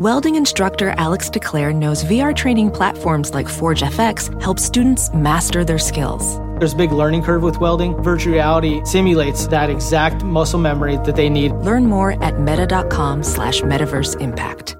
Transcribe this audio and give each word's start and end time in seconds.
Welding 0.00 0.36
instructor 0.36 0.94
Alex 0.96 1.28
DeClaire 1.28 1.74
knows 1.74 2.04
VR 2.04 2.34
training 2.34 2.70
platforms 2.70 3.34
like 3.34 3.46
Forge 3.46 3.82
FX 3.82 4.32
help 4.40 4.58
students 4.58 5.12
master 5.12 5.62
their 5.62 5.78
skills. 5.78 6.38
There's 6.58 6.72
a 6.72 6.76
big 6.76 6.90
learning 6.90 7.22
curve 7.22 7.42
with 7.42 7.60
welding. 7.60 8.02
Virtual 8.02 8.32
reality 8.32 8.82
simulates 8.86 9.46
that 9.48 9.68
exact 9.68 10.24
muscle 10.24 10.58
memory 10.58 10.96
that 11.04 11.16
they 11.16 11.28
need. 11.28 11.52
Learn 11.52 11.84
more 11.84 12.12
at 12.24 12.40
meta.com 12.40 13.22
slash 13.22 13.60
metaverse 13.60 14.18
impact. 14.22 14.74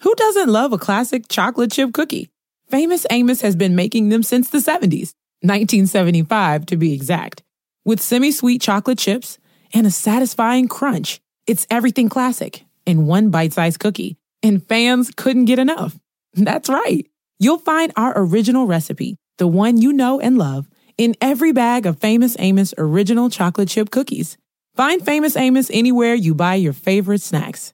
Who 0.00 0.14
doesn't 0.14 0.50
love 0.50 0.74
a 0.74 0.78
classic 0.78 1.28
chocolate 1.30 1.72
chip 1.72 1.94
cookie? 1.94 2.28
Famous 2.68 3.06
Amos 3.08 3.40
has 3.40 3.56
been 3.56 3.76
making 3.76 4.10
them 4.10 4.22
since 4.22 4.50
the 4.50 4.58
70s, 4.58 5.14
1975 5.40 6.66
to 6.66 6.76
be 6.76 6.92
exact. 6.92 7.42
With 7.86 8.02
semi 8.02 8.30
sweet 8.30 8.60
chocolate 8.60 8.98
chips 8.98 9.38
and 9.72 9.86
a 9.86 9.90
satisfying 9.90 10.68
crunch, 10.68 11.22
it's 11.46 11.66
everything 11.70 12.10
classic 12.10 12.66
in 12.86 13.06
one 13.06 13.30
bite 13.30 13.52
sized 13.52 13.80
cookie, 13.80 14.16
and 14.42 14.66
fans 14.66 15.10
couldn't 15.16 15.46
get 15.46 15.58
enough. 15.58 15.98
That's 16.34 16.68
right. 16.68 17.06
You'll 17.38 17.58
find 17.58 17.92
our 17.96 18.12
original 18.16 18.66
recipe, 18.66 19.16
the 19.38 19.46
one 19.46 19.78
you 19.78 19.92
know 19.92 20.20
and 20.20 20.36
love, 20.38 20.68
in 20.98 21.14
every 21.20 21.52
bag 21.52 21.86
of 21.86 21.98
Famous 21.98 22.36
Amos 22.38 22.74
original 22.76 23.30
chocolate 23.30 23.68
chip 23.68 23.90
cookies. 23.90 24.36
Find 24.74 25.04
Famous 25.04 25.36
Amos 25.36 25.70
anywhere 25.72 26.14
you 26.14 26.34
buy 26.34 26.54
your 26.56 26.72
favorite 26.72 27.22
snacks. 27.22 27.72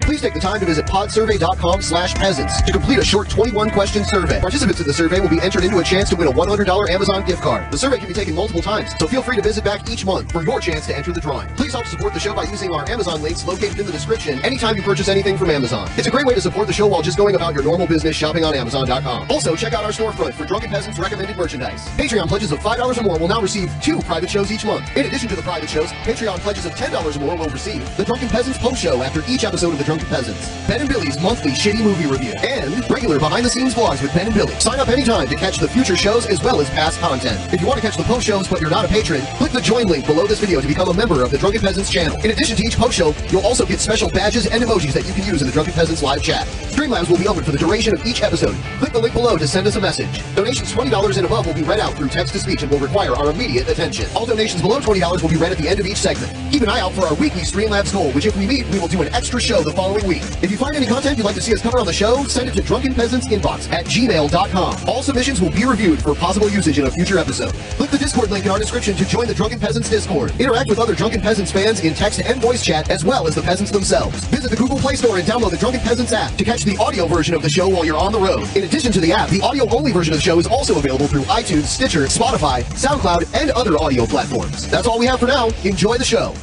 Please 0.00 0.22
take 0.22 0.32
the 0.32 0.40
time 0.40 0.58
to 0.58 0.64
visit 0.64 0.86
podsurvey.com 0.86 1.82
slash 1.82 2.14
peasants 2.14 2.62
to 2.62 2.72
complete 2.72 2.98
a 2.98 3.04
short 3.04 3.28
21-question 3.28 4.04
survey. 4.04 4.40
Participants 4.40 4.80
in 4.80 4.86
the 4.86 4.92
survey 4.92 5.20
will 5.20 5.28
be 5.28 5.40
entered 5.42 5.64
into 5.64 5.78
a 5.78 5.84
chance 5.84 6.08
to 6.08 6.16
win 6.16 6.28
a 6.28 6.32
$100 6.32 6.88
Amazon 6.88 7.24
gift 7.26 7.42
card. 7.42 7.70
The 7.70 7.76
survey 7.76 7.98
can 7.98 8.08
be 8.08 8.14
taken 8.14 8.34
multiple 8.34 8.62
times, 8.62 8.90
so 8.98 9.06
feel 9.06 9.20
free 9.22 9.36
to 9.36 9.42
visit 9.42 9.64
back 9.64 9.88
each 9.90 10.06
month 10.06 10.32
for 10.32 10.42
your 10.42 10.60
chance 10.60 10.86
to 10.86 10.96
enter 10.96 11.12
the 11.12 11.20
drawing. 11.20 11.46
Please 11.56 11.72
help 11.74 11.84
support 11.86 12.14
the 12.14 12.20
show 12.20 12.34
by 12.34 12.44
using 12.44 12.72
our 12.72 12.88
Amazon 12.88 13.20
links 13.20 13.44
located 13.46 13.78
in 13.80 13.84
the 13.86 13.92
description 13.92 14.42
anytime 14.44 14.76
you 14.76 14.82
purchase 14.82 15.08
anything 15.08 15.36
from 15.36 15.50
Amazon. 15.50 15.90
It's 15.98 16.06
a 16.06 16.10
great 16.10 16.24
way 16.24 16.34
to 16.34 16.40
support 16.40 16.68
the 16.68 16.72
show 16.72 16.86
while 16.86 17.02
just 17.02 17.18
going 17.18 17.34
about 17.34 17.52
your 17.52 17.64
normal 17.64 17.86
business 17.86 18.16
shopping 18.16 18.44
on 18.44 18.54
Amazon.com. 18.54 19.30
Also, 19.30 19.54
check 19.56 19.74
out 19.74 19.84
our 19.84 19.90
storefront 19.90 20.32
for 20.32 20.46
Drunken 20.46 20.70
Peasants 20.70 20.98
recommended 20.98 21.36
merchandise. 21.36 21.86
Patreon 21.98 22.28
pledges 22.28 22.50
of 22.52 22.60
$5 22.60 22.98
or 22.98 23.02
more 23.02 23.18
will 23.18 23.28
now 23.28 23.42
receive 23.42 23.70
two 23.82 24.00
private 24.02 24.30
shows 24.30 24.50
each 24.50 24.64
month. 24.64 24.88
In 24.96 25.04
addition 25.04 25.28
to 25.28 25.36
the 25.36 25.42
private 25.42 25.68
shows, 25.68 25.90
Patreon 26.08 26.38
pledges 26.38 26.64
of 26.64 26.72
$10 26.72 27.16
or 27.16 27.20
more 27.20 27.36
will 27.36 27.50
receive 27.50 27.84
the 27.98 28.04
Drunken 28.04 28.28
Peasants 28.30 28.58
post 28.58 28.80
show 28.80 29.02
after 29.02 29.22
each 29.28 29.44
episode 29.44 29.72
of 29.72 29.78
the 29.78 29.84
Drunken 29.88 30.08
Peasants. 30.10 30.50
Ben 30.68 30.82
and 30.82 30.88
Billy's 30.90 31.18
monthly 31.18 31.52
shitty 31.52 31.82
movie 31.82 32.04
review, 32.04 32.32
and 32.44 32.68
regular 32.90 33.18
behind-the-scenes 33.18 33.74
vlogs 33.74 34.02
with 34.02 34.12
Ben 34.12 34.26
and 34.26 34.34
Billy. 34.34 34.52
Sign 34.60 34.78
up 34.78 34.88
anytime 34.88 35.26
to 35.28 35.34
catch 35.34 35.56
the 35.56 35.66
future 35.66 35.96
shows 35.96 36.26
as 36.26 36.42
well 36.42 36.60
as 36.60 36.68
past 36.68 37.00
content. 37.00 37.40
If 37.54 37.62
you 37.62 37.66
want 37.66 37.80
to 37.80 37.86
catch 37.86 37.96
the 37.96 38.04
post 38.04 38.26
shows 38.26 38.46
but 38.46 38.60
you're 38.60 38.68
not 38.68 38.84
a 38.84 38.88
patron, 38.88 39.22
click 39.38 39.50
the 39.50 39.62
join 39.62 39.86
link 39.86 40.04
below 40.04 40.26
this 40.26 40.40
video 40.40 40.60
to 40.60 40.68
become 40.68 40.90
a 40.90 40.92
member 40.92 41.22
of 41.22 41.30
the 41.30 41.38
Drunken 41.38 41.62
Peasants 41.62 41.88
channel. 41.88 42.20
In 42.20 42.30
addition 42.30 42.54
to 42.58 42.62
each 42.64 42.76
post 42.76 42.98
show, 42.98 43.14
you'll 43.30 43.46
also 43.46 43.64
get 43.64 43.80
special 43.80 44.10
badges 44.10 44.46
and 44.46 44.62
emojis 44.62 44.92
that 44.92 45.06
you 45.06 45.14
can 45.14 45.24
use 45.24 45.40
in 45.40 45.46
the 45.46 45.52
Drunken 45.54 45.72
Peasants 45.72 46.02
live 46.02 46.22
chat. 46.22 46.46
Streamlabs 46.68 47.08
will 47.08 47.16
be 47.16 47.26
open 47.26 47.42
for 47.42 47.52
the 47.52 47.58
duration 47.58 47.94
of 47.94 48.04
each 48.04 48.22
episode. 48.22 48.54
Click 48.80 48.92
the 48.92 48.98
link 48.98 49.14
below 49.14 49.38
to 49.38 49.48
send 49.48 49.66
us 49.66 49.76
a 49.76 49.80
message. 49.80 50.22
Donations 50.36 50.70
$20 50.70 51.16
and 51.16 51.24
above 51.24 51.46
will 51.46 51.54
be 51.54 51.62
read 51.62 51.80
out 51.80 51.94
through 51.94 52.08
text-to-speech 52.08 52.62
and 52.62 52.70
will 52.70 52.78
require 52.78 53.16
our 53.16 53.30
immediate 53.30 53.66
attention. 53.68 54.06
All 54.14 54.26
donations 54.26 54.60
below 54.60 54.80
$20 54.80 55.22
will 55.22 55.30
be 55.30 55.36
read 55.36 55.50
at 55.50 55.56
the 55.56 55.66
end 55.66 55.80
of 55.80 55.86
each 55.86 55.96
segment. 55.96 56.30
Keep 56.52 56.62
an 56.62 56.68
eye 56.68 56.80
out 56.80 56.92
for 56.92 57.06
our 57.06 57.14
weekly 57.14 57.40
Streamlabs 57.40 57.92
goal, 57.92 58.12
which 58.12 58.26
if 58.26 58.36
we 58.36 58.46
meet, 58.46 58.68
we 58.68 58.78
will 58.78 58.86
do 58.86 59.00
an 59.00 59.12
extra 59.14 59.40
show 59.40 59.62
the 59.62 59.77
following 59.78 60.04
week. 60.08 60.24
If 60.42 60.50
you 60.50 60.56
find 60.56 60.74
any 60.74 60.86
content 60.86 61.18
you'd 61.18 61.24
like 61.24 61.36
to 61.36 61.40
see 61.40 61.54
us 61.54 61.62
cover 61.62 61.78
on 61.78 61.86
the 61.86 61.92
show, 61.92 62.24
send 62.24 62.48
it 62.48 62.54
to 62.54 62.62
Drunken 62.62 62.94
Peasants 62.94 63.28
Inbox 63.28 63.70
at 63.70 63.84
gmail.com. 63.84 64.76
All 64.88 65.04
submissions 65.04 65.40
will 65.40 65.52
be 65.52 65.64
reviewed 65.64 66.02
for 66.02 66.16
possible 66.16 66.48
usage 66.50 66.80
in 66.80 66.86
a 66.86 66.90
future 66.90 67.16
episode. 67.16 67.54
Click 67.78 67.88
the 67.90 67.96
Discord 67.96 68.32
link 68.32 68.44
in 68.44 68.50
our 68.50 68.58
description 68.58 68.96
to 68.96 69.04
join 69.04 69.28
the 69.28 69.34
Drunken 69.34 69.60
Peasants 69.60 69.88
Discord. 69.88 70.32
Interact 70.40 70.68
with 70.68 70.80
other 70.80 70.96
Drunken 70.96 71.20
Peasants 71.20 71.52
fans 71.52 71.78
in 71.84 71.94
text 71.94 72.20
and 72.20 72.42
voice 72.42 72.64
chat, 72.64 72.90
as 72.90 73.04
well 73.04 73.28
as 73.28 73.36
the 73.36 73.42
peasants 73.42 73.70
themselves. 73.70 74.24
Visit 74.24 74.50
the 74.50 74.56
Google 74.56 74.78
Play 74.78 74.96
Store 74.96 75.16
and 75.16 75.24
download 75.24 75.52
the 75.52 75.58
Drunken 75.58 75.80
Peasants 75.82 76.12
app 76.12 76.34
to 76.34 76.44
catch 76.44 76.64
the 76.64 76.76
audio 76.78 77.06
version 77.06 77.36
of 77.36 77.42
the 77.42 77.48
show 77.48 77.68
while 77.68 77.84
you're 77.84 77.96
on 77.96 78.10
the 78.10 78.18
road. 78.18 78.48
In 78.56 78.64
addition 78.64 78.90
to 78.90 79.00
the 79.00 79.12
app, 79.12 79.28
the 79.28 79.42
audio-only 79.42 79.92
version 79.92 80.12
of 80.12 80.18
the 80.18 80.24
show 80.24 80.40
is 80.40 80.48
also 80.48 80.76
available 80.80 81.06
through 81.06 81.22
iTunes, 81.22 81.66
Stitcher, 81.66 82.06
Spotify, 82.06 82.64
SoundCloud, 82.74 83.32
and 83.40 83.50
other 83.52 83.78
audio 83.78 84.06
platforms. 84.06 84.68
That's 84.68 84.88
all 84.88 84.98
we 84.98 85.06
have 85.06 85.20
for 85.20 85.26
now. 85.26 85.50
Enjoy 85.62 85.98
the 85.98 86.04
show. 86.04 86.34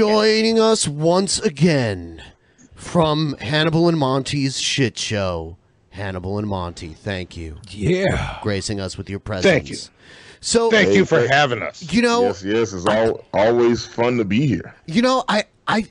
Joining 0.00 0.58
us 0.58 0.88
once 0.88 1.38
again 1.40 2.22
from 2.74 3.36
Hannibal 3.38 3.86
and 3.86 3.98
Monty's 3.98 4.58
shit 4.58 4.96
show, 4.96 5.58
Hannibal 5.90 6.38
and 6.38 6.48
Monty, 6.48 6.94
thank 6.94 7.36
you. 7.36 7.58
Yeah. 7.68 8.38
Gracing 8.42 8.80
us 8.80 8.96
with 8.96 9.10
your 9.10 9.18
presence. 9.20 9.44
Thank 9.52 9.68
you. 9.68 9.76
So, 10.40 10.70
Thank 10.70 10.94
you 10.94 11.04
for 11.04 11.28
having 11.28 11.60
us. 11.60 11.92
you 11.92 12.00
know, 12.00 12.22
Yes, 12.22 12.42
yes, 12.42 12.72
it's 12.72 12.86
all, 12.86 13.26
always 13.34 13.84
fun 13.84 14.16
to 14.16 14.24
be 14.24 14.46
here. 14.46 14.74
you 14.86 15.02
know, 15.02 15.22
I, 15.28 15.44
I, 15.68 15.84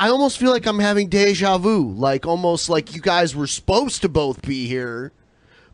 I 0.00 0.08
almost 0.08 0.38
feel 0.38 0.50
like 0.50 0.66
I'm 0.66 0.80
having 0.80 1.08
deja 1.08 1.56
vu, 1.58 1.92
like 1.92 2.26
almost 2.26 2.68
like 2.68 2.92
you 2.92 3.00
guys 3.00 3.36
were 3.36 3.46
supposed 3.46 4.02
to 4.02 4.08
both 4.08 4.42
be 4.42 4.66
here, 4.66 5.12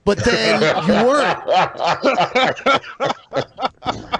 but 0.04 0.18
then 0.22 0.60
you 0.86 0.92
weren't. 1.08 1.38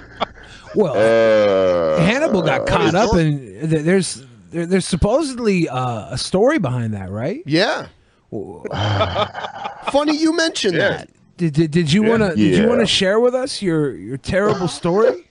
Well, 0.75 0.93
Uh, 0.95 2.01
Hannibal 2.03 2.41
got 2.41 2.65
caught 2.67 2.95
up 2.95 3.13
and 3.13 3.61
There's 3.69 4.23
there, 4.51 4.65
there's 4.65 4.85
supposedly 4.85 5.69
uh, 5.69 6.07
a 6.13 6.17
story 6.17 6.59
behind 6.59 6.93
that, 6.93 7.09
right? 7.09 7.41
Yeah. 7.45 7.87
Funny 9.91 10.17
you 10.17 10.35
mentioned 10.35 10.75
Yeah. 10.75 10.89
that. 10.89 11.09
Did 11.37 11.53
did, 11.53 11.71
did 11.71 11.91
you 11.91 12.03
want 12.03 12.21
to 12.21 12.35
did 12.35 12.55
you 12.57 12.67
want 12.67 12.81
to 12.81 12.85
share 12.85 13.19
with 13.19 13.33
us 13.33 13.61
your 13.61 13.95
your 13.95 14.17
terrible 14.17 14.67
story? 14.67 15.27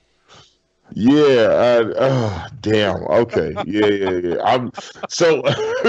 Yeah. 0.93 1.13
I, 1.15 1.93
oh, 1.99 2.47
damn. 2.63 2.97
Okay. 3.05 3.55
Yeah, 3.65 3.87
yeah, 3.87 4.11
yeah. 4.11 4.43
I'm 4.43 4.73
so. 5.09 5.41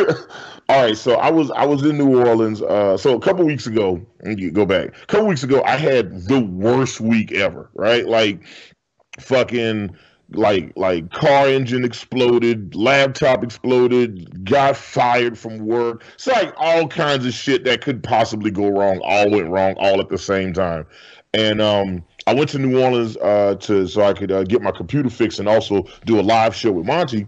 all 0.70 0.84
right. 0.84 0.96
So 0.96 1.16
I 1.16 1.32
was 1.32 1.50
I 1.52 1.66
was 1.66 1.84
in 1.84 1.98
New 1.98 2.20
Orleans. 2.24 2.62
Uh, 2.62 2.98
so 2.98 3.16
a 3.16 3.20
couple 3.20 3.44
weeks 3.46 3.66
ago, 3.66 4.00
and 4.20 4.40
you 4.40 4.52
go 4.52 4.64
back. 4.66 4.90
A 4.90 5.06
couple 5.08 5.26
weeks 5.26 5.42
ago, 5.42 5.64
I 5.66 5.76
had 5.76 6.28
the 6.28 6.40
worst 6.42 7.02
week 7.02 7.32
ever. 7.32 7.70
Right, 7.74 8.06
like 8.06 8.42
fucking 9.20 9.96
like 10.34 10.72
like 10.76 11.10
car 11.12 11.48
engine 11.48 11.84
exploded, 11.84 12.74
laptop 12.76 13.44
exploded, 13.44 14.46
got 14.46 14.78
fired 14.78 15.38
from 15.38 15.60
work. 15.60 16.04
It's 16.16 16.28
like 16.28 16.54
all 16.58 16.88
kinds 16.88 17.26
of 17.26 17.34
shit 17.34 17.66
that 17.66 17.82
could 17.82 18.02
possibly 18.04 18.52
go 18.52 18.70
wrong, 18.70 19.02
all 19.04 19.30
went 19.30 19.50
wrong 19.50 19.76
all 19.78 20.00
at 20.00 20.10
the 20.10 20.18
same 20.18 20.54
time. 20.54 20.86
And 21.34 21.62
um 21.62 22.04
I 22.28 22.34
went 22.34 22.50
to 22.52 22.60
New 22.60 22.82
Orleans 22.82 23.18
uh 23.18 23.56
to 23.62 23.88
so 23.88 24.04
I 24.04 24.14
could 24.14 24.32
uh, 24.32 24.44
get 24.44 24.62
my 24.62 24.72
computer 24.72 25.10
fixed 25.10 25.40
and 25.40 25.48
also 25.48 25.86
do 26.06 26.20
a 26.20 26.22
live 26.22 26.56
show 26.56 26.72
with 26.72 26.86
Monty. 26.86 27.28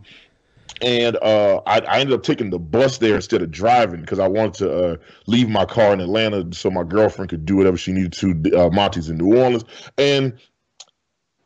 And 0.81 1.15
uh, 1.17 1.61
I, 1.65 1.79
I 1.79 1.99
ended 1.99 2.13
up 2.13 2.23
taking 2.23 2.49
the 2.49 2.59
bus 2.59 2.97
there 2.97 3.15
instead 3.15 3.41
of 3.41 3.51
driving 3.51 4.01
because 4.01 4.19
I 4.19 4.27
wanted 4.27 4.53
to 4.55 4.73
uh, 4.73 4.97
leave 5.27 5.47
my 5.47 5.63
car 5.63 5.93
in 5.93 6.01
Atlanta 6.01 6.45
so 6.53 6.69
my 6.69 6.83
girlfriend 6.83 7.29
could 7.29 7.45
do 7.45 7.55
whatever 7.55 7.77
she 7.77 7.93
needed 7.93 8.11
to. 8.13 8.57
Uh, 8.57 8.69
Monty's 8.69 9.09
in 9.09 9.17
New 9.17 9.37
Orleans, 9.37 9.63
and 9.97 10.33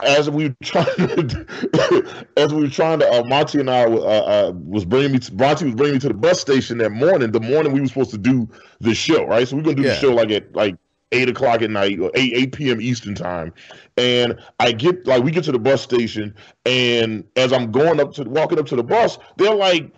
as 0.03 0.29
we 0.29 0.49
were 0.49 0.55
trying 0.63 0.85
to, 0.85 2.25
as 2.37 2.53
we 2.53 2.61
were 2.63 2.69
trying 2.69 2.99
to, 2.99 3.09
uh, 3.11 3.23
Monty 3.23 3.59
and 3.59 3.69
I 3.69 3.83
uh, 3.85 3.87
uh, 3.87 4.51
was 4.55 4.85
bringing 4.85 5.13
me. 5.13 5.19
To, 5.19 5.33
Monty 5.33 5.65
was 5.65 5.75
bringing 5.75 5.95
me 5.95 5.99
to 6.01 6.07
the 6.09 6.13
bus 6.13 6.39
station 6.39 6.77
that 6.79 6.91
morning. 6.91 7.31
The 7.31 7.39
morning 7.39 7.73
we 7.73 7.81
were 7.81 7.87
supposed 7.87 8.11
to 8.11 8.17
do 8.17 8.47
the 8.79 8.93
show, 8.93 9.25
right? 9.25 9.47
So 9.47 9.55
we're 9.55 9.63
gonna 9.63 9.77
do 9.77 9.81
Yeah. 9.83 9.89
the 9.89 9.95
show 9.95 10.13
like 10.13 10.31
at 10.31 10.53
like 10.55 10.75
eight 11.13 11.29
o'clock 11.29 11.61
at 11.61 11.71
night 11.71 11.99
or 11.99 12.11
eight 12.15 12.33
eight 12.35 12.51
p.m. 12.53 12.79
Eastern 12.81 13.15
time, 13.15 13.53
and 13.97 14.39
I 14.59 14.71
get 14.71 15.07
like 15.07 15.23
we 15.23 15.31
get 15.31 15.43
to 15.45 15.51
the 15.51 15.59
bus 15.59 15.81
station, 15.81 16.35
and 16.65 17.23
as 17.35 17.51
I'm 17.51 17.71
going 17.71 17.99
up 17.99 18.13
to 18.13 18.23
walking 18.23 18.59
up 18.59 18.67
to 18.67 18.75
the 18.75 18.83
bus, 18.83 19.17
they're 19.37 19.55
like, 19.55 19.91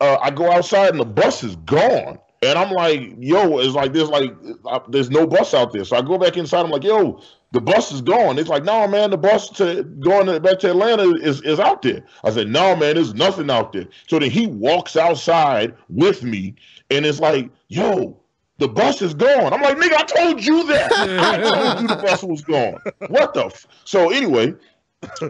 uh, 0.00 0.18
I 0.20 0.30
go 0.30 0.50
outside 0.50 0.90
and 0.90 1.00
the 1.00 1.04
bus 1.06 1.42
is 1.42 1.56
gone. 1.56 2.18
And 2.42 2.56
I'm 2.56 2.70
like, 2.70 3.14
yo, 3.18 3.58
it's 3.58 3.74
like 3.74 3.92
there's 3.92 4.08
like 4.10 4.32
uh, 4.64 4.78
there's 4.88 5.10
no 5.10 5.26
bus 5.26 5.54
out 5.54 5.72
there. 5.72 5.84
So 5.84 5.96
I 5.96 6.02
go 6.02 6.18
back 6.18 6.36
inside. 6.36 6.60
I'm 6.64 6.70
like, 6.70 6.84
yo, 6.84 7.20
the 7.52 7.60
bus 7.60 7.92
is 7.92 8.02
gone. 8.02 8.38
It's 8.38 8.48
like, 8.48 8.64
no, 8.64 8.86
man, 8.86 9.10
the 9.10 9.16
bus 9.16 9.48
to 9.50 9.82
going 9.84 10.26
to, 10.26 10.38
back 10.40 10.58
to 10.60 10.70
Atlanta 10.70 11.14
is, 11.14 11.40
is 11.42 11.58
out 11.58 11.82
there. 11.82 12.04
I 12.24 12.30
said, 12.30 12.48
no, 12.48 12.76
man, 12.76 12.96
there's 12.96 13.14
nothing 13.14 13.50
out 13.50 13.72
there. 13.72 13.86
So 14.06 14.18
then 14.18 14.30
he 14.30 14.46
walks 14.46 14.96
outside 14.96 15.74
with 15.88 16.22
me, 16.22 16.54
and 16.90 17.06
it's 17.06 17.20
like, 17.20 17.50
yo, 17.68 18.18
the 18.58 18.68
bus 18.68 19.00
is 19.02 19.14
gone. 19.14 19.52
I'm 19.52 19.62
like, 19.62 19.78
nigga, 19.78 19.94
I 19.94 20.04
told 20.04 20.44
you 20.44 20.66
that. 20.66 20.92
I 20.92 21.38
told 21.38 21.80
you 21.80 21.88
the 21.88 22.02
bus 22.02 22.22
was 22.22 22.42
gone. 22.42 22.78
What 23.08 23.32
the? 23.32 23.46
F-? 23.46 23.66
So 23.84 24.10
anyway, 24.10 24.54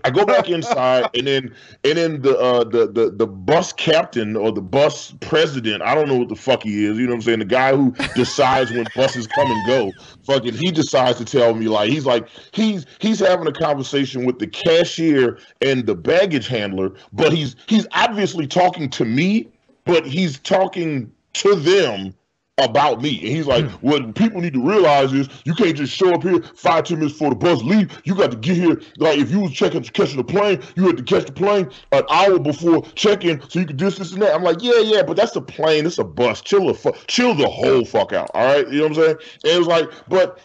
I 0.05 0.11
go 0.11 0.25
back 0.25 0.49
inside, 0.49 1.11
and 1.15 1.27
then 1.27 1.55
and 1.85 1.99
then 1.99 2.23
the 2.23 2.39
uh, 2.39 2.65
the 2.65 2.91
the 2.91 3.11
the 3.11 3.27
bus 3.27 3.73
captain 3.73 4.35
or 4.35 4.51
the 4.51 4.63
bus 4.63 5.15
president, 5.21 5.83
I 5.83 5.95
don't 5.95 6.09
know 6.09 6.17
what 6.17 6.31
the 6.31 6.37
fuck 6.37 6.63
he 6.63 6.87
is. 6.87 6.99
You 6.99 7.05
know 7.05 7.11
what 7.11 7.17
I'm 7.17 7.23
saying? 7.23 7.39
The 7.41 7.45
guy 7.45 7.77
who 7.77 7.95
decides 8.15 8.73
when 8.73 8.87
buses 8.95 9.27
come 9.27 9.51
and 9.51 9.63
go. 9.63 9.95
Fucking, 10.25 10.55
he 10.55 10.71
decides 10.71 11.19
to 11.19 11.25
tell 11.25 11.55
me 11.55 11.69
like 11.69 11.91
he's 11.91 12.07
like 12.07 12.29
he's 12.53 12.87
he's 12.99 13.21
having 13.21 13.47
a 13.47 13.53
conversation 13.53 14.25
with 14.25 14.39
the 14.39 14.47
cashier 14.47 15.39
and 15.61 15.87
the 15.87 15.95
baggage 15.95 16.49
handler, 16.49 16.93
but 17.13 17.33
he's 17.33 17.55
he's 17.67 17.87
obviously 17.93 18.47
talking 18.47 18.89
to 18.91 19.05
me, 19.05 19.49
but 19.85 20.07
he's 20.07 20.39
talking 20.39 21.13
to 21.35 21.55
them 21.55 22.15
about 22.59 23.01
me. 23.01 23.19
And 23.19 23.29
he's 23.29 23.47
like, 23.47 23.65
hmm. 23.65 23.87
what 23.87 24.15
people 24.15 24.41
need 24.41 24.53
to 24.55 24.63
realize 24.63 25.13
is 25.13 25.29
you 25.45 25.55
can't 25.55 25.77
just 25.77 25.93
show 25.93 26.15
up 26.15 26.23
here 26.23 26.43
five, 26.55 26.85
ten 26.85 26.99
minutes 26.99 27.15
before 27.15 27.31
the 27.31 27.37
bus 27.37 27.63
leave. 27.63 28.01
You 28.05 28.15
got 28.15 28.31
to 28.31 28.37
get 28.37 28.57
here. 28.57 28.81
Like 28.99 29.19
if 29.19 29.31
you 29.31 29.41
was 29.41 29.53
checking 29.53 29.83
catching 29.83 30.17
the 30.17 30.25
plane, 30.25 30.61
you 30.75 30.87
had 30.87 30.97
to 30.97 31.03
catch 31.03 31.27
the 31.27 31.33
plane 31.33 31.71
an 31.93 32.03
hour 32.11 32.39
before 32.39 32.83
check-in 32.95 33.41
so 33.49 33.61
you 33.61 33.67
could 33.67 33.77
do 33.77 33.91
this 33.91 34.13
and 34.13 34.23
that. 34.23 34.35
I'm 34.35 34.43
like, 34.43 34.59
yeah, 34.61 34.81
yeah, 34.81 35.03
but 35.03 35.17
that's 35.17 35.37
a 35.37 35.41
plane, 35.41 35.87
it's 35.87 35.99
a 35.99 36.05
bus. 36.05 36.41
Chill 36.41 36.67
the 36.67 36.75
fuck 36.75 36.97
chill 37.07 37.35
the 37.35 37.49
whole 37.49 37.85
fuck 37.85 38.13
out. 38.13 38.31
All 38.35 38.45
right. 38.45 38.69
You 38.69 38.79
know 38.79 38.89
what 38.89 38.99
I'm 38.99 39.05
saying? 39.05 39.17
And 39.45 39.53
it 39.53 39.59
was 39.59 39.69
like, 39.69 39.91
but 40.09 40.41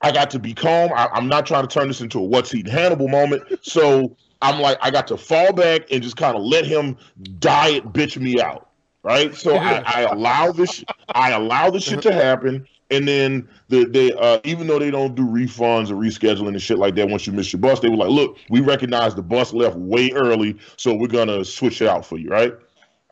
I 0.00 0.12
got 0.12 0.30
to 0.30 0.38
be 0.38 0.52
calm. 0.52 0.90
I, 0.94 1.08
I'm 1.12 1.28
not 1.28 1.46
trying 1.46 1.66
to 1.66 1.72
turn 1.72 1.88
this 1.88 2.00
into 2.00 2.18
a 2.18 2.22
what's 2.22 2.54
eating 2.54 2.72
Hannibal 2.72 3.08
moment. 3.08 3.44
So 3.62 4.16
I'm 4.42 4.60
like, 4.60 4.76
I 4.82 4.90
got 4.90 5.06
to 5.08 5.16
fall 5.16 5.52
back 5.52 5.90
and 5.90 6.02
just 6.02 6.16
kind 6.16 6.36
of 6.36 6.42
let 6.42 6.66
him 6.66 6.96
diet 7.38 7.92
bitch 7.92 8.20
me 8.20 8.40
out 8.40 8.63
right? 9.04 9.34
So 9.34 9.56
I, 9.56 9.82
I 9.86 10.00
allow 10.02 10.50
this, 10.50 10.82
I 11.14 11.30
allow 11.30 11.70
this 11.70 11.84
shit 11.84 12.02
to 12.02 12.12
happen, 12.12 12.66
and 12.90 13.06
then 13.06 13.48
the 13.68 13.84
they 13.84 14.12
uh, 14.14 14.40
even 14.42 14.66
though 14.66 14.80
they 14.80 14.90
don't 14.90 15.14
do 15.14 15.24
refunds 15.24 15.90
or 15.90 15.94
rescheduling 15.94 16.48
and 16.48 16.62
shit 16.62 16.78
like 16.78 16.96
that 16.96 17.08
once 17.08 17.26
you 17.26 17.32
miss 17.32 17.52
your 17.52 17.60
bus, 17.60 17.78
they 17.78 17.88
were 17.88 17.96
like, 17.96 18.10
look, 18.10 18.38
we 18.50 18.60
recognize 18.60 19.14
the 19.14 19.22
bus 19.22 19.52
left 19.52 19.76
way 19.76 20.10
early, 20.12 20.58
so 20.76 20.92
we're 20.92 21.06
gonna 21.06 21.44
switch 21.44 21.80
it 21.80 21.86
out 21.86 22.04
for 22.04 22.18
you, 22.18 22.28
right? 22.28 22.54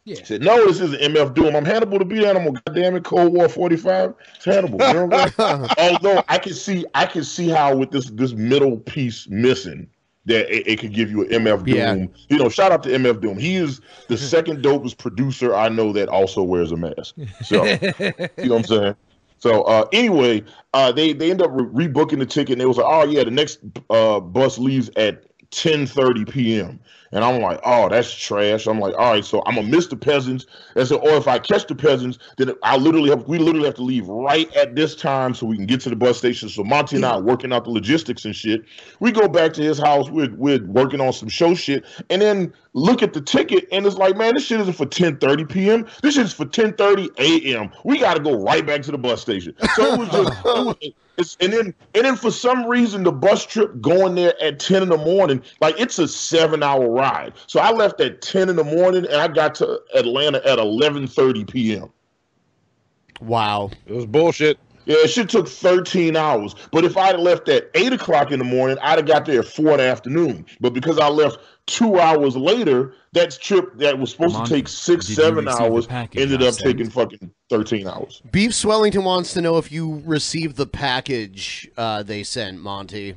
Yeah. 0.04 0.16
I 0.20 0.24
said, 0.24 0.42
no, 0.42 0.66
this 0.66 0.80
isn't 0.80 1.00
MF 1.00 1.32
Doom. 1.32 1.54
I'm 1.54 1.64
Hannibal 1.64 2.00
to 2.00 2.04
be 2.04 2.26
animal. 2.26 2.52
God 2.52 2.74
damn 2.74 2.96
it, 2.96 3.04
Cold 3.04 3.32
War 3.32 3.48
45. 3.48 4.14
It's 4.34 4.44
Hannibal. 4.44 4.84
You 4.84 4.94
know 4.94 5.06
what 5.06 5.38
I'm 5.38 5.68
saying? 5.68 5.70
Although 5.78 6.24
I 6.28 6.38
can 6.38 6.54
see, 6.54 6.84
I 6.94 7.06
can 7.06 7.22
see 7.22 7.48
how 7.48 7.76
with 7.76 7.92
this 7.92 8.10
this 8.10 8.32
middle 8.32 8.78
piece 8.78 9.28
missing, 9.28 9.88
that 10.26 10.54
it, 10.54 10.66
it 10.66 10.78
could 10.78 10.92
give 10.92 11.10
you 11.10 11.22
an 11.22 11.44
MF 11.44 11.64
Doom. 11.64 11.76
Yeah. 11.76 12.06
You 12.28 12.38
know, 12.38 12.48
shout 12.48 12.72
out 12.72 12.82
to 12.84 12.90
MF 12.90 13.20
Doom. 13.20 13.38
He 13.38 13.56
is 13.56 13.80
the 14.08 14.16
second 14.18 14.62
dopest 14.62 14.98
producer 14.98 15.54
I 15.54 15.68
know 15.68 15.92
that 15.92 16.08
also 16.08 16.42
wears 16.42 16.72
a 16.72 16.76
mask. 16.76 17.16
So, 17.42 17.64
you 17.64 17.78
know 17.90 18.22
what 18.36 18.50
I'm 18.50 18.64
saying? 18.64 18.96
So 19.42 19.62
uh, 19.62 19.88
anyway, 19.92 20.44
uh, 20.72 20.92
they 20.92 21.12
they 21.12 21.32
end 21.32 21.42
up 21.42 21.50
re- 21.52 21.88
rebooking 21.88 22.20
the 22.20 22.26
ticket, 22.26 22.52
and 22.52 22.60
they 22.60 22.66
was 22.66 22.76
like, 22.76 22.86
oh 22.88 23.02
yeah, 23.02 23.24
the 23.24 23.30
next 23.32 23.58
uh, 23.90 24.20
bus 24.20 24.56
leaves 24.56 24.88
at 24.94 25.24
10:30 25.52 26.30
p.m. 26.30 26.80
And 27.14 27.22
I'm 27.22 27.42
like, 27.42 27.60
oh, 27.62 27.90
that's 27.90 28.12
trash. 28.12 28.66
I'm 28.66 28.80
like, 28.80 28.94
all 28.94 29.12
right, 29.12 29.24
so 29.24 29.42
I'm 29.44 29.56
gonna 29.56 29.68
miss 29.68 29.86
the 29.86 29.96
peasants. 29.96 30.46
And 30.76 30.88
so, 30.88 30.96
or 30.96 31.10
if 31.10 31.28
I 31.28 31.38
catch 31.38 31.66
the 31.66 31.74
peasants, 31.74 32.18
then 32.38 32.52
I 32.62 32.78
literally 32.78 33.10
have 33.10 33.28
we 33.28 33.38
literally 33.38 33.66
have 33.66 33.74
to 33.76 33.82
leave 33.82 34.08
right 34.08 34.52
at 34.56 34.74
this 34.74 34.96
time 34.96 35.34
so 35.34 35.46
we 35.46 35.56
can 35.56 35.66
get 35.66 35.82
to 35.82 35.90
the 35.90 35.96
bus 35.96 36.16
station. 36.16 36.48
So 36.48 36.64
Monty 36.64 36.96
and 36.96 37.04
I 37.04 37.12
are 37.12 37.22
working 37.22 37.52
out 37.52 37.64
the 37.64 37.70
logistics 37.70 38.24
and 38.24 38.34
shit. 38.34 38.64
We 39.00 39.12
go 39.12 39.28
back 39.28 39.52
to 39.54 39.62
his 39.62 39.78
house. 39.78 40.08
We're 40.08 40.34
we're 40.34 40.64
working 40.64 41.02
on 41.02 41.12
some 41.12 41.28
show 41.28 41.54
shit, 41.54 41.84
and 42.08 42.22
then 42.22 42.54
look 42.72 43.02
at 43.02 43.12
the 43.12 43.20
ticket, 43.20 43.68
and 43.70 43.84
it's 43.84 43.96
like, 43.96 44.16
man, 44.16 44.34
this 44.34 44.46
shit 44.46 44.60
isn't 44.60 44.72
for 44.72 44.86
10:30 44.86 45.50
p.m. 45.50 45.86
This 46.02 46.14
shit's 46.14 46.32
for 46.32 46.46
10:30 46.46 47.10
a.m. 47.18 47.70
We 47.84 47.98
got 47.98 48.14
to 48.14 48.20
go 48.20 48.42
right 48.42 48.64
back 48.64 48.80
to 48.82 48.90
the 48.90 48.98
bus 48.98 49.20
station. 49.20 49.54
So 49.74 49.92
it 49.92 49.98
was 49.98 50.08
just, 50.08 50.32
it 50.32 50.64
was, 50.64 50.76
it's, 51.16 51.36
and 51.40 51.52
then 51.52 51.74
and 51.94 52.04
then 52.04 52.16
for 52.16 52.30
some 52.30 52.66
reason 52.66 53.02
the 53.02 53.12
bus 53.12 53.44
trip 53.44 53.80
going 53.80 54.14
there 54.14 54.34
at 54.42 54.58
10 54.58 54.82
in 54.82 54.88
the 54.88 54.96
morning, 54.96 55.42
like 55.60 55.78
it's 55.78 55.98
a 55.98 56.08
seven 56.08 56.62
hour 56.62 56.88
ride. 56.88 57.34
So 57.46 57.60
I 57.60 57.70
left 57.70 58.00
at 58.00 58.22
10 58.22 58.48
in 58.48 58.56
the 58.56 58.64
morning, 58.64 59.04
and 59.06 59.16
I 59.16 59.28
got 59.28 59.54
to 59.56 59.80
Atlanta 59.94 60.38
at 60.46 60.58
11:30 60.58 61.50
p.m. 61.50 61.90
Wow. 63.20 63.70
It 63.86 63.94
was 63.94 64.06
bullshit. 64.06 64.58
Yeah, 64.86 64.96
it 64.98 65.08
should 65.08 65.28
took 65.28 65.48
13 65.48 66.16
hours. 66.16 66.54
But 66.72 66.84
if 66.84 66.96
I'd 66.96 67.18
left 67.18 67.48
at 67.48 67.70
8 67.74 67.92
o'clock 67.92 68.32
in 68.32 68.38
the 68.38 68.44
morning, 68.44 68.78
I'd 68.82 68.98
have 68.98 69.06
got 69.06 69.26
there 69.26 69.40
at 69.40 69.46
4 69.46 69.72
in 69.72 69.76
the 69.78 69.82
afternoon. 69.84 70.44
But 70.60 70.74
because 70.74 70.98
I 70.98 71.08
left 71.08 71.38
two 71.66 71.98
hours 72.00 72.36
later, 72.36 72.94
that 73.12 73.38
trip 73.40 73.76
that 73.78 73.98
was 73.98 74.10
supposed 74.10 74.34
Monty, 74.34 74.48
to 74.48 74.54
take 74.56 74.68
six, 74.68 75.06
seven 75.06 75.46
hours 75.46 75.86
ended 75.90 76.42
up 76.42 76.54
sent? 76.54 76.58
taking 76.78 76.90
fucking 76.90 77.30
13 77.50 77.86
hours. 77.86 78.22
Beef 78.32 78.54
Swellington 78.54 79.04
wants 79.04 79.32
to 79.34 79.40
know 79.40 79.58
if 79.58 79.70
you 79.70 80.02
received 80.04 80.56
the 80.56 80.66
package 80.66 81.70
uh, 81.76 82.02
they 82.02 82.22
sent, 82.24 82.58
Monty. 82.60 83.16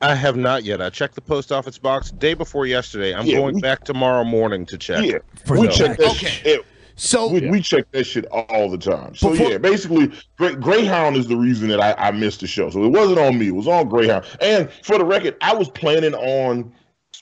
I 0.00 0.14
have 0.14 0.36
not 0.36 0.64
yet. 0.64 0.82
I 0.82 0.90
checked 0.90 1.14
the 1.14 1.20
post 1.22 1.50
office 1.52 1.78
box 1.78 2.10
day 2.10 2.34
before 2.34 2.66
yesterday. 2.66 3.14
I'm 3.14 3.24
Yeah, 3.26 3.36
going 3.38 3.54
we- 3.56 3.60
back 3.60 3.84
tomorrow 3.84 4.24
morning 4.24 4.66
to 4.66 4.76
check. 4.78 5.04
Yeah, 5.04 5.18
For 5.46 5.58
we 5.58 5.66
the 5.66 5.72
check 5.72 5.96
that 5.98 6.10
Okay. 6.10 6.60
So 6.96 7.28
we, 7.28 7.48
we 7.48 7.60
check 7.60 7.90
that 7.92 8.04
shit 8.04 8.24
all 8.26 8.70
the 8.70 8.78
time. 8.78 9.14
So 9.16 9.30
Before- 9.30 9.50
yeah, 9.50 9.58
basically, 9.58 10.12
Grey, 10.38 10.54
Greyhound 10.54 11.16
is 11.16 11.26
the 11.26 11.36
reason 11.36 11.68
that 11.68 11.80
I, 11.80 11.92
I 11.94 12.10
missed 12.12 12.40
the 12.40 12.46
show. 12.46 12.70
So 12.70 12.84
it 12.84 12.88
wasn't 12.90 13.18
on 13.18 13.38
me; 13.38 13.48
it 13.48 13.54
was 13.54 13.66
on 13.66 13.88
Greyhound. 13.88 14.24
And 14.40 14.70
for 14.82 14.98
the 14.98 15.04
record, 15.04 15.36
I 15.40 15.54
was 15.54 15.68
planning 15.70 16.14
on. 16.14 16.72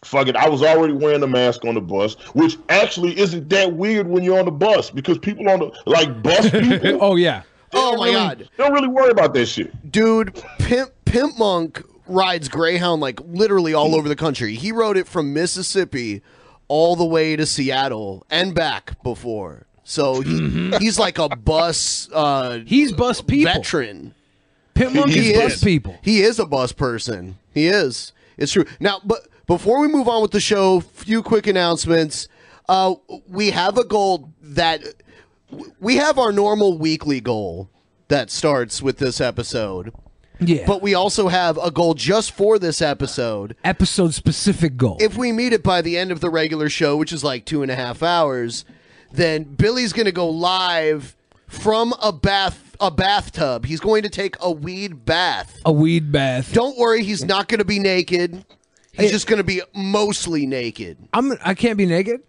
Fuck 0.05 0.27
it, 0.27 0.35
I 0.35 0.49
was 0.49 0.63
already 0.65 0.95
wearing 0.95 1.23
a 1.23 1.29
mask 1.29 1.65
on 1.65 1.75
the 1.77 1.81
bus, 1.81 2.15
which 2.35 2.57
actually 2.71 3.17
isn't 3.21 3.49
that 3.51 3.75
weird 3.75 4.09
when 4.09 4.25
you're 4.25 4.37
on 4.39 4.47
the 4.47 4.51
bus 4.51 4.91
because 4.91 5.17
people 5.17 5.49
on 5.49 5.61
the 5.61 5.71
like 5.87 6.23
bus 6.23 6.51
people. 6.51 6.99
oh 7.01 7.15
yeah. 7.15 7.43
Oh 7.73 7.97
my 7.97 8.07
really- 8.07 8.15
God. 8.15 8.49
don't 8.59 8.73
really 8.73 8.89
worry 8.89 9.11
about 9.11 9.33
that 9.35 9.47
shit. 9.47 9.93
Dude, 9.93 10.35
Pimp 10.59 10.91
Pimp 11.05 11.39
Monk 11.39 11.83
rides 12.09 12.49
Greyhound 12.49 13.01
like 13.01 13.21
literally 13.21 13.75
all 13.75 13.95
over 13.95 14.09
the 14.09 14.17
country. 14.17 14.55
He 14.57 14.73
rode 14.73 14.97
it 14.97 15.07
from 15.07 15.33
Mississippi 15.33 16.21
all 16.73 16.97
the 16.97 17.05
way 17.05 17.37
to 17.37 17.45
Seattle 17.45 18.25
and 18.31 18.55
back 18.55 19.03
before. 19.03 19.67
So 19.85 20.21
he, 20.23 20.71
he's 20.79 20.99
like 20.99 21.19
a 21.19 21.29
bus 21.29 22.09
uh 22.13 22.61
He's 22.65 22.93
bus 22.93 23.21
people. 23.21 23.53
veteran. 23.53 24.15
Pimp 24.75 24.95
Monkey's 24.95 25.27
He 25.27 25.35
bus 25.35 25.55
is. 25.55 25.65
people. 25.65 25.99
He 26.03 26.23
is 26.23 26.39
a 26.39 26.47
bus 26.47 26.73
person. 26.73 27.37
He 27.53 27.67
is. 27.67 28.13
It's 28.39 28.53
true. 28.53 28.65
Now, 28.81 29.01
but 29.05 29.29
before 29.47 29.81
we 29.81 29.89
move 29.89 30.09
on 30.09 30.23
with 30.23 30.31
the 30.31 30.41
show, 30.41 30.81
few 30.81 31.23
quick 31.23 31.47
announcements. 31.47 32.29
Uh, 32.69 32.95
we 33.29 33.51
have 33.51 33.77
a 33.77 33.85
goal 33.85 34.33
that 34.41 34.81
we 35.81 35.97
have 35.97 36.19
our 36.19 36.33
normal 36.33 36.79
weekly 36.79 37.21
goal 37.21 37.69
that 38.09 38.31
starts 38.31 38.81
with 38.81 38.97
this 38.99 39.21
episode. 39.21 39.93
Yeah. 40.49 40.67
But 40.67 40.83
we 40.83 40.95
also 40.95 41.29
have 41.29 41.59
a 41.59 41.71
goal 41.71 41.95
just 41.95 42.33
for 42.33 42.59
this 42.59 42.83
episode. 42.83 43.57
Episode 43.65 44.15
specific 44.15 44.77
goal. 44.77 44.99
If 45.01 45.17
we 45.17 45.33
meet 45.33 45.53
it 45.53 45.63
by 45.63 45.83
the 45.83 45.97
end 45.99 46.11
of 46.11 46.21
the 46.21 46.31
regular 46.31 46.69
show, 46.69 46.97
which 46.97 47.13
is 47.13 47.23
like 47.25 47.45
two 47.45 47.63
and 47.63 47.71
a 47.71 47.77
half 47.77 48.03
hours, 48.03 48.65
then 49.13 49.45
Billy's 49.45 49.93
going 49.93 50.07
to 50.07 50.13
go 50.13 50.29
live 50.29 51.17
from 51.47 51.95
a 52.03 52.13
bath 52.13 52.73
a 52.81 52.91
bathtub. 52.91 53.65
He's 53.65 53.79
going 53.81 54.03
to 54.03 54.09
take 54.09 54.35
a 54.41 54.51
weed 54.51 55.05
bath. 55.05 55.61
a 55.65 55.71
weed 55.73 56.11
bath. 56.11 56.53
Don't 56.53 56.77
worry, 56.77 57.05
he's 57.05 57.25
not 57.25 57.47
going 57.47 57.61
to 57.61 57.65
be 57.65 57.79
naked. 57.79 58.45
He's 58.93 59.11
just 59.11 59.27
going 59.27 59.39
to 59.39 59.45
be 59.45 59.63
mostly 59.75 60.45
naked. 60.45 60.99
I'm. 61.15 61.33
I 61.43 61.55
can't 61.55 61.79
be 61.79 61.87
naked. 61.87 62.21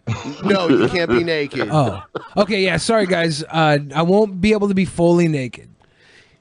No, 0.45 0.69
you 0.69 0.87
can't 0.87 1.09
be 1.09 1.23
naked. 1.23 1.67
Oh. 1.69 2.03
Okay. 2.37 2.63
Yeah. 2.63 2.77
Sorry, 2.77 3.05
guys. 3.05 3.43
Uh, 3.43 3.79
I 3.93 4.01
won't 4.03 4.39
be 4.39 4.53
able 4.53 4.69
to 4.69 4.73
be 4.73 4.85
fully 4.85 5.27
naked. 5.27 5.69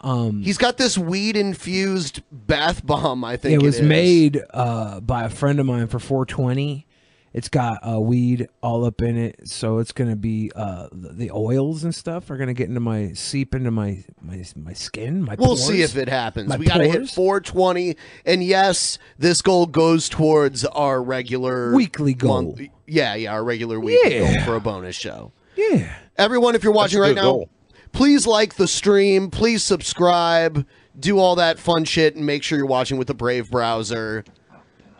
He's 0.03 0.59
got 0.59 0.77
this 0.79 0.99
weed 0.99 1.37
infused 1.37 2.23
bath 2.31 2.85
bomb. 2.85 3.25
I 3.25 3.37
think 3.37 3.55
it 3.61 3.65
was 3.65 3.79
is. 3.79 3.87
made 3.87 4.41
uh, 4.53 5.01
by 5.01 5.25
a 5.25 5.29
friend 5.29 5.61
of 5.61 5.67
mine 5.67 5.87
for 5.89 5.99
420. 5.99 6.87
It's 7.35 7.49
got 7.49 7.79
uh, 7.89 7.99
weed 7.99 8.49
all 8.63 8.85
up 8.85 9.01
in 9.01 9.17
it, 9.17 9.49
so 9.49 9.79
it's 9.79 9.93
gonna 9.93 10.17
be 10.17 10.53
uh, 10.55 10.89
the, 10.93 11.15
the 11.15 11.31
oils 11.31 11.83
and 11.83 11.95
stuff 11.95 12.31
are 12.31 12.37
gonna 12.37 12.53
get 12.53 12.69
into 12.69 12.81
my 12.81 13.15
seep 13.15 13.55
into 13.55 13.71
my 13.71 14.05
my 14.21 14.45
my 14.55 14.75
skin. 14.75 15.23
My 15.23 15.37
We'll 15.39 15.49
pores. 15.57 15.67
see 15.67 15.81
if 15.81 15.97
it 15.97 16.11
happens. 16.11 16.51
My 16.51 16.59
we 16.59 16.67
got 16.67 16.77
to 16.79 16.89
hit 16.89 17.09
420, 17.09 17.97
and 18.27 18.45
yes, 18.45 18.99
this 19.19 19.41
goal 19.41 19.65
goes 19.65 20.11
towards 20.11 20.67
our 20.67 21.03
regular 21.03 21.73
Weekly 21.75 22.13
goal. 22.13 22.43
month- 22.55 22.69
yeah, 22.87 23.15
yeah, 23.15 23.33
our 23.33 23.43
regular 23.43 23.81
weekly 23.81 24.17
Yeah. 24.17 24.35
goal 24.35 24.45
for 24.45 24.57
a 24.57 24.61
bonus 24.61 24.95
show. 24.97 25.33
Yeah. 25.57 25.91
Everyone, 26.19 26.55
if 26.55 26.63
you're 26.63 26.75
watching 26.75 27.01
right 27.01 27.15
now, 27.15 27.23
goal. 27.23 27.49
Please 27.93 28.27
like 28.27 28.55
the 28.55 28.69
stream. 28.69 29.31
Please 29.31 29.63
subscribe. 29.65 30.67
Do 30.99 31.19
all 31.19 31.37
that 31.37 31.59
fun 31.59 31.85
shit, 31.85 32.17
and 32.17 32.27
make 32.27 32.43
sure 32.43 32.59
you're 32.59 32.67
watching 32.67 32.99
with 32.99 33.09
the 33.09 33.15
Brave 33.15 33.51
browser, 33.51 34.25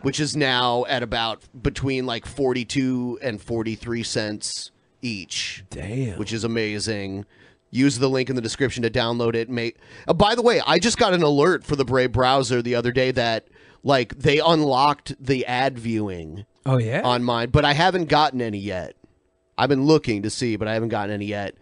which 0.01 0.19
is 0.19 0.35
now 0.35 0.85
at 0.87 1.03
about 1.03 1.43
between 1.61 2.05
like 2.05 2.25
42 2.25 3.19
and 3.21 3.41
43 3.41 4.01
cents 4.03 4.71
each. 5.01 5.63
Damn. 5.69 6.17
Which 6.17 6.33
is 6.33 6.43
amazing. 6.43 7.25
Use 7.69 7.99
the 7.99 8.09
link 8.09 8.29
in 8.29 8.35
the 8.35 8.41
description 8.41 8.83
to 8.83 8.89
download 8.89 9.35
it. 9.35 9.49
Make. 9.49 9.77
Uh, 10.07 10.13
by 10.13 10.35
the 10.35 10.41
way, 10.41 10.61
I 10.65 10.79
just 10.79 10.97
got 10.97 11.13
an 11.13 11.23
alert 11.23 11.63
for 11.63 11.75
the 11.75 11.85
Brave 11.85 12.11
browser 12.11 12.61
the 12.61 12.75
other 12.75 12.91
day 12.91 13.11
that 13.11 13.47
like 13.83 14.17
they 14.17 14.39
unlocked 14.39 15.13
the 15.23 15.45
ad 15.45 15.77
viewing 15.77 16.45
Oh 16.65 16.77
yeah. 16.77 17.01
on 17.03 17.23
mine, 17.23 17.49
but 17.49 17.65
I 17.65 17.73
haven't 17.73 18.05
gotten 18.09 18.41
any 18.41 18.59
yet. 18.59 18.95
I've 19.57 19.69
been 19.69 19.85
looking 19.85 20.23
to 20.23 20.29
see, 20.29 20.55
but 20.55 20.67
I 20.67 20.73
haven't 20.73 20.89
gotten 20.89 21.13
any 21.13 21.25
yet. 21.25 21.55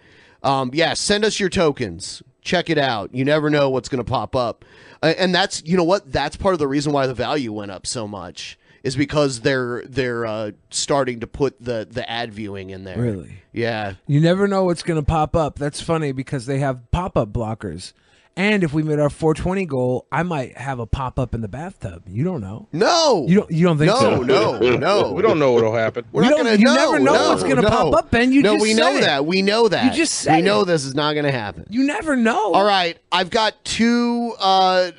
Um, 0.43 0.71
yeah, 0.73 0.93
send 0.93 1.23
us 1.25 1.39
your 1.39 1.49
tokens. 1.49 2.23
Check 2.41 2.69
it 2.69 2.77
out. 2.77 3.13
You 3.13 3.23
never 3.23 3.49
know 3.49 3.69
what's 3.69 3.89
going 3.89 4.03
to 4.03 4.09
pop 4.09 4.35
up, 4.35 4.65
and 5.03 5.33
that's 5.33 5.63
you 5.63 5.77
know 5.77 5.83
what 5.83 6.11
that's 6.11 6.35
part 6.35 6.53
of 6.53 6.59
the 6.59 6.67
reason 6.67 6.91
why 6.91 7.05
the 7.05 7.13
value 7.13 7.53
went 7.53 7.71
up 7.71 7.85
so 7.85 8.07
much 8.07 8.57
is 8.83 8.95
because 8.95 9.41
they're 9.41 9.83
they're 9.85 10.25
uh, 10.25 10.51
starting 10.69 11.19
to 11.19 11.27
put 11.27 11.63
the 11.63 11.87
the 11.89 12.09
ad 12.09 12.33
viewing 12.33 12.71
in 12.71 12.83
there. 12.83 12.97
Really? 12.97 13.41
Yeah. 13.53 13.95
You 14.07 14.19
never 14.19 14.47
know 14.47 14.63
what's 14.63 14.83
going 14.83 14.99
to 14.99 15.05
pop 15.05 15.35
up. 15.35 15.59
That's 15.59 15.81
funny 15.81 16.11
because 16.11 16.45
they 16.45 16.59
have 16.59 16.89
pop 16.91 17.17
up 17.17 17.31
blockers. 17.31 17.93
And 18.37 18.63
if 18.63 18.73
we 18.73 18.81
made 18.81 18.97
our 18.97 19.09
420 19.09 19.65
goal, 19.65 20.07
I 20.11 20.23
might 20.23 20.57
have 20.57 20.79
a 20.79 20.85
pop 20.85 21.19
up 21.19 21.35
in 21.35 21.41
the 21.41 21.49
bathtub. 21.49 22.03
You 22.07 22.23
don't 22.23 22.39
know. 22.39 22.69
No. 22.71 23.25
You 23.27 23.35
don't. 23.41 23.51
You 23.51 23.65
don't 23.67 23.77
think 23.77 23.91
No, 23.91 23.99
so? 23.99 24.21
no, 24.21 24.57
no. 24.77 25.11
We 25.11 25.21
don't 25.21 25.37
know 25.37 25.51
what'll 25.51 25.75
happen. 25.75 26.05
We're 26.13 26.23
You 26.23 26.29
not 26.29 26.37
gonna 26.37 26.53
you 26.53 26.63
know. 26.65 26.75
never 26.75 26.99
know 26.99 27.13
no, 27.13 27.29
what's 27.29 27.43
gonna 27.43 27.61
no. 27.61 27.67
pop 27.69 27.93
up, 27.93 28.09
Ben. 28.09 28.31
You 28.31 28.41
no, 28.41 28.53
just 28.53 28.63
we 28.63 28.73
said 28.73 28.79
know 28.79 28.95
it. 28.95 29.01
that. 29.01 29.25
We 29.25 29.41
know 29.41 29.67
that. 29.67 29.83
You 29.83 29.91
just 29.91 30.13
said 30.13 30.37
we 30.37 30.41
know 30.43 30.61
it. 30.61 30.65
this 30.65 30.85
is 30.85 30.95
not 30.95 31.11
going 31.13 31.25
to 31.25 31.31
happen. 31.31 31.65
You 31.69 31.83
never 31.83 32.15
know. 32.15 32.53
All 32.53 32.63
right, 32.65 32.97
I've 33.11 33.29
got 33.29 33.61
two. 33.65 34.33
Uh, 34.39 34.91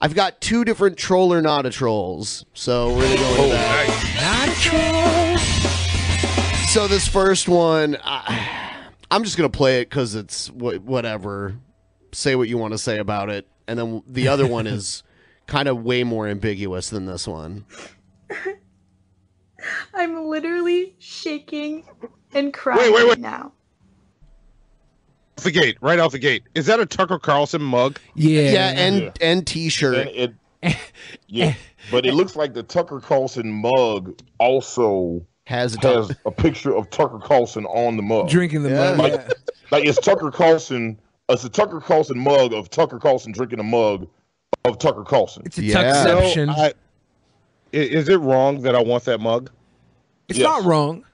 I've 0.00 0.14
got 0.16 0.40
two 0.40 0.64
different 0.64 0.96
troll 0.98 1.32
or 1.32 1.40
not 1.40 1.66
a 1.66 1.70
trolls. 1.70 2.44
So 2.52 2.88
we're 2.96 3.04
gonna 3.04 3.16
go 3.36 3.42
into 3.44 3.54
that. 3.54 5.40
So 6.72 6.88
this 6.88 7.06
first 7.06 7.48
one, 7.48 7.96
I, 8.02 8.74
I'm 9.10 9.22
just 9.22 9.36
gonna 9.36 9.48
play 9.48 9.80
it 9.80 9.88
because 9.88 10.16
it's 10.16 10.48
wh- 10.48 10.84
whatever. 10.84 11.54
Say 12.14 12.36
what 12.36 12.48
you 12.48 12.56
want 12.58 12.72
to 12.72 12.78
say 12.78 12.98
about 12.98 13.28
it, 13.30 13.46
and 13.66 13.78
then 13.78 14.02
the 14.06 14.28
other 14.28 14.46
one 14.46 14.66
is 14.66 15.02
kind 15.46 15.68
of 15.68 15.82
way 15.82 16.04
more 16.04 16.26
ambiguous 16.26 16.90
than 16.90 17.06
this 17.06 17.26
one. 17.28 17.64
I'm 19.94 20.26
literally 20.26 20.94
shaking 20.98 21.84
and 22.32 22.52
crying 22.52 22.80
Wait, 22.80 22.94
wait, 22.94 23.08
wait. 23.08 23.18
now. 23.18 23.52
Off 25.38 25.44
the 25.44 25.50
gate, 25.50 25.76
right 25.80 25.98
out 25.98 26.12
the 26.12 26.18
gate. 26.18 26.42
Is 26.54 26.66
that 26.66 26.80
a 26.80 26.86
Tucker 26.86 27.18
Carlson 27.18 27.62
mug? 27.62 27.98
Yeah. 28.14 28.50
Yeah, 28.50 28.68
and 28.76 29.02
Yeah. 29.02 29.10
and 29.20 29.46
t-shirt. 29.46 30.08
And 30.08 30.34
it, 30.62 30.76
yeah, 31.26 31.54
but 31.90 32.06
it 32.06 32.14
looks 32.14 32.36
like 32.36 32.54
the 32.54 32.62
Tucker 32.62 33.00
Carlson 33.00 33.50
mug 33.50 34.18
also 34.38 35.26
has 35.46 35.76
a, 35.76 35.80
has 35.80 36.12
a 36.24 36.30
picture 36.30 36.74
of 36.74 36.88
Tucker 36.90 37.18
Carlson 37.18 37.64
on 37.66 37.96
the 37.96 38.02
mug. 38.02 38.28
Drinking 38.28 38.62
the 38.62 38.70
mug, 38.70 38.98
Like, 38.98 39.12
yeah. 39.12 39.28
like 39.70 39.84
it's 39.86 39.98
Tucker 39.98 40.30
Carlson. 40.30 40.98
It's 41.30 41.44
a 41.44 41.48
Tucker 41.48 41.80
Carlson 41.80 42.18
mug 42.18 42.52
of 42.52 42.68
Tucker 42.70 42.98
Carlson 42.98 43.32
drinking 43.32 43.58
a 43.58 43.62
mug 43.64 44.06
of 44.64 44.78
Tucker 44.78 45.04
Carlson. 45.04 45.42
It's 45.46 45.56
a 45.58 45.62
tuckception. 45.62 46.46
No, 46.48 46.52
I- 46.52 46.66
i- 46.66 46.72
is 47.72 48.08
it 48.08 48.18
wrong 48.20 48.60
that 48.62 48.74
I 48.74 48.82
want 48.82 49.04
that 49.04 49.20
mug? 49.20 49.50
It's 50.28 50.38
not 50.38 50.64
wrong. 50.64 51.04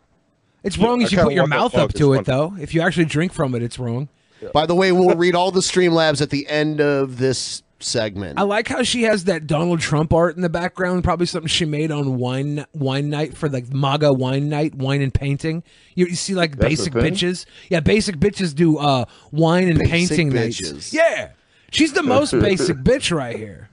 It's 0.65 0.77
Yeah, 0.77 0.87
wrong 0.87 1.01
I 1.01 1.05
if 1.05 1.13
you 1.13 1.19
put 1.23 1.33
your 1.33 1.47
mouth 1.47 1.75
up 1.75 1.93
to 1.95 2.13
it, 2.15 2.17
fun. 2.17 2.25
though. 2.25 2.55
If 2.61 2.75
you 2.75 2.81
actually 2.83 3.07
drink 3.07 3.33
from 3.33 3.55
it, 3.55 3.63
it's 3.63 3.79
wrong. 3.79 4.09
By 4.53 4.67
the 4.67 4.75
way, 4.75 4.91
we'll 4.93 5.17
read 5.17 5.35
all 5.35 5.51
the 5.51 5.61
Streamlabs 5.61 6.21
at 6.21 6.31
the 6.31 6.47
end 6.49 6.81
of 6.81 7.19
this 7.19 7.63
segment. 7.83 8.39
I 8.39 8.43
like 8.43 8.69
how 8.69 8.83
she 8.83 9.03
has 9.05 9.25
that 9.25 9.47
Donald 9.47 9.81
Trump 9.81 10.13
art 10.13 10.37
in 10.37 10.43
the 10.43 10.49
background. 10.49 11.03
Probably 11.05 11.27
something 11.27 11.49
she 11.49 11.65
made 11.65 11.91
on 11.91 12.17
wine 12.19 12.65
wine 12.75 13.09
night 13.11 13.37
for 13.37 13.49
like 13.49 13.73
MAGA 13.73 14.13
wine 14.13 14.49
night, 14.49 14.75
wine 14.75 15.03
and 15.03 15.13
painting. 15.13 15.63
You, 15.95 16.07
you 16.07 16.15
see 16.15 16.35
like 16.35 16.57
That's 16.57 16.69
basic 16.69 16.93
bitches. 16.93 17.47
Yeah, 17.69 17.81
basic 17.81 18.17
bitches 18.17 18.55
do 18.55 18.79
uh 18.79 19.05
wine 19.33 19.69
and 19.69 19.79
Basic 19.79 19.91
painting 19.93 20.31
bitches. 20.33 20.73
nights. 20.73 20.93
Yeah, 20.93 21.31
she's 21.73 21.93
the 21.93 22.03
most 22.03 22.33
basic 22.41 22.77
bitch 22.79 23.15
right 23.17 23.37
here. 23.37 23.69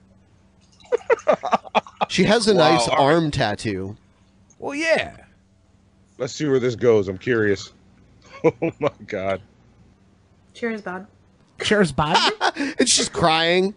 She 2.08 2.24
has 2.24 2.48
a 2.48 2.54
Wow, 2.54 2.70
nice 2.70 2.88
all 2.88 2.96
right. 2.96 3.14
arm 3.14 3.30
tattoo. 3.30 3.96
Well, 4.58 4.74
yeah. 4.74 5.16
Let's 6.16 6.32
see 6.32 6.46
where 6.48 6.58
this 6.58 6.74
goes. 6.74 7.08
I'm 7.08 7.18
curious. 7.18 7.72
Oh 8.44 8.52
my 8.78 8.90
god. 9.08 9.42
Cheers, 10.54 10.80
bud. 10.82 11.08
Cheers, 11.60 11.90
bud. 11.90 12.16
and 12.78 12.88
she's 12.88 13.08
crying. 13.08 13.74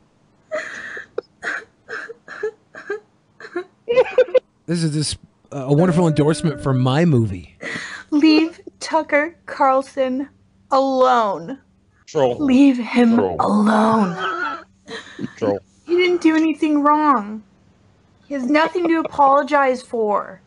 This 4.65 4.83
is 4.83 4.93
this 4.93 5.17
uh, 5.51 5.65
a 5.67 5.73
wonderful 5.73 6.07
endorsement 6.07 6.61
for 6.61 6.73
my 6.73 7.03
movie. 7.03 7.57
Leave 8.09 8.61
Tucker 8.79 9.35
Carlson 9.45 10.29
alone. 10.71 11.59
Troll. 12.05 12.37
Leave 12.39 12.77
him 12.77 13.15
Troll. 13.15 13.35
alone. 13.39 14.63
Troll. 15.35 15.59
He 15.85 15.97
didn't 15.97 16.21
do 16.21 16.35
anything 16.35 16.83
wrong. 16.83 17.43
He 18.27 18.33
has 18.33 18.45
nothing 18.45 18.87
to 18.87 18.99
apologize 18.99 19.81
for. 19.81 20.41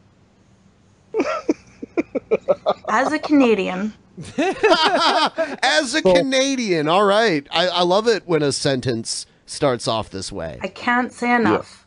As 2.88 3.12
a 3.12 3.18
Canadian, 3.18 3.92
As 4.38 5.94
a 5.94 6.02
Canadian, 6.02 6.88
all 6.88 7.04
right. 7.04 7.46
I, 7.50 7.66
I 7.68 7.82
love 7.82 8.06
it 8.06 8.26
when 8.26 8.42
a 8.42 8.52
sentence 8.52 9.26
starts 9.54 9.88
off 9.88 10.10
this 10.10 10.30
way. 10.32 10.58
I 10.62 10.68
can't 10.68 11.12
say 11.12 11.34
enough 11.34 11.86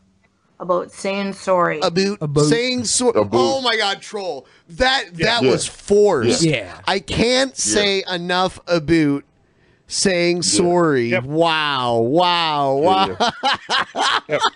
about 0.59 0.91
saying 0.91 1.33
sorry. 1.33 1.79
About, 1.81 2.17
saying 2.45 2.85
so. 2.85 3.11
Oh 3.31 3.61
my 3.61 3.77
God, 3.77 4.01
troll! 4.01 4.47
That 4.69 5.13
that 5.15 5.43
Yeah. 5.43 5.49
was 5.51 5.67
forced. 5.67 6.41
Yeah. 6.43 6.79
I 6.87 6.99
can't 6.99 7.55
say 7.55 8.03
enough 8.11 8.59
about 8.67 9.23
saying 9.89 10.41
sorry. 10.41 11.17
Wow! 11.19 11.99
Wow! 11.99 12.73
Wow! 12.77 13.17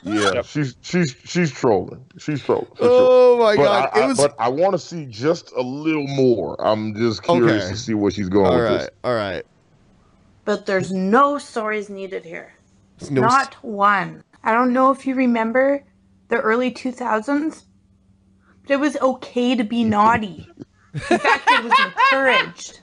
Yeah, 0.04 0.42
she's 0.44 0.76
she's 0.82 1.16
she's 1.24 1.52
trolling. 1.52 2.04
She's 2.18 2.44
trolling. 2.44 2.66
for 2.76 2.78
Oh, 2.82 3.36
sure. 3.38 3.44
my 3.46 3.56
But 3.56 3.64
God, 3.64 3.90
I, 3.94 4.00
it 4.00 4.04
I- 4.04 4.08
was- 4.08 4.18
but 4.18 4.36
I 4.40 4.50
want 4.50 4.74
to 4.74 4.80
see 4.80 5.06
just 5.06 5.52
a 5.56 5.62
little 5.62 6.08
more. 6.08 6.56
I'm 6.66 6.96
just 6.96 7.24
curious 7.24 7.64
Okay. 7.66 7.72
to 7.74 7.78
see 7.78 7.94
where 7.94 8.12
she's 8.12 8.30
going 8.30 8.48
All 8.48 8.56
with 8.56 8.64
right. 8.66 8.80
this. 8.80 8.90
All 9.04 9.14
right. 9.16 9.46
But 10.44 10.66
there's 10.66 10.92
no 10.92 11.38
stories 11.38 11.90
needed 11.90 12.26
here. 12.26 12.54
No 13.10 13.22
Not 13.22 13.56
one. 13.64 14.24
I 14.44 14.54
don't 14.54 14.74
know 14.74 14.92
if 14.92 15.06
you 15.06 15.16
remember 15.16 15.84
the 16.28 16.38
early 16.38 16.72
2000s, 16.72 17.64
but 18.64 18.72
it 18.72 18.80
was 18.80 18.98
okay 18.98 19.56
to 19.56 19.64
be 19.64 19.84
naughty. 19.84 20.48
In 20.94 21.00
fact, 21.00 21.50
it 21.50 21.64
was 21.64 21.74
encouraged. 21.80 22.82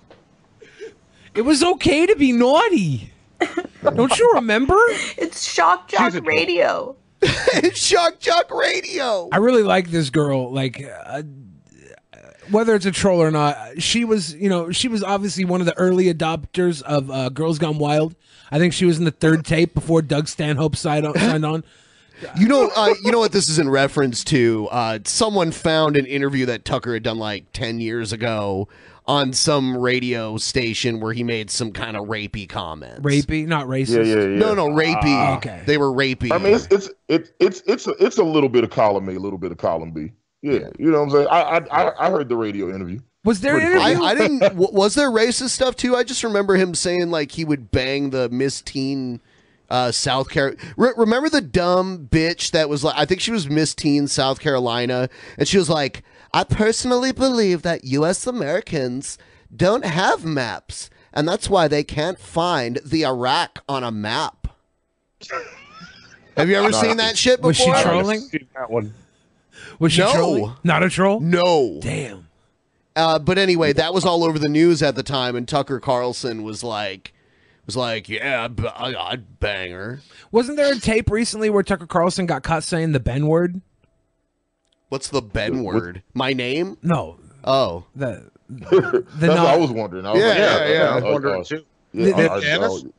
It 1.35 1.43
was 1.43 1.63
okay 1.63 2.07
to 2.07 2.17
be 2.17 2.33
naughty. 2.33 3.13
Don't 3.83 4.19
you 4.19 4.33
remember? 4.35 4.77
It's 5.17 5.49
shock 5.49 5.89
jock 5.89 6.15
radio. 6.25 6.97
it's 7.23 7.79
shock 7.79 8.19
jock 8.19 8.51
radio. 8.53 9.29
I 9.33 9.37
really 9.39 9.63
like 9.63 9.91
this 9.91 10.11
girl. 10.11 10.53
Like, 10.53 10.85
uh, 10.85 11.23
whether 12.51 12.75
it's 12.75 12.87
a 12.87 12.91
troll 12.91 13.21
or 13.21 13.31
not, 13.31 13.81
she 13.81 14.05
was, 14.05 14.35
you 14.35 14.49
know, 14.49 14.71
she 14.73 14.89
was 14.89 15.03
obviously 15.03 15.45
one 15.45 15.61
of 15.61 15.67
the 15.67 15.77
early 15.77 16.13
adopters 16.13 16.83
of 16.83 17.11
uh, 17.11 17.29
Girls 17.29 17.59
Gone 17.59 17.79
Wild. 17.79 18.15
I 18.51 18.59
think 18.59 18.73
she 18.73 18.85
was 18.85 18.99
in 18.99 19.05
the 19.05 19.11
third 19.11 19.45
tape 19.45 19.75
before 19.75 20.03
Doug 20.03 20.29
Stanhope 20.29 20.77
signed 20.77 21.07
on. 21.07 21.15
Signed 21.19 21.45
on. 21.45 21.65
You 22.37 22.49
know, 22.49 22.69
uh, 22.75 22.95
you 23.05 23.13
know 23.13 23.21
what 23.21 23.31
this 23.31 23.49
is 23.49 23.61
in 23.61 23.69
reference 23.69 24.25
to? 24.25 24.69
Uh, 24.73 24.99
someone 25.05 25.53
found 25.53 25.97
an 25.97 26.05
interview 26.05 26.47
that 26.47 26.65
Tucker 26.65 26.95
had 26.95 27.05
done 27.05 27.19
like 27.19 27.53
ten 27.53 27.79
years 27.81 28.13
ago 28.13 28.67
on 29.07 29.33
some 29.33 29.77
radio 29.79 30.37
station 30.37 30.99
where 31.01 31.13
he 31.13 31.23
made 31.23 31.49
some 31.49 31.71
kind 31.73 31.97
of 31.97 32.07
rapey 32.07 32.49
comments. 32.49 33.01
Rapey, 33.01 33.47
not 33.47 33.67
racist. 33.69 34.05
Yeah, 34.05 34.17
yeah, 34.17 34.29
yeah. 34.31 34.39
No, 34.39 34.53
no, 34.55 34.67
rapey. 34.69 34.97
Ah, 35.05 35.37
okay. 35.37 35.63
They 35.65 35.79
were 35.79 35.93
rapey. 35.93 36.33
I 36.33 36.39
mean, 36.39 36.55
it's 36.55 36.67
it's 36.73 36.91
it's 37.09 37.31
it's 37.39 37.63
it's 37.67 37.87
a, 37.87 37.93
it's 38.05 38.19
a 38.19 38.25
little 38.25 38.49
bit 38.49 38.65
of 38.65 38.71
column 38.71 39.09
A, 39.09 39.13
a 39.13 39.19
little 39.21 39.39
bit 39.39 39.53
of 39.53 39.59
column 39.59 39.93
B. 39.93 40.11
Yeah, 40.43 40.69
you 40.79 40.91
know 40.91 40.99
what 40.99 41.05
I'm 41.05 41.11
saying. 41.11 41.27
I 41.29 41.41
I 41.41 41.59
I- 41.85 42.07
I 42.07 42.11
heard 42.11 42.29
the 42.29 42.37
radio 42.37 42.75
interview. 42.75 42.99
Was 43.25 43.41
there 43.41 43.59
Pretty 43.59 43.77
I. 43.77 43.95
I 44.01 44.15
didn't. 44.15 44.39
w- 44.41 44.73
Was 44.73 44.95
there 44.95 45.11
racist 45.11 45.51
stuff 45.51 45.77
too? 45.77 45.97
I 45.97 46.05
just 46.05 46.23
remember 46.25 46.55
him 46.57 46.75
saying 46.75 47.11
like 47.11 47.33
he 47.33 47.45
would 47.45 47.71
bang 47.71 48.11
the 48.11 48.29
Miss 48.31 48.63
Teen 48.63 49.21
uh, 49.69 49.91
South 49.91 50.31
Carolina. 50.31 50.59
Re- 50.77 50.93
remember 50.97 51.29
the 51.29 51.41
dumb 51.41 52.09
bitch 52.11 52.53
that 52.53 52.69
was 52.69 52.85
like? 52.85 52.95
I 52.97 53.05
think 53.05 53.21
she 53.21 53.31
was 53.33 53.49
Miss 53.49 53.75
Teen 53.75 54.07
South 54.07 54.41
Carolina, 54.41 55.09
and 55.37 55.47
she 55.49 55.59
was 55.59 55.69
like, 55.69 56.05
"I 56.33 56.45
personally 56.45 57.13
believe 57.13 57.63
that 57.63 57.85
U.S. 57.85 58.27
Americans 58.27 59.19
don't 59.55 59.85
have 59.85 60.25
maps, 60.25 60.89
and 61.13 61.27
that's 61.29 61.51
why 61.51 61.67
they 61.69 61.83
can't 61.85 62.19
find 62.21 62.79
the 62.85 63.05
Iraq 63.05 63.63
on 63.69 63.83
a 63.83 63.91
map." 63.91 64.47
Have 66.37 66.49
you 66.49 66.55
ever 66.55 66.71
Nah. 66.71 66.81
seen 66.81 66.97
that 66.99 67.19
shit 67.19 67.39
before? 67.43 67.49
Was 67.49 67.57
she 67.57 67.83
trolling? 67.83 68.31
That 68.55 68.71
one. 68.71 68.95
Was 69.81 69.93
she 69.93 70.03
No. 70.03 70.13
trolling? 70.13 70.53
Not 70.63 70.85
a 70.85 70.89
troll? 70.89 71.19
No. 71.19 71.79
Damn. 71.83 72.28
Uh, 72.99 73.19
but 73.19 73.39
anyway, 73.39 73.73
that 73.73 73.95
was 73.95 74.05
all 74.05 74.25
over 74.25 74.39
the 74.39 74.49
news 74.49 74.83
at 74.83 74.95
the 74.97 75.03
time, 75.03 75.37
and 75.37 75.47
Tucker 75.47 75.79
Carlson 75.79 76.43
was 76.43 76.65
like, 76.65 77.13
was 77.65 77.77
like, 77.77 78.09
yeah, 78.09 78.45
I'd, 78.45 78.57
b- 78.57 78.69
I'd 78.77 79.39
bang 79.41 79.71
her. 79.71 80.01
Wasn't 80.33 80.57
there 80.57 80.73
a 80.73 80.79
tape 80.81 81.09
recently 81.11 81.49
where 81.49 81.63
Tucker 81.63 81.87
Carlson 81.87 82.27
got 82.27 82.43
caught 82.43 82.65
saying 82.65 82.93
the 82.93 83.01
Ben 83.01 83.27
word? 83.27 83.61
What's 84.89 85.09
the 85.09 85.23
Ben 85.23 85.63
word? 85.63 86.03
My 86.15 86.33
name? 86.33 86.77
No. 86.83 87.19
Oh. 87.45 87.85
The 87.95 88.31
That's 88.49 89.05
what 89.21 89.31
I 89.39 89.57
was 89.57 89.71
wondering. 89.71 90.07
I 90.07 90.13
was 90.13 90.21
Yeah, 90.23 90.29
like, 90.29 90.39
yeah, 90.39 90.69
yeah. 90.69 90.83
uh, 90.83 90.91
I 90.91 90.95
was 90.95 91.05
wondering 91.05 91.45
too. 91.45 91.65
yeah, 91.93 92.05
The- 92.17 92.31
I- 92.33 92.35
I- 92.37 92.41
Janice? 92.41 92.85
I- 92.87 92.91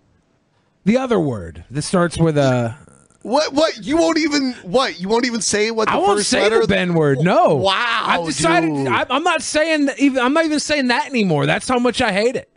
The 0.86 0.98
other 0.98 1.20
word 1.20 1.66
that 1.72 1.82
starts 1.82 2.18
with 2.18 2.38
a. 2.38 2.78
What? 3.22 3.54
What? 3.54 3.86
You 3.86 3.98
won't 3.98 4.18
even 4.18 4.54
what? 4.64 5.00
You 5.00 5.10
won't 5.10 5.26
even 5.26 5.42
say 5.42 5.72
what 5.72 5.88
the 5.90 5.94
I 5.94 5.98
won't 5.98 6.20
first 6.20 6.30
say 6.30 6.42
letter 6.42 6.62
the 6.62 6.68
Ben 6.68 6.94
word. 6.94 7.20
No. 7.20 7.56
Wow, 7.56 8.04
I've 8.08 8.26
decided. 8.26 8.68
dude. 8.74 8.88
I, 8.88 9.06
I'm 9.10 9.24
not 9.24 9.42
saying 9.42 9.86
that 9.88 10.00
even. 10.00 10.24
I'm 10.24 10.34
not 10.34 10.46
even 10.46 10.60
saying 10.60 10.88
that 10.88 11.08
anymore. 11.08 11.46
That's 11.46 11.68
how 11.68 11.80
much 11.80 12.02
I 12.02 12.12
hate 12.14 12.36
it. 12.38 12.50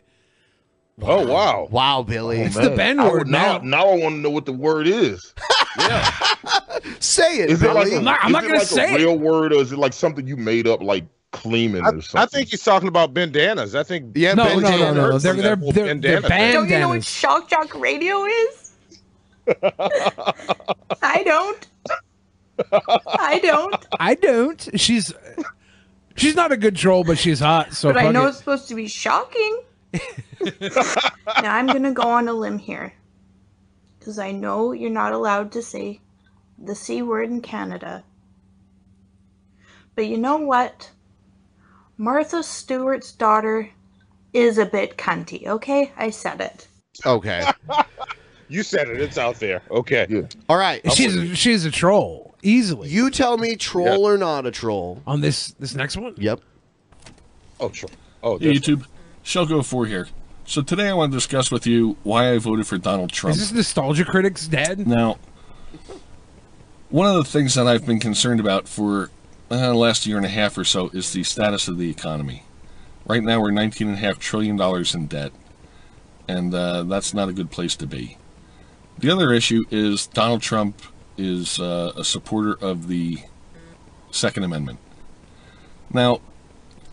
Oh 1.01 1.25
wow, 1.27 1.67
wow, 1.71 2.03
Billy. 2.03 2.39
It's 2.41 2.55
Man, 2.55 2.65
the 2.65 2.75
Ben 2.77 2.99
I 2.99 3.09
word 3.09 3.27
now. 3.27 3.57
now. 3.57 3.63
Now 3.63 3.89
I 3.89 3.95
want 3.97 4.15
to 4.15 4.19
know 4.21 4.29
what 4.29 4.45
the 4.45 4.53
word 4.53 4.87
is. 4.87 5.33
Yeah. 5.75 6.07
say 6.99 7.39
it. 7.39 7.49
Is 7.49 7.63
it 7.63 7.73
like 7.73 7.91
a, 7.91 7.95
I'm 7.97 8.03
not- 8.03 8.19
I'm 8.21 8.27
is 8.29 8.33
not 8.33 8.43
it 8.43 8.47
gonna 8.47 8.59
like 8.59 8.67
say 8.67 8.91
a 8.91 8.95
it. 8.95 8.97
real 8.99 9.17
word, 9.17 9.51
or 9.53 9.59
is 9.59 9.71
it 9.71 9.79
like 9.79 9.91
something 9.91 10.27
you 10.27 10.37
made 10.37 10.67
up, 10.67 10.83
like 10.83 11.03
Kleeman 11.31 11.83
or 11.83 11.99
something? 12.03 12.21
I 12.21 12.25
think 12.27 12.49
he's 12.49 12.61
talking 12.63 12.87
about 12.87 13.11
bandanas. 13.15 13.73
I 13.73 13.81
think 13.81 14.11
Yeah, 14.15 14.35
No, 14.35 14.43
Ben 14.43 14.61
no, 14.61 14.69
no, 14.69 14.77
no, 14.93 15.09
no. 15.09 15.17
They're 15.17 15.33
they're 15.33 15.55
they're, 15.55 15.95
they're 15.95 16.21
bandana. 16.21 16.53
Don't 16.53 16.69
you 16.69 16.77
know 16.77 16.89
what 16.89 16.93
bandanas. 16.93 17.09
shock 17.09 17.49
jock 17.49 17.73
radio 17.73 18.23
is? 18.25 18.62
I 19.47 21.23
don't. 21.23 21.67
I 23.19 23.39
don't. 23.39 23.85
I 23.99 24.15
don't. 24.15 24.69
She's 24.79 25.13
she's 26.15 26.35
not 26.35 26.51
a 26.51 26.57
good 26.57 26.75
troll, 26.75 27.03
but 27.03 27.17
she's 27.17 27.39
hot. 27.39 27.73
So 27.73 27.91
but 27.91 28.03
I 28.03 28.11
know 28.11 28.25
it. 28.25 28.29
it's 28.29 28.37
supposed 28.37 28.67
to 28.69 28.75
be 28.75 28.87
shocking. 28.87 29.61
now 29.93 31.55
I'm 31.55 31.67
gonna 31.67 31.91
go 31.91 32.03
on 32.03 32.27
a 32.27 32.33
limb 32.33 32.57
here. 32.57 32.93
Because 33.99 34.19
I 34.19 34.31
know 34.31 34.73
you're 34.73 34.89
not 34.89 35.13
allowed 35.13 35.51
to 35.53 35.61
say 35.61 36.01
the 36.57 36.75
C 36.75 37.01
word 37.01 37.29
in 37.29 37.41
Canada. 37.41 38.03
But 39.95 40.07
you 40.07 40.17
know 40.17 40.37
what? 40.37 40.91
Martha 41.97 42.43
Stewart's 42.43 43.11
daughter 43.11 43.69
is 44.33 44.57
a 44.57 44.65
bit 44.65 44.97
cunty, 44.97 45.45
okay? 45.47 45.91
I 45.95 46.09
said 46.09 46.41
it. 46.41 46.67
Okay. 47.05 47.47
You 48.49 48.63
said 48.63 48.87
it. 48.89 48.99
It's 48.99 49.17
out 49.17 49.35
there. 49.39 49.61
Okay. 49.71 50.05
Yeah. 50.09 50.21
All 50.49 50.57
right. 50.57 50.81
She's 50.93 51.15
a, 51.15 51.35
she's 51.35 51.65
a 51.65 51.71
troll 51.71 52.35
easily. 52.41 52.89
You 52.89 53.09
tell 53.09 53.37
me, 53.37 53.55
troll 53.55 54.07
or 54.07 54.17
not 54.17 54.45
a 54.45 54.51
troll? 54.51 55.01
on 55.07 55.21
this 55.21 55.51
this 55.59 55.75
next 55.75 55.97
one. 55.97 56.13
Yep. 56.17 56.41
Oh, 57.59 57.71
sure. 57.71 57.89
Oh, 58.21 58.37
Hey, 58.37 58.53
this- 58.53 58.59
YouTube. 58.59 58.85
Shelko 59.23 59.65
4 59.65 59.85
here. 59.85 60.07
So 60.45 60.61
today 60.61 60.89
I 60.89 60.93
want 60.93 61.13
to 61.13 61.17
discuss 61.17 61.49
with 61.49 61.65
you 61.65 61.95
why 62.03 62.31
I 62.33 62.37
voted 62.37 62.67
for 62.67 62.77
Donald 62.77 63.11
Trump. 63.13 63.33
Is 63.35 63.39
this 63.41 63.53
Nostalgia 63.53 64.03
Critics 64.03 64.47
dead? 64.47 64.85
Now, 64.85 65.17
one 66.89 67.07
of 67.07 67.15
the 67.15 67.23
things 67.23 67.55
that 67.55 67.65
I've 67.65 67.85
been 67.85 68.01
concerned 68.01 68.41
about 68.41 68.67
for 68.67 69.09
uh, 69.49 69.55
the 69.69 69.73
last 69.73 70.05
year 70.05 70.17
and 70.17 70.25
a 70.25 70.29
half 70.29 70.57
or 70.57 70.65
so 70.65 70.89
is 70.89 71.13
the 71.13 71.23
status 71.23 71.69
of 71.69 71.77
the 71.77 71.89
economy. 71.89 72.43
Right 73.05 73.23
now, 73.23 73.39
we're 73.41 73.51
$19.5 73.51 74.17
trillion 74.19 74.59
in 74.93 75.07
debt, 75.07 75.31
and 76.27 76.53
uh, 76.53 76.83
that's 76.83 77.13
not 77.13 77.29
a 77.29 77.33
good 77.33 77.49
place 77.51 77.75
to 77.77 77.87
be. 77.87 78.17
The 78.97 79.09
other 79.09 79.33
issue 79.33 79.63
is 79.71 80.07
Donald 80.07 80.41
Trump 80.41 80.81
is 81.17 81.59
uh, 81.59 81.93
a 81.95 82.03
supporter 82.03 82.57
of 82.61 82.87
the 82.87 83.19
Second 84.11 84.43
Amendment. 84.43 84.79
Now, 85.91 86.21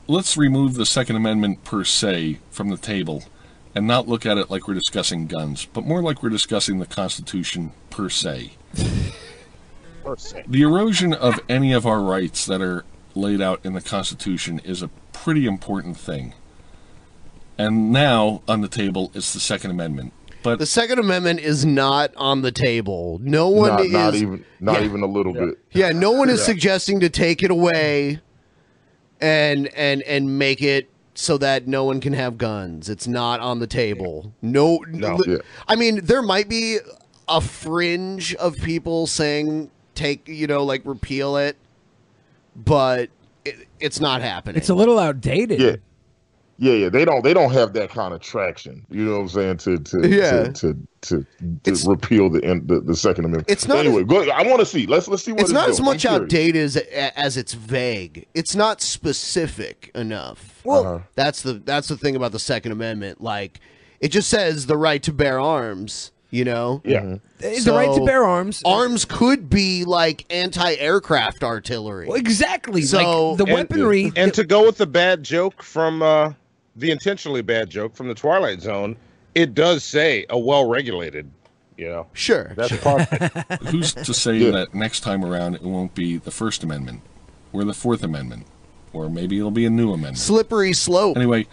let's 0.06 0.36
remove 0.36 0.74
the 0.74 0.86
Second 0.86 1.16
Amendment 1.16 1.64
per 1.64 1.84
se 1.84 2.40
from 2.50 2.68
the 2.68 2.76
table 2.76 3.24
and 3.74 3.86
not 3.86 4.08
look 4.08 4.26
at 4.26 4.38
it 4.38 4.50
like 4.50 4.66
we're 4.66 4.74
discussing 4.74 5.26
guns, 5.26 5.66
but 5.66 5.84
more 5.84 6.02
like 6.02 6.22
we're 6.22 6.30
discussing 6.30 6.78
the 6.78 6.86
Constitution 6.86 7.72
per 7.90 8.08
se. 8.08 8.52
The 10.48 10.62
erosion 10.62 11.12
of 11.12 11.38
any 11.48 11.72
of 11.72 11.86
our 11.86 12.00
rights 12.00 12.46
that 12.46 12.60
are 12.62 12.84
laid 13.14 13.40
out 13.40 13.60
in 13.64 13.74
the 13.74 13.80
Constitution 13.80 14.60
is 14.64 14.82
a 14.82 14.88
pretty 15.12 15.46
important 15.46 15.96
thing. 15.96 16.34
And 17.58 17.92
now 17.92 18.42
on 18.48 18.62
the 18.62 18.68
table 18.68 19.12
is 19.14 19.32
the 19.32 19.40
Second 19.40 19.70
Amendment. 19.70 20.12
But 20.42 20.58
The 20.58 20.66
Second 20.66 20.98
Amendment 20.98 21.40
is 21.40 21.64
not 21.66 22.12
on 22.16 22.42
the 22.42 22.52
table. 22.52 23.18
No 23.22 23.48
one 23.48 23.70
not, 23.70 23.80
is. 23.84 23.92
not 23.92 24.14
even, 24.14 24.44
not 24.60 24.80
yeah. 24.80 24.86
even 24.86 25.02
a 25.02 25.06
little 25.06 25.32
bit. 25.34 25.58
Yeah, 25.72 25.92
no 25.92 26.12
one 26.12 26.30
is 26.30 26.40
Yeah. 26.40 26.46
suggesting 26.46 27.00
to 27.00 27.10
take 27.10 27.42
it 27.42 27.50
away 27.50 28.20
and 29.20 29.66
and 29.74 30.02
and 30.02 30.38
make 30.38 30.62
it 30.62 30.88
so 31.14 31.36
that 31.38 31.66
no 31.66 31.84
one 31.84 32.00
can 32.00 32.14
have 32.14 32.38
guns. 32.38 32.88
It's 32.88 33.06
not 33.06 33.40
on 33.40 33.58
the 33.58 33.66
table. 33.66 34.32
No, 34.40 34.78
No. 34.88 35.16
li- 35.16 35.32
Yeah. 35.34 35.38
I 35.68 35.76
mean, 35.76 36.00
there 36.04 36.22
might 36.22 36.48
be 36.48 36.78
a 37.28 37.40
fringe 37.40 38.34
of 38.36 38.56
people 38.56 39.06
saying 39.06 39.70
take, 39.94 40.26
you 40.26 40.46
know, 40.46 40.64
like 40.64 40.80
repeal 40.84 41.36
it, 41.36 41.56
but 42.56 43.10
it, 43.44 43.68
it's 43.78 44.00
not 44.00 44.22
happening. 44.22 44.56
It's 44.56 44.70
a 44.70 44.74
little 44.74 44.98
outdated. 44.98 45.82
Yeah. 46.62 46.72
Yeah, 46.72 46.76
yeah, 46.76 46.88
they 46.90 47.04
don't 47.06 47.24
they 47.24 47.32
don't 47.32 47.50
have 47.52 47.72
that 47.72 47.88
kind 47.90 48.12
of 48.12 48.20
traction. 48.20 48.84
You 48.90 49.06
know 49.06 49.12
what 49.16 49.20
I'm 49.20 49.28
saying? 49.28 49.56
To 49.58 49.78
to 49.78 50.08
Yeah. 50.08 50.42
to 50.52 50.52
to, 50.52 50.76
to, 51.00 51.26
to 51.64 51.88
repeal 51.88 52.28
the, 52.28 52.40
the 52.66 52.80
the 52.80 52.94
Second 52.94 53.24
Amendment. 53.24 53.50
It's 53.50 53.66
not 53.66 53.78
anyway. 53.78 54.04
Go, 54.04 54.28
I 54.30 54.42
want 54.42 54.60
to 54.60 54.66
see. 54.66 54.86
Let's 54.86 55.08
let's 55.08 55.24
see 55.24 55.32
what 55.32 55.40
it's 55.40 55.50
not 55.52 55.70
as 55.70 55.80
much 55.80 56.04
outdated 56.04 56.62
as 56.62 56.76
as 56.76 57.36
it's 57.38 57.54
vague. 57.54 58.26
It's 58.34 58.54
not 58.54 58.82
specific 58.82 59.90
enough. 59.94 60.60
Well, 60.64 60.86
Uh-huh. 60.86 60.98
That's 61.14 61.40
the 61.42 61.54
that's 61.54 61.88
the 61.88 61.96
thing 61.96 62.14
about 62.16 62.32
the 62.32 62.38
Second 62.38 62.72
Amendment. 62.72 63.22
Like, 63.22 63.60
it 64.00 64.08
just 64.08 64.28
says 64.28 64.66
the 64.66 64.76
right 64.76 65.02
to 65.04 65.12
bear 65.12 65.40
arms. 65.40 66.12
You 66.32 66.44
know, 66.44 66.80
Yeah. 66.84 67.16
the 67.40 67.72
right 67.72 67.92
to 67.92 68.04
bear 68.06 68.22
arms. 68.22 68.62
Arms 68.64 69.04
could 69.04 69.50
be 69.50 69.84
like 69.84 70.26
anti-aircraft 70.32 71.42
artillery. 71.42 72.06
Well, 72.06 72.16
exactly. 72.18 72.82
So- 72.82 73.30
like 73.30 73.38
the 73.38 73.44
And- 73.46 73.52
weaponry. 73.54 74.12
And 74.14 74.32
to 74.34 74.44
go 74.44 74.64
with 74.64 74.76
the 74.76 74.86
bad 74.86 75.24
joke 75.24 75.60
from 75.62 76.02
uh, 76.02 76.34
the 76.76 76.90
intentionally 76.90 77.42
bad 77.42 77.68
joke 77.70 77.94
from 77.96 78.08
the 78.08 78.14
Twilight 78.14 78.60
Zone, 78.60 78.96
it 79.34 79.54
does 79.54 79.84
say 79.84 80.26
a 80.30 80.38
well-regulated. 80.38 81.30
You 81.76 81.88
know, 81.88 82.06
Sure, 82.12 82.52
that's 82.56 82.68
sure. 82.68 82.78
part. 82.78 83.00
Of 83.12 83.22
it. 83.50 83.62
who's 83.68 83.94
to 83.94 84.12
say 84.12 84.36
Yeah. 84.36 84.50
that 84.50 84.74
next 84.74 85.00
time 85.00 85.24
around 85.24 85.54
it 85.54 85.62
won't 85.62 85.94
be 85.94 86.18
the 86.18 86.30
First 86.30 86.62
Amendment 86.62 87.00
or 87.52 87.64
the 87.64 87.72
Fourth 87.72 88.02
Amendment? 88.02 88.46
Or 88.92 89.08
maybe 89.08 89.38
it'll 89.38 89.50
be 89.50 89.64
a 89.64 89.70
new 89.70 89.88
amendment. 89.92 90.18
Slippery 90.18 90.72
slope. 90.74 91.16
Anyway, 91.16 91.46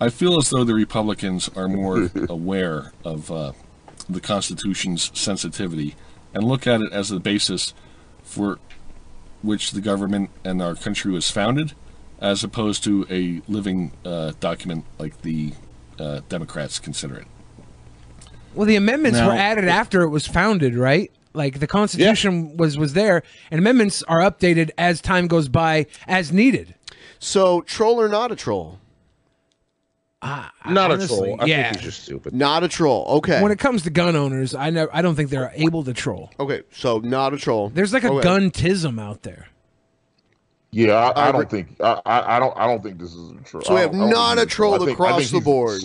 I 0.00 0.10
feel 0.10 0.36
as 0.36 0.50
though 0.50 0.64
the 0.64 0.74
Republicans 0.74 1.48
are 1.56 1.68
more 1.68 2.10
aware 2.28 2.92
of 3.04 3.30
uh, 3.30 3.52
the 4.10 4.20
Constitution's 4.20 5.10
sensitivity 5.18 5.94
and 6.34 6.44
look 6.44 6.66
at 6.66 6.80
it 6.82 6.92
as 6.92 7.08
the 7.08 7.20
basis 7.20 7.72
for 8.22 8.58
which 9.42 9.70
the 9.70 9.80
government 9.80 10.30
and 10.44 10.60
our 10.60 10.74
country 10.74 11.12
was 11.12 11.30
founded, 11.30 11.72
as 12.22 12.42
opposed 12.44 12.82
to 12.84 13.04
a 13.10 13.42
living 13.52 13.92
uh, 14.06 14.32
document 14.40 14.86
like 14.98 15.20
the 15.22 15.52
uh, 15.98 16.20
Democrats 16.30 16.78
consider 16.78 17.16
it. 17.16 17.26
Well, 18.54 18.66
the 18.66 18.76
amendments 18.76 19.18
Now- 19.18 19.28
were 19.28 19.34
added 19.34 19.66
after 19.66 20.02
it 20.02 20.08
was 20.08 20.26
founded, 20.26 20.74
right? 20.74 21.10
Like 21.34 21.58
the 21.60 21.66
Constitution 21.66 22.56
was 22.58 22.76
was 22.78 22.92
there, 22.92 23.22
and 23.50 23.58
amendments 23.58 24.02
are 24.02 24.20
updated 24.20 24.70
as 24.76 25.00
time 25.00 25.26
goes 25.26 25.48
by 25.48 25.86
as 26.06 26.30
needed. 26.30 26.74
So, 27.18 27.62
troll 27.62 28.00
or 28.00 28.08
not 28.08 28.30
a 28.30 28.36
troll? 28.36 28.78
Not 30.22 30.52
honestly, 30.66 31.32
a 31.32 31.36
troll. 31.36 31.36
I 31.40 31.44
yeah. 31.46 31.62
think 31.64 31.76
he's 31.82 31.84
just 31.94 32.04
stupid. 32.04 32.34
Not 32.34 32.62
a 32.62 32.68
troll. 32.68 33.06
Okay. 33.18 33.42
When 33.42 33.50
it 33.50 33.58
comes 33.58 33.82
to 33.82 33.90
gun 33.90 34.14
owners, 34.14 34.54
I 34.54 34.70
never, 34.70 34.94
I 34.94 35.02
don't 35.02 35.16
think 35.16 35.30
they're 35.30 35.52
able 35.54 35.82
to 35.84 35.92
troll. 35.94 36.30
okay. 36.38 36.62
So 36.72 36.98
not 36.98 37.32
a 37.32 37.38
troll. 37.38 37.70
There's 37.70 37.92
like 37.92 38.04
a 38.04 38.10
Okay. 38.12 38.22
gun 38.22 38.50
tism 38.50 39.00
out 39.00 39.22
there. 39.22 39.48
Yeah, 40.72 40.94
I, 40.94 41.10
I 41.10 41.28
I 41.28 41.32
don't 41.32 41.50
think 41.50 41.76
I, 41.80 42.00
I 42.06 42.36
I 42.36 42.38
don't 42.38 42.56
I 42.56 42.66
don't 42.66 42.82
think 42.82 42.98
this 42.98 43.12
is 43.14 43.30
a 43.30 43.34
troll. 43.44 43.62
So 43.62 43.74
we 43.74 43.80
have 43.80 43.92
don't- 43.92 44.00
I 44.00 44.04
don't 44.04 44.10
not 44.10 44.36
think 44.38 44.48
a 44.48 44.50
troll 44.50 44.78
think- 44.78 44.90
across 44.92 45.30
the 45.30 45.40
board. 45.40 45.82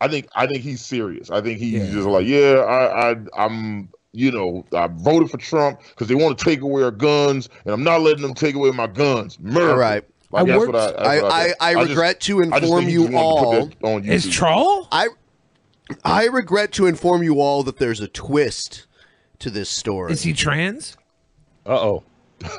I 0.00 0.08
think 0.08 0.28
I 0.34 0.46
think 0.46 0.62
he's 0.62 0.80
serious. 0.80 1.30
I 1.30 1.42
think 1.42 1.58
he's 1.58 1.74
Yeah. 1.74 1.90
just 1.92 2.06
like, 2.06 2.26
yeah, 2.26 2.54
I, 2.66 3.10
I 3.12 3.16
I'm 3.36 3.90
you 4.12 4.30
know 4.32 4.64
I 4.74 4.86
voted 4.88 5.30
for 5.30 5.36
Trump 5.36 5.80
because 5.90 6.08
they 6.08 6.14
want 6.14 6.38
to 6.38 6.44
take 6.44 6.62
away 6.62 6.82
our 6.82 6.90
guns, 6.90 7.50
and 7.66 7.74
I'm 7.74 7.84
not 7.84 8.00
letting 8.00 8.22
them 8.22 8.32
take 8.34 8.54
away 8.54 8.70
my 8.70 8.86
guns. 8.86 9.38
Murder. 9.38 9.72
All 9.72 9.76
right. 9.76 10.04
Like, 10.32 10.42
I 10.42 10.46
that's 10.46 10.58
worked- 10.58 10.72
what 10.72 10.80
I, 10.80 10.86
that's 10.86 10.98
I, 11.08 11.22
what 11.22 11.32
I, 11.32 11.44
think. 11.44 11.56
I 11.60 11.74
just- 11.74 11.88
regret 11.90 12.20
to 12.20 12.40
inform 12.40 12.88
you 12.88 13.00
just 13.00 13.10
to 13.12 13.18
all. 13.18 13.70
on 13.82 14.04
Is 14.06 14.26
YouTube. 14.26 14.32
troll? 14.32 14.88
I 14.90 15.08
I 16.02 16.24
regret 16.26 16.72
to 16.72 16.86
inform 16.86 17.22
you 17.22 17.40
all 17.40 17.62
that 17.64 17.76
there's 17.78 18.00
a 18.00 18.08
twist 18.08 18.86
to 19.40 19.50
this 19.50 19.68
story. 19.68 20.12
Is 20.12 20.22
he 20.22 20.32
trans? 20.32 20.96
Uh 21.66 21.78
oh. 21.78 22.04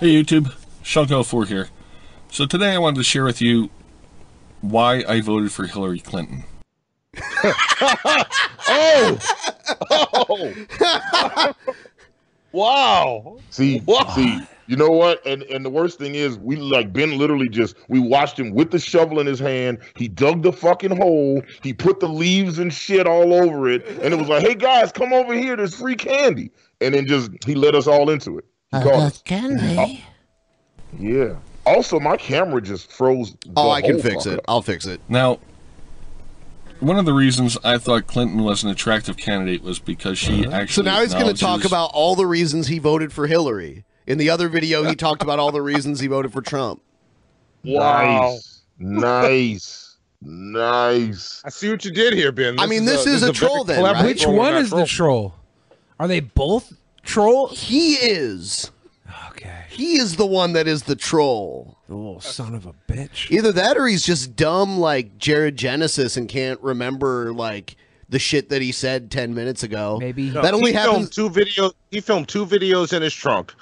Hey 0.00 0.08
YouTube, 0.20 0.52
Shelko4 0.82 1.46
here. 1.46 1.68
So 2.30 2.44
today 2.46 2.72
I 2.74 2.78
wanted 2.78 2.96
to 2.96 3.04
share 3.04 3.22
with 3.24 3.40
you 3.40 3.70
why 4.60 5.04
I 5.08 5.20
voted 5.20 5.52
for 5.52 5.66
Hillary 5.66 6.00
Clinton. 6.00 6.44
Oh. 8.74 9.18
oh. 9.90 11.54
wow. 12.52 13.38
See, 13.50 13.80
Wow. 13.84 14.12
see, 14.14 14.40
You 14.72 14.78
know 14.78 14.88
what? 14.88 15.20
And 15.26 15.42
and 15.42 15.66
the 15.66 15.68
worst 15.68 15.98
thing 15.98 16.14
is, 16.14 16.38
we 16.38 16.56
like 16.56 16.94
Ben 16.94 17.18
literally 17.18 17.50
just 17.50 17.76
we 17.88 17.98
watched 17.98 18.38
him 18.38 18.54
with 18.54 18.70
the 18.70 18.78
shovel 18.78 19.20
in 19.20 19.26
his 19.26 19.38
hand. 19.38 19.80
He 19.96 20.08
dug 20.08 20.42
the 20.42 20.50
fucking 20.50 20.96
hole. 20.96 21.42
He 21.62 21.74
put 21.74 22.00
the 22.00 22.08
leaves 22.08 22.58
and 22.58 22.72
shit 22.72 23.06
all 23.06 23.34
over 23.34 23.68
it, 23.68 23.86
and 23.86 24.14
it 24.14 24.16
was 24.18 24.28
like, 24.28 24.40
"Hey 24.40 24.54
guys, 24.54 24.90
come 24.90 25.12
over 25.12 25.34
here. 25.34 25.56
There's 25.56 25.74
free 25.74 25.94
candy." 25.94 26.52
And 26.80 26.94
then 26.94 27.06
just 27.06 27.32
he 27.44 27.54
let 27.54 27.74
us 27.74 27.86
all 27.86 28.08
into 28.08 28.38
it. 28.38 28.46
He 28.70 28.78
I 28.78 28.82
called 28.82 28.94
love 28.96 29.12
us. 29.12 29.22
candy. 29.26 29.76
Uh, 29.76 30.98
yeah. 30.98 31.34
Also, 31.66 32.00
my 32.00 32.16
camera 32.16 32.62
just 32.62 32.90
froze. 32.90 33.36
Oh, 33.54 33.68
I 33.68 33.82
can 33.82 34.00
fix 34.00 34.24
it. 34.24 34.38
up. 34.38 34.44
I'll 34.48 34.62
fix 34.62 34.86
it. 34.86 35.02
Now, 35.06 35.38
one 36.80 36.98
of 36.98 37.04
the 37.04 37.12
reasons 37.12 37.58
I 37.62 37.76
thought 37.76 38.06
Clinton 38.06 38.42
was 38.42 38.64
an 38.64 38.70
attractive 38.70 39.18
candidate 39.18 39.62
was 39.62 39.78
because 39.78 40.18
she 40.18 40.44
So 40.44 40.50
actually. 40.50 40.86
So 40.86 40.90
now 40.90 41.02
he's 41.02 41.12
going 41.12 41.26
to 41.26 41.38
talk 41.38 41.66
about 41.66 41.90
all 41.92 42.16
the 42.16 42.26
reasons 42.26 42.68
he 42.68 42.78
voted 42.78 43.12
for 43.12 43.26
Hillary. 43.26 43.84
In 44.06 44.18
the 44.18 44.30
other 44.30 44.48
video, 44.48 44.84
he 44.84 44.94
talked 44.96 45.22
about 45.22 45.38
all 45.38 45.52
the 45.52 45.62
reasons 45.62 46.00
he 46.00 46.06
voted 46.06 46.32
for 46.32 46.42
Trump. 46.42 46.82
Nice, 47.64 48.62
nice, 48.78 49.96
nice. 50.20 51.42
I 51.44 51.50
see 51.50 51.70
what 51.70 51.84
you 51.84 51.92
did 51.92 52.14
here, 52.14 52.32
Ben. 52.32 52.58
I 52.58 52.66
mean, 52.66 52.84
this 52.84 53.06
is 53.06 53.22
a 53.22 53.26
very 53.26 53.34
troll 53.34 53.64
then, 53.64 53.82
right? 53.82 54.04
Which 54.04 54.26
one 54.26 54.52
not 54.52 54.60
is 54.60 54.70
the 54.70 54.84
troll? 54.84 55.34
Are 56.00 56.08
they 56.08 56.20
both 56.20 56.72
trolls? 57.04 57.60
He 57.60 57.94
is. 57.94 58.72
Oh, 59.08 59.28
okay. 59.30 59.66
He 59.68 59.98
is 59.98 60.16
the 60.16 60.26
one 60.26 60.54
that 60.54 60.66
is 60.66 60.82
the 60.82 60.96
troll. 60.96 61.78
The 61.88 61.94
little 61.94 62.20
son 62.20 62.54
of 62.54 62.66
a 62.66 62.74
bitch. 62.88 63.30
Either 63.30 63.52
that 63.52 63.76
or 63.76 63.86
he's 63.86 64.04
just 64.04 64.34
dumb 64.34 64.78
like 64.78 65.18
Jared 65.18 65.56
Genesis 65.56 66.16
and 66.16 66.28
can't 66.28 66.60
remember 66.60 67.32
like 67.32 67.76
the 68.08 68.18
shit 68.18 68.48
that 68.48 68.60
he 68.60 68.72
said 68.72 69.10
10 69.10 69.34
minutes 69.34 69.62
ago. 69.62 69.98
Maybe 70.00 70.30
No, 70.30 70.42
that 70.42 70.54
only 70.54 70.72
he 70.72 70.76
happens 70.76 71.14
filmed 71.14 71.34
two 71.34 71.40
videos. 71.40 71.72
He 71.90 72.00
filmed 72.00 72.28
two 72.28 72.44
videos 72.44 72.92
in 72.92 73.02
his 73.02 73.14
trunk 73.14 73.54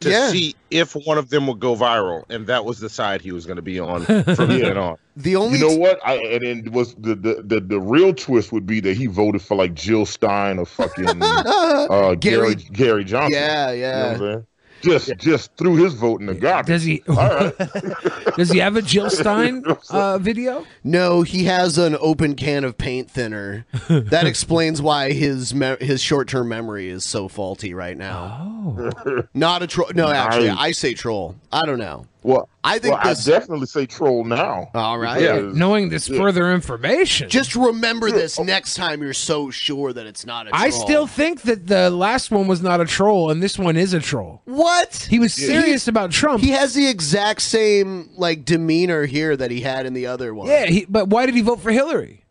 to 0.00 0.10
Yeah. 0.10 0.28
see 0.30 0.54
if 0.70 0.94
one 0.94 1.18
of 1.18 1.30
them 1.30 1.46
would 1.46 1.58
go 1.60 1.74
viral, 1.74 2.24
and 2.30 2.46
that 2.46 2.64
was 2.64 2.78
the 2.80 2.88
side 2.88 3.20
he 3.20 3.32
was 3.32 3.46
going 3.46 3.56
to 3.56 3.62
be 3.62 3.80
on 3.80 4.04
from 4.06 4.50
Yeah. 4.50 4.58
then 4.58 4.78
on. 4.78 4.96
The 5.16 5.34
only 5.36 5.58
You 5.58 5.68
know 5.68 5.76
what? 5.76 5.98
I 6.06 6.14
and 6.14 6.44
it 6.44 6.72
was 6.72 6.94
the, 6.94 7.14
the 7.16 7.42
the 7.44 7.60
the 7.60 7.80
real 7.80 8.14
twist 8.14 8.52
would 8.52 8.66
be 8.66 8.78
that 8.80 8.96
he 8.96 9.06
voted 9.06 9.42
for 9.42 9.56
like 9.56 9.74
Jill 9.74 10.06
Stein 10.06 10.58
or 10.58 10.66
fucking 10.66 11.08
uh, 11.22 12.14
Gary 12.14 12.54
Gary- 12.54 12.54
Gary 12.72 13.04
Johnson. 13.04 13.32
Yeah, 13.32 13.72
yeah. 13.72 14.12
You 14.12 14.18
know 14.18 14.44
yeah. 14.82 14.92
what 14.92 14.94
I'm 14.94 15.00
saying? 15.00 15.18
Just 15.18 15.18
just 15.18 15.56
threw 15.56 15.76
his 15.76 15.94
vote 15.94 16.20
in 16.20 16.26
the 16.26 16.34
garbage. 16.34 16.66
Does 16.68 16.82
he? 16.84 17.02
All 17.08 17.14
right. 17.16 17.54
Does 18.36 18.50
he 18.50 18.58
have 18.58 18.76
a 18.76 18.82
Jill 18.82 19.10
Stein 19.10 19.64
uh, 19.90 20.18
video? 20.18 20.64
No, 20.84 21.22
he 21.22 21.44
has 21.44 21.78
an 21.78 21.96
open 22.00 22.34
can 22.34 22.64
of 22.64 22.78
paint 22.78 23.10
thinner. 23.10 23.66
That 23.88 24.26
explains 24.26 24.80
why 24.82 25.12
his 25.12 25.54
me- 25.54 25.76
his 25.80 26.00
short 26.00 26.28
term 26.28 26.48
memory 26.48 26.88
is 26.88 27.04
so 27.04 27.26
faulty 27.28 27.74
right 27.74 27.96
now. 27.96 28.62
Oh. 28.66 29.22
Not 29.34 29.62
a 29.62 29.66
troll. 29.66 29.90
No, 29.94 30.08
actually, 30.08 30.48
Nice. 30.48 30.58
I 30.58 30.72
say 30.72 30.94
troll. 30.94 31.34
I 31.52 31.64
don't 31.66 31.78
know. 31.78 32.06
Well, 32.24 32.48
I 32.64 32.78
think 32.80 32.96
well, 32.96 33.04
this- 33.04 33.26
I 33.28 33.30
definitely 33.30 33.66
say 33.66 33.86
troll 33.86 34.24
now. 34.24 34.70
All 34.74 34.98
right. 34.98 35.20
Because- 35.20 35.56
Knowing 35.56 35.88
this 35.88 36.08
Yeah. 36.08 36.18
further 36.18 36.52
information. 36.52 37.28
Just 37.30 37.54
remember 37.54 38.10
this 38.10 38.38
next 38.40 38.74
time 38.74 39.00
you're 39.02 39.12
so 39.14 39.50
sure 39.50 39.92
that 39.92 40.04
it's 40.04 40.26
not 40.26 40.48
a 40.48 40.50
troll. 40.50 40.62
I 40.62 40.70
still 40.70 41.06
think 41.06 41.42
that 41.42 41.68
the 41.68 41.90
last 41.90 42.30
one 42.32 42.48
was 42.48 42.60
not 42.60 42.80
a 42.80 42.84
troll 42.84 43.30
and 43.30 43.40
this 43.42 43.56
one 43.58 43.76
is 43.76 43.92
a 43.94 44.00
troll. 44.00 44.42
What? 44.46 45.06
He 45.08 45.18
was 45.20 45.32
serious 45.32 45.86
about 45.86 46.10
Trump. 46.10 46.42
He 46.42 46.50
has 46.50 46.74
the 46.74 46.88
exact 46.88 47.40
same 47.40 48.10
like 48.16 48.44
demeanor 48.44 49.06
here 49.06 49.36
that 49.36 49.50
he 49.52 49.60
had 49.60 49.86
in 49.86 49.94
the 49.94 50.06
other 50.06 50.34
one. 50.34 50.48
yeah, 50.48 50.66
he, 50.66 50.86
but 50.88 51.08
why 51.08 51.24
did 51.24 51.36
he 51.36 51.40
vote 51.40 51.60
for 51.60 51.70
Hillary? 51.70 52.24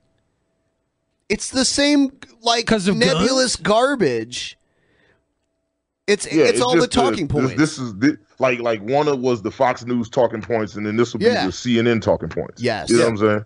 It's 1.29 1.49
the 1.49 1.65
same 1.65 2.11
like 2.41 2.65
'Cause 2.67 2.87
of 2.89 2.97
nebulous 2.97 3.55
garbage. 3.55 4.57
It's 6.07 6.25
Yeah, 6.31 6.45
it's 6.45 6.61
all 6.61 6.75
the 6.77 6.87
talking 6.87 7.27
this- 7.27 7.31
points. 7.35 7.55
This, 7.57 7.77
is 7.77 7.93
thi- 7.99 8.17
like 8.39 8.59
like 8.59 8.81
one 8.81 9.07
of 9.07 9.19
was 9.19 9.41
the 9.41 9.51
Fox 9.51 9.85
News 9.85 10.09
talking 10.09 10.41
points, 10.41 10.75
and 10.75 10.85
then 10.85 10.95
this 10.97 11.13
will 11.13 11.19
be 11.19 11.25
Yeah. 11.25 11.45
the 11.45 11.51
CNN 11.51 12.01
talking 12.01 12.29
points. 12.29 12.61
Yes. 12.61 12.89
you 12.89 12.97
know 12.97 13.03
Yeah. 13.03 13.05
what 13.05 13.11
I'm 13.11 13.17
saying. 13.17 13.45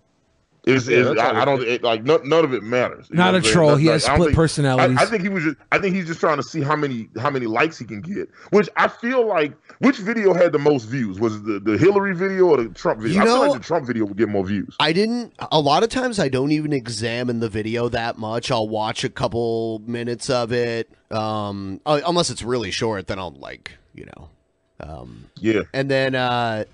It's, 0.64 0.86
Yeah, 0.86 1.10
it's, 1.10 1.20
I, 1.20 1.40
I 1.42 1.44
don't 1.44 1.60
it, 1.60 1.82
like 1.82 2.04
none, 2.04 2.20
none 2.28 2.44
of 2.44 2.54
it 2.54 2.62
matters. 2.62 3.08
Not 3.10 3.30
a 3.30 3.32
what 3.32 3.34
I'm 3.38 3.42
saying? 3.42 3.52
troll. 3.52 3.74
He 3.74 3.86
has 3.86 4.04
I 4.06 4.14
split 4.14 4.26
think- 4.28 4.36
personalities. 4.36 4.96
I, 4.96 5.02
I 5.02 5.06
think 5.06 5.22
he 5.24 5.28
was 5.28 5.42
just. 5.42 5.56
I 5.72 5.78
think 5.80 5.96
he's 5.96 6.06
just 6.06 6.20
trying 6.20 6.36
to 6.36 6.42
see 6.44 6.60
how 6.60 6.76
many 6.76 7.08
how 7.20 7.30
many 7.30 7.46
likes 7.46 7.80
he 7.80 7.84
can 7.84 8.00
get. 8.00 8.28
Which 8.50 8.68
I 8.76 8.86
feel 8.86 9.26
like 9.26 9.54
which 9.80 9.96
video 9.98 10.32
had 10.32 10.52
the 10.52 10.60
most 10.60 10.84
views 10.84 11.18
was 11.18 11.34
it 11.34 11.44
the 11.46 11.58
the 11.58 11.76
Hillary 11.76 12.14
video 12.14 12.46
or 12.46 12.58
the 12.62 12.68
Trump 12.68 13.00
video. 13.00 13.16
You 13.16 13.22
I 13.22 13.24
feel 13.24 13.40
like 13.40 13.52
the 13.60 13.66
Trump 13.66 13.88
video 13.88 14.04
would 14.04 14.16
get 14.16 14.28
more 14.28 14.44
views. 14.46 14.76
I 14.78 14.92
didn't. 14.92 15.32
A 15.50 15.58
lot 15.58 15.82
of 15.82 15.88
times, 15.88 16.20
I 16.20 16.28
don't 16.28 16.52
even 16.52 16.72
examine 16.72 17.40
the 17.40 17.48
video 17.48 17.88
that 17.88 18.16
much. 18.16 18.52
I'll 18.52 18.68
watch 18.68 19.02
a 19.02 19.08
couple 19.10 19.82
minutes 19.84 20.30
of 20.30 20.52
it, 20.52 20.88
um, 21.10 21.80
uh, 21.86 22.02
unless 22.06 22.30
it's 22.30 22.44
really 22.44 22.70
short. 22.70 23.08
Then 23.08 23.18
I'll 23.18 23.32
like, 23.32 23.72
you 23.94 24.04
know, 24.04 24.28
um, 24.82 25.26
Yeah. 25.40 25.62
and 25.72 25.90
then, 25.90 26.14
uh, 26.14 26.64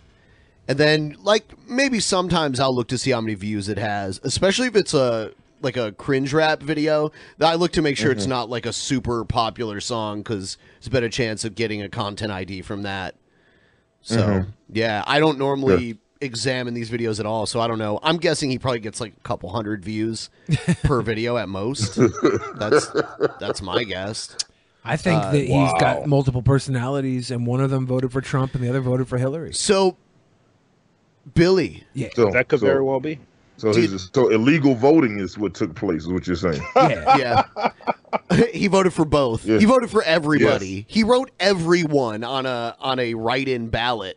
and 0.66 0.78
then 0.78 1.16
like 1.22 1.44
maybe 1.68 2.00
sometimes 2.00 2.60
I'll 2.60 2.74
look 2.74 2.88
to 2.88 2.98
see 2.98 3.10
how 3.10 3.20
many 3.20 3.34
views 3.34 3.68
it 3.68 3.78
has, 3.78 4.20
especially 4.24 4.66
if 4.68 4.76
it's 4.76 4.94
a 4.94 5.32
like 5.60 5.76
a 5.76 5.90
cringe 5.92 6.32
rap 6.32 6.62
video. 6.62 7.10
I 7.40 7.56
look 7.56 7.72
to 7.72 7.82
make 7.82 7.96
sure 7.96 8.12
it's 8.12 8.26
Mhm. 8.26 8.30
not 8.30 8.48
like 8.50 8.64
a 8.64 8.72
super 8.72 9.24
popular 9.24 9.80
song 9.80 10.18
because 10.20 10.56
there's 10.78 10.86
a 10.86 10.90
better 10.90 11.08
chance 11.08 11.44
of 11.44 11.54
getting 11.56 11.82
a 11.82 11.88
content 11.88 12.30
ID 12.30 12.62
from 12.62 12.82
that. 12.82 13.16
So 14.02 14.16
Mhm. 14.28 14.46
yeah, 14.72 15.02
I 15.06 15.18
don't 15.18 15.36
normally 15.38 15.98
examine 16.20 16.74
these 16.74 16.90
videos 16.90 17.18
at 17.18 17.26
all, 17.26 17.46
so 17.46 17.60
I 17.60 17.66
don't 17.66 17.78
know. 17.78 17.98
I'm 18.02 18.18
guessing 18.18 18.50
he 18.50 18.58
probably 18.58 18.78
gets 18.80 19.00
like 19.00 19.14
a 19.16 19.20
couple 19.22 19.50
hundred 19.50 19.84
views 19.84 20.30
per 20.84 21.00
video 21.02 21.36
at 21.38 21.48
most. 21.48 21.98
That's 22.56 22.90
that's 23.40 23.60
my 23.62 23.82
guess. 23.84 24.36
I 24.88 24.96
think 24.96 25.22
Uh, 25.22 25.30
that 25.32 25.38
he's 25.44 25.72
got 25.80 26.06
multiple 26.06 26.42
personalities, 26.42 27.30
and 27.30 27.46
one 27.46 27.60
of 27.60 27.70
them 27.70 27.86
voted 27.86 28.10
for 28.12 28.20
Trump, 28.20 28.54
and 28.54 28.64
the 28.64 28.68
other 28.68 28.80
voted 28.80 29.08
for 29.08 29.18
Hillary. 29.18 29.52
So, 29.54 29.96
Billy, 31.34 31.84
yeah, 31.94 32.08
So, 32.14 32.30
That 32.30 32.48
could 32.48 32.60
so- 32.60 32.66
very 32.66 32.82
well 32.82 33.00
be. 33.00 33.18
So, 33.58 33.72
he's 33.72 33.90
just, 33.90 34.14
so 34.14 34.28
illegal 34.28 34.76
voting 34.76 35.18
is 35.18 35.36
what 35.36 35.52
took 35.52 35.74
place. 35.74 36.02
Is 36.02 36.08
what 36.12 36.28
you're 36.28 36.36
saying? 36.36 36.62
yeah, 36.76 37.42
yeah. 38.30 38.42
he 38.54 38.68
voted 38.68 38.92
for 38.92 39.04
both. 39.04 39.44
Yeah. 39.44 39.58
He 39.58 39.64
voted 39.64 39.90
for 39.90 40.00
everybody. 40.04 40.84
He 40.88 41.02
wrote 41.02 41.32
everyone 41.40 42.22
on 42.22 42.46
a 42.46 42.76
on 42.80 43.00
a 43.00 43.14
write-in 43.14 43.66
ballot, 43.68 44.16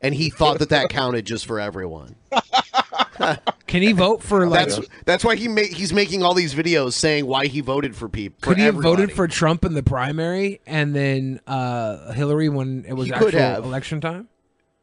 and 0.00 0.14
he 0.14 0.30
thought 0.30 0.58
that 0.60 0.68
that 0.70 0.88
counted 0.90 1.24
just 1.24 1.46
for 1.46 1.58
everyone. 1.60 2.16
Can 3.66 3.82
he 3.82 3.92
vote 3.92 4.22
for 4.22 4.46
like? 4.46 4.68
That's 4.68 4.88
that's 5.04 5.24
why 5.24 5.36
he 5.36 5.48
ma- 5.48 5.62
he's 5.62 5.92
making 5.92 6.22
all 6.22 6.34
these 6.34 6.54
videos 6.54 6.92
saying 6.92 7.26
why 7.26 7.46
he 7.46 7.60
voted 7.60 7.96
for 7.96 8.08
people. 8.08 8.38
could 8.40 8.56
he 8.56 8.64
have 8.64 8.76
voted 8.76 9.12
for 9.12 9.26
Trump 9.26 9.64
in 9.64 9.74
the 9.74 9.82
primary 9.82 10.60
and 10.66 10.94
then 10.94 11.40
uh, 11.46 12.12
Hillary 12.12 12.48
when 12.48 12.84
it 12.86 12.94
was 12.94 13.06
He 13.06 13.12
could 13.12 13.34
actual 13.34 13.40
have. 13.40 13.64
election 13.64 14.00
time? 14.00 14.28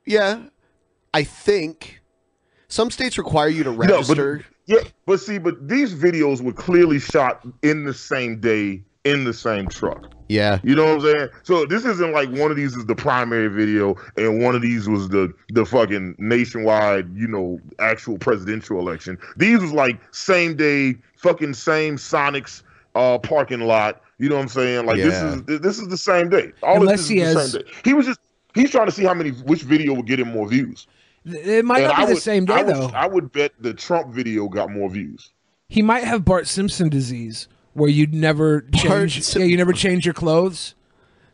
Yeah, 0.06 0.44
I 1.14 1.24
think 1.24 2.02
some 2.68 2.92
states 2.92 3.18
require 3.18 3.48
you 3.48 3.64
to 3.64 3.72
register. 3.72 4.38
No, 4.38 4.44
but, 4.44 4.46
yeah, 4.84 4.90
but 5.06 5.20
see, 5.20 5.38
but 5.38 5.68
these 5.68 5.94
videos 5.94 6.42
were 6.42 6.54
clearly 6.54 7.00
shot 7.00 7.46
in 7.64 7.86
the 7.86 7.94
same 7.94 8.40
day 8.40 8.84
in 9.06 9.24
the 9.24 9.34
same 9.34 9.68
truck. 9.68 10.12
Yeah, 10.28 10.60
You 10.64 10.76
know 10.76 10.96
what 10.96 11.06
I'm 11.06 11.14
saying? 11.14 11.30
So 11.44 11.66
this 11.66 11.86
isn't 11.86 12.12
like 12.12 12.30
one 12.30 12.50
of 12.52 12.58
these 12.58 12.76
is 12.76 12.86
the 12.86 12.96
primary 12.96 13.48
video 13.48 13.96
and 14.18 14.42
one 14.44 14.56
of 14.56 14.62
these 14.62 14.88
was 14.90 15.10
the 15.10 15.34
the 15.54 15.66
fucking 15.66 16.16
nationwide, 16.18 17.16
you 17.16 17.28
know, 17.28 17.60
actual 17.80 18.18
presidential 18.18 18.80
election. 18.80 19.18
These 19.38 19.60
was 19.62 19.72
like 19.74 20.00
same 20.14 20.56
day, 20.56 20.96
fucking 21.18 21.54
same 21.54 21.98
Sonics 21.98 22.64
uh 22.96 23.18
parking 23.20 23.62
lot. 23.62 24.02
You 24.18 24.30
know 24.30 24.36
what 24.36 24.44
I'm 24.44 24.48
saying? 24.48 24.86
Like 24.86 24.98
Yeah. 24.98 25.06
this 25.06 25.22
is 25.24 25.42
this 25.62 25.80
is 25.80 25.88
the 25.90 25.98
same 25.98 26.30
day. 26.30 26.52
All 26.64 26.78
Unless 26.78 26.94
of 26.94 26.98
this 27.00 27.08
he 27.10 27.20
the 27.20 27.26
has- 27.26 27.52
same 27.52 27.62
day. 27.62 27.72
He 27.84 27.94
was 27.94 28.06
just 28.06 28.20
he's 28.54 28.72
trying 28.72 28.86
to 28.88 28.92
see 28.92 29.04
how 29.04 29.14
many 29.14 29.32
which 29.32 29.62
video 29.64 29.94
would 29.94 30.08
get 30.08 30.20
him 30.20 30.30
more 30.32 30.48
views. 30.48 30.88
It 31.26 31.66
might 31.66 31.80
And 31.80 31.88
not 31.88 31.98
be 31.98 32.04
I 32.04 32.06
the 32.06 32.14
would- 32.14 32.22
same 32.24 32.46
day 32.46 32.54
I 32.54 32.62
would, 32.64 32.76
though. 32.76 32.92
I 32.94 33.08
would 33.08 33.32
bet 33.32 33.52
the 33.60 33.74
Trump 33.74 34.14
video 34.14 34.48
got 34.48 34.70
more 34.72 34.90
views. 34.90 35.32
He 35.70 35.82
might 35.82 36.04
have 36.04 36.24
Bart 36.24 36.48
Simpson 36.48 36.90
disease, 36.90 37.48
where 37.76 37.90
you'd 37.90 38.14
never 38.14 38.62
change. 38.74 39.22
Sim- 39.22 39.42
yeah, 39.44 39.48
you 39.48 39.58
never 39.58 39.74
change 39.74 40.06
your 40.06 40.14
clothes. 40.16 40.74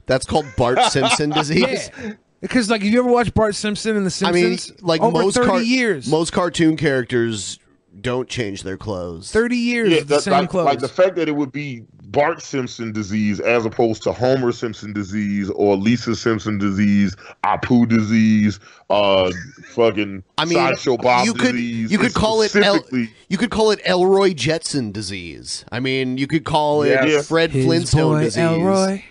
that's 0.08 0.26
called 0.26 0.46
Bart 0.58 0.80
Simpson 0.92 1.30
disease. 1.30 1.90
Yeah, 1.98 2.14
because 2.42 2.70
like, 2.70 2.82
have 2.82 2.92
you 2.92 3.00
ever 3.00 3.10
watched 3.10 3.34
Bart 3.34 3.56
Simpson 3.56 3.96
and 3.96 4.06
The 4.06 4.10
Simpsons? 4.12 4.72
I 4.72 4.74
mean, 4.74 4.80
like 4.86 5.02
over 5.02 5.22
most 5.24 5.36
thirty 5.36 5.48
car- 5.48 5.62
years, 5.62 6.08
most 6.10 6.34
cartoon 6.34 6.76
characters 6.76 7.60
don't 8.02 8.28
change 8.28 8.64
their 8.64 8.78
clothes. 8.78 9.32
thirty 9.32 9.56
years, 9.58 9.92
Yeah, 9.92 9.98
of 10.00 10.08
the 10.08 10.16
that, 10.16 10.22
same 10.24 10.34
like, 10.34 10.50
clothes. 10.50 10.66
like 10.66 10.80
the 10.80 10.88
fact 10.88 11.16
that 11.16 11.28
it 11.30 11.36
would 11.36 11.52
be 11.52 11.84
Bart 12.08 12.42
Simpson 12.42 12.92
disease 12.92 13.40
as 13.40 13.66
opposed 13.66 14.04
to 14.04 14.12
Homer 14.12 14.52
Simpson 14.52 14.92
disease 14.92 15.50
or 15.52 15.78
Lisa 15.78 16.16
Simpson 16.16 16.58
disease, 16.58 17.16
Apu 17.46 17.88
disease, 17.88 18.60
uh, 18.90 19.32
fucking 19.70 20.24
I 20.38 20.46
mean, 20.46 20.58
sideshow 20.58 20.98
Bob 20.98 21.26
you 21.26 21.34
could 21.34 21.54
disease. 21.54 21.92
you 21.92 21.98
could 21.98 22.14
call 22.14 22.42
it 22.42 22.54
El- 22.56 22.76
specifically- 22.76 23.14
you 23.30 23.38
could 23.38 23.50
call 23.52 23.72
it 23.72 23.80
Elroy 23.86 24.34
Jetson 24.34 24.92
disease. 24.92 25.64
I 25.72 25.80
mean, 25.80 26.18
you 26.18 26.28
could 26.28 26.44
call 26.44 26.84
it 26.84 26.90
Yes. 26.90 27.28
Fred 27.28 27.52
His 27.52 27.66
Flintstone 27.66 28.14
boy 28.18 28.24
disease. 28.24 28.38
Elroy. 28.44 29.04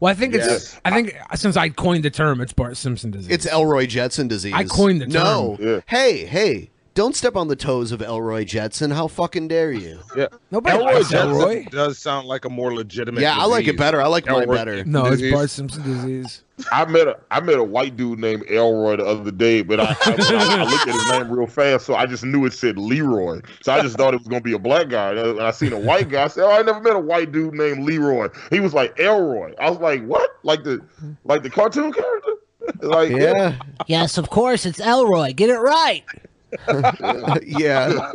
Well, 0.00 0.10
I 0.10 0.14
think 0.14 0.34
it's. 0.34 0.46
Yes. 0.48 0.80
I 0.84 0.90
think 0.90 1.16
since 1.36 1.56
I 1.56 1.68
coined 1.68 2.04
the 2.04 2.10
term, 2.10 2.40
it's 2.40 2.52
Bart 2.52 2.76
Simpson 2.76 3.12
disease. 3.12 3.30
It's 3.32 3.46
Elroy 3.46 3.86
Jetson 3.86 4.26
disease. 4.26 4.52
I 4.52 4.64
coined 4.64 5.00
the 5.00 5.04
term. 5.06 5.12
No. 5.12 5.56
Yeah. 5.60 5.80
Hey, 5.86 6.24
hey. 6.26 6.70
Don't 6.94 7.16
step 7.16 7.36
on 7.36 7.48
the 7.48 7.56
toes 7.56 7.90
of 7.90 8.02
Elroy 8.02 8.44
Jetson. 8.44 8.90
How 8.90 9.08
fucking 9.08 9.48
dare 9.48 9.72
you? 9.72 9.98
Yeah. 10.14 10.26
Nobody 10.50 10.76
Elroy 10.76 10.92
likes 10.92 11.08
Jetson 11.10 11.30
Elroy. 11.30 11.64
does 11.70 11.98
sound 11.98 12.26
like 12.28 12.44
a 12.44 12.50
more 12.50 12.74
legitimate. 12.74 13.22
Yeah, 13.22 13.34
I 13.38 13.46
like 13.46 13.62
it 13.62 13.72
disease. 13.72 13.78
better. 13.78 14.02
I 14.02 14.08
like 14.08 14.26
mine 14.26 14.42
Elroy 14.42 14.54
better. 14.54 14.84
No, 14.84 15.06
it's 15.06 15.16
disease. 15.16 15.32
Bart 15.32 15.48
Simpson 15.50 15.82
disease. 15.84 16.44
I 16.70 16.84
met 16.84 17.08
a 17.08 17.18
I 17.30 17.40
met 17.40 17.56
a 17.58 17.64
white 17.64 17.96
dude 17.96 18.18
named 18.18 18.44
Elroy 18.50 18.96
the 18.96 19.06
other 19.06 19.30
day, 19.30 19.62
but 19.62 19.80
I, 19.80 19.84
I, 19.84 19.94
I, 20.06 20.56
I 20.60 20.64
looked 20.70 20.86
at 20.86 20.94
his 20.94 21.08
name 21.08 21.30
real 21.32 21.46
fast, 21.46 21.86
so 21.86 21.94
I 21.94 22.04
just 22.04 22.24
knew 22.24 22.44
it 22.44 22.52
said 22.52 22.76
Leroy. 22.78 23.40
So 23.62 23.72
I 23.72 23.80
just 23.80 23.96
thought 23.96 24.12
it 24.12 24.18
was 24.18 24.28
gonna 24.28 24.42
be 24.42 24.52
a 24.52 24.58
black 24.58 24.88
guy. 24.90 25.12
And 25.12 25.40
I 25.40 25.50
seen 25.50 25.72
a 25.72 25.80
white 25.80 26.10
guy. 26.10 26.24
I 26.24 26.28
said, 26.28 26.44
"Oh, 26.44 26.50
I 26.50 26.62
never 26.62 26.80
met 26.80 26.94
a 26.94 27.00
white 27.00 27.32
dude 27.32 27.54
named 27.54 27.84
Leroy." 27.84 28.28
He 28.50 28.60
was 28.60 28.74
like 28.74 28.98
Elroy. 29.00 29.54
I 29.58 29.70
was 29.70 29.78
like, 29.80 30.04
"What? 30.04 30.28
Like 30.42 30.62
the 30.62 30.80
like 31.24 31.42
the 31.42 31.50
cartoon 31.50 31.92
character?" 31.92 32.32
Like 32.80 33.10
Yeah. 33.10 33.56
Yes, 33.88 34.18
of 34.18 34.30
course, 34.30 34.66
it's 34.66 34.78
Elroy. 34.78 35.32
Get 35.32 35.50
it 35.50 35.58
right. 35.58 36.04
yeah. 37.46 38.10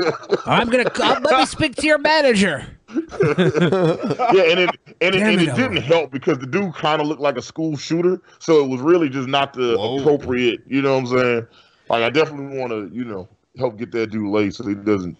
I'm 0.45 0.69
gonna. 0.69 0.89
Uh, 0.99 1.19
let 1.23 1.39
me 1.39 1.45
speak 1.45 1.75
to 1.75 1.85
your 1.87 1.97
manager. 1.97 2.65
yeah, 2.89 2.99
and 2.99 4.59
it 4.59 4.69
and 5.01 5.15
it, 5.15 5.21
and 5.21 5.41
it, 5.41 5.49
it 5.49 5.55
didn't 5.55 5.77
help 5.77 6.11
because 6.11 6.37
the 6.39 6.47
dude 6.47 6.73
kind 6.75 7.01
of 7.01 7.07
looked 7.07 7.21
like 7.21 7.37
a 7.37 7.41
school 7.41 7.75
shooter, 7.77 8.21
so 8.39 8.63
it 8.63 8.67
was 8.69 8.81
really 8.81 9.09
just 9.09 9.27
not 9.27 9.53
the 9.53 9.77
appropriate. 9.77 10.61
You 10.67 10.81
know 10.81 10.93
what 10.99 11.11
I'm 11.11 11.17
saying? 11.17 11.47
Like 11.89 12.03
I 12.03 12.09
definitely 12.09 12.57
want 12.57 12.71
to, 12.71 12.89
you 12.95 13.05
know, 13.05 13.27
help 13.57 13.77
get 13.77 13.91
that 13.91 14.11
dude 14.11 14.29
laid 14.29 14.53
so 14.53 14.65
he 14.67 14.75
doesn't. 14.75 15.17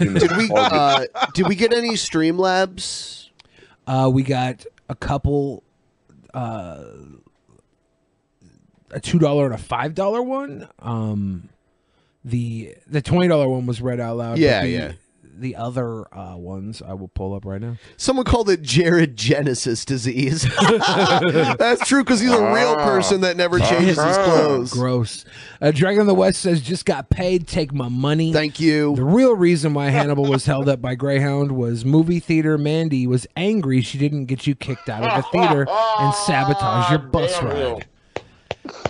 You 0.00 0.10
know, 0.10 0.20
Did 0.20 0.36
we 0.36 0.48
get- 0.48 0.72
uh, 0.72 1.04
did 1.34 1.48
we 1.48 1.54
get 1.56 1.72
any 1.72 1.90
Streamlabs? 1.94 3.28
Uh, 3.86 4.10
we 4.12 4.22
got 4.22 4.64
a 4.88 4.94
couple, 4.94 5.62
uh, 6.32 6.84
a 8.90 9.00
two 9.00 9.18
dollar 9.18 9.46
and 9.46 9.54
a 9.54 9.58
five 9.58 9.94
dollar 9.94 10.22
one. 10.22 10.68
Um, 10.78 11.48
the 12.24 12.74
the 12.86 13.02
twenty 13.02 13.28
dollar 13.28 13.48
one 13.48 13.66
was 13.66 13.80
read 13.80 14.00
out 14.00 14.16
loud. 14.16 14.38
Yeah, 14.38 14.62
the, 14.62 14.68
yeah. 14.68 14.92
The 15.36 15.56
other 15.56 16.06
uh, 16.16 16.36
ones 16.36 16.80
I 16.80 16.94
will 16.94 17.08
pull 17.08 17.34
up 17.34 17.44
right 17.44 17.60
now. 17.60 17.76
Someone 17.96 18.24
called 18.24 18.48
it 18.48 18.62
Jared 18.62 19.16
Genesis 19.16 19.84
disease. 19.84 20.42
That's 21.58 21.88
true 21.88 22.04
because 22.04 22.20
he's 22.20 22.30
a 22.30 22.52
real 22.52 22.76
person 22.76 23.22
that 23.22 23.36
never 23.36 23.58
changes 23.58 24.00
his 24.00 24.16
clothes. 24.16 24.72
Gross. 24.72 25.24
Uh, 25.60 25.72
Dragon 25.72 26.02
of 26.02 26.06
the 26.06 26.14
West 26.14 26.40
says, 26.40 26.60
just 26.60 26.84
got 26.84 27.10
paid, 27.10 27.48
take 27.48 27.74
my 27.74 27.88
money. 27.88 28.32
Thank 28.32 28.60
you. 28.60 28.94
The 28.94 29.02
real 29.02 29.34
reason 29.34 29.74
why 29.74 29.90
Hannibal 29.90 30.24
was 30.24 30.46
held 30.46 30.68
up 30.68 30.80
by 30.80 30.94
Greyhound 30.94 31.50
was 31.52 31.84
movie 31.84 32.20
theater 32.20 32.56
Mandy 32.56 33.04
was 33.08 33.26
angry 33.34 33.80
she 33.80 33.98
didn't 33.98 34.26
get 34.26 34.46
you 34.46 34.54
kicked 34.54 34.88
out 34.88 35.02
of 35.02 35.16
the 35.24 35.28
theater 35.30 35.66
and 35.98 36.14
sabotage 36.14 36.90
your 36.90 37.00
bus 37.00 37.42
ride. 37.42 37.86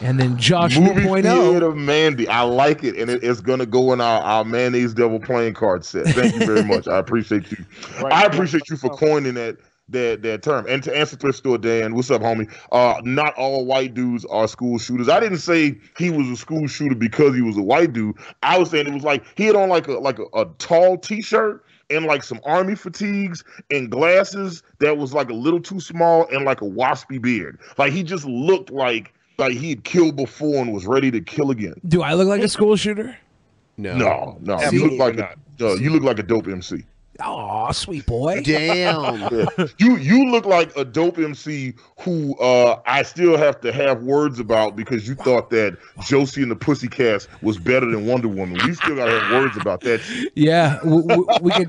And 0.00 0.20
then 0.20 0.36
Josh 0.38 0.78
Movie 0.78 1.02
2.0. 1.02 1.22
theater 1.22 1.72
Mandy. 1.72 2.28
I 2.28 2.42
like 2.42 2.84
it, 2.84 2.96
and 2.96 3.10
it, 3.10 3.24
it's 3.24 3.40
gonna 3.40 3.66
go 3.66 3.92
in 3.92 4.00
our, 4.00 4.22
our 4.22 4.44
mayonnaise 4.44 4.94
devil 4.94 5.18
playing 5.18 5.54
card 5.54 5.84
set. 5.84 6.06
Thank 6.08 6.34
you 6.34 6.46
very 6.46 6.64
much. 6.64 6.86
I 6.86 6.98
appreciate 6.98 7.50
you. 7.50 7.64
I 8.10 8.24
appreciate 8.24 8.68
you 8.70 8.76
for 8.76 8.90
coining 8.90 9.34
that 9.34 9.58
that 9.88 10.22
that 10.22 10.42
term. 10.42 10.66
And 10.68 10.82
to 10.84 10.96
answer 10.96 11.16
thrift 11.16 11.38
store 11.38 11.58
Dan, 11.58 11.94
what's 11.94 12.10
up, 12.10 12.22
homie? 12.22 12.52
Uh, 12.72 13.00
not 13.02 13.34
all 13.34 13.64
white 13.64 13.94
dudes 13.94 14.24
are 14.26 14.46
school 14.48 14.78
shooters. 14.78 15.08
I 15.08 15.20
didn't 15.20 15.38
say 15.38 15.78
he 15.98 16.10
was 16.10 16.28
a 16.28 16.36
school 16.36 16.66
shooter 16.66 16.94
because 16.94 17.34
he 17.34 17.42
was 17.42 17.56
a 17.56 17.62
white 17.62 17.92
dude. 17.92 18.16
I 18.42 18.58
was 18.58 18.70
saying 18.70 18.86
it 18.86 18.94
was 18.94 19.04
like 19.04 19.24
he 19.36 19.44
had 19.44 19.56
on 19.56 19.68
like 19.68 19.88
a 19.88 19.92
like 19.92 20.18
a, 20.18 20.26
a 20.34 20.46
tall 20.58 20.98
t-shirt 20.98 21.64
and 21.90 22.06
like 22.06 22.22
some 22.22 22.40
army 22.44 22.74
fatigues 22.74 23.44
and 23.70 23.90
glasses 23.90 24.62
that 24.78 24.96
was 24.96 25.12
like 25.12 25.30
a 25.30 25.34
little 25.34 25.60
too 25.60 25.80
small 25.80 26.26
and 26.28 26.44
like 26.44 26.62
a 26.62 26.66
waspy 26.66 27.20
beard. 27.20 27.58
Like 27.76 27.92
he 27.92 28.02
just 28.02 28.24
looked 28.24 28.70
like 28.70 29.12
like 29.38 29.52
he 29.52 29.70
had 29.70 29.84
killed 29.84 30.16
before 30.16 30.56
and 30.62 30.72
was 30.72 30.86
ready 30.86 31.10
to 31.10 31.20
kill 31.20 31.50
again. 31.50 31.74
Do 31.86 32.02
I 32.02 32.14
look 32.14 32.28
like 32.28 32.42
a 32.42 32.48
school 32.48 32.76
shooter? 32.76 33.16
No, 33.76 33.96
no, 33.96 34.38
no. 34.40 34.70
You 34.70 34.88
look 34.88 34.98
like 34.98 35.18
a, 35.18 35.66
uh, 35.66 35.74
you 35.74 35.90
look 35.90 36.02
like 36.02 36.18
a 36.18 36.22
dope 36.22 36.46
MC. 36.48 36.84
Oh, 37.20 37.70
sweet 37.70 38.06
boy. 38.06 38.42
Damn. 38.42 39.20
Yeah. 39.58 39.66
You 39.78 39.96
you 39.98 40.30
look 40.32 40.46
like 40.46 40.76
a 40.76 40.84
dope 40.84 41.18
MC 41.18 41.74
who 42.00 42.36
uh, 42.38 42.80
I 42.86 43.02
still 43.04 43.36
have 43.36 43.60
to 43.60 43.72
have 43.72 44.02
words 44.02 44.40
about 44.40 44.74
because 44.74 45.06
you 45.06 45.14
thought 45.14 45.48
that 45.50 45.76
Josie 46.04 46.42
and 46.42 46.50
the 46.50 46.56
Pussycats 46.56 47.28
was 47.40 47.56
better 47.58 47.86
than 47.86 48.06
Wonder 48.06 48.26
Woman. 48.28 48.58
We 48.66 48.74
still 48.74 48.96
gotta 48.96 49.18
have 49.20 49.32
words 49.42 49.56
about 49.56 49.80
that. 49.82 50.00
shit. 50.00 50.32
Yeah, 50.34 50.78
w- 50.82 51.06
w- 51.06 51.26
we 51.40 51.52
can 51.52 51.68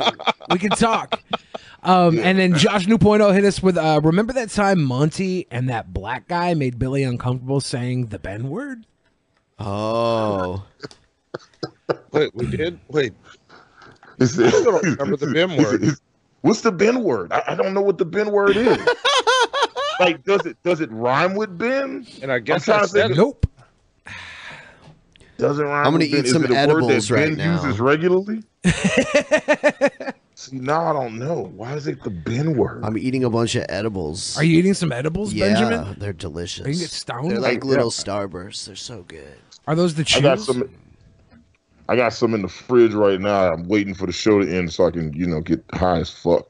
we 0.52 0.58
can 0.58 0.72
talk. 0.72 1.22
Um, 1.86 2.18
and 2.20 2.40
then 2.40 2.56
Josh 2.56 2.88
2.0 2.88 3.34
hit 3.34 3.46
us 3.46 3.62
with 3.62 3.78
uh, 3.78 4.02
remember 4.04 4.34
that 4.34 4.50
time 4.50 4.84
Monty 4.84 5.46
and 5.52 5.70
that 5.70 5.94
black 5.94 6.28
guy 6.28 6.54
made 6.56 6.80
Billy 6.80 7.04
uncomfortable 7.04 7.62
saying 7.62 8.08
the 8.08 8.18
Ben 8.20 8.50
word? 8.50 8.86
Oh. 9.60 10.66
Wait, 12.12 12.34
we 12.34 12.48
did. 12.48 12.80
Wait, 12.90 13.14
I 14.20 14.26
still 14.26 14.64
don't 14.64 14.84
remember 14.84 15.18
the 15.18 15.28
Ben 15.32 15.56
word. 15.58 15.86
What's 16.42 16.62
the 16.62 16.72
Ben 16.72 17.04
word? 17.04 17.32
I, 17.32 17.44
I 17.50 17.56
don't 17.56 17.74
know 17.74 17.82
what 17.82 17.98
the 17.98 18.06
Ben 18.06 18.32
word 18.32 18.58
is. 18.58 18.78
like, 20.00 20.24
does 20.24 20.46
it 20.46 20.58
does 20.64 20.82
it 20.82 20.92
rhyme 20.92 21.36
with 21.36 21.58
Ben? 21.58 22.08
And 22.22 22.32
I 22.32 22.40
guess 22.40 22.68
I 22.68 22.86
said 22.86 23.12
it. 23.12 23.18
Nope. 23.18 23.46
Doesn't 25.38 25.66
rhyme. 25.66 25.86
I'm 25.86 25.94
gonna 25.94 26.06
with 26.06 26.12
Ben. 26.12 26.20
eat 26.22 26.26
Is 26.26 26.32
some 26.32 26.44
it 26.46 26.50
a 26.50 26.54
word 26.54 26.60
edibles 26.60 27.08
that 27.10 27.16
right 27.16 27.28
Ben 27.30 27.38
now. 27.38 27.64
uses 27.64 27.80
regularly. 27.80 28.44
See, 30.38 30.58
now 30.58 30.86
I 30.88 30.94
don't 30.94 31.18
know. 31.18 31.50
Why 31.56 31.76
is 31.76 31.88
it 31.88 32.04
the 32.04 32.10
Ben 32.10 32.58
word? 32.58 32.84
I'm 32.84 32.98
eating 32.98 33.24
a 33.24 33.30
bunch 33.30 33.56
of 33.56 33.66
edibles. 33.70 34.38
Are 34.38 34.44
you 34.44 34.60
eating 34.60 34.74
some 34.74 34.92
edibles, 34.92 35.34
yeah, 35.34 35.54
Benjamin? 35.54 35.96
they're 35.98 36.12
delicious. 36.12 36.66
Are 36.66 36.70
you 36.70 36.78
get 36.78 36.90
stoned? 36.90 37.32
They're 37.32 37.40
like 37.40 37.64
Yeah. 37.64 37.70
little 37.70 37.90
starbursts. 37.90 38.66
They're 38.66 38.76
so 38.76 39.04
good. 39.08 39.38
Are 39.66 39.76
those 39.76 39.96
the 39.96 40.06
I 40.14 40.20
got 40.20 40.40
some. 40.42 40.70
I 41.88 41.96
got 41.96 42.14
some 42.14 42.34
in 42.34 42.42
the 42.42 42.50
fridge 42.50 42.94
right 42.94 43.20
now. 43.22 43.54
I'm 43.54 43.68
waiting 43.68 43.94
for 43.94 44.08
the 44.08 44.12
show 44.12 44.40
to 44.40 44.52
end 44.58 44.74
so 44.74 44.86
I 44.88 44.92
can, 44.92 45.14
you 45.14 45.26
know, 45.26 45.40
get 45.40 45.64
high 45.74 46.00
as 46.00 46.10
fuck. 46.10 46.48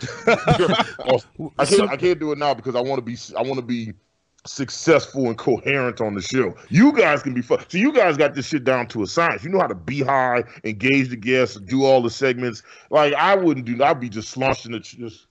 I 0.26 1.64
can't. 1.66 1.90
I 1.90 1.96
can't 1.96 2.18
do 2.18 2.32
it 2.32 2.38
now 2.38 2.54
because 2.54 2.76
I 2.76 2.80
want 2.80 2.96
to 2.98 3.02
be. 3.02 3.16
I 3.36 3.42
want 3.42 3.56
to 3.56 3.62
be 3.62 3.92
successful 4.46 5.26
and 5.26 5.36
coherent 5.36 6.00
on 6.00 6.14
the 6.14 6.22
show. 6.22 6.54
You 6.70 6.92
guys 6.92 7.22
can 7.22 7.34
be 7.34 7.42
fun. 7.42 7.64
So 7.68 7.78
you 7.78 7.92
guys 7.92 8.16
got 8.16 8.34
this 8.34 8.46
shit 8.46 8.64
down 8.64 8.86
to 8.88 9.02
a 9.02 9.06
science. 9.06 9.44
You 9.44 9.50
know 9.50 9.58
how 9.60 9.66
to 9.66 9.74
be 9.74 10.00
high, 10.00 10.44
engage 10.64 11.10
the 11.10 11.16
guests, 11.16 11.56
do 11.60 11.84
all 11.84 12.00
the 12.02 12.10
segments. 12.10 12.62
Like 12.90 13.12
I 13.14 13.34
wouldn't 13.36 13.66
do. 13.66 13.82
I'd 13.82 14.00
be 14.00 14.08
just 14.08 14.28
slushing 14.30 14.74
it, 14.74 14.82
just 14.84 15.26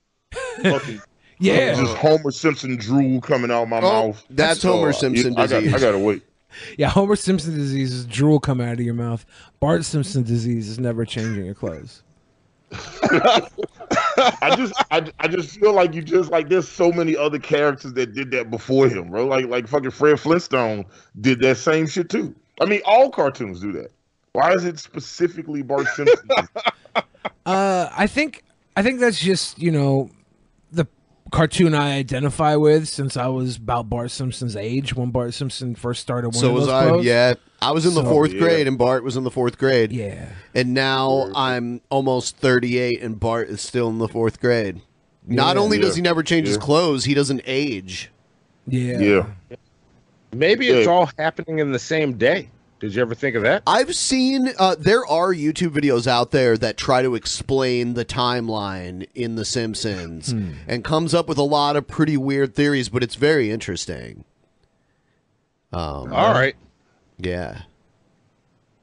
fucking. 0.62 1.02
Yeah. 1.40 1.76
just 1.76 1.94
Homer 1.98 2.32
Simpson 2.32 2.78
drool 2.78 3.22
coming 3.22 3.52
out 3.52 3.62
of 3.62 3.70
my 3.70 3.78
Oh, 3.78 4.08
mouth. 4.08 4.26
that's 4.32 4.64
Homer 4.64 4.90
uh, 4.90 4.92
Simpson 4.92 5.34
I 5.38 5.46
got, 5.46 5.60
disease. 5.60 5.74
I 5.76 5.80
gotta 5.80 6.00
wait. 6.00 6.24
Yeah, 6.80 6.90
Homer 6.90 7.16
Simpson 7.16 7.54
disease 7.54 7.94
is 7.94 8.06
drool 8.08 8.40
coming 8.40 8.66
out 8.68 8.74
of 8.74 8.80
your 8.80 8.96
mouth. 8.96 9.24
Bart 9.60 9.86
Simpson 9.86 10.24
disease 10.24 10.68
is 10.68 10.80
never 10.80 11.06
changing 11.06 11.46
your 11.46 11.54
clothes. 11.54 12.02
I 14.18 14.56
just 14.56 14.74
I, 14.92 15.12
I 15.20 15.28
just 15.28 15.60
feel 15.60 15.74
like 15.74 15.94
you 15.94 16.02
just 16.02 16.32
like 16.32 16.50
there's 16.50 16.68
so 16.68 16.92
many 16.92 17.16
other 17.16 17.40
characters 17.40 17.94
that 17.94 18.14
did 18.14 18.32
that 18.32 18.50
before 18.50 18.90
him, 18.90 19.10
bro. 19.10 19.26
Like 19.26 19.46
like 19.48 19.68
fucking 19.68 19.92
Fred 19.92 20.20
Flintstone 20.20 20.86
did 21.22 21.40
that 21.42 21.58
same 21.58 21.88
shit 21.88 22.10
too. 22.10 22.36
I 22.60 22.66
mean, 22.66 22.82
all 22.86 23.10
cartoons 23.10 23.60
do 23.60 23.72
that. 23.74 23.92
Why 24.34 24.54
is 24.54 24.66
it 24.66 24.80
specifically 24.80 25.62
Bart 25.62 25.88
Simpson? 25.96 26.30
Uh, 27.46 27.90
I 27.96 28.08
think 28.08 28.44
I 28.76 28.84
think 28.84 29.00
that's 29.00 29.20
just 29.20 29.58
you 29.58 29.72
know 29.72 30.10
cartoon 31.32 31.74
I 31.76 31.98
identify 31.98 32.56
with 32.56 32.88
since 32.88 33.18
I 33.18 33.28
was 33.28 33.58
about 33.58 33.90
Bart 33.90 34.12
Simpson's 34.12 34.56
age 34.56 34.94
when 34.96 35.12
Bart 35.12 35.34
Simpson 35.34 35.76
first 35.76 36.02
started. 36.02 36.34
So 36.36 36.42
wearing 36.48 36.56
was 36.56 36.66
those 36.68 36.74
I. 36.74 36.88
clothes. 36.88 37.06
Yeah, 37.06 37.34
I 37.62 37.72
was 37.72 37.86
in 37.86 37.94
the 37.94 38.04
So- 38.04 38.10
fourth 38.10 38.34
Yeah. 38.34 38.40
grade, 38.40 38.68
and 38.68 38.78
Bart 38.78 39.04
was 39.04 39.16
in 39.18 39.24
the 39.24 39.32
fourth 39.32 39.58
grade. 39.58 39.92
Yeah. 39.92 40.26
and 40.56 40.74
now 40.74 41.30
I'm 41.36 41.82
almost 41.90 42.38
38, 42.38 43.02
and 43.02 43.20
Bart 43.20 43.50
is 43.50 43.62
still 43.62 43.90
in 43.90 43.98
the 44.00 44.08
fourth 44.08 44.40
grade. 44.40 44.82
Not 45.28 45.56
Yeah. 45.56 45.62
only 45.62 45.78
does 45.78 45.96
he 45.96 46.02
never 46.02 46.24
change 46.24 46.48
his 46.48 46.58
clothes, 46.58 47.06
he 47.06 47.14
doesn't 47.14 47.42
age. 47.46 48.10
Yeah. 48.68 49.00
yeah. 49.00 49.26
Maybe 50.34 50.68
it's 50.70 50.88
all 50.88 51.10
happening 51.18 51.60
in 51.60 51.72
the 51.72 51.80
same 51.80 52.14
day. 52.18 52.50
Did 52.80 52.94
you 52.94 53.02
ever 53.02 53.16
think 53.16 53.36
of 53.36 53.42
that? 53.44 53.64
I've 53.66 53.96
seen 53.96 54.50
uh, 54.60 54.76
there 54.78 55.06
are 55.06 55.34
YouTube 55.34 55.70
videos 55.70 56.06
out 56.06 56.30
there 56.32 56.56
that 56.58 56.78
try 56.78 57.02
to 57.02 57.16
explain 57.16 57.96
the 57.96 58.06
timeline 58.06 59.08
in 59.16 59.36
The 59.36 59.46
Simpsons 59.46 60.32
Hmm. 60.32 60.52
and 60.68 60.84
comes 60.84 61.14
up 61.16 61.28
with 61.28 61.40
a 61.40 61.44
lot 61.44 61.76
of 61.76 61.88
pretty 61.88 62.18
weird 62.18 62.54
theories, 62.54 62.90
but 62.90 63.02
it's 63.02 63.16
very 63.16 63.50
interesting. 63.50 64.26
Um, 65.74 66.14
All 66.14 66.34
right. 66.34 66.56
Yeah. 67.18 67.62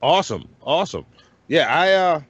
Awesome. 0.03 0.49
Awesome. 0.63 1.07
Yeah, 1.49 1.67
I 1.73 1.93
uh 1.93 2.21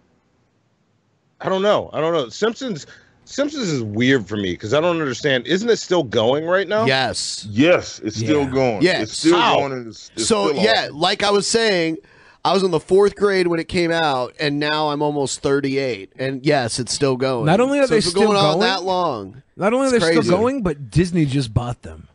I 1.40 1.48
don't 1.48 1.62
know. 1.62 1.90
I 1.92 2.00
don't 2.00 2.12
know. 2.12 2.28
Simpsons 2.28 2.86
Simpsons 3.34 3.68
is 3.68 3.82
weird 3.82 4.28
for 4.28 4.36
me 4.36 4.52
because 4.52 4.72
I 4.74 4.80
don't 4.80 5.00
understand. 5.00 5.46
Isn't 5.48 5.68
it 5.68 5.78
still 5.78 6.04
going 6.04 6.44
right 6.46 6.68
now? 6.68 6.84
Yes. 6.86 7.46
Yes, 7.50 7.98
it's 8.04 8.16
still 8.16 8.46
going. 8.46 8.80
Yeah. 8.82 9.02
it's 9.02 9.16
still 9.16 9.36
How? 9.36 9.56
going. 9.58 9.72
And 9.72 9.88
it's, 9.88 10.10
it's 10.14 10.26
so 10.28 10.50
still 10.52 10.62
yeah, 10.62 10.84
awesome. 10.84 10.98
like 10.98 11.22
I 11.24 11.30
was 11.32 11.46
saying, 11.48 11.96
I 12.44 12.52
was 12.52 12.62
in 12.62 12.70
the 12.70 12.78
fourth 12.78 13.16
grade 13.16 13.48
when 13.48 13.58
it 13.58 13.66
came 13.66 13.90
out, 13.90 14.34
and 14.38 14.60
now 14.60 14.90
I'm 14.90 15.02
almost 15.02 15.40
38, 15.40 16.12
and 16.16 16.46
yes, 16.46 16.78
it's 16.78 16.92
still 16.92 17.16
going. 17.16 17.46
Not 17.46 17.58
only 17.58 17.80
are 17.80 17.88
So 17.88 17.94
they 17.94 18.00
still 18.02 18.22
going 18.26 18.36
on 18.36 18.60
that 18.60 18.84
long, 18.84 19.42
Not 19.56 19.72
only 19.72 19.88
are 19.88 19.96
It's 19.96 20.04
they 20.04 20.12
still 20.20 20.38
going, 20.38 20.62
but 20.62 20.90
Disney 20.90 21.24
just 21.26 21.52
bought 21.52 21.82
them. 21.82 22.06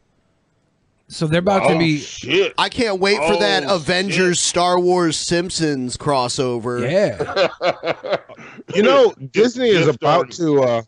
So 1.12 1.26
they're 1.26 1.40
about 1.40 1.68
to 1.68 1.74
Oh, 1.74 1.80
be. 1.80 1.98
shit. 1.98 2.54
I 2.60 2.70
can't 2.70 3.00
wait 3.02 3.18
for 3.18 3.36
that 3.40 3.64
Oh, 3.66 3.76
Avengers 3.78 4.40
Star 4.40 4.80
Wars 4.80 5.18
Simpsons 5.18 5.98
crossover. 5.98 6.90
Yeah. 6.90 8.18
You 8.76 8.84
know, 8.84 9.16
Disney 9.32 9.70
is 9.70 9.88
about 9.88 10.30
to. 10.34 10.62
uh 10.62 10.82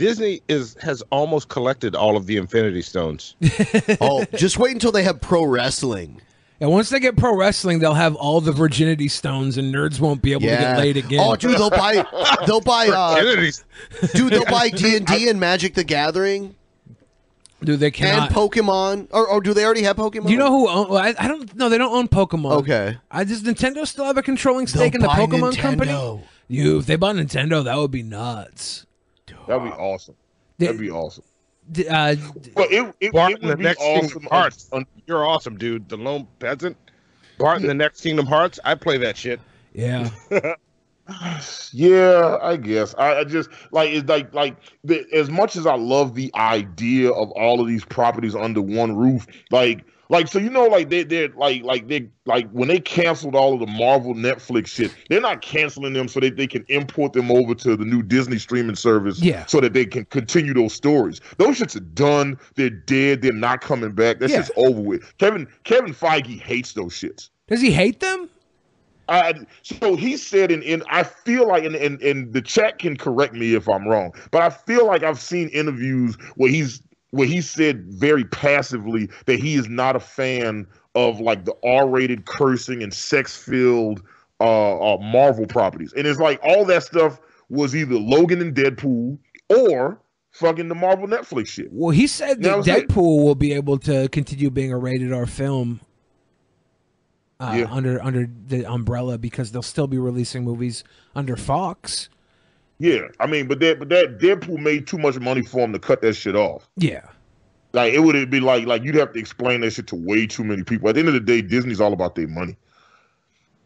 Disney 0.00 0.42
is 0.48 0.76
has 0.82 1.02
almost 1.10 1.48
collected 1.48 1.94
all 1.94 2.16
of 2.16 2.26
the 2.26 2.36
Infinity 2.36 2.82
Stones. 2.82 3.36
oh, 4.00 4.24
just 4.34 4.58
wait 4.58 4.72
until 4.72 4.92
they 4.92 5.02
have 5.02 5.20
pro 5.20 5.44
wrestling. 5.44 6.20
And 6.60 6.70
once 6.70 6.90
they 6.90 7.00
get 7.00 7.16
pro 7.16 7.34
wrestling, 7.34 7.78
they'll 7.78 7.94
have 7.94 8.14
all 8.16 8.42
the 8.42 8.52
virginity 8.52 9.08
stones, 9.08 9.56
and 9.56 9.74
nerds 9.74 9.98
won't 9.98 10.20
be 10.20 10.32
able 10.32 10.42
to 10.42 10.46
get 10.48 10.76
laid 10.76 10.98
again. 10.98 11.20
Oh, 11.22 11.34
dude, 11.34 11.52
they'll 11.52 11.70
buy, 11.70 12.04
they'll 12.46 12.60
buy, 12.60 12.88
uh, 12.88 13.54
dude, 14.12 14.30
they'll 14.30 14.44
buy 14.44 14.68
D 14.74 14.94
and 14.94 15.06
D 15.06 15.30
and 15.30 15.40
Magic 15.40 15.72
the 15.72 15.84
Gathering 15.84 16.54
Dude, 17.62 17.78
they 17.78 17.88
and. 17.88 18.32
Pokemon, 18.32 19.08
or, 19.10 19.26
or 19.26 19.40
do 19.40 19.52
they 19.52 19.64
already 19.64 19.82
have 19.82 19.96
Pokemon? 19.96 20.26
Do 20.26 20.32
you 20.32 20.38
know 20.38 20.50
who? 20.50 20.68
Own, 20.68 20.88
well, 20.88 20.98
I, 20.98 21.14
I 21.18 21.28
don't. 21.28 21.54
know. 21.56 21.68
they 21.68 21.76
don't 21.76 21.94
own 21.94 22.08
Pokemon. 22.08 22.52
Okay. 22.52 22.96
I 23.10 23.24
does 23.24 23.42
Nintendo 23.42 23.86
still 23.86 24.06
have 24.06 24.16
a 24.16 24.22
controlling 24.22 24.66
stake 24.66 24.94
in 24.94 25.02
the 25.02 25.06
buy 25.06 25.18
Pokemon 25.18 25.52
Nintendo. 25.52 25.58
company? 25.58 26.22
You, 26.48 26.78
if 26.78 26.86
they 26.86 26.96
bought 26.96 27.16
Nintendo, 27.16 27.62
that 27.62 27.76
would 27.76 27.90
be 27.90 28.02
nuts. 28.02 28.86
That'd 29.50 29.64
be 29.64 29.76
awesome. 29.76 30.14
That'd 30.58 30.78
be 30.78 30.90
awesome. 30.90 31.24
D- 31.72 31.88
Uh, 31.88 32.16
But 32.54 32.70
it, 32.72 32.94
it, 33.00 33.12
Bart 33.12 33.32
it 33.32 33.42
would 33.42 33.50
the 33.52 33.56
be 33.56 33.62
next 33.64 33.80
awesome. 33.80 34.08
Kingdom 34.08 34.28
Hearts. 34.30 34.70
You're 35.06 35.24
awesome, 35.26 35.56
dude. 35.58 35.88
The 35.88 35.96
lone 35.96 36.26
peasant. 36.38 36.76
Bart 37.38 37.60
in 37.60 37.66
the 37.66 37.74
next 37.74 38.00
Kingdom 38.02 38.26
Hearts. 38.26 38.60
I 38.64 38.74
play 38.74 38.96
that 38.98 39.16
shit. 39.16 39.40
yeah. 39.72 40.08
Yeah, 41.72 42.38
I 42.40 42.56
guess. 42.56 42.94
I, 42.96 43.18
I 43.18 43.24
just 43.24 43.50
like 43.72 43.90
it's 43.90 44.08
like 44.08 44.32
like 44.32 44.56
the, 44.84 45.04
as 45.12 45.28
much 45.28 45.56
as 45.56 45.66
I 45.66 45.74
love 45.74 46.14
the 46.14 46.30
idea 46.36 47.10
of 47.10 47.32
all 47.32 47.60
of 47.60 47.66
these 47.66 47.84
properties 47.84 48.36
under 48.36 48.62
one 48.62 48.94
roof, 48.96 49.26
like 49.50 49.84
like 50.10 50.28
so 50.28 50.38
you 50.38 50.50
know 50.50 50.66
like 50.66 50.90
they 50.90 51.04
they're 51.04 51.28
like 51.30 51.62
like 51.62 51.88
they 51.88 52.08
like 52.26 52.50
when 52.50 52.68
they 52.68 52.78
canceled 52.80 53.34
all 53.34 53.54
of 53.54 53.60
the 53.60 53.66
Marvel 53.66 54.12
Netflix 54.14 54.66
shit, 54.66 54.94
they're 55.08 55.20
not 55.20 55.40
canceling 55.40 55.92
them 55.94 56.08
so 56.08 56.20
that 56.20 56.36
they 56.36 56.46
can 56.46 56.64
import 56.68 57.14
them 57.14 57.30
over 57.30 57.54
to 57.54 57.76
the 57.76 57.84
new 57.84 58.02
Disney 58.02 58.38
streaming 58.38 58.76
service, 58.76 59.20
Yeah. 59.20 59.46
so 59.46 59.60
that 59.60 59.72
they 59.72 59.86
can 59.86 60.04
continue 60.06 60.52
those 60.52 60.74
stories. 60.74 61.20
Those 61.38 61.58
shits 61.58 61.76
are 61.76 61.80
done. 61.80 62.36
They're 62.56 62.68
dead. 62.70 63.22
They're 63.22 63.32
not 63.32 63.62
coming 63.62 63.92
back. 63.92 64.18
That's 64.20 64.32
Yeah. 64.32 64.38
shit's 64.42 64.50
over 64.56 64.80
with. 64.80 65.16
Kevin 65.18 65.46
Kevin 65.64 65.94
Feige 65.94 66.40
hates 66.40 66.74
those 66.74 66.92
shits. 66.92 67.30
Does 67.48 67.60
he 67.62 67.70
hate 67.70 68.00
them? 68.00 68.28
I, 69.08 69.34
so 69.62 69.96
he 69.96 70.16
said, 70.16 70.52
and, 70.52 70.62
and 70.62 70.84
I 70.88 71.02
feel 71.02 71.48
like, 71.48 71.64
and, 71.64 71.74
and 71.74 72.00
and 72.00 72.32
the 72.32 72.40
chat 72.40 72.78
can 72.78 72.96
correct 72.96 73.34
me 73.34 73.54
if 73.54 73.68
I'm 73.68 73.88
wrong, 73.88 74.12
but 74.30 74.40
I 74.42 74.50
feel 74.50 74.86
like 74.86 75.02
I've 75.02 75.18
seen 75.20 75.48
interviews 75.48 76.16
where 76.36 76.48
he's 76.48 76.80
where 77.10 77.26
he 77.26 77.40
said 77.40 77.84
very 77.86 78.24
passively 78.24 79.08
that 79.26 79.40
he 79.40 79.54
is 79.54 79.68
not 79.68 79.96
a 79.96 80.00
fan 80.00 80.66
of 80.94 81.20
like 81.20 81.44
the 81.44 81.54
R-rated 81.64 82.26
cursing 82.26 82.82
and 82.82 82.92
sex-filled 82.92 84.02
uh, 84.40 84.94
uh 84.94 84.98
Marvel 84.98 85.46
properties, 85.46 85.92
and 85.92 86.06
it's 86.06 86.20
like 86.20 86.40
all 86.42 86.64
that 86.64 86.82
stuff 86.82 87.20
was 87.48 87.74
either 87.76 87.96
Logan 87.96 88.40
and 88.40 88.54
Deadpool 88.54 89.18
or 89.48 90.00
fucking 90.30 90.68
the 90.68 90.74
Marvel 90.74 91.06
Netflix 91.06 91.48
shit. 91.48 91.68
Well, 91.70 91.90
he 91.90 92.06
said 92.06 92.42
that? 92.42 92.64
Deadpool 92.64 93.24
will 93.24 93.34
be 93.34 93.52
able 93.52 93.78
to 93.78 94.08
continue 94.08 94.50
being 94.50 94.72
a 94.72 94.78
rated 94.78 95.12
R 95.12 95.26
film. 95.26 95.80
Uh, 97.38 97.54
Yeah. 97.56 97.72
under 97.72 98.02
under 98.02 98.28
the 98.48 98.70
umbrella 98.70 99.16
because 99.16 99.50
they'll 99.50 99.62
still 99.62 99.86
be 99.86 99.98
releasing 99.98 100.44
movies 100.44 100.84
under 101.14 101.36
Fox. 101.36 102.10
Yeah, 102.80 103.08
I 103.20 103.26
mean, 103.26 103.46
but 103.46 103.60
that 103.60 103.78
but 103.78 103.90
that 103.90 104.18
Deadpool 104.18 104.58
made 104.58 104.86
too 104.86 104.96
much 104.96 105.20
money 105.20 105.42
for 105.42 105.60
him 105.60 105.74
to 105.74 105.78
cut 105.78 106.00
that 106.00 106.14
shit 106.14 106.34
off. 106.34 106.66
Yeah. 106.76 107.06
Like 107.74 107.92
it 107.92 108.00
would 108.00 108.30
be 108.30 108.40
like 108.40 108.66
like 108.66 108.82
you'd 108.82 108.94
have 108.94 109.12
to 109.12 109.18
explain 109.18 109.60
that 109.60 109.72
shit 109.72 109.86
to 109.88 109.96
way 109.96 110.26
too 110.26 110.44
many 110.44 110.64
people. 110.64 110.88
At 110.88 110.94
the 110.94 111.00
end 111.00 111.08
of 111.08 111.14
the 111.14 111.20
day, 111.20 111.42
Disney's 111.42 111.80
all 111.80 111.92
about 111.92 112.14
their 112.14 112.26
money. 112.26 112.56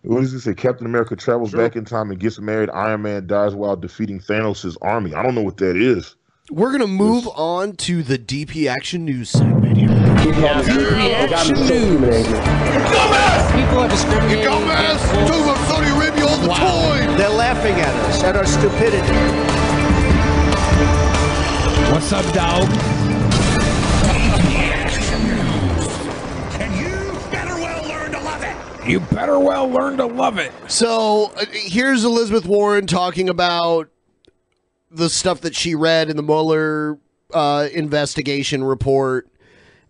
What 0.02 0.20
does 0.20 0.34
it 0.34 0.40
say? 0.40 0.52
Captain 0.52 0.84
America 0.84 1.14
travels 1.14 1.52
back 1.52 1.76
in 1.76 1.84
time 1.84 2.10
and 2.10 2.18
gets 2.18 2.40
married. 2.40 2.70
Iron 2.70 3.02
Man 3.02 3.28
dies 3.28 3.54
while 3.54 3.76
defeating 3.76 4.18
Thanos' 4.18 4.76
army. 4.82 5.14
I 5.14 5.22
don't 5.22 5.36
know 5.36 5.42
what 5.42 5.58
that 5.58 5.76
is. 5.76 6.16
We're 6.50 6.72
gonna 6.72 6.86
move 6.86 7.26
on 7.34 7.72
to 7.76 8.02
the 8.02 8.18
DP 8.18 8.66
Action 8.68 9.06
News 9.06 9.30
segment 9.30 9.78
here. 9.78 9.88
Action 9.90 11.54
News. 11.54 12.26
People 12.26 13.78
are 13.78 13.88
discriminating. 13.88 14.44
Dumbass! 14.44 15.26
Talking 15.26 15.42
about 15.42 15.56
Saudi 15.68 15.88
Arabia 15.88 16.26
all 16.26 16.36
the 16.36 16.48
time. 16.48 17.16
They're 17.16 17.30
laughing 17.30 17.72
at 17.76 17.94
us, 18.04 18.22
at 18.22 18.36
our 18.36 18.44
stupidity. 18.44 19.14
What's 21.90 22.12
up, 22.12 22.30
dog? 22.34 22.68
You 26.84 27.30
better 27.30 27.54
well 27.56 27.88
learn 27.88 28.12
to 28.12 28.20
love 28.20 28.42
it. 28.42 28.86
You 28.86 29.00
better 29.00 29.38
well 29.38 29.70
learn 29.70 29.96
to 29.96 30.04
love 30.04 30.36
it. 30.36 30.52
So 30.68 31.32
uh, 31.36 31.46
here's 31.52 32.04
Elizabeth 32.04 32.44
Warren 32.44 32.86
talking 32.86 33.30
about 33.30 33.88
the 34.94 35.10
stuff 35.10 35.40
that 35.42 35.54
she 35.54 35.74
read 35.74 36.08
in 36.08 36.16
the 36.16 36.22
Mueller 36.22 36.98
uh, 37.32 37.68
investigation 37.72 38.62
report, 38.64 39.28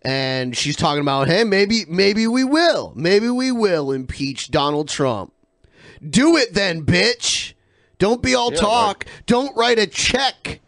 and 0.01 0.55
she's 0.55 0.75
talking 0.75 1.01
about, 1.01 1.27
hey, 1.27 1.43
maybe 1.43 1.85
maybe 1.87 2.27
we 2.27 2.43
will, 2.43 2.93
maybe 2.95 3.29
we 3.29 3.51
will 3.51 3.91
impeach 3.91 4.51
Donald 4.51 4.89
Trump. 4.89 5.33
Do 6.07 6.37
it 6.37 6.53
then, 6.53 6.83
bitch. 6.83 7.53
Don't 7.97 8.21
be 8.21 8.35
all 8.35 8.51
Yeah, 8.51 8.59
talk. 8.59 9.05
Don't 9.25 9.55
write 9.55 9.79
a 9.79 9.87
check 9.87 10.59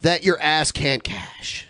that 0.00 0.24
your 0.24 0.40
ass 0.40 0.72
can't 0.72 1.04
cash. 1.04 1.68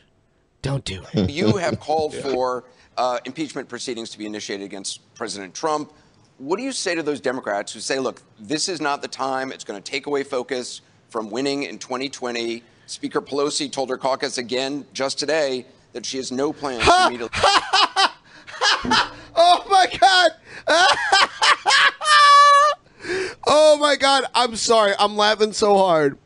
Don't 0.63 0.85
do 0.85 1.03
it. 1.13 1.31
you 1.31 1.57
have 1.57 1.81
called 1.81 2.15
for 2.15 2.65
uh, 2.97 3.19
impeachment 3.25 3.69
proceedings 3.69 4.11
to 4.11 4.19
be 4.19 4.27
initiated 4.27 4.65
against 4.65 5.01
President 5.15 5.55
Trump. 5.55 5.93
What 6.39 6.57
do 6.57 6.63
you 6.63 6.73
say 6.73 6.95
to 6.95 7.03
those 7.03 7.21
Democrats 7.21 7.73
who 7.73 7.81
say, 7.81 7.99
look, 7.99 8.23
this 8.39 8.69
is 8.69 8.81
not 8.81 9.03
the 9.03 9.09
time, 9.09 9.51
it's 9.53 9.65
going 9.65 9.81
to 9.81 9.91
take 9.91 10.07
away 10.07 10.23
focus 10.23 10.81
from 11.13 11.31
winning 11.31 11.65
in 11.65 11.79
2020? 11.79 12.63
Speaker 12.87 13.21
Pelosi 13.21 13.71
told 13.71 13.91
her 13.91 13.99
caucus 13.99 14.39
again 14.39 14.87
just 14.95 15.19
today 15.19 15.67
that 15.93 16.07
she 16.07 16.17
has 16.17 16.33
no 16.33 16.53
plans 16.53 16.83
to 16.83 17.11
meet. 17.11 17.21
Oh 19.35 19.65
my 19.71 19.87
god! 19.99 20.31
oh 23.47 23.79
my 23.79 23.97
god! 23.97 24.25
I'm 24.35 24.57
sorry. 24.57 24.93
I'm 24.99 25.17
laughing 25.17 25.53
so 25.53 25.77
hard. 25.77 26.19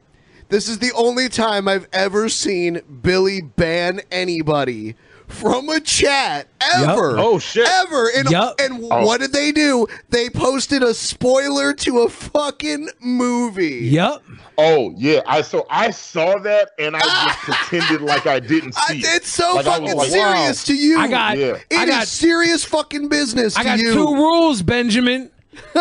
This 0.49 0.69
is 0.69 0.79
the 0.79 0.93
only 0.93 1.29
time 1.29 1.69
I've 1.69 1.89
ever 1.93 2.29
seen 2.29 2.81
Billy 3.03 3.43
ban 3.43 4.01
anybody 4.11 4.95
from 5.29 5.69
a 5.69 5.81
chat 5.81 6.49
ever. 6.61 7.19
Oh, 7.19 7.39
shit. 7.39 7.69
Ever. 7.69 8.09
And, 8.17 8.31
Yup. 8.31 8.55
and 8.61 8.85
Oh. 8.91 9.05
what 9.07 9.21
did 9.21 9.33
they 9.33 9.53
do? 9.53 9.87
They 10.11 10.29
posted 10.31 10.83
a 10.83 10.95
spoiler 10.95 11.73
to 11.75 12.01
a 12.01 12.09
fucking 12.09 12.89
movie. 13.01 13.81
Yep. 13.91 14.23
Oh 14.59 14.95
yeah, 14.97 15.21
I 15.27 15.43
so 15.43 15.67
I 15.69 15.91
saw 15.91 16.39
that 16.39 16.71
and 16.79 16.97
I 16.97 17.01
just 17.01 17.39
pretended 17.69 18.01
like 18.01 18.27
I 18.27 18.41
didn't 18.41 18.73
see 18.75 19.01
it. 19.01 19.05
It's 19.17 19.29
so 19.29 19.57
Like, 19.57 19.67
fucking 19.67 19.95
like, 19.97 20.09
serious 20.09 20.63
wow. 20.63 20.75
to 20.75 20.75
you. 20.75 20.99
I 20.99 21.09
got- 21.09 21.37
Yeah. 21.37 21.57
It 21.69 21.77
I 21.77 21.85
is 21.85 21.91
got- 21.91 22.09
serious 22.09 22.65
fucking 22.65 23.09
business 23.09 23.55
I 23.57 23.63
to 23.65 23.69
got 23.69 23.79
you. 23.81 23.93
two 23.93 24.15
rules, 24.15 24.63
Benjamin. 24.63 25.31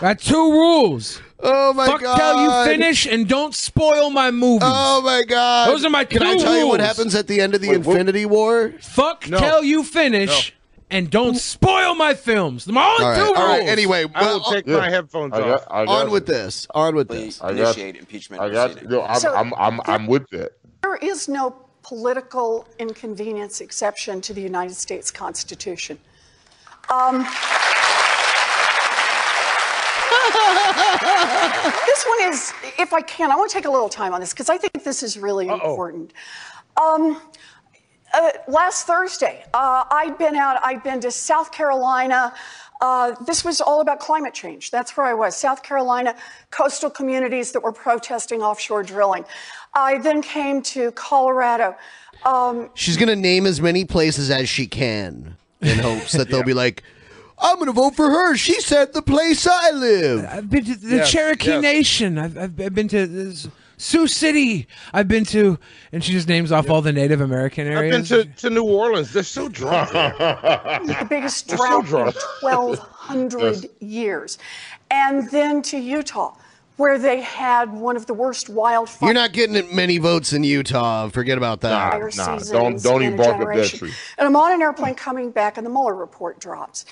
got 0.00 0.18
two 0.18 0.50
rules. 0.52 1.20
Oh 1.42 1.72
my 1.72 1.86
Fuck 1.86 2.02
god! 2.02 2.18
till 2.18 2.42
you 2.44 2.64
finish 2.66 3.06
and 3.06 3.26
don't 3.28 3.54
spoil 3.54 4.10
my 4.10 4.30
movie. 4.30 4.64
Oh 4.66 5.00
my 5.02 5.22
god! 5.26 5.68
Those 5.70 5.84
are 5.84 5.90
my 5.90 6.04
Can 6.04 6.20
two 6.20 6.26
I 6.26 6.36
tell 6.36 6.56
you 6.58 6.66
what 6.68 6.80
happens 6.80 7.14
at 7.14 7.26
the 7.26 7.40
end 7.40 7.54
of 7.54 7.60
the 7.62 7.68
Wait, 7.70 7.78
what- 7.78 7.92
Infinity 7.96 8.26
War? 8.26 8.72
Fuck 8.80 9.22
till 9.22 9.64
you 9.64 9.82
finish 9.82 10.54
and 10.90 11.08
don't 11.10 11.36
spoil 11.36 11.94
my 11.94 12.12
films. 12.14 12.66
My 12.66 12.84
only 12.84 13.04
All 13.04 13.10
right, 13.10 13.16
two 13.18 13.24
rules. 13.24 13.38
all 13.38 13.46
right. 13.48 13.62
Anyway, 13.68 14.04
I 14.14 14.26
will 14.32 14.40
take 14.40 14.66
Yeah. 14.66 14.76
my 14.78 14.90
headphones 14.90 15.32
I 15.32 15.40
off. 15.40 15.64
got, 15.66 15.72
I 15.74 15.84
got 15.86 16.06
on 16.06 16.10
with 16.10 16.26
this. 16.26 16.66
On 16.74 16.94
with 16.94 17.08
this. 17.08 17.40
I 17.40 17.54
got, 17.54 17.58
initiate 17.76 17.96
impeachment 17.96 18.42
I 18.42 18.50
got. 18.50 18.72
proceedings. 18.72 18.90
No, 18.92 19.02
I'm, 19.02 19.20
So- 19.20 19.34
I'm, 19.34 19.54
I'm, 19.54 19.80
I'm 19.86 20.06
with 20.08 20.28
that. 20.30 20.52
There 20.82 20.96
is 20.96 21.28
no 21.28 21.54
political 21.82 22.66
inconvenience 22.78 23.60
exception 23.60 24.20
to 24.22 24.34
the 24.34 24.42
United 24.42 24.74
States 24.74 25.10
Constitution. 25.10 25.98
Um, 26.90 27.24
this 31.86 32.04
one 32.06 32.32
is, 32.32 32.52
if 32.78 32.92
I 32.92 33.02
can, 33.02 33.30
I 33.30 33.36
want 33.36 33.50
to 33.50 33.54
take 33.54 33.66
a 33.66 33.70
little 33.70 33.88
time 33.88 34.14
on 34.14 34.20
this 34.20 34.32
because 34.32 34.48
I 34.48 34.56
think 34.56 34.84
this 34.84 35.02
is 35.02 35.18
really 35.18 35.48
important. 35.48 36.12
Um, 36.80 37.20
uh, 38.12 38.30
last 38.48 38.86
Thursday, 38.86 39.44
uh, 39.54 39.84
I'd 39.90 40.18
been 40.18 40.34
out, 40.34 40.60
I'd 40.64 40.82
been 40.82 41.00
to 41.00 41.10
South 41.10 41.52
Carolina. 41.52 42.32
Uh, 42.80 43.14
this 43.26 43.44
was 43.44 43.60
all 43.60 43.80
about 43.80 44.00
climate 44.00 44.34
change. 44.34 44.70
That's 44.70 44.96
where 44.96 45.06
I 45.06 45.14
was. 45.14 45.36
South 45.36 45.62
Carolina, 45.62 46.16
coastal 46.50 46.90
communities 46.90 47.52
that 47.52 47.62
were 47.62 47.72
protesting 47.72 48.42
offshore 48.42 48.82
drilling. 48.82 49.24
I 49.74 49.98
then 49.98 50.22
came 50.22 50.62
to 50.62 50.90
Colorado. 50.92 51.76
Um, 52.24 52.70
She's 52.74 52.96
gonna 52.96 53.16
name 53.16 53.46
as 53.46 53.60
many 53.60 53.84
places 53.84 54.30
as 54.30 54.48
she 54.48 54.66
can 54.66 55.36
in 55.60 55.78
hopes 55.78 56.12
that 56.12 56.30
they'll 56.30 56.42
be 56.42 56.54
like, 56.54 56.82
"I'm 57.40 57.58
gonna 57.58 57.72
vote 57.72 57.96
for 57.96 58.10
her." 58.10 58.36
She 58.36 58.60
said 58.60 58.92
the 58.92 59.02
place 59.02 59.46
I 59.46 59.70
live. 59.70 60.26
I've 60.30 60.50
been 60.50 60.64
to 60.64 60.76
the 60.76 60.96
Yes, 60.96 61.10
Cherokee 61.10 61.50
yes. 61.50 61.62
Nation. 61.62 62.18
I've, 62.18 62.36
I've 62.36 62.60
I've 62.60 62.74
been 62.74 62.88
to 62.88 63.06
this 63.06 63.48
Sioux 63.80 64.06
City. 64.06 64.66
I've 64.92 65.08
been 65.08 65.24
to, 65.26 65.58
and 65.90 66.04
she 66.04 66.12
just 66.12 66.28
names 66.28 66.52
off 66.52 66.68
all 66.68 66.82
the 66.82 66.92
Native 66.92 67.22
American 67.22 67.66
areas. 67.66 68.12
I've 68.12 68.26
been 68.26 68.34
to, 68.34 68.40
to 68.42 68.50
New 68.50 68.64
Orleans. 68.64 69.12
They're 69.12 69.22
so 69.22 69.48
drunk. 69.48 69.90
there. 69.92 70.12
the 70.18 71.06
biggest 71.08 71.48
They're 71.48 71.56
so 71.56 71.80
drought 71.82 71.84
in 71.84 72.12
drunk. 72.12 72.16
1,200 72.42 73.70
years. 73.80 74.36
And 74.90 75.30
then 75.30 75.62
to 75.62 75.78
Utah, 75.78 76.34
where 76.76 76.98
they 76.98 77.22
had 77.22 77.72
one 77.72 77.96
of 77.96 78.04
the 78.04 78.14
worst 78.14 78.48
wildfires. 78.48 79.00
You're 79.02 79.14
not 79.14 79.32
getting 79.32 79.74
many 79.74 79.96
votes 79.96 80.34
in 80.34 80.44
Utah. 80.44 81.08
Forget 81.08 81.38
about 81.38 81.62
that. 81.62 81.92
fire 81.92 82.10
seasons 82.10 82.50
in 82.52 83.14
a 83.14 83.16
generation. 83.16 83.90
And 84.18 84.26
I'm 84.26 84.36
on 84.36 84.52
an 84.52 84.60
airplane 84.60 84.94
coming 84.94 85.30
back, 85.30 85.56
and 85.56 85.64
the 85.64 85.70
Mueller 85.70 85.94
report 85.94 86.38
drops. 86.38 86.84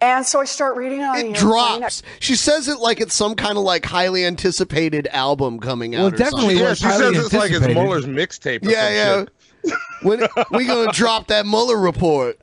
And 0.00 0.24
so 0.24 0.40
I 0.40 0.44
start 0.44 0.76
reading 0.76 1.00
it 1.00 1.04
on 1.04 1.14
the 1.14 1.20
It 1.20 1.24
airplane. 1.42 1.80
drops. 1.80 2.02
She 2.20 2.36
says 2.36 2.68
it 2.68 2.78
like 2.78 3.00
it's 3.00 3.14
some 3.14 3.34
kind 3.34 3.58
of 3.58 3.64
like 3.64 3.84
highly 3.84 4.24
anticipated 4.24 5.08
album 5.08 5.58
coming 5.58 5.94
out. 5.96 5.98
Well, 5.98 6.06
or 6.14 6.16
definitely 6.16 6.56
something. 6.56 6.64
Yeah, 6.66 6.74
she 6.74 6.84
says 7.14 7.24
it's 7.24 7.32
like 7.34 7.50
it's 7.50 7.66
Mueller's 7.66 8.06
mixtape. 8.06 8.64
or 8.64 8.70
Yeah, 8.70 9.24
yeah. 9.64 9.72
when 10.02 10.20
we 10.52 10.66
gonna 10.66 10.92
drop 10.92 11.26
that 11.28 11.46
Mueller 11.46 11.76
report? 11.78 12.38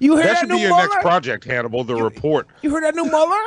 You 0.00 0.16
heard 0.16 0.24
That 0.26 0.32
that 0.34 0.40
should 0.40 0.48
be 0.50 0.58
your 0.58 0.76
next 0.76 0.96
project, 1.00 1.44
Hannibal. 1.44 1.82
The 1.84 1.94
report. 1.96 2.48
You 2.62 2.70
heard 2.70 2.84
that 2.84 2.94
new 2.94 3.04
Mueller? 3.04 3.44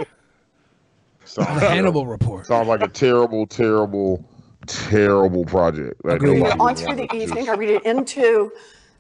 Sounds 1.25 1.61
The 1.61 1.69
Hannibal 1.69 2.07
report. 2.07 2.47
Sounds 2.47 2.67
like 2.67 2.81
a 2.81 2.87
terrible, 2.87 3.45
terrible, 3.47 4.23
terrible 4.65 5.45
project. 5.45 6.03
Like 6.03 6.21
I 6.21 6.25
read 6.25 6.39
nobody 6.39 6.53
it 6.55 6.59
on 6.59 6.75
through 6.75 6.95
the 6.95 7.15
evening. 7.15 7.49
I 7.49 7.53
read 7.53 7.69
it 7.69 7.83
into 7.85 8.51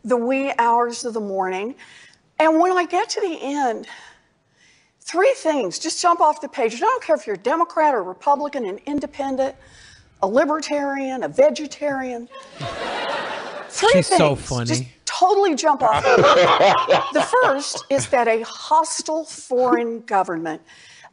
the 0.03 0.17
wee 0.17 0.51
hours 0.57 1.03
of 1.05 1.13
the 1.13 1.19
morning. 1.21 1.75
And 2.39 2.59
when 2.59 2.77
I 2.77 2.85
get 2.85 3.09
to 3.09 3.21
the 3.21 3.37
end, 3.41 3.87
three 5.01 5.33
things 5.37 5.79
just 5.79 6.01
jump 6.01 6.19
off 6.19 6.41
the 6.41 6.49
page. 6.49 6.73
And 6.73 6.83
I 6.83 6.85
don't 6.85 7.03
care 7.03 7.15
if 7.15 7.25
you're 7.25 7.35
a 7.35 7.39
Democrat 7.39 7.93
or 7.93 8.03
Republican, 8.03 8.65
an 8.65 8.79
independent, 8.85 9.55
a 10.21 10.27
libertarian, 10.27 11.23
a 11.23 11.27
vegetarian. 11.27 12.29
Three 13.69 13.89
She's 13.91 14.07
so 14.07 14.35
things 14.35 14.47
funny. 14.47 14.65
Just 14.65 14.83
totally 15.05 15.55
jump 15.55 15.83
off. 15.83 16.03
the 17.13 17.21
first 17.21 17.85
is 17.89 18.07
that 18.09 18.27
a 18.27 18.41
hostile 18.41 19.25
foreign 19.25 20.01
government 20.01 20.61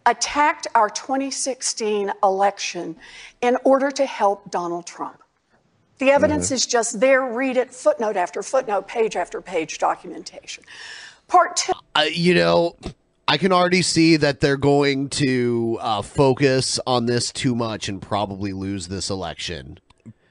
attacked 0.07 0.67
our 0.75 0.89
2016 0.89 2.13
election 2.23 2.97
in 3.41 3.57
order 3.65 3.91
to 3.91 4.07
help 4.07 4.51
Donald 4.51 4.87
Trump. 4.87 5.23
The 5.99 6.11
evidence 6.11 6.51
is 6.51 6.67
just 6.67 7.01
there. 7.01 7.25
Read 7.25 7.57
it, 7.57 7.73
footnote 7.73 8.17
after 8.17 8.43
footnote, 8.43 8.89
page 8.89 9.17
after 9.17 9.41
page 9.41 9.79
documentation. 9.79 10.65
Part 11.29 11.57
two. 11.57 11.73
Uh, 11.95 12.05
you 12.13 12.35
know, 12.35 12.77
I 13.27 13.39
can 13.39 13.53
already 13.53 13.83
see 13.83 14.17
that 14.17 14.41
they're 14.41 14.57
going 14.57 15.09
to 15.11 15.79
uh, 15.81 16.03
focus 16.03 16.79
on 16.87 17.07
this 17.07 17.33
too 17.33 17.55
much 17.55 17.89
and 17.89 18.01
probably 18.01 18.53
lose 18.53 18.89
this 18.89 19.11
election. 19.11 19.79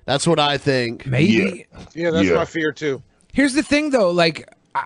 That's 0.05 0.27
what 0.27 0.39
I 0.39 0.57
think. 0.57 1.05
Maybe. 1.05 1.65
Yeah, 1.93 2.11
that's 2.11 2.29
my 2.29 2.45
fear 2.45 2.71
too. 2.71 3.01
Here's 3.31 3.53
the 3.53 3.63
thing, 3.63 3.89
though. 3.89 4.11
Like, 4.11 4.47
I, 4.75 4.83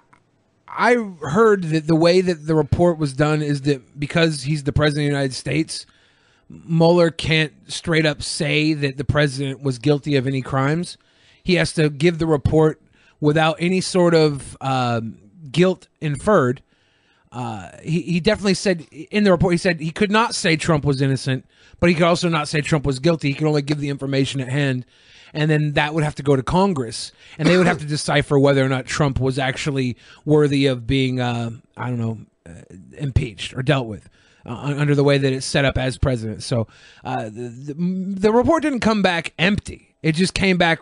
I 0.67 0.93
heard 1.21 1.63
that 1.63 1.87
the 1.87 1.95
way 1.95 2.21
that 2.21 2.47
the 2.47 2.55
report 2.55 2.97
was 2.97 3.13
done 3.13 3.41
is 3.41 3.63
that 3.63 3.99
because 3.99 4.43
he's 4.43 4.63
the 4.63 4.71
president 4.71 5.07
of 5.07 5.09
the 5.09 5.15
United 5.17 5.33
States, 5.33 5.85
Mueller 6.49 7.11
can't 7.11 7.51
straight 7.67 8.05
up 8.05 8.21
say 8.21 8.73
that 8.73 8.97
the 8.97 9.03
president 9.03 9.61
was 9.61 9.79
guilty 9.79 10.15
of 10.15 10.27
any 10.27 10.41
crimes. 10.41 10.97
He 11.43 11.55
has 11.55 11.73
to 11.73 11.89
give 11.89 12.19
the 12.19 12.27
report 12.27 12.81
without 13.19 13.57
any 13.59 13.81
sort 13.81 14.13
of 14.13 14.55
um, 14.61 15.17
guilt 15.51 15.87
inferred. 16.01 16.61
Uh, 17.31 17.69
he, 17.83 18.01
he 18.01 18.19
definitely 18.19 18.53
said 18.53 18.87
in 18.91 19.23
the 19.23 19.31
report, 19.31 19.53
he 19.53 19.57
said 19.57 19.79
he 19.79 19.91
could 19.91 20.11
not 20.11 20.33
say 20.33 20.55
Trump 20.55 20.85
was 20.85 21.01
innocent, 21.01 21.45
but 21.79 21.89
he 21.89 21.95
could 21.95 22.03
also 22.05 22.29
not 22.29 22.47
say 22.47 22.61
Trump 22.61 22.85
was 22.85 22.99
guilty. 22.99 23.29
He 23.29 23.33
could 23.33 23.47
only 23.47 23.61
give 23.61 23.79
the 23.79 23.89
information 23.89 24.39
at 24.39 24.49
hand. 24.49 24.85
And 25.33 25.51
then 25.51 25.73
that 25.73 25.93
would 25.93 26.05
have 26.05 26.15
to 26.15 26.23
go 26.23 26.37
to 26.37 26.41
Congress, 26.41 27.11
and 27.37 27.47
they 27.47 27.57
would 27.57 27.67
have 27.67 27.79
to 27.79 27.85
decipher 27.97 28.39
whether 28.39 28.63
or 28.63 28.69
not 28.69 28.85
Trump 28.85 29.19
was 29.19 29.37
actually 29.37 29.97
worthy 30.23 30.67
of 30.67 30.87
being, 30.87 31.19
uh, 31.19 31.51
I 31.75 31.89
don't 31.89 31.99
know, 31.99 32.19
uh, 32.47 32.61
impeached 32.97 33.53
or 33.53 33.61
dealt 33.61 33.87
with 33.87 34.09
uh, 34.45 34.53
under 34.77 34.95
the 34.95 35.03
way 35.03 35.17
that 35.17 35.33
it's 35.33 35.45
set 35.45 35.65
up 35.65 35.77
as 35.77 35.97
president. 35.97 36.43
So 36.43 36.67
uh, 37.03 37.25
the, 37.25 37.49
the, 37.49 37.73
the 38.19 38.31
report 38.31 38.63
didn't 38.63 38.79
come 38.79 39.01
back 39.01 39.33
empty. 39.37 39.95
It 40.01 40.15
just 40.15 40.33
came 40.33 40.57
back 40.57 40.79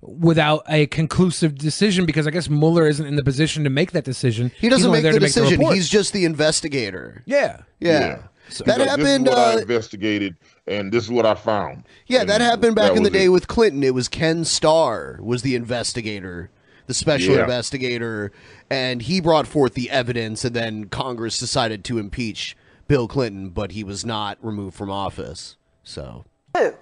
without 0.00 0.62
a 0.68 0.86
conclusive 0.86 1.56
decision 1.56 2.06
because 2.06 2.26
I 2.26 2.30
guess 2.30 2.48
Mueller 2.48 2.86
isn't 2.86 3.04
in 3.06 3.16
the 3.16 3.24
position 3.24 3.64
to 3.64 3.70
make 3.70 3.92
that 3.92 4.04
decision. 4.04 4.52
He 4.60 4.68
doesn't 4.68 4.90
make 4.90 5.02
the 5.02 5.12
to 5.12 5.18
decision. 5.18 5.58
report. 5.58 5.74
He's 5.74 5.88
just 5.88 6.12
the 6.12 6.24
investigator. 6.24 7.22
Yeah. 7.26 7.62
Yeah. 7.80 8.22
So 8.48 8.62
That 8.64 8.78
this 8.78 8.88
happened. 8.88 9.26
Is 9.26 9.30
what 9.34 9.38
I 9.38 9.54
Uh, 9.54 9.58
investigated, 9.58 10.36
and 10.68 10.92
this 10.92 11.04
is 11.04 11.10
what 11.10 11.26
I 11.26 11.34
found. 11.34 11.82
yeah, 12.06 12.22
that 12.24 12.40
happened 12.40 12.76
back 12.76 12.90
that 12.92 12.96
in 12.96 13.02
the 13.02 13.10
day 13.10 13.24
it. 13.24 13.28
with 13.30 13.48
Clinton. 13.48 13.82
It 13.82 13.92
was 13.94 14.06
Ken 14.06 14.44
Starr 14.44 15.18
was 15.20 15.42
the 15.42 15.56
investigator, 15.56 16.50
the 16.86 16.94
special 16.94 17.34
Yeah. 17.34 17.40
investigator, 17.42 18.30
and 18.70 19.02
he 19.02 19.20
brought 19.20 19.48
forth 19.48 19.74
the 19.74 19.90
evidence, 19.90 20.44
and 20.44 20.54
then 20.54 20.84
Congress 20.84 21.38
decided 21.38 21.82
to 21.86 21.98
impeach 21.98 22.56
Bill 22.86 23.08
Clinton, 23.08 23.48
but 23.48 23.72
he 23.72 23.82
was 23.82 24.06
not 24.06 24.38
removed 24.40 24.76
from 24.76 24.90
office. 24.92 25.56
So 25.82 26.24
Two, 26.54 26.74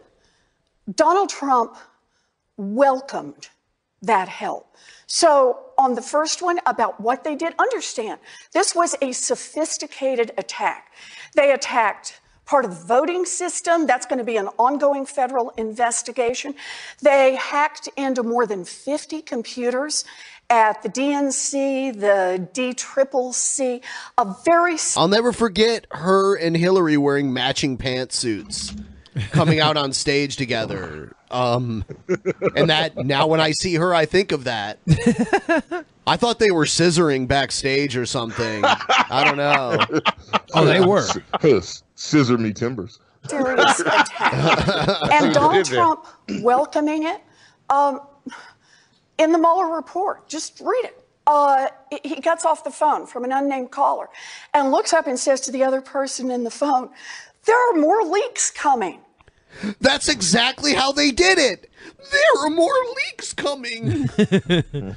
Donald 0.95 1.31
Trump 1.31 1.79
welcomed 2.57 3.49
that 4.03 4.29
help. 4.29 4.77
So, 5.07 5.59
on 5.79 5.95
the 5.95 6.03
first 6.03 6.43
one 6.43 6.61
about 6.67 7.01
what 7.01 7.25
they 7.25 7.35
did, 7.35 7.55
understand 7.59 8.21
this 8.53 8.75
was 8.75 8.95
a 9.03 9.13
sophisticated 9.13 10.33
attack. 10.39 10.93
They 11.35 11.53
attacked 11.53 12.21
part 12.45 12.65
of 12.65 12.71
the 12.71 12.87
voting 12.87 13.25
system. 13.25 13.87
That's 13.87 14.07
going 14.07 14.19
to 14.19 14.25
be 14.25 14.37
an 14.37 14.49
ongoing 14.59 15.07
federal 15.07 15.51
investigation. 15.51 16.55
They 17.03 17.37
hacked 17.37 17.89
into 17.97 18.23
more 18.23 18.47
than 18.47 18.65
50 18.65 19.23
computers 19.23 20.05
at 20.51 20.83
the 20.83 20.89
DNC, 20.89 21.99
the 21.99 22.49
DCCC, 22.53 23.83
a 24.19 24.37
very 24.45 24.77
I'll 24.97 25.09
never 25.09 25.33
forget 25.33 25.87
her 25.91 26.37
and 26.37 26.57
Hillary 26.57 26.97
wearing 26.97 27.33
matching 27.33 27.79
pantsuits, 27.79 28.79
coming 29.31 29.61
out 29.61 29.77
on 29.77 29.93
stage 29.93 30.37
together. 30.37 31.15
Um, 31.31 31.85
and 32.57 32.71
that 32.71 32.97
now 32.97 33.27
when 33.27 33.41
I 33.41 33.53
see 33.53 33.75
her, 33.75 33.95
I 33.95 34.07
think 34.07 34.33
of 34.33 34.45
that. 34.45 34.79
I 36.07 36.17
thought 36.17 36.39
they 36.39 36.51
were 36.51 36.65
scissoring 36.65 37.27
backstage 37.27 37.97
or 37.97 38.07
something. 38.07 38.63
I 38.65 39.25
don't 39.25 39.37
know. 39.37 39.79
Oh, 40.55 40.65
they 40.65 40.81
were. 40.81 41.07
Scissor 41.97 42.39
me 42.39 42.53
timbers. 42.53 42.99
serious 43.29 43.81
attack. 43.81 44.11
and 45.13 45.33
Donald 45.35 45.65
Trump 45.65 46.07
welcoming 46.43 47.05
it. 47.05 47.21
Um, 47.71 48.01
in 49.19 49.33
the 49.33 49.39
Mueller 49.39 49.75
report, 49.75 50.29
just 50.29 50.61
read 50.61 50.85
it. 50.85 51.01
Uh, 51.27 51.69
he 52.03 52.17
gets 52.17 52.45
off 52.45 52.65
the 52.65 52.71
phone 52.71 53.07
from 53.07 53.25
an 53.25 53.33
unnamed 53.33 53.71
caller 53.71 54.09
and 54.53 54.71
looks 54.71 54.93
up 54.93 55.07
and 55.07 55.19
says 55.19 55.41
to 55.41 55.51
the 55.51 55.63
other 55.65 55.81
person 55.81 56.31
in 56.31 56.45
the 56.45 56.51
phone, 56.51 56.91
There 57.47 57.57
are 57.71 57.81
more 57.81 58.03
leaks 58.03 58.51
coming. 58.51 59.01
That's 59.81 60.09
exactly 60.09 60.75
how 60.75 60.93
they 60.93 61.11
did 61.11 61.39
it. 61.39 61.71
There 62.11 62.47
are 62.47 62.51
more 62.51 62.73
leaks 62.97 63.33
coming. 63.33 64.09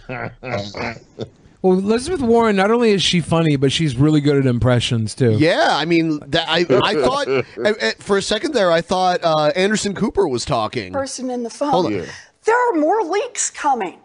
Well, 1.64 1.80
Elizabeth 1.80 2.22
Warren, 2.22 2.56
not 2.56 2.70
only 2.70 2.92
is 2.92 3.02
she 3.02 3.20
funny, 3.20 3.56
but 3.56 3.72
she's 3.72 3.96
really 3.98 4.22
good 4.22 4.38
at 4.38 4.46
impressions 4.46 5.16
too. 5.16 5.32
Yeah, 5.40 5.70
I 5.72 5.86
mean, 5.86 6.20
that 6.28 6.48
I 6.48 6.60
I 6.70 6.94
thought 6.94 7.28
I- 7.28 7.44
I- 7.66 7.94
for 7.98 8.16
a 8.16 8.22
second 8.22 8.54
there, 8.54 8.72
I 8.72 8.82
thought 8.82 9.22
uh, 9.24 9.52
Anderson 9.56 9.96
Cooper 9.96 10.28
was 10.28 10.46
talking. 10.46 10.94
Person 10.94 11.32
in 11.32 11.42
the 11.42 11.50
phone. 11.50 11.72
Hold 11.72 11.86
on. 11.88 12.06
There 12.44 12.70
are 12.70 12.74
more 12.80 13.02
leaks 13.04 13.50
coming. 13.50 13.98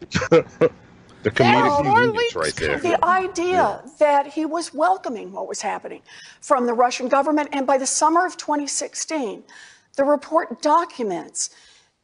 The 1.24 1.30
comedic 1.30 1.36
There 1.82 1.92
are 1.92 2.06
genius 2.06 2.36
right 2.36 2.54
there. 2.56 2.78
The 2.78 3.02
idea 3.02 3.82
that 3.98 4.26
he 4.26 4.44
was 4.44 4.74
welcoming 4.74 5.32
what 5.32 5.48
was 5.48 5.62
happening 5.62 6.02
from 6.42 6.66
the 6.66 6.74
Russian 6.74 7.08
government, 7.08 7.48
and 7.52 7.66
by 7.66 7.78
the 7.78 7.86
summer 7.86 8.26
of 8.26 8.36
2016, 8.36 9.42
the 9.96 10.04
report 10.04 10.62
documents 10.62 11.50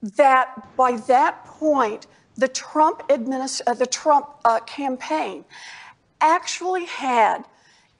that 0.03 0.77
by 0.77 0.93
that 1.09 1.45
point, 1.45 2.07
the 2.37 2.49
Trump 2.49 3.03
administ- 3.09 3.63
uh, 3.67 3.75
the 3.75 3.87
Trump 3.87 4.27
uh, 4.45 4.61
campaign 4.61 5.45
actually 6.21 6.85
had 6.87 7.45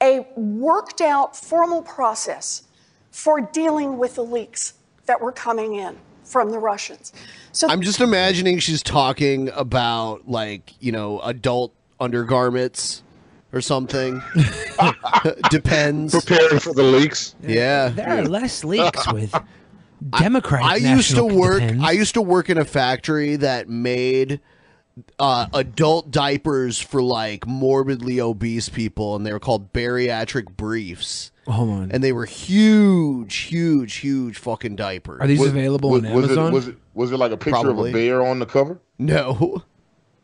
a 0.01 0.25
worked 0.35 1.01
out 1.01 1.35
formal 1.35 1.81
process 1.81 2.63
for 3.11 3.41
dealing 3.41 3.97
with 3.97 4.15
the 4.15 4.23
leaks 4.23 4.73
that 5.05 5.21
were 5.21 5.31
coming 5.31 5.75
in 5.75 5.97
from 6.23 6.51
the 6.51 6.57
Russians. 6.57 7.13
So 7.51 7.67
I'm 7.69 7.81
just 7.81 7.99
imagining 7.99 8.59
she's 8.59 8.81
talking 8.81 9.49
about 9.49 10.27
like 10.27 10.73
you 10.79 10.91
know 10.91 11.19
adult 11.21 11.73
undergarments 11.99 13.03
or 13.53 13.61
something. 13.61 14.21
Depends. 15.51 16.13
Preparing 16.13 16.59
for 16.59 16.73
the 16.73 16.83
leaks. 16.83 17.35
Yeah. 17.41 17.89
There 17.89 18.09
are 18.09 18.23
less 18.23 18.63
leaks 18.63 19.11
with 19.11 19.35
Democratic 20.09 20.65
I 20.65 20.75
used 20.77 21.09
to 21.11 21.15
national 21.23 21.29
work. 21.37 21.61
depends. 21.61 21.83
I 21.83 21.91
used 21.91 22.13
to 22.15 22.21
work 22.21 22.49
in 22.49 22.57
a 22.57 22.65
factory 22.65 23.35
that 23.37 23.69
made 23.69 24.39
uh, 25.19 25.47
adult 25.53 26.11
diapers 26.11 26.79
for 26.79 27.01
like 27.01 27.45
morbidly 27.47 28.19
obese 28.19 28.69
people, 28.69 29.15
and 29.15 29.25
they 29.25 29.31
were 29.31 29.39
called 29.39 29.71
bariatric 29.73 30.57
briefs. 30.57 31.31
Hold 31.47 31.69
on. 31.69 31.91
And 31.91 32.03
they 32.03 32.11
were 32.11 32.25
huge, 32.25 33.35
huge, 33.35 33.95
huge 33.95 34.37
fucking 34.37 34.75
diapers. 34.75 35.21
Are 35.21 35.27
these 35.27 35.45
available 35.45 35.89
was, 35.91 36.03
on 36.05 36.13
was 36.13 36.25
Amazon? 36.25 36.47
It, 36.47 36.53
was 36.53 36.67
it 36.69 36.75
was 36.93 37.11
it 37.11 37.17
like 37.17 37.31
a 37.31 37.37
picture 37.37 37.61
Probably. 37.61 37.89
of 37.89 37.95
a 37.95 37.97
bear 37.97 38.25
on 38.25 38.39
the 38.39 38.45
cover? 38.45 38.79
No. 38.99 39.63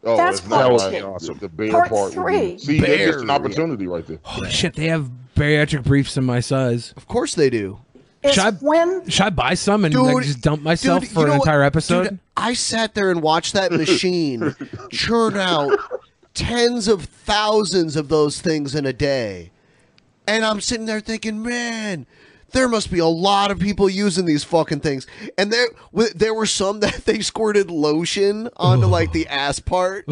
Oh, 0.04 0.16
That's 0.16 0.40
it's 0.40 0.48
not 0.48 0.70
part 0.70 0.82
right. 0.94 1.02
two. 1.20 1.34
The, 1.34 1.40
the 1.42 1.50
bear 1.50 1.72
Part 1.72 1.90
part. 1.90 2.16
would 2.16 2.28
be- 2.28 2.56
three. 2.56 2.58
See, 2.60 2.80
that's 2.80 3.04
just 3.04 3.20
an 3.20 3.28
Bear. 3.28 3.36
opportunity 3.36 3.88
right 3.88 4.06
there. 4.06 4.20
Holy 4.22 4.50
shit, 4.50 4.76
they 4.76 4.86
have 4.88 5.10
bariatric 5.36 5.84
briefs 5.84 6.16
in 6.16 6.24
my 6.24 6.40
size. 6.40 6.94
Of 6.96 7.08
course 7.08 7.36
they 7.36 7.50
do. 7.50 7.80
Should 8.34 8.44
I, 8.44 8.52
when 8.52 9.10
should 9.10 9.26
I 9.26 9.30
buy 9.30 9.54
some 9.54 9.86
and 9.86 9.94
like, 9.96 10.26
just 10.26 10.42
dump 10.42 10.62
myself 10.62 11.02
dude, 11.04 11.12
for 11.12 11.22
an 11.22 11.28
know 11.28 11.32
what? 11.34 11.42
entire 11.48 11.64
episode? 11.64 12.04
Dude, 12.10 12.20
I 12.36 12.54
sat 12.54 12.94
there 12.96 13.12
and 13.12 13.22
watched 13.22 13.54
that 13.54 13.72
machine 13.84 14.56
churn 14.92 15.38
out 15.38 15.78
tens 16.34 16.88
of 16.88 17.06
thousands 17.06 17.96
of 17.96 18.10
those 18.10 18.40
things 18.42 18.76
in 18.76 18.86
a 18.86 18.94
day. 18.94 19.52
And 20.28 20.44
I'm 20.46 20.62
sitting 20.62 20.86
there 20.86 21.00
thinking, 21.00 21.42
man, 21.42 22.06
there 22.52 22.68
must 22.68 22.92
be 22.92 23.00
a 23.00 23.06
lot 23.08 23.50
of 23.52 23.60
people 23.60 23.90
using 23.90 24.26
these 24.26 24.44
fucking 24.44 24.82
things. 24.82 25.08
And 25.38 25.52
there 25.52 25.68
w- 25.94 26.14
there 26.14 26.34
were 26.34 26.46
some 26.46 26.80
that 26.82 26.94
they 27.06 27.20
squirted 27.22 27.72
lotion 27.72 28.50
onto 28.58 28.86
like 28.88 29.12
the 29.14 29.28
ass 29.28 29.60
part. 29.60 30.06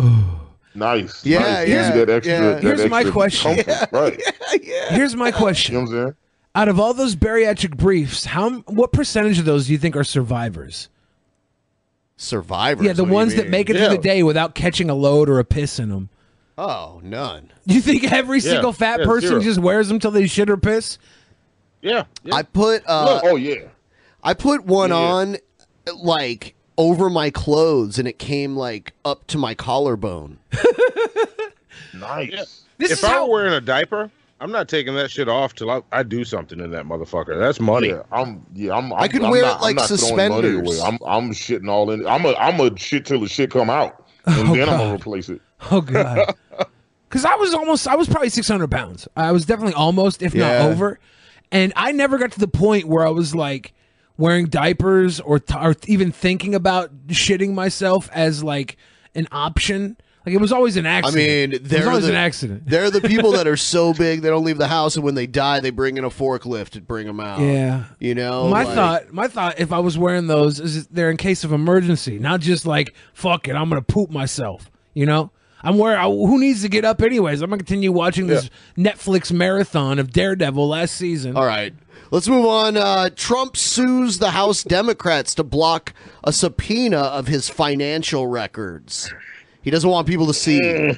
Nice. 0.74 1.26
Yeah, 1.26 1.40
nice. 1.40 1.68
yeah, 1.70 1.92
That 1.96 2.10
extra, 2.10 2.34
yeah. 2.34 2.40
that 2.56 2.64
Here's 2.64 2.90
my 2.90 3.04
question. 3.10 3.56
comfort, 3.64 3.90
Right. 3.92 4.22
Here's 4.90 5.16
my 5.16 5.32
question. 5.32 5.76
You 5.76 5.82
know 5.82 5.86
what 5.88 5.96
I'm 5.98 6.04
saying? 6.06 6.16
Out 6.56 6.70
of 6.70 6.80
all 6.80 6.94
those 6.94 7.16
bariatric 7.16 7.76
briefs, 7.78 8.26
how 8.26 8.50
what 8.62 8.94
percentage 8.94 9.38
of 9.40 9.46
those 9.46 9.68
do 9.68 9.74
you 9.74 9.78
think 9.78 9.96
are 9.96 10.04
survivors? 10.06 10.90
Survivors? 12.18 12.86
Yeah, 12.86 12.94
the 12.94 13.04
What 13.04 13.08
do 13.08 13.12
you 13.12 13.16
ones 13.16 13.36
that 13.36 13.42
mean? 13.44 13.52
make 13.52 13.70
it 13.70 13.76
Yeah. 13.76 13.88
through 13.90 13.98
the 13.98 14.04
day 14.04 14.24
without 14.24 14.56
catching 14.56 14.90
a 14.90 14.96
load 14.96 15.28
or 15.30 15.40
a 15.40 15.44
piss 15.44 15.80
in 15.80 15.90
them. 15.90 16.10
Oh, 16.58 17.02
none. 17.04 17.52
Do 17.68 17.74
you 17.76 17.82
think 17.82 18.10
every 18.10 18.38
Yeah, 18.40 18.52
single 18.54 18.72
fat 18.72 19.02
yeah, 19.02 19.06
person 19.06 19.30
zero. 19.30 19.42
just 19.42 19.60
wears 19.60 19.90
them 19.90 20.00
till 20.00 20.12
they 20.12 20.26
shit 20.28 20.50
or 20.50 20.56
piss? 20.56 20.98
Yeah. 21.82 22.06
I 22.32 22.44
put 22.44 22.84
uh 22.88 23.20
oh 23.24 23.36
yeah. 23.36 23.66
I 24.24 24.34
put 24.34 24.64
one 24.66 24.94
on 24.94 25.36
like 25.98 26.56
over 26.78 27.10
my 27.10 27.30
clothes 27.32 28.00
and 28.00 28.08
it 28.08 28.18
came 28.18 28.56
like 28.56 28.94
up 29.04 29.28
to 29.28 29.38
my 29.38 29.54
collarbone. 29.54 30.40
Nice. 31.94 32.64
if 32.80 33.04
I 33.06 33.22
were 33.22 33.30
wearing 33.30 33.54
a 33.54 33.62
diaper, 33.62 34.12
I'm 34.42 34.52
not 34.52 34.68
taking 34.68 34.96
that 34.96 35.10
shit 35.12 35.30
off 35.30 35.56
till 35.56 35.72
I, 35.72 35.82
I 35.92 36.04
do 36.04 36.26
something 36.26 36.60
in 36.60 36.72
that 36.72 36.86
motherfucker. 36.86 37.40
That's 37.40 37.60
money. 37.60 37.90
Yeah, 37.90 38.04
I'm. 38.12 38.46
Yeah, 38.54 38.76
I'm. 38.76 38.92
I'm 38.92 39.00
I 39.04 39.08
could 39.08 39.24
I'm 39.24 39.32
wear 39.32 39.44
not, 39.44 39.60
it 39.60 39.62
like 39.64 39.72
I'm 39.72 39.76
not 39.78 39.88
suspenders. 39.88 40.80
away. 40.80 40.80
I'm. 40.82 41.00
I'm 41.06 41.32
shitting 41.32 41.70
all 41.70 41.90
in. 41.92 42.06
I'm 42.06 42.26
a. 42.26 42.34
I'm 42.34 42.60
a 42.60 42.78
shit 42.78 43.06
till 43.06 43.22
the 43.22 43.30
shit 43.30 43.50
come 43.52 43.70
out, 43.70 44.06
and 44.26 44.50
oh, 44.50 44.56
then 44.56 44.68
I'm 44.70 44.78
gonna 44.78 44.96
replace 44.96 45.30
it. 45.30 45.42
Oh 45.72 45.82
god. 45.82 46.34
Because 47.08 47.24
I 47.24 47.36
was 47.36 47.54
almost, 47.54 47.88
I 47.88 47.96
was 47.96 48.10
probably 48.10 48.28
600 48.28 48.70
pounds. 48.70 49.08
I 49.16 49.32
was 49.32 49.46
definitely 49.46 49.76
almost, 49.76 50.22
if 50.22 50.34
Yeah. 50.36 50.64
not 50.64 50.72
over. 50.72 51.00
And 51.50 51.72
I 51.78 51.94
never 51.94 52.18
got 52.18 52.34
to 52.34 52.40
the 52.40 52.48
point 52.48 52.86
where 52.90 53.08
I 53.08 53.10
was 53.10 53.34
like 53.34 53.74
wearing 54.18 54.48
diapers 54.48 55.22
or, 55.22 55.40
t- 55.40 55.56
or 55.58 55.76
even 55.86 56.12
thinking 56.12 56.54
about 56.54 57.08
shitting 57.08 57.54
myself 57.54 58.10
as 58.12 58.44
like 58.44 58.76
an 59.14 59.30
option. 59.32 59.96
Like 60.26 60.34
it 60.34 60.42
was 60.42 60.52
always 60.52 60.76
an 60.76 60.86
accident. 60.86 61.24
I 61.24 61.58
mean, 61.58 61.64
they're 61.64 61.88
always 61.88 62.06
the, 62.06 62.12
an 62.12 62.16
accident. 62.16 62.64
They're 62.68 62.90
the 62.90 63.02
people 63.02 63.32
that 63.34 63.48
are 63.48 63.58
so 63.58 63.94
big 63.98 64.22
they 64.22 64.30
don't 64.30 64.44
leave 64.44 64.58
the 64.58 64.68
house, 64.68 64.96
and 64.96 65.06
when 65.06 65.14
they 65.14 65.28
die, 65.28 65.60
they 65.60 65.70
bring 65.70 65.98
in 65.98 66.04
a 66.04 66.10
forklift 66.10 66.70
to 66.70 66.82
bring 66.82 67.06
them 67.06 67.20
out. 67.20 67.40
Yeah. 67.40 67.86
you 68.00 68.16
know. 68.16 68.50
my 68.50 68.64
like- 68.64 68.76
thought, 68.76 69.14
my 69.14 69.28
thought, 69.28 69.60
if 69.60 69.72
I 69.72 69.80
was 69.80 69.98
wearing 69.98 70.28
those, 70.28 70.60
is 70.60 70.88
they're 70.88 71.12
in 71.12 71.18
case 71.18 71.44
of 71.44 71.52
emergency, 71.52 72.18
not 72.18 72.40
just 72.40 72.66
like 72.66 72.96
fuck 73.14 73.48
it, 73.48 73.56
I'm 73.56 73.70
gonna 73.70 73.82
poop 73.84 74.10
myself. 74.10 74.72
You 74.96 75.06
know, 75.06 75.32
I'm 75.62 75.78
wearing. 75.78 76.00
I- 76.00 76.06
Who 76.06 76.40
needs 76.40 76.64
to 76.64 76.70
get 76.70 76.86
up 76.86 77.02
anyways? 77.02 77.42
I'm 77.42 77.50
gonna 77.50 77.60
continue 77.60 77.92
watching 77.92 78.26
this 78.28 78.50
Netflix 78.76 79.32
marathon 79.32 80.00
of 80.00 80.12
Daredevil 80.12 80.68
last 80.68 80.96
season. 80.96 81.38
All 81.38 81.46
right. 81.46 81.74
Let's 82.12 82.28
move 82.28 82.46
on. 82.46 82.78
Uh, 82.78 83.10
Trump 83.16 83.58
sues 83.58 84.20
the 84.20 84.32
House 84.32 84.64
Democrats 84.64 85.34
to 85.36 85.44
block 85.44 85.92
a 86.24 86.32
subpoena 86.32 86.98
of 87.00 87.28
his 87.28 87.50
financial 87.50 88.28
records. 88.28 89.12
He 89.66 89.72
doesn't 89.72 89.90
want 89.90 90.06
people 90.08 90.28
to 90.28 90.34
see 90.34 90.94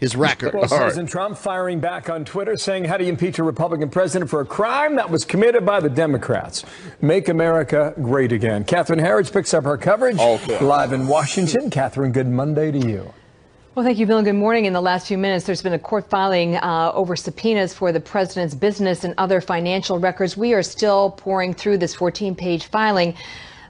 his 0.00 0.16
record. 0.16 0.54
Well, 0.54 0.66
President 0.66 1.10
Trump 1.10 1.36
firing 1.36 1.78
back 1.78 2.08
on 2.08 2.24
Twitter 2.24 2.56
saying, 2.56 2.84
How 2.84 2.96
do 2.96 3.04
you 3.04 3.10
impeach 3.10 3.38
a 3.38 3.42
Republican 3.42 3.90
president 3.90 4.30
for 4.30 4.40
a 4.40 4.46
crime 4.46 4.96
that 4.96 5.10
was 5.10 5.26
committed 5.26 5.66
by 5.66 5.80
the 5.80 5.90
Democrats? 5.90 6.64
Make 7.02 7.28
America 7.28 7.92
great 8.00 8.32
again. 8.32 8.64
Catherine 8.64 8.98
Herridge 8.98 9.30
picks 9.30 9.52
up 9.52 9.64
her 9.64 9.76
coverage 9.76 10.16
live 10.16 10.94
in 10.94 11.06
Washington. 11.06 11.68
Catherine, 11.68 12.10
good 12.12 12.28
Monday 12.28 12.70
to 12.70 12.78
you. 12.78 13.12
Well, 13.74 13.84
thank 13.84 13.98
you, 13.98 14.06
Bill, 14.06 14.16
and 14.16 14.24
good 14.24 14.32
morning. 14.32 14.64
In 14.64 14.72
the 14.72 14.80
last 14.80 15.06
few 15.06 15.18
minutes, 15.18 15.44
there's 15.44 15.62
been 15.62 15.74
a 15.74 15.78
court 15.78 16.08
filing 16.08 16.56
uh, 16.56 16.92
over 16.94 17.14
subpoenas 17.14 17.74
for 17.74 17.92
the 17.92 18.00
president's 18.00 18.54
business 18.54 19.04
and 19.04 19.12
other 19.18 19.42
financial 19.42 19.98
records. 19.98 20.34
We 20.34 20.54
are 20.54 20.62
still 20.62 21.10
pouring 21.10 21.52
through 21.52 21.76
this 21.76 21.94
14 21.94 22.34
page 22.34 22.68
filing. 22.68 23.14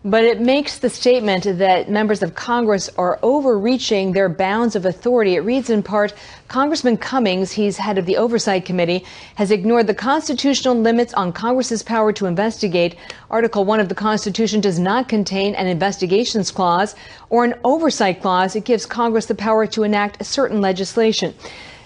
But 0.04 0.22
it 0.22 0.40
makes 0.40 0.78
the 0.78 0.88
statement 0.88 1.44
that 1.58 1.90
members 1.90 2.22
of 2.22 2.36
Congress 2.36 2.88
are 2.96 3.18
overreaching 3.22 4.12
their 4.12 4.28
bounds 4.28 4.76
of 4.76 4.86
authority. 4.86 5.34
It 5.34 5.40
reads 5.40 5.70
in 5.70 5.82
part 5.82 6.14
Congressman 6.46 6.98
Cummings, 6.98 7.50
he's 7.50 7.76
head 7.76 7.98
of 7.98 8.06
the 8.06 8.16
Oversight 8.16 8.64
Committee, 8.64 9.04
has 9.34 9.50
ignored 9.50 9.88
the 9.88 9.94
constitutional 9.94 10.76
limits 10.76 11.12
on 11.14 11.32
Congress's 11.32 11.82
power 11.82 12.12
to 12.12 12.26
investigate. 12.26 12.94
Article 13.28 13.64
1 13.64 13.80
of 13.80 13.88
the 13.88 13.94
Constitution 13.94 14.60
does 14.60 14.78
not 14.78 15.08
contain 15.08 15.56
an 15.56 15.66
investigations 15.66 16.52
clause 16.52 16.94
or 17.28 17.44
an 17.44 17.54
oversight 17.64 18.22
clause. 18.22 18.54
It 18.54 18.64
gives 18.64 18.86
Congress 18.86 19.26
the 19.26 19.34
power 19.34 19.66
to 19.66 19.82
enact 19.82 20.24
certain 20.24 20.60
legislation. 20.60 21.34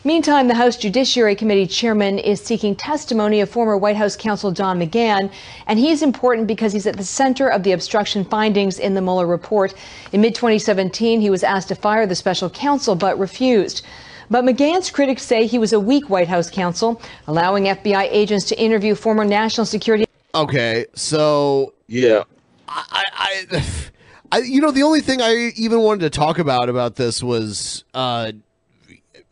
Meantime, 0.05 0.49
the 0.49 0.55
House 0.55 0.77
Judiciary 0.77 1.37
Committee 1.37 1.69
chairman 1.69 2.19
is 2.19 2.41
seeking 2.41 2.75
testimony 2.75 3.41
of 3.41 3.49
former 3.49 3.77
White 3.77 3.95
House 3.95 4.17
counsel 4.17 4.51
Don 4.51 4.81
McGahn, 4.81 5.31
and 5.69 5.79
he's 5.79 6.03
important 6.03 6.49
because 6.49 6.73
he's 6.73 6.89
at 6.89 6.97
the 6.97 7.05
center 7.05 7.47
of 7.47 7.63
the 7.63 7.71
obstruction 7.71 8.25
findings 8.25 8.81
in 8.81 8.95
the 8.95 9.01
Mueller 9.01 9.29
report. 9.29 9.75
In 10.11 10.21
mid 10.21 10.35
2017, 10.35 11.21
he 11.21 11.31
was 11.31 11.45
asked 11.45 11.69
to 11.69 11.77
fire 11.77 12.05
the 12.05 12.17
special 12.17 12.51
counsel 12.51 12.97
but 12.97 13.17
refused. 13.17 13.87
But 14.29 14.45
McGahn's 14.45 14.91
critics 14.91 15.23
say 15.23 15.47
he 15.47 15.61
was 15.61 15.73
a 15.73 15.79
weak 15.79 16.11
White 16.11 16.27
House 16.27 16.51
counsel, 16.51 17.01
allowing 17.29 17.67
FBI 17.67 18.09
agents 18.11 18.47
to 18.47 18.61
interview 18.61 18.97
former 18.97 19.25
national 19.25 19.67
security. 19.67 20.05
Okay, 20.35 20.85
so 20.95 21.75
yeah, 21.87 22.25
I, 22.67 23.05
I, 23.53 23.65
I, 24.33 24.39
you 24.39 24.63
know, 24.63 24.73
the 24.73 24.83
only 24.83 25.01
thing 25.01 25.23
I 25.23 25.53
even 25.55 25.79
wanted 25.79 26.01
to 26.01 26.11
talk 26.11 26.41
about 26.41 26.69
about 26.69 26.97
this 26.97 27.23
was, 27.23 27.85
uh, 27.95 28.33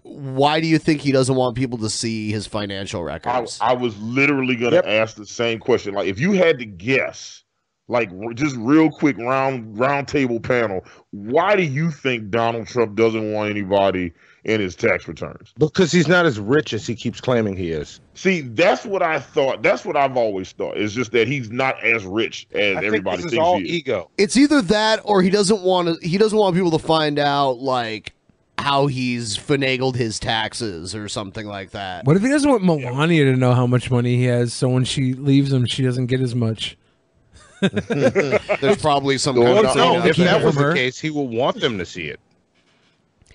why 0.02 0.60
do 0.60 0.66
you 0.66 0.78
think 0.78 1.00
he 1.00 1.12
doesn't 1.12 1.34
want 1.34 1.56
people 1.56 1.78
to 1.78 1.90
see 1.90 2.30
his 2.30 2.46
financial 2.46 3.02
records? 3.04 3.58
I 3.60 3.72
was 3.74 3.96
literally 3.98 4.56
gonna 4.56 4.82
ask 4.84 5.16
the 5.16 5.26
same 5.26 5.58
question. 5.58 5.94
Like, 5.94 6.06
if 6.08 6.18
you 6.20 6.32
had 6.32 6.58
to 6.58 6.64
guess, 6.66 7.44
like, 7.88 8.10
r- 8.24 8.32
just 8.32 8.56
real 8.56 8.90
quick 8.90 9.18
round 9.18 9.78
round 9.78 10.08
table 10.08 10.40
panel, 10.40 10.84
why 11.10 11.56
do 11.56 11.62
you 11.62 11.90
think 11.90 12.30
Donald 12.30 12.66
Trump 12.68 12.94
doesn't 12.96 13.32
want 13.32 13.50
anybody 13.50 14.12
in 14.44 14.58
his 14.60 14.74
tax 14.74 15.06
returns? 15.06 15.52
Because 15.58 15.92
he's 15.92 16.08
not 16.08 16.24
as 16.24 16.40
rich 16.40 16.72
as 16.72 16.86
he 16.86 16.94
keeps 16.94 17.20
claiming 17.20 17.56
he 17.56 17.72
is. 17.72 18.00
See, 18.14 18.40
that's 18.40 18.86
what 18.86 19.02
I 19.02 19.20
thought. 19.20 19.62
That's 19.62 19.84
what 19.84 19.96
I've 19.96 20.16
always 20.16 20.52
thought. 20.52 20.78
It's 20.78 20.94
just 20.94 21.12
that 21.12 21.28
he's 21.28 21.50
not 21.50 21.82
as 21.84 22.04
rich 22.06 22.46
as 22.52 22.76
I 22.76 22.80
think 22.80 22.86
everybody 22.86 23.16
this 23.18 23.26
is 23.26 23.30
thinks 23.32 23.44
all 23.44 23.58
he 23.58 23.64
is. 23.64 23.70
ego. 23.72 24.10
it's 24.16 24.36
either 24.36 24.62
that 24.62 25.00
or 25.04 25.20
he 25.20 25.28
doesn't 25.28 25.60
want 25.62 26.00
to. 26.00 26.08
He 26.08 26.16
doesn't 26.16 26.38
want 26.38 26.54
people 26.56 26.70
to 26.70 26.78
find 26.78 27.18
out 27.18 27.58
like 27.58 28.14
how 28.62 28.86
he's 28.86 29.36
finagled 29.36 29.94
his 29.96 30.18
taxes 30.18 30.94
or 30.94 31.08
something 31.08 31.46
like 31.46 31.70
that. 31.70 32.04
What 32.04 32.16
if 32.16 32.22
he 32.22 32.28
doesn't 32.28 32.50
want 32.50 32.64
Melania 32.64 33.24
to 33.26 33.36
know 33.36 33.52
how 33.54 33.66
much 33.66 33.90
money 33.90 34.16
he 34.16 34.24
has, 34.24 34.52
so 34.52 34.68
when 34.68 34.84
she 34.84 35.14
leaves 35.14 35.52
him, 35.52 35.66
she 35.66 35.82
doesn't 35.82 36.06
get 36.06 36.20
as 36.20 36.34
much? 36.34 36.76
There's 37.60 38.80
probably 38.80 39.18
some 39.18 39.36
Well, 39.36 39.54
kind 39.62 39.66
of 39.66 39.76
no, 39.76 40.04
if 40.06 40.16
that 40.16 40.38
there. 40.38 40.46
was 40.46 40.54
the 40.54 40.72
case, 40.74 40.98
he 40.98 41.10
will 41.10 41.28
want 41.28 41.60
them 41.60 41.78
to 41.78 41.84
see 41.84 42.06
it. 42.06 42.18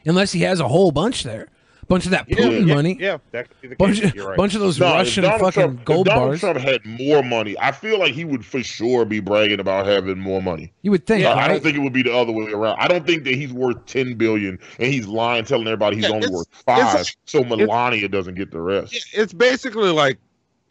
Unless 0.05 0.31
he 0.31 0.41
has 0.41 0.59
a 0.59 0.67
whole 0.67 0.91
bunch 0.91 1.23
there, 1.23 1.47
bunch 1.87 2.05
of 2.05 2.11
that 2.11 2.27
Putin 2.27 2.67
money, 2.67 2.97
Yeah, 2.99 3.17
that 3.31 3.47
could 3.49 3.61
be 3.61 3.67
the 3.69 3.75
bunch, 3.75 3.99
case. 4.01 4.09
of, 4.09 4.15
You're 4.15 4.27
right. 4.29 4.37
bunch 4.37 4.55
of 4.55 4.61
those 4.61 4.79
No, 4.79 4.87
Russian 4.93 5.23
Donald 5.23 5.41
fucking 5.41 5.61
Trump, 5.61 5.79
if 5.79 5.85
gold 5.85 6.05
Donald 6.07 6.29
bars. 6.29 6.39
Trump 6.39 6.59
had 6.59 6.85
more 6.85 7.21
money, 7.23 7.55
I 7.59 7.71
feel 7.71 7.99
like 7.99 8.13
he 8.13 8.25
would 8.25 8.45
for 8.45 8.63
sure 8.63 9.05
be 9.05 9.19
bragging 9.19 9.59
about 9.59 9.85
having 9.85 10.17
more 10.19 10.41
money. 10.41 10.73
You 10.81 10.91
would 10.91 11.05
think, 11.05 11.23
So 11.23 11.31
I 11.31 11.47
don't 11.47 11.61
think 11.61 11.75
it 11.77 11.79
would 11.81 11.93
be 11.93 12.03
the 12.03 12.13
other 12.15 12.31
way 12.31 12.51
around. 12.51 12.77
I 12.79 12.87
don't 12.87 13.05
think 13.05 13.23
that 13.25 13.35
he's 13.35 13.53
worth 13.53 13.85
ten 13.85 14.15
billion 14.15 14.57
and 14.79 14.93
he's 14.93 15.07
lying, 15.07 15.45
telling 15.45 15.67
everybody 15.67 15.97
he's 15.97 16.05
Yeah, 16.07 16.11
only 16.15 16.29
worth 16.29 16.47
five, 16.65 16.81
it's- 16.95 17.15
so 17.25 17.43
Melania 17.43 18.07
doesn't 18.09 18.35
get 18.35 18.51
the 18.51 18.61
rest. 18.61 19.07
It's 19.13 19.33
basically 19.33 19.89
like 19.91 20.17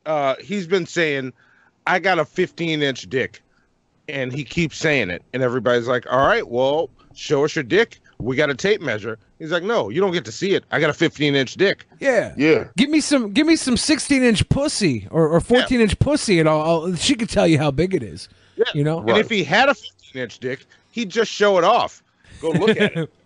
uh, 0.06 0.34
he's 0.40 0.66
been 0.66 0.84
saying, 0.86 1.32
"I 1.86 1.98
got 1.98 2.18
a 2.18 2.24
15 2.24 2.82
inch 2.82 3.08
dick," 3.08 3.40
and 4.08 4.32
he 4.32 4.44
keeps 4.44 4.76
saying 4.76 5.08
it, 5.10 5.22
and 5.32 5.42
everybody's 5.42 5.88
like, 5.88 6.04
"All 6.12 6.26
right, 6.26 6.46
well, 6.46 6.90
show 7.14 7.44
us 7.44 7.54
your 7.56 7.62
dick. 7.62 8.00
We 8.25 8.37
got 8.37 8.51
a 8.51 8.55
tape 8.55 8.81
measure." 8.81 9.18
He's 9.39 9.51
like, 9.53 9.62
"No, 9.62 9.89
you 9.91 10.01
don't 10.01 10.12
get 10.12 10.25
to 10.25 10.33
see 10.33 10.55
it. 10.55 10.64
I 10.70 10.81
got 10.81 10.91
a 10.91 10.95
15 10.95 11.35
inch 11.35 11.55
dick." 11.55 11.87
Yeah, 12.01 12.35
yeah. 12.37 12.68
Give 12.77 12.91
me 12.91 13.01
some, 13.01 13.33
give 13.33 13.47
me 13.47 13.57
some 13.57 13.77
16 13.77 14.22
inch 14.22 14.49
pussy 14.49 15.07
or, 15.11 15.29
or 15.29 15.41
14 15.41 15.81
inch 15.81 15.99
pussy, 15.99 16.41
and 16.41 16.49
I'll, 16.49 16.61
I'll, 16.62 16.95
she 16.97 17.14
could 17.14 17.29
tell 17.29 17.47
you 17.47 17.59
how 17.59 17.70
big 17.70 17.95
it 17.95 18.03
is. 18.03 18.29
Yeah, 18.57 18.64
You 18.75 18.85
know, 18.85 19.01
And 19.01 19.18
if 19.18 19.29
he 19.29 19.43
had 19.45 19.68
a 19.68 19.75
15 19.75 20.22
inch 20.22 20.39
dick, 20.39 20.66
he'd 20.93 21.11
just 21.11 21.31
show 21.31 21.59
it 21.59 21.64
off. 21.64 22.03
Go 22.41 22.51
look 22.51 22.77
at 22.81 22.97
it. 22.97 23.11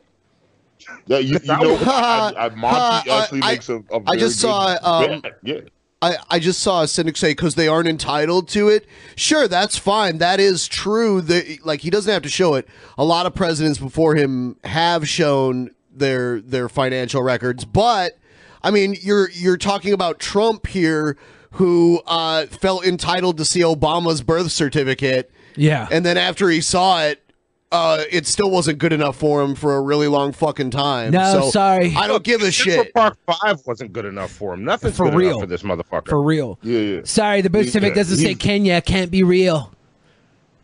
Yeah, 1.06 1.18
you, 1.18 1.38
you 1.42 1.46
know, 1.46 1.76
I, 1.82 2.32
I, 2.36 2.48
Monty 2.50 3.10
Uh, 3.10 3.20
actually 3.20 3.42
I- 3.42 3.50
makes 3.52 3.68
a, 3.68 3.76
a 3.76 3.96
I 3.96 3.98
very 4.06 4.18
just 4.20 4.36
good 4.36 4.48
saw, 4.48 4.78
um, 4.82 5.22
yeah. 5.42 5.60
I, 6.00 6.16
I 6.30 6.38
just 6.38 6.60
saw 6.60 6.82
a 6.82 6.88
cynic 6.88 7.16
say 7.16 7.32
because 7.32 7.56
they 7.56 7.66
aren't 7.66 7.88
entitled 7.88 8.48
to 8.50 8.68
it. 8.68 8.86
Sure, 9.16 9.48
that's 9.48 9.76
fine. 9.76 10.18
That 10.18 10.38
is 10.38 10.68
true. 10.68 11.20
The, 11.20 11.58
like 11.64 11.80
he 11.80 11.90
doesn't 11.90 12.12
have 12.12 12.22
to 12.22 12.28
show 12.28 12.54
it. 12.54 12.68
A 12.96 13.04
lot 13.04 13.26
of 13.26 13.34
presidents 13.34 13.78
before 13.78 14.14
him 14.14 14.56
have 14.64 15.08
shown 15.08 15.70
their 15.92 16.40
their 16.40 16.68
financial 16.68 17.22
records, 17.22 17.64
but 17.64 18.18
I 18.62 18.70
mean, 18.70 18.96
you're 19.00 19.30
you're 19.30 19.56
talking 19.56 19.92
about 19.92 20.20
Trump 20.20 20.68
here, 20.68 21.16
who 21.52 22.00
uh, 22.06 22.46
felt 22.46 22.84
entitled 22.86 23.36
to 23.38 23.44
see 23.44 23.60
Obama's 23.60 24.22
birth 24.22 24.52
certificate. 24.52 25.30
Yeah. 25.56 25.88
and 25.90 26.06
then 26.06 26.16
after 26.16 26.48
he 26.48 26.60
saw 26.60 27.02
it. 27.02 27.24
Uh, 27.70 28.02
it 28.10 28.26
still 28.26 28.50
wasn't 28.50 28.78
good 28.78 28.94
enough 28.94 29.16
for 29.16 29.42
him 29.42 29.54
for 29.54 29.76
a 29.76 29.82
really 29.82 30.08
long 30.08 30.32
fucking 30.32 30.70
time. 30.70 31.10
No, 31.12 31.32
so 31.42 31.50
sorry. 31.50 31.94
I 31.94 32.06
don't 32.06 32.24
give 32.24 32.40
a 32.40 32.50
Central 32.50 32.84
shit. 32.84 32.94
Park 32.94 33.18
Five 33.26 33.60
wasn't 33.66 33.92
good 33.92 34.06
enough 34.06 34.30
for 34.30 34.54
him. 34.54 34.64
Nothing's 34.64 34.96
For 34.96 35.10
good 35.10 35.14
real. 35.18 35.28
enough 35.30 35.40
for 35.42 35.46
this 35.46 35.62
motherfucker. 35.62 36.08
For 36.08 36.22
real. 36.22 36.58
Yeah, 36.62 36.78
yeah. 36.80 37.00
Sorry, 37.04 37.42
the 37.42 37.50
birth 37.50 37.64
He- 37.66 37.70
certificate 37.70 37.96
yeah, 37.96 38.00
doesn't 38.02 38.16
say 38.18 38.34
Kenya. 38.34 38.80
Can't 38.80 39.10
be 39.10 39.22
real. 39.22 39.70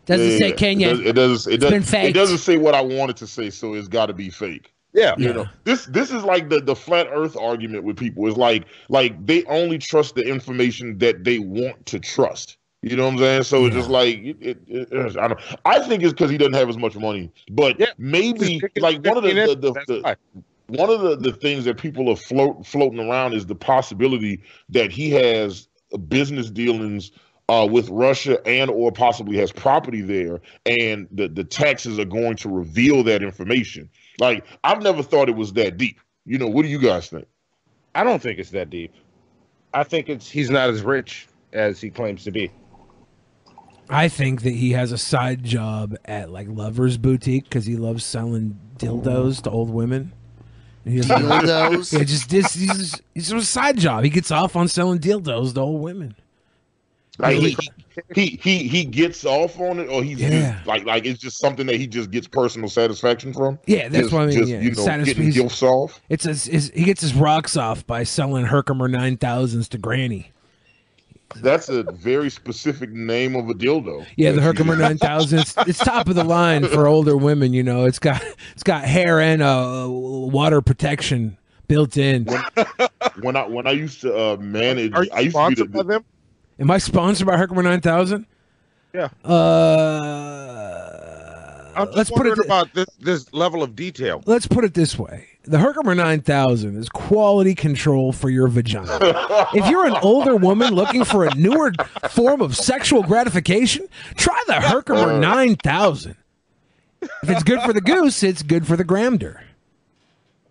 Doesn't 0.07 0.31
Yeah, 0.31 0.37
say. 0.37 0.51
Kenya. 0.53 0.89
It, 0.89 0.93
does, 0.95 1.01
it 1.01 1.13
doesn't. 1.13 1.51
It, 1.51 1.55
It's 1.55 1.63
does, 1.63 1.91
been 1.91 2.05
it 2.05 2.13
doesn't 2.13 2.37
say 2.39 2.57
what 2.57 2.73
I 2.73 2.81
wanted 2.81 3.17
to 3.17 3.27
say, 3.27 3.49
so 3.51 3.75
it's 3.75 3.87
got 3.87 4.07
to 4.07 4.13
be 4.13 4.29
fake. 4.31 4.71
Yeah, 4.93 5.13
you 5.17 5.27
Yeah. 5.27 5.33
know 5.33 5.45
this. 5.65 5.85
This 5.87 6.09
is 6.09 6.23
like 6.23 6.49
the 6.49 6.61
the 6.61 6.75
flat 6.75 7.07
Earth 7.11 7.35
argument 7.37 7.83
with 7.83 7.97
people. 7.97 8.25
Is 8.27 8.37
like 8.37 8.65
like 8.89 9.13
they 9.25 9.43
only 9.45 9.77
trust 9.77 10.15
the 10.15 10.23
information 10.23 10.97
that 10.99 11.23
they 11.23 11.37
want 11.37 11.85
to 11.87 11.99
trust. 11.99 12.57
You 12.85 12.95
know 12.95 13.05
what 13.05 13.13
I'm 13.13 13.17
saying? 13.17 13.43
So 13.43 13.65
it's 13.65 13.75
just 13.75 13.89
like 13.89 14.17
it, 14.19 14.37
it, 14.41 14.59
it- 14.67 15.17
I 15.17 15.27
don't. 15.29 15.39
I 15.65 15.79
think 15.79 16.03
it's 16.03 16.13
because 16.13 16.29
he 16.29 16.37
doesn't 16.37 16.53
have 16.53 16.69
as 16.69 16.77
much 16.77 16.95
money. 16.95 17.31
But 17.49 17.79
maybe 17.97 18.61
like 18.77 19.03
one 19.03 19.17
of 19.17 19.23
the, 19.23 19.33
the, 19.33 19.55
the, 19.55 19.71
the 19.87 20.17
one 20.67 20.89
of 20.91 21.01
the, 21.01 21.15
the 21.15 21.33
things 21.33 21.65
that 21.65 21.77
people 21.77 22.09
are 22.11 22.15
float 22.15 22.63
floating 22.65 22.99
around 22.99 23.33
is 23.33 23.47
the 23.47 23.55
possibility 23.55 24.43
that 24.69 24.91
he 24.91 25.09
has 25.11 25.67
business 26.09 26.51
dealings 26.51 27.11
uh, 27.49 27.67
with 27.69 27.89
Russia 27.89 28.39
and 28.47 28.69
or 28.69 28.91
possibly 28.91 29.35
has 29.37 29.51
property 29.51 30.01
there, 30.01 30.39
and 30.67 31.07
the 31.11 31.27
the 31.27 31.43
taxes 31.43 31.97
are 31.97 32.05
going 32.05 32.35
to 32.37 32.49
reveal 32.49 33.03
that 33.03 33.23
information. 33.23 33.89
Like 34.19 34.45
I've 34.63 34.83
never 34.83 35.01
thought 35.01 35.27
it 35.27 35.35
was 35.35 35.53
that 35.53 35.77
deep. 35.77 35.99
You 36.25 36.37
know, 36.37 36.47
what 36.47 36.61
do 36.61 36.67
you 36.67 36.79
guys 36.79 37.09
think? 37.09 37.27
I 37.95 38.03
don't 38.03 38.21
think 38.21 38.37
it's 38.37 38.51
that 38.51 38.69
deep. 38.69 38.93
I 39.73 39.83
think 39.83 40.07
it's 40.07 40.29
he's 40.29 40.51
not 40.51 40.69
as 40.69 40.83
rich 40.83 41.27
as 41.51 41.81
he 41.81 41.89
claims 41.89 42.23
to 42.25 42.31
be. 42.31 42.51
I 43.89 44.07
think 44.07 44.41
that 44.43 44.53
he 44.53 44.71
has 44.71 44.91
a 44.91 44.97
side 44.97 45.43
job 45.43 45.95
at 46.05 46.29
like 46.31 46.47
Lover's 46.49 46.97
Boutique 46.97 47.43
because 47.43 47.65
he 47.65 47.75
loves 47.77 48.03
selling 48.03 48.59
dildos 48.77 49.41
to 49.43 49.49
old 49.51 49.69
women. 49.69 50.11
And 50.85 50.93
he 50.93 51.01
doesn't- 51.01 51.21
Dildos? 51.27 51.93
Yeah, 51.97 52.03
just 52.03 52.29
this. 52.29 52.53
He's, 52.53 53.01
he's 53.13 53.31
a 53.31 53.41
side 53.43 53.77
job. 53.77 54.03
He 54.03 54.09
gets 54.09 54.31
off 54.31 54.55
on 54.55 54.67
selling 54.67 54.99
dildos 54.99 55.53
to 55.55 55.61
old 55.61 55.81
women. 55.81 56.15
Like 57.17 57.37
he, 57.37 57.57
he 58.13 58.25
he 58.41 58.67
he 58.67 58.83
gets 58.83 59.23
off 59.25 59.57
on 59.61 59.79
it, 59.79 59.87
or 59.87 60.03
he's 60.03 60.19
Yeah. 60.19 60.55
just, 60.55 60.67
like 60.67 60.83
like 60.85 61.05
it's 61.05 61.21
just 61.21 61.37
something 61.39 61.65
that 61.67 61.77
he 61.77 61.87
just 61.87 62.11
gets 62.11 62.27
personal 62.27 62.67
satisfaction 62.67 63.31
from. 63.33 63.57
Yeah, 63.67 63.87
that's 63.87 64.03
Just- 64.09 64.13
what 64.13 64.23
I 64.23 64.25
mean. 64.25 64.37
Just, 64.39 64.51
yeah, 64.51 64.59
you 64.59 64.71
know, 64.71 64.85
satisf- 64.85 65.05
getting 65.05 65.29
gifts 65.29 65.63
off. 65.63 66.01
It's 66.09 66.25
his, 66.25 66.43
his, 66.43 66.71
he 66.75 66.83
gets 66.83 66.99
his 66.99 67.13
rocks 67.13 67.55
off 67.55 67.87
by 67.87 68.03
selling 68.03 68.43
Herkimer 68.45 68.89
nine 68.89 69.15
thousands 69.15 69.69
to 69.69 69.77
Granny. 69.77 70.31
That's 71.37 71.69
a 71.69 71.83
very 71.83 72.29
specific 72.29 72.91
name 72.91 73.35
of 73.35 73.49
a 73.49 73.53
dildo. 73.53 74.05
Yeah, 74.15 74.31
the 74.31 74.41
Herkimer 74.41 74.75
nine 74.75 74.97
thousand. 74.97 75.39
It's, 75.39 75.53
it's 75.59 75.79
top 75.79 76.07
of 76.07 76.15
the 76.15 76.23
line 76.23 76.67
for 76.67 76.87
older 76.87 77.17
women. 77.17 77.53
You 77.53 77.63
know, 77.63 77.85
it's 77.85 77.99
got 77.99 78.23
it's 78.53 78.63
got 78.63 78.85
hair 78.85 79.19
and 79.19 79.41
uh, 79.41 79.87
water 79.89 80.61
protection 80.61 81.37
built 81.67 81.97
in. 81.97 82.25
when 83.21 83.35
I 83.35 83.47
when 83.47 83.67
I 83.67 83.71
used 83.71 84.01
to 84.01 84.15
uh, 84.17 84.37
manage, 84.37 84.93
Are 84.93 85.03
you 85.03 85.09
I 85.13 85.19
used 85.21 85.35
to 85.35 85.39
be 85.39 85.55
sponsored 85.55 85.73
the, 85.73 85.83
by 85.83 85.93
them? 85.93 86.05
Am 86.59 86.71
I 86.71 86.77
sponsored 86.77 87.27
by 87.27 87.37
Herkimer 87.37 87.63
nine 87.63 87.81
thousand? 87.81 88.25
Yeah. 88.93 89.09
Uh, 89.25 89.31
I'm 91.75 91.87
just 91.87 91.97
let's 91.97 92.09
put 92.11 92.27
it 92.27 92.29
wondering 92.29 92.47
about 92.47 92.73
this 92.73 92.87
this 92.99 93.33
level 93.33 93.61
of 93.61 93.75
detail. 93.75 94.23
let's 94.25 94.47
put 94.47 94.63
it 94.63 94.73
this 94.73 94.97
way: 94.97 95.27
the 95.47 95.59
Herkimer 95.59 95.95
nine 95.95 96.21
thousand 96.21 96.77
is 96.77 96.89
quality 96.89 97.55
control 97.55 98.11
for 98.11 98.29
your 98.29 98.47
vagina. 98.47 98.97
if 99.53 99.69
you're 99.69 99.85
an 99.85 99.95
older 100.01 100.35
woman 100.35 100.73
looking 100.73 101.03
for 101.03 101.25
a 101.25 101.33
newer 101.35 101.71
form 102.09 102.41
of 102.41 102.55
sexual 102.55 103.03
gratification, 103.03 103.87
try 104.15 104.41
the 104.47 104.55
Herkimer 104.55 105.19
nine 105.19 105.55
thousand. 105.55 106.15
If 107.01 107.29
it's 107.29 107.43
good 107.43 107.61
for 107.61 107.73
the 107.73 107.81
goose, 107.81 108.23
it's 108.23 108.41
good 108.43 108.65
for 108.65 108.75
the 108.75 108.85
gramder. 108.85 109.41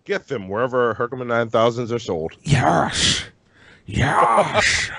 Get 0.05 0.27
them 0.27 0.47
wherever 0.47 0.93
Herkimer 0.93 1.25
nine 1.25 1.49
thousands 1.49 1.91
are 1.91 1.99
sold. 1.99 2.33
Yes. 2.43 3.23
Yes. 3.85 4.89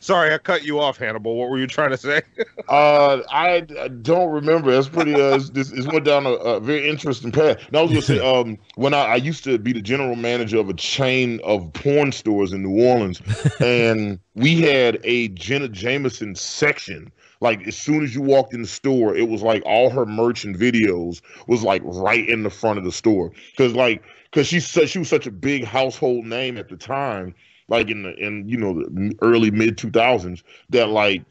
Sorry, 0.00 0.32
I 0.32 0.38
cut 0.38 0.64
you 0.64 0.80
off, 0.80 0.96
Hannibal. 0.96 1.36
What 1.36 1.50
were 1.50 1.58
you 1.58 1.66
trying 1.66 1.90
to 1.90 1.96
say? 1.96 2.22
Uh, 2.68 3.22
I, 3.28 3.66
I 3.80 3.88
don't 3.88 4.30
remember. 4.30 4.70
That's 4.70 4.88
pretty. 4.88 5.12
Uh, 5.12 5.40
this 5.52 5.72
it 5.72 5.92
went 5.92 6.04
down 6.04 6.24
a, 6.24 6.30
a 6.30 6.60
very 6.60 6.88
interesting 6.88 7.32
path. 7.32 7.56
And 7.66 7.76
I 7.76 7.82
was 7.82 7.90
gonna 7.90 8.02
say, 8.02 8.18
um, 8.40 8.58
when 8.76 8.94
I, 8.94 9.06
I 9.06 9.16
used 9.16 9.42
to 9.42 9.58
be 9.58 9.72
the 9.72 9.82
general 9.82 10.14
manager 10.14 10.60
of 10.60 10.68
a 10.68 10.74
chain 10.74 11.40
of 11.42 11.72
porn 11.72 12.12
stores 12.12 12.52
in 12.52 12.62
New 12.62 12.80
Orleans, 12.80 13.20
and 13.60 14.20
we 14.36 14.60
had 14.60 15.00
a 15.02 15.28
Jenna 15.28 15.66
Jameson 15.66 16.36
section. 16.36 17.10
Like 17.40 17.66
as 17.66 17.76
soon 17.76 18.04
as 18.04 18.14
you 18.14 18.22
walked 18.22 18.54
in 18.54 18.62
the 18.62 18.68
store, 18.68 19.16
it 19.16 19.28
was 19.28 19.42
like 19.42 19.64
all 19.66 19.90
her 19.90 20.06
merch 20.06 20.44
and 20.44 20.56
videos 20.56 21.22
was 21.48 21.64
like 21.64 21.82
right 21.84 22.28
in 22.28 22.44
the 22.44 22.50
front 22.50 22.78
of 22.78 22.84
the 22.84 22.92
store. 22.92 23.32
Cause 23.56 23.72
like, 23.72 24.04
cause 24.30 24.46
she's 24.46 24.68
such, 24.68 24.90
she 24.90 25.00
was 25.00 25.08
such 25.08 25.26
a 25.26 25.32
big 25.32 25.64
household 25.64 26.24
name 26.24 26.56
at 26.56 26.68
the 26.68 26.76
time, 26.76 27.34
like 27.70 27.88
in 27.88 28.02
the 28.02 28.14
in 28.16 28.48
you 28.48 28.56
know 28.56 28.74
the 28.74 29.16
early 29.22 29.50
mid 29.50 29.78
two 29.78 29.90
thousands, 29.90 30.42
that 30.68 30.90
like 30.90 31.24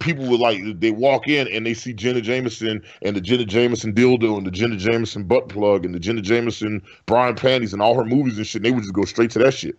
people 0.00 0.26
would 0.26 0.40
like 0.40 0.60
they 0.80 0.90
walk 0.90 1.28
in 1.28 1.46
and 1.48 1.64
they 1.64 1.74
see 1.74 1.92
Jenna 1.92 2.20
Jameson 2.20 2.82
and 3.02 3.16
the 3.16 3.20
Jenna 3.20 3.44
Jameson 3.44 3.94
dildo 3.94 4.36
and 4.36 4.46
the 4.46 4.50
Jenna 4.50 4.76
Jameson 4.76 5.24
butt 5.24 5.48
plug 5.48 5.84
and 5.84 5.94
the 5.94 6.00
Jenna 6.00 6.22
Jameson 6.22 6.82
Brian 7.06 7.36
panties 7.36 7.72
and 7.72 7.80
all 7.80 7.94
her 7.94 8.04
movies 8.04 8.36
and 8.36 8.46
shit. 8.46 8.60
And 8.60 8.64
they 8.64 8.70
would 8.72 8.82
just 8.82 8.94
go 8.94 9.04
straight 9.04 9.30
to 9.32 9.38
that 9.40 9.54
shit. 9.54 9.78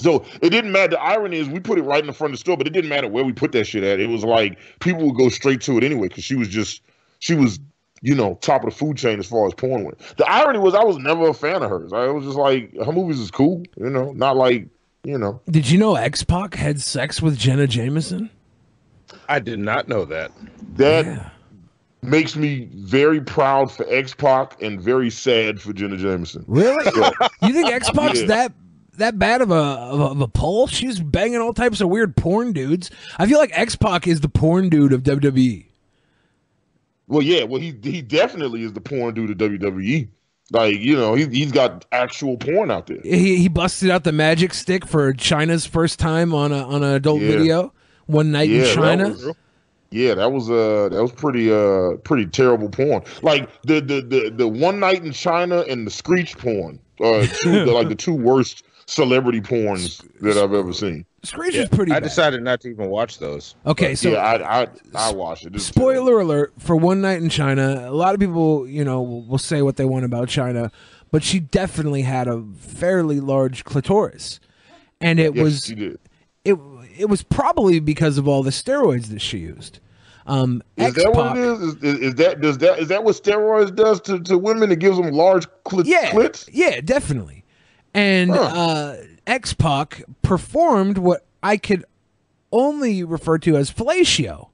So 0.00 0.24
it 0.40 0.50
didn't 0.50 0.72
matter. 0.72 0.92
The 0.92 1.00
irony 1.00 1.38
is 1.38 1.48
we 1.48 1.60
put 1.60 1.78
it 1.78 1.82
right 1.82 2.00
in 2.00 2.06
the 2.06 2.12
front 2.12 2.32
of 2.32 2.38
the 2.38 2.40
store, 2.40 2.56
but 2.56 2.66
it 2.66 2.72
didn't 2.72 2.88
matter 2.88 3.08
where 3.08 3.24
we 3.24 3.32
put 3.32 3.52
that 3.52 3.66
shit 3.66 3.84
at. 3.84 4.00
It 4.00 4.08
was 4.08 4.24
like 4.24 4.58
people 4.80 5.04
would 5.06 5.16
go 5.16 5.28
straight 5.28 5.60
to 5.62 5.76
it 5.76 5.84
anyway 5.84 6.08
because 6.08 6.24
she 6.24 6.34
was 6.34 6.48
just 6.48 6.82
she 7.18 7.34
was 7.34 7.60
you 8.00 8.14
know 8.14 8.38
top 8.40 8.64
of 8.64 8.70
the 8.70 8.76
food 8.76 8.96
chain 8.96 9.18
as 9.18 9.26
far 9.26 9.46
as 9.46 9.54
porn 9.54 9.84
went. 9.84 9.98
The 10.16 10.28
irony 10.28 10.58
was 10.58 10.74
I 10.74 10.82
was 10.82 10.96
never 10.98 11.28
a 11.28 11.34
fan 11.34 11.62
of 11.62 11.70
hers. 11.70 11.92
I 11.92 12.06
was 12.06 12.24
just 12.24 12.36
like 12.36 12.74
her 12.84 12.92
movies 12.92 13.18
is 13.18 13.30
cool, 13.30 13.62
you 13.76 13.90
know, 13.90 14.12
not 14.12 14.36
like 14.36 14.68
you 15.04 15.18
know. 15.18 15.40
Did 15.50 15.68
you 15.68 15.78
know 15.78 15.96
X 15.96 16.22
Pac 16.24 16.54
had 16.54 16.80
sex 16.80 17.20
with 17.20 17.36
Jenna 17.36 17.66
Jameson? 17.66 18.30
I 19.28 19.38
did 19.40 19.58
not 19.58 19.88
know 19.88 20.04
that. 20.06 20.30
That 20.76 21.32
makes 22.02 22.34
me 22.36 22.68
very 22.74 23.20
proud 23.20 23.70
for 23.70 23.86
X 23.88 24.14
Pac 24.14 24.60
and 24.62 24.80
very 24.80 25.10
sad 25.10 25.60
for 25.60 25.72
Jenna 25.72 25.96
Jameson. 25.96 26.44
Really? 26.46 26.84
So- 26.90 27.10
You 27.42 27.52
think 27.52 27.70
X 27.70 27.90
Pac's 27.90 28.20
Yeah. 28.20 28.26
that 28.28 28.52
that 28.98 29.18
bad 29.18 29.40
of 29.40 29.50
a, 29.50 29.54
of 29.54 30.00
a 30.00 30.04
of 30.04 30.20
a 30.20 30.28
pull? 30.28 30.66
She's 30.66 31.00
banging 31.00 31.38
all 31.40 31.52
types 31.54 31.80
of 31.80 31.88
weird 31.88 32.16
porn 32.16 32.52
dudes. 32.52 32.90
I 33.18 33.26
feel 33.26 33.38
like 33.38 33.50
X 33.52 33.74
Pac 33.76 34.06
is 34.06 34.20
the 34.20 34.28
porn 34.28 34.68
dude 34.68 34.92
of. 34.92 35.02
WWE. 35.02 35.66
Well, 37.08 37.22
yeah, 37.22 37.44
well 37.44 37.60
he 37.60 37.74
he 37.82 38.00
definitely 38.00 38.62
is 38.62 38.72
the 38.72 38.80
porn 38.80 39.14
dude 39.14 39.30
of 39.30 39.36
WWE. 39.38 40.08
Like 40.52 40.78
you 40.80 40.96
know, 40.96 41.14
he 41.14 41.26
he's 41.26 41.50
got 41.50 41.84
actual 41.92 42.36
porn 42.36 42.70
out 42.70 42.86
there. 42.86 42.98
He 43.02 43.36
he 43.38 43.48
busted 43.48 43.90
out 43.90 44.04
the 44.04 44.12
magic 44.12 44.52
stick 44.54 44.86
for 44.86 45.12
Chyna's 45.14 45.64
first 45.66 45.98
time 45.98 46.34
on 46.34 46.52
a 46.52 46.62
on 46.68 46.82
an 46.82 46.92
adult 46.94 47.20
Yeah. 47.22 47.28
video 47.28 47.72
one 48.06 48.30
night 48.32 48.48
Yeah, 48.50 48.56
in 48.58 48.62
that 48.64 48.74
China. 48.74 49.08
was- 49.08 49.34
Yeah, 49.90 50.14
that 50.14 50.30
was 50.32 50.50
uh 50.50 50.88
that 50.90 51.00
was 51.02 51.12
pretty 51.12 51.50
uh 51.52 51.96
pretty 52.04 52.26
terrible 52.26 52.68
porn. 52.68 53.02
Like 53.22 53.48
the 53.62 53.80
the 53.80 54.00
the, 54.02 54.30
the 54.34 54.48
one 54.48 54.78
night 54.80 55.02
in 55.04 55.12
China 55.12 55.60
and 55.68 55.86
the 55.86 55.90
screech 55.90 56.36
porn. 56.38 56.78
Uh 57.00 57.26
two 57.40 57.64
the, 57.64 57.72
like 57.72 57.88
the 57.88 57.94
two 57.94 58.14
worst 58.14 58.62
celebrity 58.86 59.40
porns 59.40 60.02
that 60.20 60.36
I've 60.36 60.52
ever 60.52 60.72
seen. 60.74 61.06
Screech 61.24 61.54
is 61.54 61.68
pretty 61.68 61.92
I 61.92 61.96
bad. 61.96 62.02
decided 62.04 62.42
not 62.42 62.60
to 62.62 62.68
even 62.68 62.88
watch 62.88 63.18
those. 63.18 63.54
Okay, 63.64 63.94
so 63.94 64.10
yeah, 64.10 64.18
I 64.18 64.62
I 64.62 64.68
I 64.94 65.12
watched 65.12 65.46
it. 65.46 65.60
Spoiler 65.60 66.18
alert 66.20 66.52
for 66.58 66.74
One 66.74 67.00
Night 67.00 67.22
in 67.22 67.28
China. 67.28 67.84
A 67.88 67.92
lot 67.94 68.12
of 68.14 68.20
people, 68.20 68.66
you 68.66 68.84
know, 68.84 69.00
will 69.02 69.38
say 69.38 69.62
what 69.62 69.76
they 69.76 69.84
want 69.84 70.04
about 70.04 70.28
Chyna, 70.28 70.72
but 71.12 71.22
she 71.22 71.38
definitely 71.38 72.02
had 72.02 72.26
a 72.26 72.42
fairly 72.58 73.20
large 73.20 73.64
clitoris, 73.64 74.40
and 75.00 75.20
it 75.20 75.36
Yes, 75.36 75.44
was 75.44 75.64
she 75.66 75.74
did. 75.76 75.98
it 76.44 76.58
it 76.98 77.08
was 77.08 77.22
probably 77.22 77.78
because 77.78 78.18
of 78.18 78.26
all 78.26 78.42
the 78.42 78.50
steroids 78.50 79.06
that 79.06 79.20
she 79.20 79.38
used. 79.38 79.78
Um, 80.26 80.62
Is 80.76 80.94
that 80.94 81.12
what 81.14 81.36
it 81.36 81.42
is? 81.44 81.60
Is, 81.60 81.74
is? 81.82 81.98
is 82.00 82.14
that 82.16 82.40
does 82.40 82.58
that 82.58 82.78
is 82.80 82.88
that 82.88 83.02
what 83.04 83.14
steroids 83.14 83.74
does 83.74 84.00
to, 84.02 84.18
to 84.20 84.36
women? 84.38 84.72
It 84.72 84.80
gives 84.80 84.96
them 84.96 85.10
large 85.12 85.46
clit, 85.64 85.84
yeah, 85.86 86.10
clits. 86.10 86.48
Yeah, 86.52 86.80
definitely. 86.80 87.44
And 87.94 88.30
uh, 88.30 88.96
X 89.26 89.52
Pac 89.54 90.02
performed 90.22 90.98
what 90.98 91.24
I 91.42 91.56
could 91.56 91.84
only 92.50 93.02
refer 93.04 93.38
to 93.38 93.56
as 93.56 93.70
fellatio. 93.70 94.48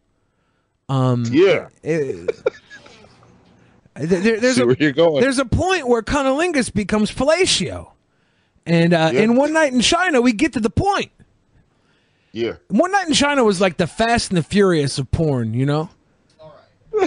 Um, 0.89 1.25
yeah. 1.31 1.69
There- 1.83 2.27
there- 3.95 4.41
there's 4.41 4.57
See 4.57 4.63
a, 4.63 4.67
where 4.67 4.77
you're 4.79 4.93
going. 4.93 5.21
There's 5.21 5.39
a 5.39 5.45
point 5.45 5.89
where 5.89 6.03
cunnilingus 6.03 6.73
becomes 6.73 7.11
fellatio, 7.11 7.91
and 8.65 8.95
uh, 8.95 9.11
in 9.13 9.35
one 9.35 9.53
night 9.53 9.73
in 9.73 9.81
China, 9.81 10.21
we 10.21 10.33
get 10.33 10.53
to 10.53 10.61
the 10.61 10.71
point. 10.71 11.11
Yeah. 12.33 12.55
One 12.69 12.93
night 12.93 13.09
in 13.09 13.15
China 13.15 13.43
was 13.43 13.61
like 13.61 13.77
the 13.77 13.87
Fast 13.89 14.31
and 14.31 14.39
the 14.39 14.43
Furious 14.43 14.99
of 14.99 15.11
porn. 15.11 15.53
You 15.55 15.67
know. 15.67 15.91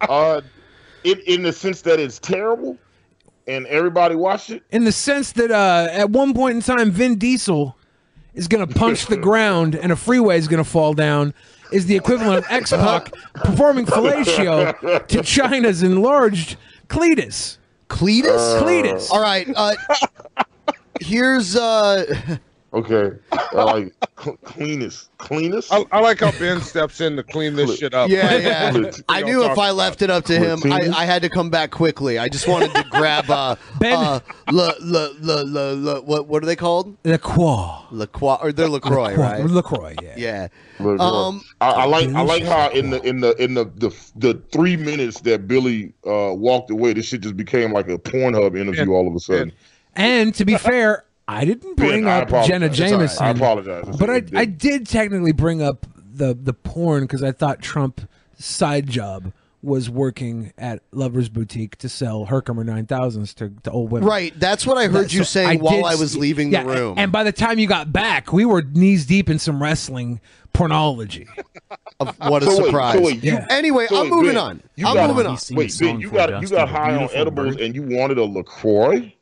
uh, 0.00 0.40
in 1.04 1.20
in 1.26 1.42
the 1.42 1.52
sense 1.52 1.82
that 1.82 2.00
it's 2.00 2.18
terrible, 2.18 2.76
and 3.46 3.66
everybody 3.66 4.14
watched 4.14 4.50
it. 4.50 4.62
in 4.70 4.84
the 4.84 4.92
sense 4.92 5.32
that 5.32 5.50
uh, 5.50 5.88
at 5.90 6.10
one 6.10 6.34
point 6.34 6.56
in 6.56 6.62
time, 6.62 6.90
Vin 6.90 7.16
Diesel 7.18 7.76
is 8.34 8.48
going 8.48 8.66
to 8.66 8.74
punch 8.74 9.06
the 9.06 9.16
ground 9.28 9.74
and 9.74 9.92
a 9.92 9.96
freeway 9.96 10.38
is 10.38 10.48
going 10.48 10.62
to 10.62 10.68
fall 10.68 10.94
down, 10.94 11.34
is 11.72 11.86
the 11.86 11.96
equivalent 11.96 12.38
of 12.38 12.44
X 12.50 12.70
Pac 12.70 13.12
performing 13.34 13.86
fellatio 13.86 15.06
to 15.08 15.18
Chyna's 15.18 15.82
enlarged 15.82 16.56
cletus. 16.88 17.58
Cletus? 17.88 18.60
Cletus. 18.62 19.10
All 19.10 19.20
right. 19.20 19.46
Uh, 19.54 19.74
here's 21.00 21.56
uh 21.56 22.04
Okay, 22.74 23.18
I 23.32 23.62
like 23.64 23.92
cl- 24.00 24.01
cleanest, 24.44 25.16
cleanest. 25.18 25.72
I, 25.72 25.84
I 25.90 26.00
like 26.00 26.20
how 26.20 26.30
Ben 26.32 26.60
steps 26.60 27.00
in 27.00 27.16
to 27.16 27.22
clean 27.22 27.54
this 27.54 27.78
shit 27.78 27.94
up. 27.94 28.08
Yeah, 28.08 28.36
yeah. 28.36 28.90
I 29.08 29.22
knew 29.22 29.44
if 29.44 29.58
I 29.58 29.70
left 29.70 30.02
it 30.02 30.10
up 30.10 30.24
to 30.26 30.38
him, 30.38 30.60
I, 30.72 30.88
I 30.90 31.04
had 31.04 31.22
to 31.22 31.28
come 31.28 31.50
back 31.50 31.70
quickly. 31.70 32.18
I 32.18 32.28
just 32.28 32.46
wanted 32.48 32.72
to 32.74 32.84
grab 32.90 33.28
uh, 33.30 33.56
Ben- 33.78 33.98
uh, 33.98 34.20
le, 34.50 34.74
le, 34.80 35.14
le, 35.20 35.42
le, 35.44 35.72
le, 35.74 36.00
what 36.02 36.26
what 36.26 36.42
are 36.42 36.46
they 36.46 36.56
called? 36.56 36.96
La 37.04 37.16
Croix. 37.18 37.78
La 37.90 38.06
Croix, 38.06 38.38
or 38.40 38.52
they're 38.52 38.68
Lacroix, 38.68 39.14
right? 39.14 39.44
Lacroix, 39.44 39.94
yeah. 40.02 40.14
Yeah. 40.16 40.48
Look, 40.80 41.00
Um, 41.00 41.42
I, 41.60 41.70
I 41.70 41.84
like 41.84 42.08
I 42.10 42.22
like 42.22 42.44
how 42.44 42.70
in 42.70 42.90
the 42.90 43.02
in 43.02 43.20
the 43.20 43.34
in 43.42 43.54
the 43.54 43.64
the, 43.64 43.90
the 44.16 44.40
three 44.52 44.76
minutes 44.76 45.20
that 45.20 45.46
Billy 45.46 45.92
uh, 46.06 46.32
walked 46.34 46.70
away, 46.70 46.92
this 46.92 47.06
shit 47.06 47.20
just 47.20 47.36
became 47.36 47.72
like 47.72 47.88
a 47.88 47.98
Pornhub 47.98 48.58
interview 48.58 48.92
all 48.92 49.06
of 49.08 49.14
a 49.14 49.20
sudden. 49.20 49.52
And 49.94 50.34
to 50.36 50.44
be 50.44 50.56
fair, 50.56 51.04
I 51.28 51.44
didn't 51.44 51.76
bring 51.76 52.04
Ben, 52.04 52.22
up 52.22 52.28
apologize. 52.28 52.48
Jenna 52.48 52.66
It's 52.66 52.80
all 52.80 52.84
right. 52.86 52.90
Jameson. 52.90 53.24
I 53.26 53.30
apologize. 53.30 53.84
It's 53.88 53.96
But 53.96 54.10
I, 54.10 54.14
okay. 54.16 54.36
I 54.38 54.44
did 54.44 54.86
technically 54.88 55.32
bring 55.32 55.62
up 55.62 55.86
the 56.14 56.34
the 56.40 56.52
porn 56.52 57.04
because 57.04 57.22
I 57.22 57.32
thought 57.32 57.62
Trump's 57.62 58.04
side 58.38 58.86
job 58.88 59.32
was 59.62 59.88
working 59.88 60.52
at 60.58 60.82
Lover's 60.90 61.28
Boutique 61.28 61.76
to 61.76 61.88
sell 61.88 62.24
Herkimer 62.24 62.64
9000s 62.64 63.32
to, 63.36 63.50
to 63.62 63.70
old 63.70 63.92
women. 63.92 64.08
Right. 64.08 64.32
That's 64.36 64.66
what 64.66 64.76
I 64.76 64.86
heard 64.88 65.04
That- 65.04 65.12
you 65.12 65.20
so 65.20 65.24
saying 65.40 65.60
while 65.60 65.76
did 65.76 65.84
I 65.84 65.94
was 65.94 66.16
leaving 66.16 66.50
yeah, 66.50 66.64
the 66.64 66.68
room. 66.70 66.94
And 66.98 67.12
by 67.12 67.22
the 67.22 67.30
time 67.30 67.60
you 67.60 67.68
got 67.68 67.92
back, 67.92 68.32
we 68.32 68.44
were 68.44 68.62
knees 68.62 69.06
deep 69.06 69.30
in 69.30 69.38
some 69.38 69.62
wrestling 69.62 70.20
pornology. 70.52 71.28
what 72.18 72.42
a 72.42 72.46
So 72.46 72.56
wait, 72.58 72.66
surprise. 72.66 72.94
so 72.94 73.00
wait, 73.02 73.22
you- 73.22 73.38
Anyway, 73.50 73.86
so 73.86 73.98
I'm 73.98 74.02
wait, 74.02 74.10
moving 74.10 74.28
Ben, 74.34 74.36
on. 74.38 74.62
I'm 74.78 74.94
got- 74.96 75.08
moving 75.10 75.26
on. 75.26 75.38
Wait, 75.52 75.78
Ben, 75.78 76.00
you 76.00 76.10
got 76.10 76.42
you 76.42 76.48
got 76.48 76.68
high 76.68 76.96
on 76.96 77.08
edibles 77.14 77.54
and 77.56 77.72
you 77.76 77.82
wanted 77.82 78.18
a 78.18 78.24
Lacroix. 78.24 79.14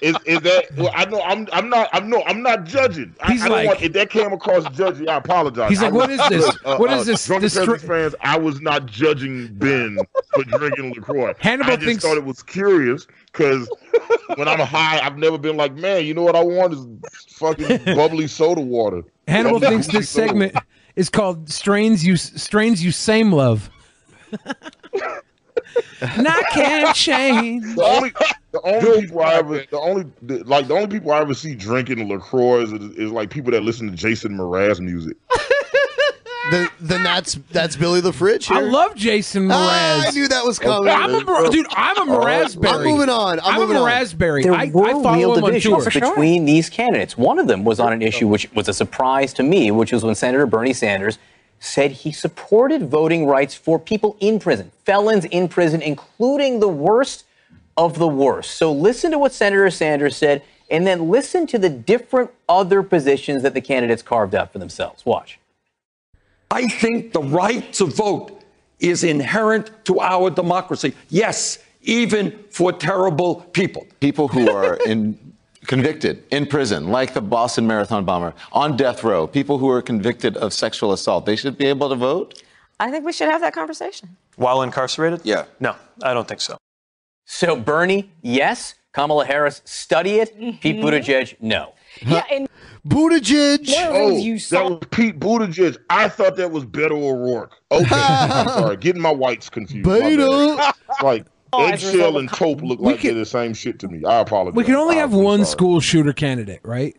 Is 0.00 0.16
is 0.26 0.40
that? 0.42 0.66
Well, 0.76 0.92
I 0.94 1.04
know 1.06 1.20
I'm 1.22 1.48
I'm 1.52 1.68
not 1.68 1.88
I'm 1.92 2.08
no 2.08 2.22
I'm 2.26 2.42
not 2.42 2.64
judging. 2.64 3.14
I, 3.20 3.32
He's 3.32 3.42
I 3.42 3.48
don't 3.48 3.56
like- 3.58 3.66
want 3.68 3.82
if 3.82 3.92
that 3.94 4.10
came 4.10 4.32
across 4.32 4.64
judging. 4.76 5.08
I 5.08 5.16
apologize. 5.16 5.70
He's 5.70 5.82
like, 5.82 5.92
I 5.92 5.96
"What 5.96 6.10
was- 6.10 6.20
is 6.20 6.28
this? 6.28 6.56
uh, 6.64 6.76
What 6.76 6.90
uh, 6.90 6.96
is 6.96 7.06
this- 7.06 7.26
Drunken 7.26 7.42
this 7.44 7.56
stri- 7.56 7.80
fans, 7.80 8.14
I 8.20 8.38
was 8.38 8.60
not 8.60 8.86
judging 8.86 9.48
Ben 9.54 9.98
for 10.34 10.44
drinking 10.44 10.92
Lacroix. 10.94 11.34
Hannibal 11.40 11.72
I 11.72 11.76
just 11.76 11.86
thinks- 11.86 12.04
thought 12.04 12.16
it 12.16 12.24
was 12.24 12.42
curious 12.42 13.06
because 13.32 13.68
when 14.36 14.46
I'm 14.48 14.60
high, 14.60 15.00
I've 15.00 15.18
never 15.18 15.38
been 15.38 15.56
like, 15.56 15.74
man, 15.74 16.04
you 16.04 16.14
know 16.14 16.22
what 16.22 16.36
I 16.36 16.42
want 16.44 16.72
is 16.74 16.86
fucking 17.34 17.84
bubbly 17.96 18.26
soda 18.28 18.60
water. 18.60 19.02
Hannibal 19.26 19.58
Bubbly 19.60 19.68
thinks 19.76 19.86
this 19.88 20.08
soda 20.08 20.28
segment 20.28 20.56
is 20.96 21.08
called 21.10 21.50
"Strains 21.50 22.04
You 22.06 22.16
Strains 22.16 22.82
You 22.84 22.92
Same 22.92 23.32
Love." 23.32 23.70
and 26.00 26.28
I 26.28 26.42
can't 26.52 26.94
change. 26.94 27.74
The 27.74 27.84
only, 27.84 28.10
the 28.52 28.60
only 28.62 29.00
people 29.02 29.20
I 29.22 29.34
ever, 29.34 29.64
the 29.70 29.78
only, 29.78 30.04
the, 30.22 30.44
like 30.44 30.68
the 30.68 30.74
only 30.74 30.88
people 30.88 31.12
I 31.12 31.20
ever 31.20 31.34
see 31.34 31.54
drinking 31.54 32.08
Lacroix 32.08 32.62
is, 32.62 32.72
is 32.72 33.10
like 33.10 33.30
people 33.30 33.52
that 33.52 33.62
listen 33.62 33.90
to 33.90 33.96
Jason 33.96 34.36
Mraz 34.36 34.80
music. 34.80 35.16
The, 36.50 36.70
then 36.80 37.02
that's 37.02 37.34
that's 37.50 37.76
Billy 37.76 38.00
the 38.00 38.12
Fridge. 38.12 38.50
I 38.50 38.60
love 38.60 38.94
Jason 38.94 39.48
Mraz. 39.48 39.50
Ah, 39.52 40.06
I 40.06 40.10
knew 40.12 40.28
that 40.28 40.44
was 40.44 40.58
coming. 40.58 40.88
I'm 40.88 41.14
a 41.14 41.22
Mar- 41.22 41.50
dude. 41.50 41.66
I'm 41.72 42.08
a 42.08 42.12
All 42.12 42.20
right, 42.20 42.40
raspberry. 42.40 42.72
I'm 42.72 42.84
moving 42.84 43.10
on. 43.10 43.38
I'm 43.40 43.46
I'm 43.54 43.60
moving 43.60 43.76
a 43.76 43.80
on. 43.80 43.86
raspberry. 43.86 44.44
There 44.44 44.54
I, 44.54 44.70
were 44.72 44.88
I 44.88 45.16
real 45.18 45.34
divisions 45.34 45.84
tour. 45.84 46.08
between 46.08 46.46
these 46.46 46.70
candidates. 46.70 47.18
One 47.18 47.38
of 47.38 47.48
them 47.48 47.64
was 47.64 47.80
on 47.80 47.92
an 47.92 48.00
issue 48.00 48.28
which 48.28 48.50
was 48.54 48.66
a 48.66 48.72
surprise 48.72 49.34
to 49.34 49.42
me, 49.42 49.70
which 49.70 49.92
was 49.92 50.04
when 50.04 50.14
Senator 50.14 50.46
Bernie 50.46 50.72
Sanders 50.72 51.18
said 51.60 51.90
he 51.90 52.12
supported 52.12 52.88
voting 52.88 53.26
rights 53.26 53.54
for 53.54 53.78
people 53.78 54.16
in 54.20 54.38
prison, 54.38 54.70
felons 54.84 55.24
in 55.26 55.48
prison, 55.48 55.82
including 55.82 56.60
the 56.60 56.68
worst 56.68 57.24
of 57.76 57.98
the 57.98 58.08
worst. 58.08 58.52
So 58.52 58.72
listen 58.72 59.10
to 59.12 59.18
what 59.18 59.32
Senator 59.32 59.70
Sanders 59.70 60.16
said, 60.16 60.42
and 60.70 60.86
then 60.86 61.08
listen 61.08 61.46
to 61.48 61.58
the 61.58 61.70
different 61.70 62.30
other 62.48 62.82
positions 62.82 63.42
that 63.42 63.54
the 63.54 63.60
candidates 63.60 64.02
carved 64.02 64.34
out 64.34 64.52
for 64.52 64.58
themselves. 64.58 65.06
Watch. 65.06 65.38
I 66.50 66.66
think 66.68 67.12
the 67.12 67.22
right 67.22 67.72
to 67.74 67.86
vote 67.86 68.42
is 68.80 69.04
inherent 69.04 69.70
to 69.84 70.00
our 70.00 70.30
democracy. 70.30 70.94
Yes, 71.08 71.58
even 71.82 72.38
for 72.50 72.72
terrible 72.72 73.36
people. 73.52 73.86
People 74.00 74.28
who 74.28 74.50
are 74.50 74.74
in 74.86 75.18
convicted 75.68 76.24
in 76.32 76.46
prison, 76.46 76.88
like 76.88 77.14
the 77.14 77.20
Boston 77.20 77.66
Marathon 77.66 78.04
bomber, 78.04 78.34
on 78.52 78.76
death 78.76 79.04
row, 79.04 79.28
people 79.28 79.58
who 79.58 79.68
are 79.68 79.80
convicted 79.80 80.36
of 80.38 80.52
sexual 80.52 80.92
assault, 80.92 81.26
they 81.26 81.36
should 81.36 81.56
be 81.56 81.66
able 81.66 81.88
to 81.90 81.94
vote. 81.94 82.42
I 82.80 82.90
think 82.90 83.04
we 83.04 83.12
should 83.12 83.28
have 83.28 83.40
that 83.42 83.52
conversation. 83.52 84.16
While 84.36 84.62
incarcerated? 84.62 85.20
Yeah. 85.24 85.44
No, 85.60 85.76
I 86.02 86.14
don't 86.14 86.26
think 86.26 86.40
so. 86.40 86.56
So 87.26 87.54
Bernie, 87.54 88.10
yes. 88.22 88.74
Kamala 88.94 89.26
Harris, 89.26 89.60
study 89.64 90.16
it. 90.16 90.34
Mm-hmm. 90.34 90.58
Pete 90.58 90.76
Buttigieg, 90.76 91.36
no. 91.40 91.74
Yeah, 92.00 92.24
and 92.32 92.48
Buttigieg. 92.86 93.68
Oh, 93.90 94.16
that 94.50 94.70
was 94.70 94.80
Pete 94.90 95.20
Buttigieg. 95.20 95.76
I 95.90 96.08
thought 96.08 96.36
that 96.36 96.50
was 96.50 96.64
Beto 96.64 96.92
O'Rourke. 96.92 97.54
Okay, 97.70 97.86
I'm 97.90 98.48
sorry, 98.48 98.76
getting 98.76 99.02
my 99.02 99.10
whites 99.10 99.50
confused. 99.50 99.86
my 99.86 100.00
Beto. 100.00 100.72
like 101.02 101.26
Oh, 101.52 101.64
as 101.64 101.82
a 101.82 101.86
result 101.86 101.94
eggshell 101.94 102.18
and 102.18 102.28
co- 102.30 102.54
taupe 102.54 102.62
look 102.62 102.80
like 102.80 102.98
can- 103.00 103.10
they're 103.14 103.20
the 103.20 103.26
same 103.26 103.54
shit 103.54 103.78
to 103.80 103.88
me. 103.88 104.04
I 104.04 104.20
apologize. 104.20 104.56
We 104.56 104.64
can 104.64 104.74
only 104.74 104.96
I- 104.96 105.00
have 105.00 105.14
I'm 105.14 105.22
one 105.22 105.38
sorry. 105.40 105.50
school 105.50 105.80
shooter 105.80 106.12
candidate, 106.12 106.60
right? 106.62 106.96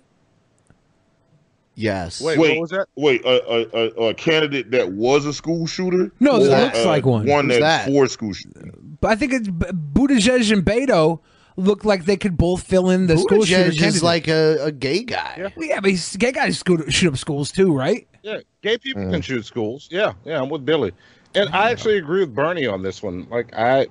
Yes. 1.76 2.20
Wait, 2.22 2.38
wait, 2.38 2.52
what 2.58 2.62
was 2.62 2.70
that? 2.72 2.88
Wait, 2.96 3.24
a, 3.24 3.28
a, 3.50 3.68
a, 4.06 4.08
a 4.10 4.14
candidate 4.14 4.72
that 4.72 4.92
was 4.92 5.26
a 5.26 5.34
school 5.34 5.66
shooter? 5.66 6.12
No, 6.20 6.42
or, 6.42 6.48
that 6.48 6.74
looks 6.74 6.86
like 6.86 7.06
one. 7.06 7.26
One 7.26 7.50
Who's 7.50 7.60
that's 7.60 7.86
that? 7.86 7.92
for 7.92 8.08
school 8.08 8.34
shooter. 8.34 8.74
But 9.00 9.12
I 9.12 9.16
think 9.16 9.32
it's 9.32 9.48
B- 9.48 9.66
Buttigieg 9.94 10.52
and 10.52 10.66
Beto 10.66 11.20
look 11.56 11.86
like 11.86 12.04
they 12.04 12.18
could 12.18 12.38
both 12.38 12.64
fill 12.64 12.90
in 12.90 13.08
the 13.08 13.18
school 13.18 13.46
shooter 13.46 13.64
Buttigieg 13.70 13.78
candidate. 13.80 13.96
is 13.96 14.04
like 14.04 14.28
a, 14.28 14.58
a 14.66 14.72
gay 14.74 15.04
guy. 15.04 15.36
Yeah. 15.38 15.50
Well, 15.56 15.68
yeah, 15.68 15.80
but 15.80 15.92
he's, 15.92 16.18
gay 16.18 16.34
guys 16.34 16.62
go 16.64 16.76
to 16.76 16.92
shoot 16.92 17.14
up 17.14 17.18
schools 17.18 17.50
too, 17.52 17.74
right? 17.74 18.06
Yeah, 18.24 18.40
gay 18.62 18.78
people 18.78 19.04
Mm. 19.04 19.12
can 19.12 19.22
shoot 19.22 19.46
schools. 19.46 19.88
Yeah, 19.90 20.12
yeah, 20.26 20.42
I'm 20.42 20.50
with 20.50 20.66
Billy, 20.66 20.92
and 21.36 21.48
I 21.56 21.72
actually 21.72 21.98
agree 21.98 22.20
with 22.20 22.36
Bernie 22.36 22.68
on 22.68 22.82
this 22.82 23.02
one. 23.02 23.26
Like 23.30 23.54
I, 23.56 23.88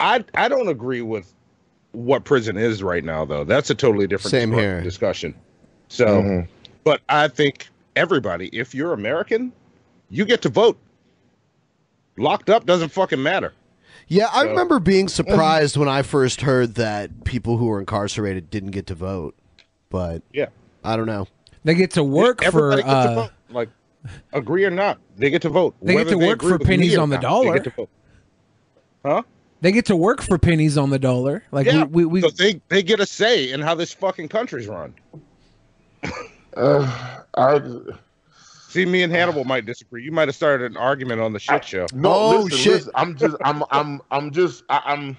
I, 0.00 0.24
I 0.34 0.48
don't 0.48 0.68
agree 0.68 1.02
with 1.02 1.32
what 1.92 2.24
prison 2.24 2.56
is 2.56 2.82
right 2.82 3.04
now, 3.04 3.24
though. 3.24 3.44
That's 3.44 3.70
a 3.70 3.74
totally 3.74 4.06
different 4.06 4.30
Same 4.30 4.50
discu- 4.50 4.58
here. 4.60 4.80
discussion. 4.80 5.34
So, 5.88 6.06
Mhm. 6.22 6.48
but 6.84 7.00
I 7.08 7.28
think 7.28 7.68
everybody, 7.96 8.48
if 8.52 8.74
you're 8.74 8.92
American, 8.92 9.52
you 10.08 10.24
get 10.24 10.42
to 10.42 10.48
vote. 10.48 10.78
Locked 12.16 12.50
up 12.50 12.66
doesn't 12.66 12.90
fucking 12.90 13.22
matter. 13.22 13.52
Yeah, 14.08 14.28
I 14.32 14.42
So- 14.42 14.48
remember 14.50 14.78
being 14.80 15.08
surprised 15.08 15.76
when 15.76 15.88
I 15.88 16.02
first 16.02 16.42
heard 16.42 16.74
that 16.76 17.24
people 17.24 17.56
who 17.58 17.66
were 17.66 17.78
incarcerated 17.80 18.50
didn't 18.50 18.70
get 18.72 18.86
to 18.88 18.94
vote. 18.94 19.34
But 19.90 20.22
Yeah. 20.32 20.46
I 20.84 20.96
don't 20.96 21.06
know. 21.06 21.26
They 21.64 21.74
get 21.74 21.90
to 21.92 22.04
work 22.04 22.40
for. 22.42 22.46
Everybody 22.72 22.82
gets 22.82 22.92
to 23.06 23.10
Uh, 23.10 23.14
vote. 23.14 23.30
Like, 23.50 23.68
agree 24.32 24.64
or 24.64 24.70
not, 24.70 24.98
they 25.16 25.28
get 25.30 25.42
to 25.42 25.48
vote. 25.48 25.74
They 25.82 25.92
get 25.92 26.06
Whether 26.06 26.10
to 26.12 26.18
work 26.26 26.42
for 26.42 26.58
pennies 26.58 26.96
on 26.96 27.10
the 27.10 27.16
not, 27.16 27.22
dollar. 27.22 27.46
They 27.52 27.58
get 27.58 27.64
to 27.64 27.70
vote. 27.70 27.88
Huh? 29.04 29.22
They 29.60 29.72
get 29.72 29.86
to 29.86 29.96
work 29.96 30.22
for 30.22 30.38
pennies 30.38 30.76
on 30.78 30.90
the 30.90 30.98
dollar. 30.98 31.44
Like 31.52 31.66
yeah, 31.66 31.84
we, 31.84 32.04
we, 32.04 32.20
we 32.20 32.28
so 32.28 32.30
they 32.30 32.60
they 32.68 32.82
get 32.82 33.00
a 33.00 33.06
say 33.06 33.50
in 33.52 33.60
how 33.60 33.74
this 33.74 33.92
fucking 33.92 34.28
country's 34.28 34.66
run. 34.66 34.94
Uh, 36.56 37.20
I 37.36 37.60
See, 38.70 38.86
me 38.86 39.02
and 39.02 39.12
Hannibal 39.12 39.44
might 39.44 39.66
disagree. 39.66 40.04
You 40.04 40.12
might 40.12 40.28
have 40.28 40.36
started 40.36 40.70
an 40.70 40.76
argument 40.76 41.20
on 41.20 41.32
the 41.32 41.40
shit 41.40 41.64
show. 41.64 41.88
no. 41.92 42.14
Oh, 42.14 42.42
listen, 42.42 42.56
shit. 42.56 42.72
listen, 42.72 42.92
I'm 42.94 43.16
just. 43.16 43.36
I'm. 43.44 43.64
I'm. 43.72 44.00
I'm 44.12 44.30
just. 44.30 44.62
I, 44.68 44.80
I'm. 44.84 45.16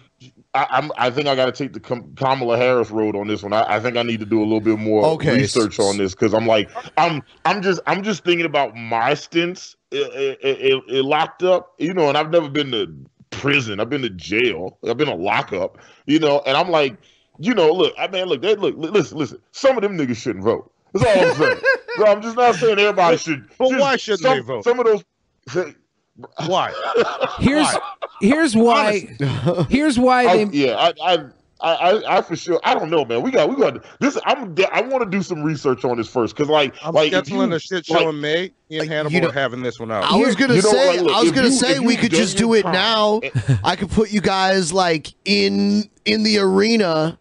I, 0.54 0.68
I'm. 0.70 0.90
I 0.98 1.10
think 1.10 1.28
I 1.28 1.36
got 1.36 1.48
to 1.48 1.52
take 1.52 1.74
the 1.74 1.82
Kamala 2.16 2.58
Harris 2.58 2.92
road 2.92 3.14
on 3.14 3.28
this 3.28 3.44
one. 3.44 3.52
I, 3.52 3.66
I 3.76 3.80
think 3.82 3.98
I 3.98 4.04
need 4.04 4.22
to 4.22 4.26
do 4.26 4.40
a 4.40 4.46
little 4.46 4.62
bit 4.62 4.80
more 4.80 5.04
Okay. 5.04 5.36
research 5.36 5.82
on 5.82 5.98
this 5.98 6.14
because 6.14 6.34
I'm 6.34 6.48
like, 6.48 6.70
I'm. 6.96 7.22
I'm 7.44 7.62
just. 7.62 7.82
I'm 7.88 8.04
just 8.04 8.24
thinking 8.24 8.46
about 8.46 8.74
my 8.74 9.16
stints 9.16 9.76
It, 9.92 10.40
uh, 10.42 10.96
uh, 10.96 11.00
uh, 11.00 11.04
locked 11.04 11.44
up. 11.44 11.74
You 11.78 11.94
know, 11.94 12.08
and 12.08 12.18
I've 12.18 12.32
never 12.32 12.48
been 12.48 12.72
to 12.72 12.88
prison. 13.42 13.80
I've 13.80 13.90
been 13.90 14.02
to 14.04 14.10
jail. 14.10 14.78
I've 14.88 14.98
been 14.98 15.08
to 15.08 15.16
lockup. 15.16 15.78
You 16.06 16.20
know, 16.20 16.42
and 16.46 16.56
I'm 16.56 16.70
like, 16.70 16.96
you 17.40 17.54
know, 17.54 17.72
look. 17.72 17.94
I 17.98 18.08
mean, 18.08 18.26
look. 18.26 18.42
They 18.42 18.56
look. 18.56 18.76
Listen. 18.78 19.18
Listen. 19.18 19.40
Some 19.52 19.78
of 19.78 19.82
them 19.82 19.98
niggas 19.98 20.18
shouldn't 20.18 20.44
vote. 20.46 20.72
That's 20.94 21.06
all 21.06 21.24
I'm 21.24 21.36
saying. 21.36 21.62
so 21.98 22.08
I'm 22.08 22.22
just 22.22 22.36
not 22.38 22.56
saying 22.56 22.80
everybody 22.80 23.18
should. 23.18 23.48
But 23.58 23.70
just 23.70 23.82
why 23.82 23.96
shouldn't 23.98 24.22
some, 24.22 24.38
they 24.38 24.42
vote? 24.42 24.64
Some 24.64 24.80
of 24.80 24.86
those. 24.86 25.04
say- 25.48 25.76
Why? 26.46 26.72
Here's 27.40 27.68
here's 28.20 28.56
why. 28.56 29.08
Here's 29.70 29.98
why 29.98 30.26
I- 30.28 30.44
they. 30.44 30.58
yeah, 30.58 30.76
I, 30.76 30.94
I, 31.14 31.26
I, 31.62 31.74
I, 31.74 32.18
I 32.18 32.22
for 32.22 32.36
sure. 32.36 32.60
I 32.64 32.74
don't 32.74 32.90
know, 32.90 33.06
man. 33.06 33.22
We 33.22 33.32
got, 33.32 33.50
we 33.50 33.56
got 33.56 33.84
this. 34.00 34.18
I'm, 34.26 34.56
I 34.72 34.82
want 34.82 35.04
to 35.04 35.10
do 35.10 35.22
some 35.22 35.44
research 35.44 35.86
on 35.86 35.98
this 35.98 36.10
first, 36.10 36.36
because 36.36 36.50
like, 36.50 36.74
I'm 36.84 36.94
like 36.94 37.14
if 37.14 37.26
scheduling 37.26 37.50
you- 37.50 37.56
a 37.56 37.60
shit 37.60 37.90
like- 37.90 38.00
show 38.02 38.10
in 38.10 38.20
May. 38.20 38.52
Me 38.70 38.80
and 38.80 38.90
Hannibal 38.90 39.12
you 39.14 39.22
know- 39.22 39.30
are 39.30 39.34
having 39.34 39.62
this 39.62 39.80
one 39.80 39.92
out. 39.92 40.04
I 40.06 40.16
was 40.18 40.36
gonna 40.36 40.56
you 40.56 40.62
know, 40.62 40.72
say, 40.72 40.88
like, 40.92 41.02
look, 41.02 41.16
I 41.16 41.22
was 41.22 41.32
gonna 41.32 41.48
you- 41.48 41.54
say 41.54 41.80
we 41.80 41.96
could 41.98 42.12
just 42.12 42.38
do 42.38 42.54
it 42.54 42.64
time- 42.64 42.74
now. 42.74 43.20
Eh, 43.24 43.30
I 43.64 43.76
could 43.76 43.92
put 43.92 44.12
you 44.12 44.22
guys 44.22 44.72
like 44.74 45.14
in 45.26 45.90
in 46.06 46.24
the 46.24 46.40
arena 46.40 47.18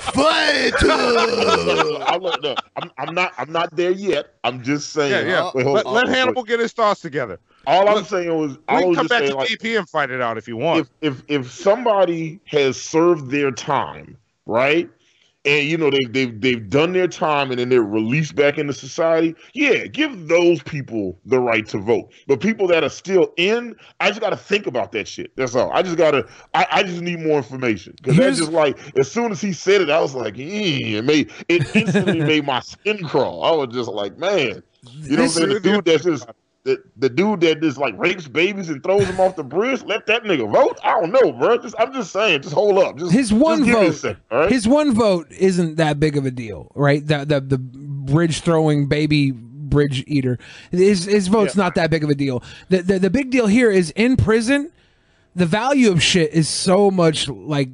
fight. 0.00 0.72
I 0.82 2.18
look, 2.20 2.42
no, 2.42 2.54
I'm, 2.76 2.90
I'm 2.98 3.14
not. 3.14 3.32
I'm 3.38 3.52
not 3.52 3.74
there 3.76 3.90
yet. 3.90 4.34
I'm 4.44 4.62
just 4.62 4.92
saying. 4.92 5.26
Yeah, 5.26 5.44
yeah. 5.44 5.50
Wait, 5.54 5.64
hold 5.64 5.76
let, 5.76 5.86
on. 5.86 5.94
let 5.94 6.08
Hannibal 6.08 6.44
get 6.44 6.60
his 6.60 6.72
thoughts 6.72 7.00
together. 7.00 7.38
All 7.68 7.86
I'm 7.86 8.02
saying 8.04 8.34
was, 8.34 8.52
We 8.56 8.62
I 8.68 8.80
can 8.80 8.88
was 8.88 8.96
come 8.96 9.04
just 9.04 9.10
back 9.10 9.18
saying, 9.20 9.32
to 9.32 9.36
like, 9.36 9.48
DP 9.50 9.78
and 9.78 9.88
fight 9.88 10.10
it 10.10 10.22
out 10.22 10.38
if 10.38 10.48
you 10.48 10.56
want. 10.56 10.88
if 11.02 11.20
if 11.28 11.44
if 11.44 11.52
somebody 11.52 12.40
has 12.46 12.80
served 12.80 13.30
their 13.30 13.50
time, 13.50 14.16
right? 14.46 14.88
And 15.44 15.68
you 15.68 15.76
know 15.76 15.90
they've 15.90 16.10
they've 16.12 16.40
they've 16.40 16.70
done 16.70 16.94
their 16.94 17.06
time 17.08 17.50
and 17.50 17.60
then 17.60 17.68
they're 17.68 17.82
released 17.82 18.34
back 18.34 18.56
into 18.56 18.72
society. 18.72 19.34
Yeah, 19.52 19.86
give 19.86 20.28
those 20.28 20.62
people 20.62 21.18
the 21.26 21.38
right 21.40 21.66
to 21.68 21.78
vote. 21.78 22.10
But 22.26 22.40
people 22.40 22.66
that 22.68 22.84
are 22.84 22.88
still 22.88 23.32
in, 23.36 23.76
I 24.00 24.08
just 24.08 24.20
got 24.20 24.30
to 24.30 24.36
think 24.36 24.66
about 24.66 24.92
that 24.92 25.06
shit. 25.06 25.30
That's 25.36 25.54
all. 25.54 25.70
I 25.70 25.82
just 25.82 25.98
gotta. 25.98 26.26
I, 26.54 26.66
I 26.70 26.82
just 26.82 27.02
need 27.02 27.20
more 27.20 27.36
information 27.36 27.94
because 27.96 28.16
that's 28.16 28.38
just 28.38 28.52
like 28.52 28.78
as 28.98 29.12
soon 29.12 29.30
as 29.30 29.42
he 29.42 29.52
said 29.52 29.82
it, 29.82 29.90
I 29.90 30.00
was 30.00 30.14
like, 30.14 30.34
it 30.38 31.04
made 31.04 31.30
it 31.48 31.76
instantly 31.76 32.20
made 32.24 32.46
my 32.46 32.60
skin 32.60 33.04
crawl. 33.04 33.44
I 33.44 33.50
was 33.50 33.74
just 33.74 33.90
like, 33.90 34.16
man, 34.16 34.62
you 35.02 35.16
know 35.16 35.22
what 35.24 35.24
I'm 35.24 35.28
saying? 35.28 35.48
The 35.50 35.60
dude 35.60 35.84
that's 35.84 36.04
just 36.04 36.26
the, 36.64 36.82
the 36.96 37.08
dude 37.08 37.40
that 37.40 37.60
just 37.60 37.78
like 37.78 37.96
rapes 37.98 38.28
babies 38.28 38.68
and 38.68 38.82
throws 38.82 39.06
them 39.06 39.20
off 39.20 39.36
the 39.36 39.44
bridge, 39.44 39.82
let 39.84 40.06
that 40.06 40.24
nigga 40.24 40.50
vote. 40.50 40.78
I 40.84 41.00
don't 41.00 41.12
know, 41.12 41.32
bro. 41.32 41.58
Just 41.58 41.74
I'm 41.78 41.92
just 41.92 42.12
saying, 42.12 42.42
just 42.42 42.54
hold 42.54 42.78
up. 42.78 42.98
Just 42.98 43.12
His 43.12 43.32
one 43.32 43.58
just 43.58 43.70
give 43.70 43.80
me 43.80 43.86
a 43.86 43.90
vote, 43.90 43.96
second, 43.96 44.22
right? 44.30 44.50
his 44.50 44.68
one 44.68 44.92
vote 44.92 45.30
isn't 45.32 45.76
that 45.76 45.98
big 45.98 46.16
of 46.16 46.26
a 46.26 46.30
deal, 46.30 46.70
right? 46.74 47.06
The 47.06 47.24
the, 47.24 47.40
the 47.40 47.58
bridge 47.58 48.40
throwing 48.40 48.86
baby 48.86 49.30
bridge 49.30 50.04
eater, 50.06 50.38
his 50.70 51.04
his 51.04 51.28
vote's 51.28 51.56
not 51.56 51.74
that 51.76 51.90
big 51.90 52.04
of 52.04 52.10
a 52.10 52.14
deal. 52.14 52.42
The, 52.68 52.82
the 52.82 52.98
the 52.98 53.10
big 53.10 53.30
deal 53.30 53.46
here 53.46 53.70
is 53.70 53.90
in 53.92 54.16
prison, 54.16 54.70
the 55.34 55.46
value 55.46 55.90
of 55.90 56.02
shit 56.02 56.32
is 56.32 56.48
so 56.48 56.90
much 56.90 57.28
like 57.28 57.70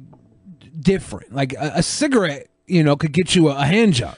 different. 0.79 1.33
Like 1.33 1.53
a, 1.53 1.73
a 1.75 1.83
cigarette, 1.83 2.47
you 2.67 2.83
know, 2.83 2.95
could 2.95 3.11
get 3.11 3.35
you 3.35 3.49
a, 3.49 3.55
a 3.57 3.65
hand 3.65 3.93
job. 3.93 4.15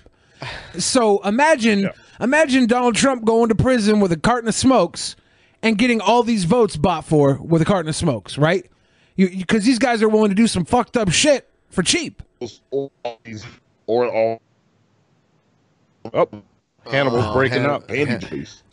So 0.78 1.20
imagine 1.24 1.90
imagine 2.20 2.66
Donald 2.68 2.96
Trump 2.96 3.26
going 3.26 3.50
to 3.50 3.56
prison 3.56 4.00
with 4.00 4.12
a 4.12 4.18
carton 4.18 4.48
of 4.48 4.56
smokes 4.56 5.16
and 5.64 5.78
getting 5.78 6.02
all 6.02 6.24
these 6.24 6.44
votes 6.46 6.76
bought 6.78 7.06
for 7.06 7.36
with 7.42 7.62
a 7.62 7.66
carton 7.66 7.90
of 7.90 7.96
smokes, 7.96 8.38
right? 8.38 8.66
You 9.16 9.30
because 9.30 9.64
these 9.66 9.80
guys 9.80 10.02
are 10.04 10.10
willing 10.10 10.30
to 10.30 10.36
do 10.36 10.48
some 10.48 10.66
fucked 10.66 10.96
up 10.98 11.10
shit 11.12 11.50
for 11.70 11.82
cheap. 11.84 12.22
Or 12.72 12.92
all 13.04 13.20
these- 13.24 13.46
or 13.88 14.08
all 14.12 14.42
Oh, 16.14 16.30
Hannibal's 16.90 17.26
Oh, 17.26 17.34
breaking 17.34 17.62
Han- 17.64 17.70
up. 17.70 17.92
Andy 17.92 18.26
Chase. 18.26 18.64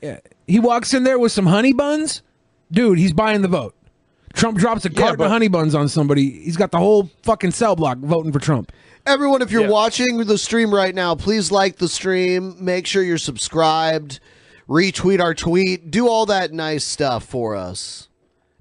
Yeah, 0.00 0.18
he 0.46 0.60
walks 0.60 0.94
in 0.94 1.02
there 1.04 1.18
with 1.18 1.32
some 1.32 1.46
honey 1.46 1.72
buns, 1.72 2.22
dude. 2.70 2.98
He's 2.98 3.12
buying 3.12 3.42
the 3.42 3.48
vote. 3.48 3.74
Trump 4.34 4.58
drops 4.58 4.84
a 4.84 4.90
carton 4.90 5.16
but- 5.16 5.24
of 5.24 5.30
honey 5.30 5.48
buns 5.48 5.74
on 5.74 5.88
somebody. 5.88 6.30
He's 6.42 6.56
got 6.56 6.70
the 6.70 6.78
whole 6.78 7.10
fucking 7.22 7.52
cell 7.52 7.76
block 7.76 7.98
voting 7.98 8.32
for 8.32 8.38
Trump. 8.40 8.72
Everyone, 9.06 9.42
if 9.42 9.50
you're 9.50 9.68
watching 9.68 10.16
the 10.18 10.38
stream 10.38 10.72
right 10.74 10.94
now, 10.94 11.14
please 11.14 11.52
like 11.52 11.76
the 11.76 11.88
stream. 11.88 12.56
Make 12.58 12.86
sure 12.86 13.02
you're 13.02 13.18
subscribed. 13.18 14.18
Retweet 14.68 15.20
our 15.20 15.34
tweet. 15.34 15.90
Do 15.90 16.08
all 16.08 16.24
that 16.26 16.52
nice 16.54 16.84
stuff 16.84 17.22
for 17.24 17.54
us. 17.54 18.08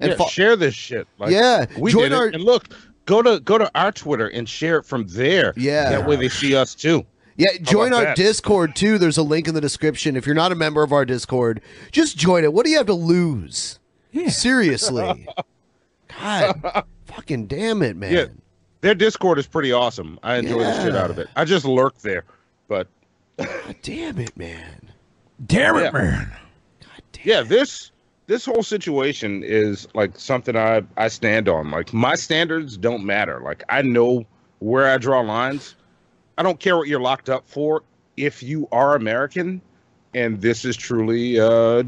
And 0.02 0.12
yeah, 0.12 0.18
fo- 0.18 0.28
share 0.28 0.56
this 0.58 0.76
shit. 0.76 1.08
Like, 1.18 1.32
Yeah, 1.32 1.66
we 1.78 1.92
join 1.94 2.04
did 2.04 2.12
it. 2.12 2.16
our- 2.16 2.28
and 2.28 2.44
look, 2.44 2.66
go 3.06 3.22
to 3.22 3.40
go 3.40 3.58
to 3.58 3.72
our 3.74 3.94
Twitter 3.94 4.28
and 4.28 4.48
share 4.50 4.80
it 4.80 4.86
from 4.86 5.06
there. 5.08 5.54
Yeah. 5.56 5.92
that 5.92 6.06
way 6.08 6.18
they 6.18 6.28
see 6.30 6.56
us 6.58 6.76
too. 6.76 7.06
Yeah, 7.38 7.50
join 7.62 7.94
our 7.94 8.04
that? 8.04 8.18
Discord 8.18 8.76
too. 8.76 8.98
There's 8.98 9.18
a 9.18 9.24
link 9.24 9.48
in 9.48 9.56
the 9.56 9.62
description. 9.62 10.18
If 10.18 10.26
you're 10.26 10.36
not 10.36 10.52
a 10.52 10.56
member 10.56 10.84
of 10.84 10.92
our 10.92 11.06
Discord, 11.06 11.62
just 11.94 12.18
join 12.18 12.44
it. 12.44 12.52
What 12.52 12.66
do 12.66 12.72
you 12.72 12.78
have 12.78 12.86
to 12.88 12.94
lose? 12.94 13.80
Seriously. 14.28 15.26
God, 16.20 16.84
fucking 17.06 17.48
damn 17.48 17.82
it, 17.82 17.96
man. 17.96 18.14
Yeah, 18.14 18.26
their 18.82 18.96
Discord 18.96 19.40
is 19.40 19.48
pretty 19.48 19.72
awesome. 19.72 20.20
I 20.24 20.38
enjoy 20.38 20.60
the 20.60 20.84
shit 20.84 20.96
out 20.96 21.10
of 21.10 21.18
it. 21.20 21.30
I 21.36 21.46
just 21.46 21.66
lurk 21.66 21.98
there, 22.00 22.26
but 22.68 22.88
God 23.38 23.76
damn 23.82 24.20
it, 24.20 24.36
man. 24.38 24.92
Damn 25.46 25.78
it, 25.78 25.94
man. 25.94 26.32
yeah, 27.24 27.42
this 27.42 27.92
this 28.28 28.46
whole 28.46 28.64
situation 28.64 29.44
is 29.44 29.88
like 29.94 30.18
something 30.20 30.56
I 30.56 30.84
I 30.98 31.08
stand 31.08 31.50
on. 31.50 31.72
Like 31.72 31.94
my 31.94 32.16
standards 32.16 32.78
don't 32.78 33.06
matter. 33.06 33.42
Like 33.44 33.64
I 33.70 33.82
know 33.82 34.26
where 34.60 34.90
I 34.90 34.98
draw 34.98 35.22
lines. 35.22 35.76
I 36.38 36.44
don't 36.44 36.60
care 36.60 36.78
what 36.78 36.88
you're 36.88 37.02
locked 37.02 37.30
up 37.30 37.48
for. 37.48 37.84
If 38.18 38.44
you 38.44 38.68
are 38.72 38.96
American, 38.96 39.62
and 40.14 40.42
this 40.42 40.66
is 40.66 40.76
truly 40.76 41.38
a 41.38 41.84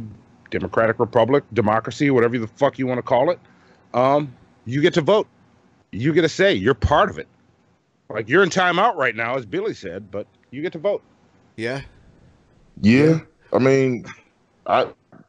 democratic 0.52 1.00
republic, 1.00 1.44
democracy, 1.54 2.10
whatever 2.10 2.38
the 2.38 2.48
fuck 2.48 2.78
you 2.80 2.88
want 2.88 2.98
to 2.98 3.04
call 3.04 3.30
it, 3.30 3.40
um, 3.96 4.36
you 4.66 4.82
get 4.82 4.94
to 4.96 5.02
vote. 5.02 5.28
You 5.92 6.14
get 6.14 6.22
to 6.22 6.30
say. 6.30 6.54
You're 6.54 6.74
part 6.76 7.10
of 7.10 7.18
it. 7.18 7.28
Like 8.10 8.30
you're 8.30 8.44
in 8.44 8.50
timeout 8.50 8.96
right 8.96 9.16
now, 9.16 9.36
as 9.36 9.46
Billy 9.46 9.74
said, 9.74 10.12
but 10.12 10.28
you 10.52 10.62
get 10.62 10.74
to 10.74 10.80
vote. 10.80 11.02
Yeah. 11.56 11.82
Yeah, 12.82 13.20
I 13.54 13.60
mean, 13.60 14.06
I 14.68 14.88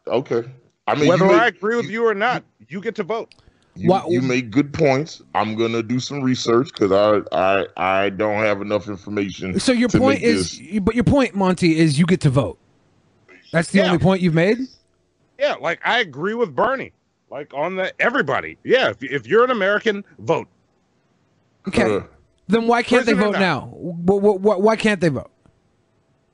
okay. 0.08 0.42
I 0.88 0.96
mean, 0.96 1.06
whether 1.08 1.26
you 1.26 1.30
make- 1.32 1.40
I 1.40 1.46
agree 1.46 1.76
with 1.76 1.86
you 1.86 2.04
or 2.04 2.12
not, 2.14 2.42
you 2.68 2.80
get 2.80 2.96
to 2.96 3.04
vote. 3.04 3.32
You, 3.76 3.94
you 4.08 4.20
make 4.22 4.50
good 4.50 4.72
points. 4.72 5.22
I'm 5.34 5.54
gonna 5.54 5.82
do 5.82 6.00
some 6.00 6.22
research 6.22 6.70
because 6.72 6.90
I, 6.90 7.20
I 7.30 7.66
I 7.76 8.08
don't 8.10 8.42
have 8.42 8.62
enough 8.62 8.88
information. 8.88 9.60
So 9.60 9.70
your 9.70 9.88
to 9.90 9.98
point 9.98 10.22
make 10.22 10.28
is, 10.28 10.58
this- 10.58 10.80
but 10.80 10.94
your 10.96 11.04
point, 11.04 11.36
Monty, 11.36 11.78
is 11.78 11.98
you 11.98 12.04
get 12.06 12.20
to 12.22 12.30
vote. 12.30 12.58
That's 13.52 13.70
the 13.70 13.78
Yeah. 13.78 13.86
only 13.86 13.98
point 13.98 14.22
you've 14.22 14.34
made. 14.34 14.58
Yeah, 15.38 15.54
like 15.60 15.78
I 15.84 16.00
agree 16.00 16.34
with 16.34 16.54
Bernie. 16.54 16.92
Like 17.30 17.52
on 17.54 17.76
the 17.76 17.92
everybody. 18.00 18.56
Yeah, 18.64 18.90
if, 18.90 19.02
if 19.02 19.26
you're 19.26 19.44
an 19.44 19.50
American, 19.50 20.04
vote. 20.18 20.48
Okay. 21.68 21.96
Uh. 21.96 22.00
then 22.46 22.66
why 22.68 22.82
can't 22.82 23.04
they 23.06 23.12
vote 23.14 23.32
not? 23.32 23.40
now? 23.40 23.60
Wh- 23.72 24.20
wh- 24.20 24.40
wh- 24.40 24.60
why 24.60 24.76
can't 24.76 25.00
they 25.00 25.08
vote? 25.08 25.30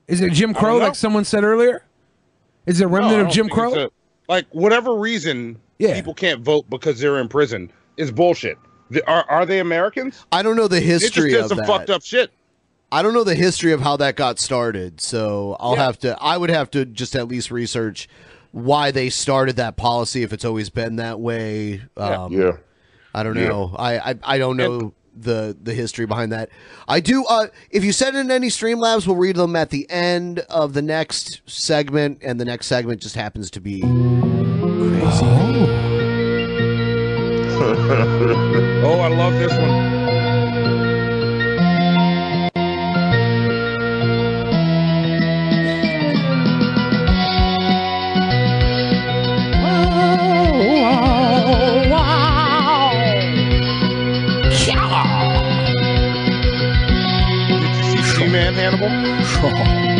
Is 0.07 0.21
it 0.21 0.33
Jim 0.33 0.53
Crow, 0.53 0.77
like 0.77 0.95
someone 0.95 1.25
said 1.25 1.43
earlier? 1.43 1.85
Is 2.65 2.79
it 2.81 2.85
a 2.85 2.87
remnant 2.87 3.15
I 3.17 3.21
of 3.21 3.29
Jim 3.31 3.49
Crow? 3.49 3.73
a- 3.85 3.89
like 4.29 4.45
whatever 4.51 4.95
reason 4.95 5.59
yeah. 5.79 5.95
people 5.95 6.13
can't 6.13 6.41
vote 6.41 6.69
because 6.69 6.99
they're 6.99 7.19
in 7.19 7.27
prison 7.27 7.71
is 7.97 8.11
bullshit. 8.11 8.57
The- 8.91 9.05
are 9.09 9.25
are 9.29 9.45
they 9.45 9.59
Americans? 9.59 10.25
I 10.31 10.43
don't 10.43 10.55
know 10.55 10.67
the 10.67 10.79
They 10.79 10.85
just 10.87 11.05
history 11.05 11.31
did 11.31 11.41
of 11.41 11.47
some 11.47 11.57
that. 11.57 11.67
fucked 11.67 11.89
up 11.89 12.03
shit. 12.03 12.31
I 12.91 13.01
don't 13.01 13.13
know 13.15 13.23
the 13.23 13.33
history 13.33 13.71
of 13.71 13.81
how 13.81 13.97
that 13.97 14.15
got 14.15 14.37
started, 14.37 15.01
so 15.01 15.57
I'll 15.59 15.73
Yeah. 15.75 15.85
have 15.85 15.97
to. 15.99 16.17
I 16.21 16.37
would 16.37 16.51
have 16.51 16.69
to 16.71 16.85
just 16.85 17.15
at 17.15 17.27
least 17.27 17.49
research 17.49 18.07
why 18.53 18.91
they 18.91 19.09
started 19.09 19.57
that 19.57 19.75
policy. 19.75 20.23
If 20.23 20.31
it's 20.31 20.45
always 20.45 20.69
been 20.69 20.95
that 20.95 21.19
way, 21.19 21.81
Yeah. 21.97 22.23
um, 22.23 22.31
Yeah. 22.31 22.51
I 23.13 23.23
don't 23.23 23.35
Yeah. 23.35 23.49
know. 23.49 23.75
I, 23.77 23.97
I 24.11 24.15
I 24.23 24.37
don't 24.37 24.55
know 24.57 24.93
the 25.15 25.55
the 25.61 25.73
history 25.73 26.05
behind 26.07 26.31
that. 26.31 26.49
I 26.87 26.99
do. 26.99 27.23
Uh, 27.25 27.47
if 27.69 27.83
you 27.83 27.91
send 27.91 28.15
in 28.17 28.31
any 28.31 28.47
Streamlabs, 28.47 29.05
we'll 29.05 29.15
read 29.15 29.35
them 29.35 29.55
at 29.55 29.69
the 29.69 29.85
end 29.91 30.39
of 30.49 30.73
the 30.73 30.81
next 30.81 31.41
segment, 31.45 32.19
and 32.23 32.39
the 32.39 32.45
next 32.45 32.65
segment 32.67 33.01
just 33.01 33.15
happens 33.15 33.51
to 33.51 33.59
be 33.61 33.81
crazy. 33.81 33.91
oh, 38.85 38.99
I 39.03 39.07
love 39.09 39.33
this 39.33 39.51
one. 39.57 39.82
You 58.53 58.61
man 58.61 58.77
Hannibal? 58.77 59.93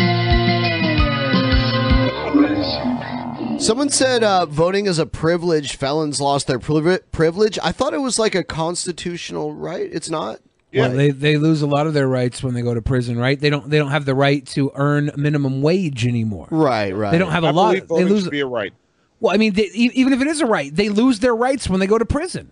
Someone 3.60 3.88
said 3.88 4.22
uh, 4.24 4.46
voting 4.46 4.86
is 4.86 4.98
a 4.98 5.06
privilege. 5.06 5.76
Felons 5.76 6.20
lost 6.20 6.46
their 6.46 6.58
privi- 6.58 7.00
privilege. 7.12 7.58
I 7.62 7.72
thought 7.72 7.94
it 7.94 8.00
was 8.00 8.18
like 8.18 8.34
a 8.34 8.44
constitutional 8.44 9.54
right. 9.54 9.88
It's 9.92 10.10
not. 10.10 10.40
Well, 10.74 10.90
they 10.90 11.10
they 11.12 11.36
lose 11.36 11.62
a 11.62 11.68
lot 11.68 11.86
of 11.86 11.94
their 11.94 12.08
rights 12.08 12.42
when 12.42 12.52
they 12.54 12.62
go 12.62 12.74
to 12.74 12.82
prison, 12.82 13.16
right? 13.16 13.38
They 13.38 13.48
don't 13.48 13.70
they 13.70 13.78
don't 13.78 13.92
have 13.92 14.06
the 14.06 14.14
right 14.14 14.44
to 14.48 14.72
earn 14.74 15.12
minimum 15.16 15.62
wage 15.62 16.04
anymore. 16.04 16.48
Right, 16.50 16.90
right. 16.94 17.12
They 17.12 17.18
don't 17.18 17.30
have 17.30 17.44
a 17.44 17.48
I 17.48 17.50
lot. 17.52 17.86
believe 17.86 17.88
They 17.88 18.04
lose. 18.12 18.22
should 18.24 18.32
be 18.32 18.40
a 18.40 18.46
right. 18.46 18.72
Well, 19.20 19.32
I 19.32 19.36
mean, 19.38 19.52
they, 19.52 19.70
e- 19.72 19.92
even 19.94 20.12
if 20.12 20.20
it 20.20 20.26
is 20.26 20.40
a 20.40 20.46
right, 20.46 20.74
they 20.74 20.88
lose 20.88 21.20
their 21.20 21.36
rights 21.36 21.68
when 21.70 21.78
they 21.78 21.86
go 21.86 21.96
to 21.96 22.04
prison. 22.04 22.50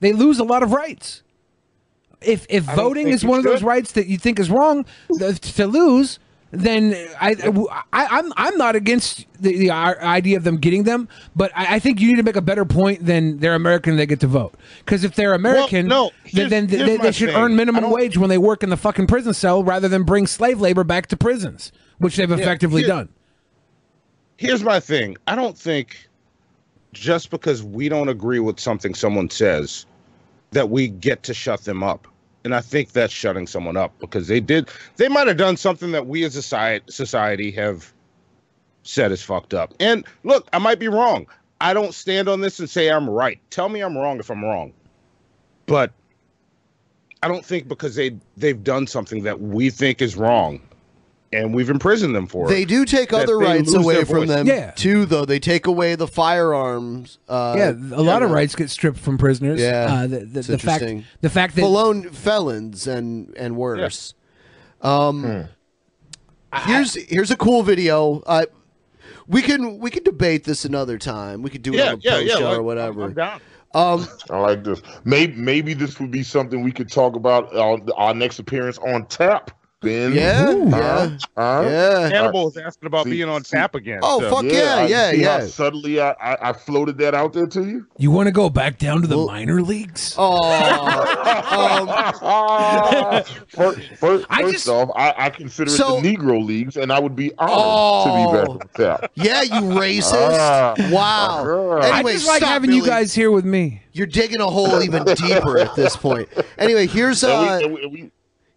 They 0.00 0.12
lose 0.12 0.40
a 0.40 0.44
lot 0.44 0.64
of 0.64 0.72
rights. 0.72 1.22
If 2.22 2.46
if 2.48 2.64
voting 2.64 3.08
is 3.08 3.24
one 3.24 3.38
of 3.38 3.44
those 3.44 3.62
rights 3.62 3.92
that 3.92 4.06
you 4.06 4.18
think 4.18 4.38
is 4.38 4.50
wrong 4.50 4.84
uh, 5.22 5.32
to 5.32 5.66
lose, 5.66 6.18
then 6.50 6.94
I, 7.20 7.30
I 7.92 8.06
I'm 8.18 8.32
I'm 8.36 8.56
not 8.58 8.76
against 8.76 9.24
the, 9.40 9.56
the 9.56 9.70
uh, 9.70 9.94
idea 10.04 10.36
of 10.36 10.44
them 10.44 10.58
getting 10.58 10.82
them, 10.82 11.08
but 11.34 11.50
I, 11.56 11.76
I 11.76 11.78
think 11.78 12.00
you 12.00 12.08
need 12.08 12.16
to 12.16 12.22
make 12.22 12.36
a 12.36 12.42
better 12.42 12.64
point 12.64 13.06
than 13.06 13.38
they're 13.38 13.54
American 13.54 13.92
and 13.92 14.00
they 14.00 14.04
get 14.06 14.20
to 14.20 14.26
vote. 14.26 14.54
Because 14.80 15.02
if 15.04 15.14
they're 15.14 15.32
American, 15.32 15.86
no, 15.86 16.10
then, 16.32 16.50
then 16.50 16.66
they, 16.66 16.96
they 16.98 17.12
should 17.12 17.30
thing. 17.30 17.38
earn 17.38 17.56
minimum 17.56 17.90
wage 17.90 18.18
when 18.18 18.28
they 18.28 18.38
work 18.38 18.62
in 18.62 18.68
the 18.68 18.76
fucking 18.76 19.06
prison 19.06 19.32
cell 19.32 19.64
rather 19.64 19.88
than 19.88 20.02
bring 20.02 20.26
slave 20.26 20.60
labor 20.60 20.84
back 20.84 21.06
to 21.06 21.16
prisons, 21.16 21.72
which 21.98 22.16
they've 22.16 22.28
Yeah, 22.28 22.36
effectively 22.36 22.82
here- 22.82 22.88
done. 22.88 23.08
Here's 24.36 24.62
my 24.62 24.80
thing. 24.80 25.16
I 25.26 25.36
don't 25.36 25.56
think 25.56 26.08
just 26.92 27.30
because 27.30 27.62
we 27.62 27.88
don't 27.88 28.08
agree 28.08 28.40
with 28.40 28.58
something 28.58 28.94
someone 28.94 29.28
says 29.30 29.86
that 30.52 30.70
we 30.70 30.88
get 30.88 31.22
to 31.24 31.34
shut 31.34 31.64
them 31.64 31.82
up. 31.82 32.06
And 32.44 32.54
I 32.54 32.60
think 32.60 32.92
that's 32.92 33.12
shutting 33.12 33.46
someone 33.46 33.76
up 33.76 33.92
because 33.98 34.26
they 34.28 34.40
did 34.40 34.70
they 34.96 35.08
might 35.08 35.26
have 35.26 35.36
done 35.36 35.56
something 35.56 35.92
that 35.92 36.06
we 36.06 36.24
as 36.24 36.36
a 36.36 36.42
society 36.42 36.84
society 36.88 37.50
have 37.52 37.92
said 38.82 39.12
is 39.12 39.22
fucked 39.22 39.52
up. 39.52 39.74
And 39.78 40.06
look, 40.24 40.48
I 40.52 40.58
might 40.58 40.78
be 40.78 40.88
wrong. 40.88 41.26
I 41.60 41.74
don't 41.74 41.92
stand 41.92 42.28
on 42.28 42.40
this 42.40 42.58
and 42.58 42.70
say 42.70 42.90
I'm 42.90 43.08
right. 43.08 43.38
Tell 43.50 43.68
me 43.68 43.82
I'm 43.82 43.96
wrong 43.96 44.18
if 44.18 44.30
I'm 44.30 44.42
wrong. 44.42 44.72
But 45.66 45.92
I 47.22 47.28
don't 47.28 47.44
think 47.44 47.68
because 47.68 47.94
they 47.94 48.16
they've 48.38 48.64
done 48.64 48.86
something 48.86 49.24
that 49.24 49.40
we 49.40 49.68
think 49.68 50.00
is 50.00 50.16
wrong 50.16 50.62
and 51.32 51.54
we've 51.54 51.70
imprisoned 51.70 52.14
them 52.14 52.26
for 52.26 52.48
They 52.48 52.62
it. 52.62 52.68
do 52.68 52.84
take 52.84 53.12
other 53.12 53.38
they 53.38 53.44
rights 53.44 53.70
lose 53.72 53.84
away 53.84 53.94
their 53.96 54.06
from 54.06 54.26
voice. 54.26 54.44
them 54.44 54.72
too, 54.76 55.06
though. 55.06 55.24
They 55.24 55.38
take 55.38 55.66
away 55.66 55.94
the 55.94 56.08
firearms. 56.08 57.18
Uh, 57.28 57.54
yeah, 57.56 57.70
a 57.70 58.02
lot 58.02 58.22
of 58.22 58.30
rights 58.30 58.54
get 58.56 58.70
stripped 58.70 58.98
from 58.98 59.16
prisoners. 59.18 59.60
Yeah, 59.60 59.86
uh, 59.88 60.06
the, 60.06 60.18
the, 60.20 60.38
it's 60.40 60.48
the 60.48 60.58
fact 60.58 60.82
interesting. 60.82 61.04
the 61.20 61.30
fact 61.30 61.54
that 61.54 61.60
Felon, 61.62 62.10
felons 62.10 62.86
and 62.86 63.32
and 63.36 63.56
worse. 63.56 64.14
Um, 64.82 65.48
here's 66.64 66.94
here's 66.94 67.30
a 67.30 67.36
cool 67.36 67.62
video. 67.62 68.20
Uh, 68.26 68.46
we 69.28 69.42
can 69.42 69.78
we 69.78 69.90
can 69.90 70.02
debate 70.02 70.44
this 70.44 70.64
another 70.64 70.98
time. 70.98 71.42
We 71.42 71.50
could 71.50 71.62
do 71.62 71.72
it 71.74 71.76
Yeah, 71.76 71.88
on 71.92 71.94
a 71.94 71.98
yeah, 72.02 72.10
post 72.12 72.26
yeah, 72.26 72.34
show 72.36 72.48
like, 72.48 72.58
or 72.58 72.62
whatever. 72.62 73.04
I'm 73.04 73.14
down. 73.14 73.40
Um, 73.72 74.08
I 74.30 74.38
like 74.40 74.64
this. 74.64 74.82
Maybe 75.04 75.34
maybe 75.36 75.74
this 75.74 76.00
would 76.00 76.10
be 76.10 76.24
something 76.24 76.62
we 76.62 76.72
could 76.72 76.90
talk 76.90 77.14
about 77.14 77.54
on 77.54 77.86
our 77.96 78.12
next 78.14 78.40
appearance 78.40 78.78
on 78.78 79.06
tap. 79.06 79.52
Ben. 79.82 80.12
Yeah, 80.12 80.44
Huh? 80.44 80.56
yeah, 80.68 81.08
Huh? 81.38 81.62
yeah. 81.64 82.08
Hannibal 82.10 82.44
was 82.44 82.56
asking 82.58 82.86
about 82.86 83.04
See- 83.04 83.12
being 83.12 83.30
on 83.30 83.42
see- 83.44 83.56
tap 83.56 83.74
again. 83.74 84.00
Oh, 84.02 84.20
so- 84.20 84.28
fuck 84.30 84.44
yeah, 84.44 84.74
I- 84.76 84.86
yeah, 84.86 85.10
see 85.10 85.22
how 85.22 85.38
yeah. 85.38 85.46
Suddenly, 85.46 86.00
I, 86.02 86.10
I 86.10 86.50
I 86.50 86.52
floated 86.52 86.98
that 86.98 87.14
out 87.14 87.32
there 87.32 87.46
to 87.46 87.64
you. 87.64 87.86
you 87.96 88.10
want 88.10 88.26
to 88.26 88.30
go 88.32 88.50
back 88.50 88.78
down 88.78 89.00
to 89.00 89.06
the 89.08 89.16
minor 89.16 89.62
leagues. 89.62 90.14
Oh, 90.18 90.42
first, 93.48 93.80
first, 93.98 94.26
I 94.28 94.42
first 94.42 94.52
just- 94.52 94.68
off, 94.68 94.90
I, 94.94 95.14
I 95.16 95.30
consider 95.30 95.70
So- 95.70 95.96
it 95.98 96.02
the 96.02 96.14
Negro 96.16 96.44
leagues, 96.44 96.76
and 96.76 96.92
I 96.92 96.98
would 96.98 97.16
be 97.16 97.32
honored 97.38 98.04
to 98.04 98.10
be 98.10 98.38
back 98.38 98.48
on 98.48 98.58
tap. 99.00 99.10
yeah, 99.14 99.40
you 99.42 99.62
racist! 99.80 100.12
Ah. 100.38 100.74
wow. 100.90 101.78
I 101.80 101.90
Anyway, 101.98 102.10
I 102.10 102.14
just 102.16 102.26
like 102.26 102.38
stop, 102.38 102.50
having 102.50 102.72
you 102.72 102.84
guys 102.84 103.14
here 103.14 103.30
with 103.30 103.44
me. 103.46 103.82
You're 103.92 104.06
digging 104.06 104.40
a 104.40 104.46
hole 104.46 104.82
even 104.82 105.04
deeper 105.04 105.58
at 105.58 105.74
this 105.74 105.96
point. 105.96 106.28
Anyway, 106.58 106.86
here's 106.86 107.22
And 107.24 107.40
we- 107.40 107.48
uh, 107.48 107.58
and 107.60 107.72
we- 107.74 107.82
and 107.82 107.92
we- 107.92 108.10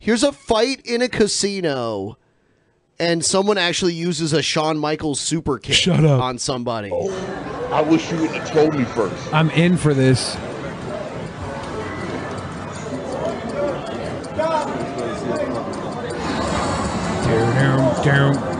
here's 0.03 0.21
a 0.21 0.33
fight 0.33 0.81
in 0.85 1.01
a 1.01 1.07
casino, 1.07 2.17
and 2.99 3.23
someone 3.23 3.57
actually 3.57 3.93
uses 3.93 4.33
a 4.33 4.41
Shawn 4.41 4.77
Michaels 4.77 5.21
super 5.21 5.57
kick 5.57 5.75
Shut 5.75 6.03
up. 6.03 6.21
on 6.21 6.37
somebody. 6.37 6.89
Oh, 6.91 7.09
I 7.71 7.81
wish 7.81 8.11
you 8.11 8.19
would 8.19 8.31
have 8.31 8.51
told 8.51 8.75
me 8.75 8.83
first. 8.83 9.33
I'm 9.33 9.49
in 9.51 9.77
for 9.77 9.93
this. 9.93 10.35
Down, 17.25 18.05
down. 18.05 18.53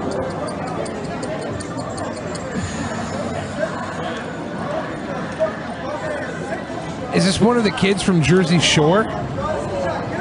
Is 7.15 7.25
this 7.25 7.39
one 7.39 7.57
of 7.57 7.63
the 7.63 7.71
kids 7.71 8.01
from 8.01 8.23
Jersey 8.23 8.59
Shore? 8.59 9.03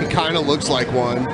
He 0.03 0.09
kind 0.09 0.36
of 0.36 0.46
looks 0.48 0.68
like 0.68 0.88
one. 0.92 1.24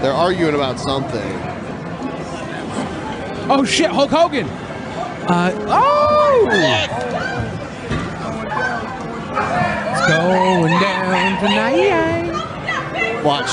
They're 0.00 0.12
arguing 0.12 0.54
about 0.54 0.78
something. 0.78 1.32
Oh 3.50 3.64
shit, 3.66 3.90
Hulk 3.90 4.10
Hogan. 4.10 4.46
Uh, 4.48 5.52
oh! 5.68 6.46
It's 9.90 10.06
going 10.08 10.80
down 10.80 11.40
tonight. 11.42 12.30
Watch. 13.24 13.50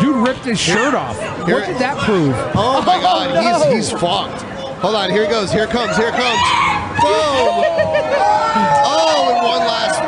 Dude 0.00 0.16
ripped 0.26 0.44
his 0.44 0.60
shirt 0.60 0.94
off. 0.94 1.18
Here- 1.46 1.56
what 1.56 1.66
did 1.66 1.78
that 1.78 1.98
prove? 1.98 2.34
Oh 2.54 2.82
my 2.86 3.00
god, 3.02 3.34
no. 3.34 3.68
he's 3.74 3.90
he's 3.90 4.00
fucked. 4.00 4.42
Hold 4.80 4.94
on, 4.94 5.10
here 5.10 5.24
he 5.24 5.28
goes. 5.30 5.50
Here 5.50 5.66
comes. 5.66 5.96
Here 5.96 6.10
comes. 6.10 6.40
Boom! 7.00 7.64
Oh, 8.88 9.32
and 9.32 9.42
one 9.44 9.60
last 9.66 9.98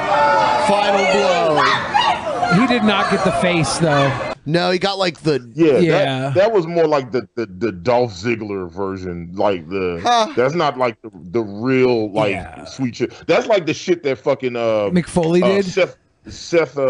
final 0.69 1.05
blow. 1.13 2.61
He 2.61 2.67
did 2.67 2.78
not 2.89 3.11
get 3.11 3.25
the 3.25 3.33
face 3.33 3.79
though. 3.79 4.35
No, 4.47 4.71
he 4.71 4.79
got 4.79 4.99
like 4.99 5.21
the 5.21 5.49
Yeah, 5.55 5.79
Yeah. 5.79 6.21
That, 6.21 6.35
that 6.35 6.53
was 6.53 6.67
more 6.67 6.87
like 6.89 7.13
the, 7.13 7.29
the 7.37 7.47
the 7.47 7.71
Dolph 7.71 8.13
Ziggler 8.13 8.71
version. 8.71 9.31
Like 9.35 9.69
the 9.69 10.01
Huh. 10.03 10.33
that's 10.35 10.55
not 10.55 10.79
like 10.79 11.01
the, 11.03 11.11
the 11.15 11.41
real 11.43 12.11
like 12.13 12.33
Yeah. 12.33 12.65
sweet 12.65 12.97
shit. 12.97 13.13
That's 13.27 13.47
like 13.47 13.67
the 13.67 13.75
shit 13.75 14.03
that 14.05 14.19
fucking 14.19 14.57
uh 14.57 14.91
Mick 14.91 15.07
Foley 15.07 15.43
uh, 15.43 15.49
did? 15.49 15.67
Seth 15.67 15.97
Seth 16.27 16.77
uh, 16.77 16.83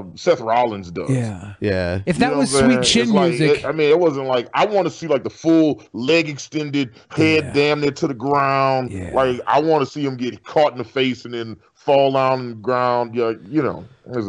uh 0.00 0.02
Seth 0.16 0.40
Rollins 0.40 0.90
does. 0.90 1.10
Yeah. 1.10 1.54
Yeah. 1.60 2.00
If 2.06 2.18
that 2.18 2.26
You 2.28 2.32
know 2.32 2.38
was 2.40 2.50
sweet 2.50 2.82
chin 2.82 3.02
It's 3.02 3.10
like- 3.12 3.28
music, 3.30 3.58
it- 3.60 3.64
I 3.64 3.70
mean, 3.72 3.88
it 3.88 3.98
wasn't 4.00 4.26
like 4.26 4.48
I 4.54 4.66
want 4.66 4.86
to 4.86 4.90
see 4.90 5.06
like 5.06 5.22
the 5.22 5.30
full 5.30 5.82
leg 5.92 6.28
extended, 6.28 6.90
head 7.10 7.52
damn 7.54 7.80
near 7.80 7.92
to 7.92 8.06
the 8.08 8.14
ground. 8.14 8.92
Like 9.14 9.40
I 9.46 9.60
want 9.60 9.84
to 9.84 9.90
see 9.90 10.04
him 10.04 10.16
get 10.16 10.42
caught 10.44 10.72
in 10.72 10.78
the 10.78 10.84
face 10.84 11.24
and 11.24 11.34
then 11.34 11.56
fall 11.80 12.12
down 12.12 12.32
on 12.32 12.48
the 12.50 12.54
ground. 12.56 13.14
Yeah, 13.14 13.32
you 13.48 13.62
know, 13.62 13.84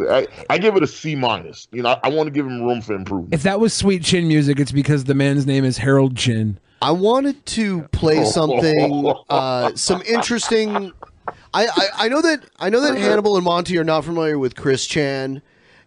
I, 0.10 0.28
I 0.50 0.58
give 0.58 0.76
it 0.76 0.84
a 0.84 0.88
C 0.88 1.16
minus. 1.16 1.68
You 1.72 1.84
know, 1.84 1.90
I, 1.90 2.00
I 2.04 2.10
want 2.10 2.28
to 2.28 2.32
give 2.32 2.46
him 2.46 2.62
room 2.62 2.82
for 2.82 2.94
improvement. 2.94 3.34
if 3.34 3.44
that 3.44 3.60
was 3.60 3.74
sweet 3.74 4.04
chin 4.04 4.28
music, 4.28 4.60
it's 4.60 4.72
because 4.72 5.04
the 5.04 5.14
man's 5.14 5.46
name 5.46 5.66
is 5.66 5.78
Harold 5.78 6.16
Chin. 6.16 6.60
I 6.82 6.92
wanted 6.92 7.46
to 7.48 7.84
play 7.90 8.24
something, 8.40 9.14
uh, 9.30 9.76
some 9.76 10.02
interesting. 10.04 10.94
I, 11.54 11.68
I, 11.68 11.88
I 12.06 12.08
know 12.08 12.22
that 12.22 12.44
I 12.60 12.70
know 12.70 12.82
that 12.82 12.98
Hannibal 12.98 13.36
and 13.36 13.46
Monty 13.46 13.78
are 13.78 13.84
not 13.84 14.06
familiar 14.06 14.40
with 14.40 14.56
Chris 14.56 14.88
Chan, 14.88 15.42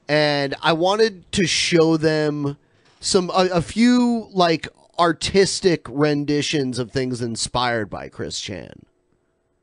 and 0.09 0.55
I 0.63 0.75
wanted 0.75 1.31
to 1.33 1.47
show 1.47 1.97
them 1.97 2.59
some 3.01 3.31
a, 3.31 3.49
a 3.55 3.63
few 3.63 4.29
like 4.33 4.69
artistic 4.99 5.87
renditions 5.89 6.79
of 6.79 6.93
things 6.93 7.21
inspired 7.23 7.89
by 7.91 8.09
Chris 8.09 8.39
Chan. 8.41 8.85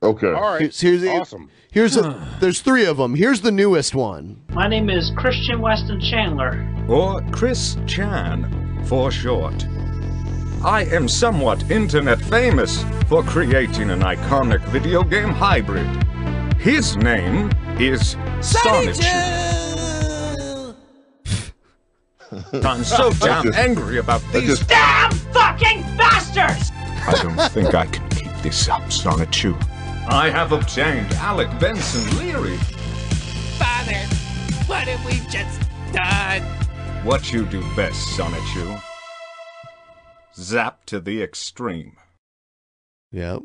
Okay. 0.04 0.28
All 0.28 0.42
right. 0.54 0.62
Here's, 0.62 0.80
here's 0.82 1.06
awesome. 1.06 1.50
Here's 1.72 1.96
a, 1.96 2.28
there's 2.40 2.62
three 2.62 2.86
of 2.86 2.98
them. 2.98 3.14
Here's 3.16 3.42
the 3.42 3.52
newest 3.52 3.94
one. 3.94 4.42
My 4.50 4.68
name 4.68 4.90
is 4.90 5.12
Christian 5.16 5.62
Weston 5.62 6.02
Chandler. 6.02 6.68
or 6.90 7.22
Chris 7.32 7.78
Chan 7.86 8.84
for 8.86 9.12
short. 9.12 9.66
I 10.64 10.86
am 10.92 11.08
somewhat 11.08 11.70
internet 11.72 12.20
famous 12.20 12.84
for 13.08 13.24
creating 13.24 13.90
an 13.90 14.02
iconic 14.02 14.62
video 14.70 15.04
game 15.04 15.30
hybrid. 15.30 15.88
His 16.60 16.96
name 16.98 17.50
is 17.80 18.16
Sonichu. 18.40 19.06
I'm 22.66 22.84
so 22.84 23.12
damn 23.20 23.54
angry 23.54 23.98
about 23.98 24.22
these. 24.32 24.60
Damn 24.68 25.12
fucking 25.12 25.82
bastards! 25.98 26.72
I 27.08 27.14
don't 27.22 27.52
think 27.52 27.74
I 27.74 27.86
can 27.88 28.08
keep 28.10 28.32
this 28.44 28.70
up, 28.70 28.84
Sonichu. 28.84 29.60
I 30.14 30.30
have 30.30 30.52
obtained 30.52 31.10
Alec 31.14 31.48
Benson 31.58 32.18
Leary. 32.20 32.58
Father, 33.58 33.96
what 34.68 34.86
have 34.86 35.06
we 35.06 35.14
just 35.32 35.62
done? 35.94 36.42
What 37.06 37.32
you 37.32 37.46
do 37.46 37.62
best, 37.78 38.18
Sonichu. 38.18 38.82
Zap 40.36 40.84
to 40.88 41.00
the 41.00 41.24
extreme. 41.24 41.96
Yep. 43.14 43.42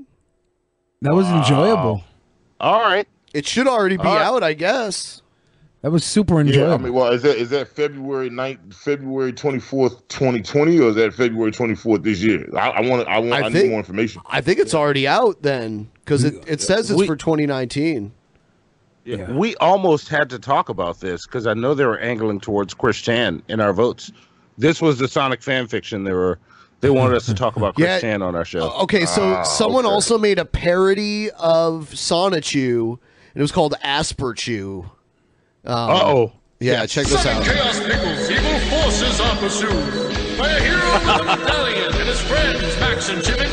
That 1.03 1.15
was 1.15 1.29
enjoyable. 1.29 2.03
All 2.59 2.81
right. 2.81 3.07
It 3.33 3.47
should 3.47 3.69
already 3.69 3.97
be 3.97 4.03
All 4.03 4.17
right. 4.17 4.25
out, 4.25 4.43
I 4.43 4.55
guess. 4.55 5.23
That 5.83 5.93
was 5.93 6.03
super 6.03 6.41
enjoyable. 6.41 6.59
Yeah, 6.59 6.75
enjoyable. 6.75 6.85
I 6.85 6.89
mean, 6.89 6.95
well, 6.95 7.13
is 7.13 7.23
that 7.23 7.37
is 7.37 7.51
that 7.51 7.69
February 7.69 8.29
9th, 8.29 8.75
February 8.75 9.33
twenty 9.33 9.61
fourth, 9.61 10.09
twenty 10.09 10.43
twenty, 10.43 10.81
or 10.81 10.89
is 10.89 10.97
that 10.97 11.15
February 11.15 11.53
twenty 11.53 11.77
fourth 11.77 12.03
this 12.03 12.21
year? 12.21 12.45
I, 12.57 12.71
I 12.71 12.81
want 12.81 13.07
I 13.07 13.21
want 13.21 13.35
I, 13.45 13.47
I 13.47 13.49
need 13.51 13.71
more 13.71 13.79
information. 13.79 14.21
I 14.27 14.41
think 14.41 14.59
it's 14.59 14.75
already 14.75 15.07
out 15.07 15.43
then 15.43 15.91
because 16.07 16.23
it, 16.25 16.43
it 16.47 16.61
says 16.63 16.91
it's 16.91 16.99
We- 16.99 17.07
for 17.07 17.17
2019. 17.17 18.13
Yeah. 19.05 19.31
We 19.31 19.55
almost 19.57 20.09
had 20.09 20.31
to 20.31 20.39
talk 20.39 20.69
about 20.69 20.99
this 21.01 21.27
because 21.27 21.47
I 21.47 21.55
know 21.55 21.75
they 21.75 21.85
were 21.85 21.99
angling 21.99 22.41
towards 22.41 22.75
Chris 22.75 22.97
Chan 23.01 23.41
in 23.49 23.61
our 23.61 23.73
votes. 23.73 24.11
This 24.59 24.81
was 24.83 24.99
the 24.99 25.07
Sonic 25.07 25.43
fan 25.43 25.69
fiction. 25.69 26.03
They 26.05 26.13
were 26.13 26.39
they 26.81 26.91
wanted 26.91 27.17
us 27.17 27.27
to 27.27 27.35
talk 27.35 27.57
about 27.57 27.75
Chris 27.77 27.87
Yeah. 27.87 28.01
Chan 28.01 28.23
on 28.23 28.35
our 28.35 28.45
show. 28.45 28.71
Okay, 28.83 29.05
so 29.07 29.23
Ah, 29.35 29.43
someone 29.45 29.87
also 29.87 30.19
made 30.19 30.39
a 30.41 30.45
parody 30.45 31.31
of 31.33 31.91
Sonichu, 31.91 32.91
and 32.93 32.99
it 33.37 33.41
was 33.43 33.53
called 33.53 33.75
Asperchu. 33.85 34.85
Um, 34.85 34.91
Uh-oh. 35.91 36.33
Yeah, 36.59 36.85
check 36.87 37.07
this 37.07 37.25
out. 37.27 37.45
Chaos 37.45 37.79
Pickles 37.81 38.31
Evil 38.31 38.59
forces 38.71 39.21
are 39.21 39.37
pursued 39.37 40.39
by 40.39 40.49
a 40.51 40.61
hero 40.61 40.93
with 40.95 41.21
a 41.21 41.25
medallion 41.37 41.85
and 41.95 42.09
his 42.09 42.21
friends 42.23 42.63
Max 42.81 43.09
and 43.11 43.23
Jimin 43.23 43.46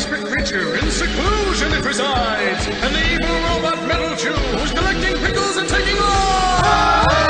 desperate 0.00 0.24
creature 0.24 0.76
in 0.76 0.90
seclusion 0.90 1.70
it 1.74 1.84
resides, 1.84 2.66
and 2.68 2.94
the 2.94 3.04
evil 3.12 3.36
robot 3.52 3.86
Metal 3.86 4.16
Chew 4.16 4.32
who's 4.56 4.72
collecting 4.72 5.14
pickles 5.20 5.58
and 5.58 5.68
taking 5.68 5.94
lives. 5.94 7.20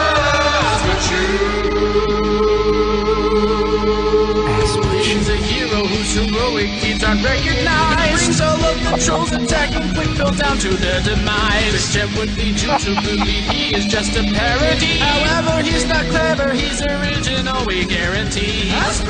He's 5.03 5.29
a 5.29 5.35
hero 5.35 5.85
whose 5.85 6.15
heroic 6.15 6.71
deeds 6.81 7.03
aren't 7.03 7.25
recognized. 7.25 8.23
Brings 8.23 8.41
all 8.41 8.63
of 8.63 8.79
the 8.85 9.03
trolls 9.05 9.33
attacking 9.33 9.93
quick 9.95 10.15
down 10.39 10.57
to 10.59 10.69
their 10.69 11.03
demise. 11.03 11.73
This 11.73 11.93
gem 11.93 12.15
would 12.19 12.31
lead 12.37 12.55
you 12.55 12.71
to 12.71 12.95
believe 13.03 13.51
he 13.51 13.75
is 13.75 13.87
just 13.87 14.15
a 14.15 14.23
parody. 14.23 14.99
However, 14.99 15.61
he's 15.61 15.87
not 15.89 16.05
clever, 16.07 16.53
he's 16.53 16.81
original, 16.83 17.67
we 17.67 17.85
guarantee. 17.85 18.71
As 18.71 19.01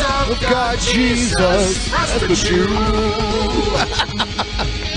of 0.00 0.40
God 0.40 0.78
Jesus. 0.78 1.92
As 1.92 2.12
for 2.18 2.28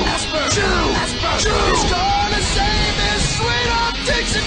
He's 1.50 1.84
gonna 1.90 2.40
save 2.42 2.96
his 3.06 3.22
sweet 3.36 3.70
optics 3.70 4.32
and 4.36 4.46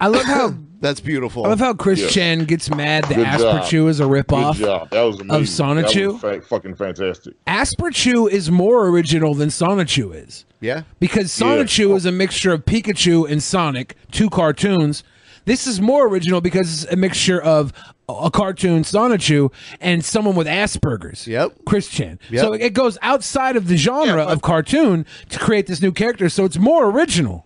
I 0.00 0.08
love 0.08 0.24
how 0.24 0.54
That's 0.80 1.00
beautiful. 1.00 1.46
I 1.46 1.48
love 1.48 1.58
how 1.58 1.72
Chris 1.72 2.00
Yeah. 2.00 2.08
Chan 2.08 2.44
gets 2.44 2.68
mad 2.70 3.04
that 3.04 3.16
Good 3.16 3.88
is 3.88 3.98
a 3.98 4.04
ripoff. 4.04 4.58
That 4.90 5.02
was 5.02 5.20
amazing. 5.20 5.30
of 5.30 5.42
Sonichu. 5.86 6.20
That 6.20 6.36
was 6.38 6.46
fucking 6.46 6.74
fantastic. 6.74 7.34
Asperchu 7.46 8.30
is 8.30 8.50
more 8.50 8.86
original 8.88 9.34
than 9.34 9.48
Sonichu 9.48 10.14
is. 10.14 10.44
Yeah. 10.60 10.82
Because 11.00 11.38
Yeah. 11.40 11.46
Sonichu 11.46 11.96
is 11.96 12.04
a 12.04 12.12
mixture 12.12 12.52
of 12.52 12.66
Pikachu 12.66 13.28
and 13.30 13.42
Sonic, 13.42 13.96
two 14.10 14.28
cartoons. 14.28 15.02
This 15.46 15.66
is 15.66 15.80
more 15.80 16.06
original 16.08 16.40
because 16.40 16.82
it's 16.84 16.92
a 16.92 16.96
mixture 16.96 17.40
of 17.40 17.72
a 18.08 18.30
cartoon 18.30 18.82
Sonichu 18.82 19.52
and 19.80 20.04
someone 20.04 20.34
with 20.36 20.46
Asperger's. 20.46 21.26
Yep. 21.26 21.52
Chris 21.66 21.88
Chan. 21.88 22.18
Yep. 22.30 22.40
So 22.44 22.52
it 22.52 22.74
goes 22.74 22.98
outside 23.00 23.56
of 23.56 23.68
the 23.68 23.76
genre 23.76 24.22
of 24.24 24.42
cartoon 24.42 25.06
to 25.30 25.38
create 25.38 25.66
this 25.68 25.80
new 25.80 25.92
character. 25.92 26.28
So 26.28 26.44
it's 26.44 26.58
more 26.58 26.90
original. 26.90 27.45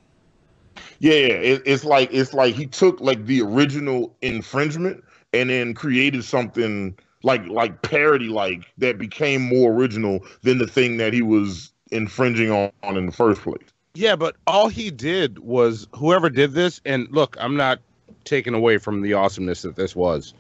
Yeah, 1.01 1.15
yeah. 1.15 1.35
It, 1.35 1.63
it's 1.67 1.85
like 1.85 2.11
it's 2.13 2.33
like 2.33 2.55
he 2.55 2.67
took 2.67 3.01
like 3.01 3.27
the 3.27 3.43
original 3.43 4.15
infringement 4.23 5.03
and 5.33 5.51
then 5.51 5.75
created 5.75 6.25
something 6.25 6.97
like 7.23 7.45
like 7.49 7.83
parody 7.83 8.29
like 8.29 8.65
that 8.79 8.99
became 8.99 9.43
more 9.43 9.73
original 9.73 10.21
than 10.43 10.59
the 10.59 10.67
thing 10.67 10.99
that 10.99 11.13
he 11.13 11.23
was 11.23 11.73
infringing 11.91 12.51
on, 12.51 12.71
on 12.83 12.97
in 12.97 13.07
the 13.07 13.13
first 13.13 13.43
place. 13.43 13.63
Yeah, 13.95 14.15
but 14.15 14.37
all 14.47 14.69
he 14.69 14.91
did 14.91 15.41
was 15.41 15.89
whoever 15.95 16.31
did 16.31 16.53
this, 16.53 16.81
and 16.85 17.09
look, 17.11 17.37
I'm 17.41 17.57
not 17.57 17.81
taking 18.25 18.55
away 18.55 18.79
from 18.79 19.03
the 19.03 19.15
awesomeness 19.15 19.63
that 19.63 19.77
this 19.77 19.97
was, 19.97 20.33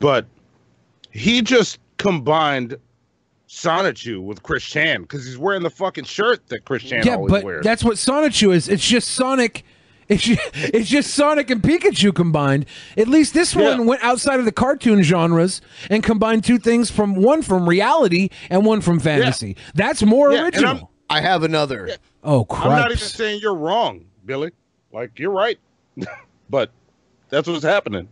but 0.00 0.26
he 1.12 1.42
just 1.42 1.78
combined 1.98 2.76
Sonichu 3.48 4.22
with 4.22 4.42
Chris 4.42 4.64
Chan 4.64 5.02
because 5.02 5.24
he's 5.24 5.38
wearing 5.38 5.62
the 5.62 5.70
fucking 5.70 6.04
shirt 6.04 6.48
that 6.48 6.64
Chris 6.64 6.82
Chan 6.82 7.04
yeah, 7.04 7.16
always 7.16 7.30
but 7.30 7.44
wears. 7.44 7.64
that's 7.64 7.84
what 7.84 7.96
Sonichu 7.96 8.54
is. 8.54 8.68
It's 8.68 8.86
just 8.86 9.08
Sonic. 9.08 9.64
It's 10.10 10.24
just, 10.24 10.40
it's 10.54 10.88
just 10.88 11.14
Sonic 11.14 11.50
and 11.50 11.62
Pikachu 11.62 12.12
combined. 12.14 12.66
At 12.96 13.06
least 13.06 13.32
this 13.32 13.54
one 13.54 13.86
went 13.86 14.02
outside 14.02 14.40
of 14.40 14.44
the 14.44 14.50
cartoon 14.52 15.02
genres 15.04 15.60
and 15.88 16.02
combined 16.02 16.42
two 16.42 16.58
things 16.58 16.90
from 16.90 17.14
one 17.14 17.42
from 17.42 17.68
reality 17.68 18.28
and 18.50 18.66
one 18.66 18.80
from 18.80 18.98
fantasy. 18.98 19.56
That's 19.74 20.02
more 20.02 20.32
Yeah, 20.32 20.42
original. 20.42 20.90
I 21.08 21.20
have 21.20 21.44
another. 21.44 21.90
Oh 22.24 22.44
crap. 22.44 22.64
I'm 22.66 22.70
not 22.72 22.86
even 22.86 22.98
saying 22.98 23.40
you're 23.40 23.54
wrong, 23.54 24.04
Billy. 24.26 24.50
Like 24.92 25.16
you're 25.18 25.30
right, 25.30 25.58
but 26.50 26.70
that's 27.28 27.46
what's 27.48 27.64
happening. 27.64 28.08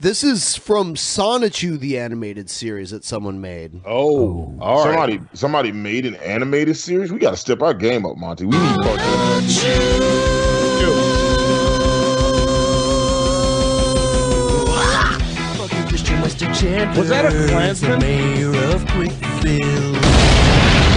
This 0.00 0.24
is 0.24 0.56
from 0.56 0.94
Sonichu, 0.94 1.78
the 1.78 1.98
animated 1.98 2.48
series 2.48 2.90
that 2.90 3.04
someone 3.04 3.40
made. 3.40 3.80
Oh, 3.84 4.56
all 4.60 4.78
right. 4.78 4.84
somebody 4.84 5.20
somebody 5.34 5.72
made 5.72 6.06
an 6.06 6.14
animated 6.16 6.76
series. 6.76 7.12
We 7.12 7.18
got 7.18 7.30
to 7.32 7.36
step 7.36 7.62
our 7.62 7.74
game 7.74 8.04
up, 8.06 8.16
Monty. 8.16 8.46
We 8.46 8.56
need 8.58 8.76
Was 16.62 17.08
that 17.08 17.24
a 17.24 17.48
Klansman? 17.48 18.00
Mayor 18.00 18.50
of 18.74 18.84
Quickville. 18.88 19.94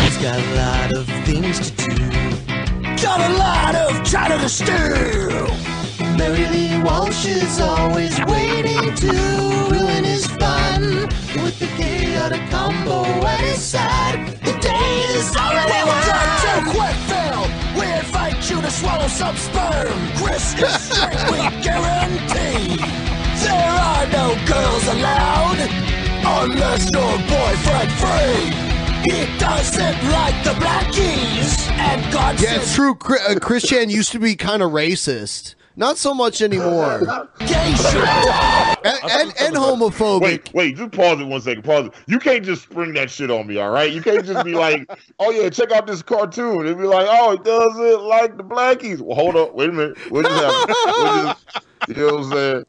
He's 0.03 0.17
got 0.17 0.37
a 0.37 0.55
lot 0.59 0.93
of 0.93 1.07
things 1.23 1.71
to 1.71 1.87
do. 1.87 2.09
Got 3.01 3.31
a 3.31 3.33
lot 3.37 3.73
of 3.73 4.03
China 4.03 4.37
to 4.39 4.49
steal. 4.49 5.47
Mary 6.17 6.49
Lee 6.49 6.83
Walsh 6.83 7.25
is 7.25 7.61
always 7.61 8.19
waiting 8.25 8.93
to 8.93 9.11
ruin 9.71 10.03
his 10.03 10.27
fun 10.27 11.07
with 11.41 11.57
the 11.59 11.67
chaotic 11.77 12.41
combo 12.49 13.05
at 13.25 13.39
his 13.39 13.61
side. 13.63 14.35
The 14.43 14.59
day 14.59 15.05
is 15.15 15.33
already 15.33 15.71
won. 15.87 16.03
Quickville. 16.75 17.47
We 17.79 17.89
invite 17.89 18.49
you 18.49 18.61
to 18.61 18.69
swallow 18.69 19.07
some 19.07 19.37
sperm. 19.37 20.11
Chris 20.17 20.59
is 20.59 20.73
straight, 20.91 21.23
we 21.31 21.39
guarantee. 21.63 22.75
There 22.75 22.89
are 22.89 23.02
no 24.23 24.45
girls 24.45 24.87
allowed 24.87 25.59
unless 26.43 26.89
your 26.91 27.17
boyfriend 27.27 27.91
free. 27.99 28.51
He 29.03 29.37
doesn't 29.37 30.11
like 30.11 30.43
the 30.45 30.55
black 30.59 30.89
keys, 30.93 31.67
and 31.71 32.13
God 32.13 32.39
Yeah, 32.39 32.55
it's 32.55 32.73
true. 32.73 32.95
Chri- 32.95 33.35
uh, 33.35 33.39
Chris 33.39 33.67
Chan 33.67 33.89
used 33.89 34.13
to 34.13 34.19
be 34.19 34.35
kind 34.35 34.63
of 34.63 34.71
racist. 34.71 35.55
Not 35.75 35.97
so 35.97 36.13
much 36.13 36.41
anymore. 36.41 36.99
and, 36.99 37.09
and, 37.41 39.33
and 39.39 39.55
homophobic. 39.55 40.21
Wait, 40.21 40.53
wait, 40.53 40.75
just 40.77 40.91
pause 40.91 41.19
it 41.19 41.25
one 41.25 41.41
second. 41.41 41.63
Pause 41.63 41.87
it. 41.87 41.93
You 42.07 42.19
can't 42.19 42.45
just 42.45 42.61
spring 42.61 42.93
that 42.93 43.09
shit 43.09 43.29
on 43.29 43.47
me, 43.47 43.57
all 43.57 43.71
right? 43.71 43.91
You 43.91 44.01
can't 44.01 44.23
just 44.23 44.45
be 44.45 44.53
like, 44.53 44.89
oh 45.19 45.31
yeah, 45.31 45.49
check 45.49 45.71
out 45.71 45.85
this 45.87 46.01
cartoon. 46.01 46.67
And 46.67 46.77
be 46.77 46.85
like, 46.85 47.07
oh, 47.09 47.31
it 47.31 47.43
doesn't 47.43 48.03
like 48.03 48.37
the 48.37 48.43
blackies. 48.43 49.01
Well, 49.01 49.15
hold 49.15 49.35
up, 49.35 49.53
wait 49.55 49.69
a 49.69 49.73
minute. 49.73 49.97
What 50.11 50.25
just 50.25 50.43
happened? 50.43 51.65
You 51.89 51.95
know 51.95 52.15
what 52.15 52.23
I'm 52.23 52.31
saying? 52.31 52.65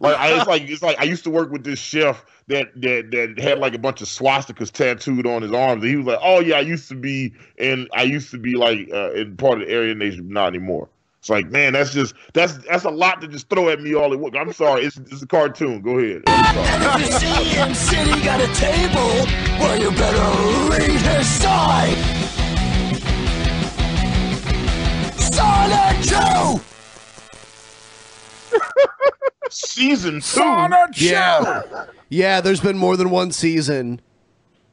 Like 0.00 0.16
I, 0.16 0.36
it's 0.38 0.46
like 0.48 0.62
it's 0.62 0.82
like 0.82 0.98
I 0.98 1.04
used 1.04 1.24
to 1.24 1.30
work 1.30 1.50
with 1.50 1.64
this 1.64 1.78
chef 1.78 2.24
that 2.48 2.68
that 2.80 3.10
that 3.10 3.38
had 3.42 3.58
like 3.58 3.74
a 3.74 3.78
bunch 3.78 4.00
of 4.00 4.08
swastikas 4.08 4.70
tattooed 4.70 5.26
on 5.26 5.42
his 5.42 5.52
arms. 5.52 5.82
And 5.82 5.90
he 5.90 5.96
was 5.96 6.06
like, 6.06 6.18
"Oh 6.22 6.40
yeah, 6.40 6.56
I 6.56 6.60
used 6.60 6.88
to 6.88 6.94
be 6.94 7.32
and 7.58 7.88
I 7.94 8.02
used 8.04 8.30
to 8.30 8.38
be 8.38 8.54
like 8.54 8.88
uh, 8.92 9.12
in 9.12 9.36
part 9.36 9.60
of 9.60 9.68
the 9.68 9.74
Aryan 9.76 9.98
nation, 9.98 10.24
but 10.28 10.32
not 10.32 10.46
anymore." 10.48 10.88
It's 11.20 11.28
like, 11.30 11.50
man, 11.50 11.72
that's 11.72 11.92
just 11.92 12.14
that's 12.32 12.58
that's 12.58 12.84
a 12.84 12.90
lot 12.90 13.20
to 13.22 13.28
just 13.28 13.48
throw 13.48 13.68
at 13.70 13.80
me 13.80 13.92
all 13.94 14.12
at 14.12 14.20
once. 14.20 14.36
I'm 14.38 14.52
sorry, 14.52 14.84
it's 14.84 14.98
it's 14.98 15.20
a 15.20 15.26
cartoon. 15.26 15.82
Go 15.82 15.98
ahead. 15.98 16.22
I'm 16.28 17.00
If 17.02 17.06
you 17.08 17.12
sorry. 17.12 17.34
see 17.34 17.48
him 17.48 17.74
sitting 17.74 18.28
at 18.28 18.40
a 18.40 18.54
table, 18.54 19.26
well, 19.58 19.76
you 19.80 19.90
better 19.90 20.70
read 20.70 21.00
his 21.00 21.26
side. 21.26 21.96
Sonic 25.18 26.04
2! 26.04 26.77
Season 29.50 30.20
two. 30.20 30.40
Yeah. 30.96 31.62
Yeah, 32.10 32.40
there's 32.40 32.60
been 32.60 32.76
more 32.78 32.96
than 32.96 33.10
one 33.10 33.32
season. 33.32 34.00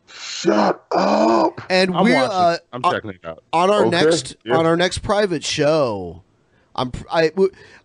Shut 0.07 0.83
up. 0.91 1.61
And 1.69 1.95
I'm 1.95 2.03
we're 2.03 2.15
uh, 2.17 2.57
I'm 2.73 2.83
on- 2.83 2.93
checking 2.93 3.09
it 3.11 3.19
out. 3.25 3.43
on 3.53 3.69
our 3.71 3.81
Okay, 3.85 3.89
next 3.89 4.35
yeah. 4.45 4.57
on 4.57 4.65
our 4.65 4.75
next 4.77 4.99
private 4.99 5.43
show. 5.43 6.23
I'm 6.75 6.91
I 7.11 7.31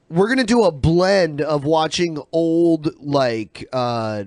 we're 0.08 0.28
gonna 0.28 0.44
do 0.44 0.64
a 0.64 0.72
blend 0.72 1.40
of 1.40 1.64
watching 1.64 2.18
old 2.32 2.90
like 3.00 3.66
uh 3.72 4.24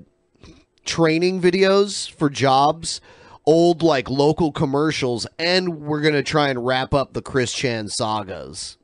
training 0.86 1.42
videos 1.42 2.10
for 2.12 2.30
jobs, 2.30 3.02
old 3.46 3.84
like 3.84 4.10
local 4.10 4.52
commercials, 4.52 5.28
and 5.38 5.82
we're 5.82 6.02
gonna 6.02 6.24
try 6.24 6.48
and 6.50 6.66
wrap 6.66 6.94
up 6.94 7.14
the 7.14 7.22
Chris 7.22 7.54
Chan 7.54 7.90
sagas. 7.90 8.78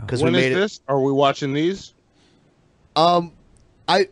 Because 0.00 0.22
we 0.22 0.30
When 0.30 0.34
is 0.34 0.42
made 0.42 0.52
it. 0.52 0.56
this? 0.56 0.80
Are 0.88 1.00
we 1.00 1.12
watching 1.12 1.52
these? 1.52 1.94
Um, 2.98 3.32
I, 3.86 4.08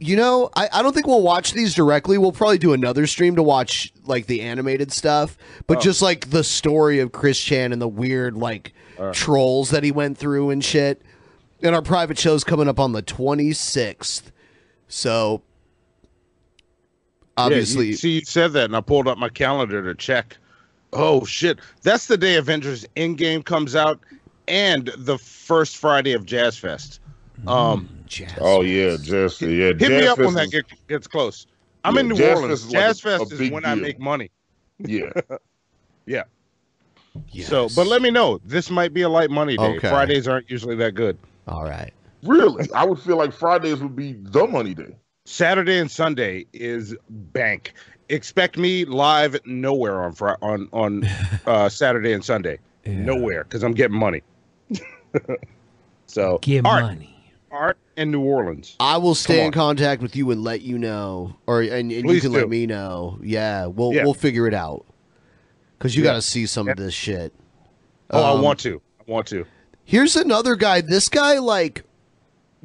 you 0.00 0.16
know, 0.16 0.50
I, 0.56 0.68
I 0.72 0.82
don't 0.82 0.92
think 0.92 1.06
we'll 1.06 1.22
watch 1.22 1.52
these 1.52 1.74
directly. 1.74 2.18
We'll 2.18 2.32
probably 2.32 2.58
do 2.58 2.72
another 2.72 3.06
stream 3.06 3.36
to 3.36 3.42
watch 3.42 3.92
like 4.04 4.26
the 4.26 4.40
animated 4.40 4.90
stuff, 4.92 5.36
but 5.66 5.78
Oh. 5.78 5.80
just 5.80 6.02
like 6.02 6.30
the 6.30 6.42
story 6.44 6.98
of 6.98 7.12
Chris 7.12 7.40
Chan 7.40 7.72
and 7.72 7.80
the 7.80 7.88
weird 7.88 8.36
like 8.36 8.72
Alright. 8.98 9.14
trolls 9.14 9.70
that 9.70 9.84
he 9.84 9.92
went 9.92 10.18
through 10.18 10.50
and 10.50 10.64
shit. 10.64 11.02
And 11.62 11.74
our 11.76 11.82
private 11.82 12.18
show's 12.18 12.42
coming 12.42 12.66
up 12.68 12.80
on 12.80 12.90
the 12.92 13.02
26th. 13.02 14.32
So 14.88 15.42
obviously, 17.36 17.86
Yeah, 17.86 17.90
you, 17.90 17.96
see, 17.96 18.10
you 18.16 18.20
said 18.24 18.52
that, 18.54 18.64
and 18.66 18.76
I 18.76 18.80
pulled 18.80 19.08
up 19.08 19.18
my 19.18 19.28
calendar 19.28 19.82
to 19.82 19.94
check. 19.94 20.36
Oh 20.92 21.24
shit, 21.24 21.58
that's 21.82 22.06
the 22.06 22.16
day 22.18 22.34
Avengers 22.36 22.84
Endgame 22.96 23.44
comes 23.44 23.74
out, 23.76 24.00
and 24.48 24.90
the 24.98 25.16
first 25.18 25.76
Friday 25.78 26.12
of 26.12 26.26
Jazz 26.26 26.58
Fest. 26.58 27.00
Um, 27.46 27.88
Oh 28.40 28.60
yeah, 28.60 28.96
Jazz. 29.00 29.40
Yeah, 29.40 29.48
hit 29.48 29.78
Jazz 29.78 29.88
me 29.88 30.06
up 30.06 30.16
Fest 30.18 30.26
when 30.26 30.34
that 30.34 30.52
is- 30.54 30.62
gets 30.88 31.06
close. 31.06 31.46
I'm 31.84 31.94
Yeah, 31.94 32.00
in 32.00 32.08
New 32.08 32.14
Jazz 32.16 32.38
Orleans. 32.40 32.60
Fest 32.60 32.64
is 32.66 32.72
like 32.74 32.82
Jazz 32.82 32.98
a- 32.98 33.02
Fest 33.02 33.30
a 33.30 33.34
is 33.34 33.38
big 33.40 33.52
when 33.52 33.64
I 33.64 33.74
make 33.74 33.98
money. 33.98 34.30
Yeah. 34.78 35.10
yeah. 36.06 36.24
So, 37.42 37.68
but 37.74 37.86
let 37.86 38.02
me 38.02 38.10
know. 38.10 38.38
This 38.44 38.70
might 38.70 38.92
be 38.94 39.02
a 39.02 39.08
light 39.08 39.30
money 39.30 39.56
day. 39.56 39.76
Okay. 39.76 39.88
Fridays 39.88 40.26
aren't 40.28 40.50
usually 40.50 40.76
that 40.76 40.92
good. 40.94 41.18
All 41.48 41.64
right. 41.64 41.92
Really, 42.22 42.68
I 42.74 42.84
would 42.84 42.98
feel 43.00 43.16
like 43.16 43.32
Fridays 43.32 43.80
would 43.80 43.96
be 43.96 44.12
the 44.12 44.46
money 44.46 44.74
day. 44.74 44.94
Saturday 45.24 45.78
and 45.78 45.90
Sunday 45.90 46.46
is 46.52 46.94
bank. 47.10 47.74
Expect 48.08 48.58
me 48.58 48.84
live 48.84 49.38
nowhere 49.46 50.02
on 50.02 50.12
Fri 50.12 50.32
on 50.42 50.68
on 50.72 51.04
uh, 51.46 51.68
Saturday 51.68 52.12
and 52.12 52.24
Sunday. 52.24 52.58
Nowhere 52.86 53.44
because 53.44 53.62
I'm 53.62 53.72
getting 53.72 53.96
money. 53.98 54.22
so 56.06 56.38
Get 56.42 56.66
Art, 56.66 56.82
money. 56.84 57.11
Art 57.52 57.76
in 57.96 58.10
New 58.10 58.22
Orleans. 58.22 58.76
I 58.80 58.96
will 58.96 59.14
stay 59.14 59.44
in 59.44 59.52
contact 59.52 60.00
with 60.02 60.16
you 60.16 60.30
and 60.30 60.42
let 60.42 60.62
you 60.62 60.78
know, 60.78 61.36
or 61.46 61.60
and, 61.60 61.72
and 61.72 61.92
you 61.92 62.20
can 62.20 62.32
do. 62.32 62.38
let 62.38 62.48
me 62.48 62.66
know. 62.66 63.18
Yeah, 63.22 63.66
we'll 63.66 63.92
Yeah. 63.92 64.04
we'll 64.04 64.14
figure 64.14 64.46
it 64.48 64.54
out. 64.54 64.86
Cause 65.78 65.94
you 65.94 66.02
Yeah. 66.02 66.10
got 66.10 66.14
to 66.14 66.22
see 66.22 66.46
some 66.46 66.68
of 66.68 66.76
this 66.76 66.94
shit. 66.94 67.32
Oh, 68.10 68.22
I 68.22 68.30
Um, 68.32 68.42
want 68.42 68.58
to. 68.60 68.80
I 69.00 69.10
want 69.10 69.26
to. 69.28 69.44
Here's 69.84 70.16
another 70.16 70.56
guy. 70.56 70.80
This 70.80 71.08
guy 71.08 71.38
like 71.38 71.84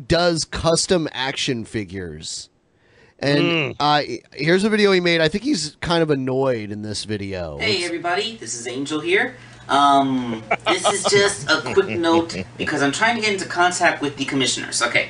does 0.08 0.46
custom 0.46 1.10
action 1.12 1.66
figures. 1.66 2.50
And 3.20 3.42
Mm. 3.42 3.76
uh, 3.80 4.04
here's 4.34 4.64
a 4.64 4.70
video 4.70 4.92
he 4.92 5.00
made. 5.00 5.22
I 5.22 5.28
think 5.28 5.44
he's 5.44 5.76
kind 5.82 6.04
of 6.04 6.12
annoyed 6.12 6.72
in 6.72 6.84
this 6.84 7.04
video. 7.04 7.58
Hey 7.58 7.84
everybody, 7.84 8.38
this 8.38 8.54
is 8.54 8.68
Angel 8.68 9.00
here. 9.00 9.36
Um, 9.70 10.44
this 10.68 10.86
is 10.92 11.04
just 11.06 11.50
a 11.50 11.62
quick 11.74 11.90
note 11.90 12.36
because 12.58 12.82
I'm 12.82 12.92
trying 12.92 13.16
to 13.16 13.22
get 13.22 13.34
into 13.34 13.48
contact 13.48 14.02
with 14.02 14.18
the 14.18 14.26
commissioners. 14.26 14.82
Okay. 14.82 15.10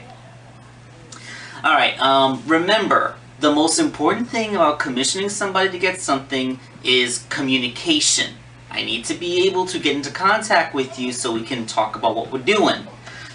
Alright, 1.64 2.00
um, 2.00 2.42
remember, 2.48 3.16
the 3.40 3.52
most 3.52 3.80
important 3.80 4.30
thing 4.30 4.56
about 4.56 4.80
commissioning 4.80 5.30
somebody 5.30 5.70
to 5.70 5.80
get 5.80 6.00
something 6.00 6.60
is 6.84 7.26
communication. 7.30 8.34
I 8.72 8.84
need 8.84 9.06
to 9.06 9.14
be 9.14 9.48
able 9.48 9.66
to 9.68 9.80
get 9.80 9.96
into 9.96 10.12
contact 10.12 10.74
with 10.74 11.00
you 11.00 11.12
so 11.12 11.34
we 11.34 11.42
can 11.42 11.66
talk 11.66 11.96
about 11.96 12.16
what 12.16 12.32
we're 12.32 12.40
doing. 12.40 12.86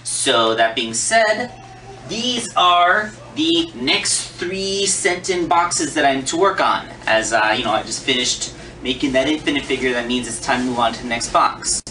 So, 0.04 0.54
that 0.56 0.74
being 0.74 0.94
said, 0.94 1.52
these 2.08 2.52
are 2.54 3.12
the 3.34 3.70
next 3.74 4.28
three 4.32 4.86
sent 4.86 5.30
in 5.30 5.48
boxes 5.48 5.94
that 5.94 6.04
I 6.04 6.16
need 6.16 6.26
to 6.28 6.36
work 6.36 6.60
on. 6.60 6.86
As 7.06 7.32
uh, 7.32 7.54
you 7.56 7.64
know, 7.64 7.70
I 7.70 7.82
just 7.82 8.02
finished 8.02 8.54
making 8.82 9.12
that 9.12 9.28
infinite 9.28 9.64
figure, 9.64 9.92
that 9.92 10.06
means 10.06 10.26
it's 10.28 10.40
time 10.40 10.60
to 10.60 10.66
move 10.66 10.78
on 10.78 10.92
to 10.92 11.02
the 11.02 11.08
next 11.08 11.32
box. 11.32 11.82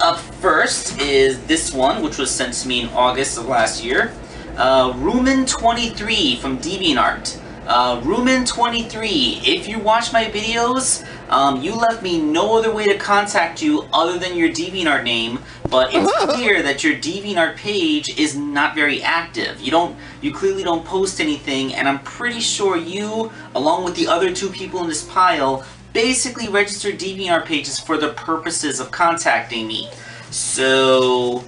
Up 0.00 0.18
first 0.18 1.00
is 1.00 1.44
this 1.46 1.72
one, 1.72 2.02
which 2.02 2.18
was 2.18 2.30
sent 2.30 2.54
to 2.54 2.68
me 2.68 2.82
in 2.82 2.88
August 2.90 3.38
of 3.38 3.46
last 3.46 3.84
year. 3.84 4.12
Uh, 4.56 4.92
Rumen23 4.92 6.38
from 6.38 6.58
DeviantArt. 6.58 7.40
Uh, 7.66 7.98
Rumen23, 8.02 9.46
if 9.46 9.66
you 9.66 9.78
watch 9.78 10.12
my 10.12 10.26
videos, 10.26 11.06
um, 11.30 11.62
you 11.62 11.74
left 11.74 12.02
me 12.02 12.20
no 12.20 12.58
other 12.58 12.70
way 12.70 12.84
to 12.84 12.98
contact 12.98 13.62
you 13.62 13.88
other 13.90 14.18
than 14.18 14.36
your 14.36 14.50
DeviantArt 14.50 15.02
name, 15.02 15.38
but 15.70 15.94
it's 15.94 16.12
clear 16.34 16.62
that 16.62 16.84
your 16.84 16.94
DeviantArt 16.94 17.56
page 17.56 18.18
is 18.18 18.36
not 18.36 18.74
very 18.74 19.02
active. 19.02 19.60
You 19.62 19.70
don't, 19.70 19.96
you 20.20 20.32
clearly 20.32 20.62
don't 20.62 20.84
post 20.84 21.22
anything, 21.22 21.74
and 21.74 21.88
I'm 21.88 22.00
pretty 22.00 22.40
sure 22.40 22.76
you, 22.76 23.32
along 23.54 23.84
with 23.84 23.96
the 23.96 24.08
other 24.08 24.30
two 24.34 24.50
people 24.50 24.82
in 24.82 24.88
this 24.88 25.04
pile, 25.04 25.64
basically 25.94 26.48
registered 26.48 26.98
DVR 26.98 27.42
pages 27.46 27.78
for 27.80 27.96
the 27.96 28.12
purposes 28.12 28.80
of 28.80 28.90
contacting 28.90 29.66
me. 29.66 29.88
So, 30.30 31.44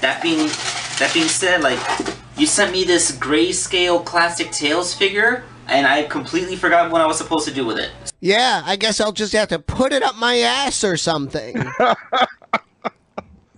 that 0.00 0.20
being 0.22 0.48
that 0.98 1.10
being 1.14 1.28
said, 1.28 1.62
like 1.62 1.78
you 2.36 2.46
sent 2.46 2.72
me 2.72 2.82
this 2.82 3.12
grayscale 3.12 4.04
classic 4.04 4.50
Tails 4.50 4.92
figure, 4.92 5.44
and 5.68 5.86
I 5.86 6.02
completely 6.04 6.56
forgot 6.56 6.90
what 6.90 7.00
I 7.00 7.06
was 7.06 7.18
supposed 7.18 7.46
to 7.46 7.54
do 7.54 7.64
with 7.64 7.78
it. 7.78 7.90
Yeah, 8.20 8.62
I 8.64 8.74
guess 8.76 9.00
I'll 9.00 9.12
just 9.12 9.32
have 9.34 9.48
to 9.48 9.58
put 9.60 9.92
it 9.92 10.02
up 10.02 10.16
my 10.16 10.38
ass 10.38 10.82
or 10.82 10.96
something. 10.96 11.62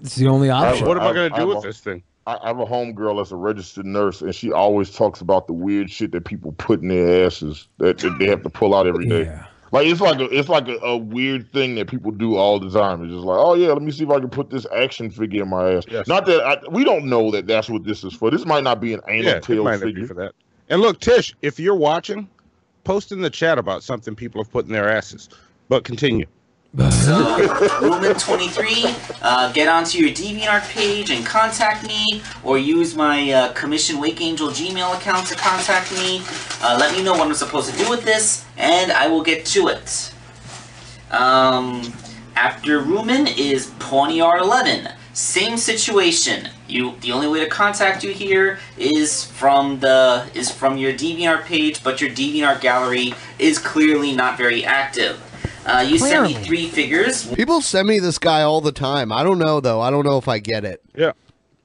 It's 0.03 0.17
the 0.17 0.27
only 0.27 0.51
option. 0.51 0.87
What 0.89 0.97
am 0.97 1.05
I 1.05 1.13
gonna 1.13 1.31
do 1.31 1.37
have 1.37 1.49
with 1.49 1.59
a- 1.59 1.67
this 1.69 1.79
thing? 1.81 2.03
I 2.27 2.37
I 2.43 2.49
have 2.49 2.59
a 2.59 2.67
homegirl 2.67 3.19
that's 3.19 3.31
a 3.31 3.37
registered 3.37 3.87
nurse, 3.87 4.21
and 4.21 4.35
she 4.35 4.51
always 4.53 4.91
talks 4.91 5.21
about 5.21 5.47
the 5.47 5.53
weird 5.53 5.91
shit 5.91 6.11
that 6.13 6.25
people 6.25 6.53
put 6.53 6.83
in 6.83 6.89
their 6.89 7.25
asses 7.27 7.69
that, 7.79 7.99
that 7.99 8.19
they 8.19 8.27
have 8.27 8.43
to 8.43 8.51
pull 8.51 8.75
out 8.75 8.87
every 8.87 9.07
day. 9.07 9.39
Like 9.73 9.87
it's 9.87 10.03
like 10.03 10.21
a 10.21 10.25
it's 10.25 10.51
like 10.51 10.69
a, 10.69 10.77
a 10.77 10.97
weird 10.97 11.51
thing 11.51 11.75
that 11.77 11.89
people 11.89 12.11
do 12.11 12.37
all 12.37 12.61
the 12.61 12.71
time. 12.71 13.03
It's 13.03 13.13
just 13.13 13.25
like, 13.25 13.39
oh 13.39 13.55
yeah, 13.55 13.69
let 13.69 13.81
me 13.81 13.91
see 13.91 14.05
if 14.05 14.11
I 14.11 14.21
can 14.21 14.29
put 14.29 14.51
this 14.51 14.67
action 14.75 15.11
figure 15.11 15.43
in 15.43 15.49
my 15.49 15.73
ass. 15.73 15.87
Not 16.07 16.27
that 16.27 16.43
I, 16.45 16.59
we 16.71 16.85
don't 16.85 17.07
know 17.07 17.31
that 17.31 17.47
that's 17.47 17.71
what 17.71 17.85
this 17.85 18.05
is 18.05 18.13
for. 18.13 18.31
This 18.31 18.45
might 18.45 18.65
not 18.65 18.81
be 18.81 18.93
an 18.93 19.01
anal 19.09 19.25
Yeah, 19.25 19.37
it 19.37 19.43
tail 19.43 19.65
might 19.65 19.81
not 19.81 19.87
be 19.87 19.93
figure 19.95 20.07
for 20.07 20.15
that. 20.15 20.33
And 20.69 20.83
look, 20.83 21.01
Tish, 21.01 21.35
if 21.41 21.59
you're 21.59 21.75
watching, 21.75 22.29
post 22.85 23.13
in 23.13 23.23
the 23.23 23.31
chat 23.31 23.59
about 23.59 23.83
something 23.83 24.15
people 24.15 24.43
have 24.43 24.53
put 24.53 24.67
in 24.67 24.73
their 24.73 24.91
asses. 24.91 25.31
But 25.69 25.85
continue. 25.85 26.27
So, 26.75 26.79
Lumen23, 27.83 29.19
uh, 29.21 29.53
get 29.53 29.69
onto 29.69 29.99
your 29.99 30.09
DeviantArt 30.09 30.71
page 30.71 31.11
and 31.11 31.25
contact 31.27 31.87
me, 31.87 32.23
or 32.43 32.57
use 32.57 32.95
my 32.95 33.31
uh, 33.31 33.53
Commission 33.53 34.01
Wake 34.01 34.23
Angel 34.23 34.49
Gmail 34.49 34.97
account 34.97 35.27
to 35.27 35.35
contact 35.35 35.93
me. 35.93 36.23
Uh, 36.63 36.79
let 36.81 36.97
me 36.97 37.05
know 37.05 37.13
what 37.13 37.29
I'm 37.29 37.35
supposed 37.35 37.71
to 37.71 37.77
do 37.77 37.91
with 37.91 38.05
this, 38.05 38.47
and 38.57 38.91
I 38.91 39.07
will 39.07 39.23
get 39.23 39.45
to 39.47 39.69
it. 39.69 40.15
Um, 41.11 41.93
after 42.37 42.81
Rumen 42.81 43.37
is 43.37 43.67
Pawniard 43.73 44.41
11. 44.41 44.89
Same 45.13 45.59
situation. 45.59 46.49
You, 46.69 46.95
the 47.03 47.13
only 47.13 47.29
way 47.29 47.41
to 47.41 47.51
contact 47.51 48.03
you 48.03 48.15
here 48.15 48.61
is 48.79 49.27
from 49.27 49.81
the 49.81 50.27
is 50.33 50.51
from 50.51 50.79
your 50.79 50.95
DeviantArt 50.95 51.45
page, 51.45 51.85
but 51.85 52.01
your 52.01 52.09
DeviantArt 52.09 52.63
gallery 52.63 53.13
is 53.39 53.59
clearly 53.59 54.17
not 54.17 54.39
very 54.39 54.65
active. 54.65 55.23
Uh, 55.67 55.85
you 55.87 55.99
sent 55.99 56.25
me 56.25 56.35
three 56.35 56.69
figures. 56.69 57.27
People 57.35 57.61
send 57.61 57.87
me 57.89 57.99
this 58.01 58.19
guy 58.19 58.43
all 58.43 58.61
the 58.61 58.73
time. 58.73 59.13
I 59.13 59.23
don't 59.23 59.39
know 59.39 59.61
though. 59.61 59.81
I 59.81 59.91
don't 59.91 60.05
know 60.05 60.19
if 60.19 60.29
I 60.29 60.39
get 60.39 60.65
it. 60.65 60.83
Yeah. 60.95 61.13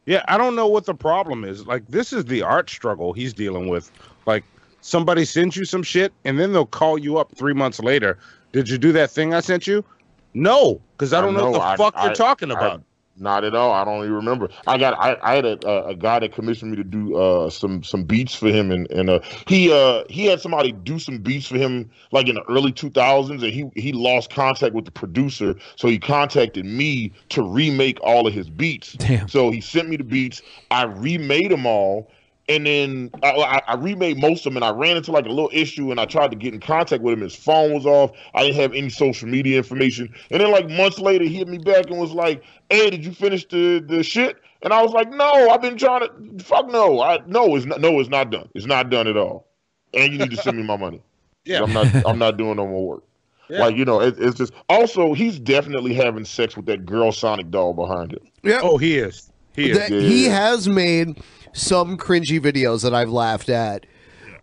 Yeah, 0.05 0.23
I 0.27 0.37
don't 0.37 0.55
know 0.55 0.67
what 0.67 0.85
the 0.85 0.93
problem 0.93 1.43
is. 1.43 1.65
Like 1.67 1.87
this 1.87 2.13
is 2.13 2.25
the 2.25 2.41
art 2.41 2.69
struggle 2.69 3.13
he's 3.13 3.33
dealing 3.33 3.67
with. 3.67 3.91
Like 4.25 4.43
somebody 4.81 5.25
sends 5.25 5.55
you 5.57 5.65
some 5.65 5.83
shit 5.83 6.13
and 6.25 6.39
then 6.39 6.53
they'll 6.53 6.65
call 6.65 6.97
you 6.97 7.17
up 7.17 7.35
3 7.35 7.53
months 7.53 7.79
later. 7.79 8.17
Did 8.53 8.69
you 8.69 8.77
do 8.77 8.91
that 8.93 9.11
thing 9.11 9.33
I 9.33 9.39
sent 9.41 9.67
you? 9.67 9.83
No, 10.33 10.79
cuz 10.97 11.13
I 11.13 11.19
don't 11.21 11.33
know, 11.33 11.49
what 11.49 11.59
the 11.59 11.65
I- 11.65 11.75
fuck 11.75 11.93
I- 11.97 12.05
you're 12.05 12.13
talking 12.13 12.51
I- 12.51 12.53
about. 12.53 12.83
Not 13.19 13.44
at 13.44 13.56
all. 13.56 13.72
I 13.72 13.84
don't 13.84 14.03
even 14.03 14.14
remember. 14.14 14.49
I 14.65 14.77
got 14.77 14.94
I, 14.99 15.18
I 15.22 15.35
had 15.35 15.45
a, 15.45 15.85
a, 15.88 15.95
guy 15.95 16.19
that 16.19 16.34
commissioned 16.34 16.72
me 16.72 16.77
to 16.77 16.84
do 16.84 17.15
uh, 17.15 17.49
some 17.49 17.84
some 17.84 18.03
beats 18.03 18.35
for 18.35 18.48
him, 18.48 18.72
and 18.72 18.89
and 18.91 19.10
uh, 19.10 19.19
he 19.48 19.72
uh, 19.72 20.03
he 20.10 20.26
had 20.26 20.41
somebody 20.41 20.72
do 20.72 20.99
some 20.99 21.19
beats 21.19 21.48
for 21.48 21.57
him 21.57 21.89
like 22.11 22.27
in 22.27 22.35
the 22.35 22.44
early 22.44 22.72
two 22.72 22.89
thousands, 22.89 23.44
and 23.44 23.52
he 23.52 23.69
he 23.76 23.91
lost 23.91 24.30
contact 24.30 24.73
with 24.73 24.85
the 24.85 24.91
producer, 24.91 25.56
so 25.76 25.88
he 25.88 25.99
contacted 25.99 26.65
me 26.65 27.11
to 27.30 27.41
remake 27.41 27.99
all 28.02 28.27
of 28.27 28.34
his 28.34 28.49
beats. 28.49 28.94
Damn. 28.94 29.27
So 29.27 29.52
he 29.52 29.61
sent 29.61 29.89
me 29.89 29.98
the 29.98 30.03
beats. 30.03 30.41
I 30.72 30.84
remade 30.84 31.52
them 31.52 31.65
all. 31.65 32.11
And 32.49 32.65
then 32.65 33.09
I, 33.23 33.31
I, 33.31 33.61
I 33.67 33.75
remade 33.75 34.21
most 34.21 34.45
of 34.45 34.53
them, 34.53 34.63
and 34.63 34.63
I 34.63 34.69
ran 34.69 34.95
into 34.95 35.11
like 35.11 35.25
a 35.25 35.29
little 35.29 35.49
issue, 35.51 35.91
and 35.91 35.99
I 35.99 36.05
tried 36.05 36.31
to 36.31 36.37
get 36.37 36.53
in 36.53 36.61
contact 36.61 37.03
with 37.03 37.13
him. 37.13 37.21
His 37.21 37.35
phone 37.35 37.73
was 37.73 37.85
off. 37.85 38.11
I 38.33 38.43
didn't 38.43 38.61
have 38.61 38.73
any 38.73 38.89
social 38.89 39.27
media 39.27 39.57
information. 39.57 40.13
And 40.31 40.39
then 40.39 40.51
like 40.51 40.69
months 40.69 40.97
later, 40.99 41.25
he 41.25 41.35
hit 41.35 41.47
me 41.49 41.57
back 41.57 41.89
and 41.89 41.99
was 41.99 42.13
like, 42.13 42.41
"Hey, 42.69 42.89
did 42.89 43.03
you 43.03 43.11
finish 43.11 43.45
the 43.47 43.83
the 43.85 44.01
shit?" 44.01 44.37
And 44.61 44.71
I 44.71 44.81
was 44.81 44.93
like, 44.93 45.09
"No, 45.09 45.49
I've 45.49 45.61
been 45.61 45.77
trying 45.77 46.01
to. 46.01 46.43
Fuck 46.43 46.69
no, 46.69 47.01
I 47.01 47.19
no, 47.27 47.55
it's 47.55 47.65
not. 47.65 47.81
No, 47.81 47.99
it's 47.99 48.09
not 48.09 48.31
done. 48.31 48.47
It's 48.55 48.65
not 48.65 48.89
done 48.89 49.07
at 49.07 49.17
all. 49.17 49.47
And 49.93 50.13
you 50.13 50.19
need 50.19 50.31
to 50.31 50.37
send 50.37 50.57
me 50.57 50.63
my 50.63 50.77
money. 50.77 51.01
Yeah. 51.45 51.63
I'm 51.63 51.71
not. 51.71 51.87
I'm 52.05 52.19
not 52.19 52.35
doing 52.35 52.57
no 52.57 52.67
more 52.67 52.87
work. 52.87 53.03
Yeah. 53.49 53.59
Like 53.59 53.77
you 53.77 53.85
know, 53.85 54.01
it, 54.01 54.15
it's 54.19 54.37
just. 54.37 54.51
Also, 54.67 55.13
he's 55.13 55.39
definitely 55.39 55.93
having 55.93 56.25
sex 56.25 56.57
with 56.57 56.65
that 56.65 56.85
girl 56.85 57.13
Sonic 57.13 57.49
doll 57.49 57.73
behind 57.73 58.11
him. 58.11 58.19
Yeah. 58.43 58.59
Oh, 58.61 58.77
he 58.77 58.97
is. 58.97 59.31
He 59.57 59.71
is. 59.71 59.77
That- 59.77 59.91
he 59.91 60.25
has 60.25 60.69
made 60.69 61.21
some 61.51 61.97
cringy 61.97 62.39
videos 62.39 62.84
that 62.84 62.93
I've 62.93 63.09
laughed 63.09 63.49
at 63.49 63.85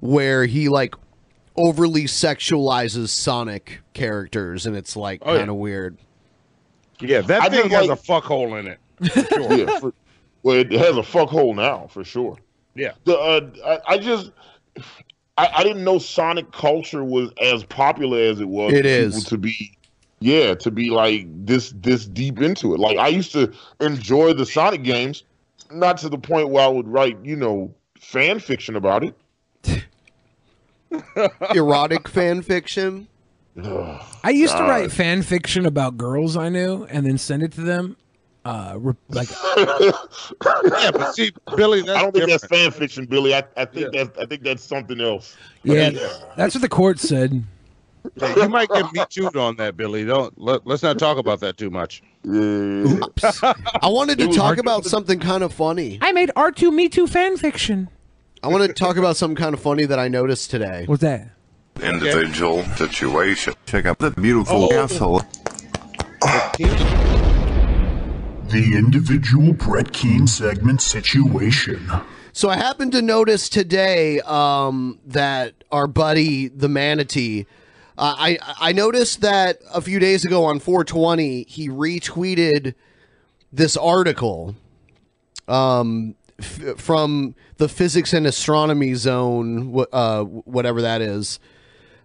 where 0.01 0.45
he 0.45 0.69
like 0.69 0.95
overly 1.57 2.05
sexualizes 2.05 3.09
Sonic 3.09 3.81
characters 3.95 4.67
and 4.67 4.77
it's 4.77 4.97
like 4.97 5.23
Oh, 5.25 5.37
kind 5.39 5.49
of 5.49 5.57
weird. 5.57 5.97
Yeah, 7.01 7.21
that 7.23 7.43
I 7.43 7.49
thing 7.49 7.71
has 7.71 7.89
like- 7.89 7.99
a 7.99 8.03
fuck 8.03 8.25
hole 8.25 8.57
in 8.57 8.67
it. 8.67 8.79
yeah, 9.01 9.79
for, 9.79 9.93
well, 10.43 10.57
it 10.57 10.71
has 10.73 10.97
a 10.97 11.03
fuck 11.03 11.29
hole 11.29 11.55
now 11.55 11.87
for 11.89 12.05
sure. 12.05 12.37
Yeah. 12.75 12.93
The 13.05 13.17
uh, 13.19 13.51
I, 13.89 13.95
I 13.95 13.99
just 13.99 14.33
I, 15.37 15.49
I 15.57 15.63
didn't 15.65 15.85
know 15.85 15.99
Sonic 15.99 16.51
culture 16.53 17.05
was 17.05 17.31
as 17.41 17.63
popular 17.65 18.19
as 18.21 18.41
it 18.41 18.49
was. 18.49 18.73
It 18.73 18.77
for 18.79 18.83
people 18.83 19.19
is. 19.19 19.25
to 19.25 19.39
be, 19.39 19.79
yeah, 20.25 20.55
to 20.55 20.71
be 20.71 20.89
like 20.89 21.27
this 21.45 21.75
this 21.77 22.07
deep 22.07 22.41
into 22.41 22.73
it. 22.73 22.81
Like 22.81 22.97
I 22.97 23.09
used 23.09 23.31
to 23.33 23.53
enjoy 23.81 24.33
the 24.33 24.47
Sonic 24.47 24.83
games, 24.83 25.23
not 25.71 25.99
to 25.99 26.09
the 26.09 26.17
point 26.17 26.49
where 26.49 26.65
I 26.65 26.69
would 26.69 26.89
write 26.89 27.19
you 27.23 27.37
know 27.37 27.75
fan 28.01 28.39
fiction 28.39 28.75
about 28.75 29.05
it. 29.05 29.85
Erotic 31.55 32.09
fan 32.09 32.41
fiction. 32.41 33.07
I 33.63 34.31
used 34.31 34.57
to 34.57 34.63
write 34.63 34.91
fan 34.91 35.21
fiction 35.21 35.67
about 35.67 35.99
girls 35.99 36.39
I 36.39 36.49
knew 36.49 36.85
and 36.85 37.05
then 37.05 37.19
send 37.19 37.43
it 37.43 37.53
to 37.53 37.61
them. 37.61 37.97
uh, 38.47 38.77
re- 38.79 38.95
like 39.11 39.29
yeah, 39.59 40.91
but 40.91 41.15
see, 41.15 41.33
Billy, 41.55 41.83
that's 41.83 41.99
I 41.99 42.03
don't 42.03 42.13
think 42.13 42.31
that's 42.31 42.47
fan 42.47 42.71
fiction, 42.71 43.05
Billy. 43.05 43.35
I, 43.35 43.45
I 43.59 43.67
think 43.67 43.93
that's 43.93 44.19
I 44.19 44.25
think 44.25 44.43
that's 44.43 44.65
something 44.65 45.03
else. 45.03 45.37
yeah, 45.65 45.91
that's 46.35 46.55
what 46.55 46.63
the 46.63 46.69
court 46.71 46.99
said. 46.99 47.45
Yeah, 48.17 48.37
you 48.37 48.49
might 48.49 48.69
get 48.69 48.93
me 48.93 49.03
chewed 49.09 49.37
on 49.37 49.57
that, 49.57 49.77
Billy. 49.77 50.05
Don't 50.05 50.39
let, 50.41 50.67
let's 50.67 50.83
not 50.83 50.99
talk 50.99 51.17
about 51.19 51.41
that 51.41 51.57
too 51.57 51.71
much. 51.71 52.03
I 52.25 53.89
wanted 53.89 54.19
to 54.19 54.29
talk 54.29 54.59
about 54.59 54.85
something 54.85 55.19
kind 55.19 55.43
of 55.43 55.53
funny. 55.53 55.99
I 56.03 56.13
made 56.13 56.31
R2 56.37 56.73
Me 56.73 56.89
Too 56.89 57.07
fan 57.07 57.37
fiction. 57.37 57.89
I 58.43 58.49
want 58.49 58.65
to 58.67 58.73
talk 58.75 58.97
about 58.99 59.17
something 59.17 59.37
kind 59.37 59.55
of 59.55 59.61
funny 59.61 59.87
that 59.87 59.99
I 59.99 60.09
noticed 60.09 60.51
today. 60.51 60.85
What's 60.87 61.03
that? 61.03 61.31
individual 61.83 62.63
situation. 62.77 63.53
Check 63.67 63.85
out 63.87 63.99
the 63.99 64.13
beautiful 64.13 64.69
Oh. 64.71 64.79
asshole. 64.83 65.23
The 68.49 68.75
individual 68.77 69.53
Brett 69.55 69.93
Keane 69.93 70.27
segment 70.29 70.81
situation. 70.83 71.91
So 72.33 72.49
I 72.49 72.57
happened 72.57 72.93
to 72.93 73.03
notice 73.03 73.49
today 73.49 74.21
um, 74.21 75.01
that 75.07 75.55
our 75.73 75.87
buddy 75.89 76.49
the 76.49 76.69
manatee. 76.69 77.47
Uh, 77.97 78.15
I 78.19 78.39
I 78.61 78.73
noticed 78.73 79.21
that 79.21 79.59
a 79.73 79.81
few 79.81 79.99
days 79.99 80.25
ago 80.25 80.45
on 80.45 80.59
420 80.59 81.45
he 81.45 81.69
retweeted 81.69 82.75
this 83.53 83.77
article 83.77 84.57
um, 85.47 86.17
f- 86.41 86.77
from 86.77 87.37
the 87.59 87.69
physics 87.69 88.13
and 88.13 88.27
astronomy 88.27 88.95
zone, 88.95 89.73
wh- 89.73 89.95
uh, 89.95 90.25
whatever 90.25 90.83
that 90.83 91.01
is. 91.01 91.39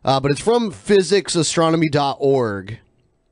Uh, 0.06 0.20
but 0.20 0.32
it's 0.32 0.42
from 0.42 0.72
physicsastronomy.org 0.72 2.80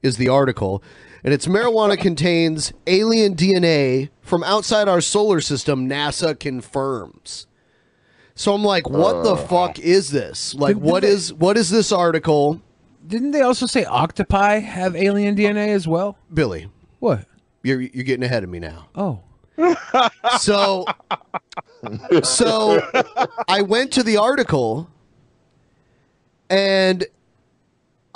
is 0.02 0.18
the 0.18 0.30
article. 0.30 0.82
And 1.24 1.34
it's 1.34 1.48
marijuana 1.48 1.98
contains 2.00 2.74
alien 2.88 3.36
DNA 3.36 4.10
from 4.22 4.44
outside 4.44 4.88
our 4.88 5.02
solar 5.02 5.42
system, 5.42 5.90
NASA 5.90 6.40
confirms. 6.40 7.46
So 8.38 8.54
I'm 8.54 8.64
like, 8.64 8.88
what 8.88 9.24
the 9.24 9.36
fuck 9.36 9.80
is 9.80 10.12
this? 10.12 10.54
Like, 10.56 10.76
Did- 10.76 10.84
what 10.84 11.02
did 11.02 11.10
they- 11.10 11.14
is 11.14 11.34
what 11.34 11.58
is 11.58 11.70
this 11.70 11.92
article? 11.92 12.62
Didn't 13.06 13.32
they 13.32 13.42
also 13.42 13.66
say 13.66 13.84
octopi 13.84 14.60
have 14.60 14.96
alien 14.96 15.36
DNA 15.36 15.70
as 15.70 15.88
well? 15.88 16.18
Billy. 16.34 16.70
What? 17.00 17.26
You're 17.64 17.82
you're 17.82 18.04
getting 18.04 18.24
ahead 18.24 18.44
of 18.44 18.50
me 18.50 18.60
now. 18.60 18.88
Oh. 18.96 19.20
So 20.40 20.86
so 22.24 22.82
I 23.48 23.62
went 23.64 23.92
to 23.94 24.04
the 24.04 24.18
article 24.18 24.90
and 26.50 27.06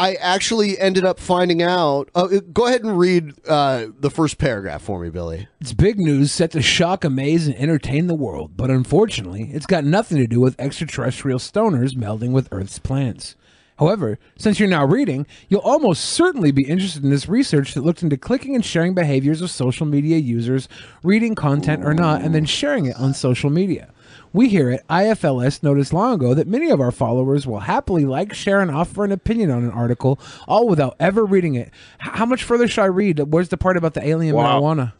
I 0.02 0.16
actually 0.16 0.80
ended 0.80 1.06
up 1.06 1.20
finding 1.20 1.62
out. 1.62 2.10
Uh, 2.16 2.40
go 2.52 2.66
ahead 2.66 2.84
and 2.84 2.98
read 2.98 3.36
uh, 3.48 3.86
the 4.00 4.10
first 4.10 4.40
paragraph 4.40 4.82
for 4.82 5.00
me, 5.00 5.12
Billy. 5.12 5.48
It's 5.60 5.74
big 5.74 6.00
news 6.00 6.32
set 6.32 6.50
to 6.54 6.62
shock, 6.64 7.04
amaze, 7.04 7.46
and 7.46 7.56
entertain 7.56 8.08
the 8.08 8.16
world, 8.16 8.58
but 8.58 8.72
unfortunately, 8.72 9.52
it's 9.54 9.68
got 9.68 9.84
nothing 9.84 10.18
to 10.18 10.26
do 10.26 10.40
with 10.40 10.60
extraterrestrial 10.60 11.38
stoners 11.38 11.92
melding 11.94 12.32
with 12.32 12.50
Earth's 12.52 12.80
plants. 12.80 13.36
However, 13.78 14.18
since 14.40 14.60
you're 14.60 14.68
now 14.68 14.86
reading, 14.86 15.28
you'll 15.50 15.62
almost 15.62 16.04
certainly 16.04 16.52
be 16.52 16.68
interested 16.68 17.04
in 17.04 17.12
this 17.12 17.30
research 17.30 17.76
that 17.76 17.84
looked 17.84 18.02
into 18.02 18.18
clicking 18.18 18.56
and 18.56 18.66
sharing 18.66 18.96
behaviors 18.96 19.44
of 19.44 19.52
social 19.52 19.86
media 19.86 20.18
users, 20.18 20.68
reading 21.04 21.36
content 21.36 21.86
or 21.86 21.94
not, 21.94 22.24
and 22.24 22.34
then 22.34 22.46
sharing 22.46 22.88
it 22.88 22.96
on 22.96 23.14
social 23.14 23.52
media. 23.52 23.94
We 24.34 24.48
here 24.50 24.70
at 24.72 24.88
IFLS 24.88 25.62
noticed 25.62 25.92
long 25.94 26.14
ago 26.14 26.34
that 26.34 26.48
many 26.48 26.70
of 26.70 26.80
our 26.80 26.92
followers 26.92 27.46
will 27.46 27.60
happily 27.60 28.06
like, 28.06 28.34
share, 28.34 28.62
and 28.62 28.72
offer 28.72 29.04
an 29.04 29.12
opinion 29.12 29.52
on 29.52 29.64
an 29.66 29.72
article, 29.72 30.20
all 30.48 30.68
without 30.70 30.96
ever 31.00 31.26
reading 31.26 31.56
it. 31.56 31.70
How 32.00 32.26
much 32.26 32.44
further 32.44 32.68
should 32.68 32.82
I 32.84 32.86
read? 32.86 33.20
Where's 33.20 33.50
the 33.50 33.58
part 33.58 33.76
about 33.76 33.94
the 33.94 34.08
alien 34.08 34.36
Wow. 34.36 34.62
marijuana? 34.62 34.94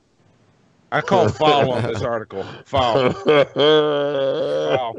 I 0.92 1.00
call 1.00 1.30
foul 1.30 1.72
on 1.72 1.84
this 1.84 2.02
article. 2.04 2.44
Foul. 2.66 3.12
foul. 3.56 4.96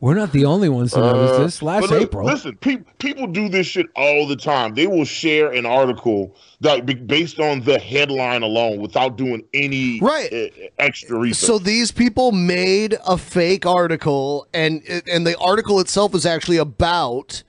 We're 0.00 0.14
not 0.14 0.32
the 0.32 0.44
only 0.44 0.68
ones 0.68 0.92
to 0.92 0.98
notice 1.00 1.30
Uh, 1.30 1.38
this. 1.44 1.62
Last 1.62 1.88
but 1.88 2.02
April, 2.02 2.26
Listen, 2.26 2.56
pe- 2.60 2.82
people 2.98 3.26
do 3.26 3.48
this 3.48 3.66
shit 3.66 3.86
all 3.96 4.26
the 4.26 4.36
time. 4.36 4.74
They 4.74 4.86
will 4.86 5.06
share 5.06 5.50
an 5.52 5.64
article 5.64 6.34
that 6.60 6.84
be- 6.84 6.94
based 6.94 7.40
on 7.40 7.60
the 7.62 7.78
headline 7.78 8.42
alone 8.42 8.80
without 8.80 9.16
doing 9.16 9.44
any 9.54 10.00
Right. 10.00 10.30
uh, 10.30 10.46
extra 10.78 11.18
research. 11.18 11.46
So 11.46 11.58
these 11.58 11.90
people 11.90 12.32
made 12.32 12.98
a 13.06 13.16
fake 13.16 13.64
article, 13.64 14.46
and 14.52 14.82
and 15.10 15.26
the 15.26 15.38
article 15.38 15.80
itself 15.80 16.14
is 16.14 16.26
actually 16.26 16.58
about 16.58 17.42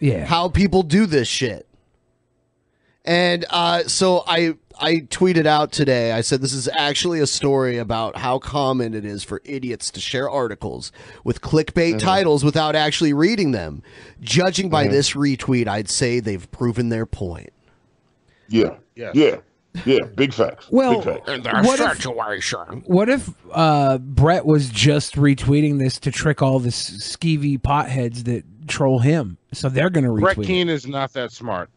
yeah 0.00 0.24
how 0.24 0.48
people 0.48 0.82
do 0.82 1.06
this 1.06 1.28
shit. 1.28 1.66
And 3.04 3.44
uh, 3.50 3.82
so 3.86 4.24
I 4.26 4.54
I 4.82 4.96
tweeted 4.96 5.46
out 5.46 5.70
today. 5.70 6.10
I 6.12 6.20
said 6.22 6.40
this 6.40 6.52
is 6.52 6.68
actually 6.76 7.20
a 7.20 7.26
story 7.26 7.78
about 7.78 8.16
how 8.16 8.38
common 8.40 8.94
it 8.94 9.04
is 9.04 9.22
for 9.22 9.40
idiots 9.44 9.90
to 9.92 10.00
share 10.00 10.28
articles 10.28 10.90
with 11.22 11.40
clickbait 11.40 11.94
Mhm. 11.94 11.98
titles 12.00 12.44
without 12.44 12.74
actually 12.74 13.12
reading 13.12 13.52
them. 13.52 13.82
Judging 14.20 14.68
by 14.68 14.86
Mhm. 14.86 14.90
this 14.90 15.12
retweet, 15.12 15.68
I'd 15.68 15.88
say 15.88 16.18
they've 16.18 16.50
proven 16.50 16.88
their 16.88 17.06
point. 17.06 17.50
yeah, 18.48 18.74
Yes. 18.96 19.14
yeah, 19.14 19.36
yeah. 19.86 20.00
Big 20.14 20.34
facts. 20.34 20.66
Well, 20.70 20.96
big 20.96 21.04
facts. 21.04 21.30
In 21.30 21.42
their 21.42 21.62
what 21.62 21.80
if- 21.80 22.04
what 22.86 23.08
if 23.08 23.30
uh, 23.52 23.96
Brett 23.98 24.44
was 24.44 24.68
just 24.68 25.14
retweeting 25.14 25.78
this 25.78 25.98
to 26.00 26.10
trick 26.10 26.42
all 26.42 26.58
the 26.58 26.68
skeevy 26.70 27.58
potheads 27.58 28.24
that 28.24 28.44
troll 28.68 28.98
him? 28.98 29.38
So 29.54 29.68
they're 29.70 29.88
going 29.90 30.04
to 30.04 30.10
retweet. 30.10 30.34
Brett 30.34 30.46
Keane 30.46 30.68
is 30.68 30.86
not 30.86 31.12
that 31.14 31.32
smart. 31.32 31.70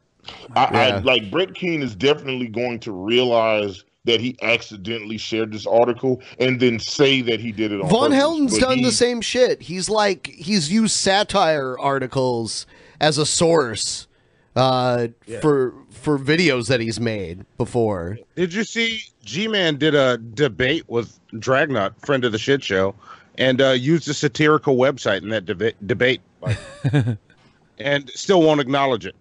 I, 0.56 0.66
I 0.66 0.98
like 1.00 1.30
Brett 1.32 1.54
Keane 1.56 1.82
is 1.82 1.96
definitely 1.96 2.48
going 2.48 2.80
to 2.82 2.92
realize 2.92 3.84
that 4.06 4.22
he 4.22 4.38
accidentally 4.44 5.18
shared 5.18 5.52
this 5.52 5.66
article 5.66 6.22
and 6.40 6.60
then 6.60 6.80
say 6.80 7.22
that 7.24 7.40
he 7.40 7.52
did 7.52 7.72
it 7.72 7.82
on 7.82 7.90
Von 7.90 8.02
purpose. 8.10 8.18
Helden's 8.18 8.54
But 8.60 8.66
done 8.68 8.78
he- 8.80 8.84
the 8.86 8.92
same 8.92 9.22
shit. 9.22 9.62
He's 9.64 9.90
like 9.90 10.28
he's 10.28 10.72
used 10.72 10.96
satire 10.96 11.78
articles 11.80 12.68
as 13.02 13.18
a 13.18 13.26
source 13.26 14.08
uh, 14.56 15.08
Yeah. 15.26 15.40
for 15.42 15.74
for 15.90 16.20
videos 16.20 16.68
that 16.68 16.80
he's 16.80 17.00
made 17.00 17.46
before. 17.58 18.20
Did 18.36 18.54
you 18.54 18.64
see 18.64 19.02
G 19.24 19.48
Man 19.48 19.78
did 19.78 19.96
a 19.96 20.18
debate 20.18 20.84
with 20.88 21.20
Dragnut, 21.34 21.94
friend 22.06 22.24
of 22.26 22.32
the 22.32 22.38
shit 22.38 22.64
show, 22.64 22.94
and 23.40 23.60
uh, 23.62 23.72
used 23.72 24.08
a 24.08 24.14
satirical 24.14 24.78
website 24.78 25.24
in 25.24 25.30
that 25.30 25.46
deba- 25.46 25.74
debate, 25.86 26.22
and 27.80 28.10
still 28.12 28.42
won't 28.42 28.62
acknowledge 28.62 29.06
it. 29.06 29.16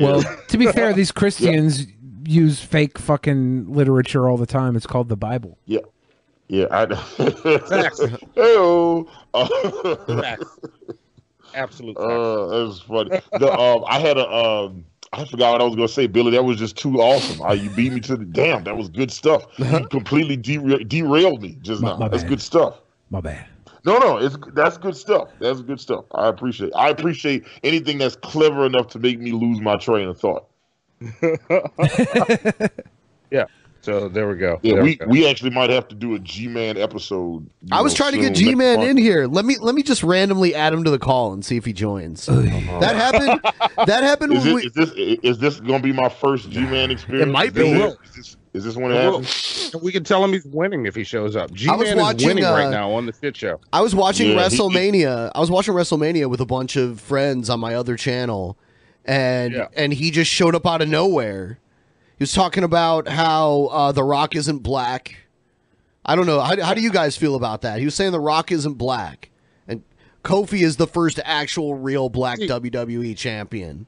Well, 0.00 0.22
to 0.48 0.58
be 0.58 0.66
fair, 0.72 0.92
these 0.92 1.12
Christians 1.20 1.86
use 2.24 2.60
fake 2.60 2.98
fucking 2.98 3.72
literature 3.72 4.28
all 4.28 4.36
the 4.36 4.46
time. 4.46 4.76
It's 4.76 4.86
called 4.86 5.08
the 5.08 5.16
Bible. 5.16 5.58
Yeah. 5.66 5.80
Yeah, 6.48 6.66
I 6.70 6.86
Facts. 6.86 8.00
Heyo. 8.36 9.06
Facts. 10.20 10.58
Absolute 11.54 11.96
Uh, 11.96 12.46
that 12.48 12.64
was 12.66 12.80
funny. 12.80 13.10
The, 13.38 13.52
um, 13.52 13.84
I 13.86 13.98
had 13.98 14.16
a, 14.18 14.26
um, 14.30 14.84
I 15.12 15.24
forgot 15.24 15.52
what 15.52 15.60
I 15.62 15.64
was 15.64 15.74
going 15.74 15.88
to 15.88 15.92
say, 15.94 16.06
Billy. 16.06 16.30
That 16.32 16.44
was 16.44 16.58
just 16.58 16.76
too 16.76 17.00
awesome. 17.00 17.40
Uh, 17.42 17.52
you 17.52 17.70
beat 17.70 17.92
me 17.94 18.00
to 18.00 18.16
the 18.16 18.24
damn. 18.26 18.64
That 18.64 18.76
was 18.76 18.88
good 18.90 19.10
stuff. 19.10 19.44
You 19.56 19.86
completely 19.90 20.36
dera- 20.36 20.84
derailed 20.84 21.42
me 21.42 21.56
just 21.62 21.80
My- 21.82 21.90
now. 21.92 21.96
my 21.98 22.08
That's 22.08 22.22
bad. 22.22 22.28
good 22.30 22.40
stuff. 22.42 22.80
My 23.10 23.20
bad. 23.22 23.46
No, 23.84 23.98
no, 23.98 24.16
it's 24.18 24.36
that's 24.54 24.76
good 24.76 24.96
stuff. 24.96 25.28
That's 25.40 25.60
good 25.62 25.80
stuff. 25.80 26.04
I 26.12 26.28
appreciate. 26.28 26.72
I 26.74 26.88
appreciate 26.88 27.44
anything 27.62 27.98
that's 27.98 28.16
clever 28.16 28.66
enough 28.66 28.88
to 28.88 28.98
make 28.98 29.18
me 29.20 29.32
lose 29.32 29.60
my 29.60 29.76
train 29.76 30.08
of 30.08 30.18
thought. 30.20 30.46
Yeah. 33.30 33.44
So 33.82 34.08
there 34.08 34.26
we 34.28 34.36
go. 34.36 34.58
Yeah, 34.62 34.74
There 34.74 34.82
we, 34.82 34.96
go. 34.96 35.06
we 35.06 35.28
actually 35.28 35.50
might 35.50 35.68
have 35.70 35.86
to 35.88 35.94
do 35.94 36.14
a 36.14 36.18
G 36.18 36.48
Man 36.48 36.76
episode. 36.78 37.42
you 37.62 37.68
I 37.70 37.80
was 37.82 37.92
know, 37.92 37.96
trying 37.98 38.12
to 38.14 38.18
get 38.20 38.34
G 38.34 38.54
Man 38.54 38.80
in 38.80 38.96
here. 38.96 39.26
Let 39.26 39.44
me 39.44 39.56
let 39.60 39.74
me 39.74 39.82
just 39.82 40.02
randomly 40.02 40.54
add 40.54 40.72
him 40.72 40.82
to 40.84 40.90
the 40.90 40.98
call 40.98 41.32
and 41.34 41.44
see 41.44 41.56
if 41.58 41.64
he 41.66 41.72
joins. 41.74 42.24
That 42.26 42.96
happened. 42.96 43.40
That 43.86 44.02
happened 44.02 44.32
Is, 44.32 44.44
when 44.44 44.52
it, 44.52 44.54
we. 44.54 44.62
is 44.62 44.72
this 44.72 44.90
is 44.96 45.38
this 45.38 45.60
going 45.60 45.80
to 45.80 45.86
be 45.86 45.92
my 45.92 46.08
first 46.08 46.50
G 46.50 46.60
Man 46.60 46.90
experience? 46.90 47.28
It 47.28 47.32
might 47.32 47.48
Is 47.48 47.52
be. 47.54 47.72
this- 47.74 47.96
Is 48.08 48.16
this, 48.16 48.36
is 48.54 48.64
this 48.64 48.76
when 48.76 48.92
it 48.92 49.04
It 49.04 49.74
will. 49.74 49.80
We 49.80 49.92
can 49.92 50.04
tell 50.04 50.24
him 50.24 50.32
he's 50.32 50.44
winning 50.46 50.86
if 50.86 50.94
he 50.94 51.04
shows 51.04 51.36
up. 51.36 51.52
G 51.52 51.68
I 51.68 51.76
was 51.76 51.94
Man 51.94 52.16
is 52.16 52.24
winning 52.24 52.44
uh, 52.44 52.52
right 52.52 52.70
now 52.70 52.90
on 52.92 53.06
the 53.06 53.12
shit 53.20 53.36
show. 53.36 53.60
I 53.72 53.80
was 53.80 53.94
watching 53.94 54.30
Yeah, 54.30 54.48
he- 54.48 54.56
WrestleMania. 54.58 55.30
I 55.34 55.40
was 55.40 55.50
watching 55.50 55.74
WrestleMania 55.74 56.28
with 56.30 56.40
a 56.40 56.46
bunch 56.46 56.76
of 56.76 57.00
friends 57.00 57.50
on 57.50 57.60
my 57.60 57.74
other 57.74 57.96
channel, 57.96 58.56
and 59.04 59.52
Yeah. 59.54 59.68
and 59.76 59.92
he 59.92 60.10
just 60.10 60.30
showed 60.30 60.54
up 60.54 60.66
out 60.66 60.80
of 60.82 60.88
nowhere. 60.88 61.58
He 62.18 62.22
was 62.22 62.32
talking 62.32 62.64
about 62.64 63.06
how 63.08 63.66
uh, 63.70 63.92
The 63.92 64.02
Rock 64.04 64.34
isn't 64.34 64.58
black. 64.60 65.16
I 66.04 66.16
don't 66.16 66.26
know. 66.26 66.40
How, 66.40 66.60
how 66.62 66.74
do 66.74 66.80
you 66.80 66.90
guys 66.90 67.16
feel 67.16 67.34
about 67.34 67.60
that? 67.62 67.78
He 67.78 67.84
was 67.84 67.94
saying 67.94 68.12
The 68.12 68.20
Rock 68.20 68.50
isn't 68.50 68.74
black, 68.74 69.30
and 69.68 69.82
Kofi 70.24 70.62
is 70.62 70.76
the 70.78 70.86
first 70.86 71.20
actual 71.24 71.74
real 71.74 72.08
black 72.08 72.38
WWE 72.40 73.14
champion. 73.16 73.86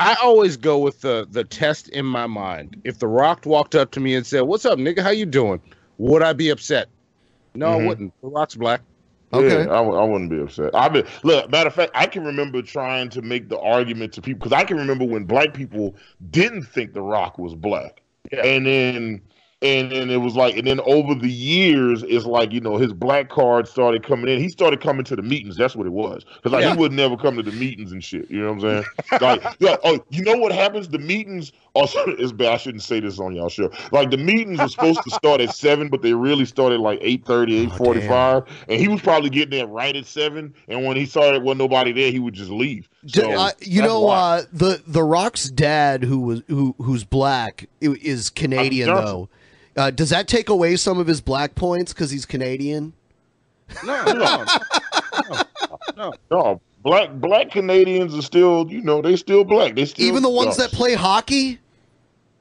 I 0.00 0.16
always 0.22 0.56
go 0.56 0.78
with 0.78 1.02
the 1.02 1.26
the 1.30 1.44
test 1.44 1.88
in 1.90 2.06
my 2.06 2.26
mind. 2.26 2.80
If 2.84 2.98
The 2.98 3.06
Rock 3.06 3.44
walked 3.44 3.74
up 3.74 3.90
to 3.92 4.00
me 4.00 4.14
and 4.14 4.26
said, 4.26 4.42
"What's 4.42 4.64
up, 4.64 4.78
nigga? 4.78 5.00
How 5.02 5.10
you 5.10 5.26
doing?" 5.26 5.60
Would 5.98 6.22
I 6.22 6.32
be 6.32 6.48
upset? 6.48 6.88
No, 7.54 7.66
I 7.66 7.78
Mhm. 7.78 7.86
wouldn't. 7.86 8.14
The 8.22 8.28
Rock's 8.28 8.54
black. 8.54 8.80
Yeah, 9.32 9.60
I, 9.60 9.64
w- 9.66 9.96
I 9.96 10.02
wouldn't 10.04 10.30
be 10.30 10.40
upset. 10.40 10.74
I 10.74 10.88
be 10.88 11.04
look. 11.22 11.50
Matter 11.50 11.68
of 11.68 11.74
fact, 11.74 11.92
I 11.94 12.06
can 12.06 12.24
remember 12.24 12.62
trying 12.62 13.10
to 13.10 13.20
make 13.22 13.48
the 13.50 13.60
argument 13.60 14.14
to 14.14 14.22
people 14.22 14.38
because 14.38 14.58
I 14.58 14.64
can 14.64 14.78
remember 14.78 15.04
when 15.04 15.24
black 15.24 15.52
people 15.52 15.94
didn't 16.30 16.62
think 16.62 16.94
The 16.94 17.02
Rock 17.02 17.38
was 17.38 17.54
black, 17.54 18.00
and 18.32 18.66
then 18.66 19.20
and 19.62 19.92
then 19.92 20.08
it 20.08 20.16
was 20.16 20.36
like, 20.36 20.56
and 20.56 20.66
then 20.66 20.80
over 20.80 21.14
the 21.14 21.28
years, 21.28 22.02
it's 22.08 22.24
like 22.24 22.52
you 22.52 22.60
know 22.60 22.78
his 22.78 22.92
black 22.92 23.28
card 23.28 23.68
started 23.68 24.02
coming 24.02 24.32
in. 24.32 24.40
He 24.40 24.48
started 24.48 24.80
coming 24.80 25.04
to 25.04 25.16
the 25.16 25.22
meetings. 25.22 25.56
That's 25.56 25.76
what 25.76 25.86
it 25.86 25.92
was. 25.92 26.24
Because 26.24 26.52
like 26.52 26.62
Yeah. 26.62 26.72
he 26.72 26.78
would 26.78 26.92
never 26.92 27.16
come 27.16 27.36
to 27.36 27.42
the 27.42 27.52
meetings 27.52 27.92
and 27.92 28.02
shit. 28.02 28.30
You 28.30 28.40
know 28.40 28.52
what 28.52 28.64
I'm 28.64 28.84
saying? 29.10 29.20
like, 29.20 29.80
oh, 29.84 30.02
you 30.10 30.22
know 30.22 30.36
what 30.36 30.52
happens? 30.52 30.88
The 30.88 30.98
meetings 30.98 31.52
also 31.74 32.04
is 32.18 32.32
bad. 32.32 32.52
I 32.54 32.56
shouldn't 32.56 32.82
say 32.82 33.00
this 33.00 33.18
on 33.18 33.34
y'all 33.34 33.48
show. 33.50 33.70
Like 33.92 34.10
the 34.10 34.16
meetings 34.16 34.60
were 34.60 34.68
supposed 34.68 35.02
to 35.02 35.10
start 35.10 35.40
at 35.42 35.54
seven, 35.54 35.88
but 35.88 36.00
they 36.00 36.14
really 36.14 36.46
started 36.46 36.80
like 36.80 37.00
8:30, 37.00 37.68
8:45, 37.70 38.46
and 38.68 38.80
he 38.80 38.88
was 38.88 39.02
probably 39.02 39.28
getting 39.28 39.50
there 39.50 39.66
right 39.66 39.94
at 39.94 40.06
seven. 40.06 40.54
And 40.68 40.86
when 40.86 40.96
he 40.96 41.04
saw 41.04 41.30
there 41.32 41.40
wasn't 41.40 41.58
nobody 41.58 41.92
there, 41.92 42.10
he 42.10 42.18
would 42.18 42.34
just 42.34 42.50
leave. 42.50 42.88
So, 43.06 43.30
uh, 43.32 43.50
you 43.60 43.82
know, 43.82 44.08
uh, 44.08 44.42
the 44.52 44.82
the 44.86 45.02
Rock's 45.02 45.50
dad, 45.50 46.04
who 46.04 46.18
was 46.20 46.42
who 46.48 46.74
who's 46.78 47.04
black, 47.04 47.68
is 47.80 48.30
Canadian 48.30 48.88
though. 48.88 49.28
Uh, 49.80 49.90
does 49.90 50.10
that 50.10 50.28
take 50.28 50.50
away 50.50 50.76
some 50.76 50.98
of 50.98 51.06
his 51.06 51.22
black 51.22 51.54
points 51.54 51.94
because 51.94 52.10
he's 52.10 52.26
Canadian? 52.26 52.92
No, 53.82 54.04
no, 54.12 54.44
no. 55.96 56.12
No, 56.30 56.60
black 56.82 57.10
black 57.14 57.50
Canadians 57.50 58.14
are 58.14 58.20
still, 58.20 58.66
you 58.70 58.82
know, 58.82 59.00
they 59.00 59.16
still 59.16 59.42
black. 59.42 59.74
They 59.76 59.86
still 59.86 60.04
Even 60.06 60.22
the 60.22 60.28
ones 60.28 60.58
yeah. 60.58 60.66
that 60.66 60.74
play 60.76 60.92
hockey. 60.94 61.60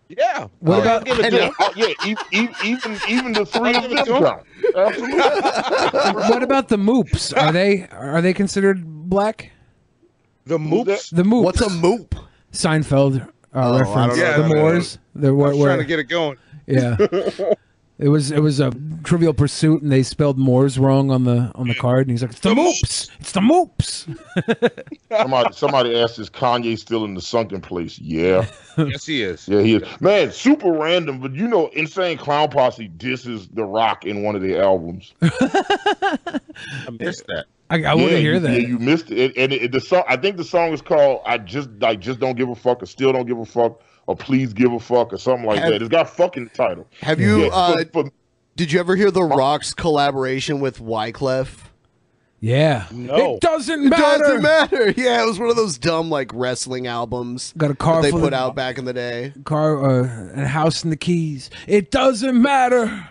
Yeah. 0.09 0.47
What 0.59 0.81
about- 0.81 1.07
yeah, 1.07 1.49
yeah, 1.77 1.93
e- 2.05 2.15
e- 2.33 2.47
even 2.65 2.97
even 3.07 3.31
the 3.33 3.45
three 3.45 3.75
of 3.75 3.83
them 3.83 4.41
what 6.29 6.43
about 6.43 6.67
the 6.67 6.77
moops? 6.77 7.31
Are 7.41 7.53
they 7.53 7.87
are 7.91 8.21
they 8.21 8.33
considered 8.33 8.83
black? 9.09 9.51
The 10.45 10.57
moops. 10.57 11.15
The 11.15 11.23
moops. 11.23 11.43
What's 11.43 11.61
a 11.61 11.65
moop? 11.69 12.21
Seinfeld 12.51 13.21
uh, 13.21 13.27
Oh, 13.53 13.79
reference. 13.79 13.95
don't 13.95 14.09
the 14.17 14.21
Yeah, 14.23 14.33
I 14.33 14.37
don't. 14.39 14.49
Moors. 14.57 14.97
The 15.15 15.27
I 15.27 15.31
where, 15.31 15.49
was 15.49 15.57
where- 15.57 15.67
trying 15.69 15.79
to 15.79 15.85
get 15.85 15.99
it 15.99 16.05
going. 16.05 16.37
Yeah. 16.69 16.95
It 18.01 18.07
was 18.07 18.31
it 18.31 18.39
was 18.39 18.61
a 18.61 18.71
Trivial 19.03 19.33
Pursuit, 19.33 19.81
and 19.81 19.91
they 19.91 20.03
spelled 20.03 20.37
Moors 20.37 20.79
wrong 20.79 21.11
on 21.11 21.25
the 21.25 21.51
on 21.55 21.67
the 21.67 21.75
card, 21.75 22.07
and 22.07 22.11
he's 22.11 22.21
like, 22.21 22.31
"It's 22.31 22.39
the 22.39 22.55
moops, 22.55 23.09
it's 23.19 23.33
the 23.33 23.41
moops." 23.41 24.07
somebody 25.19 25.53
somebody 25.53 25.99
asked, 25.99 26.17
"Is 26.17 26.29
Kanye 26.29 26.79
still 26.79 27.03
in 27.03 27.13
the 27.13 27.19
sunken 27.21 27.59
place?" 27.59 27.99
Yeah, 27.99 28.47
yes, 28.77 29.05
he 29.05 29.21
is. 29.21 29.49
yeah, 29.49 29.59
he 29.59 29.75
is. 29.75 29.83
Man, 29.99 30.31
super 30.31 30.71
random, 30.71 31.19
but 31.19 31.33
you 31.35 31.45
know, 31.45 31.67
Insane 31.73 32.17
Clown 32.17 32.49
Posse 32.49 32.87
disses 32.95 33.49
The 33.49 33.65
Rock 33.65 34.05
in 34.05 34.23
one 34.23 34.37
of 34.37 34.41
their 34.43 34.63
albums. 34.63 35.13
I 35.21 36.39
missed 36.97 37.27
that. 37.27 37.47
I, 37.69 37.83
I 37.83 37.93
want 37.95 38.11
to 38.11 38.17
hear 38.21 38.35
you- 38.35 38.39
that. 38.39 38.61
Yeah, 38.61 38.67
you 38.67 38.79
missed 38.79 39.11
it. 39.11 39.35
And 39.37 39.51
it, 39.51 39.73
the 39.73 39.81
song, 39.81 40.03
I 40.07 40.15
think 40.15 40.37
the 40.37 40.45
song 40.45 40.71
is 40.71 40.81
called 40.81 41.21
"I 41.25 41.37
Just 41.37 41.69
Like 41.81 41.99
Just 41.99 42.21
Don't 42.21 42.35
Give 42.37 42.47
a 42.47 42.55
Fuck" 42.55 42.81
or 42.81 42.85
"Still 42.85 43.11
Don't 43.11 43.27
Give 43.27 43.39
a 43.39 43.45
Fuck" 43.45 43.81
or 44.10 44.15
"Please 44.15 44.53
Give 44.53 44.73
a 44.73 44.80
Fuck" 44.80 45.14
or 45.14 45.18
something 45.18 45.45
like 45.45 45.60
Have- 45.60 45.69
that. 45.72 45.81
It's 45.84 45.90
got 45.90 46.10
fucking 46.10 46.49
title. 46.56 46.88
Have 47.02 47.19
you? 47.19 47.44
Yeah, 47.44 47.48
uh, 47.53 47.84
for- 47.91 48.03
for- 48.06 48.11
did 48.56 48.72
you 48.72 48.80
ever 48.80 48.95
hear 48.95 49.11
the 49.11 49.23
Rock's 49.23 49.73
collaboration 49.73 50.60
with 50.60 50.80
Wyclef? 50.80 51.65
Yeah. 52.41 52.86
No. 52.91 53.36
It 53.36 53.41
doesn't 53.41 53.86
It 53.86 53.90
matter. 53.90 54.23
doesn't 54.23 54.41
matter. 54.41 54.91
Yeah, 54.98 55.22
it 55.22 55.26
was 55.26 55.40
one 55.40 55.49
of 55.49 55.56
those 55.57 55.77
dumb 55.77 56.10
like 56.10 56.31
wrestling 56.34 56.88
albums 56.88 57.53
Got 57.57 57.72
a 57.72 57.76
car 57.76 58.02
that 58.02 58.03
they 58.03 58.11
put 58.11 58.34
of- 58.34 58.40
out 58.40 58.56
back 58.56 58.77
in 58.77 58.86
the 58.86 58.94
day. 58.94 59.34
Car, 59.44 59.86
uh, 60.03 60.03
and 60.34 60.48
house 60.48 60.84
in 60.84 60.90
the 60.90 60.98
keys. 60.98 61.49
It 61.68 61.91
doesn't 61.91 62.41
matter. 62.41 63.10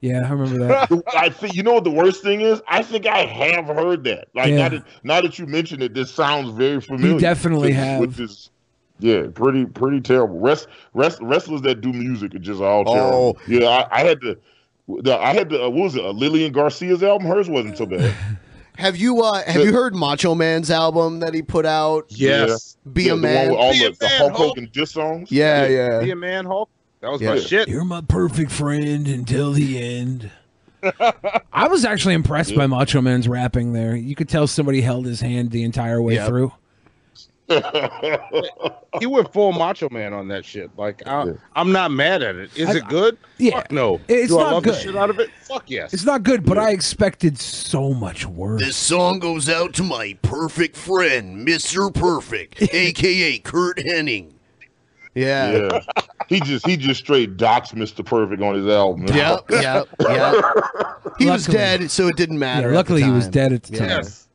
Yeah, 0.00 0.26
I 0.28 0.32
remember 0.32 0.66
that. 0.66 1.02
I 1.16 1.30
think 1.30 1.54
you 1.54 1.62
know 1.62 1.72
what 1.72 1.84
the 1.84 1.90
worst 1.90 2.22
thing 2.22 2.42
is. 2.42 2.60
I 2.68 2.82
think 2.82 3.06
I 3.06 3.20
have 3.24 3.66
heard 3.66 4.04
that. 4.04 4.28
Like 4.34 4.50
Yeah. 4.50 4.56
now 4.56 4.68
that 4.70 4.82
now 5.02 5.20
that 5.22 5.38
you 5.38 5.46
mention 5.46 5.80
it, 5.80 5.94
this 5.94 6.10
sounds 6.10 6.50
very 6.50 6.80
familiar. 6.80 7.18
definitely 7.18 7.68
Which- 7.68 7.76
have. 7.76 8.00
Which 8.00 8.20
is 8.20 8.50
yeah, 8.98 9.26
pretty 9.34 9.64
pretty 9.66 10.00
terrible. 10.00 10.38
Rest, 10.40 10.68
rest 10.94 11.18
wrestlers 11.20 11.62
that 11.62 11.80
do 11.80 11.92
music 11.92 12.34
are 12.34 12.38
just 12.38 12.60
all 12.60 12.84
terrible. 12.84 13.36
Oh. 13.38 13.42
Yeah, 13.48 13.68
I, 13.68 14.00
I 14.00 14.04
had 14.04 14.20
to. 14.22 14.38
the- 14.88 15.18
I 15.18 15.32
had 15.34 15.50
to. 15.50 15.64
Uh, 15.64 15.68
what 15.70 15.82
was 15.84 15.96
it? 15.96 16.04
Uh, 16.04 16.10
Lillian 16.10 16.52
Garcia's 16.52 17.02
album. 17.02 17.26
Hers 17.26 17.48
wasn't 17.48 17.76
so 17.78 17.86
bad. 17.86 18.14
Have 18.76 18.96
you 18.96 19.22
uh 19.22 19.40
have 19.46 19.62
you 19.62 19.72
heard 19.72 19.94
Macho 19.94 20.34
Man's 20.34 20.68
album 20.68 21.20
that 21.20 21.32
he 21.32 21.42
put 21.42 21.64
out? 21.64 22.06
Yes. 22.08 22.76
Be 22.92 23.04
Yeah, 23.04 23.12
a 23.12 23.14
the 23.14 23.20
man. 23.22 23.36
one 23.36 23.50
with 23.50 23.58
all 23.60 23.72
Be 23.72 23.84
a 23.84 23.90
the, 23.90 23.96
the 23.98 24.04
man, 24.06 24.18
Hulk 24.18 24.32
Hulk. 24.32 24.48
Hogan 24.48 24.70
diss 24.72 24.90
songs. 24.90 25.30
yeah, 25.30 25.64
yeah. 25.68 26.00
Be 26.00 26.10
a 26.10 26.16
man, 26.16 26.44
Hulk. 26.44 26.68
That 27.00 27.12
was 27.12 27.20
Yeah. 27.20 27.34
my 27.34 27.38
shit. 27.38 27.68
You're 27.68 27.84
my 27.84 28.00
perfect 28.00 28.50
friend 28.50 29.06
until 29.06 29.52
the 29.52 29.78
end. 29.80 30.28
I 31.52 31.68
was 31.68 31.84
actually 31.84 32.14
impressed 32.14 32.56
by 32.56 32.66
Macho 32.66 33.00
Man's 33.00 33.28
rapping 33.28 33.74
there. 33.74 33.94
You 33.94 34.16
could 34.16 34.28
tell 34.28 34.48
somebody 34.48 34.80
held 34.80 35.06
his 35.06 35.20
hand 35.20 35.52
the 35.52 35.62
entire 35.62 36.02
way 36.02 36.14
Yep. 36.14 36.26
through. 36.26 36.52
He 39.00 39.06
went 39.06 39.32
full 39.32 39.52
Macho 39.52 39.88
Man 39.90 40.12
on 40.12 40.28
that 40.28 40.44
shit. 40.44 40.70
Like 40.78 41.02
I, 41.06 41.32
I'm 41.56 41.72
not 41.72 41.90
mad 41.90 42.22
at 42.22 42.36
it. 42.36 42.56
Is 42.56 42.68
I- 42.68 42.76
it 42.76 42.88
good? 42.88 43.18
yeah. 43.38 43.56
Fuck 43.56 43.72
no. 43.72 44.00
It's 44.08 44.28
Do 44.28 44.38
I 44.38 44.52
love 44.52 44.62
good. 44.62 44.74
the 44.74 44.78
shit 44.78 44.96
out 44.96 45.10
of 45.10 45.18
it? 45.18 45.30
Fuck 45.42 45.68
yes. 45.68 45.92
It's 45.92 46.04
not 46.04 46.22
good, 46.22 46.44
but 46.44 46.58
I 46.58 46.70
expected 46.70 47.36
so 47.38 47.92
much 47.92 48.24
worse. 48.24 48.60
This 48.62 48.76
song 48.76 49.18
goes 49.18 49.48
out 49.48 49.74
to 49.74 49.82
my 49.82 50.16
perfect 50.22 50.76
friend, 50.76 51.46
Mr. 51.46 51.92
Perfect, 51.92 52.62
aka 52.72 53.38
Curt 53.40 53.78
Hennig. 53.78 54.30
Yeah. 55.16 55.52
Yeah, 55.52 55.80
he 56.28 56.40
just 56.40 56.66
he 56.66 56.76
just 56.76 57.00
straight 57.00 57.36
docs 57.36 57.72
Mr. 57.72 58.04
Perfect 58.04 58.42
on 58.42 58.54
his 58.54 58.66
album. 58.66 59.06
Yep, 59.08 59.50
yep, 59.50 59.88
yep. 60.00 60.44
He 61.18 61.26
was 61.26 61.46
dead, 61.46 61.88
so 61.90 62.08
it 62.08 62.16
didn't 62.16 62.38
matter. 62.38 62.70
Yeah, 62.70 62.76
luckily 62.76 63.02
he 63.02 63.10
was 63.10 63.28
dead 63.28 63.52
at 63.52 63.62
the 63.64 63.76
time. 63.78 63.88
Yes. 63.88 64.26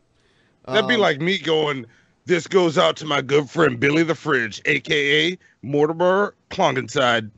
That'd 0.65 0.88
be 0.88 0.95
Um, 0.95 1.02
like 1.02 1.19
me 1.19 1.38
going, 1.38 1.86
this 2.30 2.47
goes 2.47 2.77
out 2.77 2.95
to 2.97 3.06
my 3.06 3.22
good 3.22 3.49
friend 3.49 3.80
Billy 3.80 4.03
the 4.03 4.14
Fridge, 4.15 4.61
aka 4.65 5.38
Mortimer 5.64 6.35
Klongenside. 6.51 7.31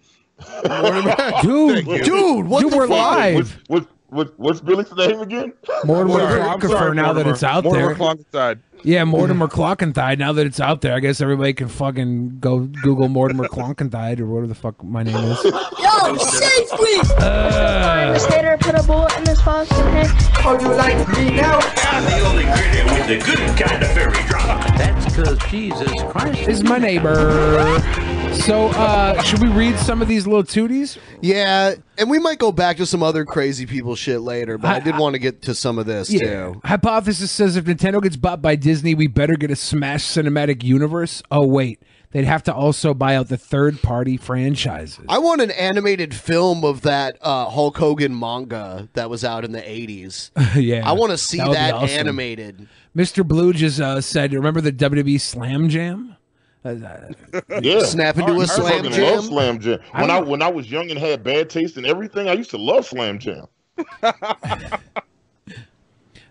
Mortimer. 0.67 1.15
Dude, 1.41 1.85
Thank 1.85 1.87
you. 1.87 2.03
Dude, 2.03 2.47
what 2.47 2.61
Dude, 2.61 2.73
the 2.73 2.77
we're 2.77 2.87
fuck? 2.87 2.97
live. 2.97 3.61
What, 3.67 3.83
what, 3.83 3.87
what, 4.11 4.37
what's 4.37 4.59
Billy's 4.59 4.91
name 4.93 5.21
again? 5.21 5.53
Mortimer 5.85 6.19
Sorry, 6.59 6.89
I'm 6.89 6.95
now 6.97 7.13
that 7.13 7.27
it's 7.27 7.43
out 7.43 7.63
Mortimer 7.63 7.87
there. 7.87 7.95
Klongenside. 7.95 8.59
Yeah, 8.83 9.05
Mortimer 9.05 9.47
Clockenthide. 9.47 10.17
Now 10.17 10.33
that 10.33 10.45
it's 10.45 10.59
out 10.59 10.81
there, 10.81 10.93
I 10.93 10.99
guess 10.99 11.21
everybody 11.21 11.53
can 11.53 11.69
fucking 11.69 12.39
go 12.39 12.59
Google 12.59 13.07
Mortimer 13.07 13.47
Clockenthide 13.47 14.19
or 14.19 14.25
whatever 14.25 14.47
the 14.47 14.55
fuck 14.55 14.83
my 14.83 15.03
name 15.03 15.15
is. 15.15 15.43
Yo, 15.45 16.17
safely! 16.17 16.99
Uh, 17.19 18.11
Miss 18.11 18.25
Hater 18.25 18.57
put 18.59 18.75
a 18.75 18.83
bullet 18.83 19.17
in 19.17 19.23
this 19.23 19.39
fox's 19.41 19.77
head. 19.77 20.07
Oh, 20.43 20.57
you 20.59 20.67
like 20.75 21.07
me 21.17 21.31
now? 21.37 21.59
I'm 21.61 22.03
the 22.03 22.19
only 22.27 22.43
critter 22.43 22.83
with 22.93 23.07
the 23.07 23.17
good 23.25 23.57
kind 23.57 23.81
of 23.81 23.91
fairy 23.91 24.27
drama. 24.27 24.61
That's 24.77 25.05
because 25.05 25.37
Jesus 25.49 25.89
Christ 26.11 26.49
is 26.49 26.63
my 26.63 26.79
neighbor. 26.79 27.79
So, 28.33 28.69
uh, 28.69 29.21
should 29.21 29.39
we 29.39 29.49
read 29.49 29.77
some 29.77 30.01
of 30.01 30.07
these 30.07 30.25
little 30.25 30.43
tooties? 30.43 30.97
Yeah, 31.21 31.75
and 31.97 32.09
we 32.09 32.17
might 32.17 32.39
go 32.39 32.51
back 32.51 32.77
to 32.77 32.85
some 32.85 33.03
other 33.03 33.23
crazy 33.23 33.65
people 33.65 33.95
shit 33.95 34.21
later, 34.21 34.57
but 34.57 34.69
I, 34.69 34.79
did 34.79 34.97
want 34.97 35.13
to 35.13 35.19
get 35.19 35.43
to 35.43 35.53
some 35.53 35.77
of 35.77 35.85
this 35.85 36.07
too. 36.07 36.59
Hypothesis 36.63 37.29
says 37.29 37.55
if 37.55 37.65
Nintendo 37.65 38.01
gets 38.01 38.15
bought 38.15 38.41
by 38.41 38.55
Disney, 38.55 38.95
we 38.95 39.07
better 39.07 39.35
get 39.35 39.51
a 39.51 39.55
Smash 39.55 40.03
cinematic 40.03 40.63
universe. 40.63 41.21
Oh 41.29 41.45
wait, 41.45 41.83
they'd 42.11 42.25
have 42.25 42.41
to 42.43 42.53
also 42.53 42.93
buy 42.93 43.15
out 43.15 43.27
the 43.27 43.37
third-party 43.37 44.17
franchises. 44.17 45.05
I 45.07 45.19
want 45.19 45.41
an 45.41 45.51
animated 45.51 46.15
film 46.15 46.63
of 46.63 46.81
that 46.81 47.17
uh, 47.21 47.49
Hulk 47.49 47.77
Hogan 47.77 48.17
manga 48.17 48.89
that 48.93 49.09
was 49.09 49.23
out 49.23 49.45
in 49.45 49.51
the 49.51 49.61
80s. 49.61 50.31
yeah, 50.55 50.89
I 50.89 50.93
want 50.93 51.11
to 51.11 51.17
see 51.17 51.37
that 51.37 51.51
that 51.51 51.73
awesome. 51.75 51.89
animated. 51.89 52.67
Mr. 52.95 53.27
Blue 53.27 53.53
just 53.53 53.79
uh, 53.79 54.01
said, 54.01 54.33
"Remember 54.33 54.61
the 54.61 54.71
WWE 54.71 55.19
Slam 55.19 55.69
Jam?" 55.69 56.15
Yeah, 56.63 57.79
Snap 57.83 58.17
into 58.17 58.33
a 58.33 58.39
I 58.41 58.45
Slam 58.45 58.75
fucking 58.83 58.91
Jam? 58.91 59.15
Love 59.15 59.25
Slam 59.25 59.59
Jam. 59.59 59.79
When 59.93 60.03
I, 60.11 60.19
don't- 60.19 60.29
when 60.29 60.41
I 60.41 60.49
was 60.49 60.69
young 60.69 60.89
and 60.91 60.99
had 60.99 61.23
bad 61.23 61.49
taste 61.49 61.77
and 61.77 61.85
everything, 61.85 62.27
I 62.29 62.33
used 62.33 62.51
to 62.51 62.57
love 62.57 62.85
Slam 62.85 63.17
Jam. 63.19 63.45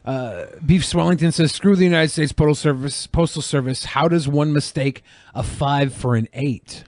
Uh, 0.02 0.46
Beef 0.64 0.82
Swellington 0.84 1.30
says, 1.30 1.52
"Screw 1.52 1.76
the 1.76 1.84
United 1.84 2.08
States 2.08 2.32
Postal 2.32 2.54
Service. 2.54 3.06
Postal 3.06 3.42
Service. 3.42 3.84
How 3.84 4.08
does 4.08 4.26
one 4.26 4.50
mistake 4.50 5.02
a 5.34 5.42
five 5.42 5.92
for 5.92 6.16
an 6.16 6.26
eight? 6.32 6.84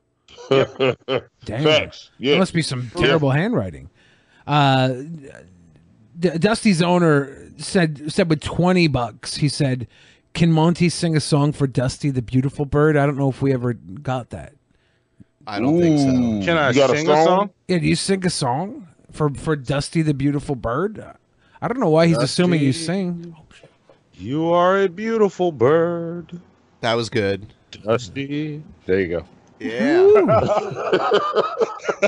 Damn, 0.48 0.96
Facts. 1.44 2.10
Yeah. 2.18 2.30
There 2.32 2.38
must 2.38 2.54
be 2.54 2.62
some 2.62 2.90
terrible 2.96 3.30
handwriting." 3.32 3.90
Uh, 4.46 4.88
D- 6.18 6.30
Dusty's 6.38 6.80
owner 6.80 7.50
said 7.58 8.10
said 8.10 8.30
with 8.30 8.40
twenty 8.40 8.88
bucks, 8.88 9.36
he 9.36 9.50
said, 9.50 9.86
"Can 10.34 10.52
Monty 10.52 10.88
sing 10.88 11.16
a 11.16 11.20
song 11.20 11.52
for 11.52 11.66
Dusty 11.66 12.10
the 12.10 12.22
Beautiful 12.22 12.64
Bird?" 12.64 12.96
I 12.96 13.06
don't 13.06 13.16
know 13.18 13.28
if 13.28 13.42
we 13.42 13.52
ever 13.52 13.72
got 13.74 14.30
that. 14.30 14.54
I 15.46 15.60
don't 15.60 15.80
think 15.80 15.98
so. 15.98 16.06
Can 16.46 16.56
I 16.58 16.68
You 16.68 16.74
got 16.74 16.90
a 16.90 16.96
sing 16.96 17.08
a 17.08 17.14
song? 17.14 17.26
song? 17.26 17.50
Yeah, 17.68 17.78
do 17.78 17.86
you 17.86 17.96
sing 17.96 18.24
a 18.26 18.30
song 18.30 18.88
for 19.12 19.30
for 19.30 19.56
Dusty 19.56 20.02
the 20.02 20.14
Beautiful 20.14 20.54
Bird? 20.54 21.02
I 21.60 21.68
don't 21.68 21.80
know 21.80 21.88
why 21.88 22.06
he's 22.06 22.18
assuming 22.18 22.60
you 22.60 22.72
sing. 22.72 23.34
You 24.14 24.52
are 24.52 24.82
a 24.82 24.88
beautiful 24.88 25.52
bird. 25.52 26.40
That 26.80 26.94
was 26.94 27.08
good. 27.08 27.52
Dusty. 27.70 28.62
There 28.86 29.00
you 29.00 29.08
go. 29.08 29.24
Yeah. 29.60 30.10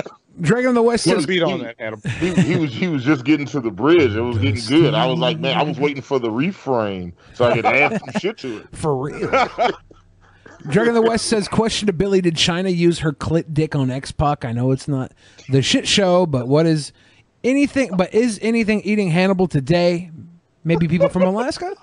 Dragon 0.41 0.69
of 0.69 0.75
the 0.75 0.81
West 0.81 1.07
a 1.07 1.25
beat 1.27 1.43
on 1.43 1.59
that, 1.59 1.75
Adam. 1.79 2.01
He, 2.19 2.33
he 2.33 2.55
was 2.55 2.73
he 2.73 2.87
was 2.87 3.03
just 3.03 3.23
getting 3.23 3.45
to 3.47 3.59
the 3.59 3.71
bridge. 3.71 4.15
It 4.15 4.21
was 4.21 4.37
getting 4.37 4.63
good. 4.65 4.93
I 4.93 5.05
was 5.05 5.19
like, 5.19 5.39
man, 5.39 5.57
I 5.57 5.63
was 5.63 5.79
waiting 5.79 6.01
for 6.01 6.19
the 6.19 6.31
refrain 6.31 7.13
so 7.33 7.45
I 7.45 7.53
could 7.55 7.65
add 7.65 7.99
some 7.99 8.19
shit 8.19 8.37
to 8.39 8.57
it. 8.57 8.67
for 8.75 8.95
real. 8.95 9.29
Dragon 10.69 10.95
of 10.95 11.03
the 11.03 11.09
West 11.09 11.25
says, 11.25 11.47
question 11.47 11.87
to 11.87 11.93
Billy, 11.93 12.21
did 12.21 12.35
Chyna 12.35 12.75
use 12.75 12.99
her 12.99 13.11
clit 13.11 13.45
dick 13.51 13.75
on 13.75 13.89
X-Pac? 13.89 14.45
I 14.45 14.51
know 14.51 14.71
it's 14.71 14.87
not 14.87 15.11
the 15.49 15.63
shit 15.63 15.87
show, 15.87 16.27
but 16.27 16.47
what 16.47 16.67
is 16.67 16.93
anything, 17.43 17.97
but 17.97 18.13
is 18.13 18.37
anything 18.43 18.81
eating 18.81 19.09
Hannibal 19.09 19.47
today? 19.47 20.11
Maybe 20.63 20.87
people 20.87 21.09
from 21.09 21.23
Alaska? 21.23 21.75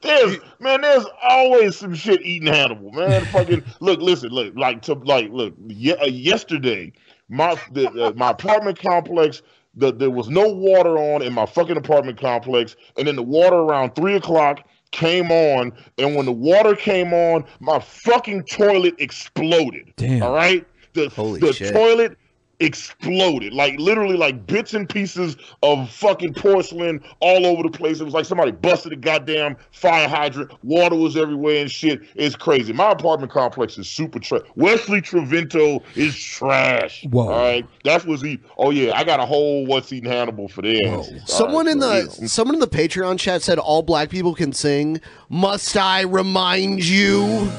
There's 0.00 0.36
man, 0.60 0.80
there's 0.80 1.04
always 1.28 1.76
some 1.76 1.94
shit 1.94 2.22
eating 2.22 2.46
Hannibal, 2.46 2.92
man. 2.92 3.24
Fucking 3.26 3.64
look, 3.80 4.00
listen, 4.00 4.30
look, 4.30 4.54
like 4.56 4.82
to 4.82 4.94
like 4.94 5.28
look. 5.30 5.54
Ye- 5.66 5.96
uh, 5.96 6.06
yesterday, 6.06 6.92
my 7.28 7.58
the, 7.72 7.88
uh, 7.90 8.12
my 8.16 8.30
apartment 8.30 8.80
complex, 8.80 9.42
the, 9.74 9.92
there 9.92 10.10
was 10.10 10.28
no 10.28 10.48
water 10.48 10.98
on 10.98 11.22
in 11.22 11.32
my 11.32 11.46
fucking 11.46 11.76
apartment 11.76 12.20
complex, 12.20 12.76
and 12.96 13.06
then 13.06 13.16
the 13.16 13.22
water 13.22 13.56
around 13.56 13.94
three 13.94 14.14
o'clock 14.14 14.66
came 14.90 15.30
on, 15.30 15.72
and 15.98 16.16
when 16.16 16.24
the 16.24 16.32
water 16.32 16.74
came 16.74 17.12
on, 17.12 17.44
my 17.60 17.78
fucking 17.78 18.44
toilet 18.44 18.94
exploded. 18.98 19.92
Damn. 19.96 20.22
All 20.22 20.32
right, 20.32 20.66
the 20.94 21.08
Holy 21.10 21.40
the 21.40 21.52
shit. 21.52 21.72
toilet 21.72 22.16
exploded. 22.60 23.52
Like 23.52 23.78
literally 23.78 24.16
like 24.16 24.46
bits 24.46 24.74
and 24.74 24.88
pieces 24.88 25.36
of 25.62 25.90
fucking 25.90 26.34
porcelain 26.34 27.02
all 27.20 27.46
over 27.46 27.62
the 27.62 27.70
place. 27.70 28.00
It 28.00 28.04
was 28.04 28.14
like 28.14 28.24
somebody 28.24 28.50
busted 28.50 28.92
a 28.92 28.96
goddamn 28.96 29.56
fire 29.70 30.08
hydrant. 30.08 30.52
Water 30.64 30.96
was 30.96 31.16
everywhere 31.16 31.60
and 31.62 31.70
shit. 31.70 32.02
It's 32.14 32.36
crazy. 32.36 32.72
My 32.72 32.92
apartment 32.92 33.32
complex 33.32 33.78
is 33.78 33.88
super 33.88 34.18
trash 34.18 34.42
wesley 34.56 35.00
trevento 35.00 35.82
is 35.96 36.18
trash. 36.18 37.04
Whoa. 37.10 37.28
all 37.28 37.30
right? 37.30 37.66
That's 37.84 38.04
what's 38.04 38.24
eating 38.24 38.44
oh 38.56 38.70
yeah 38.70 38.96
i 38.96 39.04
got 39.04 39.20
a 39.20 39.26
whole 39.26 39.66
what's 39.66 39.92
eating 39.92 40.10
hannibal 40.10 40.48
for 40.48 40.62
this. 40.62 41.10
Someone 41.26 41.68
in 41.68 41.78
the 41.78 42.08
someone 42.26 42.54
in 42.54 42.60
the 42.60 42.68
Patreon 42.68 43.18
chat 43.18 43.42
said 43.42 43.58
all 43.58 43.82
black 43.82 44.10
people 44.10 44.34
can 44.34 44.52
sing. 44.52 45.00
Must 45.28 45.76
I 45.76 46.02
remind 46.02 46.84
you? 46.84 47.50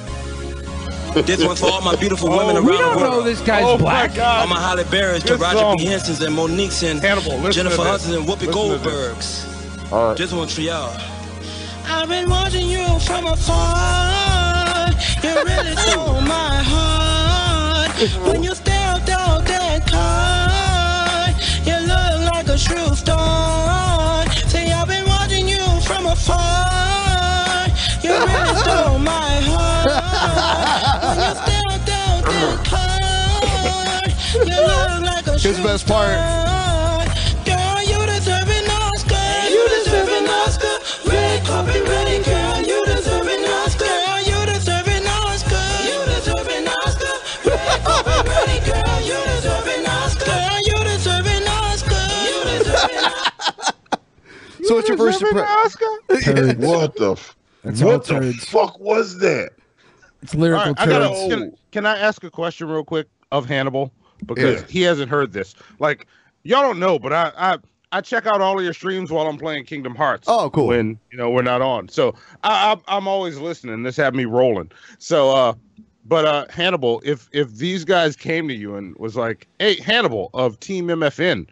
This 1.26 1.44
one's 1.44 1.60
for 1.60 1.68
all 1.72 1.82
my 1.82 1.96
beautiful 1.96 2.30
women 2.30 2.58
Oh, 2.58 2.62
we 2.62 2.72
around 2.72 2.80
don't 2.98 3.00
know 3.02 3.22
this 3.22 3.42
guy's 3.42 3.64
Oh, 3.66 3.74
my 3.78 3.82
black. 3.82 4.16
God. 4.16 4.42
All 4.42 4.48
my 4.48 4.60
Halle 4.60 4.84
Berrys 4.86 5.22
to 5.24 5.34
This 5.34 5.42
Roger 5.42 5.58
song- 5.60 5.72
um, 5.72 5.78
B. 5.78 5.86
Henson's 5.86 6.22
and 6.22 6.36
Monique's 6.36 6.84
and 6.84 7.02
listen 7.02 7.52
Jennifer 7.52 7.76
to 7.78 7.82
this. 7.84 7.92
Hudson's 7.92 8.16
and 8.16 8.26
Whoopi 8.28 8.30
Listen 8.30 8.46
this. 8.48 8.56
Goldberg's. 8.56 9.92
All 9.92 10.08
right. 10.10 10.18
This 10.18 10.32
one's 10.32 10.54
for 10.54 10.62
y'all. 10.62 10.96
I've 11.88 12.08
been 12.08 12.30
watching 12.30 12.68
you 12.70 12.86
from 13.00 13.26
afar. 13.26 14.90
You 15.24 15.36
really 15.44 15.76
stole 15.86 16.22
my 16.22 16.62
heart. 16.64 17.92
When 18.28 18.44
you 18.44 18.54
stepped 18.56 19.10
out 19.10 19.44
that 19.46 19.88
car, 19.88 21.30
you 21.66 21.76
look 21.88 22.32
like 22.34 22.48
a 22.48 22.58
true 22.58 22.96
star. 22.96 24.26
Say 24.48 24.72
I've 24.72 24.88
been 24.88 25.06
watching 25.08 25.48
you 25.48 25.66
from 25.82 26.06
afar. 26.06 27.68
You 28.04 28.12
really 28.12 28.56
stole 28.64 29.00
my 29.00 29.42
heart. 29.42 30.69
When 31.10 31.18
you 31.18 31.24
stepped 31.34 31.90
out 31.90 32.22
that 32.26 32.62
car, 32.70 34.06
you 34.46 34.58
look 34.62 35.02
like 35.02 35.26
a 35.28 35.40
Here's 35.40 35.58
the 35.58 35.64
best 35.64 35.88
part. 35.88 36.14
Girl, 37.46 37.82
you 37.82 38.06
deserve 38.06 38.46
an 38.50 38.70
Oscar. 38.70 39.50
You 39.50 39.64
deserve 39.82 40.10
an 40.10 40.28
Oscar. 40.30 40.78
Red 41.10 41.44
carpet 41.46 41.82
ready, 41.90 42.22
girl. 42.24 42.62
You 42.62 42.86
deserve 42.86 43.26
an 43.26 43.44
Oscar. 43.44 43.86
Girl, 43.90 44.22
you 44.22 44.46
deserve 44.54 44.88
an 44.88 45.08
Oscar. 45.08 45.66
You 45.90 45.98
deserve 46.14 46.48
an 46.48 46.68
Oscar. 46.68 47.16
Red 47.50 47.82
carpet 47.86 48.28
ready, 48.30 48.60
girl. 48.70 49.02
You 49.02 49.18
deserve 49.34 49.66
an 49.66 49.86
Oscar. 49.90 50.26
Girl, 50.30 50.60
you 50.62 50.78
deserve 50.94 51.26
an 51.26 51.48
Oscar. 51.48 52.06
You 52.30 52.38
deserve 52.54 52.92
an 52.94 54.66
So 54.66 54.76
what's 54.76 54.88
your 54.88 54.98
first 54.98 55.22
impression? 55.24 55.82
Turds. 56.22 56.60
what 56.60 56.96
the 56.98 57.12
f- 57.14 57.36
what 57.64 58.06
the 58.06 58.14
turds. 58.14 58.46
fuck 58.46 58.80
was 58.80 59.18
that 59.20 59.52
It's 60.22 60.36
lyrical 60.36 60.60
All 60.60 60.74
right, 60.74 60.80
I 60.80 60.86
gotta, 60.86 61.30
can, 61.30 61.56
can 61.72 61.86
I 61.86 61.98
ask 61.98 62.24
a 62.24 62.32
question 62.32 62.68
real 62.68 62.84
quick 62.84 63.08
of 63.32 63.46
Hannibal 63.46 63.92
because 64.26 64.62
Yeah. 64.62 64.68
he 64.68 64.82
hasn't 64.82 65.10
heard 65.10 65.32
this? 65.32 65.56
Like, 65.80 66.08
y'all 66.44 66.62
don't 66.62 66.80
know, 66.80 67.00
but 67.00 67.14
I, 67.14 67.32
I 67.38 67.58
I 67.92 68.02
check 68.02 68.28
out 68.28 68.40
all 68.40 68.58
of 68.58 68.64
your 68.64 68.74
streams 68.74 69.12
while 69.12 69.28
I'm 69.28 69.38
playing 69.38 69.66
Kingdom 69.66 69.96
Hearts. 69.96 70.28
Oh, 70.30 70.50
cool. 70.52 70.68
When 70.68 71.00
you 71.12 71.18
know 71.18 71.30
we're 71.32 71.42
not 71.42 71.62
on, 71.62 71.90
so 71.90 72.14
I, 72.44 72.74
I 72.74 72.98
I'm 72.98 73.08
always 73.08 73.38
listening. 73.40 73.82
This 73.84 73.98
had 73.98 74.14
me 74.14 74.26
rolling. 74.26 74.72
So, 75.00 75.32
uh, 75.32 75.54
but 76.06 76.26
uh, 76.26 76.46
Hannibal, 76.50 77.02
if 77.04 77.30
if 77.32 77.56
these 77.56 77.86
guys 77.86 78.16
came 78.16 78.48
to 78.48 78.54
you 78.54 78.76
and 78.76 78.96
was 78.98 79.16
like, 79.16 79.48
"Hey, 79.58 79.80
Hannibal 79.82 80.30
of 80.36 80.60
Team 80.60 80.88
MFN, 80.88 81.48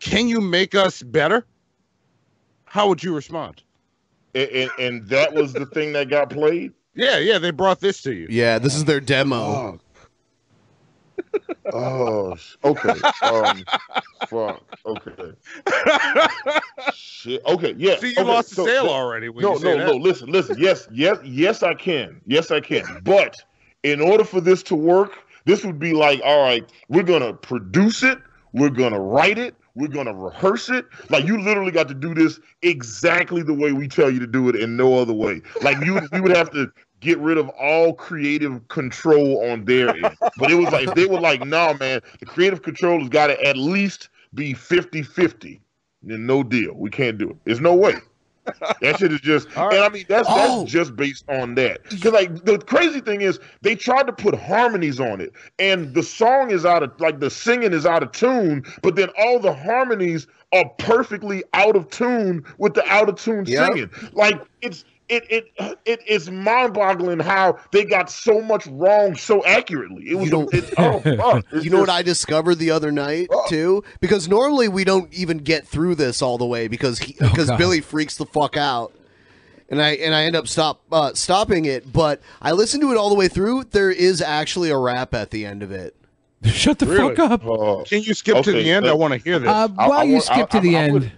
can 0.00 0.26
you 0.28 0.40
make 0.40 0.74
us 0.74 1.02
better?" 1.02 1.46
How 2.64 2.88
would 2.88 3.02
you 3.02 3.14
respond? 3.14 3.62
and, 4.34 4.50
and, 4.50 4.70
and 4.78 5.08
that 5.08 5.32
was 5.32 5.52
the 5.54 5.64
thing 5.66 5.92
that 5.94 6.10
got 6.10 6.28
played 6.28 6.72
Yeah, 6.96 7.18
yeah, 7.18 7.38
they 7.38 7.50
brought 7.50 7.80
this 7.80 8.02
to 8.02 8.12
you. 8.14 8.26
Yeah, 8.30 8.58
this 8.58 8.74
is 8.74 8.84
their 8.84 9.00
demo. 9.00 9.78
Oh, 11.72 12.34
sh- 12.36 12.54
okay. 12.64 12.92
Um, 13.22 13.64
fuck. 14.28 14.62
Okay. 14.86 15.32
Shit. 16.94 17.42
Okay. 17.44 17.74
Yeah. 17.76 17.96
See, 17.98 18.08
you 18.08 18.12
okay, 18.18 18.22
lost 18.22 18.50
the 18.56 18.64
sale 18.64 18.84
so- 18.84 18.90
already 18.90 19.28
when 19.28 19.42
No, 19.42 19.54
you 19.54 19.58
say 19.58 19.64
no, 19.76 19.78
that. 19.78 19.86
no. 19.86 19.92
Listen, 19.96 20.30
listen. 20.30 20.56
Yes, 20.58 20.86
yes, 20.92 21.18
yes. 21.24 21.62
I 21.62 21.74
can. 21.74 22.20
Yes, 22.26 22.50
I 22.50 22.60
can. 22.60 22.84
But 23.02 23.36
in 23.82 24.00
order 24.00 24.24
for 24.24 24.40
this 24.40 24.62
to 24.64 24.76
work, 24.76 25.12
this 25.44 25.64
would 25.64 25.78
be 25.78 25.92
like, 25.92 26.20
all 26.24 26.42
right, 26.42 26.64
we're 26.88 27.02
gonna 27.02 27.32
produce 27.34 28.02
it. 28.02 28.18
We're 28.52 28.70
gonna 28.70 29.00
write 29.00 29.38
it. 29.38 29.54
We're 29.74 29.88
gonna 29.88 30.14
rehearse 30.14 30.70
it. 30.70 30.86
Like 31.10 31.26
you 31.26 31.40
literally 31.40 31.72
got 31.72 31.88
to 31.88 31.94
do 31.94 32.14
this 32.14 32.38
exactly 32.62 33.42
the 33.42 33.52
way 33.54 33.72
we 33.72 33.88
tell 33.88 34.10
you 34.10 34.20
to 34.20 34.26
do 34.26 34.48
it, 34.48 34.56
and 34.56 34.76
no 34.76 34.98
other 34.98 35.12
way. 35.12 35.42
Like 35.62 35.84
you, 35.84 36.00
we 36.12 36.20
would 36.20 36.34
have 36.36 36.50
to 36.52 36.70
get 37.00 37.18
rid 37.18 37.38
of 37.38 37.48
all 37.50 37.92
creative 37.94 38.66
control 38.68 39.50
on 39.50 39.64
their 39.64 39.94
end. 39.94 40.16
But 40.36 40.50
it 40.50 40.54
was 40.54 40.70
like 40.72 40.94
they 40.94 41.06
were 41.06 41.18
like, 41.18 41.42
no, 41.42 41.74
man, 41.74 42.00
the 42.20 42.26
creative 42.26 42.62
control 42.62 43.00
has 43.00 43.08
got 43.08 43.28
to 43.28 43.42
at 43.44 43.56
least 43.56 44.08
be 44.34 44.54
50-50. 44.54 45.60
Then 46.02 46.26
no 46.26 46.42
deal. 46.42 46.74
We 46.74 46.90
can't 46.90 47.18
do 47.18 47.30
it. 47.30 47.36
There's 47.44 47.60
no 47.60 47.74
way. 47.74 47.94
That 48.80 48.98
shit 48.98 49.12
is 49.12 49.20
just, 49.20 49.48
and 49.56 49.78
I 49.78 49.88
mean 49.88 50.04
that's 50.08 50.28
that's 50.28 50.54
Oh. 50.54 50.64
just 50.66 50.94
based 50.94 51.24
on 51.28 51.56
that. 51.56 51.82
Because 51.90 52.12
like 52.12 52.44
the 52.44 52.58
crazy 52.58 53.00
thing 53.00 53.20
is, 53.22 53.40
they 53.62 53.74
tried 53.74 54.06
to 54.06 54.12
put 54.12 54.34
harmonies 54.34 55.00
on 55.00 55.20
it, 55.20 55.32
and 55.58 55.94
the 55.94 56.02
song 56.02 56.50
is 56.50 56.64
out 56.64 56.82
of 56.82 56.92
like 57.00 57.18
the 57.18 57.30
singing 57.30 57.72
is 57.72 57.86
out 57.86 58.02
of 58.04 58.12
tune, 58.12 58.64
but 58.82 58.94
then 58.94 59.08
all 59.18 59.40
the 59.40 59.52
harmonies 59.52 60.28
are 60.52 60.68
perfectly 60.78 61.42
out 61.54 61.74
of 61.74 61.90
tune 61.90 62.44
with 62.58 62.74
the 62.74 62.86
out 62.88 63.08
of 63.08 63.16
tune 63.16 63.46
Yep. 63.46 63.66
singing. 63.68 63.90
Like 64.12 64.40
it's 64.62 64.84
it 65.08 65.24
it 65.56 65.78
it 65.84 66.00
is 66.06 66.30
mind 66.30 66.74
boggling 66.74 67.20
how 67.20 67.58
they 67.72 67.84
got 67.84 68.10
so 68.10 68.40
much 68.40 68.66
wrong 68.66 69.14
so 69.16 69.44
accurately. 69.44 70.04
It 70.10 70.14
was 70.16 70.30
You 70.30 70.48
it, 70.52 70.74
oh, 70.78 71.00
fuck. 71.16 71.44
It's 71.52 71.64
You 71.64 71.70
know 71.70 71.80
what 71.80 71.88
I 71.90 72.02
discovered 72.02 72.56
the 72.56 72.70
other 72.72 72.90
night 72.90 73.28
too? 73.48 73.84
Because 74.00 74.28
normally 74.28 74.68
we 74.68 74.84
don't 74.84 75.12
even 75.14 75.38
get 75.38 75.66
through 75.66 75.94
this 75.96 76.22
all 76.22 76.38
the 76.38 76.46
way 76.46 76.68
because 76.68 76.98
he, 76.98 77.12
because 77.20 77.48
God. 77.48 77.58
Billy 77.58 77.80
freaks 77.80 78.16
the 78.16 78.26
fuck 78.26 78.56
out, 78.56 78.92
and 79.68 79.80
I 79.80 79.90
and 79.92 80.14
I 80.14 80.24
end 80.24 80.34
up 80.36 80.48
stop 80.48 80.80
uh, 80.90 81.14
stopping 81.14 81.64
it. 81.66 81.92
But 81.92 82.20
I 82.42 82.52
listened 82.52 82.82
to 82.82 82.90
it 82.92 82.96
all 82.96 83.08
the 83.08 83.14
way 83.16 83.28
through. 83.28 83.64
There 83.64 83.90
is 83.90 84.20
actually 84.20 84.70
a 84.70 84.78
rap 84.78 85.14
at 85.14 85.30
the 85.30 85.46
end 85.46 85.62
of 85.62 85.70
it. 85.70 85.94
Shut 86.44 86.78
the 86.78 86.86
Really? 86.86 87.14
fuck 87.16 87.30
up. 87.30 87.46
Uh, 87.46 87.82
Can 87.84 88.02
you 88.02 88.12
skip 88.12 88.42
to 88.44 88.52
the 88.52 88.70
end? 88.70 88.86
I 88.86 88.90
uh, 88.90 88.96
want 88.96 89.12
to 89.14 89.18
hear 89.18 89.38
this. 89.38 89.48
Uh, 89.48 89.68
I- 89.78 89.88
while 89.88 90.00
I 90.00 90.02
you 90.04 90.12
want- 90.14 90.24
skip 90.24 90.48
I- 90.54 90.58
to 90.58 90.60
the 90.60 90.76
I- 90.76 90.80
I 90.80 90.82
end, 90.84 90.92
would- 90.92 91.12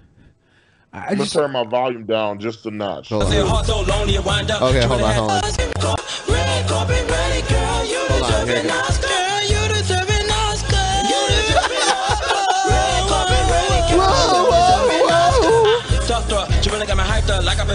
I 0.92 0.98
I'm 0.98 1.04
gonna 1.04 1.16
just 1.18 1.32
turn 1.34 1.52
my 1.52 1.64
volume 1.64 2.04
down 2.04 2.38
just 2.40 2.64
a 2.66 2.70
notch. 2.70 3.10
Hold 3.10 3.28
Say 3.28 3.40
on. 3.40 3.48
heart 3.48 3.66
so 3.66 3.80
lonely 3.82 4.14
you 4.14 4.22
wind 4.22 4.50
up. 4.50 4.62
Okay, 4.62 4.84
hold 4.86 5.02
on, 5.02 5.14
hold 5.14 5.30
on. 5.30 5.42
Red 6.28 6.68
carpet 6.68 7.10
ready, 7.10 7.46
girl. 7.48 7.84
You 7.84 7.98
Hold 8.08 8.22
on, 8.22 8.46
deserve 8.46 8.48
here 8.48 8.62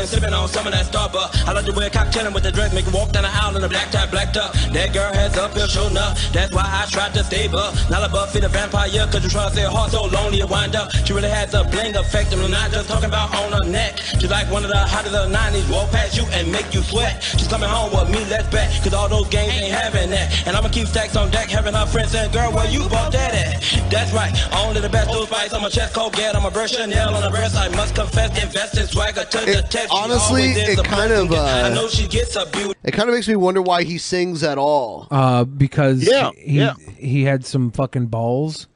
been 0.03 0.19
sipping 0.19 0.33
on 0.33 0.47
some 0.49 0.67
of 0.67 0.73
that 0.73 0.85
Starbucks. 0.85 1.47
I 1.47 1.53
like 1.53 1.65
to 1.65 1.71
wear 1.71 1.89
cocktail 1.89 2.31
with 2.33 2.43
the 2.43 2.51
dress, 2.51 2.73
make 2.73 2.87
walk 2.91 3.11
down 3.11 3.23
the 3.23 3.31
aisle 3.31 3.55
in 3.55 3.63
a 3.63 3.69
black 3.69 3.89
tie, 3.89 4.05
black 4.07 4.33
tuck. 4.33 4.51
That 4.75 4.91
girl 4.93 5.13
has 5.13 5.37
uphill 5.37 5.67
sure 5.67 5.89
enough. 5.89 6.19
That's 6.33 6.51
why 6.51 6.65
I 6.67 6.85
tried 6.91 7.13
to 7.13 7.23
stay 7.23 7.47
up. 7.47 7.71
Not 7.89 8.03
a 8.03 8.09
Buffy 8.11 8.39
the 8.39 8.49
vampire, 8.49 8.89
cause 9.07 9.23
you 9.23 9.29
try 9.29 9.47
to 9.47 9.55
say 9.55 9.63
heart 9.63 9.91
so 9.91 10.03
lonely 10.03 10.41
it 10.41 10.49
wind 10.49 10.75
up. 10.75 10.91
She 11.05 11.13
really 11.13 11.29
has 11.29 11.53
a 11.53 11.63
bling 11.63 11.95
effect, 11.95 12.33
and 12.33 12.41
I'm 12.41 12.51
not 12.51 12.71
just 12.71 12.89
talking 12.89 13.07
about 13.07 13.33
on 13.33 13.53
her 13.53 13.65
neck. 13.69 13.97
She 14.19 14.27
like 14.27 14.51
one 14.51 14.63
of 14.65 14.71
the 14.71 14.77
hottest 14.77 15.15
of 15.15 15.31
the 15.31 15.37
90s, 15.37 15.71
walk 15.71 15.91
past 15.91 16.17
you 16.17 16.25
and 16.35 16.51
make 16.51 16.73
you 16.73 16.81
sweat. 16.81 17.23
She's 17.23 17.47
coming 17.47 17.69
home 17.69 17.95
with 17.95 18.11
me, 18.11 18.19
let's 18.29 18.47
bet, 18.49 18.67
cause 18.83 18.93
all 18.93 19.07
those 19.07 19.29
games 19.29 19.53
ain't 19.53 19.73
having 19.73 20.09
that. 20.09 20.47
And 20.47 20.55
I'ma 20.55 20.67
keep 20.67 20.87
stacks 20.87 21.15
on 21.15 21.31
deck, 21.31 21.47
having 21.49 21.73
her 21.73 21.85
friends 21.85 22.11
saying, 22.11 22.31
girl, 22.31 22.51
where 22.51 22.67
you 22.69 22.89
bought 22.89 23.13
that 23.13 23.33
at? 23.33 23.63
That's 23.89 24.11
right, 24.11 24.35
only 24.65 24.81
the 24.81 24.89
best 24.89 25.09
old 25.09 25.27
spice 25.27 25.53
on 25.53 25.61
my 25.61 25.69
chest, 25.69 25.93
Colgate, 25.93 26.35
on 26.35 26.43
my 26.43 26.49
brush, 26.49 26.75
and 26.75 26.91
Chanel 26.91 27.15
on 27.15 27.23
the 27.23 27.29
breast. 27.29 27.55
I 27.55 27.69
must 27.69 27.95
confess, 27.95 28.31
invest 28.43 28.77
in 28.77 28.87
swagger 28.87 29.23
to 29.23 29.39
the 29.45 29.61
test. 29.69 29.92
She 29.93 29.99
honestly, 30.03 30.43
it 30.43 30.83
kind 30.83 31.11
of, 31.13 31.27
blessing. 31.27 31.65
I 31.65 31.71
uh, 31.71 31.73
know 31.75 31.87
she 31.87 32.07
gets 32.07 32.35
a 32.35 32.45
beauty. 32.47 32.77
It 32.83 32.91
kind 32.91 33.09
of 33.09 33.15
makes 33.15 33.27
me 33.27 33.35
wonder 33.35 33.61
why 33.61 33.83
he 33.83 33.97
sings 33.97 34.43
at 34.43 34.57
all. 34.57 35.07
uh, 35.11 35.43
because 35.43 36.03
Yeah, 36.07 36.31
he 36.37 36.57
yeah. 36.59 36.73
he 36.97 37.23
had 37.23 37.45
some 37.45 37.71
fucking 37.71 38.07
balls. 38.07 38.67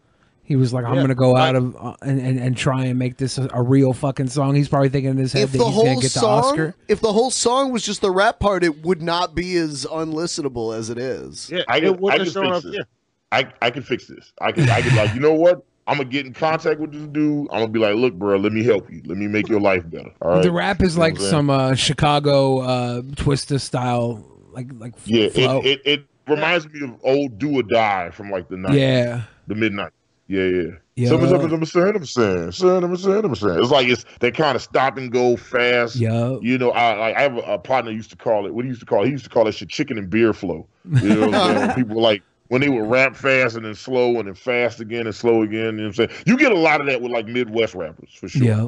He 0.43 0.55
was 0.55 0.71
like, 0.73 0.85
"I'm 0.85 0.95
Yeah. 0.95 1.01
gonna 1.01 1.15
go 1.15 1.35
I- 1.35 1.49
out 1.49 1.55
of 1.57 1.75
uh, 1.75 1.95
and, 2.01 2.21
and 2.21 2.39
and 2.39 2.55
try 2.55 2.85
and 2.85 2.97
make 2.97 3.17
this 3.17 3.37
a, 3.37 3.49
a 3.53 3.61
real 3.61 3.91
fucking 3.93 4.29
song." 4.29 4.55
He's 4.55 4.69
probably 4.69 4.87
thinking 4.89 5.11
in 5.11 5.17
his 5.17 5.33
head 5.33 5.43
If 5.43 5.51
that 5.53 5.57
the 5.57 5.65
he's 5.65 5.73
whole 5.73 5.83
gonna 5.83 5.95
get 5.95 6.03
the 6.13 6.19
song, 6.19 6.43
Oscar. 6.45 6.75
if 6.87 7.01
the 7.01 7.11
whole 7.11 7.31
song 7.31 7.71
was 7.73 7.83
just 7.83 7.99
the 7.99 8.11
rap 8.11 8.39
part, 8.39 8.63
it 8.63 8.83
would 8.85 9.01
not 9.01 9.35
be 9.35 9.57
as 9.57 9.85
unlistenable 9.85 10.73
as 10.77 10.89
it 10.89 10.97
is. 10.97 11.49
Yeah, 11.51 11.63
I 11.67 11.81
can, 11.81 11.99
I 12.09 12.17
can 12.17 12.25
fix 12.29 12.63
this. 12.63 12.85
I, 13.29 13.51
I 13.61 13.71
can 13.71 13.83
fix 13.83 14.07
this. 14.07 14.31
I 14.39 14.53
can 14.53 14.69
I 14.69 14.81
can 14.81 14.95
like 14.95 15.13
you 15.13 15.19
know 15.19 15.33
what? 15.33 15.65
I'm 15.87 15.97
gonna 15.97 16.09
get 16.09 16.25
in 16.25 16.33
contact 16.33 16.79
with 16.79 16.91
this 16.91 17.07
dude. 17.07 17.47
I'm 17.49 17.59
gonna 17.59 17.67
be 17.69 17.79
like, 17.79 17.95
look, 17.95 18.13
bro, 18.13 18.37
let 18.37 18.51
me 18.51 18.63
help 18.63 18.91
you. 18.91 19.01
Let 19.05 19.17
me 19.17 19.27
make 19.27 19.47
your 19.47 19.61
life 19.61 19.89
better. 19.89 20.11
All 20.21 20.31
right. 20.31 20.43
The 20.43 20.51
rap 20.51 20.81
is 20.81 20.93
You 20.95 20.99
know 20.99 21.05
like 21.05 21.13
I'm 21.13 21.19
saying? 21.19 21.29
some 21.31 21.49
uh, 21.49 21.75
Chicago 21.75 22.59
uh, 22.59 23.01
Twista 23.01 23.59
style, 23.59 24.23
like 24.51 24.67
like 24.77 24.93
Yeah, 25.05 25.29
flow. 25.29 25.61
it, 25.61 25.65
it, 25.65 25.81
it 25.85 26.05
reminds 26.27 26.67
me 26.69 26.83
of 26.83 26.95
old 27.03 27.39
Do 27.39 27.57
or 27.59 27.63
Die 27.63 28.09
from 28.11 28.29
like 28.29 28.49
the 28.49 28.57
90s. 28.57 28.77
Yeah. 28.77 29.21
The 29.47 29.55
midnight. 29.55 29.91
Yeah, 30.27 30.43
yeah. 30.43 30.63
Yeah. 30.97 31.09
Something, 31.09 31.29
something, 31.29 31.49
something, 31.49 31.65
something, 31.67 32.05
something, 32.05 32.51
something, 32.51 32.97
something, 32.97 33.35
something. 33.35 33.59
It's 33.63 33.71
like 33.71 33.87
it's 33.87 34.03
they 34.19 34.31
kind 34.31 34.55
of 34.55 34.61
stop 34.61 34.97
and 34.97 35.09
go 35.11 35.37
fast. 35.37 35.95
Yeah. 35.95 36.37
You 36.41 36.57
know, 36.57 36.71
I 36.71 36.97
like 36.97 37.15
I 37.15 37.21
have 37.21 37.37
a, 37.37 37.41
a 37.41 37.59
partner 37.59 37.91
used 37.91 38.09
to 38.09 38.17
call 38.17 38.45
it. 38.45 38.53
What 38.53 38.65
he 38.65 38.69
used 38.69 38.81
to 38.81 38.85
call 38.85 39.03
it? 39.03 39.05
He 39.05 39.11
used 39.11 39.23
to 39.23 39.29
call 39.29 39.45
that 39.45 39.53
shit 39.53 39.69
chicken 39.69 39.97
and 39.97 40.09
beer 40.09 40.33
flow. 40.33 40.67
You 41.01 41.15
know, 41.15 41.27
what 41.27 41.35
I'm 41.35 41.57
saying? 41.57 41.75
People 41.75 42.01
like 42.01 42.23
when 42.49 42.61
they 42.61 42.69
would 42.69 42.89
rap 42.89 43.15
fast 43.15 43.55
and 43.55 43.65
then 43.65 43.75
slow 43.75 44.17
and 44.19 44.27
then 44.27 44.33
fast 44.35 44.79
again 44.79 45.05
and 45.05 45.15
slow 45.15 45.41
again. 45.41 45.53
You 45.53 45.71
know 45.71 45.83
what 45.83 45.99
I'm 45.99 46.09
saying? 46.09 46.09
You 46.25 46.37
get 46.37 46.51
a 46.51 46.57
lot 46.57 46.81
of 46.81 46.87
that 46.87 47.01
with 47.01 47.11
like 47.11 47.27
Midwest 47.27 47.75
rappers 47.75 48.13
for 48.13 48.27
sure. 48.27 48.43
Yeah. 48.43 48.67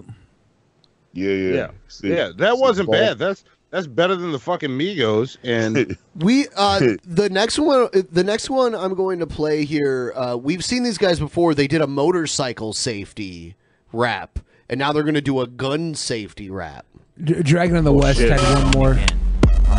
Yeah, 1.14 1.32
yeah. 1.34 1.54
Yeah, 1.54 1.72
See- 1.88 2.10
yeah, 2.10 2.32
that 2.38 2.58
wasn't 2.58 2.88
Paul? 2.88 2.96
bad. 3.00 3.18
That's 3.18 3.44
that's 3.72 3.88
better 3.88 4.16
than 4.16 4.32
the 4.32 4.40
fucking 4.40 4.72
Migos. 4.72 5.38
And 5.44 5.98
We 6.16 6.48
uh 6.56 6.80
the 7.04 7.30
next 7.30 7.60
one 7.60 7.90
the 8.12 8.24
next 8.24 8.50
one 8.50 8.76
I'm 8.76 8.94
going 8.96 9.20
to 9.20 9.28
play 9.28 9.66
here 9.66 10.14
uh 10.16 10.36
we've 10.36 10.64
seen 10.64 10.84
these 10.84 10.98
guys 10.98 11.20
before 11.20 11.54
they 11.54 11.68
did 11.68 11.82
a 11.82 11.88
motorcycle 11.88 12.74
safety 12.74 13.56
rap 13.92 14.40
and 14.70 14.78
now 14.78 14.92
they're 14.94 15.04
going 15.04 15.16
to 15.16 15.22
do 15.22 15.40
a 15.40 15.48
gun 15.48 15.96
safety 15.96 16.50
rap. 16.50 16.86
D- 17.24 17.42
Dragon 17.42 17.76
of 17.76 17.84
the 17.84 17.94
West 17.94 18.20
shit. 18.20 18.32
had 18.40 18.64
one 18.64 18.72
more. 18.72 19.06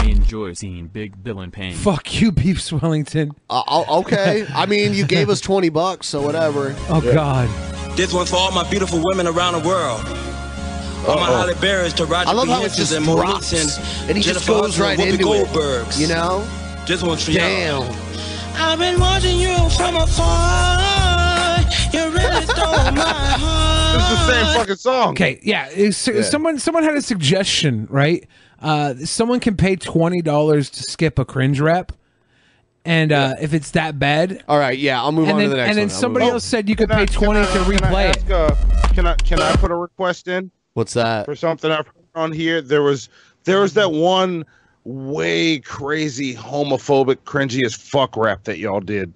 I 0.01 0.05
enjoy 0.07 0.55
seeing 0.55 0.87
Big 0.87 1.23
Bill 1.23 1.41
in 1.43 1.51
pain. 1.51 1.75
Fuck 1.75 2.21
you, 2.21 2.33
Beef 2.33 2.63
Swellington. 2.63 3.33
Uh, 3.51 3.63
oh, 3.69 4.01
okay. 4.01 4.47
I 4.55 4.65
mean, 4.65 4.95
you 4.95 5.07
gave 5.07 5.29
us 5.29 5.41
20 5.41 5.69
bucks, 5.69 6.07
so 6.07 6.23
whatever. 6.23 6.75
Oh 6.89 7.01
God. 7.03 7.49
This 7.97 8.13
one 8.15 8.25
for 8.25 8.37
all 8.37 8.51
my 8.53 8.69
beautiful 8.71 9.01
women 9.05 9.27
around 9.27 9.61
the 9.61 9.69
world. 9.69 10.01
All 11.07 11.17
my 11.17 11.27
Halle 11.27 11.55
Berries 11.61 11.93
to 11.95 12.07
Roger 12.07 12.31
I 12.31 12.33
love 12.33 12.47
B. 12.47 12.53
how 12.53 12.63
it 12.63 12.73
just 12.73 12.93
and 12.93 13.05
drops, 13.05 13.53
Monique's 13.53 13.79
and 13.79 14.09
and 14.09 14.17
he 14.17 14.23
just 14.23 14.47
goes 14.47 14.77
Hudson 14.77 14.83
right 14.83 14.99
Whoopi 14.99 15.13
into 15.13 15.33
it, 15.35 15.45
Goldberg's. 15.53 16.01
you 16.01 16.09
know? 16.09 16.47
This 16.87 17.03
one's 17.03 17.25
for 17.25 17.33
Damn. 17.33 17.83
y'all. 17.83 17.97
I've 18.55 18.79
been 18.79 18.99
watching 19.01 19.39
you 19.39 19.55
from 19.71 19.97
afar. 19.97 20.79
You 21.93 22.05
really 22.11 22.45
stole 22.47 22.93
my 22.93 23.03
heart. 23.37 24.01
it's 24.01 24.09
the 24.09 24.27
same 24.33 24.57
fucking 24.57 24.77
song. 24.77 25.11
Okay, 25.11 25.41
yeah. 25.43 25.69
Yeah. 25.75 25.91
Someone 26.23 26.59
someone 26.59 26.85
had 26.85 26.95
a 26.95 27.03
suggestion, 27.03 27.87
right? 27.91 28.27
Uh, 28.61 28.95
someone 29.05 29.41
can 29.41 29.57
pay 29.57 29.77
twenty 29.77 30.21
dollars 30.23 30.69
to 30.71 30.83
skip 30.83 31.19
a 31.19 31.25
cringe 31.25 31.61
rap, 31.61 31.93
and 32.85 33.11
uh, 33.13 33.35
if 33.41 33.55
it's 33.55 33.71
that 33.73 33.99
bad, 33.99 34.43
all 34.49 34.59
right, 34.59 34.79
yeah, 34.79 35.01
I'll 35.01 35.13
move 35.13 35.29
and 35.29 35.37
on 35.39 35.43
to 35.45 35.49
the 35.49 35.57
next 35.57 35.69
And 35.71 35.79
then 35.79 35.85
one. 35.89 35.95
I'll 35.95 36.01
somebody 36.01 36.25
move 36.25 36.31
on. 36.31 36.35
else 36.37 36.45
said 36.45 36.69
you 36.69 36.77
could 36.77 36.89
Can 36.91 36.99
I- 36.99 37.07
pay 37.07 37.13
can 37.13 37.23
twenty 37.23 37.41
I- 37.41 37.47
to 37.47 37.53
can 37.53 37.61
I 37.63 37.77
replay 37.77 38.17
it. 38.17 38.31
uh, 38.31 38.55
can 38.95 39.07
I 39.07 39.15
can 39.17 39.41
I 39.41 39.57
put 39.57 39.71
a 39.71 39.75
request 39.77 40.29
in 40.29 40.51
What's 40.75 40.93
that? 40.95 41.25
for 41.25 41.35
something 41.35 41.71
I've 41.71 41.87
heard 41.87 41.95
on 42.15 42.33
here? 42.33 42.61
There 42.61 42.83
was 42.83 43.09
there 43.45 43.61
was 43.61 43.73
that 43.75 43.93
one 43.93 44.45
way 44.85 45.59
crazy 45.61 46.35
homophobic 46.35 47.17
cringy 47.25 47.65
as 47.65 47.75
fuck 47.75 48.17
rap 48.17 48.45
that 48.45 48.59
y'all 48.59 48.81
did 48.81 49.13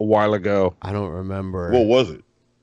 a 0.00 0.04
while 0.04 0.34
ago. 0.34 0.74
I 0.82 0.92
don't 0.92 1.10
remember. 1.10 1.70
What 1.70 1.86
was 1.86 2.10
it? 2.10 2.22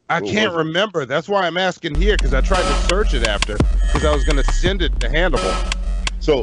I 0.10 0.20
What 0.22 0.32
can't 0.32 0.52
was 0.54 0.62
it? 0.64 0.68
remember. 0.68 1.06
That's 1.06 1.28
why 1.30 1.46
I'm 1.48 1.58
asking 1.58 1.96
here 1.96 2.16
because 2.18 2.34
I 2.34 2.42
tried 2.42 2.62
to 2.64 2.88
search 2.88 3.14
it 3.14 3.28
after 3.28 3.58
because 3.58 4.06
I 4.06 4.12
was 4.14 4.24
gonna 4.26 4.44
send 4.44 4.82
it 4.84 5.00
to 5.00 5.10
Hannibal. 5.10 5.54
So 6.20 6.42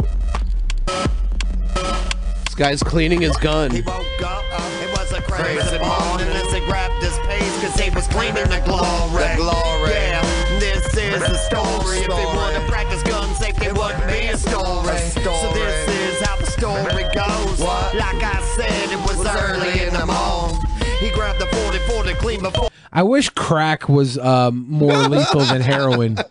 This 0.86 2.54
guy's 2.56 2.82
cleaning 2.82 3.20
his 3.20 3.36
gun. 3.36 3.74
It 3.74 3.86
was 3.86 5.12
a 5.12 5.20
crazy 5.22 5.78
morning 5.78 6.28
as 6.28 6.52
he 6.52 6.60
grabbed 6.60 7.02
his 7.02 7.16
pace 7.26 7.60
cause 7.62 7.78
he 7.78 7.90
was 7.90 8.06
cleaning 8.08 8.48
the 8.48 8.62
glory. 8.64 9.22
The 9.28 9.34
glory. 9.36 9.90
Yeah, 9.92 10.22
this 10.58 10.86
is 10.96 11.20
the 11.20 11.36
story. 11.36 11.98
If 11.98 12.08
they 12.08 12.24
want 12.36 12.56
to 12.56 12.62
practice 12.70 13.02
gun 13.02 13.34
safety, 13.34 13.66
it 13.66 13.76
wouldn't 13.76 14.06
be 14.06 14.28
a 14.28 14.36
story. 14.36 14.96
So 14.96 15.52
this 15.52 15.88
is 15.88 16.26
how 16.26 16.36
the 16.36 16.46
story 16.46 17.04
goes. 17.14 17.60
Like 17.60 18.22
I 18.22 18.40
said, 18.56 18.90
it 18.90 18.98
was 19.06 19.26
early 19.26 19.82
in 19.86 19.92
the 19.92 20.06
morning. 20.06 20.62
He 21.00 21.10
grabbed 21.10 21.40
the 21.40 21.46
40 21.46 21.78
40 21.80 22.14
clean 22.14 22.42
before. 22.42 22.70
I 22.92 23.02
wish 23.02 23.28
crack 23.28 23.88
was 23.90 24.16
um, 24.16 24.64
more 24.68 24.96
lethal 24.96 25.42
than 25.42 25.60
heroin. 25.60 26.16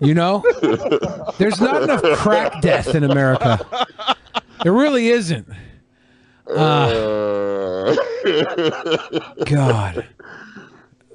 You 0.00 0.14
know, 0.14 0.44
there's 1.38 1.60
not 1.60 1.82
enough 1.82 2.02
crack 2.18 2.60
death 2.62 2.94
in 2.94 3.02
America. 3.04 3.58
There 4.62 4.72
really 4.72 5.08
isn't. 5.08 5.48
Uh, 6.48 7.94
God. 9.44 10.06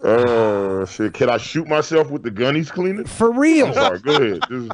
Uh, 0.03 0.85
shit. 0.85 1.13
Can 1.13 1.29
I 1.29 1.37
shoot 1.37 1.67
myself 1.67 2.11
with 2.11 2.23
the 2.23 2.31
gun 2.31 2.55
he's 2.55 2.69
cleaning? 2.69 3.05
For 3.05 3.31
real? 3.31 3.67
I'm 3.67 3.73
sorry. 3.73 3.99
Go 3.99 4.15
ahead. 4.15 4.41
This 4.49 4.63
is- 4.63 4.69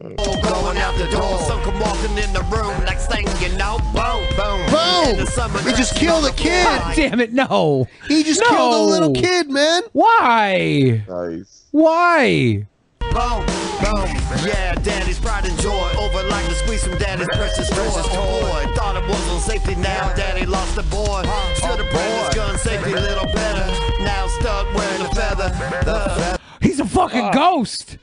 Going 0.00 0.78
out 0.78 0.96
the 0.96 1.08
door, 1.10 1.40
some 1.40 1.60
come 1.62 1.80
walking 1.80 2.16
in 2.18 2.32
the 2.32 2.42
room. 2.52 2.84
Next 2.84 3.06
thing 3.08 3.26
you 3.40 3.48
know, 3.58 3.78
boom, 3.92 4.24
boom, 4.36 4.70
Boom! 4.70 5.08
In 5.08 5.16
the 5.24 5.26
summer 5.26 5.58
He 5.62 5.70
just 5.72 5.96
killed 5.96 6.24
a 6.24 6.30
kid. 6.32 6.64
God 6.64 6.94
damn 6.94 7.20
it! 7.20 7.32
No. 7.32 7.88
He 8.06 8.22
just 8.22 8.40
No. 8.42 8.48
killed 8.50 8.74
a 8.74 8.82
little 8.92 9.12
kid, 9.12 9.50
man. 9.50 9.82
Why? 9.92 11.02
Nice. 11.08 11.64
Why? 11.72 12.64
Boom, 13.12 13.44
boom. 13.80 14.08
Yeah, 14.46 14.74
daddy's 14.74 15.18
pride 15.18 15.44
and 15.46 15.58
joy. 15.60 15.90
Over 15.98 16.22
like 16.28 16.44
to 16.46 16.54
squeeze 16.54 16.84
from 16.86 16.98
daddy's 16.98 17.26
precious 17.28 17.68
precious 17.70 18.06
toy. 18.08 18.64
Thought 18.74 18.96
it 19.02 19.08
was 19.08 19.28
on 19.30 19.40
safety, 19.40 19.74
now 19.76 20.12
daddy 20.14 20.46
lost 20.46 20.76
the 20.76 20.82
boy. 20.84 21.22
Should 21.56 21.78
have 21.80 21.90
practiced 21.90 22.36
gun 22.36 22.58
safety 22.58 22.92
a 22.92 23.00
little 23.00 23.26
better. 23.26 23.66
Now 24.04 24.26
stuck 24.28 24.72
wearing 24.74 25.02
a 25.02 25.14
feather. 25.14 25.50
Uh, 25.90 26.36
He's 26.60 26.80
a 26.80 26.84
fucking 26.86 27.30
ghost. 27.32 27.98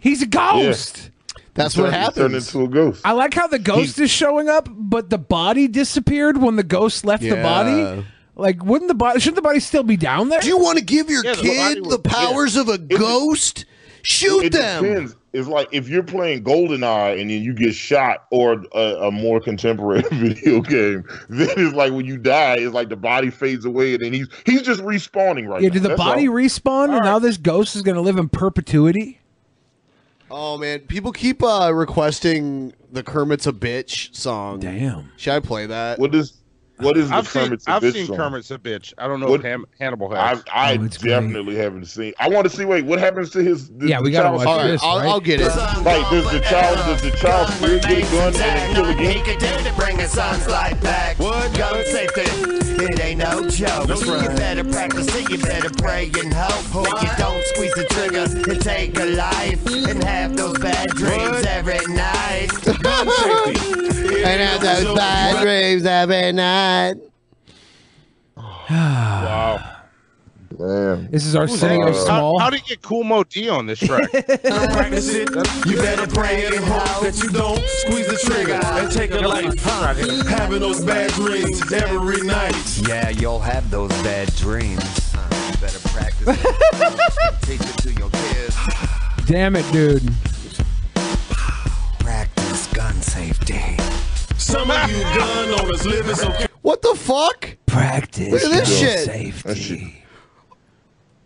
He's 0.00 0.22
a 0.22 0.26
ghost. 0.26 1.10
That's 1.54 1.74
He 1.74 1.82
what 1.82 1.90
turned- 1.90 2.04
he 2.14 2.20
Turned 2.20 2.34
into 2.36 2.62
a 2.62 2.68
ghost. 2.68 3.02
I 3.04 3.12
like 3.12 3.34
how 3.34 3.46
the 3.46 3.58
ghost 3.58 3.98
is 3.98 4.10
showing 4.10 4.48
up, 4.48 4.68
but 4.70 5.10
the 5.10 5.18
body 5.18 5.68
disappeared 5.68 6.38
when 6.38 6.56
the 6.56 6.62
ghost 6.62 7.04
left 7.04 7.22
the 7.22 7.36
body. 7.36 8.04
Like, 8.36 8.64
wouldn't 8.64 8.88
the 8.88 8.94
body? 8.94 9.20
Shouldn't 9.20 9.36
the 9.36 9.42
body 9.42 9.60
still 9.60 9.82
be 9.82 9.98
down 9.98 10.30
there? 10.30 10.40
Do 10.40 10.48
you 10.48 10.56
want 10.58 10.78
to 10.78 10.84
give 10.84 11.10
your 11.10 11.22
Yeah, 11.22 11.34
the 11.34 11.42
body 11.42 11.74
kid 11.74 11.80
was- 11.86 11.90
the 11.90 11.98
powers 11.98 12.56
of 12.56 12.68
a 12.70 12.78
ghost? 12.78 13.66
Shoot 14.02 14.46
it 14.46 14.52
them. 14.52 14.84
Depends. 14.84 15.16
It's 15.32 15.48
like 15.48 15.68
if 15.70 15.88
you're 15.88 16.02
playing 16.02 16.42
GoldenEye 16.42 17.20
and 17.20 17.30
then 17.30 17.42
you 17.42 17.54
get 17.54 17.74
shot, 17.74 18.26
or 18.30 18.64
a, 18.74 19.06
a 19.06 19.10
more 19.10 19.40
contemporary 19.40 20.02
video 20.12 20.60
game, 20.60 21.04
then 21.28 21.50
it's 21.56 21.74
like 21.74 21.92
when 21.92 22.04
you 22.04 22.18
die, 22.18 22.56
it's 22.56 22.74
like 22.74 22.88
the 22.88 22.96
body 22.96 23.30
fades 23.30 23.64
away 23.64 23.94
and 23.94 24.02
then 24.02 24.12
he's 24.12 24.28
he's 24.44 24.62
just 24.62 24.80
respawning 24.80 25.48
right 25.48 25.62
yeah, 25.62 25.68
now. 25.68 25.74
did 25.74 25.82
the 25.82 25.88
That's 25.90 26.00
body 26.00 26.28
all. 26.28 26.34
respawn 26.34 26.94
and 26.94 27.04
now 27.04 27.18
this 27.18 27.36
ghost 27.36 27.76
is 27.76 27.82
going 27.82 27.94
to 27.94 28.00
live 28.00 28.18
in 28.18 28.28
perpetuity? 28.28 29.20
Oh 30.30 30.56
man, 30.56 30.80
people 30.80 31.12
keep 31.12 31.42
uh, 31.42 31.72
requesting 31.74 32.72
the 32.92 33.02
Kermit's 33.02 33.46
a 33.46 33.52
bitch 33.52 34.14
song. 34.14 34.60
Damn. 34.60 35.10
Should 35.16 35.34
I 35.34 35.40
play 35.40 35.66
that? 35.66 35.98
What 35.98 36.14
is 36.14 36.39
what 36.80 36.96
is 36.96 37.08
the 37.08 37.14
I've 37.16 37.28
seen 37.28 37.44
Kermit's 37.44 37.66
a 37.66 37.70
I've 37.72 37.82
Bitch 37.82 37.92
seen 37.92 38.06
song? 38.06 38.16
Kermit's 38.16 38.50
a 38.50 38.58
bitch. 38.58 38.92
I 38.98 39.06
don't 39.06 39.20
know 39.20 39.28
What- 39.28 39.40
if 39.40 39.46
Ham, 39.46 39.64
Hannibal 39.78 40.10
has. 40.14 40.42
I 40.52 40.76
Oh, 40.78 40.84
it's 40.84 40.98
definitely 40.98 41.56
haven't 41.56 41.86
seen. 41.86 42.12
I 42.18 42.28
want 42.28 42.48
to 42.50 42.56
see. 42.56 42.64
Wait, 42.64 42.84
what 42.84 42.98
happens 42.98 43.30
to 43.30 43.40
his? 43.42 43.68
The, 43.68 43.88
Yeah, 43.88 44.00
we 44.00 44.10
gotta 44.10 44.30
watch 44.36 44.42
spirit? 44.60 44.72
this, 44.72 44.82
I'll- 44.82 44.98
right? 44.98 45.08
I'll 45.08 45.20
get 45.20 45.40
it. 45.40 45.46
Like, 45.46 46.08
does 46.10 46.30
the 46.30 46.40
child 46.40 46.76
does 46.78 47.02
the 47.02 47.10
child 47.12 47.48
spirit 47.54 47.82
get 47.82 47.98
a 47.98 48.10
gun 48.12 48.26
and 48.26 48.34
then 48.34 48.74
kill 48.74 48.84
He 48.86 48.92
again? 48.92 49.24
could 49.24 49.38
do 49.38 49.68
to 49.68 49.74
bring 49.76 49.98
his 49.98 50.10
son's 50.10 50.46
life 50.48 50.80
back. 50.82 51.18
What? 51.18 51.52
Gun 51.56 51.84
safety, 51.86 52.69
it 52.82 53.00
ain't 53.00 53.18
no 53.20 53.48
joke. 53.48 53.88
You 53.88 54.28
better 54.36 54.64
practice 54.64 55.06
it, 55.14 55.30
you 55.30 55.38
better 55.38 55.70
pray 55.70 56.06
and 56.06 56.32
hope 56.32 56.84
that 56.84 57.02
you 57.02 57.10
don't 57.22 57.44
squeeze 57.46 57.74
the 57.74 57.84
trigger 57.90 58.26
and 58.50 58.60
take 58.60 58.98
a 58.98 59.04
life 59.04 59.66
and 59.66 60.02
have 60.04 60.36
those 60.36 60.58
bad 60.58 60.90
dreams 60.90 61.44
every 61.46 61.80
night. 61.94 62.50
And 64.20 64.40
have 64.42 64.60
those 64.60 64.94
bad 64.94 65.42
dreams 65.42 65.86
every 65.86 66.32
night. 66.32 66.94
wow. 68.36 69.79
Man. 70.60 71.08
This 71.10 71.24
is 71.24 71.34
Arsenio 71.34 71.86
How, 71.86 71.92
Small. 71.92 72.38
how 72.38 72.50
do 72.50 72.56
you 72.56 72.62
get 72.62 72.82
Kool 72.82 73.02
Moe 73.02 73.24
Dee 73.24 73.48
on 73.48 73.64
this 73.66 73.78
track? 73.78 74.10
You 74.12 75.76
better 75.76 76.06
pray 76.06 76.44
and 76.46 76.56
hope 76.56 77.02
that 77.02 77.18
you 77.22 77.30
don't 77.30 77.62
squeeze 77.66 78.06
the 78.06 78.18
trigger 78.30 78.54
and 78.54 78.92
take 78.92 79.12
a 79.12 79.20
life. 79.20 79.54
Huh? 79.62 79.94
Having 80.28 80.60
those 80.60 80.84
bad 80.84 81.10
dreams 81.12 81.72
every 81.72 82.20
night. 82.26 82.78
Yeah, 82.86 83.08
you'll 83.08 83.38
have 83.40 83.70
those 83.70 83.90
bad 84.02 84.34
dreams. 84.36 84.82
You 85.14 85.56
better 85.60 85.88
practice 85.88 86.28
it. 86.28 87.42
Teach 87.42 87.60
it 87.62 87.76
to 87.82 87.92
your 87.94 88.10
kids. 88.10 88.56
Damn 89.26 89.56
it, 89.56 89.70
dude. 89.72 90.02
Practice 92.00 92.66
gun 92.74 92.94
safety. 93.00 93.60
Some 94.36 94.70
of 94.70 94.90
you 94.90 95.00
gun 95.02 95.60
owners 95.60 95.86
living 95.86 96.14
so 96.16 96.30
What 96.62 96.82
the 96.82 96.94
fuck? 96.96 97.56
Practice 97.66 98.30
Look 98.32 98.42
at 98.42 98.50
this 98.50 98.78
shit. 98.78 99.04
safety. 99.06 99.99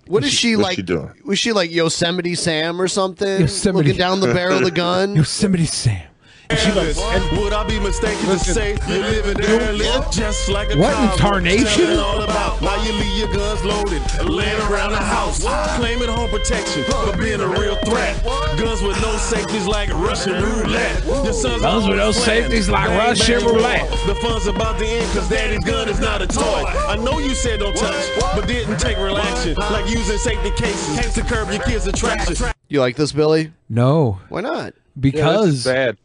What 0.06 0.22
is 0.24 0.32
she 0.32 0.56
What's 0.56 0.64
like? 0.68 0.76
she 0.76 0.82
doing? 0.82 1.10
Was 1.24 1.38
she 1.38 1.52
like 1.52 1.70
Yosemite 1.70 2.34
Sam 2.34 2.80
or 2.80 2.88
something? 2.88 3.40
Yosemite- 3.42 3.84
Looking 3.88 3.98
down 3.98 4.20
the 4.20 4.32
barrel 4.34 4.58
of 4.58 4.64
the 4.64 4.70
gun. 4.70 5.16
Yosemite 5.16 5.66
Sam. 5.66 6.02
Would 6.50 7.52
I 7.54 7.64
be 7.66 7.80
mistaken 7.80 8.26
to 8.26 8.38
say 8.38 8.72
you 8.86 9.00
live 9.00 9.26
in 9.26 9.40
there 9.40 9.60
and 9.70 9.78
live 9.78 10.10
just 10.12 10.48
like 10.50 10.72
a 10.72 10.76
What 10.78 10.92
in 11.12 11.18
tarnation? 11.18 11.66
Tell 11.86 11.90
it 11.90 11.98
all 11.98 12.20
about 12.22 12.60
why 12.60 12.76
you 12.84 12.92
leave 12.92 13.16
your 13.18 13.32
guns 13.32 13.64
loaded, 13.64 14.02
laying 14.28 14.60
around 14.70 14.92
the 14.92 14.98
house, 14.98 15.42
claiming 15.76 16.08
home 16.08 16.13
protection, 16.38 16.84
but 16.88 17.16
being 17.16 17.40
a 17.40 17.46
real 17.46 17.76
threat. 17.76 18.20
Guns 18.58 18.82
with 18.82 19.00
no 19.00 19.16
safeties 19.18 19.66
like 19.66 19.88
Russian 19.90 20.42
roulette. 20.42 21.04
Your 21.04 21.32
sons 21.32 21.62
Guns 21.62 21.86
with 21.86 21.96
no 21.96 22.02
always 22.02 22.24
safeties 22.24 22.68
like 22.68 22.88
Bang, 22.88 22.98
Russian 22.98 23.40
bang, 23.40 23.46
roulette. 23.54 23.90
The 24.06 24.14
fun's 24.16 24.46
about 24.46 24.78
to 24.80 24.86
end 24.86 25.06
because 25.12 25.28
daddy's 25.28 25.64
gun 25.64 25.88
is 25.88 26.00
not 26.00 26.22
a 26.22 26.26
toy. 26.26 26.42
I 26.42 26.96
know 26.96 27.20
you 27.20 27.34
said 27.36 27.60
don't 27.60 27.76
touch, 27.76 28.04
but 28.34 28.46
didn't 28.48 28.78
take 28.78 28.96
real 28.98 29.16
action, 29.16 29.54
like 29.54 29.88
using 29.88 30.18
safety 30.18 30.50
cases 30.60 31.14
to 31.14 31.22
curb 31.22 31.50
your 31.50 31.62
kids' 31.62 31.86
attraction. 31.86 32.48
You 32.68 32.80
like 32.80 32.96
this, 32.96 33.12
Billy? 33.12 33.52
No. 33.68 34.18
Why 34.28 34.40
not? 34.40 34.74
Because 34.98 35.64
Yeah, 35.64 35.72
bad. 35.72 35.96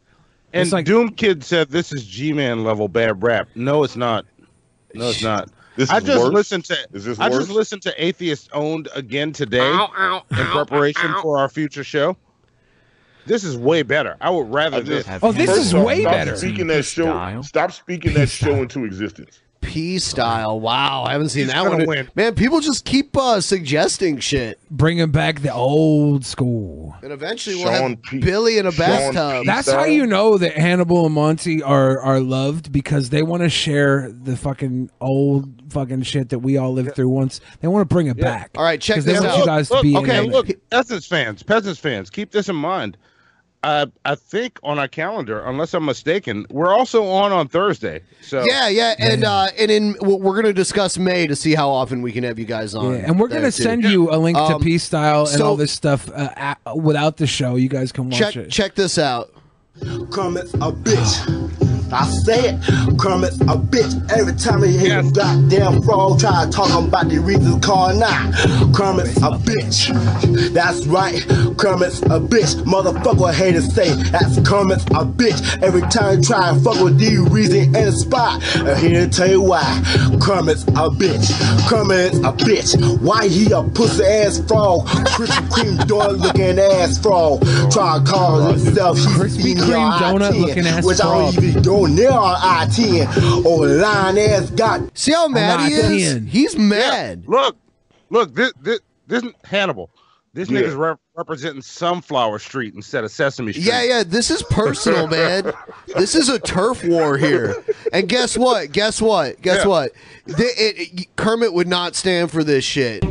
And 0.54 0.62
It's 0.64 0.72
like- 0.72 0.86
Doom 0.86 1.10
Kid 1.10 1.44
said 1.44 1.70
this 1.70 1.92
is 1.92 2.06
G-Man 2.06 2.64
level 2.64 2.88
bad 2.88 3.24
rap. 3.24 3.48
No, 3.56 3.84
it's 3.84 3.96
not. 3.96 4.26
No, 4.94 5.10
it's 5.10 5.24
not. 5.24 5.50
This 5.80 5.90
I 5.92 6.02
just 6.02 6.22
worse? 6.22 6.34
listened 6.34 6.66
to 6.66 6.78
Is 6.92 7.06
this 7.06 7.18
I 7.22 7.30
worse? 7.30 7.46
just 7.46 7.52
listened 7.52 7.82
to 7.84 8.04
Atheist 8.04 8.50
Owned 8.52 8.90
again 8.96 9.32
today 9.32 9.72
in 9.72 10.46
preparation 10.48 11.10
for 11.22 11.38
our 11.38 11.48
future 11.48 11.86
show. 11.86 12.18
This 13.26 13.46
is 13.46 13.56
way 13.56 13.84
better. 13.84 14.18
I 14.20 14.30
would 14.30 14.52
rather 14.52 14.78
I 14.78 14.82
this. 14.82 15.08
Oh, 15.24 15.32
this 15.32 15.56
is 15.56 15.74
way 15.74 16.02
stop 16.02 16.12
better. 16.12 16.36
Speaking 16.36 16.68
that 16.68 16.84
show, 16.84 17.42
stop 17.44 17.72
speaking 17.72 18.14
that 18.16 18.28
show 18.28 18.56
into 18.62 18.84
existence. 18.84 19.40
P 19.62 20.00
style. 20.00 20.60
Wow, 20.60 21.04
I 21.04 21.12
haven't 21.12 21.30
seen 21.30 21.46
He's 21.46 21.54
that 21.54 21.68
one. 21.70 21.86
win. 21.86 22.10
Man, 22.16 22.34
people 22.36 22.60
just 22.60 22.86
keep 22.86 23.16
uh, 23.18 23.42
suggesting 23.42 24.20
shit, 24.20 24.60
Bringing 24.72 25.12
back 25.12 25.42
the 25.42 25.54
old 25.54 26.26
school. 26.26 26.96
and 27.04 27.12
eventually 27.12 27.56
we'll 27.56 27.66
Sean 27.66 27.90
have 27.92 28.02
P- 28.04 28.20
Billy 28.20 28.58
in 28.58 28.66
a 28.66 28.72
Sean 28.72 28.80
bathtub. 29.14 29.42
P- 29.44 29.46
That's 29.48 29.70
how 29.72 29.84
you 29.84 30.06
know 30.08 30.38
that 30.38 30.54
Hannibal 30.54 31.06
and 31.06 31.14
Monty 31.16 31.62
are 31.62 32.00
are 32.00 32.20
loved 32.20 32.72
because 32.72 33.10
they 33.10 33.22
want 33.22 33.44
to 33.44 33.50
share 33.50 34.12
the 34.12 34.36
fucking 34.38 34.90
old 35.02 35.72
fucking 35.72 36.02
shit 36.04 36.30
that 36.30 36.40
we 36.40 36.58
all 36.58 36.74
lived 36.74 36.96
through 36.96 37.10
once. 37.10 37.42
They 37.62 37.68
want 37.68 37.88
to 37.88 37.94
bring 37.94 38.08
it 38.08 38.18
back. 38.18 38.52
All 38.56 38.64
right, 38.64 38.80
check 38.82 38.96
'Cause 38.96 39.06
they 39.06 39.14
this 39.14 39.22
want 39.22 39.34
out. 39.34 39.40
you 39.40 39.46
guys 39.46 39.68
to 39.68 39.74
Look, 39.76 39.84
be 39.84 39.98
okay, 39.98 40.18
in 40.20 40.26
it. 40.26 40.32
look, 40.32 40.48
peasants 40.72 41.06
fans, 41.06 41.44
peasants 41.44 41.80
fans, 41.80 42.10
keep 42.10 42.32
this 42.32 42.50
in 42.50 42.56
mind. 42.56 42.98
Uh, 43.62 43.88
I 44.06 44.16
think 44.16 44.58
on 44.64 44.80
our 44.80 44.88
calendar, 44.88 45.42
unless 45.42 45.74
I'm 45.74 45.84
mistaken, 45.84 46.46
we're 46.50 46.74
also 46.74 47.06
on 47.08 47.34
on 47.34 47.50
Thursday. 47.50 48.02
So 48.22 48.44
Yeah, 48.46 48.70
yeah, 48.70 48.96
and 48.98 49.26
uh, 49.26 49.50
and 49.58 49.70
in 49.70 49.96
we're 50.02 50.16
we're 50.16 50.36
gonna 50.36 50.54
discuss 50.54 50.98
May 50.98 51.28
to 51.28 51.36
see 51.36 51.56
how 51.56 51.70
often 51.70 52.02
we 52.02 52.14
can 52.14 52.24
have 52.24 52.40
you 52.40 52.46
guys 52.46 52.74
on. 52.74 52.94
Yeah, 52.94 53.00
and 53.00 53.20
we're 53.20 53.28
gonna 53.28 53.52
too. 53.52 53.64
send 53.64 53.84
you 53.84 54.12
a 54.12 54.18
link 54.18 54.38
to 54.38 54.56
Um, 54.56 54.62
Peace 54.62 54.84
Style 54.84 55.22
and 55.28 55.30
so- 55.40 55.46
all 55.46 55.56
this 55.58 55.74
stuff 55.74 56.10
uh, 56.16 56.56
a 56.66 56.78
without 56.78 57.18
the 57.18 57.28
show. 57.28 57.56
You 57.58 57.68
guys 57.68 57.92
can 57.92 58.10
watch 58.10 58.18
Check 58.20 58.36
it. 58.38 58.50
check 58.50 58.76
this 58.76 58.98
out. 58.98 59.34
Kermit's 60.10 60.54
a 60.54 60.72
bitch. 60.72 61.39
I 61.92 62.06
say 62.06 62.50
it, 62.50 63.00
Kermit's 63.00 63.40
a 63.42 63.58
bitch. 63.58 64.12
Every 64.12 64.34
time 64.36 64.64
he 64.64 64.78
hear 64.78 65.00
a 65.00 65.12
goddamn 65.12 65.82
frog 65.84 66.20
try 66.20 66.46
to 66.46 66.52
talk 66.52 66.70
about 66.84 67.10
the 67.10 67.20
reasons 67.20 67.66
call 67.66 67.94
now. 67.96 68.32
Kermit's 68.74 69.18
a 69.18 69.32
bitch. 69.42 70.54
That's 70.54 70.86
right, 70.88 71.22
Kermit's 71.58 72.02
a 72.04 72.20
bitch. 72.20 72.56
Motherfucker 72.64 73.34
haters 73.34 73.74
say 73.74 73.94
that's 74.12 74.40
Kermit's 74.48 74.84
a 74.86 75.06
bitch. 75.06 75.62
Every 75.64 75.82
time 75.82 76.18
he 76.18 76.24
try 76.24 76.50
and 76.50 76.64
fuck 76.64 76.82
with 76.84 76.98
the 77.00 77.18
reason 77.32 77.76
in 77.76 77.86
the 77.86 77.92
spot. 77.92 78.42
And 78.56 78.78
here 78.80 79.06
to 79.06 79.10
tell 79.10 79.30
you 79.30 79.42
why. 79.42 79.64
Kermit's 80.22 80.64
a 80.64 80.90
bitch. 80.90 81.30
Kermit's 81.68 82.18
a 82.20 82.32
bitch. 82.34 83.00
Why 83.02 83.28
he 83.28 83.52
a 83.52 83.64
pussy 83.64 84.04
ass 84.04 84.40
frog? 84.48 84.88
Krispy 84.88 85.50
Kreme 85.50 85.78
donut 85.88 86.20
looking 86.20 86.60
ass 86.60 86.98
frog. 86.98 87.42
Try 87.72 88.00
to 88.00 88.06
call 88.06 88.42
himself 88.42 88.98
Krispy 89.00 89.56
Kreme 89.56 89.92
donut 90.00 90.40
looking 90.40 90.66
ass 90.68 90.86
Which 90.86 91.00
I 91.00 91.04
frog. 91.04 91.34
don't 91.36 91.44
even 91.44 91.62
go 91.80 91.86
near 91.86 92.12
on 92.12 92.36
I-10. 92.40 93.46
Or 93.46 93.68
lying 93.68 94.20
ass 94.20 94.50
got. 94.52 94.98
See 94.98 95.12
how 95.14 95.28
mad 95.28 95.68
he 95.68 95.74
is? 95.76 96.14
in. 96.16 96.28
He's 96.28 96.58
mad. 96.58 97.28
look, 97.28 97.58
look, 98.10 98.34
this 98.36 98.54
this 98.62 98.80
this 99.08 99.24
Hannibal. 99.44 99.90
This 100.34 100.48
Yeah. 100.50 100.62
nigga's 100.62 100.76
rep- 100.76 101.00
representing 101.16 101.62
Sunflower 101.64 102.38
Street 102.38 102.76
instead 102.76 103.04
of 103.04 103.10
Sesame 103.12 103.52
Street. 103.52 103.66
Yeah, 103.66 103.82
yeah, 103.82 104.04
this 104.06 104.30
is 104.30 104.44
personal, 104.44 105.08
man. 105.18 105.52
This 105.98 106.14
is 106.14 106.30
a 106.30 106.38
turf 106.38 106.84
war 106.86 107.18
here. 107.18 107.56
And 107.92 108.08
guess 108.08 108.38
what? 108.38 108.72
Guess 108.72 109.02
what? 109.02 109.42
Guess 109.42 109.64
Yeah. 109.64 109.68
what? 109.70 109.92
The, 110.28 110.44
it, 110.44 111.00
it- 111.02 111.16
Kermit 111.16 111.54
would 111.54 111.68
not 111.68 111.96
stand 111.96 112.30
for 112.30 112.44
this 112.44 112.64
shit. 112.64 113.04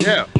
Yeah, 0.00 0.26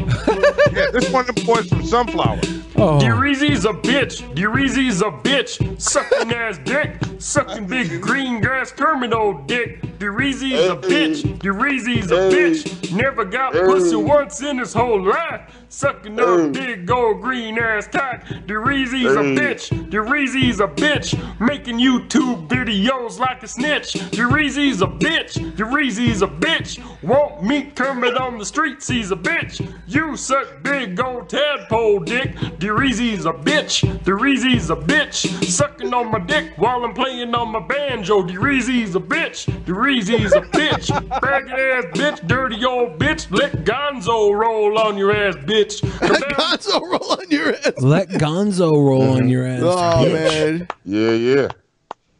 yeah. 0.72 0.90
This 0.90 1.10
one 1.10 1.28
of 1.28 1.34
them 1.34 1.46
boys 1.46 1.68
from 1.68 1.84
Sunflower. 1.84 2.40
Oh. 2.76 2.98
Dereezy's 2.98 3.66
a 3.66 3.72
bitch. 3.72 4.22
Dereezy's 4.34 5.02
a 5.02 5.10
bitch. 5.10 5.80
Sucking 5.80 6.32
ass 6.34 6.58
dick. 6.64 6.96
Sucking 7.18 7.66
big 7.66 8.00
green 8.00 8.40
grass 8.40 8.72
Kermit 8.72 9.12
old 9.12 9.46
dick. 9.46 9.82
Dereezy's 9.98 10.66
a 10.66 10.76
bitch. 10.76 11.38
Dereezy's 11.40 12.10
a 12.10 12.30
bitch. 12.30 12.90
Never 12.92 13.24
got 13.26 13.52
pussy 13.52 13.96
once 13.96 14.40
in 14.40 14.58
his 14.58 14.72
whole 14.72 15.02
life. 15.02 15.42
Sucking 15.72 16.18
up 16.18 16.52
big 16.52 16.90
old 16.90 17.22
green 17.22 17.56
ass 17.56 17.86
cock. 17.86 18.24
Dereezy's 18.24 19.14
a 19.14 19.22
bitch. 19.40 19.70
Dereezy's 19.88 20.58
a 20.58 20.66
bitch. 20.66 21.14
Making 21.38 21.78
YouTube 21.78 22.48
videos 22.48 23.20
like 23.20 23.44
a 23.44 23.46
snitch. 23.46 23.92
Dereezy's 24.10 24.82
a 24.82 24.88
bitch. 24.88 25.34
Dereezy's 25.54 26.22
a 26.22 26.26
bitch. 26.26 26.84
Won't 27.04 27.44
meet 27.44 27.76
Kermit 27.76 28.16
on 28.16 28.36
the 28.36 28.44
streets. 28.44 28.88
He's 28.88 29.12
a 29.12 29.16
bitch. 29.16 29.64
You 29.86 30.16
suck 30.16 30.60
big 30.64 30.98
old 30.98 31.28
tadpole 31.28 32.00
dick. 32.00 32.34
Dereezy's 32.58 33.24
a 33.26 33.32
bitch. 33.32 33.88
Dereezy's 34.02 34.70
a 34.70 34.76
bitch. 34.76 35.44
Sucking 35.44 35.94
on 35.94 36.10
my 36.10 36.18
dick 36.18 36.50
while 36.56 36.84
I'm 36.84 36.94
playing 36.94 37.32
on 37.32 37.52
my 37.52 37.60
banjo. 37.60 38.22
Dereezy's 38.22 38.96
a 38.96 39.00
bitch. 39.00 39.46
Dereezy's 39.64 40.32
a 40.32 40.40
bitch. 40.40 40.88
Faggot 41.20 41.52
ass 41.52 41.84
bitch. 41.96 42.26
Dirty 42.26 42.64
old 42.64 42.98
bitch. 42.98 43.30
Let 43.30 43.52
Gonzo 43.64 44.36
roll 44.36 44.76
on 44.76 44.98
your 44.98 45.14
ass, 45.14 45.36
bitch. 45.36 45.59
Gonzo 45.68 46.80
roll 46.82 47.12
on 47.12 47.30
your 47.30 47.54
ass. 47.54 47.72
Let 47.80 48.08
Gonzo 48.08 48.72
roll 48.72 49.10
on 49.12 49.28
your 49.28 49.46
ass. 49.46 49.60
Oh 49.62 50.04
bitch. 50.04 50.12
man. 50.12 50.68
Yeah, 50.84 51.10
yeah, 51.12 51.48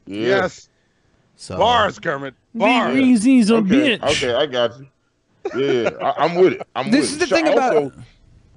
yeah. 0.06 0.26
Yes, 0.40 0.68
So 1.36 1.56
bars, 1.58 1.98
Kermit. 1.98 2.34
Bars. 2.54 2.94
Dereezy's 2.94 3.50
a 3.50 3.56
Okay, 3.56 3.98
bitch. 3.98 4.02
okay, 4.02 4.34
I 4.34 4.46
got 4.46 4.72
you. 4.78 4.86
Yeah, 5.56 5.90
I, 6.02 6.24
I'm 6.24 6.34
with 6.36 6.54
it. 6.54 6.62
I'm 6.76 6.86
with 6.90 6.94
it. 6.94 7.00
This 7.00 7.12
with 7.12 7.22
is 7.22 7.22
it. 7.22 7.28
the 7.30 7.34
thing 7.36 7.46
Shout- 7.46 7.56
about- 7.76 7.92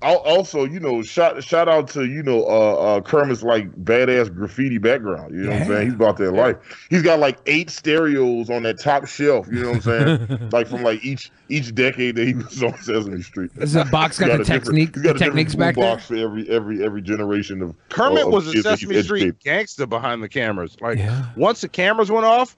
also, 0.04 0.66
you 0.66 0.80
know, 0.80 1.02
shout 1.02 1.44
shout 1.44 1.68
out 1.70 1.88
to 1.90 2.06
you 2.06 2.22
know 2.24 2.44
uh, 2.46 2.74
uh 2.98 3.02
Kermit's 3.02 3.44
like 3.44 3.72
badass 3.84 4.34
graffiti 4.34 4.78
background. 4.78 5.34
You 5.34 5.44
know 5.44 5.52
what 5.52 5.62
I'm 5.62 5.68
saying? 5.68 5.86
He's 5.88 5.94
about 5.96 6.18
that 6.18 6.32
life. 6.32 6.58
He's 6.90 7.02
got 7.02 7.20
like 7.20 7.40
eight 7.46 7.70
stereos 7.70 8.50
on 8.50 8.64
that 8.64 8.80
top 8.80 9.08
shelf. 9.08 9.48
You 9.52 9.62
know 9.64 9.68
what 9.72 9.88
I'm 9.88 10.28
saying? 10.28 10.50
like 10.52 10.68
from 10.68 10.84
like 10.84 11.04
each 11.04 11.32
each 11.50 11.74
decade 11.74 12.16
that 12.16 12.28
he 12.28 12.34
was 12.34 12.62
on 12.62 12.78
Sesame 12.80 13.22
Street. 13.22 13.52
Is 13.58 13.74
that 13.74 13.90
box 13.92 14.20
got 14.20 14.30
He's 14.38 14.48
the 14.48 14.56
a 14.56 14.60
technique- 14.60 14.96
he's 14.96 15.04
got 15.04 15.04
the 15.04 15.10
a 15.10 15.14
different 15.14 15.20
techniques 15.20 15.56
back 15.56 15.76
there? 15.76 15.84
box 15.96 16.06
for 16.08 16.16
every 16.16 16.50
every 16.50 16.84
every 16.84 17.02
generation 17.02 17.62
of 17.62 17.74
Kermit 17.90 18.26
of 18.28 18.34
was 18.34 18.48
a 18.50 18.52
kids 18.52 18.64
that 18.66 18.80
he's 18.80 18.88
Sesame 18.90 19.04
Street 19.04 19.20
educated. 19.22 19.40
gangster 19.44 19.86
behind 19.86 20.22
the 20.24 20.30
cameras. 20.30 20.76
Like 20.82 21.00
once 21.36 21.62
the 21.62 21.70
cameras 21.70 22.12
went 22.12 22.26
off, 22.26 22.58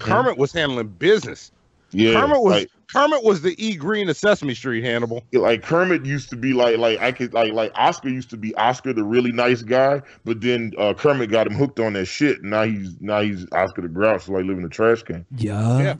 Kermit 0.00 0.38
was 0.38 0.52
handling 0.52 0.88
business. 0.88 1.50
Yeah, 1.90 2.20
Kermit 2.20 2.40
was 2.40 2.52
like- 2.62 2.70
Kermit 2.94 3.24
was 3.24 3.42
the 3.42 3.56
E 3.58 3.74
Green 3.74 4.08
of 4.08 4.16
Sesame 4.16 4.54
Street. 4.54 4.84
Hannibal. 4.84 5.24
Like 5.32 5.62
Kermit 5.62 6.06
used 6.06 6.30
to 6.30 6.36
be 6.36 6.52
like 6.52 6.78
like 6.78 7.00
I 7.00 7.10
could 7.10 7.34
like 7.34 7.52
like 7.52 7.72
Oscar 7.74 8.08
used 8.08 8.30
to 8.30 8.36
be 8.36 8.54
Oscar 8.54 8.92
the 8.92 9.02
really 9.02 9.32
nice 9.32 9.62
guy, 9.62 10.00
but 10.24 10.40
then 10.40 10.72
uh, 10.78 10.94
Kermit 10.94 11.28
got 11.28 11.48
him 11.48 11.54
hooked 11.54 11.80
on 11.80 11.94
that 11.94 12.06
shit. 12.06 12.44
Now 12.44 12.62
he's 12.62 12.94
now 13.00 13.20
he's 13.20 13.46
Oscar 13.50 13.82
the 13.82 13.88
Grouch, 13.88 14.28
like 14.28 14.44
living 14.44 14.58
in 14.58 14.66
a 14.66 14.68
trash 14.68 15.02
can. 15.02 15.26
Yeah. 15.36 15.78
Yeah. 15.80 15.94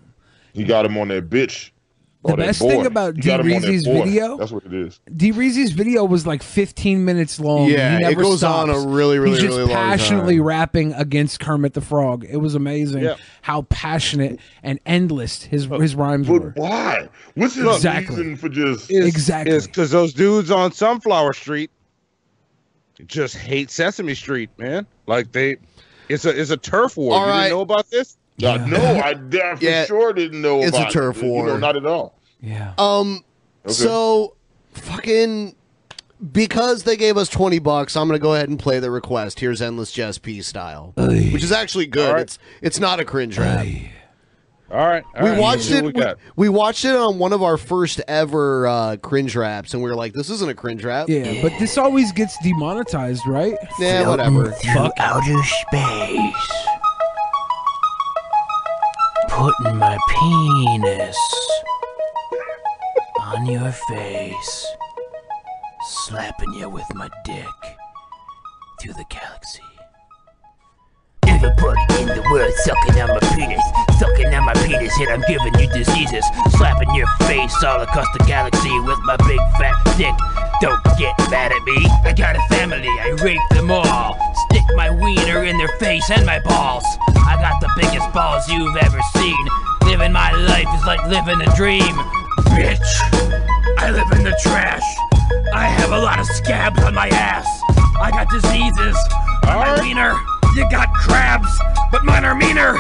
He 0.53 0.62
got 0.62 0.87
him 0.87 0.97
on 0.97 1.09
that 1.09 1.29
bitch. 1.29 1.73
The 2.24 2.32
or 2.32 2.36
that 2.38 2.46
best 2.46 2.59
thing 2.60 2.86
about 2.86 3.16
He 3.16 3.20
got 3.22 3.40
him 3.40 3.46
on 3.52 3.60
that 3.60 3.68
D-Reezy's 3.68 3.84
boy. 3.84 4.05
video- 4.05 4.36
That's 4.38 4.51
what 4.51 4.64
it 4.64 4.72
is. 4.72 4.98
Dereezy's 5.14 5.72
video 5.72 6.05
was 6.05 6.26
like 6.26 6.42
15 6.42 7.05
minutes 7.05 7.38
long. 7.38 7.68
Yeah, 7.68 7.90
he 7.90 7.96
it 7.96 8.09
never 8.09 8.22
goes 8.22 8.42
on 8.42 8.70
a 8.70 8.78
really, 8.78 9.18
really, 9.18 9.32
He's 9.34 9.42
just 9.42 9.59
really 9.59 9.72
long 9.72 9.76
passionately 9.76 10.36
time. 10.38 10.44
rapping 10.44 10.92
against 10.94 11.40
Kermit 11.40 11.74
the 11.74 11.82
Frog. 11.82 12.24
It 12.28 12.38
was 12.38 12.55
amazing 12.55 13.02
Yeah. 13.02 13.16
how 13.42 13.62
passionate 13.68 14.40
and 14.62 14.80
endless 14.86 15.42
his 15.42 15.66
his 15.66 15.94
rhymes 15.94 16.26
were. 16.28 16.38
But 16.51 16.60
were. 16.62 16.66
why? 16.68 17.09
What's 17.34 17.56
his 17.56 17.66
Exactly. 17.66 18.16
reason 18.16 18.36
for 18.36 18.48
just? 18.48 18.90
Is, 18.90 19.06
Exactly. 19.06 19.55
Is 19.55 19.66
because 19.66 19.90
those 19.90 20.14
dudes 20.14 20.51
on 20.51 20.72
Sunflower 20.72 21.34
Street 21.34 21.70
just 23.06 23.36
hate 23.36 23.70
Sesame 23.70 24.14
Street, 24.14 24.51
man. 24.59 24.86
Like 25.06 25.32
they, 25.32 25.56
it's 26.09 26.24
a 26.24 26.30
it's 26.40 26.51
a 26.51 26.56
turf 26.56 26.96
war. 26.96 27.14
All 27.14 27.20
you 27.26 27.30
right. 27.30 27.42
didn't 27.44 27.56
know 27.59 27.60
about 27.62 27.90
this? 27.90 28.16
Uh, 28.43 28.56
no, 28.66 28.78
I 28.78 29.15
damn 29.15 29.56
for 29.59 29.65
Yeah, 29.65 29.85
sure 29.85 30.12
didn't 30.12 30.43
know. 30.43 30.59
About 30.62 30.65
it. 30.65 30.69
It's 30.69 30.78
a 30.78 30.98
turf 30.98 31.19
it. 31.19 31.27
You 31.27 31.32
know, 31.32 31.44
war. 31.44 31.59
not 31.59 31.77
at 31.77 31.86
all. 31.86 32.19
Yeah. 32.40 32.74
Um. 32.78 33.24
Okay. 33.65 33.73
So, 33.74 34.36
fucking. 34.73 35.55
Because 36.32 36.85
they 36.85 36.97
gave 36.97 37.16
us 37.16 37.28
twenty 37.28 37.59
bucks, 37.59 37.97
I'm 37.97 38.09
gonna 38.09 38.19
go 38.19 38.35
ahead 38.35 38.48
and 38.48 38.59
play 38.59 38.78
the 38.81 38.90
request. 38.90 39.40
Here's 39.40 39.61
Endless 39.61 39.93
Jazz 39.93 40.16
P 40.19 40.40
style, 40.43 40.93
which 40.97 41.43
is 41.44 41.52
actually 41.52 41.86
good. 41.86 42.09
All 42.09 42.15
right. 42.15 42.23
It's 42.23 42.39
it's 42.62 42.81
not 42.81 42.98
a 42.98 43.05
cringe 43.05 43.39
rap. 43.39 43.66
All 44.70 44.78
right. 44.78 45.05
all 45.15 45.23
we 45.23 45.31
right, 45.31 45.39
watched 45.39 45.70
it. 45.70 45.85
We, 45.85 45.93
We 45.93 46.15
we 46.36 46.48
watched 46.48 46.85
it 46.85 46.97
on 46.97 47.19
one 47.19 47.32
of 47.32 47.43
our 47.43 47.59
first 47.59 48.01
ever 48.09 48.66
uh, 48.66 48.97
cringe 48.97 49.36
raps, 49.36 49.74
and 49.74 49.82
we 49.82 49.90
were 49.90 49.97
like, 49.97 50.15
"This 50.15 50.31
isn't 50.31 50.48
a 50.48 50.55
cringe 50.55 50.82
rap." 50.85 51.09
Yeah, 51.09 51.43
but 51.43 51.52
this 51.59 51.77
always 51.77 52.11
gets 52.12 52.39
demonetized, 52.43 53.27
right? 53.27 53.56
Yeah, 53.78 54.09
whatever. 54.09 54.51
Fuck. 54.52 54.93
outer 54.98 55.43
space. 55.43 56.66
Putting 59.36 59.78
my 59.78 59.98
penis 60.09 61.19
on 63.20 63.47
your 63.47 63.73
face. 63.73 64.66
Slapping 65.82 66.55
you 66.55 66.69
with 66.69 66.86
my 66.94 67.11
dick 67.24 67.47
through 68.81 68.93
the 68.93 69.05
galaxy. 69.11 69.73
In 71.45 72.09
the 72.09 72.25
world 72.33 72.51
sucking 72.65 72.97
on 73.03 73.09
my 73.09 73.21
penis, 73.37 73.61
sucking 73.99 74.33
on 74.33 74.45
my 74.45 74.55
penis, 74.65 74.97
and 74.99 75.11
I'm 75.11 75.21
giving 75.29 75.53
you 75.61 75.69
diseases, 75.69 76.25
slapping 76.57 76.95
your 76.95 77.07
face 77.29 77.53
all 77.62 77.83
across 77.83 78.07
the 78.16 78.25
galaxy 78.25 78.73
with 78.81 78.99
my 79.05 79.16
big 79.29 79.39
fat 79.61 79.77
dick. 80.01 80.15
Don't 80.62 80.81
get 80.97 81.12
mad 81.29 81.53
at 81.53 81.62
me. 81.65 81.85
I 82.01 82.15
got 82.16 82.35
a 82.35 82.41
family, 82.49 82.89
I 82.89 83.11
rape 83.21 83.45
them 83.51 83.71
all. 83.71 84.16
Stick 84.49 84.65
my 84.75 84.89
wiener 84.89 85.45
in 85.45 85.59
their 85.59 85.69
face 85.77 86.09
and 86.11 86.25
my 86.25 86.41
balls. 86.41 86.85
I 87.29 87.37
got 87.37 87.61
the 87.61 87.69
biggest 87.77 88.11
balls 88.15 88.49
you've 88.49 88.77
ever 88.77 89.01
seen. 89.12 89.45
Living 89.85 90.12
my 90.12 90.33
life 90.33 90.69
is 90.75 90.85
like 90.87 91.05
living 91.09 91.45
a 91.45 91.57
dream. 91.57 91.93
Bitch, 92.57 92.89
I 93.85 93.91
live 93.93 94.11
in 94.16 94.25
the 94.25 94.33
trash. 94.41 94.85
I 95.53 95.66
have 95.66 95.93
a 95.93 95.99
lot 95.99 96.19
of 96.19 96.27
scabs 96.27 96.83
on 96.85 96.95
my 96.95 97.09
ass. 97.09 97.47
I 98.01 98.11
got 98.11 98.31
diseases 98.31 98.97
on 99.45 99.61
my 99.61 99.81
wiener. 99.83 100.16
You 100.55 100.70
got 100.70 100.93
crabs, 100.94 101.48
but 101.90 102.05
mine 102.05 102.24
are 102.24 102.35
meaner. 102.35 102.76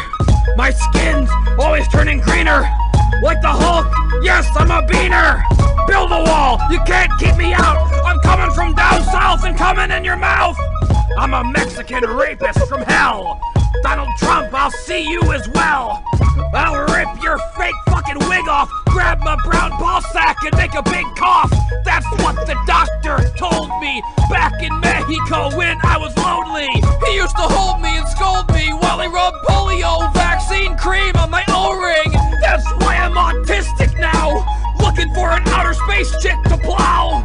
My 0.56 0.70
skin's 0.70 1.28
always 1.58 1.88
turning 1.88 2.20
greener. 2.20 2.62
Like 3.20 3.42
the 3.42 3.48
Hulk, 3.50 3.86
yes, 4.22 4.48
I'm 4.54 4.70
a 4.70 4.86
beaner. 4.86 5.42
Build 5.88 6.12
a 6.12 6.22
wall, 6.22 6.60
you 6.70 6.78
can't 6.86 7.10
keep 7.18 7.36
me 7.36 7.52
out. 7.52 7.76
I'm 8.04 8.20
coming 8.20 8.54
from 8.54 8.74
down 8.74 9.02
south 9.02 9.44
and 9.44 9.56
coming 9.56 9.90
in 9.90 10.04
your 10.04 10.16
mouth. 10.16 10.56
I'm 11.18 11.34
a 11.34 11.42
Mexican 11.42 12.04
rapist 12.04 12.64
from 12.68 12.82
hell. 12.82 13.40
Donald 13.84 14.08
Trump, 14.16 14.48
I'll 14.54 14.70
see 14.70 15.06
you 15.06 15.20
as 15.34 15.46
well. 15.50 16.02
I'll 16.54 16.86
rip 16.94 17.22
your 17.22 17.36
fake 17.54 17.74
fucking 17.86 18.18
wig 18.30 18.48
off, 18.48 18.70
grab 18.86 19.20
my 19.20 19.36
brown 19.44 19.78
ball 19.78 20.00
sack 20.00 20.38
and 20.42 20.56
make 20.56 20.72
a 20.72 20.82
big 20.82 21.04
cough. 21.16 21.52
That's 21.84 22.06
what 22.22 22.34
the 22.46 22.56
doctor 22.66 23.20
told 23.36 23.68
me 23.82 24.02
back 24.30 24.54
in 24.62 24.72
Mexico 24.80 25.54
when 25.54 25.76
I 25.84 25.98
was 25.98 26.16
lonely. 26.16 26.66
He 27.04 27.16
used 27.16 27.36
to 27.36 27.42
hold 27.42 27.82
me 27.82 27.90
and 27.98 28.08
scold 28.08 28.48
me 28.54 28.72
while 28.72 29.00
he 29.00 29.08
rubbed 29.08 29.44
polio 29.44 30.10
vaccine 30.14 30.78
cream 30.78 31.14
on 31.16 31.28
my 31.30 31.44
O-ring. 31.48 32.10
That's 32.40 32.64
why 32.80 32.96
I'm 32.96 33.12
autistic 33.12 34.00
now. 34.00 34.48
Looking 34.80 35.12
for 35.12 35.28
an 35.28 35.46
outer 35.48 35.74
space 35.74 36.10
chick 36.22 36.40
to 36.44 36.56
plow. 36.56 37.20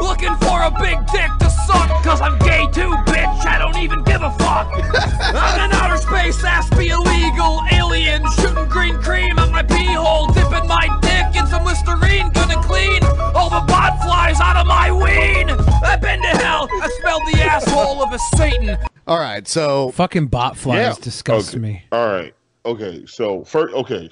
Looking 0.00 0.34
for 0.36 0.62
a 0.62 0.70
big 0.78 0.98
dick 1.10 1.30
to 1.40 1.50
suck, 1.66 1.90
cause 2.04 2.20
I'm 2.20 2.38
gay 2.38 2.66
too, 2.72 2.94
bitch. 3.10 3.46
I 3.46 3.58
don't 3.58 3.78
even 3.78 4.04
give 4.04 4.22
a 4.22 4.30
fuck. 4.38 4.70
I'm 5.34 5.64
in 5.64 5.72
outer 5.72 5.96
space, 6.06 6.42
ass 6.44 6.68
be 6.70 6.88
illegal. 6.88 7.60
Alien 7.72 8.22
shooting 8.36 8.68
green 8.68 8.96
cream 9.00 9.38
at 9.38 9.50
my 9.50 9.62
pee 9.62 9.92
hole. 9.94 10.26
Dipping 10.28 10.66
my 10.68 10.86
dick 11.02 11.40
in 11.40 11.46
some 11.46 11.64
Listerine. 11.64 12.30
Gonna 12.32 12.60
clean 12.62 13.02
all 13.34 13.50
the 13.50 13.64
bot 13.66 14.00
flies 14.02 14.40
out 14.40 14.56
of 14.56 14.66
my 14.66 14.90
ween. 14.90 15.50
I've 15.84 16.00
been 16.00 16.20
to 16.22 16.28
hell. 16.28 16.68
I 16.70 16.88
smelled 17.00 17.22
the 17.32 17.40
asshole 17.42 18.02
of 18.02 18.12
a 18.12 18.18
Satan. 18.36 18.76
All 19.06 19.18
right, 19.18 19.46
so 19.46 19.90
fucking 19.92 20.26
bot 20.28 20.56
flies 20.56 20.78
Yeah. 20.78 20.94
disgust 21.00 21.50
Okay. 21.50 21.58
me. 21.58 21.82
All 21.92 22.06
right. 22.06 22.34
Okay. 22.66 23.04
So 23.06 23.44
first, 23.44 23.74
okay, 23.74 24.08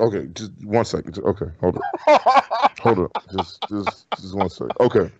okay. 0.00 0.26
Just 0.34 0.52
one 0.62 0.84
second. 0.84 1.18
Okay, 1.18 1.46
hold 1.60 1.76
up. 1.78 1.82
hold 2.80 2.98
up. 3.00 3.24
Just, 3.36 3.64
just, 3.68 4.06
just 4.20 4.34
one 4.34 4.50
second. 4.50 4.72
Okay. 4.80 5.10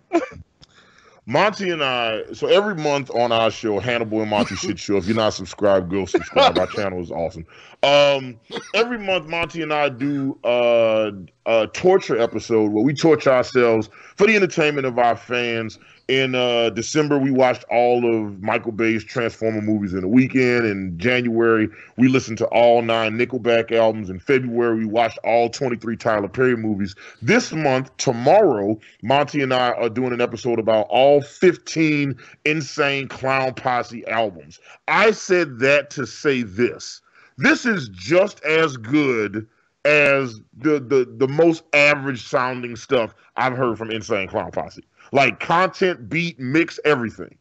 Monty 1.26 1.70
and 1.70 1.82
I. 1.82 2.24
So 2.34 2.48
every 2.48 2.74
month 2.74 3.10
on 3.10 3.32
our 3.32 3.50
show, 3.50 3.78
Hannibal 3.80 4.20
and 4.20 4.30
Monty 4.30 4.56
Shit 4.56 4.78
Show. 4.78 4.96
If 4.96 5.06
you're 5.06 5.16
not 5.16 5.34
subscribed, 5.34 5.90
go 5.90 6.04
subscribe. 6.06 6.58
Our 6.58 6.66
channel 6.66 7.00
is 7.00 7.10
awesome. 7.10 7.46
Um, 7.84 8.40
every 8.74 8.98
month, 8.98 9.28
Monty 9.28 9.60
and 9.60 9.70
I 9.70 9.90
do 9.90 10.38
uh, 10.42 11.10
a 11.44 11.66
torture 11.66 12.18
episode 12.18 12.72
where 12.72 12.82
we 12.82 12.94
torture 12.94 13.30
ourselves 13.30 13.90
for 14.16 14.26
the 14.26 14.34
entertainment 14.34 14.86
of 14.86 14.98
our 14.98 15.16
fans. 15.16 15.78
In 16.08 16.34
uh, 16.34 16.70
December, 16.70 17.18
we 17.18 17.30
watched 17.30 17.64
all 17.70 18.06
of 18.06 18.42
Michael 18.42 18.72
Bay's 18.72 19.04
Transformer 19.04 19.60
movies 19.60 19.92
in 19.92 20.02
a 20.02 20.08
weekend. 20.08 20.64
In 20.64 20.98
January, 20.98 21.68
we 21.98 22.08
listened 22.08 22.38
to 22.38 22.46
all 22.46 22.80
nine 22.80 23.18
Nickelback 23.18 23.70
albums. 23.70 24.08
In 24.08 24.18
February, 24.18 24.78
we 24.78 24.86
watched 24.86 25.18
all 25.18 25.50
23 25.50 25.94
Tyler 25.96 26.28
Perry 26.28 26.56
movies. 26.56 26.94
This 27.20 27.52
month, 27.52 27.94
tomorrow, 27.98 28.80
Monty 29.02 29.42
and 29.42 29.52
I 29.52 29.72
are 29.72 29.90
doing 29.90 30.14
an 30.14 30.22
episode 30.22 30.58
about 30.58 30.86
all 30.88 31.20
15 31.20 32.16
Insane 32.46 33.08
Clown 33.08 33.52
Posse 33.52 34.06
albums. 34.06 34.58
I 34.88 35.10
said 35.10 35.58
that 35.58 35.90
to 35.90 36.06
say 36.06 36.42
this. 36.42 37.02
This 37.36 37.66
is 37.66 37.88
just 37.88 38.42
as 38.44 38.76
good 38.76 39.46
as 39.84 40.40
the 40.56 40.80
the 40.80 41.06
the 41.18 41.28
most 41.28 41.64
average 41.72 42.26
sounding 42.26 42.76
stuff 42.76 43.14
I've 43.36 43.56
heard 43.56 43.76
from 43.76 43.90
Insane 43.90 44.28
Clown 44.28 44.50
Posse. 44.50 44.84
Like 45.12 45.40
content, 45.40 46.08
beat, 46.08 46.38
mix, 46.38 46.78
everything. 46.84 47.36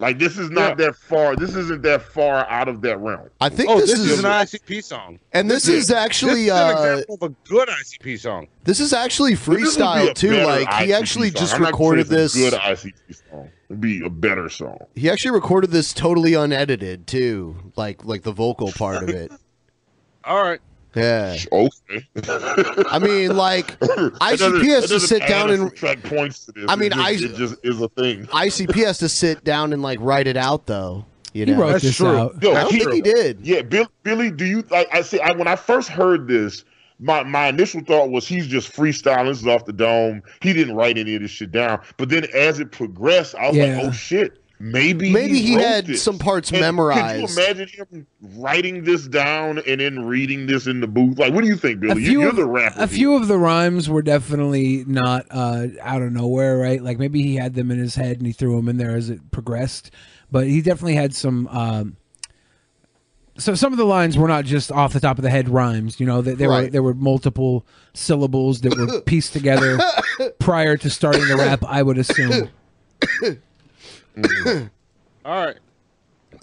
Like 0.00 0.18
this 0.20 0.38
is 0.38 0.48
not 0.50 0.76
that 0.78 0.94
far. 0.94 1.34
This 1.34 1.56
isn't 1.56 1.82
that 1.82 2.02
far 2.02 2.48
out 2.48 2.68
of 2.68 2.82
that 2.82 2.98
realm. 2.98 3.30
I 3.40 3.48
think 3.48 3.68
oh, 3.68 3.80
this, 3.80 3.90
this, 3.90 3.98
is, 3.98 4.10
is 4.12 4.18
an 4.20 4.26
ICP 4.26 4.84
song. 4.84 5.18
and 5.32 5.50
this 5.50 5.68
Yeah. 5.68 5.74
is 5.74 5.90
actually 5.90 6.44
this 6.46 6.52
is 6.54 6.60
an 6.60 6.66
uh, 6.68 6.70
example 6.70 7.18
of 7.20 7.22
a 7.32 7.48
good 7.48 7.68
ICP 7.68 8.20
song. 8.20 8.46
this 8.62 8.78
is 8.78 8.92
actually 8.92 9.34
This 9.34 9.48
would 9.48 9.56
be 9.58 9.64
freestyle 9.64 10.14
too. 10.14 10.30
better 10.30 10.46
Like 10.46 10.72
he 10.84 10.92
actually 10.92 11.30
song. 11.30 11.40
just 11.40 11.54
I'm 11.56 11.62
recorded 11.64 12.06
saying 12.06 12.24
it's 12.24 12.36
a 12.36 12.38
this. 12.40 12.50
Good 12.50 12.60
ICP 12.60 13.30
song. 13.30 13.50
It'd 13.70 13.80
be 13.80 14.04
a 14.04 14.08
better 14.10 14.48
song. 14.48 14.78
He 14.94 15.10
actually 15.10 15.32
recorded 15.32 15.70
this 15.72 15.92
totally 15.92 16.34
unedited 16.34 17.08
too, 17.08 17.56
like 17.74 18.04
like 18.04 18.22
the 18.22 18.32
vocal 18.32 18.70
part 18.70 19.02
of 19.02 19.08
it. 19.08 19.32
All 20.24 20.42
right. 20.42 20.60
Yeah. 20.98 21.36
Okay. 21.52 22.06
I 22.90 22.98
mean, 22.98 23.36
like 23.36 23.78
That 23.80 24.12
ICP 24.20 24.64
has 24.68 24.88
to 24.88 25.00
sit 25.00 25.26
down 25.26 25.50
and 25.50 25.68
subtract 25.70 26.04
points 26.04 26.46
to 26.46 26.52
this. 26.52 26.64
I 26.68 26.76
mean, 26.76 26.92
it 26.92 26.96
just, 26.96 27.06
I- 27.06 27.10
it 27.26 27.36
just 27.36 27.56
is 27.64 27.80
a 27.80 27.88
thing. 27.90 28.26
ICP 28.26 28.84
has 28.84 28.98
to 28.98 29.08
sit 29.08 29.44
down 29.44 29.72
and 29.72 29.82
like 29.82 29.98
write 30.00 30.26
it 30.26 30.36
out 30.36 30.66
though. 30.66 31.04
You 31.34 31.44
He 31.44 31.52
know, 31.52 31.60
wrote 31.60 31.82
this 31.82 32.00
out. 32.00 32.42
Yo, 32.42 32.52
I 32.52 32.62
don't 32.62 32.70
think 32.72 32.92
he 32.92 33.00
did. 33.02 33.40
Yeah, 33.46 33.60
Bill, 33.62 33.86
Billy, 34.02 34.30
do 34.30 34.46
you? 34.46 34.62
Like, 34.70 34.88
I 34.92 35.02
say, 35.02 35.20
I, 35.20 35.32
when 35.32 35.46
I 35.46 35.56
first 35.56 35.88
heard 35.90 36.26
this, 36.26 36.64
my 36.98 37.22
my 37.22 37.48
initial 37.48 37.82
thought 37.82 38.10
was 38.10 38.26
he's 38.26 38.46
just 38.46 38.72
freestyling. 38.74 39.28
This 39.28 39.40
is 39.42 39.46
off 39.46 39.66
the 39.66 39.72
dome. 39.74 40.22
He 40.40 40.52
didn't 40.54 40.74
write 40.74 40.96
any 40.98 41.14
of 41.14 41.22
this 41.22 41.30
shit 41.30 41.52
down. 41.52 41.80
But 41.98 42.08
then 42.08 42.26
as 42.34 42.58
it 42.60 42.72
progressed, 42.72 43.34
I 43.36 43.48
was 43.48 43.56
Yeah. 43.56 43.76
like, 43.76 43.84
oh 43.84 43.92
shit, 43.92 44.42
maybe 44.60 45.12
Maybe 45.12 45.38
he 45.40 45.56
wrote 45.56 45.64
had 45.64 45.86
this. 45.86 46.02
some 46.02 46.18
parts 46.18 46.50
And 46.50 46.60
memorized. 46.60 47.20
Could 47.36 47.36
you 47.36 47.42
imagine 47.44 47.68
him 47.68 48.06
writing 48.36 48.84
this 48.84 49.06
down 49.06 49.58
and 49.66 49.80
then 49.80 50.04
reading 50.04 50.46
this 50.46 50.66
in 50.66 50.80
the 50.80 50.86
booth? 50.86 51.18
Like, 51.18 51.32
what 51.32 51.42
do 51.42 51.48
you 51.48 51.56
think, 51.56 51.80
Billy? 51.80 52.02
You, 52.02 52.20
you're 52.20 52.30
of, 52.30 52.36
the 52.36 52.46
rapper. 52.46 52.82
a 52.82 52.86
few 52.88 53.14
of 53.14 53.28
the 53.28 53.38
rhymes 53.38 53.88
were 53.88 54.02
definitely 54.02 54.84
not 54.86 55.26
uh, 55.30 55.66
out 55.80 56.02
of 56.02 56.12
nowhere, 56.12 56.58
right? 56.58 56.82
Like 56.82 56.98
maybe 56.98 57.22
he 57.22 57.36
had 57.36 57.54
them 57.54 57.70
in 57.70 57.78
his 57.78 57.94
head 57.94 58.18
and 58.18 58.26
he 58.26 58.32
threw 58.32 58.56
them 58.56 58.68
in 58.68 58.76
there 58.78 58.96
as 58.96 59.10
it 59.10 59.30
progressed. 59.30 59.90
But 60.30 60.46
he 60.46 60.60
definitely 60.60 60.94
had 60.96 61.14
some. 61.14 61.46
Um, 61.48 61.96
so 63.38 63.54
some 63.54 63.72
of 63.72 63.78
the 63.78 63.84
lines 63.84 64.18
were 64.18 64.26
not 64.26 64.44
just 64.44 64.72
off 64.72 64.92
the 64.92 64.98
top 65.00 65.16
of 65.16 65.22
the 65.22 65.30
head 65.30 65.48
rhymes. 65.48 66.00
You 66.00 66.06
know, 66.06 66.20
they, 66.22 66.34
there 66.34 66.48
were 66.48 66.66
there 66.66 66.82
were 66.82 66.92
multiple 66.94 67.64
syllables 67.94 68.60
that 68.62 68.76
were 68.76 69.00
pieced 69.06 69.32
together 69.32 69.78
prior 70.40 70.76
to 70.76 70.90
starting 70.90 71.26
the 71.28 71.36
rap. 71.36 71.62
I 71.64 71.82
would 71.84 71.98
assume. 71.98 72.48
All 75.24 75.44
right. 75.44 75.56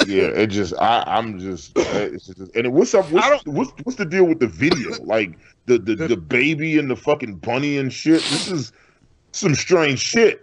yeah, 0.07 0.23
it 0.23 0.47
just 0.47 0.73
I 0.79 1.03
I'm 1.05 1.39
just 1.39 1.73
it's 1.75 2.27
just 2.27 2.55
and 2.55 2.73
what's 2.73 2.93
up? 2.93 3.09
What's, 3.11 3.45
what's 3.45 3.71
what's 3.83 3.97
the 3.97 4.05
deal 4.05 4.25
with 4.25 4.39
the 4.39 4.47
video? 4.47 4.91
Like 5.03 5.37
the 5.65 5.77
the 5.77 5.95
the 5.95 6.17
baby 6.17 6.77
and 6.77 6.89
the 6.89 6.95
fucking 6.95 7.35
bunny 7.35 7.77
and 7.77 7.91
shit. 7.91 8.21
This 8.23 8.49
is 8.49 8.71
some 9.31 9.55
strange 9.55 9.99
shit. 9.99 10.41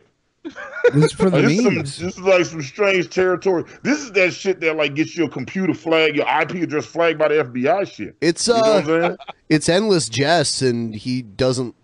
This 0.92 1.04
is 1.04 1.12
for 1.12 1.30
the 1.30 1.38
Like, 1.38 1.46
this, 1.46 1.52
is 1.59 1.62
some, 1.64 1.74
memes. 1.76 1.98
this 1.98 2.14
is 2.14 2.20
like 2.20 2.44
some 2.44 2.62
strange 2.62 3.09
territory. 3.10 3.64
This 3.82 4.00
is 4.00 4.10
that 4.12 4.32
shit 4.32 4.60
that 4.60 4.76
like 4.76 4.94
gets 4.94 5.16
your 5.16 5.28
computer 5.28 5.74
flag, 5.74 6.16
your 6.16 6.26
IP 6.26 6.62
address 6.62 6.84
flagged 6.86 7.18
by 7.18 7.28
the 7.28 7.44
FBI 7.44 7.86
shit. 7.88 8.16
It's 8.20 8.48
You 8.48 8.54
know 8.54 8.60
what 8.60 8.68
I'm 8.68 8.78
uh, 8.82 9.00
saying? 9.00 9.16
it's 9.48 9.68
endless 9.68 10.09
Jess, 10.09 10.60
and 10.62 10.94
he 10.94 11.22
doesn't. 11.22 11.76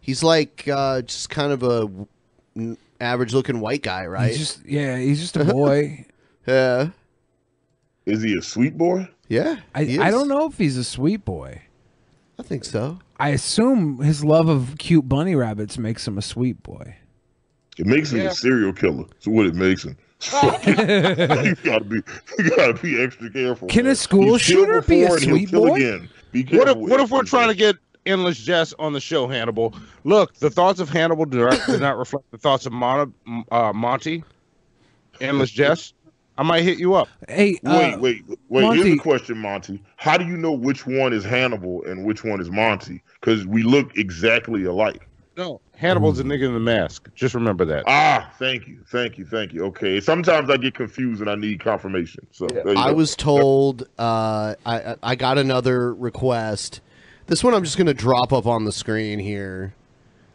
He's 0.00 0.22
like 0.22 0.66
uh, 0.72 1.02
just 1.02 1.28
kind 1.28 1.52
of 1.52 1.62
a 1.62 2.76
average 3.00 3.32
looking 3.34 3.60
white 3.60 3.82
guy, 3.82 4.06
right? 4.06 4.28
He's 4.30 4.38
just 4.38 4.66
yeah, 4.66 4.96
he's 4.98 5.20
just 5.20 5.36
a 5.36 5.44
boy. 5.52 6.06
yeah. 6.46 6.90
Is 8.06 8.22
he 8.22 8.36
a 8.38 8.42
sweet 8.42 8.76
boy? 8.78 9.08
Yeah. 9.28 9.56
I, 9.74 9.84
he 9.84 9.98
I 9.98 10.10
don't 10.10 10.28
know 10.28 10.46
if 10.46 10.56
he's 10.56 10.76
a 10.76 10.84
sweet 10.84 11.24
boy. 11.24 11.62
I 12.38 12.42
think 12.42 12.64
so. 12.64 12.98
I 13.18 13.30
assume 13.30 14.00
his 14.00 14.24
love 14.24 14.48
of 14.48 14.76
cute 14.78 15.08
bunny 15.08 15.34
rabbits 15.34 15.76
makes 15.76 16.06
him 16.08 16.16
a 16.16 16.22
sweet 16.22 16.62
boy. 16.62 16.96
It 17.76 17.86
makes 17.86 18.12
him 18.12 18.20
Yeah. 18.20 18.28
a 18.28 18.34
serial 18.34 18.72
killer. 18.72 19.04
That's 19.10 19.26
what 19.26 19.46
it 19.46 19.54
makes 19.54 19.84
him. 19.84 19.96
you 20.66 21.54
gotta 21.64 21.84
be 21.84 22.02
you 22.38 22.50
gotta 22.56 22.74
be 22.82 23.00
extra 23.02 23.30
careful. 23.30 23.68
Can 23.68 23.86
a 23.86 23.94
school 23.94 24.32
He's 24.32 24.42
shooter 24.42 24.80
be 24.82 25.02
a 25.02 25.04
before 25.04 25.16
and 25.16 25.24
sweet 25.24 25.52
boy? 25.52 25.74
Again. 25.76 26.08
Be 26.32 26.44
What 26.44 26.68
if, 26.68 26.76
what 26.76 27.00
if 27.00 27.10
we're 27.10 27.22
trying 27.22 27.48
to 27.48 27.54
get 27.54 27.76
endless 28.08 28.38
Jess 28.38 28.74
on 28.78 28.92
the 28.92 29.00
show, 29.00 29.28
Hannibal? 29.28 29.74
Look, 30.04 30.34
the 30.34 30.50
thoughts 30.50 30.80
of 30.80 30.88
Hannibal 30.88 31.26
do 31.26 31.38
not, 31.44 31.60
do 31.66 31.78
not 31.78 31.98
reflect 31.98 32.30
the 32.30 32.38
thoughts 32.38 32.66
of 32.66 32.72
Mon- 32.72 33.12
uh, 33.52 33.72
Monty. 33.72 34.24
Endless 35.20 35.50
Jess, 35.50 35.92
I 36.36 36.42
might 36.44 36.62
hit 36.62 36.78
you 36.78 36.94
up. 36.94 37.08
Hey, 37.28 37.58
wait, 37.64 37.98
wait, 38.00 38.22
wait. 38.48 38.62
Here's 38.62 38.76
Monty- 38.76 38.90
the 38.92 38.98
question, 38.98 39.38
Monty. 39.38 39.82
How 39.96 40.16
do 40.16 40.24
you 40.24 40.36
know 40.36 40.52
which 40.52 40.86
one 40.86 41.12
is 41.12 41.24
Hannibal 41.24 41.84
and 41.84 42.04
which 42.04 42.24
one 42.24 42.40
is 42.40 42.50
Monty? 42.50 43.02
Because 43.20 43.46
we 43.46 43.62
look 43.62 43.96
exactly 43.96 44.64
alike. 44.64 45.04
No, 45.36 45.60
Hannibal's 45.76 46.18
a 46.18 46.24
nigga 46.24 46.46
in 46.46 46.54
the 46.54 46.58
mask. 46.60 47.08
Just 47.14 47.32
remember 47.34 47.64
that. 47.64 47.84
Ah, 47.86 48.32
thank 48.40 48.66
you, 48.66 48.78
thank 48.90 49.18
you, 49.18 49.24
thank 49.24 49.52
you. 49.52 49.64
Okay, 49.66 50.00
sometimes 50.00 50.50
I 50.50 50.56
get 50.56 50.74
confused 50.74 51.20
and 51.20 51.30
I 51.30 51.36
need 51.36 51.60
confirmation. 51.60 52.26
So 52.32 52.46
there 52.48 52.72
you 52.72 52.76
I 52.78 52.90
go. 52.90 52.94
was 52.96 53.14
told 53.14 53.82
uh, 54.00 54.54
I 54.66 54.80
I- 54.92 54.96
I 55.02 55.14
got 55.14 55.38
another 55.38 55.94
request. 55.94 56.80
This 57.28 57.44
one 57.44 57.54
I'm 57.54 57.62
just 57.62 57.76
gonna 57.76 57.94
drop 57.94 58.32
up 58.32 58.46
on 58.46 58.64
the 58.64 58.72
screen 58.72 59.18
here. 59.18 59.74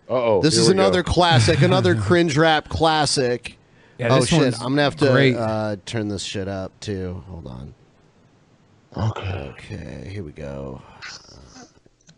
oh. 0.08 0.42
This 0.42 0.58
is 0.58 0.68
we 0.70 0.76
go. 0.76 0.82
another 0.82 1.04
classic, 1.04 1.62
another 1.62 1.96
cringe 2.02 2.38
rap 2.38 2.70
classic. 2.70 3.58
Yeah, 3.98 4.10
oh 4.12 4.24
shit! 4.24 4.40
one's 4.40 4.56
I'm 4.60 4.70
gonna 4.70 4.84
have 4.84 4.96
to 4.98 5.12
great. 5.12 5.36
uh, 5.36 5.78
turn 5.86 6.08
this 6.08 6.24
shit 6.24 6.48
up 6.48 6.72
too. 6.80 7.24
Hold 7.28 7.48
on. 7.48 7.74
Okay. 8.96 9.54
Okay. 9.58 10.10
Here 10.12 10.24
we 10.24 10.32
go. 10.32 10.82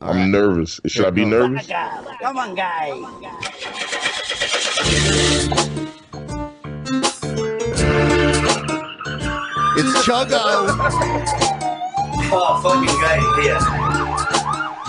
I'm 0.01 0.29
nervous. 0.29 0.79
Should 0.87 1.05
I 1.05 1.09
be 1.09 1.23
nervous? 1.23 1.67
Come 1.67 2.37
on, 2.37 2.53
guys. 2.53 3.01
It's 9.77 10.05
Chuggo. 10.07 10.67
Oh, 12.31 12.59
fucking 12.63 12.95
guy 13.01 13.19
here. 13.41 13.94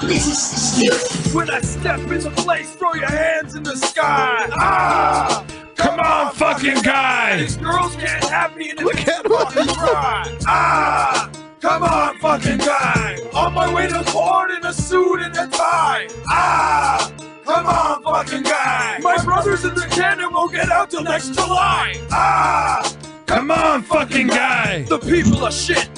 This 0.06 0.28
is 0.28 0.38
stiff. 0.38 1.34
When 1.34 1.50
I 1.50 1.60
step 1.60 1.98
in 1.98 2.20
the 2.20 2.30
place, 2.30 2.74
throw 2.76 2.94
your 2.94 3.08
hands 3.08 3.56
in 3.56 3.64
the 3.64 3.76
sky. 3.76 4.48
Ah! 4.52 5.44
Come 5.74 5.98
on, 5.98 6.32
fucking 6.32 6.82
guy! 6.82 7.38
These 7.38 7.56
girls 7.56 7.96
can't 7.96 8.24
have 8.24 8.56
me 8.56 8.70
in 8.70 8.78
at 8.78 8.84
fucking 8.86 9.66
cry. 9.74 10.38
Ah! 10.46 11.30
Come 11.60 11.82
on, 11.82 12.18
fucking 12.18 12.58
guy! 12.58 13.18
On 13.34 13.52
my 13.52 13.72
way 13.74 13.88
to 13.88 14.04
court 14.04 14.52
in 14.52 14.64
a 14.64 14.72
suit 14.72 15.22
and 15.22 15.34
a 15.36 15.48
tie. 15.48 16.06
Ah! 16.28 17.12
Come 17.44 17.66
on, 17.66 18.02
fucking 18.04 18.44
guy! 18.44 18.98
My 19.02 19.22
brother's 19.24 19.64
in 19.64 19.74
the 19.74 19.88
cannon 19.90 20.32
won't 20.32 20.52
get 20.52 20.70
out 20.70 20.90
till 20.90 21.02
next 21.02 21.34
July. 21.34 22.00
Ah! 22.12 22.96
Come 23.26 23.50
on, 23.50 23.82
fucking 23.82 24.28
guy! 24.28 24.84
The 24.88 25.00
people 25.00 25.44
are 25.44 25.50
shit. 25.50 25.92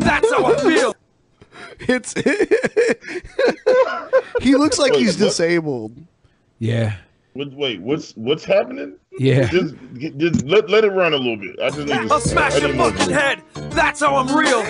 That's 0.00 0.32
how 0.32 0.46
I 0.46 0.56
feel. 0.62 0.99
It's 1.82 2.12
he 4.42 4.56
looks 4.56 4.78
like 4.78 4.92
Wait, 4.92 5.00
he's 5.00 5.18
what? 5.18 5.26
disabled. 5.26 5.96
Yeah. 6.58 6.96
What, 7.32 7.52
wait, 7.52 7.80
what's 7.80 8.12
what's 8.16 8.44
happening? 8.44 8.96
Yeah. 9.18 9.48
Just, 9.48 9.74
just 10.18 10.44
let, 10.44 10.68
let 10.68 10.84
it 10.84 10.90
run 10.90 11.14
a 11.14 11.16
little 11.16 11.36
bit. 11.36 11.58
I 11.60 11.68
just 11.70 11.86
need 11.86 11.88
to. 11.88 12.08
I'll 12.12 12.20
smash 12.20 12.60
your 12.60 12.74
fucking 12.74 13.10
head. 13.10 13.42
That's 13.70 14.00
how 14.00 14.16
I'm 14.16 14.36
real. 14.36 14.60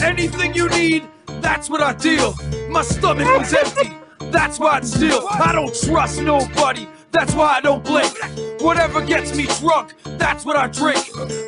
Anything 0.00 0.54
you 0.54 0.68
need, 0.70 1.04
that's 1.40 1.70
what 1.70 1.80
I 1.80 1.92
deal. 1.94 2.34
My 2.68 2.82
stomach 2.82 3.26
was 3.38 3.54
empty. 3.54 3.92
That's 4.30 4.58
why 4.58 4.76
I'd 4.76 4.86
steal. 4.86 5.26
I 5.30 5.52
don't 5.52 5.74
trust 5.74 6.20
nobody. 6.20 6.86
That's 7.12 7.34
why 7.34 7.56
I 7.56 7.60
don't 7.60 7.84
blink. 7.84 8.12
Whatever 8.60 9.04
gets 9.04 9.34
me 9.36 9.46
drunk, 9.58 9.94
that's 10.18 10.44
what 10.44 10.56
I 10.56 10.66
drink. 10.68 10.98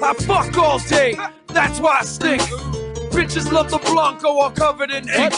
I 0.02 0.14
fuck 0.14 0.56
all 0.58 0.78
day. 0.80 1.16
That's 1.48 1.78
why 1.80 1.98
I 2.00 2.04
stink. 2.04 2.42
Bitches 3.12 3.52
love 3.52 3.70
the 3.70 3.78
Blanco 3.78 4.28
all 4.28 4.50
covered 4.50 4.90
in 4.90 5.08
ink. 5.08 5.34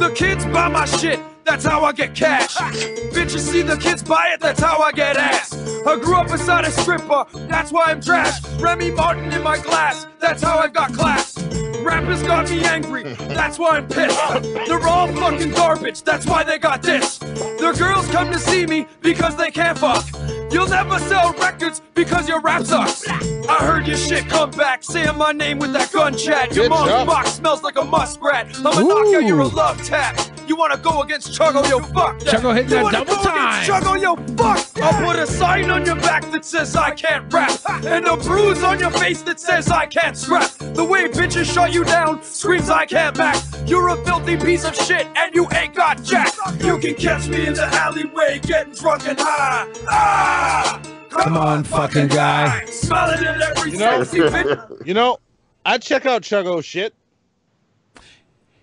The 0.00 0.12
kids 0.16 0.44
buy 0.46 0.68
my 0.68 0.86
shit. 0.86 1.20
That's 1.48 1.64
how 1.64 1.82
I 1.82 1.92
get 1.92 2.14
cash. 2.14 2.56
Bitches 2.56 3.40
see 3.40 3.62
the 3.62 3.78
kids 3.78 4.02
buy 4.02 4.32
it. 4.34 4.40
That's 4.40 4.60
how 4.60 4.80
I 4.82 4.92
get 4.92 5.16
ass. 5.16 5.54
I 5.86 5.98
grew 5.98 6.16
up 6.16 6.28
beside 6.28 6.66
a 6.66 6.70
stripper. 6.70 7.24
That's 7.48 7.72
why 7.72 7.86
I'm 7.86 8.02
trash. 8.02 8.44
Remy 8.60 8.90
Martin 8.90 9.32
in 9.32 9.42
my 9.42 9.56
glass. 9.56 10.06
That's 10.20 10.42
how 10.42 10.58
I 10.58 10.68
got 10.68 10.92
class. 10.92 11.42
Rappers 11.80 12.22
got 12.22 12.50
me 12.50 12.62
angry. 12.64 13.14
That's 13.14 13.58
why 13.58 13.78
I'm 13.78 13.88
pissed. 13.88 14.18
They're 14.66 14.86
all 14.86 15.08
fucking 15.08 15.52
garbage. 15.52 16.02
That's 16.02 16.26
why 16.26 16.44
they 16.44 16.58
got 16.58 16.82
this. 16.82 17.16
Their 17.16 17.72
girls 17.72 18.06
come 18.08 18.30
to 18.30 18.38
see 18.38 18.66
me 18.66 18.86
because 19.00 19.34
they 19.36 19.50
can't 19.50 19.78
fuck. 19.78 20.04
You'll 20.52 20.68
never 20.68 20.98
sell 20.98 21.32
records 21.32 21.80
because 21.94 22.28
your 22.28 22.40
rap 22.42 22.64
sucks. 22.64 23.08
I 23.08 23.56
heard 23.60 23.86
your 23.86 23.96
shit 23.96 24.28
come 24.28 24.50
back, 24.50 24.84
saying 24.84 25.16
my 25.16 25.32
name 25.32 25.58
with 25.60 25.72
that 25.72 25.90
gun 25.92 26.14
chat. 26.14 26.54
Your 26.54 26.64
Good 26.64 26.70
mom's 26.70 26.90
job. 26.90 27.06
box 27.06 27.30
smells 27.32 27.62
like 27.62 27.78
a 27.78 27.84
muskrat. 27.84 28.54
I'ma 28.58 28.80
knock 28.80 29.14
out 29.14 29.24
your 29.26 29.44
love 29.46 29.82
tap. 29.82 30.14
You 30.48 30.56
wanna 30.56 30.78
go 30.78 31.02
against 31.02 31.38
Chuggo, 31.38 31.68
yo, 31.68 31.78
fuck 31.80 32.18
that. 32.20 32.34
Chuggo 32.34 32.54
hitting 32.54 32.70
you 32.70 32.76
that 32.76 32.84
wanna 32.84 32.98
double 32.98 33.16
go 33.16 33.22
time. 33.22 33.62
against 33.62 33.70
Chuggo, 33.70 34.00
yo, 34.00 34.16
fuck. 34.34 34.82
I'll 34.82 35.04
put 35.04 35.16
a 35.16 35.26
sign 35.26 35.68
on 35.70 35.84
your 35.84 35.96
back 35.96 36.30
that 36.32 36.42
says 36.42 36.74
I 36.74 36.92
can't 36.92 37.30
rap. 37.30 37.50
And 37.84 38.06
a 38.06 38.16
bruise 38.16 38.62
on 38.64 38.80
your 38.80 38.90
face 38.90 39.20
that 39.22 39.38
says 39.40 39.68
I 39.68 39.84
can't 39.84 40.16
scrap. 40.16 40.50
The 40.58 40.84
way 40.84 41.06
bitches 41.08 41.52
shut 41.52 41.74
you 41.74 41.84
down 41.84 42.22
screams 42.22 42.70
I 42.70 42.86
can't 42.86 43.14
back. 43.14 43.36
You're 43.66 43.88
a 43.88 44.04
filthy 44.06 44.38
piece 44.38 44.64
of 44.64 44.74
shit 44.74 45.06
and 45.16 45.34
you 45.34 45.46
ain't 45.52 45.74
got 45.74 46.02
jack. 46.02 46.32
You 46.60 46.78
can 46.78 46.94
catch 46.94 47.28
me 47.28 47.46
in 47.46 47.52
the 47.52 47.66
alleyway 47.66 48.40
getting 48.42 48.72
drunk 48.72 49.06
and 49.06 49.20
high. 49.20 49.70
Ah! 49.86 50.80
Come 51.10 51.36
on, 51.36 51.64
fucking 51.64 52.08
guy. 52.08 52.64
Smiling 52.66 53.26
at 53.26 53.40
every 53.40 53.72
You 53.72 53.78
know, 53.78 54.02
sexy 54.02 54.20
bitch. 54.20 54.82
you 54.86 54.94
know, 54.94 55.18
I 55.66 55.76
check 55.76 56.06
out 56.06 56.22
Chuggo 56.22 56.64
shit. 56.64 56.94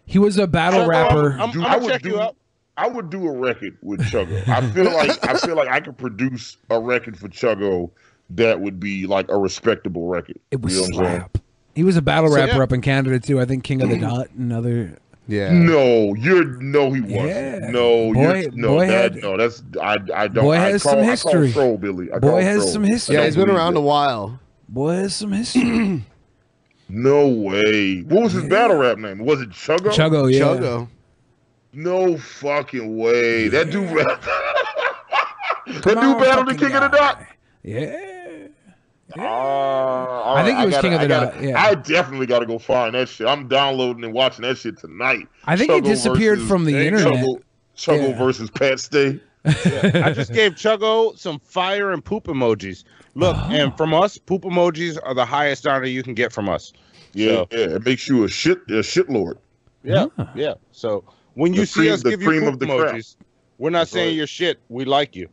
He 0.06 0.20
was 0.20 0.38
a 0.38 0.48
battle 0.48 0.82
Chuggo, 0.82 0.88
rapper. 0.88 1.32
I'm, 1.34 1.42
I'm, 1.42 1.52
Dude, 1.52 1.64
I'm 1.64 1.68
I 1.68 1.74
gonna 1.74 1.84
would 1.86 1.92
check 1.92 2.02
do- 2.04 2.10
you 2.10 2.22
out. 2.22 2.36
I 2.78 2.88
would 2.88 3.10
do 3.10 3.26
a 3.28 3.32
record 3.32 3.78
with 3.82 4.02
Chuggo. 4.02 4.48
I 4.50 4.62
feel 4.72 4.84
like 4.86 5.26
I 5.28 5.38
feel 5.38 5.56
like 5.56 5.70
I 5.70 5.80
could 5.80 5.98
produce 5.98 6.58
a 6.70 6.80
record 6.80 7.18
for 7.18 7.30
Chuggo 7.30 7.90
that 8.32 8.60
would 8.60 8.80
be 8.80 9.08
like 9.08 9.30
a 9.30 9.38
respectable 9.38 10.08
record. 10.08 10.38
It 10.52 10.62
was 10.62 10.74
You 10.74 10.80
know 10.80 10.84
what 10.84 10.90
I'm 10.90 11.06
saying? 11.06 11.20
slap. 11.22 11.38
He 11.74 11.84
was 11.84 11.96
a 11.98 12.02
battle 12.02 12.30
So, 12.30 12.36
rapper 12.36 12.56
yeah. 12.58 12.64
up 12.64 12.72
in 12.74 12.82
Canada 12.82 13.20
too. 13.20 13.40
I 13.40 13.46
think 13.46 13.64
King 13.64 13.82
of 13.82 13.90
the 13.90 13.96
mm. 13.96 14.02
Dot 14.02 14.30
and 14.32 14.52
other. 14.52 14.98
Yeah. 15.28 15.52
No, 15.54 16.14
you're 16.16 16.44
no, 16.62 16.92
he 16.92 17.02
wasn't. 17.02 17.26
Yeah. 17.28 17.70
No, 17.72 18.14
Boy- 18.14 18.22
you're, 18.42 18.52
no, 18.52 18.68
boy 18.68 18.88
that, 18.88 19.14
had- 19.14 19.24
no, 19.24 19.38
that's 19.38 19.64
I, 19.82 19.98
I 20.14 20.28
don't. 20.28 20.44
Boy 20.44 20.52
I 20.56 20.58
has 20.58 20.84
call, 20.84 20.92
some 20.94 21.00
I 21.02 21.04
history. 21.06 21.52
call 21.54 21.64
troll, 21.64 21.78
Billy. 21.78 22.12
I 22.12 22.20
Boy 22.20 22.30
call 22.30 22.40
has 22.42 22.58
troll. 22.58 22.68
some 22.74 22.84
history. 22.84 23.16
Yeah, 23.16 23.26
he's 23.26 23.36
been 23.38 23.50
around 23.50 23.74
that. 23.76 23.80
a 23.80 23.84
while. 23.84 24.40
Boy 24.70 24.96
has 24.96 25.16
some 25.16 25.32
history. 25.32 26.04
No 26.88 27.28
way. 27.28 28.02
What 28.02 28.24
was 28.24 28.34
his 28.34 28.44
battle 28.46 28.78
rap 28.78 28.98
name? 28.98 29.20
Was 29.20 29.42
it 29.42 29.50
Chuggo? 29.50 29.92
Chuggo, 29.92 30.32
yeah. 30.32 30.40
Chuggo. 30.42 30.88
No 31.74 32.18
fucking 32.18 32.98
way. 32.98 33.48
That 33.48 33.72
dude 33.72 33.90
rap. 33.92 34.22
that 34.22 35.82
Come 35.82 35.96
dude 35.96 35.98
on, 35.98 36.20
battled 36.22 36.48
the 36.48 36.54
fucking 36.54 36.68
King 36.68 36.76
of 36.76 36.92
the 36.92 36.98
Dot. 36.98 37.26
Yeah. 37.64 38.02
Uh, 39.18 39.22
I 40.34 40.44
think 40.46 40.58
right, 40.58 40.60
he 40.62 40.66
was 40.66 40.76
gotta- 40.76 40.82
King 40.88 40.94
of 40.96 41.02
the 41.02 41.08
gotta- 41.08 41.32
Dot, 41.36 41.44
yeah. 41.44 41.62
I 41.64 41.76
definitely 41.76 42.26
got 42.28 42.40
to 42.40 42.46
go 42.46 42.60
find 42.60 42.94
that 42.96 43.08
shit. 43.10 43.28
I'm 43.28 43.48
downloading 43.48 44.04
and 44.04 44.14
watching 44.14 44.44
that 44.44 44.58
shit 44.58 44.78
tonight. 44.78 45.28
I 45.46 45.56
think 45.56 45.72
he 45.72 45.80
Chuggo 45.80 45.86
disappeared 45.86 46.38
versus- 46.40 46.50
from 46.50 46.66
the 46.66 46.74
Chuggo- 46.74 46.86
internet. 46.86 47.26
Chuggo 47.78 48.10
Yeah. 48.10 48.18
versus 48.18 48.50
Pat 48.52 48.80
Stay. 48.80 49.20
I 49.46 50.12
just 50.14 50.34
gave 50.34 50.54
Chuggo 50.54 51.18
some 51.18 51.40
fire 51.40 51.92
and 51.92 52.04
poop 52.04 52.26
emojis. 52.26 52.84
Look, 53.16 53.36
Oh. 53.38 53.50
and 53.50 53.76
from 53.78 53.94
us, 53.94 54.18
poop 54.18 54.44
emojis 54.44 54.98
are 55.04 55.14
the 55.14 55.26
highest 55.26 55.66
honor 55.66 55.86
you 55.86 56.04
can 56.04 56.14
get 56.14 56.32
from 56.34 56.50
us. 56.50 56.74
Yeah, 57.14 57.28
So, 57.30 57.48
yeah. 57.52 57.58
It 57.76 57.86
makes 57.86 58.08
you 58.10 58.24
a 58.26 58.28
shit, 58.30 58.60
a 58.70 58.84
shit 58.84 59.10
lord. 59.10 59.38
yeah, 59.84 60.08
yeah. 60.36 60.56
So 60.72 61.04
when 61.36 61.54
you 61.54 61.62
The 61.62 61.66
see 61.68 61.80
cream- 61.82 61.94
us 61.94 62.04
give 62.04 62.22
you 62.22 62.30
poop 62.42 62.54
of 62.54 62.60
the 62.60 62.66
crop. 62.66 62.94
emojis, 62.96 63.16
we're 63.58 63.70
not 63.70 63.80
That's 63.80 63.92
saying 63.92 64.08
right. 64.10 64.16
you're 64.18 64.28
shit. 64.28 64.60
We 64.70 64.84
like 64.86 65.16
you. 65.16 65.30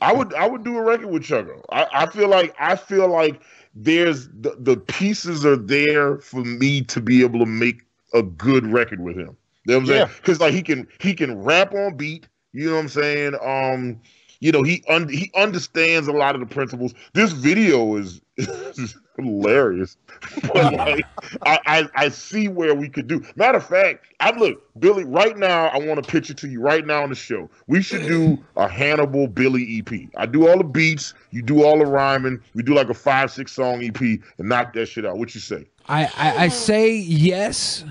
I 0.00 0.12
would 0.14 0.32
I 0.34 0.46
would 0.48 0.64
do 0.64 0.78
a 0.78 0.82
record 0.82 1.10
with 1.10 1.24
Chuggo. 1.24 1.60
I, 1.70 1.86
I 1.92 2.06
feel 2.06 2.28
like 2.28 2.54
I 2.58 2.74
feel 2.76 3.08
like 3.08 3.42
there's 3.74 4.28
the, 4.28 4.56
the 4.58 4.76
pieces 4.76 5.44
are 5.44 5.56
there 5.56 6.18
for 6.20 6.42
me 6.42 6.80
to 6.82 7.00
be 7.02 7.22
able 7.22 7.38
to 7.40 7.46
make 7.46 7.82
a 8.14 8.22
good 8.22 8.66
record 8.66 9.00
with 9.00 9.16
him. 9.16 9.36
You 9.66 9.72
know 9.72 9.74
what 9.74 9.80
I'm 9.80 9.86
saying? 9.86 10.00
Yeah. 10.08 10.14
Because 10.16 10.40
like 10.40 10.54
he 10.54 10.62
can 10.62 10.86
he 11.00 11.12
can 11.12 11.42
rap 11.42 11.74
on 11.74 11.96
beat. 11.96 12.28
You 12.52 12.68
know 12.70 12.76
what 12.76 12.80
I'm 12.82 12.88
saying? 12.88 13.34
Um, 13.44 14.00
you 14.40 14.52
know 14.52 14.62
he 14.62 14.84
un- 14.88 15.08
he 15.08 15.30
understands 15.34 16.08
a 16.08 16.12
lot 16.12 16.34
of 16.34 16.40
the 16.40 16.46
principles. 16.46 16.94
This 17.12 17.32
video 17.32 17.96
is, 17.96 18.20
hilarious, 19.16 19.96
but 20.52 20.74
like 20.74 21.04
I, 21.44 21.58
I 21.66 21.88
I 21.94 22.08
see 22.08 22.48
where 22.48 22.74
we 22.74 22.88
could 22.88 23.08
do. 23.08 23.24
Matter 23.36 23.58
of 23.58 23.66
fact, 23.66 24.06
I 24.20 24.30
look 24.36 24.62
Billy 24.78 25.04
right 25.04 25.36
now. 25.36 25.66
I 25.68 25.78
want 25.78 26.02
to 26.02 26.08
pitch 26.08 26.30
it 26.30 26.36
to 26.38 26.48
you 26.48 26.60
right 26.60 26.86
now 26.86 27.02
on 27.02 27.08
the 27.08 27.16
show. 27.16 27.50
We 27.66 27.82
should 27.82 28.06
do 28.06 28.38
a 28.56 28.68
Hannibal 28.68 29.26
Billy 29.26 29.78
EP. 29.78 30.08
I 30.16 30.26
do 30.26 30.48
all 30.48 30.58
the 30.58 30.64
beats, 30.64 31.14
you 31.30 31.42
do 31.42 31.64
all 31.64 31.78
the 31.78 31.86
rhyming. 31.86 32.40
We 32.54 32.62
do 32.62 32.74
like 32.74 32.90
a 32.90 32.94
five 32.94 33.32
six 33.32 33.52
song 33.52 33.82
EP 33.82 34.00
and 34.00 34.48
knock 34.48 34.72
that 34.74 34.86
shit 34.86 35.04
out. 35.04 35.18
What 35.18 35.34
you 35.34 35.40
say? 35.40 35.66
I, 35.88 36.04
I, 36.16 36.44
I 36.44 36.48
say 36.48 36.94
yes. 36.94 37.84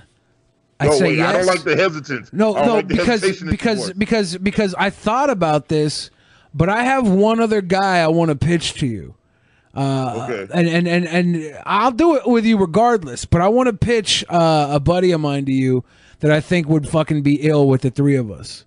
I 0.80 0.86
no, 0.86 0.92
say 0.92 1.04
wait, 1.06 1.18
yes. 1.18 1.28
I 1.28 1.38
don't 1.38 1.48
like 1.48 1.64
the 1.64 1.76
hesitance. 1.76 2.32
No, 2.32 2.54
no, 2.54 2.76
like 2.76 2.88
because 2.88 3.08
hesitation 3.08 3.48
that 3.48 3.52
you 3.54 3.58
because 3.58 3.94
because 3.94 4.38
because 4.38 4.76
I 4.76 4.92
thought 4.92 5.30
about 5.30 5.70
this, 5.70 6.12
but 6.58 6.70
I 6.70 6.84
have 6.84 7.08
one 7.10 7.40
other 7.40 7.62
guy 7.62 8.00
I 8.00 8.08
want 8.08 8.30
to 8.32 8.36
pitch 8.36 8.74
to 8.76 8.88
you. 8.88 9.14
Uh, 9.76 10.28
Okay. 10.30 10.52
and, 10.54 10.68
and 10.68 10.88
and 10.88 11.06
and 11.08 11.58
I'll 11.66 11.92
do 11.92 12.16
it 12.16 12.26
with 12.28 12.46
you 12.46 12.58
regardless. 12.58 13.26
But 13.26 13.42
I 13.42 13.48
want 13.48 13.68
to 13.68 13.74
pitch 13.74 14.26
uh, 14.28 14.70
a 14.72 14.80
buddy 14.80 15.12
of 15.12 15.22
mine 15.22 15.46
to 15.46 15.52
you 15.52 15.84
that 16.20 16.32
I 16.32 16.40
think 16.42 16.68
would 16.68 16.90
fucking 16.90 17.22
be 17.22 17.36
ill 17.48 17.68
with 17.68 17.82
the 17.82 17.92
three 17.92 18.16
of 18.16 18.32
us. 18.32 18.66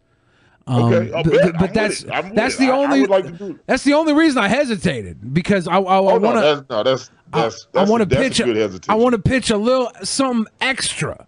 Um, 0.69 0.85
Okay, 0.93 1.11
but, 1.25 1.59
but 1.59 1.75
that's 1.75 2.05
it. 2.05 2.11
I'm 2.13 2.27
with 2.27 2.37
that's 2.37 2.57
the 2.59 2.67
I- 2.67 2.77
I 2.77 2.79
only 2.85 3.01
would 3.01 3.11
like 3.11 3.25
to 3.25 3.31
do 3.33 3.47
it. 3.53 3.57
that's 3.67 3.83
the 3.83 3.95
only 3.95 4.13
reason 4.13 4.39
I 4.41 4.47
hesitated 4.47 5.35
because 5.35 5.67
I 5.67 5.79
I, 5.79 5.79
I 5.79 5.99
Oh, 5.99 6.19
want 6.21 6.37
to 6.37 6.41
that's, 6.43 6.71
no, 6.71 6.83
that's 6.85 7.11
that's 7.33 7.67
I 7.75 7.85
want 7.91 8.09
to 8.09 8.17
pitch 8.17 8.39
a 8.39 8.81
I 8.89 8.95
want 8.95 9.15
to 9.15 9.21
pitch 9.21 9.51
a 9.51 9.57
little 9.57 9.91
something 10.05 10.47
extra 10.61 11.27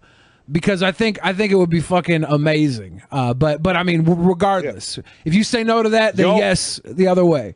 because 0.51 0.83
I 0.83 0.91
think 0.91 1.19
I 1.23 1.33
think 1.33 1.51
it 1.51 1.55
would 1.55 1.69
be 1.69 1.81
fucking 1.81 2.23
amazing. 2.23 3.01
Uh, 3.11 3.33
but 3.33 3.63
but 3.63 3.75
I 3.75 3.83
mean, 3.83 4.03
regardless, 4.05 4.99
if 5.25 5.33
you 5.33 5.43
say 5.43 5.63
no 5.63 5.83
to 5.83 5.89
that, 5.89 6.15
then 6.15 6.27
Yo. 6.27 6.37
yes, 6.37 6.79
the 6.83 7.07
other 7.07 7.25
way. 7.25 7.55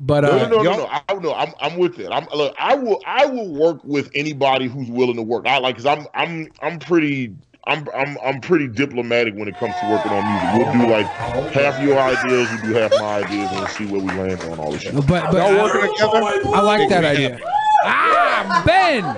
But 0.00 0.22
no, 0.22 0.32
uh, 0.32 0.48
no, 0.48 0.48
no, 0.48 0.62
no, 0.62 0.76
no. 0.76 0.86
I 0.86 1.14
no, 1.14 1.34
I'm, 1.34 1.54
I'm 1.60 1.78
with 1.78 1.98
it. 1.98 2.10
I'm 2.10 2.26
look. 2.34 2.54
I 2.58 2.74
will, 2.74 3.00
I 3.06 3.26
will 3.26 3.48
work 3.48 3.82
with 3.84 4.10
anybody 4.14 4.66
who's 4.66 4.90
willing 4.90 5.16
to 5.16 5.22
work. 5.22 5.46
I 5.46 5.58
like, 5.58 5.76
cause 5.76 5.86
I'm, 5.86 6.06
I'm, 6.14 6.50
I'm 6.60 6.78
pretty, 6.80 7.34
I'm, 7.66 7.88
I'm, 7.94 8.18
I'm 8.22 8.40
pretty 8.40 8.66
diplomatic 8.66 9.34
when 9.34 9.46
it 9.46 9.56
comes 9.56 9.72
to 9.80 9.90
working 9.90 10.10
on 10.10 10.24
music. 10.32 10.74
We'll 10.74 10.86
do 10.86 10.92
like 10.92 11.06
half 11.52 11.80
your 11.80 11.98
ideas, 11.98 12.50
we 12.50 12.68
do 12.68 12.74
half 12.74 12.90
my 13.00 13.22
ideas, 13.22 13.50
and 13.50 13.60
we'll 13.60 13.68
see 13.68 13.86
where 13.86 14.00
we 14.00 14.08
land 14.08 14.42
on 14.52 14.58
all 14.58 14.72
this 14.72 14.82
shit. 14.82 14.94
But 14.94 15.06
but 15.06 15.36
I, 15.36 15.48
I 15.48 16.60
like 16.60 16.88
that 16.88 17.04
idea. 17.04 17.38
Ah, 17.84 18.62
Ben. 18.66 19.04
Uh 19.04 19.16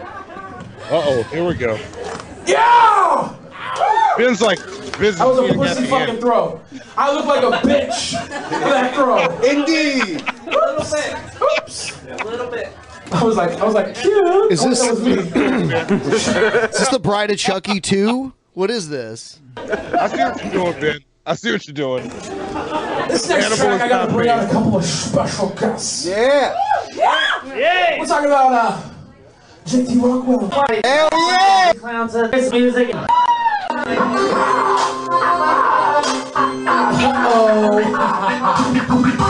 oh, 0.93 1.23
here 1.25 1.45
we 1.45 1.55
go. 1.55 1.79
Yeah! 2.47 3.35
Ben's 4.17 4.41
like, 4.41 4.59
Ben's 4.99 5.19
That 5.19 5.27
was 5.27 5.39
a 5.39 5.43
being 5.43 5.53
at 5.55 5.57
pussy 5.59 5.81
the 5.83 5.89
fucking 5.89 6.09
end. 6.11 6.21
throw. 6.21 6.61
I 6.97 7.13
look 7.15 7.27
like 7.27 7.43
a 7.43 7.67
bitch 7.67 8.11
for 8.21 8.29
that 8.71 8.95
throw. 8.95 9.19
Indeed. 9.43 10.23
A 10.47 10.51
little 10.51 10.85
bit. 10.91 11.43
Oops. 11.43 12.07
A 12.07 12.25
little 12.25 12.51
bit. 12.51 12.73
I 13.13 13.23
was 13.23 13.37
like, 13.37 13.51
I 13.61 13.65
was 13.65 13.75
like, 13.75 13.95
cute. 13.95 14.53
Is 14.53 14.63
this- 14.65 14.81
was 14.89 15.03
me. 15.05 15.13
Is 15.13 16.27
this 16.27 16.89
the 16.89 16.99
Bride 17.01 17.31
of 17.31 17.39
Chucky 17.39 17.81
2? 17.81 18.33
What 18.55 18.71
is 18.71 18.89
this? 18.89 19.41
I 19.57 20.09
see 20.09 20.17
what 20.23 20.43
you're 20.45 20.53
doing, 20.53 20.81
Ben. 20.81 20.99
I 21.27 21.35
see 21.35 21.53
what 21.53 21.67
you're 21.67 21.75
doing. 21.75 22.09
This 22.09 23.29
next 23.29 23.45
Hannibal 23.45 23.57
track, 23.57 23.81
I 23.83 23.89
gotta 23.89 24.13
bring 24.13 24.27
me. 24.27 24.31
out 24.31 24.49
a 24.49 24.53
couple 24.53 24.77
of 24.77 24.85
special 24.85 25.49
guests. 25.51 26.07
Yeah. 26.07 26.57
Yeah. 26.95 27.55
Yeah. 27.55 27.99
We're 28.01 28.07
talking 28.07 28.27
about 28.27 28.53
uh, 28.53 28.81
JT 29.67 30.01
Rockwell. 30.01 30.49
Hell 30.85 31.09
yeah! 31.13 31.73
Clowns 31.73 32.15
of 32.15 32.31
this 32.31 32.53
music. 32.53 32.95
Uh-oh. 37.35 39.17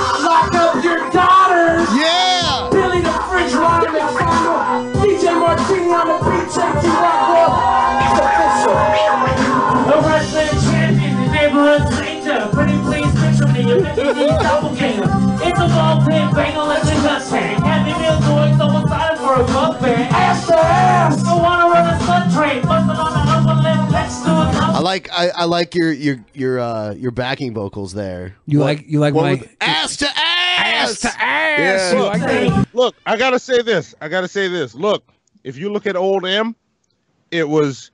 for 19.37 19.43
a 19.43 19.47
mukbang. 19.47 20.11
Ass 20.13 20.47
to 20.47 20.57
ass! 20.57 21.25
I 21.27 21.35
wanna 21.37 21.65
run 21.73 21.87
a 21.95 21.99
slut 21.99 22.35
train, 22.35 22.63
busting 22.63 22.91
on 22.97 23.13
the 23.13 23.33
upper 23.33 23.63
lip 23.63 23.91
next 23.93 24.21
to 24.23 24.31
a 24.31 24.77
I 24.77 24.81
like 24.81 25.09
I, 25.13 25.29
I 25.31 25.45
like 25.45 25.75
your 25.75 25.93
your 25.93 26.25
your 26.33 26.59
uh 26.61 26.93
your 26.95 27.11
backing 27.11 27.53
vocals 27.55 27.93
there. 27.93 28.37
You 28.47 28.61
What- 28.61 28.65
like 28.67 28.85
you 28.89 28.99
like 29.01 29.15
what 29.15 29.23
my 29.25 29.35
with- 29.35 29.57
ass 29.61 29.97
to 29.99 30.07
ass. 30.07 30.17
ass 30.17 31.01
to 31.01 31.23
ass. 31.23 31.93
You 31.93 31.99
Look, 31.99 32.13
like 32.21 32.75
look, 32.75 32.95
I 33.07 33.17
gotta 33.17 33.39
say 33.39 33.63
this. 33.63 33.95
I 34.01 34.09
gotta 34.09 34.29
say 34.29 34.49
this. 34.49 34.75
Look, 34.75 35.05
if 35.45 35.57
you 35.59 35.71
look 35.73 35.87
at 35.87 35.97
old 35.97 36.27
M, 36.27 36.55
it 37.31 37.49
was 37.49 37.91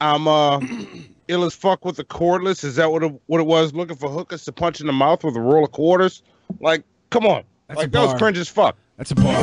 I'm 0.00 0.26
uh 0.28 0.60
ill 1.28 1.44
as 1.44 1.54
fuck 1.54 1.84
with 1.84 1.96
the 1.96 2.04
cordless. 2.04 2.64
Is 2.64 2.76
that 2.76 2.90
what 2.90 3.02
it, 3.02 3.12
what 3.26 3.40
it 3.40 3.46
was? 3.46 3.74
Looking 3.74 3.96
for 3.96 4.08
hookers 4.08 4.44
to 4.44 4.52
punch 4.52 4.80
in 4.80 4.86
the 4.86 4.92
mouth 4.92 5.24
with 5.24 5.36
a 5.36 5.40
roll 5.40 5.64
of 5.64 5.72
quarters. 5.72 6.22
Like, 6.60 6.84
come 7.10 7.26
on. 7.26 7.42
That's 7.68 7.78
like 7.78 7.88
a 7.88 7.90
that 7.90 8.02
was 8.02 8.14
cringe 8.14 8.38
as 8.38 8.48
fuck. 8.48 8.76
That's 8.96 9.10
a 9.10 9.14
bar. 9.16 9.34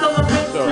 When 0.54 0.62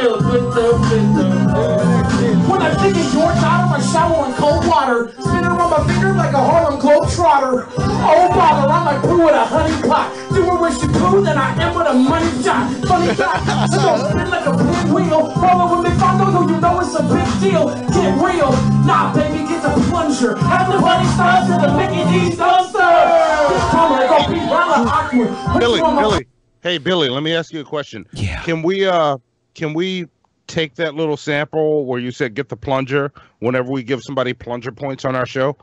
I 2.62 2.70
dig 2.78 2.94
in 2.94 3.02
your 3.18 3.34
daughter, 3.34 3.74
I 3.74 3.80
shower 3.92 4.26
in 4.28 4.34
cold 4.38 4.62
water. 4.66 5.10
Spin 5.18 5.42
around 5.42 5.70
my 5.74 5.82
finger 5.90 6.12
like 6.14 6.32
a 6.32 6.38
Harlem 6.38 6.78
Globetrotter. 6.80 7.66
Oh, 7.76 8.28
bother, 8.30 8.70
I'm 8.70 8.84
like 8.86 9.02
poo 9.02 9.24
with 9.26 9.34
a 9.34 9.44
honey 9.44 9.74
pot. 9.88 10.14
Do 10.30 10.46
it 10.54 10.60
with 10.60 10.78
shampoo, 10.78 11.24
then 11.24 11.36
I 11.36 11.50
am 11.60 11.74
with 11.74 11.88
a 11.88 11.94
money 11.94 12.30
shot. 12.44 12.70
Funny 12.86 13.12
shot, 13.16 13.42
so 13.74 14.06
spin 14.06 14.30
like 14.30 14.46
a 14.46 14.54
big 14.54 14.86
wheel. 14.94 15.34
Roll 15.34 15.66
with 15.74 15.90
me, 15.90 15.90
Fondo, 15.98 16.30
who 16.30 16.54
you 16.54 16.60
know 16.60 16.78
it's 16.78 16.94
a 16.94 17.02
big 17.02 17.26
deal. 17.42 17.66
Get 17.90 18.14
real, 18.22 18.52
nah, 18.86 19.10
baby, 19.12 19.42
get 19.50 19.62
the 19.66 19.74
plunger. 19.90 20.36
Have 20.46 20.70
the 20.70 20.78
bunny 20.78 21.09
stars 21.10 21.50
to 21.50 21.59
the 21.59 21.74
Mickey 21.74 22.06
D's 22.06 22.38
dumpster. 22.38 22.86
This 23.50 23.66
time 23.74 23.98
I 23.98 24.06
go 24.06 24.30
be 24.30 24.38
rather 24.46 24.86
awkward. 24.86 25.30
Put 25.52 25.59
Billy, 25.59 25.78
you 25.78 25.84
on 25.84 25.94
my- 25.96 26.02
Billy. 26.02 26.26
Hey 26.62 26.78
Billy, 26.78 27.09
let 27.09 27.24
me 27.24 27.34
ask 27.34 27.52
you 27.52 27.59
a 27.60 27.64
question. 27.64 28.06
Yeah. 28.12 28.40
Can 28.44 28.62
we 28.62 28.86
uh 28.86 29.18
can 29.55 29.74
we 29.74 30.09
take 30.47 30.74
that 30.77 30.95
little 30.95 31.16
sample 31.16 31.87
where 31.87 31.99
you 31.99 32.11
said 32.11 32.35
get 32.35 32.49
the 32.49 32.57
plunger 32.57 33.12
whenever 33.39 33.70
we 33.70 33.83
give 33.83 34.03
somebody 34.03 34.33
plunger 34.33 34.73
points 34.73 35.05
on 35.05 35.16
our 35.16 35.27
show? 35.27 35.57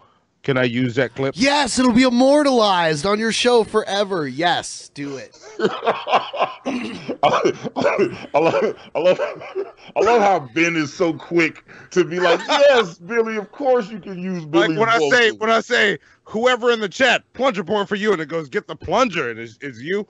Can 0.44 0.58
I 0.58 0.64
use 0.64 0.96
that 0.96 1.16
clip? 1.16 1.36
Yes, 1.38 1.78
it'll 1.80 1.92
be 1.92 2.04
immortalized 2.04 3.06
on 3.06 3.20
your 3.20 3.34
show 3.34 3.66
forever. 3.66 4.26
Yes, 4.26 4.90
do 4.94 5.18
it. 5.18 5.38
I 5.60 7.10
love, 8.34 8.78
I 8.96 9.00
love, 9.00 9.20
I 9.98 10.00
love 10.00 10.22
how 10.22 10.40
Ben 10.54 10.78
is 10.78 10.94
so 10.94 11.12
quick 11.14 11.66
to 11.92 12.06
be 12.06 12.22
like, 12.22 12.40
"Yes, 12.48 13.00
Billy, 13.00 13.36
of 13.36 13.52
course 13.52 13.90
you 13.90 14.00
can 14.00 14.18
use 14.18 14.46
Billy." 14.46 14.70
Like 14.70 14.80
when 14.80 14.88
I 14.90 15.10
say 15.10 15.32
when 15.32 15.50
I 15.50 15.60
say 15.60 16.00
whoever 16.24 16.72
in 16.72 16.80
the 16.80 16.88
chat 16.88 17.24
plunger 17.34 17.64
point 17.66 17.90
for 17.90 17.96
you 17.96 18.14
and 18.14 18.22
it 18.22 18.28
goes 18.28 18.48
get 18.48 18.68
the 18.68 18.78
plunger 18.78 19.30
and 19.30 19.40
it's, 19.40 19.58
it's 19.60 19.82
you. 19.82 20.08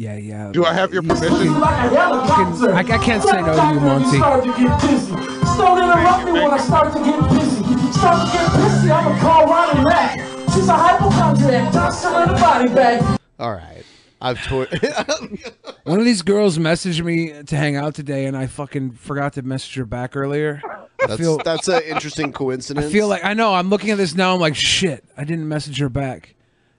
Yeah, 0.00 0.16
yeah. 0.16 0.50
Do 0.50 0.64
I 0.64 0.72
have 0.72 0.94
your 0.94 1.02
permission? 1.02 1.60
Like 1.60 1.92
a 1.92 1.94
helicopter. 1.94 2.72
I- 2.72 2.78
I 2.78 2.84
can't 3.04 3.22
say 3.22 3.42
no 3.42 3.54
to 3.54 3.74
you, 3.74 3.80
Monty. 3.80 4.16
Start 4.16 4.44
to 4.44 4.50
get 4.56 4.80
dizzy. 4.80 5.12
Don't 5.12 5.82
interrupt 5.82 6.24
me 6.24 6.32
when 6.32 6.50
I 6.52 6.56
start 6.56 6.92
to 6.94 6.98
get 7.04 7.20
busy. 7.28 7.92
Start 7.92 8.26
to 8.26 8.32
get 8.32 8.46
pissy, 8.50 8.90
I'ma 8.90 9.20
call 9.20 9.44
Ronnie 9.44 9.84
Mack. 9.84 10.18
She's 10.54 10.68
a 10.68 10.72
hypochondriac, 10.72 11.70
toss 11.74 12.02
her 12.04 12.22
in 12.22 12.28
the 12.30 12.34
body 12.40 12.68
bag. 12.70 13.20
All 13.38 13.52
right. 13.52 13.82
I've 14.22 14.42
told 14.46 14.68
One 15.84 15.98
of 15.98 16.06
these 16.06 16.22
girls 16.22 16.56
messaged 16.56 17.04
me 17.04 17.42
to 17.42 17.56
hang 17.56 17.76
out 17.76 17.94
today, 17.94 18.24
and 18.24 18.34
I 18.38 18.46
fucking 18.46 18.92
forgot 18.92 19.34
to 19.34 19.42
message 19.42 19.74
her 19.74 19.84
back 19.84 20.16
earlier. 20.16 20.62
I 20.64 20.86
That's 21.08 21.20
feel 21.20 21.36
that's 21.44 21.68
an 21.68 21.82
interesting 21.82 22.32
coincidence. 22.32 22.86
I 22.86 22.90
feel 22.90 23.06
like 23.06 23.22
I 23.22 23.34
know. 23.34 23.52
I'm 23.52 23.68
looking 23.68 23.90
at 23.90 23.98
this 23.98 24.14
now. 24.14 24.32
I'm 24.32 24.40
like, 24.40 24.56
shit. 24.56 25.04
I 25.18 25.24
didn't 25.24 25.46
message 25.46 25.78
her 25.78 25.90
back. 25.90 26.34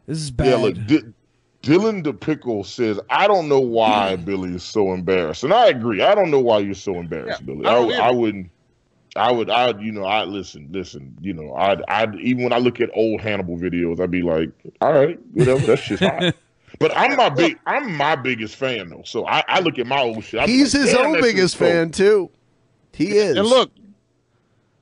This 0.07 0.17
is 0.17 0.31
bad. 0.31 0.47
Yeah, 0.47 0.55
look, 0.55 0.75
D- 0.87 1.03
Dylan 1.61 2.03
DePickle 2.03 2.65
says, 2.65 2.99
I 3.09 3.27
don't 3.27 3.47
know 3.47 3.59
why 3.59 4.15
Billy 4.25 4.55
is 4.55 4.63
so 4.63 4.93
embarrassed. 4.93 5.43
And 5.43 5.53
I 5.53 5.67
agree. 5.67 6.01
I 6.01 6.15
don't 6.15 6.31
know 6.31 6.39
why 6.39 6.59
you're 6.59 6.73
so 6.73 6.95
embarrassed, 6.95 7.45
Billy. 7.45 7.65
I 7.65 7.71
I, 7.71 7.73
don't 7.75 7.93
I, 7.93 8.11
wouldn't. 8.11 8.51
I 9.15 9.31
would, 9.31 9.49
I, 9.49 9.77
you 9.79 9.91
know, 9.91 10.05
I 10.05 10.23
listen, 10.23 10.69
listen, 10.71 11.15
you 11.21 11.33
know, 11.33 11.53
I, 11.53 11.77
I, 11.87 12.07
even 12.21 12.43
when 12.43 12.53
I 12.53 12.57
look 12.57 12.79
at 12.79 12.89
old 12.93 13.21
Hannibal 13.21 13.57
videos, 13.57 13.99
I'd 13.99 14.09
be 14.09 14.21
like, 14.21 14.49
all 14.79 14.93
right, 14.93 15.19
whatever, 15.33 15.59
that's 15.59 15.83
just 15.83 16.03
hot. 16.03 16.33
But 16.79 16.97
I'm 16.97 17.15
my 17.15 17.29
big, 17.29 17.59
I'm 17.67 17.95
my 17.95 18.15
biggest 18.15 18.55
fan 18.55 18.89
though. 18.89 19.03
So 19.05 19.27
I, 19.27 19.43
I 19.47 19.59
look 19.59 19.77
at 19.77 19.85
my 19.85 20.01
old 20.01 20.23
shit. 20.23 20.39
I'm 20.39 20.49
he's 20.49 20.73
like, 20.73 20.85
his 20.85 20.95
own 20.95 21.21
biggest 21.21 21.59
dope." 21.59 21.67
fan 21.67 21.91
too. 21.91 22.31
He 22.93 23.17
is. 23.17 23.37
And 23.37 23.45
look, 23.45 23.71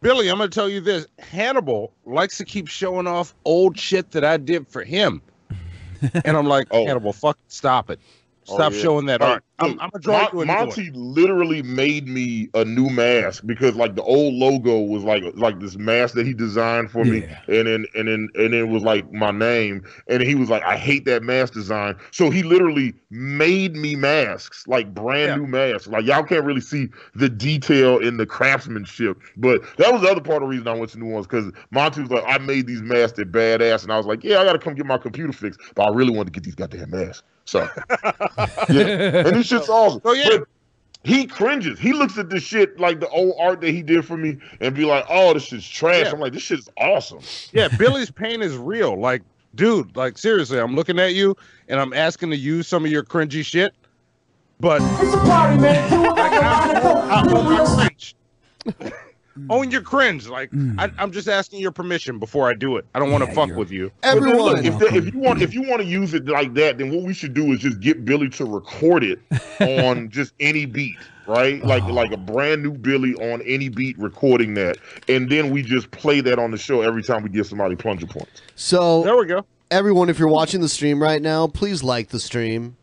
Billy, 0.01 0.29
I'm 0.29 0.37
gonna 0.37 0.49
tell 0.49 0.69
you 0.69 0.79
this: 0.79 1.07
Hannibal 1.17 1.91
likes 2.05 2.37
to 2.37 2.45
keep 2.45 2.69
showing 2.69 3.05
off 3.05 3.35
old 3.43 3.77
shit 3.77 4.11
that 4.11 4.23
I 4.23 4.37
did 4.37 4.67
for 4.67 4.83
him, 4.83 5.21
and 6.25 6.37
I'm 6.37 6.47
like, 6.47 6.67
oh. 6.71 6.85
Hannibal, 6.85 7.13
fuck, 7.13 7.37
stop 7.47 7.89
it, 7.89 7.99
Oh, 8.49 8.55
stop 8.55 8.73
yeah. 8.73 8.79
showing 8.79 9.05
that 9.05 9.21
art. 9.21 9.43
I'm, 9.59 9.71
look, 9.71 9.77
I'm 9.81 9.89
gonna 9.89 10.01
draw 10.01 10.29
Mon-. 10.33 10.47
Monty 10.47 10.91
literally 10.93 11.61
made 11.61 12.07
me 12.07 12.49
a 12.53 12.65
new 12.65 12.89
mask 12.89 13.43
because 13.45 13.75
like 13.75 13.95
the 13.95 14.03
old 14.03 14.33
logo 14.33 14.79
was 14.79 15.03
like 15.03 15.23
like 15.35 15.59
this 15.59 15.77
mask 15.77 16.15
that 16.15 16.25
he 16.25 16.33
designed 16.33 16.91
for 16.91 17.03
me, 17.03 17.23
and 17.47 17.67
then 17.67 17.85
and 17.95 18.07
then 18.07 18.29
and 18.35 18.53
then 18.53 18.53
it 18.53 18.69
was 18.69 18.83
like 18.83 19.11
my 19.11 19.31
name, 19.31 19.83
and 20.07 20.23
he 20.23 20.35
was 20.35 20.49
like, 20.49 20.63
I 20.63 20.77
hate 20.77 21.05
that 21.05 21.23
mask 21.23 21.53
design. 21.53 21.95
So 22.11 22.29
he 22.29 22.43
literally 22.43 22.93
made 23.09 23.75
me 23.75 23.95
masks, 23.95 24.67
like 24.67 24.93
brand 24.93 25.41
new 25.41 25.47
masks. 25.47 25.87
Like 25.87 26.05
y'all 26.05 26.23
can't 26.23 26.45
really 26.45 26.61
see 26.61 26.87
the 27.15 27.29
detail 27.29 27.97
in 27.99 28.17
the 28.17 28.25
craftsmanship, 28.25 29.17
but 29.37 29.61
that 29.77 29.91
was 29.91 30.01
the 30.01 30.09
other 30.09 30.21
part 30.21 30.41
of 30.41 30.49
the 30.49 30.55
reason 30.55 30.67
I 30.67 30.73
went 30.73 30.91
to 30.91 30.99
New 30.99 31.07
Orleans 31.07 31.27
because 31.27 31.51
Monty 31.71 32.01
was 32.01 32.11
like, 32.11 32.23
I 32.25 32.37
made 32.37 32.67
these 32.67 32.81
masks 32.81 33.17
that 33.17 33.31
badass, 33.31 33.83
and 33.83 33.91
I 33.91 33.97
was 33.97 34.05
like, 34.05 34.23
yeah, 34.23 34.39
I 34.39 34.45
gotta 34.45 34.59
come 34.59 34.75
get 34.75 34.85
my 34.85 34.97
computer 34.97 35.33
fixed, 35.33 35.59
but 35.75 35.83
I 35.83 35.93
really 35.93 36.11
wanted 36.11 36.33
to 36.33 36.39
get 36.39 36.43
these 36.43 36.55
goddamn 36.55 36.91
masks. 36.91 37.23
So 37.49 37.61
yeah. 38.69 39.25
and 39.25 39.35
this 39.35 39.47
shit's 39.47 39.69
oh, 39.69 39.73
awesome. 39.73 40.01
Oh, 40.05 40.13
yeah. 40.13 40.37
But 40.37 40.47
he 41.03 41.25
cringes. 41.25 41.79
He 41.79 41.93
looks 41.93 42.19
at 42.19 42.29
this 42.29 42.43
shit 42.43 42.79
like 42.79 42.99
the 42.99 43.09
old 43.09 43.33
art 43.39 43.61
that 43.61 43.71
he 43.71 43.81
did 43.81 44.05
for 44.05 44.17
me 44.17 44.37
and 44.59 44.75
be 44.75 44.85
like, 44.85 45.03
"Oh, 45.09 45.33
this 45.33 45.45
shit's 45.45 45.67
trash." 45.67 46.05
Yeah. 46.05 46.11
I'm 46.11 46.19
like, 46.19 46.33
"This 46.33 46.43
shit's 46.43 46.69
awesome." 46.77 47.21
Yeah, 47.51 47.67
Billy's 47.69 48.11
pain 48.11 48.43
is 48.43 48.55
real. 48.55 48.99
Like, 48.99 49.23
dude, 49.55 49.95
like 49.95 50.19
seriously, 50.19 50.59
I'm 50.59 50.75
looking 50.75 50.99
at 50.99 51.15
you 51.15 51.35
and 51.69 51.79
I'm 51.79 51.91
asking 51.93 52.29
to 52.29 52.37
use 52.37 52.67
some 52.67 52.85
of 52.85 52.91
your 52.91 53.03
cringy 53.03 53.43
shit, 53.43 53.73
but 54.59 54.79
It's 55.03 55.13
a 55.13 55.17
party, 55.17 55.59
man. 55.59 55.89
Do 55.89 56.03
it 56.03 56.09
like 56.09 56.33
a 56.33 56.45
I 56.45 57.25
hold 57.27 57.45
my 57.45 57.87
cringe. 57.87 58.95
Own 59.49 59.71
your 59.71 59.81
cringe. 59.81 60.27
Like 60.27 60.49
I, 60.77 60.91
I'm 60.97 61.11
just 61.11 61.27
asking 61.27 61.59
your 61.59 61.71
permission 61.71 62.19
before 62.19 62.49
I 62.49 62.53
do 62.53 62.77
it. 62.77 62.85
I 62.95 62.99
don't 62.99 63.11
want 63.11 63.23
to 63.25 63.31
fuck 63.33 63.49
with 63.55 63.71
you. 63.71 63.91
But 64.01 64.19
then 64.21 64.37
look, 64.37 64.65
if, 64.65 64.79
the- 64.79 64.95
if 64.95 65.13
you 65.13 65.19
want, 65.19 65.41
if 65.41 65.53
you 65.53 65.61
want 65.63 65.81
to 65.81 65.87
use 65.87 66.13
it 66.13 66.25
like 66.27 66.53
that, 66.55 66.77
then 66.77 66.91
what 66.93 67.03
we 67.05 67.13
should 67.13 67.33
do 67.33 67.51
is 67.53 67.59
just 67.59 67.79
get 67.79 68.05
Billy 68.05 68.29
to 68.29 68.45
record 68.45 69.03
it 69.03 69.19
on 69.59 70.09
just 70.09 70.33
any 70.39 70.65
beat, 70.65 70.97
right? 71.27 71.63
Like 71.63 71.83
like 71.83 72.11
a 72.11 72.17
brand 72.17 72.63
new 72.63 72.71
Billy 72.71 73.13
on 73.15 73.41
any 73.43 73.69
beat, 73.69 73.97
recording 73.99 74.53
that, 74.55 74.77
and 75.07 75.29
then 75.29 75.49
we 75.51 75.61
just 75.61 75.91
play 75.91 76.21
that 76.21 76.39
on 76.39 76.51
the 76.51 76.57
show 76.57 76.81
every 76.81 77.03
time 77.03 77.23
we 77.23 77.29
give 77.29 77.47
somebody 77.47 77.75
plunger 77.75 78.07
points. 78.07 78.41
So 78.55 79.03
there 79.03 79.15
we 79.17 79.25
go. 79.25 79.45
Everyone, 79.71 80.09
if 80.09 80.17
you're 80.17 80.27
watching 80.29 80.61
the 80.61 80.69
stream 80.69 81.01
right 81.01 81.21
now, 81.21 81.45
please 81.47 81.83
like 81.83 82.09
the 82.09 82.19
stream. 82.19 82.75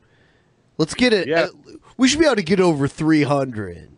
Let's 0.79 0.95
get 0.95 1.13
it. 1.13 1.31
uh, 1.33 1.49
we 1.97 2.07
should 2.07 2.21
be 2.21 2.27
able 2.27 2.37
to 2.37 2.43
get 2.43 2.61
over 2.61 2.87
300 2.87 3.89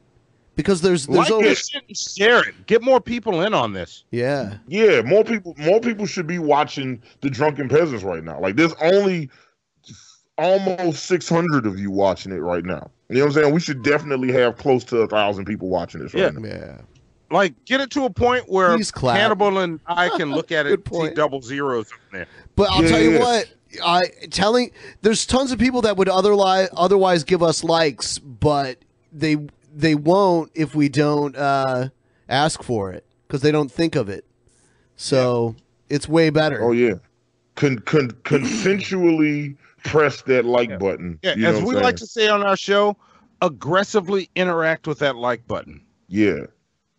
because 0.59 0.81
there's 0.81 1.07
there's 1.07 1.19
Like 1.19 1.31
only 1.31 1.49
this 1.51 1.69
shit 1.69 1.85
and 1.87 1.97
share 1.97 2.47
it. 2.47 2.67
Get 2.67 2.83
more 2.83 3.01
people 3.01 3.43
in 3.43 3.55
on 3.55 3.73
this. 3.73 4.03
yeah. 4.11 4.59
Yeah, 4.67 5.03
more 5.03 5.23
people, 5.25 5.55
more 5.57 5.81
people 5.81 6.05
should 6.05 6.27
be 6.27 6.41
watching 6.41 7.01
the 7.21 7.31
Drunken 7.31 7.69
Peasants 7.69 8.03
right 8.03 8.25
now. 8.25 8.41
Like, 8.41 8.57
there's 8.57 8.75
only 8.83 9.31
almost 10.37 11.07
600 11.07 11.65
of 11.67 11.79
you 11.79 11.91
watching 11.91 12.33
it 12.33 12.37
right 12.41 12.65
now. 12.65 12.91
You 13.09 13.17
know 13.17 13.21
what 13.27 13.37
I'm 13.37 13.43
saying? 13.43 13.55
We 13.55 13.61
should 13.61 13.83
definitely 13.83 14.33
have 14.33 14.57
close 14.57 14.85
to 14.85 14.99
a 14.99 15.07
thousand 15.07 15.45
people 15.47 15.69
watching 15.69 16.01
this 16.03 16.13
right 16.13 16.25
Yeah. 16.35 16.39
now. 16.39 16.49
Yeah. 16.49 16.79
Like 17.31 17.63
get 17.67 17.81
it 17.81 17.91
to 17.91 18.05
a 18.05 18.11
point 18.11 18.49
where 18.49 18.75
Please 18.75 18.91
clap. 18.91 19.17
Hannibal 19.17 19.59
and 19.59 19.79
I 19.87 20.09
can 20.17 20.31
look 20.33 20.51
at 20.51 20.67
it, 20.67 20.81
see 20.93 21.11
double 21.11 21.41
zeros 21.41 21.87
in 22.13 22.19
there. 22.19 22.27
But 22.57 22.71
I'll 22.71 22.83
tell 22.83 23.01
you 23.01 23.19
what, 23.21 23.53
I 23.85 24.05
telling 24.31 24.71
there's 25.03 25.27
tons 25.27 25.53
of 25.53 25.59
people 25.59 25.83
that 25.83 25.97
would 25.99 26.09
otherwise 26.09 26.69
otherwise 26.75 27.25
give 27.25 27.43
us 27.43 27.63
likes, 27.63 28.19
but 28.19 28.79
they 29.13 29.37
they 29.79 29.95
won't 29.95 30.51
if 30.55 30.75
we 30.75 30.89
don't 30.89 31.37
uh, 31.37 31.89
ask 32.29 32.63
for 32.63 32.91
it 32.93 33.07
because 33.27 33.43
they 33.43 33.53
don't 33.53 33.71
think 33.71 33.95
of 33.95 34.09
it. 34.09 34.25
So 34.97 35.55
it's 35.89 36.09
way 36.09 36.31
better. 36.31 36.63
Oh 36.63 36.73
yeah, 36.73 36.95
con, 37.55 37.79
con, 37.81 38.11
consensually 38.25 39.57
press 39.85 40.23
that 40.23 40.45
like 40.45 40.79
button. 40.79 41.19
Yeah, 41.23 41.35
you 41.37 41.47
as 41.47 41.57
what 41.57 41.67
we 41.69 41.77
I'm 41.77 41.83
like 41.83 41.97
to 41.97 42.07
say 42.07 42.29
on 42.29 42.43
our 42.43 42.57
show, 42.57 42.97
aggressively 43.41 44.29
interact 44.35 44.87
with 44.89 44.99
that 44.99 45.17
like 45.17 45.47
button. 45.47 45.81
Yeah. 46.09 46.47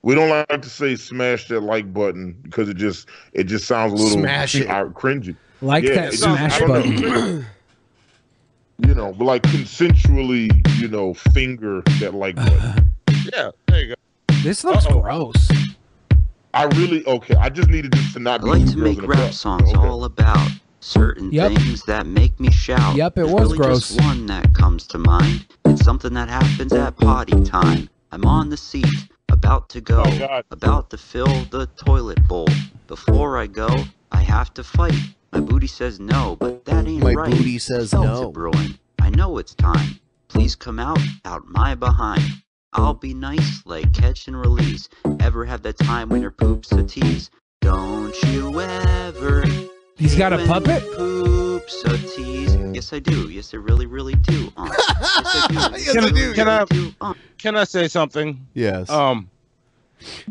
We 0.02 0.16
don't 0.16 0.30
like 0.30 0.62
to 0.62 0.70
say 0.70 0.96
smash 0.96 1.50
that 1.50 1.60
like 1.60 1.94
button 1.94 2.32
because 2.44 2.70
it 2.70 2.78
just 2.78 3.10
it 3.34 3.44
just 3.44 3.66
sounds 3.66 3.92
a 3.92 3.96
little 3.98 4.20
Smash 4.20 4.56
it. 4.56 4.66
cringy. 4.70 5.36
Like 5.62 5.84
Yeah, 5.84 5.96
that 5.96 6.14
smash 6.14 6.56
I 6.56 6.60
don't 6.60 6.70
know. 6.70 7.12
button. 7.12 7.46
you 8.86 8.94
know, 8.94 9.12
like 9.20 9.44
consensually, 9.44 10.50
you 10.80 10.88
know, 10.88 11.14
finger 11.14 11.82
that 12.00 12.14
like 12.14 12.38
uh-huh. 12.38 12.50
button. 12.76 12.92
Yeah, 13.34 13.52
there 13.68 13.82
you 13.82 13.88
go. 13.90 14.34
This 14.44 14.64
looks 14.64 14.86
gross. 14.88 15.50
I 16.54 16.64
really 16.64 17.06
okay. 17.06 17.36
I 17.36 17.50
just 17.50 17.70
needed 17.70 17.92
this 17.92 18.14
to 18.14 18.20
not 18.20 18.42
I 18.42 18.46
like 18.46 18.72
to 18.72 18.78
make 18.78 19.02
rap 19.02 19.18
cup. 19.20 19.34
songs 19.34 19.74
all 19.74 20.04
about 20.06 20.50
certain 20.80 21.32
Yep. 21.32 21.52
things 21.52 21.84
that 21.84 22.08
make 22.08 22.40
me 22.40 22.50
shout. 22.52 22.96
Yep, 22.96 23.12
it 23.12 23.16
There's 23.16 23.32
was 23.32 23.42
really 23.42 23.58
gross. 23.58 23.90
Just 23.90 24.02
one 24.02 24.26
that 24.28 24.54
comes 24.54 24.88
to 24.88 24.98
mind. 24.98 25.46
It's 25.66 25.84
something 25.84 26.14
that 26.14 26.30
happens 26.30 26.74
at 26.74 26.98
potty 26.98 27.44
time. 27.44 27.90
I'm 28.12 28.26
on 28.26 28.50
the 28.50 28.58
seat, 28.58 28.88
about 29.30 29.70
to 29.70 29.82
go, 29.82 30.04
Oh, 30.06 30.42
about 30.50 30.90
to 30.90 30.98
fill 30.98 31.44
the 31.52 31.68
toilet 31.86 32.26
bowl. 32.28 32.48
Before 32.88 33.38
I 33.38 33.46
go, 33.46 33.70
I 34.12 34.22
have 34.24 34.52
to 34.56 34.64
fight. 34.64 34.96
My 35.32 35.40
booty 35.40 35.68
says 35.68 36.00
no, 36.00 36.36
but 36.40 36.66
that 36.66 36.88
ain't 36.88 37.04
My 37.04 37.14
right. 37.14 37.30
My 37.30 37.38
booty 37.38 37.60
says 37.60 37.92
Felt 37.92 38.06
no. 38.06 38.30
It 38.30 38.34
brewing. 38.34 38.80
I 39.00 39.10
know 39.12 39.38
it's 39.38 39.54
time. 39.54 40.00
Please 40.28 40.56
come 40.56 40.80
out, 40.80 41.00
out 41.26 41.44
my 41.48 41.76
behind. 41.76 42.24
I'll 42.74 42.94
be 42.94 43.14
nice 43.14 43.66
like 43.66 43.92
catch 43.94 44.28
and 44.28 44.40
release. 44.40 44.90
Ever 45.20 45.46
have 45.46 45.62
that 45.64 45.78
time 45.78 46.10
when 46.10 46.22
your 46.22 46.32
poop's 46.32 46.72
a 46.72 46.84
tease? 46.84 47.30
Don't 47.62 48.16
you 48.24 48.60
ever? 48.62 49.44
He's 49.98 50.16
got 50.16 50.34
a 50.34 50.46
puppet? 50.46 50.84
Poops 50.96 51.84
a 51.86 51.98
tease. 51.98 52.56
Yes, 52.74 52.94
I 52.94 53.00
do. 53.00 53.30
Yes, 53.30 53.54
I 53.54 53.58
really, 53.58 53.86
really 53.86 54.16
do. 54.16 54.52
Yes, 54.58 55.96
I 55.98 56.10
do. 56.12 56.34
Can 56.34 56.48
I, 56.48 56.60
Yes, 56.60 56.68
can 56.70 56.96
I 57.02 57.14
can 57.38 57.56
I 57.58 57.64
say 57.64 57.88
something? 57.88 58.46
Yes. 58.54 58.90
Um 58.90 59.30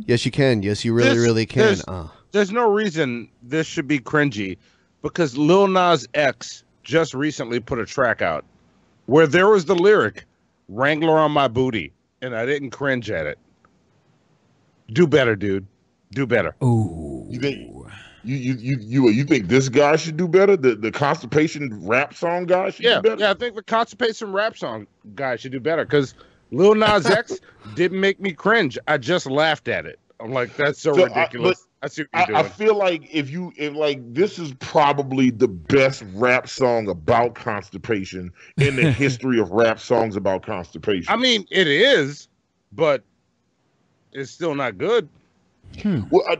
yes, 0.06 0.24
you 0.24 0.30
can. 0.30 0.62
Yes, 0.62 0.84
you 0.84 0.92
really, 0.94 1.10
this- 1.10 1.18
really 1.18 1.46
can. 1.46 1.62
There's, 1.62 1.84
Uh, 1.88 2.08
there's 2.32 2.52
no 2.52 2.70
reason 2.70 3.28
this 3.42 3.66
should 3.66 3.88
be 3.88 3.98
cringy 3.98 4.58
because 5.02 5.36
Lil 5.36 5.68
Nas 5.68 6.06
X 6.14 6.64
just 6.82 7.14
recently 7.14 7.60
put 7.60 7.78
a 7.78 7.86
track 7.86 8.22
out 8.22 8.44
where 9.06 9.26
there 9.26 9.48
was 9.48 9.64
the 9.66 9.74
lyric 9.74 10.24
"Wrangler 10.68 11.18
on 11.18 11.32
my 11.32 11.48
booty," 11.48 11.92
and 12.22 12.34
I 12.36 12.46
didn't 12.46 12.70
cringe 12.70 13.10
at 13.10 13.26
it. 13.26 13.38
Do 14.92 15.06
better, 15.06 15.36
dude. 15.36 15.66
Do 16.12 16.26
better. 16.26 16.54
Ooh. 16.62 17.26
You 17.28 17.38
think 17.40 17.70
you 18.24 18.36
you 18.36 18.54
you 18.54 18.78
you 18.80 19.08
you 19.10 19.24
think 19.24 19.48
this 19.48 19.68
guy 19.68 19.96
should 19.96 20.16
do 20.16 20.26
better? 20.26 20.56
The 20.56 20.74
the 20.74 20.90
constipation 20.90 21.86
rap 21.86 22.14
song 22.14 22.46
guy 22.46 22.70
should 22.70 22.84
Yeah, 22.84 22.96
do 22.96 23.02
better? 23.10 23.20
yeah. 23.20 23.30
I 23.30 23.34
think 23.34 23.54
the 23.54 23.62
constipation 23.62 24.32
rap 24.32 24.56
song 24.56 24.86
guy 25.14 25.36
should 25.36 25.52
do 25.52 25.60
better 25.60 25.84
because 25.84 26.14
Lil 26.50 26.74
Nas 26.74 27.06
X 27.06 27.38
didn't 27.74 28.00
make 28.00 28.18
me 28.20 28.32
cringe. 28.32 28.78
I 28.88 28.96
just 28.96 29.26
laughed 29.26 29.68
at 29.68 29.84
it. 29.84 29.98
I'm 30.20 30.32
like, 30.32 30.56
that's 30.56 30.80
so, 30.80 30.94
So, 30.94 31.02
uh, 31.02 31.10
I- 31.10 31.18
ridiculous. 31.20 31.66
I, 31.82 31.88
see 31.88 32.04
what 32.10 32.28
you're 32.28 32.36
I, 32.36 32.40
I 32.40 32.42
feel 32.42 32.76
like 32.76 33.08
if 33.12 33.30
you 33.30 33.52
if 33.56 33.74
like 33.74 34.00
this 34.12 34.38
is 34.38 34.52
probably 34.54 35.30
the 35.30 35.48
best 35.48 36.04
rap 36.14 36.48
song 36.48 36.88
about 36.88 37.34
constipation 37.34 38.32
in 38.56 38.76
the 38.76 38.90
history 38.92 39.38
of 39.38 39.50
rap 39.50 39.78
songs 39.78 40.16
about 40.16 40.42
constipation. 40.42 41.12
I 41.12 41.16
mean, 41.16 41.46
it 41.50 41.68
is, 41.68 42.28
but 42.72 43.04
it's 44.12 44.30
still 44.30 44.54
not 44.54 44.78
good. 44.78 45.08
Hmm. 45.80 46.02
Well, 46.10 46.24
I, 46.28 46.38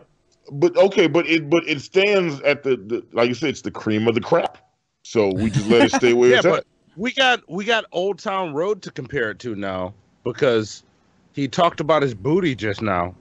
but 0.51 0.77
okay, 0.77 1.07
but 1.07 1.27
it 1.27 1.49
but 1.49 1.67
it 1.69 1.81
stands 1.81 2.41
at 2.41 2.65
the, 2.65 2.77
the 2.77 3.07
like 3.13 3.29
you 3.29 3.35
said, 3.35 3.51
it's 3.51 3.63
the 3.63 3.71
cream 3.71 4.09
of 4.09 4.15
the 4.15 4.21
crap. 4.21 4.59
So 5.03 5.33
we 5.33 5.51
just 5.51 5.69
let 5.69 5.83
it 5.83 5.93
stay 5.93 6.13
where 6.15 6.31
yeah, 6.31 6.37
it's 6.37 6.45
but 6.45 6.61
at. 6.61 6.67
we 6.97 7.13
got 7.13 7.49
we 7.49 7.65
got 7.65 7.85
Old 7.93 8.19
Town 8.19 8.55
Road 8.55 8.83
to 8.83 8.91
compare 8.91 9.31
it 9.31 9.39
to 9.41 9.55
now 9.55 9.95
because 10.25 10.83
he 11.33 11.47
talked 11.47 11.79
about 11.81 12.03
his 12.03 12.15
booty 12.15 12.57
just 12.57 12.83
now, 12.83 13.15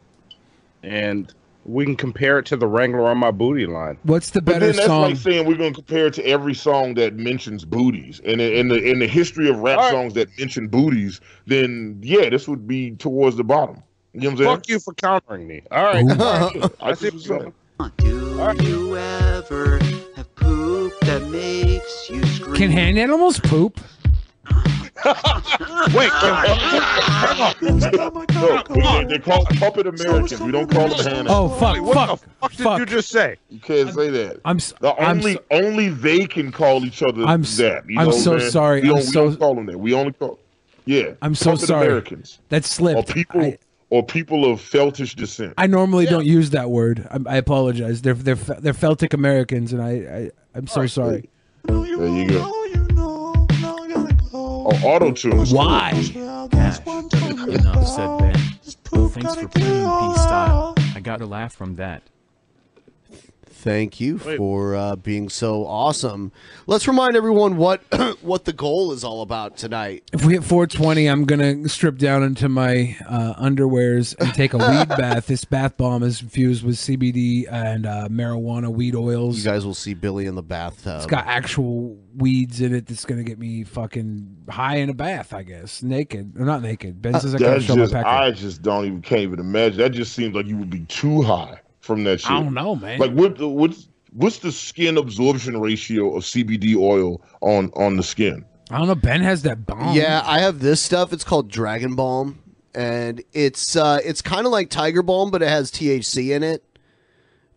and 0.81 1.31
we 1.67 1.85
can 1.85 1.95
compare 1.95 2.39
it 2.39 2.45
to 2.47 2.57
the 2.57 2.65
Wrangler 2.67 3.07
on 3.07 3.17
my 3.17 3.29
booty 3.31 3.65
line. 3.65 3.97
What's 4.03 4.29
the 4.31 4.41
better 4.41 4.59
But 4.59 4.59
better 4.61 4.65
then 4.67 4.75
that's 4.77 4.87
song? 4.87 5.01
like 5.03 5.17
saying 5.17 5.45
we're 5.45 5.57
going 5.57 5.73
to 5.73 5.75
compare 5.75 6.07
it 6.07 6.13
to 6.15 6.25
every 6.25 6.53
song 6.53 6.93
that 6.95 7.15
mentions 7.15 7.65
booties, 7.65 8.21
and 8.25 8.39
in, 8.41 8.53
in 8.53 8.67
the 8.69 8.81
in 8.83 8.99
the 8.99 9.07
history 9.07 9.49
of 9.49 9.59
rap 9.59 9.77
All 9.77 9.83
right. 9.83 9.91
songs 9.91 10.13
that 10.15 10.29
mention 10.39 10.67
booties, 10.67 11.19
then 11.45 11.99
yeah, 12.01 12.29
this 12.29 12.47
would 12.47 12.67
be 12.67 12.91
towards 12.91 13.35
the 13.35 13.43
bottom. 13.43 13.83
You 14.13 14.21
know 14.21 14.27
what 14.29 14.31
I'm 14.31 14.37
saying? 14.37 14.55
Fuck 14.57 14.69
you 14.69 14.79
for 14.79 14.93
countering 14.93 15.47
me. 15.47 15.61
All 15.71 15.83
right, 15.83 16.03
I 16.19 16.69
I 16.81 16.93
see 16.93 17.09
see 17.11 17.29
what 17.29 17.53
what 17.77 18.03
you're 18.03 18.09
you're 18.09 18.49
saying. 18.49 18.57
Do 18.57 18.65
you 18.65 18.97
ever 18.97 19.79
have 20.15 20.35
poop 20.35 20.93
that 21.01 21.27
makes 21.29 22.09
you 22.09 22.23
scream? 22.25 22.55
Can 22.55 22.71
hand 22.71 22.97
animals 22.97 23.39
poop? 23.39 23.79
Wait, 25.93 26.09
No, 27.61 28.63
we, 28.69 28.81
they, 28.81 29.05
they 29.05 29.19
call 29.19 29.45
puppet 29.45 29.87
Americans. 29.87 30.39
We 30.41 30.51
don't 30.51 30.69
call 30.69 30.87
them 30.89 31.05
hand 31.05 31.27
Oh 31.29 31.49
fuck! 31.49 31.79
what 31.81 31.93
fuck! 31.95 32.19
the 32.19 32.27
fuck 32.39 32.51
did 32.51 32.59
fuck. 32.63 32.79
you 32.79 32.85
just 32.85 33.09
say? 33.09 33.37
You 33.49 33.59
can't 33.59 33.93
say 33.93 34.09
that. 34.09 34.39
I'm 34.45 34.57
s- 34.57 34.73
The 34.79 34.93
I'm 34.95 35.17
only 35.19 35.33
so- 35.33 35.43
only 35.51 35.89
they 35.89 36.25
can 36.25 36.51
call 36.51 36.83
each 36.85 37.01
other 37.03 37.23
I'm 37.25 37.41
s- 37.43 37.57
that. 37.57 37.89
You 37.89 37.99
I'm 37.99 38.07
know 38.07 38.11
so 38.11 38.37
saying? 38.39 38.51
sorry. 38.51 38.81
We 38.81 38.89
I'm 38.89 38.95
don't, 38.95 39.05
we 39.05 39.11
so- 39.11 39.25
don't 39.29 39.37
call 39.39 39.55
them 39.55 39.65
that. 39.67 39.79
We 39.79 39.93
only 39.93 40.13
call. 40.13 40.39
Yeah. 40.85 41.13
I'm 41.21 41.35
so 41.35 41.51
puppet 41.51 41.67
sorry. 41.67 41.85
Americans 41.87 42.39
That 42.49 42.63
or 42.63 42.67
slipped. 42.67 43.09
people 43.13 43.41
I, 43.41 43.57
or 43.89 44.03
people 44.05 44.51
of 44.51 44.59
Feltish 44.61 45.15
descent. 45.15 45.53
I 45.57 45.67
normally 45.67 46.05
don't 46.05 46.25
use 46.25 46.49
that 46.51 46.69
word. 46.69 47.07
I, 47.11 47.19
I 47.33 47.37
apologize. 47.37 48.01
They're 48.01 48.13
they're 48.13 48.35
they're 48.35 48.73
Celtic 48.73 49.13
Americans, 49.13 49.73
and 49.73 49.81
I, 49.81 49.91
I 49.91 50.31
I'm 50.55 50.67
so 50.67 50.83
ah, 50.83 50.87
sorry. 50.87 51.29
There 51.63 51.85
you 51.85 52.27
go. 52.29 52.53
Oh, 54.69 54.75
auto 54.83 55.13
tune. 55.13 55.45
Why? 55.45 55.91
Cash. 56.51 56.79
Enough 56.85 57.87
said 57.87 58.17
Ben. 58.19 58.35
Thanks 58.35 59.35
for 59.35 59.47
playing 59.47 59.51
P 59.51 60.13
style. 60.19 60.75
I 60.93 60.99
got 60.99 61.21
a 61.21 61.25
laugh 61.25 61.53
from 61.53 61.75
that. 61.75 62.03
Thank 63.67 63.99
you 63.99 64.17
for 64.17 64.75
uh, 64.75 64.95
being 64.95 65.27
so 65.27 65.65
awesome. 65.65 66.31
Let's 66.67 66.87
remind 66.87 67.17
everyone 67.17 67.57
what 67.57 67.81
what 68.21 68.45
the 68.45 68.53
goal 68.53 68.93
is 68.93 69.03
all 69.03 69.21
about 69.21 69.57
tonight. 69.57 70.09
If 70.13 70.23
we 70.23 70.33
hit 70.35 70.45
420, 70.45 71.05
I'm 71.07 71.25
gonna 71.25 71.67
strip 71.67 71.97
down 71.97 72.23
into 72.23 72.47
my 72.47 72.95
uh, 73.05 73.33
underwears 73.33 74.15
and 74.19 74.33
take 74.33 74.53
a 74.53 74.57
weed 74.57 74.87
bath. 74.97 75.27
This 75.27 75.43
bath 75.43 75.75
bomb 75.75 76.01
is 76.03 76.21
infused 76.21 76.63
with 76.63 76.77
CBD 76.77 77.51
and 77.51 77.85
uh, 77.85 78.07
marijuana 78.09 78.69
weed 78.69 78.95
oils. 78.95 79.37
You 79.37 79.43
guys 79.43 79.65
will 79.65 79.73
see 79.73 79.93
Billy 79.93 80.27
in 80.27 80.35
the 80.35 80.43
bathtub. 80.43 80.97
It's 80.97 81.05
got 81.05 81.27
actual 81.27 81.97
weeds 82.15 82.61
in 82.61 82.73
it 82.73 82.87
that's 82.87 83.03
gonna 83.03 83.23
get 83.23 83.37
me 83.37 83.65
fucking 83.65 84.45
high 84.49 84.77
in 84.77 84.89
a 84.89 84.93
bath. 84.93 85.33
I 85.33 85.43
guess 85.43 85.83
naked 85.83 86.39
or 86.39 86.45
not 86.45 86.61
naked. 86.61 87.01
Ben 87.01 87.19
says 87.19 87.35
I 87.35 87.37
can't 87.37 87.61
show 87.61 87.75
my 87.75 87.87
pecker. 87.87 88.07
I 88.07 88.31
just 88.31 88.61
don't 88.61 88.85
even 88.85 89.01
can't 89.01 89.23
even 89.23 89.39
imagine. 89.41 89.79
That 89.79 89.91
just 89.91 90.13
seems 90.13 90.35
like 90.35 90.45
you 90.45 90.55
would 90.55 90.69
be 90.69 90.85
too 90.85 91.21
high 91.21 91.59
from 91.87 92.03
that 92.03 92.21
shit. 92.21 92.29
I 92.29 92.43
don't 92.43 92.53
know, 92.53 92.75
man. 92.75 92.99
Like 92.99 93.11
what? 93.11 93.39
What's 93.39 93.87
what's 94.11 94.39
the 94.39 94.51
skin 94.51 94.97
absorption 94.97 95.59
ratio 95.59 96.15
of 96.15 96.23
CBD 96.23 96.75
oil 96.75 97.21
on 97.41 97.71
on 97.75 97.97
the 97.97 98.03
skin? 98.03 98.45
I 98.69 98.77
don't 98.77 98.87
know. 98.87 98.95
Ben 98.95 99.21
has 99.21 99.43
that 99.43 99.65
bomb. 99.65 99.95
Yeah, 99.95 100.21
I 100.25 100.39
have 100.39 100.59
this 100.59 100.81
stuff. 100.81 101.13
It's 101.13 101.23
called 101.23 101.49
Dragon 101.49 101.95
Balm, 101.95 102.39
and 102.75 103.23
it's 103.33 103.75
uh, 103.75 103.99
it's 104.03 104.21
kind 104.21 104.45
of 104.45 104.51
like 104.51 104.69
Tiger 104.69 105.01
Balm, 105.01 105.31
but 105.31 105.41
it 105.41 105.47
has 105.47 105.71
THC 105.71 106.35
in 106.35 106.43
it. 106.43 106.63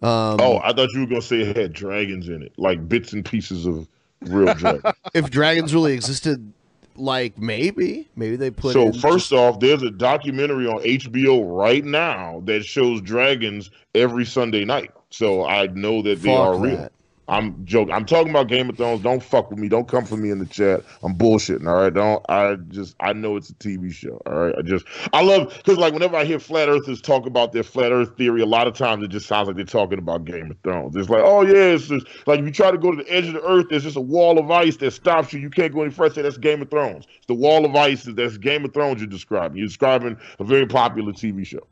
Um, 0.03 0.41
oh, 0.41 0.61
I 0.63 0.73
thought 0.73 0.91
you 0.93 1.01
were 1.01 1.07
gonna 1.07 1.21
say 1.21 1.41
it 1.41 1.57
had 1.57 1.73
dragons 1.73 2.29
in 2.29 2.43
it, 2.43 2.53
like 2.57 2.89
bits 2.89 3.13
and 3.13 3.25
pieces 3.25 3.67
of 3.67 3.87
real 4.23 4.55
dragon. 4.55 4.93
if 5.15 5.31
dragons 5.31 5.75
really 5.75 5.93
existed, 5.93 6.53
like 7.01 7.39
maybe, 7.39 8.09
maybe 8.17 8.37
they 8.37 8.51
put. 8.51 8.73
so 8.73 8.93
first 8.93 9.33
off, 9.33 9.61
there's 9.61 9.83
a 9.83 9.91
documentary 9.91 10.67
on 10.67 10.79
HBO 10.83 11.43
right 11.45 11.85
now 11.85 12.43
that 12.45 12.65
shows 12.65 13.01
dragons 13.01 13.71
every 13.95 14.25
Sunday 14.25 14.65
night. 14.65 14.93
So 15.11 15.47
I 15.47 15.67
know 15.69 16.03
that 16.03 16.23
they 16.23 16.29
Fuck 16.29 16.39
are 16.39 16.59
real. 16.59 16.77
that. 16.77 16.93
I'm 17.31 17.65
joking. 17.65 17.95
I'm 17.95 18.05
talking 18.05 18.31
about 18.31 18.49
Game 18.49 18.69
of 18.69 18.77
Thrones. 18.77 19.03
Don't 19.03 19.23
fuck 19.23 19.51
with 19.51 19.59
me. 19.61 19.69
Don't 19.69 19.87
come 19.87 20.05
for 20.05 20.17
me 20.17 20.31
in 20.31 20.41
the 20.41 20.47
chat. 20.47 20.83
I'm 21.05 21.15
bullshitting. 21.15 21.67
All 21.69 21.81
right. 21.81 21.95
Don't. 21.95 22.25
I 22.29 22.57
just. 22.71 22.97
I 22.99 23.13
know 23.13 23.37
it's 23.37 23.51
a 23.51 23.55
TV 23.55 23.93
show. 23.93 24.21
All 24.27 24.35
right. 24.35 24.55
I 24.59 24.63
just. 24.63 24.85
I 25.13 25.23
love 25.23 25.55
because 25.57 25.79
like 25.79 25.95
whenever 25.95 26.17
I 26.17 26.25
hear 26.25 26.41
flat 26.41 26.69
earthers 26.69 27.01
talk 27.01 27.27
about 27.27 27.53
their 27.53 27.63
flat 27.63 27.93
Earth 27.93 28.17
theory, 28.17 28.43
a 28.43 28.47
lot 28.47 28.67
of 28.67 28.75
times 28.75 29.05
it 29.05 29.09
just 29.09 29.27
sounds 29.27 29.47
like 29.47 29.55
they're 29.55 29.65
talking 29.65 29.99
about 29.99 30.25
Game 30.25 30.51
of 30.51 30.57
Thrones. 30.65 30.97
It's 30.97 31.09
like, 31.09 31.23
oh 31.25 31.43
yeah, 31.43 31.75
it's 31.75 31.87
just 31.87 32.05
like 32.27 32.41
if 32.41 32.45
you 32.47 32.51
try 32.51 32.73
to 32.73 32.79
go 32.79 32.91
to 32.91 33.01
the 33.01 33.09
edge 33.09 33.29
of 33.29 33.35
the 33.35 33.45
Earth, 33.45 33.67
there's 33.71 33.85
just 33.85 33.97
a 33.97 34.01
wall 34.01 34.41
of 34.41 34.51
ice 34.51 34.77
that 34.79 34.91
stops 34.91 35.33
you. 35.33 35.39
You 35.39 35.51
can't 35.51 35.73
go 35.73 35.83
any 35.83 35.93
further. 35.93 36.17
Say 36.17 36.23
that's 36.23 36.37
Game 36.37 36.61
of 36.63 36.71
Thrones. 36.71 37.07
It's 37.17 37.27
the 37.27 37.35
wall 37.35 37.65
of 37.65 37.77
ice. 37.77 38.03
That's 38.03 38.39
Game 38.39 38.65
of 38.65 38.75
Thrones. 38.75 39.01
You're 39.01 39.09
describing. 39.09 39.57
You're 39.57 39.69
describing 39.69 40.17
a 40.41 40.45
very 40.45 40.67
popular 40.67 41.13
TV 41.13 41.47
show. 41.47 41.65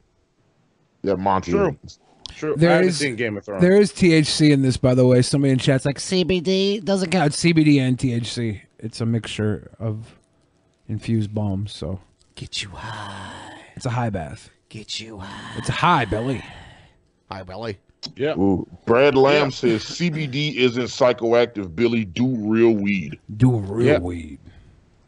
Yeah, 1.02 1.14
Monty. 1.14 1.50
True. 1.50 1.76
True. 2.38 2.54
I 2.58 2.60
haven't 2.62 2.88
is 2.88 2.98
seen 2.98 3.16
Game 3.16 3.36
of 3.36 3.44
Thrones. 3.44 3.60
there 3.62 3.76
is 3.80 3.92
THC 3.92 4.50
in 4.52 4.62
this, 4.62 4.76
by 4.76 4.94
the 4.94 5.06
way. 5.06 5.22
Somebody 5.22 5.52
in 5.52 5.58
chat's 5.58 5.84
like 5.84 5.98
CBD 5.98 6.84
doesn't 6.84 7.10
count. 7.10 7.26
It's 7.28 7.42
CBD 7.42 7.80
and 7.80 7.98
THC. 7.98 8.60
It's 8.78 9.00
a 9.00 9.06
mixture 9.06 9.70
of 9.80 10.16
infused 10.88 11.34
bombs. 11.34 11.72
So 11.72 12.00
get 12.36 12.62
you 12.62 12.68
high. 12.70 13.54
It's 13.74 13.86
a 13.86 13.90
high 13.90 14.10
bath. 14.10 14.50
Get 14.68 15.00
you 15.00 15.18
high. 15.18 15.58
It's 15.58 15.68
a 15.68 15.72
high 15.72 16.04
belly. 16.04 16.42
High 17.30 17.42
belly. 17.42 17.78
Yeah. 18.16 18.36
Ooh. 18.38 18.66
Brad 18.86 19.16
Lamb 19.16 19.50
says 19.50 19.82
CBD 19.82 20.54
isn't 20.54 20.84
psychoactive. 20.84 21.74
Billy, 21.74 22.04
do 22.04 22.26
real 22.26 22.72
weed. 22.72 23.18
Do 23.36 23.56
real 23.56 23.86
Yeah. 23.86 23.98
weed. 23.98 24.38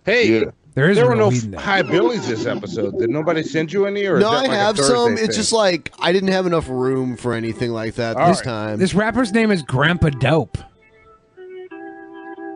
Hey, 0.05 0.40
Yeah. 0.40 0.51
There 0.74 0.88
is 0.88 0.97
there 0.97 1.09
were 1.09 1.16
no 1.16 1.28
weed 1.28 1.44
in 1.44 1.51
there. 1.51 1.60
high 1.60 1.82
billies 1.82 2.28
this 2.28 2.47
episode. 2.47 2.98
Did 2.98 3.10
nobody 3.10 3.42
send 3.42 3.72
you 3.72 3.86
any? 3.86 4.06
Or 4.06 4.18
No, 4.20 4.30
I 4.30 4.42
like 4.42 4.51
have 4.51 4.76
Thursday 4.76 4.94
some. 4.94 5.18
It's 5.18 5.36
just 5.36 5.52
like 5.52 5.92
I 5.98 6.12
didn't 6.12 6.30
have 6.30 6.47
enough 6.47 6.68
room 6.68 7.16
for 7.16 7.34
anything 7.34 7.72
like 7.72 7.94
that 7.97 8.16
All 8.16 8.28
this 8.28 8.38
right. 8.38 8.44
time. 8.44 8.78
This 8.78 8.94
rapper's 8.94 9.32
name 9.32 9.51
is 9.51 9.62
Grandpa 9.62 10.10
Dope. 10.10 10.59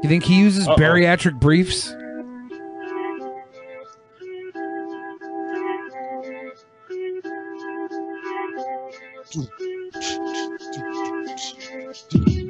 You 0.02 0.08
think 0.08 0.24
he 0.24 0.38
uses 0.38 0.68
Uh-oh. 0.68 0.76
bariatric 0.76 1.40
briefs? 1.40 1.94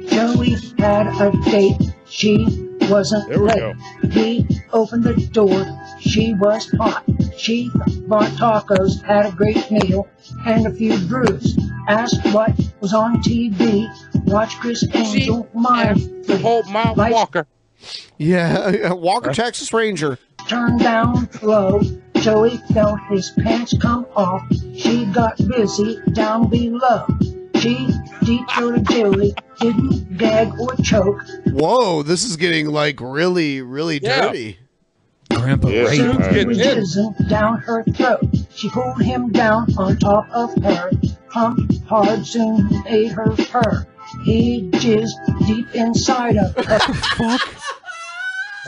Joey 0.09 0.55
had 0.77 1.07
a 1.21 1.31
date. 1.45 1.81
She 2.05 2.64
wasn't 2.89 3.27
There 3.29 3.39
we 3.39 3.47
late. 3.47 3.57
go. 3.59 3.73
He 4.09 4.47
opened 4.73 5.03
the 5.03 5.13
door. 5.27 5.65
She 5.99 6.33
was 6.35 6.69
hot. 6.77 7.03
She 7.37 7.69
bought 8.07 8.29
tacos, 8.31 9.01
had 9.03 9.25
a 9.27 9.31
great 9.31 9.69
meal, 9.71 10.07
and 10.45 10.67
a 10.67 10.71
few 10.73 10.97
brews. 11.07 11.57
Asked 11.87 12.25
what 12.33 12.51
was 12.79 12.93
on 12.93 13.21
TV. 13.21 13.87
Watch 14.25 14.57
Criss 14.59 14.83
Angel 14.93 15.47
mind 15.53 16.25
the 16.25 16.37
whole 16.37 16.63
Mount 16.63 16.97
Walker. 16.97 17.45
yeah, 18.17 18.89
uh, 18.89 18.95
Walker 18.95 19.31
Texas 19.33 19.71
Ranger. 19.73 20.17
Turned 20.47 20.79
down 20.79 21.29
low. 21.41 21.81
Joey 22.15 22.57
felt 22.73 22.99
his 23.09 23.31
pants 23.43 23.75
come 23.79 24.05
off. 24.15 24.41
She 24.75 25.05
got 25.05 25.37
busy 25.47 25.99
down 26.13 26.49
below. 26.49 27.05
She 27.65 27.89
detoured 28.23 28.87
Joey, 28.87 29.33
didn't 29.59 30.17
gag 30.19 30.51
or 30.59 30.75
choke. 30.83 31.19
Whoa, 31.47 32.03
this 32.03 32.23
is 32.23 32.37
getting 32.37 32.67
like 32.67 32.99
really, 33.01 33.63
really 33.63 33.99
Yeah. 34.03 34.21
dirty. 34.27 34.59
Grandpa 35.33 35.69
Yeah, 35.69 35.89
She 35.89 35.97
man. 36.03 36.47
was 36.47 36.59
jizzing 36.59 37.27
down 37.27 37.57
her 37.61 37.83
throat. 37.85 38.23
She 38.53 38.69
pulled 38.69 39.01
him 39.01 39.31
down 39.31 39.73
on 39.79 39.97
top 39.97 40.27
of 40.31 40.53
her. 40.63 40.91
Pumped 41.31 41.83
hard, 41.87 42.27
soon 42.27 42.69
made 42.85 43.11
her 43.13 43.31
purr. 43.31 43.87
He 44.25 44.69
jizzed 44.73 45.47
deep 45.47 45.65
inside 45.73 46.37
of 46.37 46.53
her. 46.67 46.77
Fuck. 47.17 47.55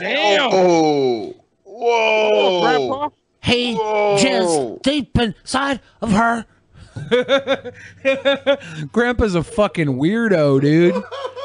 Damn. 0.00 0.50
Oh. 0.52 1.36
Whoa. 1.62 2.60
Grandpa. 2.62 3.08
He 3.44 3.74
Whoa. 3.76 4.16
jizzed 4.18 4.82
deep 4.82 5.16
inside 5.16 5.78
of 6.02 6.10
her. 6.14 6.46
Grandpa's 8.92 9.34
a 9.34 9.42
fucking 9.42 9.88
weirdo, 9.88 10.60
dude. 10.60 11.02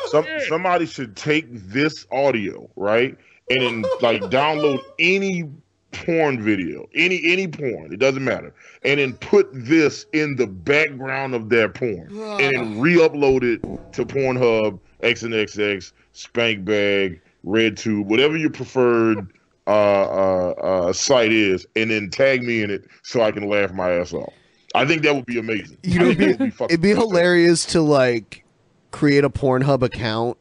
Some, 0.07 0.25
somebody 0.47 0.85
should 0.85 1.15
take 1.15 1.45
this 1.49 2.05
audio, 2.11 2.69
right? 2.75 3.17
And 3.49 3.61
then 3.61 3.85
like 4.01 4.21
download 4.23 4.79
any 4.99 5.49
porn 5.91 6.41
video, 6.41 6.87
any 6.95 7.21
any 7.25 7.47
porn, 7.47 7.93
it 7.93 7.99
doesn't 7.99 8.23
matter. 8.23 8.53
And 8.83 8.99
then 8.99 9.13
put 9.13 9.47
this 9.53 10.05
in 10.13 10.35
the 10.35 10.47
background 10.47 11.35
of 11.35 11.49
their 11.49 11.69
porn. 11.69 12.09
And 12.11 12.55
then 12.55 12.79
re-upload 12.79 13.43
it 13.43 13.61
to 13.93 14.05
Pornhub, 14.05 14.79
X 15.01 15.23
and 15.23 15.33
XNXX, 15.33 15.91
SpankBang, 16.13 17.19
RedTube, 17.45 18.05
whatever 18.05 18.37
your 18.37 18.49
preferred 18.49 19.27
uh, 19.67 19.69
uh, 19.69 20.49
uh, 20.61 20.93
site 20.93 21.31
is, 21.31 21.65
and 21.75 21.91
then 21.91 22.09
tag 22.09 22.43
me 22.43 22.61
in 22.61 22.69
it 22.69 22.85
so 23.03 23.21
I 23.21 23.31
can 23.31 23.47
laugh 23.47 23.71
my 23.73 23.91
ass 23.91 24.13
off. 24.13 24.33
I 24.73 24.85
think 24.85 25.03
that 25.03 25.15
would 25.15 25.25
be 25.25 25.39
amazing. 25.39 25.77
You 25.83 25.99
know, 25.99 26.05
it'd 26.05 26.17
be, 26.17 26.25
it 26.25 26.39
would 26.39 26.53
fucking 26.53 26.73
it'd 26.73 26.81
be 26.81 26.89
hilarious 26.89 27.65
to 27.67 27.81
like 27.81 28.43
create 28.91 29.23
a 29.23 29.29
Pornhub 29.29 29.81
account 29.83 30.37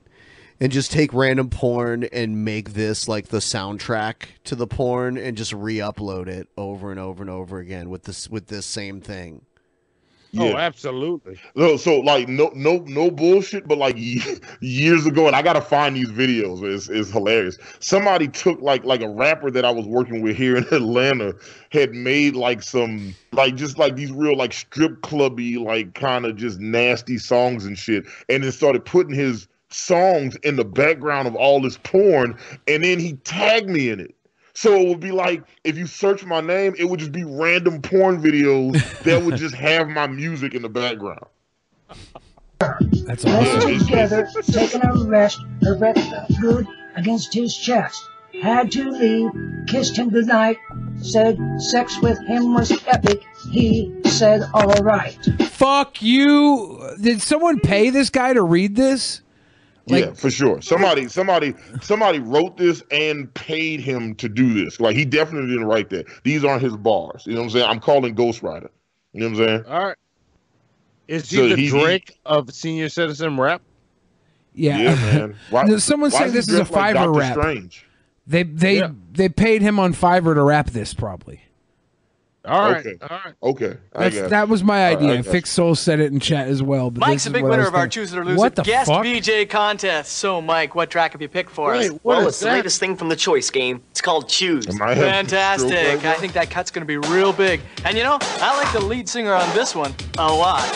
and 0.60 0.70
just 0.70 0.92
take 0.92 1.12
random 1.12 1.50
porn 1.50 2.04
and 2.04 2.44
make 2.44 2.72
this 2.74 3.08
like 3.08 3.28
the 3.28 3.38
soundtrack 3.38 4.26
to 4.44 4.54
the 4.54 4.66
porn 4.66 5.18
and 5.18 5.36
just 5.36 5.52
re-upload 5.52 6.28
it 6.28 6.48
over 6.56 6.90
and 6.92 7.00
over 7.00 7.22
and 7.22 7.30
over 7.30 7.58
again 7.58 7.90
with 7.90 8.04
this 8.04 8.28
with 8.28 8.46
this 8.46 8.64
same 8.64 9.00
thing. 9.00 9.44
Oh, 10.38 10.56
absolutely. 10.56 11.38
So, 11.56 11.76
so 11.76 12.00
like 12.00 12.26
no 12.26 12.50
no 12.54 12.78
no 12.86 13.10
bullshit, 13.10 13.68
but 13.68 13.76
like 13.76 13.96
years 14.60 15.04
ago, 15.04 15.26
and 15.26 15.36
I 15.36 15.42
gotta 15.42 15.60
find 15.60 15.94
these 15.94 16.10
videos. 16.10 16.62
It's, 16.62 16.88
it's 16.88 17.10
hilarious. 17.10 17.58
Somebody 17.80 18.28
took 18.28 18.60
like 18.62 18.82
like 18.84 19.02
a 19.02 19.08
rapper 19.08 19.50
that 19.50 19.64
I 19.66 19.70
was 19.70 19.86
working 19.86 20.22
with 20.22 20.36
here 20.36 20.56
in 20.56 20.64
Atlanta 20.72 21.34
had 21.70 21.92
made 21.92 22.34
like 22.34 22.62
some 22.62 23.14
like 23.32 23.56
just 23.56 23.78
like 23.78 23.94
these 23.96 24.10
real 24.10 24.36
like 24.36 24.54
strip 24.54 25.02
clubby 25.02 25.58
like 25.58 25.92
kind 25.94 26.24
of 26.24 26.36
just 26.36 26.58
nasty 26.60 27.18
songs 27.18 27.66
and 27.66 27.76
shit, 27.76 28.04
and 28.30 28.42
then 28.42 28.52
started 28.52 28.86
putting 28.86 29.14
his 29.14 29.48
songs 29.68 30.36
in 30.36 30.56
the 30.56 30.64
background 30.64 31.28
of 31.28 31.34
all 31.36 31.60
this 31.60 31.78
porn, 31.78 32.38
and 32.68 32.84
then 32.84 32.98
he 32.98 33.14
tagged 33.24 33.68
me 33.68 33.90
in 33.90 34.00
it. 34.00 34.14
So 34.54 34.76
it 34.76 34.88
would 34.88 35.00
be 35.00 35.12
like 35.12 35.42
if 35.64 35.78
you 35.78 35.86
search 35.86 36.24
my 36.24 36.40
name, 36.40 36.74
it 36.78 36.84
would 36.84 37.00
just 37.00 37.12
be 37.12 37.24
random 37.24 37.80
porn 37.80 38.22
videos 38.22 38.74
that 39.00 39.22
would 39.22 39.36
just 39.36 39.54
have 39.68 39.88
my 39.88 40.06
music 40.06 40.54
in 40.54 40.62
the 40.62 40.68
background. 40.68 41.26
That's 42.58 43.24
Lay 43.24 43.78
together, 43.78 44.28
taking 44.42 44.84
a 44.84 45.04
rest. 45.04 45.40
Her 45.62 45.74
breath 45.74 45.98
good 46.40 46.66
against 46.94 47.34
his 47.34 47.56
chest. 47.56 48.00
Had 48.40 48.70
to 48.72 48.90
leave, 48.90 49.30
kissed 49.66 49.96
him 49.96 50.10
goodnight. 50.10 50.58
Said 51.00 51.38
sex 51.58 52.00
with 52.00 52.18
him 52.26 52.54
was 52.54 52.70
epic. 52.86 53.22
He 53.50 53.92
said 54.04 54.42
alright. 54.54 55.18
Fuck 55.50 56.02
you. 56.02 56.94
Did 57.00 57.20
someone 57.20 57.58
pay 57.60 57.90
this 57.90 58.10
guy 58.10 58.32
to 58.32 58.42
read 58.42 58.76
this? 58.76 59.21
Yeah, 59.86 60.12
for 60.12 60.30
sure. 60.30 60.60
Somebody, 60.62 61.08
somebody, 61.08 61.54
somebody 61.80 62.18
wrote 62.20 62.56
this 62.56 62.82
and 62.90 63.32
paid 63.34 63.80
him 63.80 64.14
to 64.16 64.28
do 64.28 64.54
this. 64.54 64.80
Like 64.80 64.96
he 64.96 65.04
definitely 65.04 65.50
didn't 65.50 65.66
write 65.66 65.90
that. 65.90 66.06
These 66.24 66.44
aren't 66.44 66.62
his 66.62 66.76
bars. 66.76 67.24
You 67.26 67.34
know 67.34 67.40
what 67.40 67.44
I'm 67.46 67.50
saying? 67.50 67.66
I'm 67.68 67.80
calling 67.80 68.14
Ghost 68.14 68.42
Rider. 68.42 68.70
You 69.12 69.20
know 69.20 69.30
what 69.30 69.40
I'm 69.40 69.46
saying? 69.48 69.64
All 69.66 69.84
right. 69.88 69.96
Is 71.08 71.28
he 71.30 71.36
So 71.36 71.48
the 71.48 71.56
he- 71.56 71.68
Drake 71.68 72.16
of 72.24 72.52
senior 72.52 72.88
citizen 72.88 73.38
rap? 73.38 73.60
Yeah. 74.54 74.78
Yeah, 74.78 74.94
man. 74.94 75.36
Why- 75.50 75.64
No, 75.64 75.78
Someone 75.78 76.10
why 76.10 76.20
saying 76.20 76.32
this 76.32 76.46
is 76.48 76.54
a 76.54 76.56
dressed 76.58 76.72
like 76.72 76.96
Fiverr 76.96 77.16
rap. 77.16 77.32
Strange? 77.34 77.86
They 78.26 78.44
they 78.44 78.78
Yeah. 78.78 78.90
they 79.12 79.28
paid 79.28 79.62
him 79.62 79.78
on 79.80 79.94
Fiverr 79.94 80.34
to 80.34 80.42
rap 80.42 80.70
this 80.70 80.94
probably. 80.94 81.42
All 82.44 82.72
right. 82.72 82.84
Okay. 82.84 82.96
All 83.02 83.20
right. 83.24 83.34
Okay. 83.42 83.76
That's, 83.92 84.30
that 84.30 84.48
was 84.48 84.64
my 84.64 84.74
All 84.74 84.94
right, 84.94 84.98
I 84.98 85.10
idea. 85.10 85.22
got 85.22 85.30
Fix 85.30 85.50
Soul 85.50 85.76
said 85.76 86.00
it 86.00 86.12
in 86.12 86.18
chat 86.18 86.48
as 86.48 86.60
well. 86.60 86.90
But 86.90 87.00
Mike's 87.00 87.26
a 87.26 87.30
big 87.30 87.44
winner 87.44 87.58
was 87.58 87.68
of 87.68 87.74
our 87.74 87.82
thinking. 87.82 88.02
Choose 88.02 88.12
It 88.12 88.18
or 88.18 88.24
Lose 88.24 88.36
What 88.38 88.52
It 88.52 88.56
the 88.56 88.62
Guest 88.62 88.88
fuck? 88.88 89.04
BJ 89.04 89.48
contest. 89.48 90.12
So, 90.14 90.40
Mike, 90.40 90.74
what 90.74 90.90
track 90.90 91.12
have 91.12 91.22
you 91.22 91.28
picked 91.28 91.50
for 91.50 91.72
us? 91.74 91.90
Wait, 91.90 91.92
what 92.02 92.18
well, 92.18 92.20
is 92.22 92.26
it's 92.28 92.40
the 92.40 92.46
latest 92.48 92.80
thing 92.80 92.96
from 92.96 93.08
the 93.08 93.16
Choice 93.16 93.48
game. 93.50 93.80
It's 93.92 94.00
called 94.00 94.28
Choose. 94.28 94.66
Am 94.66 94.82
I 94.82 94.94
Fantastic. 94.96 95.68
stroke 95.70 95.86
right 95.86 96.02
now? 96.02 96.12
I 96.12 96.14
think 96.16 96.32
that 96.32 96.50
cut's 96.50 96.72
going 96.72 96.84
to 96.84 96.86
be 96.86 96.96
real 97.08 97.32
big. 97.32 97.60
And 97.84 97.96
you 97.96 98.02
know, 98.02 98.18
I 98.20 98.56
like 98.60 98.72
the 98.72 98.80
lead 98.80 99.08
singer 99.08 99.34
on 99.34 99.48
this 99.54 99.76
one 99.76 99.94
a 100.18 100.26
lot. 100.26 100.68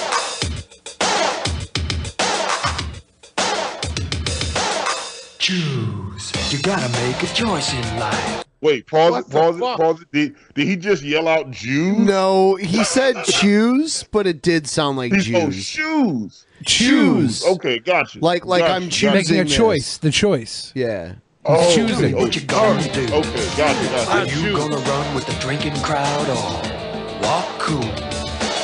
Choose. 5.39 6.53
You 6.53 6.61
gotta 6.63 6.89
make 7.03 7.23
a 7.23 7.27
choice 7.33 7.73
in 7.73 7.99
life. 8.01 8.46
Wait, 8.63 8.87
pause 8.87 9.11
What 9.13 9.27
it, 9.27 9.31
pause 9.31 9.57
it, 9.57 9.61
fuck? 9.61 9.77
pause 9.79 10.01
it. 10.03 10.09
Did, 10.13 10.37
did 10.55 10.67
he 10.67 10.77
just 10.77 11.03
yell 11.03 11.29
out 11.29 11.51
Jews? 11.51 11.99
No, 11.99 12.55
he 12.57 12.83
said 12.85 13.23
choose, 13.25 14.03
but 14.05 14.27
it 14.27 14.43
did 14.43 14.67
sound 14.67 14.97
like 14.97 15.13
He's 15.13 15.33
oh, 15.35 15.51
Jews. 15.51 15.65
shoes. 15.65 16.47
Choose. 16.65 17.45
Okay, 17.45 17.79
gotcha. 17.79 18.19
Like 18.21 18.47
like 18.47 18.61
Gotcha, 18.63 18.73
I'm 18.75 18.83
gotcha. 18.85 18.91
choosing 18.91 19.15
Making 19.15 19.41
a 19.41 19.45
this. 19.45 19.57
choice. 19.57 19.99
The 19.99 20.11
choice. 20.11 20.73
Yeah. 20.75 21.15
Oh, 21.45 21.75
choosing. 21.75 22.15
okay, 22.15 22.25
okay, 22.25 22.41
gonna 22.47 22.83
do? 22.93 23.03
Okay, 23.05 23.47
gotcha, 23.57 23.89
gotcha. 23.91 24.11
Are 24.11 24.25
you 24.27 24.57
gonna 24.57 24.77
run 24.79 25.15
with 25.15 25.27
the 25.27 25.35
drinking 25.35 25.77
crowd 25.83 26.29
or 26.29 27.23
walk 27.23 27.47
cool? 27.61 27.85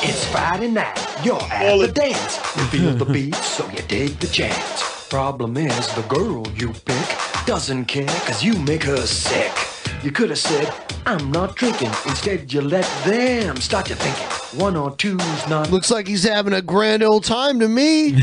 It's 0.05 0.25
Friday 0.33 0.69
night, 0.69 0.99
you're 1.23 1.41
at 1.43 1.77
the 1.79 1.87
dance. 1.93 2.39
You 2.57 2.65
feel 2.65 2.95
the 2.97 3.05
beat, 3.05 3.37
so 3.37 3.69
you 3.71 3.79
dig 3.87 4.19
the 4.19 4.27
chance. 4.27 5.07
Problem 5.09 5.57
is, 5.59 5.95
the 5.95 6.03
girl 6.03 6.45
you 6.57 6.73
pick 6.87 7.47
doesn't 7.47 7.85
care, 7.85 8.09
cause 8.27 8.43
you 8.43 8.55
make 8.63 8.83
her 8.83 9.07
sick. 9.07 9.53
You 10.03 10.11
could 10.11 10.31
have 10.31 10.39
said, 10.39 10.73
I'm 11.07 11.31
not 11.31 11.55
drinking. 11.57 11.91
Instead, 12.07 12.53
you 12.53 12.61
let 12.61 12.85
them 13.05 13.57
start 13.59 13.89
you 13.89 13.95
thinking. 13.95 14.27
One 14.61 14.75
or 14.77 14.95
two's 14.97 15.49
not. 15.49 15.71
Looks 15.71 15.91
like 15.93 16.09
he's 16.09 16.25
having 16.25 16.53
a 16.55 16.61
grand 16.63 17.03
old 17.05 17.23
time 17.25 17.61
to 17.61 17.69
me. 17.69 18.21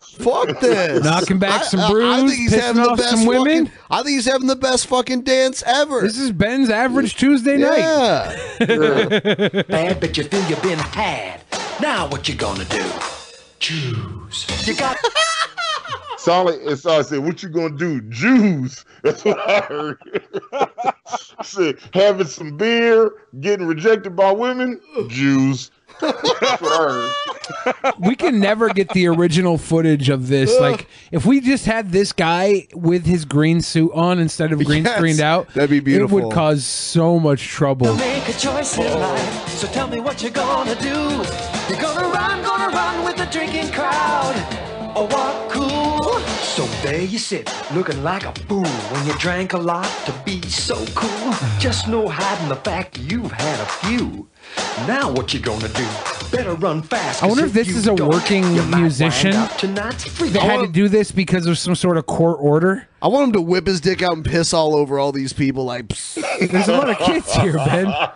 Fuck 0.00 0.60
this. 0.60 1.02
Knocking 1.02 1.38
back 1.38 1.64
some 1.64 1.80
I, 1.80 1.84
I 1.86 1.90
brews, 1.90 2.30
think 2.30 2.34
he's 2.42 2.52
pissing 2.52 2.60
having 2.60 2.82
the 2.82 2.88
off 2.90 2.98
best 2.98 3.10
some 3.16 3.24
women. 3.26 3.66
fucking- 3.66 3.80
I 3.90 3.96
think 4.02 4.08
he's 4.16 4.26
having 4.26 4.46
the 4.48 4.56
best 4.56 4.86
fucking 4.88 5.22
dance 5.22 5.62
ever. 5.66 6.02
This 6.02 6.18
is 6.18 6.32
Ben's 6.32 6.68
average 6.68 7.14
Tuesday 7.16 7.56
night. 7.56 7.78
Yeah. 7.78 9.62
Bad, 9.68 10.00
but 10.00 10.18
you 10.18 10.24
feel 10.24 10.46
you've 10.48 10.62
been 10.62 10.78
had. 10.78 11.40
Now 11.80 12.06
what 12.08 12.28
you 12.28 12.34
gonna 12.34 12.66
do? 12.66 12.84
Choose. 13.60 14.66
You 14.68 14.74
got 14.76 14.98
Solid. 16.20 16.60
And 16.62 16.78
so 16.78 16.98
I 16.98 17.02
said, 17.02 17.20
"What 17.20 17.42
you 17.42 17.48
gonna 17.48 17.76
do, 17.76 18.00
Jews?" 18.02 18.84
That's 19.02 19.24
what 19.24 19.38
I 19.38 19.60
heard. 19.60 19.98
I 20.52 20.92
said, 21.42 21.78
"Having 21.94 22.26
some 22.26 22.56
beer, 22.56 23.12
getting 23.40 23.66
rejected 23.66 24.14
by 24.14 24.30
women, 24.32 24.80
Jews." 25.08 25.70
That's 26.00 26.22
what 26.22 26.42
I 26.42 26.56
heard. 27.82 27.94
we 27.98 28.16
can 28.16 28.38
never 28.38 28.68
get 28.68 28.90
the 28.90 29.06
original 29.08 29.58
footage 29.58 30.08
of 30.08 30.28
this. 30.28 30.58
Like, 30.58 30.86
if 31.10 31.26
we 31.26 31.40
just 31.40 31.66
had 31.66 31.90
this 31.90 32.12
guy 32.12 32.68
with 32.74 33.04
his 33.06 33.24
green 33.24 33.60
suit 33.60 33.90
on 33.92 34.18
instead 34.18 34.52
of 34.52 34.64
green 34.64 34.84
Yes, 34.84 34.96
screened 34.96 35.20
out, 35.20 35.48
that'd 35.54 35.68
be 35.70 35.80
beautiful. 35.80 36.18
It 36.18 36.24
would 36.26 36.32
cause 36.34 36.64
so 36.64 37.18
much 37.18 37.48
trouble. 37.48 37.94
make 37.96 38.28
a 38.28 38.32
choice 38.34 38.76
in 38.78 38.84
life. 39.00 39.48
So 39.48 39.66
tell 39.68 39.88
me 39.88 40.00
what 40.00 40.22
you're 40.22 40.30
gonna 40.32 40.74
do. 40.76 40.88
You're 41.68 41.80
gonna 41.82 42.08
run, 42.08 42.42
gonna 42.44 42.74
run 42.74 43.04
with 43.04 43.16
the 43.16 43.26
drinking 43.26 43.70
crowd. 43.72 44.36
Or 44.96 45.06
walk 45.06 45.50
cool. 45.50 45.99
So 46.60 46.66
there 46.82 47.00
you 47.00 47.16
sit, 47.16 47.50
looking 47.72 48.02
like 48.02 48.26
a 48.26 48.32
fool 48.42 48.66
when 48.66 49.06
you 49.06 49.14
drank 49.14 49.54
a 49.54 49.56
lot 49.56 49.86
to 50.04 50.12
be 50.26 50.42
so 50.42 50.74
cool. 50.94 51.34
Just 51.58 51.88
no 51.88 52.06
hiding 52.06 52.50
the 52.50 52.56
fact 52.56 52.98
you've 52.98 53.32
had 53.32 53.60
a 53.60 53.64
few. 53.64 54.28
Now 54.86 55.10
what 55.10 55.32
you 55.32 55.40
gonna 55.40 55.68
do? 55.68 55.86
Better 56.30 56.52
run 56.52 56.82
fast. 56.82 57.22
I 57.22 57.28
wonder 57.28 57.46
if 57.46 57.54
this 57.54 57.68
is 57.68 57.86
a 57.86 57.94
working 57.94 58.42
you 58.54 58.60
might 58.64 58.72
wind 58.72 58.82
musician 58.82 59.32
up 59.36 59.58
that 59.58 60.42
had 60.42 60.60
to 60.60 60.68
do 60.70 60.90
this 60.90 61.10
because 61.10 61.46
of 61.46 61.56
some 61.56 61.74
sort 61.74 61.96
of 61.96 62.04
court 62.04 62.36
order. 62.42 62.86
I 63.00 63.08
want 63.08 63.28
him 63.28 63.32
to 63.32 63.40
whip 63.40 63.66
his 63.66 63.80
dick 63.80 64.02
out 64.02 64.12
and 64.12 64.22
piss 64.22 64.52
all 64.52 64.76
over 64.76 64.98
all 64.98 65.12
these 65.12 65.32
people. 65.32 65.64
Like, 65.64 65.88
There's 66.40 66.68
a 66.68 66.76
lot 66.76 66.90
of 66.90 66.98
kids 66.98 67.32
here, 67.36 67.54
Ben. 67.54 67.86
Well, 67.86 68.12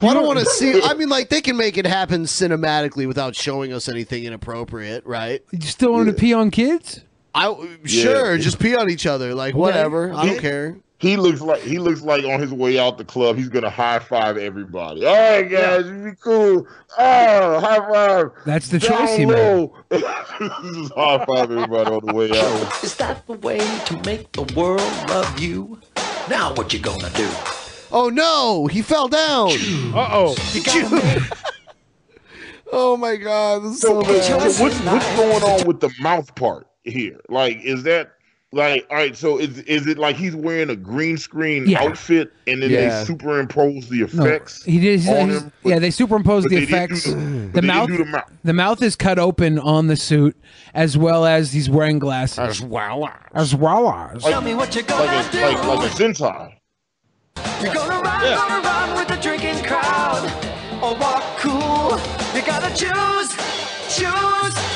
I 0.00 0.14
don't 0.14 0.26
want 0.26 0.38
to 0.38 0.46
see. 0.46 0.80
I 0.82 0.94
mean, 0.94 1.10
like 1.10 1.28
they 1.28 1.42
can 1.42 1.58
make 1.58 1.76
it 1.76 1.86
happen 1.86 2.22
cinematically 2.22 3.06
without 3.06 3.36
showing 3.36 3.74
us 3.74 3.90
anything 3.90 4.24
inappropriate, 4.24 5.04
right? 5.04 5.42
You 5.52 5.60
still 5.60 5.92
want 5.92 6.08
to 6.08 6.14
pee 6.14 6.32
on 6.32 6.50
kids? 6.50 7.02
I 7.34 7.78
sure 7.84 8.38
just 8.38 8.58
pee 8.58 8.76
on 8.76 8.88
each 8.90 9.06
other, 9.06 9.34
like 9.34 9.54
whatever. 9.54 10.12
I 10.12 10.26
don't 10.26 10.38
care. 10.40 10.76
He 10.98 11.16
looks 11.16 11.40
like 11.40 11.60
he 11.60 11.78
looks 11.78 12.00
like 12.02 12.24
on 12.24 12.40
his 12.40 12.52
way 12.52 12.78
out 12.78 12.96
the 12.96 13.04
club, 13.04 13.36
he's 13.36 13.48
gonna 13.48 13.68
high 13.68 13.98
five 13.98 14.38
everybody. 14.38 15.04
All 15.04 15.14
right, 15.14 15.42
guys, 15.42 15.84
you 15.86 16.04
be 16.04 16.16
cool. 16.22 16.66
Oh, 16.96 17.60
high 17.60 17.92
five. 17.92 18.30
That's 18.46 18.68
the 18.68 18.78
Down 18.78 18.98
choice 19.00 19.16
he 19.16 19.26
made. 19.26 19.34
low. 19.36 19.74
Just 19.90 20.94
high 20.94 21.24
five 21.26 21.50
everybody 21.50 21.90
on 21.90 22.06
the 22.06 22.14
way 22.14 22.30
out. 22.30 22.82
Is 22.84 22.94
that 22.96 23.26
the 23.26 23.34
way 23.34 23.58
to 23.58 24.02
make 24.06 24.32
the 24.32 24.44
world 24.56 24.80
love 25.10 25.38
you? 25.38 25.78
Now 26.30 26.54
what 26.54 26.72
you 26.72 26.78
gonna 26.78 27.10
do? 27.10 27.28
Oh 27.92 28.08
no, 28.08 28.66
he 28.68 28.80
fell 28.80 29.08
down. 29.08 29.50
Uh 29.94 30.08
oh. 30.12 30.34
Oh 32.76 32.96
my 32.96 33.14
god, 33.16 33.62
this 33.62 33.72
is 33.74 33.80
So, 33.82 34.02
so 34.02 34.20
so 34.20 34.38
bad. 34.38 34.60
what's 34.60 34.80
what's 34.80 35.16
going 35.16 35.42
on 35.42 35.66
with 35.66 35.80
the 35.80 35.90
mouth 36.00 36.34
part 36.34 36.66
here? 36.84 37.18
Like, 37.28 37.60
is 37.62 37.82
that 37.84 38.12
like 38.52 38.86
all 38.88 38.96
right? 38.96 39.16
So 39.16 39.38
is 39.38 39.58
is 39.60 39.86
it 39.88 39.98
like 39.98 40.14
he's 40.16 40.36
wearing 40.36 40.70
a 40.70 40.76
green 40.76 41.16
screen 41.16 41.66
Yeah. 41.66 41.82
outfit 41.82 42.32
and 42.46 42.62
then 42.62 42.70
Yeah. 42.70 43.00
they 43.00 43.04
superimpose 43.04 43.88
the 43.88 44.00
No, 44.12 44.24
effects? 44.24 44.62
he 44.64 44.78
did. 44.78 45.00
he's- 45.00 45.08
on 45.08 45.28
he's- 45.30 45.42
him? 45.42 45.52
yeah, 45.64 45.78
they 45.80 45.90
superimpose 45.90 46.44
the 46.44 46.50
they 46.56 46.62
effects. 46.62 47.02
do 47.04 47.10
the- 47.10 47.16
the, 47.16 47.24
but 47.24 47.30
they 47.54 47.60
didn't 47.62 47.66
mouth, 47.66 47.88
the 47.98 48.04
mouth. 48.04 48.30
the 48.44 48.52
mouth 48.52 48.82
is 48.82 48.94
cut 48.96 49.18
open 49.18 49.58
on 49.58 49.88
the 49.88 49.96
suit, 49.96 50.36
as 50.72 50.96
well 50.96 51.26
as 51.26 51.52
he's 51.52 51.68
wearing 51.68 51.98
glasses. 51.98 52.38
As 52.38 52.60
well 52.62 53.10
as 53.34 53.54
well 53.56 53.90
as. 54.14 54.22
Tell 54.22 54.40
me 54.40 54.54
what 54.54 54.76
you 54.76 54.82
gonna 54.82 55.04
like 55.04 55.26
a, 55.26 55.32
do. 55.32 55.40
like 55.40 55.64
like 55.64 55.90
a 55.90 55.94
sentai. 55.94 56.52
You're 57.60 57.74
gonna 57.74 58.00
run, 58.02 58.20
gonna 58.36 58.62
run 58.62 58.96
with 58.98 59.08
the 59.08 59.16
drinking 59.16 59.64
crowd, 59.64 60.30
or 60.80 60.94
walk 60.94 61.24
cool. 61.38 61.98
You 62.36 62.42
gotta 62.46 62.68
choose, 62.76 63.30
choose. 63.88 64.73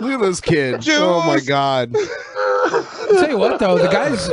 Look 0.00 0.12
at 0.12 0.20
this 0.20 0.40
kid. 0.40 0.84
Oh 0.88 1.24
my 1.26 1.40
god. 1.40 1.94
I'll 1.96 3.08
tell 3.20 3.28
you 3.30 3.38
what, 3.38 3.58
though, 3.58 3.78
the 3.78 3.88
guy's 3.88 4.28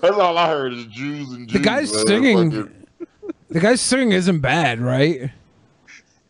That's 0.00 0.16
all 0.16 0.38
I 0.38 0.48
heard 0.48 0.72
is 0.72 0.86
Jews 0.86 1.30
and 1.32 1.48
Jews. 1.48 1.52
the 1.60 1.64
guy's 1.64 1.92
man. 1.94 2.06
singing. 2.06 2.50
Fucking- 2.52 2.74
The 3.48 3.60
guy's 3.60 3.80
singing 3.80 4.12
isn't 4.12 4.40
bad, 4.40 4.80
right? 4.80 5.30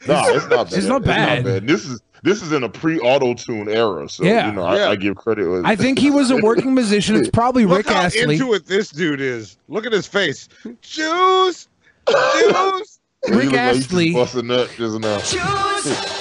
No, 0.09 0.23
it's 0.29 0.47
not 0.49 0.71
bad. 0.71 0.79
It's 0.79 0.87
not 0.87 1.05
bad. 1.05 1.45
This 1.67 1.85
is 1.85 2.01
this 2.23 2.43
is 2.43 2.53
in 2.53 2.63
a 2.65 2.69
pre-auto 2.69 3.33
tune 3.35 3.69
era, 3.69 4.09
so 4.09 4.25
Yeah. 4.25 4.49
you 4.49 4.53
know 4.53 4.63
I, 4.63 4.77
Yeah. 4.77 4.89
I 4.91 4.97
give 4.97 5.17
credit. 5.17 5.63
I 5.65 5.75
think 5.77 5.99
he 5.99 6.11
was 6.11 6.31
a 6.31 6.37
working 6.39 6.75
musician. 6.75 7.17
It's 7.17 7.31
probably 7.31 7.65
Look 7.67 7.79
Rick 7.79 7.89
how 7.89 8.03
Astley. 8.03 8.35
into 8.35 8.53
it 8.55 8.67
this 8.67 8.91
dude 8.91 9.21
is. 9.21 9.57
Look 9.69 9.85
at 9.87 9.93
his 9.93 10.07
face. 10.07 10.49
Jews, 10.83 11.69
Jews. 12.09 12.99
Rick 13.29 13.31
look 13.31 13.35
like 13.35 13.43
he 13.43 13.51
just 13.51 13.55
Astley. 13.87 14.13
bust 14.15 14.35
a 14.35 14.43
nut 14.43 14.71
just 14.77 14.99
now. 15.01 16.17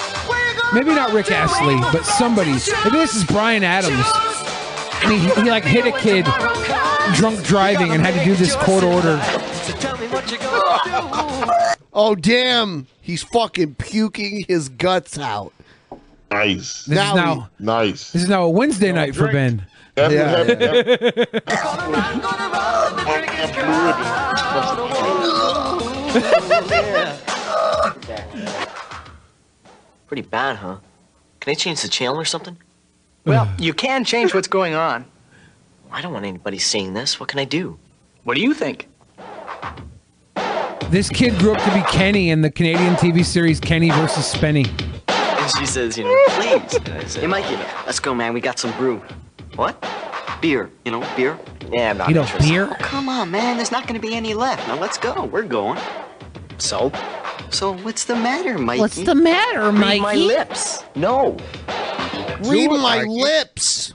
Maybe 0.72 0.94
not 0.94 1.12
Rick 1.12 1.30
Astley, 1.32 1.76
but 1.92 2.04
somebody. 2.04 2.52
Maybe 2.52 2.96
this 2.98 3.14
is 3.16 3.24
Bryan 3.24 3.64
Adams. 3.64 4.06
And 5.02 5.12
he, 5.12 5.42
he 5.42 5.50
like 5.50 5.64
hit 5.64 5.86
a 5.86 5.92
kid 5.98 6.24
drunk 7.16 7.42
driving 7.44 7.90
and 7.92 8.02
had 8.04 8.14
to 8.14 8.24
do 8.24 8.34
this 8.36 8.54
court 8.56 8.84
order. 8.84 9.20
So 9.64 9.72
tell 9.74 9.98
me 9.98 10.06
what 10.08 10.30
you 10.30 10.38
gonna 10.38 11.46
do. 11.46 11.84
Oh 11.92 12.14
damn, 12.14 12.86
he's 13.00 13.22
fucking 13.22 13.74
puking 13.76 14.44
his 14.46 14.68
guts 14.68 15.18
out. 15.18 15.52
Nice, 16.30 16.84
This 16.84 16.86
is 16.86 17.14
now 17.14 17.50
nice. 17.58 18.12
this 18.12 18.22
is 18.22 18.28
now 18.28 18.44
a 18.44 18.50
Wednesday 18.50 18.92
night 18.92 19.16
for 19.16 19.26
Ben. 19.32 19.66
That's 19.96 20.14
Yeah. 20.14 20.38
what 20.44 20.60
happened. 28.20 28.69
Pretty 30.10 30.22
bad, 30.22 30.56
huh? 30.56 30.78
Can 31.38 31.52
I 31.52 31.54
change 31.54 31.82
the 31.82 31.88
channel 31.88 32.16
or 32.16 32.24
something? 32.24 32.56
Well, 33.24 33.48
you 33.58 33.74
can 33.74 34.04
change 34.04 34.34
what's 34.34 34.48
going 34.48 34.74
on. 34.74 35.04
I 35.92 36.00
don't 36.02 36.12
want 36.12 36.24
anybody 36.24 36.58
seeing 36.58 36.94
this. 36.94 37.20
What 37.20 37.28
can 37.28 37.38
I 37.38 37.44
do? 37.44 37.78
What 38.24 38.34
do 38.34 38.40
you 38.40 38.54
think? 38.54 38.88
This 40.88 41.08
kid 41.08 41.38
grew 41.38 41.52
up 41.52 41.62
to 41.62 41.72
be 41.72 41.82
Kenny 41.92 42.30
in 42.30 42.40
the 42.42 42.50
Canadian 42.50 42.94
TV 42.94 43.24
series 43.24 43.60
Kenny 43.60 43.90
versus 43.90 44.24
Spenny. 44.34 44.66
And 45.06 45.50
she 45.56 45.64
says, 45.64 45.96
you 45.96 46.02
know, 46.02 46.16
please. 46.30 46.74
And 46.74 46.88
I 46.88 47.04
said, 47.04 47.20
hey, 47.20 47.26
Mikey, 47.28 47.54
let's 47.86 48.00
go, 48.00 48.12
man. 48.16 48.32
We 48.34 48.40
got 48.40 48.58
some 48.58 48.72
brew. 48.78 49.00
What? 49.54 49.80
Beer. 50.40 50.68
You 50.84 50.90
know, 50.90 51.06
beer? 51.14 51.38
Yeah, 51.70 51.90
I'm 51.90 51.98
not 51.98 52.08
You 52.08 52.14
know, 52.16 52.22
interested. 52.22 52.48
beer? 52.50 52.68
Oh, 52.68 52.74
come 52.80 53.08
on, 53.08 53.30
man. 53.30 53.58
There's 53.58 53.70
not 53.70 53.86
going 53.86 54.00
to 54.00 54.04
be 54.04 54.16
any 54.16 54.34
left. 54.34 54.66
Now 54.66 54.76
let's 54.80 54.98
go. 54.98 55.24
We're 55.26 55.42
going. 55.42 55.78
So? 56.58 56.90
So 57.50 57.74
what's 57.78 58.04
the 58.04 58.14
matter, 58.16 58.58
Mikey? 58.58 58.80
What's 58.80 58.96
the 59.02 59.14
matter, 59.14 59.70
Read 59.70 60.00
my 60.00 60.14
lips. 60.14 60.84
No. 60.94 61.36
Read 62.42 62.68
Do 62.68 62.74
it, 62.76 62.80
my 62.80 62.96
Mikey. 62.98 63.08
lips. 63.08 63.94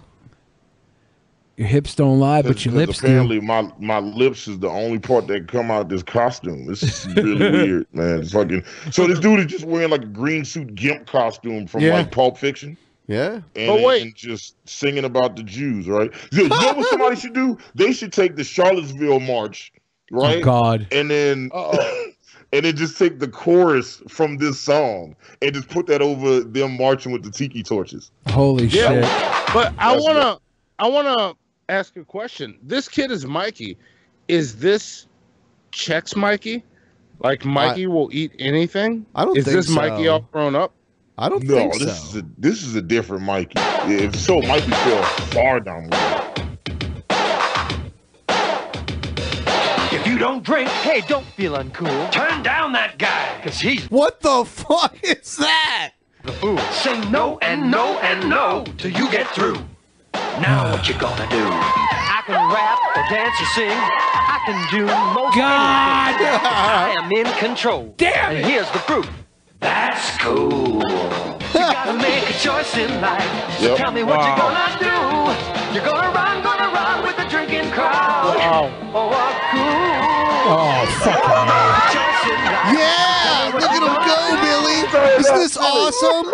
Your 1.57 1.67
hips 1.67 1.95
don't 1.95 2.19
lie, 2.19 2.41
but 2.41 2.65
your 2.65 2.73
'Cause 2.73 2.77
lips 2.79 2.99
do. 2.99 3.07
apparently 3.07 3.39
my 3.39 3.71
my 3.79 3.99
lips 3.99 4.45
is 4.49 4.59
the 4.59 4.67
only 4.69 4.99
part 4.99 5.27
that 5.27 5.47
come 5.47 5.71
out 5.71 5.81
of 5.83 5.89
this 5.89 6.03
costume. 6.03 6.65
This 6.65 6.83
is 6.83 7.07
really 7.15 7.35
weird, 7.65 7.87
man. 7.93 8.19
It's 8.19 8.33
fucking. 8.33 8.61
So 8.91 9.07
this 9.07 9.19
dude 9.19 9.39
is 9.39 9.45
just 9.45 9.63
wearing 9.63 9.89
like 9.89 10.01
a 10.03 10.07
green 10.07 10.43
suit 10.43 10.75
gimp 10.75 11.07
costume 11.07 11.65
from 11.65 11.79
Yeah. 11.81 11.93
like 11.93 12.11
Pulp 12.11 12.37
Fiction. 12.37 12.75
Yeah. 13.07 13.39
And, 13.55 13.67
But 13.67 13.81
wait. 13.83 14.01
and 14.01 14.15
just 14.15 14.55
singing 14.67 15.05
about 15.05 15.37
the 15.37 15.43
Jews, 15.43 15.87
right? 15.87 16.11
You 16.33 16.43
you 16.43 16.49
know 16.49 16.73
what 16.73 16.87
somebody 16.89 17.15
should 17.15 17.33
do? 17.33 17.57
They 17.73 17.93
should 17.93 18.11
take 18.11 18.35
the 18.35 18.43
Charlottesville 18.43 19.21
March, 19.21 19.71
right? 20.11 20.39
Oh 20.39 20.41
God. 20.43 20.87
And 20.91 21.09
then 21.09 21.51
and 22.53 22.65
then 22.65 22.75
just 22.75 22.97
take 22.97 23.19
the 23.19 23.27
chorus 23.27 24.01
from 24.07 24.37
this 24.37 24.59
song 24.59 25.15
and 25.41 25.53
just 25.53 25.69
put 25.69 25.87
that 25.87 26.01
over 26.01 26.41
them 26.41 26.77
marching 26.77 27.11
with 27.11 27.23
the 27.23 27.31
tiki 27.31 27.63
torches. 27.63 28.11
Holy 28.27 28.67
Yeah. 28.67 28.89
shit. 28.89 29.53
But 29.53 29.73
I 29.77 29.93
That's 29.93 30.03
wanna, 30.03 30.39
I 30.79 30.87
want 30.87 31.07
to 31.17 31.35
ask 31.69 31.95
a 31.97 32.03
question. 32.03 32.57
This 32.63 32.87
kid 32.87 33.11
is 33.11 33.25
Mikey. 33.25 33.77
Is 34.27 34.57
this 34.57 35.07
Chex 35.71 36.15
Mikey? 36.15 36.63
Like 37.19 37.45
Mikey 37.45 37.87
will 37.87 38.09
eat 38.11 38.33
anything? 38.39 39.05
I 39.15 39.25
don't 39.25 39.37
Is 39.37 39.45
think 39.45 39.55
this 39.55 39.69
Mikey 39.69 40.07
all 40.07 40.27
grown 40.31 40.55
up? 40.55 40.73
I 41.17 41.29
don't 41.29 41.43
No, 41.43 41.69
this 41.69 42.03
is 42.03 42.15
a 42.17 42.25
this 42.37 42.63
is 42.63 42.75
a 42.75 42.81
different 42.81 43.23
Mikey. 43.23 43.53
If 43.57 44.15
so, 44.15 44.41
Mikey 44.41 44.71
fell 44.71 45.03
far 45.03 45.59
down 45.61 45.89
the 45.89 46.44
you 50.15 50.19
don't 50.19 50.43
drink, 50.43 50.69
hey, 50.69 51.01
don't 51.01 51.25
feel 51.25 51.57
uncool. 51.57 52.09
Turn 52.09 52.41
down 52.41 52.71
that 52.71 52.97
guy, 52.97 53.37
cause 53.43 53.59
he's 53.59 53.83
What 53.91 54.21
the 54.21 54.45
fuck 54.45 54.97
is 55.03 55.35
that? 55.35 55.91
the 56.23 56.31
fool. 56.31 56.57
Say 56.71 56.97
no 57.11 57.37
and 57.39 57.69
no 57.69 57.99
and 57.99 58.29
no 58.29 58.63
till 58.77 58.91
you 58.91 59.09
get 59.11 59.27
through. 59.27 59.57
Now 60.39 60.71
what 60.71 60.87
you 60.87 60.97
gonna 60.97 61.27
do? 61.29 61.43
I 61.45 62.23
can 62.25 62.49
rap 62.49 62.79
or 62.95 63.03
dance 63.13 63.41
or 63.41 63.45
sing. 63.59 63.71
I 63.71 64.39
can 64.45 64.65
do 64.71 64.85
most 64.85 65.35
God! 65.35 66.15
anything. 66.21 66.39
I 66.45 66.95
am 66.97 67.11
in 67.11 67.27
control. 67.37 67.93
Damn 67.97 68.37
And 68.37 68.45
here's 68.45 68.71
the 68.71 68.79
proof. 68.79 69.09
That's 69.59 70.17
cool. 70.19 70.79
You 70.79 71.59
gotta 71.59 71.93
make 71.93 72.23
a 72.29 72.33
choice 72.39 72.77
in 72.77 73.01
life. 73.01 73.59
So 73.59 73.67
Yep. 73.69 73.77
tell 73.79 73.91
me 73.91 74.03
what 74.03 74.19
Wow. 74.19 74.27
you're 74.27 74.37
gonna 74.37 74.79
do. 74.79 75.75
You're 75.75 75.85
gonna 75.85 76.09
run, 76.11 76.41
gonna 76.41 76.69
run 76.73 77.03
with 77.03 77.17
the 77.17 77.25
drinking 77.25 77.69
crowd. 77.71 78.35
Wow. 78.37 78.71
Oh, 78.93 79.07
what 79.09 79.35
cool. 79.51 79.94
Oh, 80.47 80.85
fucking 81.01 81.47
hell. 81.49 81.73
Choice 81.91 82.23
in 82.29 82.39
life. 82.45 82.77
Yeah, 82.77 83.51
look 83.53 83.71
at 83.71 83.81
him 83.81 83.97
go, 84.05 84.19
Billy. 84.41 84.79
Isn't 85.19 85.37
this 85.37 85.57
awesome? 85.57 86.31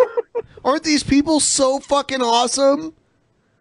Aren't 0.64 0.84
these 0.84 1.02
people 1.02 1.40
so 1.40 1.80
fucking 1.80 2.20
awesome? 2.22 2.94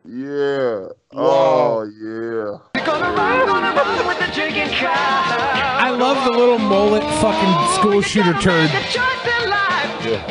Yeah. 0.05 0.87
Oh 1.13 1.83
yeah. 1.83 2.57
You're 2.75 2.85
gonna 2.85 3.13
run, 3.15 4.07
with 4.07 4.19
the 4.19 4.27
drinking 4.33 4.75
crowd. 4.77 4.91
I 4.93 5.89
love 5.91 6.23
the 6.25 6.31
little 6.31 6.57
mullet 6.59 7.03
fucking 7.21 7.75
school 7.79 8.01
shooter 8.01 8.33
turd. 8.33 8.71
Make 8.73 8.83
a 8.83 8.87
choice 8.87 9.25
in 9.43 9.49
life. 9.49 10.05
Yeah. 10.05 10.27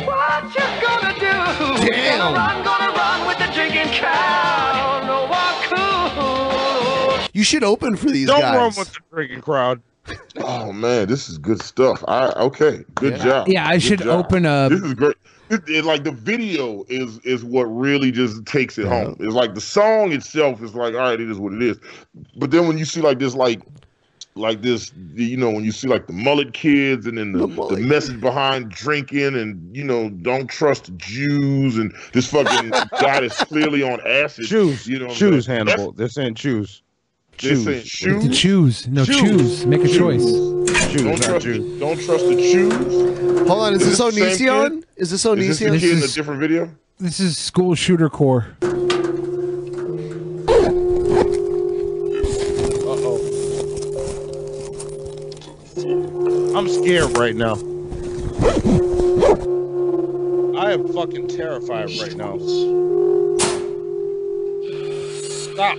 You? 1.21 1.87
Damn. 1.87 2.19
Gonna 2.19 2.37
run, 2.37 2.63
gonna 2.63 2.91
run 2.97 3.27
with 3.27 3.37
the 3.37 3.47
drinking 3.53 3.91
crowd. 3.99 5.29
What 5.29 5.55
cool. 5.71 7.29
You 7.33 7.43
should 7.43 7.63
open 7.63 7.95
for 7.95 8.09
these 8.11 8.27
Don't 8.27 8.41
guys. 8.41 8.55
run 8.55 8.73
with 8.77 8.93
the 8.93 8.99
drinking 9.13 9.41
crowd. 9.41 9.81
Oh 10.37 10.71
man, 10.71 11.07
this 11.07 11.29
is 11.29 11.37
good 11.37 11.61
stuff. 11.61 12.03
I 12.07 12.27
okay, 12.31 12.83
good 12.95 13.17
Yeah. 13.17 13.23
job. 13.23 13.47
Yeah, 13.47 13.67
I 13.67 13.73
Good 13.73 13.83
should 13.83 13.99
job. 13.99 14.25
open 14.25 14.45
a. 14.45 14.69
This 14.69 14.81
is 14.81 14.93
great. 14.93 15.15
It, 15.49 15.61
it- 15.67 15.85
like 15.85 16.03
the 16.03 16.11
video 16.11 16.85
is 16.87 17.19
is 17.19 17.43
what 17.43 17.63
really 17.65 18.11
just 18.11 18.45
takes 18.45 18.77
it 18.77 18.87
home. 18.87 19.17
It's 19.19 19.33
like 19.33 19.53
the 19.55 19.61
song 19.61 20.11
itself 20.13 20.61
is 20.63 20.73
like, 20.73 20.93
all 20.93 20.99
right, 21.01 21.19
it 21.19 21.29
is 21.29 21.37
what 21.37 21.53
it 21.53 21.61
is. 21.61 21.77
But 22.37 22.51
then 22.51 22.67
when 22.67 22.77
you 22.77 22.85
see 22.85 23.01
like 23.01 23.19
this, 23.19 23.35
like 23.35 23.61
like 24.35 24.61
this, 24.61 24.93
you 25.13 25.35
know, 25.35 25.49
when 25.49 25.65
you 25.65 25.73
see 25.73 25.89
like 25.89 26.07
the 26.07 26.13
mullet 26.13 26.53
kids 26.53 27.05
and 27.05 27.17
then 27.17 27.33
the, 27.33 27.47
the, 27.47 27.77
message 27.81 28.21
behind 28.21 28.69
drinking 28.71 29.35
and 29.35 29.75
you 29.75 29.83
know, 29.83 30.09
don't 30.09 30.49
trust 30.49 30.95
Jews 30.95 31.77
and 31.77 31.93
this 32.13 32.31
fucking 32.31 32.69
guy 32.69 33.19
that's 33.19 33.43
clearly 33.43 33.83
on 33.83 33.99
acid. 34.07 34.45
Choose. 34.45 34.87
you 34.87 34.99
know, 34.99 35.07
what 35.07 35.11
I'm 35.13 35.17
choose, 35.17 35.45
saying? 35.47 35.67
Hannibal. 35.67 35.91
They're 35.91 36.07
saying 36.07 36.35
choose. 36.35 36.81
They're 37.39 37.55
Choose. 37.55 37.83
choose. 37.89 38.39
choose. 38.39 38.87
No, 38.87 39.03
Choose. 39.05 39.19
choose. 39.19 39.65
Make 39.65 39.83
a 39.83 39.87
choice. 39.87 40.23
Choose, 40.23 41.01
Don't 41.01 41.05
not 41.11 41.21
trust, 41.21 41.45
choose. 41.45 41.57
the, 41.73 41.79
don't 41.79 41.99
trust 42.01 42.25
the 42.27 42.35
choose. 42.35 43.47
Hold 43.47 43.61
on, 43.61 43.73
is, 43.73 43.81
Is 43.81 43.97
this 43.97 44.13
this 44.13 44.41
Onision? 44.41 44.83
Is 44.95 45.09
this 45.09 45.25
Is 45.25 45.47
this 45.47 45.59
the 45.59 45.65
Onision? 45.65 45.79
kid 45.79 45.97
in 45.97 46.03
a 46.03 46.07
different 46.07 46.39
video? 46.39 46.69
This 46.99 47.19
is 47.19 47.37
school 47.37 47.73
shooter 47.73 48.09
core. 48.09 48.55
Uh-oh. 55.73 56.53
I'm 56.55 56.67
scared 56.69 57.17
right 57.17 57.35
now. 57.35 57.53
I 60.59 60.71
am 60.73 60.87
fucking 60.93 61.27
terrified 61.29 61.89
right 61.99 62.15
now. 62.15 62.37
Stop. 65.53 65.77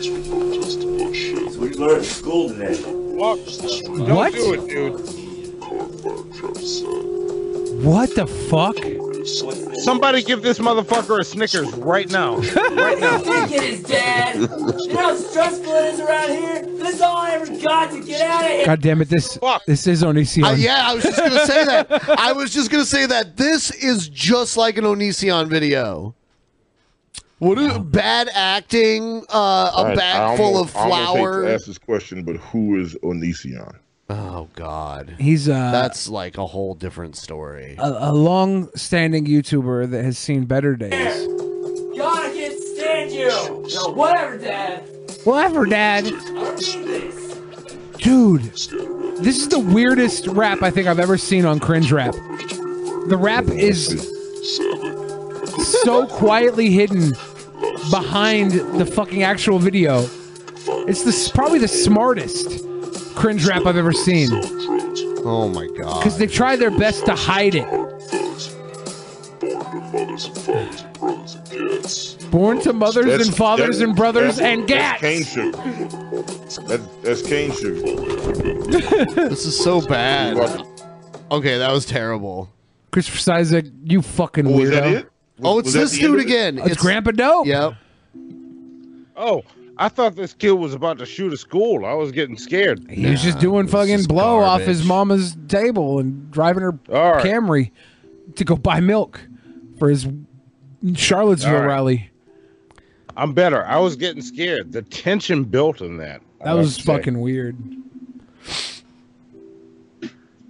We 0.00 1.68
learned 1.74 1.98
in 1.98 2.04
school 2.04 2.48
today. 2.48 2.74
Fuck. 2.74 3.38
Don't 3.84 4.14
What? 4.14 4.32
do 4.32 4.54
it, 4.54 4.66
dude. 4.68 5.00
What 7.84 8.14
the 8.14 8.26
fuck? 8.26 8.76
Somebody 9.82 10.22
give 10.22 10.40
this 10.42 10.58
motherfucker 10.58 11.20
a 11.20 11.24
Snickers 11.24 11.70
right 11.74 12.08
now. 12.10 12.36
Right 12.70 12.98
now. 12.98 13.18
Think 13.18 13.52
it 13.52 13.62
is, 13.62 13.82
Dad. 13.82 14.36
You 14.36 14.46
know 14.48 14.96
how 14.96 15.14
stressful 15.16 15.70
it 15.70 15.94
is 15.94 16.00
around 16.00 16.30
here? 16.30 16.62
This 16.62 16.94
is 16.94 17.00
all 17.02 17.16
I 17.18 17.32
ever 17.32 17.46
got 17.60 17.90
to 17.90 18.00
get 18.02 18.22
out 18.22 18.44
of 18.44 18.50
here. 18.50 18.64
God 18.66 18.80
damn 18.80 19.02
it! 19.02 19.08
This 19.10 19.36
Fuck. 19.36 19.64
this 19.66 19.86
is 19.86 20.02
Onision. 20.02 20.44
Uh, 20.44 20.52
yeah, 20.52 20.82
I 20.88 20.94
was 20.94 21.04
just 21.04 21.18
gonna 21.18 21.46
say 21.46 21.64
that. 21.66 22.08
I 22.18 22.32
was 22.32 22.52
just 22.52 22.70
gonna 22.70 22.84
say 22.86 23.04
that 23.06 23.36
this 23.36 23.70
is 23.72 24.08
just 24.08 24.56
like 24.56 24.78
an 24.78 24.84
Onision 24.84 25.48
video. 25.48 26.14
What 27.40 27.58
is 27.58 27.76
bad 27.78 28.28
acting? 28.34 29.24
Uh, 29.28 29.34
a 29.34 29.70
All 29.74 29.84
right, 29.86 29.96
bag 29.96 30.20
I 30.20 30.36
full 30.36 30.56
almost- 30.58 30.76
of 30.76 30.82
I 30.82 30.90
hate 31.16 31.24
to 31.46 31.54
ask 31.54 31.66
this 31.66 31.78
question, 31.78 32.22
but 32.22 32.36
who 32.36 32.78
is 32.80 32.94
Onision? 33.02 33.76
Oh 34.10 34.48
God, 34.56 35.14
He's 35.18 35.48
uh, 35.48 35.70
that's 35.70 36.08
like 36.08 36.36
a 36.36 36.44
whole 36.46 36.74
different 36.74 37.16
story. 37.16 37.76
a, 37.78 38.10
a 38.10 38.12
long-standing 38.12 39.24
YouTuber 39.24 39.88
that 39.90 40.04
has 40.04 40.18
seen 40.18 40.44
better 40.46 40.74
days. 40.76 41.26
God, 41.96 42.18
I 42.26 42.32
can't 42.34 42.60
stand 42.60 43.12
you. 43.12 43.28
No, 43.74 43.92
whatever, 43.92 44.36
Dad. 44.36 44.82
Whatever, 45.24 45.64
Dad. 45.64 46.06
I 46.06 46.10
don't 46.10 46.60
need 46.60 46.84
this. 46.86 47.36
Dude, 47.98 48.42
this 49.22 49.38
is 49.38 49.48
the 49.48 49.60
weirdest 49.60 50.26
rap 50.26 50.62
I 50.62 50.70
think 50.70 50.88
I've 50.88 50.98
ever 50.98 51.16
seen 51.16 51.44
on 51.46 51.60
Cringe 51.60 51.92
Rap. 51.92 52.12
The 52.12 53.16
rap 53.18 53.44
is 53.48 53.88
so 55.58 56.06
quietly 56.06 56.70
hidden 56.70 57.10
behind 57.90 58.52
the 58.78 58.86
fucking 58.86 59.22
actual 59.22 59.58
video. 59.58 60.08
It's 60.86 61.02
the 61.04 61.30
probably 61.34 61.58
the 61.58 61.68
smartest 61.68 62.64
cringe 63.16 63.46
rap 63.46 63.66
I've 63.66 63.76
ever 63.76 63.92
seen 63.92 64.28
Oh 65.24 65.48
my 65.52 65.66
God. 65.78 65.98
because 66.00 66.16
they 66.18 66.26
try 66.26 66.56
their 66.56 66.70
best 66.70 67.04
to 67.06 67.14
hide 67.14 67.54
it. 67.54 67.66
Born 72.30 72.60
to 72.60 72.72
mothers 72.72 73.06
That's- 73.06 73.26
and 73.28 73.36
fathers 73.36 73.78
that's- 73.78 73.80
and 73.80 73.96
brothers 73.96 74.36
that's- 74.36 74.58
and 74.58 74.68
that's 74.68 75.00
gats. 75.00 75.00
cane 75.00 75.24
sugar. 75.24 75.58
That, 76.68 76.80
that's 77.02 77.22
cane 77.22 77.52
sugar. 77.52 79.28
This 79.28 79.44
is 79.46 79.58
so 79.58 79.80
bad. 79.80 80.36
Okay, 81.30 81.58
that 81.58 81.72
was 81.72 81.84
terrible. 81.86 82.48
Christopher 82.92 83.32
Isaac, 83.32 83.66
you 83.84 84.02
fucking 84.02 84.46
Oh, 84.46 84.50
weirdo. 84.50 85.06
Was? 85.40 85.52
Oh, 85.54 85.58
it's 85.58 85.72
this 85.72 85.98
dude 85.98 86.14
of 86.14 86.20
it? 86.20 86.26
again. 86.26 86.58
It's, 86.58 86.76
Grandpa 86.76 87.12
Dope. 87.12 87.46
Yep. 87.46 87.74
Oh, 89.16 89.42
I 89.76 89.88
thought 89.88 90.16
this 90.16 90.34
kid 90.34 90.52
was 90.52 90.74
about 90.74 90.98
to 90.98 91.06
shoot 91.06 91.32
a 91.32 91.36
school. 91.36 91.84
I 91.84 91.94
was 91.94 92.12
getting 92.12 92.36
scared. 92.36 92.90
He 92.90 93.06
was 93.10 93.22
just 93.22 93.38
doing 93.38 93.66
fucking 93.66 94.04
blow 94.04 94.38
off 94.40 94.62
his 94.62 94.84
mama's 94.84 95.36
table 95.48 95.98
and 95.98 96.30
driving 96.30 96.62
her 96.62 96.78
All 96.92 97.12
right. 97.12 97.24
Camry 97.24 97.70
to 98.36 98.44
go 98.44 98.56
buy 98.56 98.80
milk 98.80 99.20
for 99.78 99.88
his 99.88 100.06
Charlottesville 100.94 101.54
All 101.54 101.60
right. 101.60 101.66
rally. 101.66 102.10
I'm 103.16 103.32
better. 103.34 103.64
I 103.66 103.78
was 103.78 103.96
getting 103.96 104.22
scared. 104.22 104.72
The 104.72 104.82
tension 104.82 105.44
built 105.44 105.80
in 105.80 105.96
that. 105.98 106.22
That 106.44 106.52
was 106.52 106.76
to 106.76 106.82
say. 106.82 106.96
fucking 106.96 107.20
weird. 107.20 107.56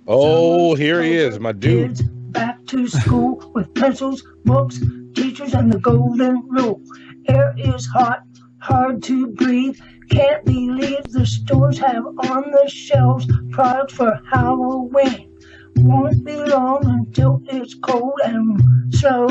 Oh, 0.07 0.75
here 0.75 1.03
he 1.03 1.17
is, 1.17 1.39
my 1.39 1.53
dude. 1.53 1.99
Back 2.33 2.65
to 2.67 2.87
school 2.87 3.51
with 3.55 3.75
pencils, 3.75 4.23
books, 4.45 4.81
teachers, 5.15 5.55
and 5.55 5.73
the 5.73 5.79
golden 5.81 6.43
rule. 6.49 6.81
Air 7.29 7.55
is 7.59 7.87
hot, 7.87 8.23
hard 8.61 9.03
to 9.05 9.29
breathe. 9.29 9.79
Can't 10.11 10.45
believe 10.45 11.05
the 11.11 11.27
stores 11.27 11.79
have 11.79 12.05
on 12.07 12.51
the 12.53 12.69
shelves 12.69 13.27
products 13.51 13.95
for 13.95 14.21
Halloween. 14.31 15.37
Won't 15.77 16.25
be 16.25 16.37
long 16.37 16.85
until 16.85 17.43
it's 17.47 17.75
cold 17.75 18.21
and 18.25 18.95
snow, 18.95 19.29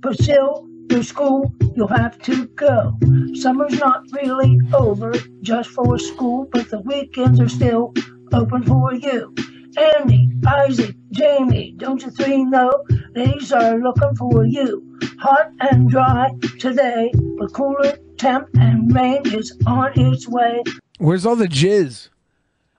but 0.00 0.20
still, 0.20 0.68
to 0.88 1.04
school 1.04 1.54
you'll 1.76 1.86
have 1.88 2.18
to 2.22 2.46
go. 2.48 2.98
Summer's 3.34 3.78
not 3.78 4.04
really 4.12 4.58
over 4.74 5.12
just 5.40 5.70
for 5.70 5.98
school, 5.98 6.48
but 6.52 6.68
the 6.68 6.80
weekends 6.80 7.38
are 7.40 7.48
still 7.48 7.94
open 8.32 8.62
for 8.64 8.92
you. 8.94 9.34
Andy, 9.76 10.28
Isaac, 10.46 10.96
Jamie, 11.12 11.74
don't 11.76 12.02
you 12.02 12.10
three 12.10 12.44
know 12.44 12.70
these 13.14 13.52
are 13.52 13.78
looking 13.78 14.14
for 14.16 14.44
you? 14.44 14.98
Hot 15.20 15.50
and 15.60 15.88
dry 15.90 16.30
today, 16.58 17.12
but 17.38 17.52
cooler 17.52 17.96
temp 18.16 18.48
and 18.54 18.94
rain 18.94 19.22
is 19.26 19.56
on 19.66 19.92
its 19.98 20.26
way. 20.28 20.62
Where's 20.98 21.24
all 21.26 21.36
the 21.36 21.46
jizz? 21.46 22.08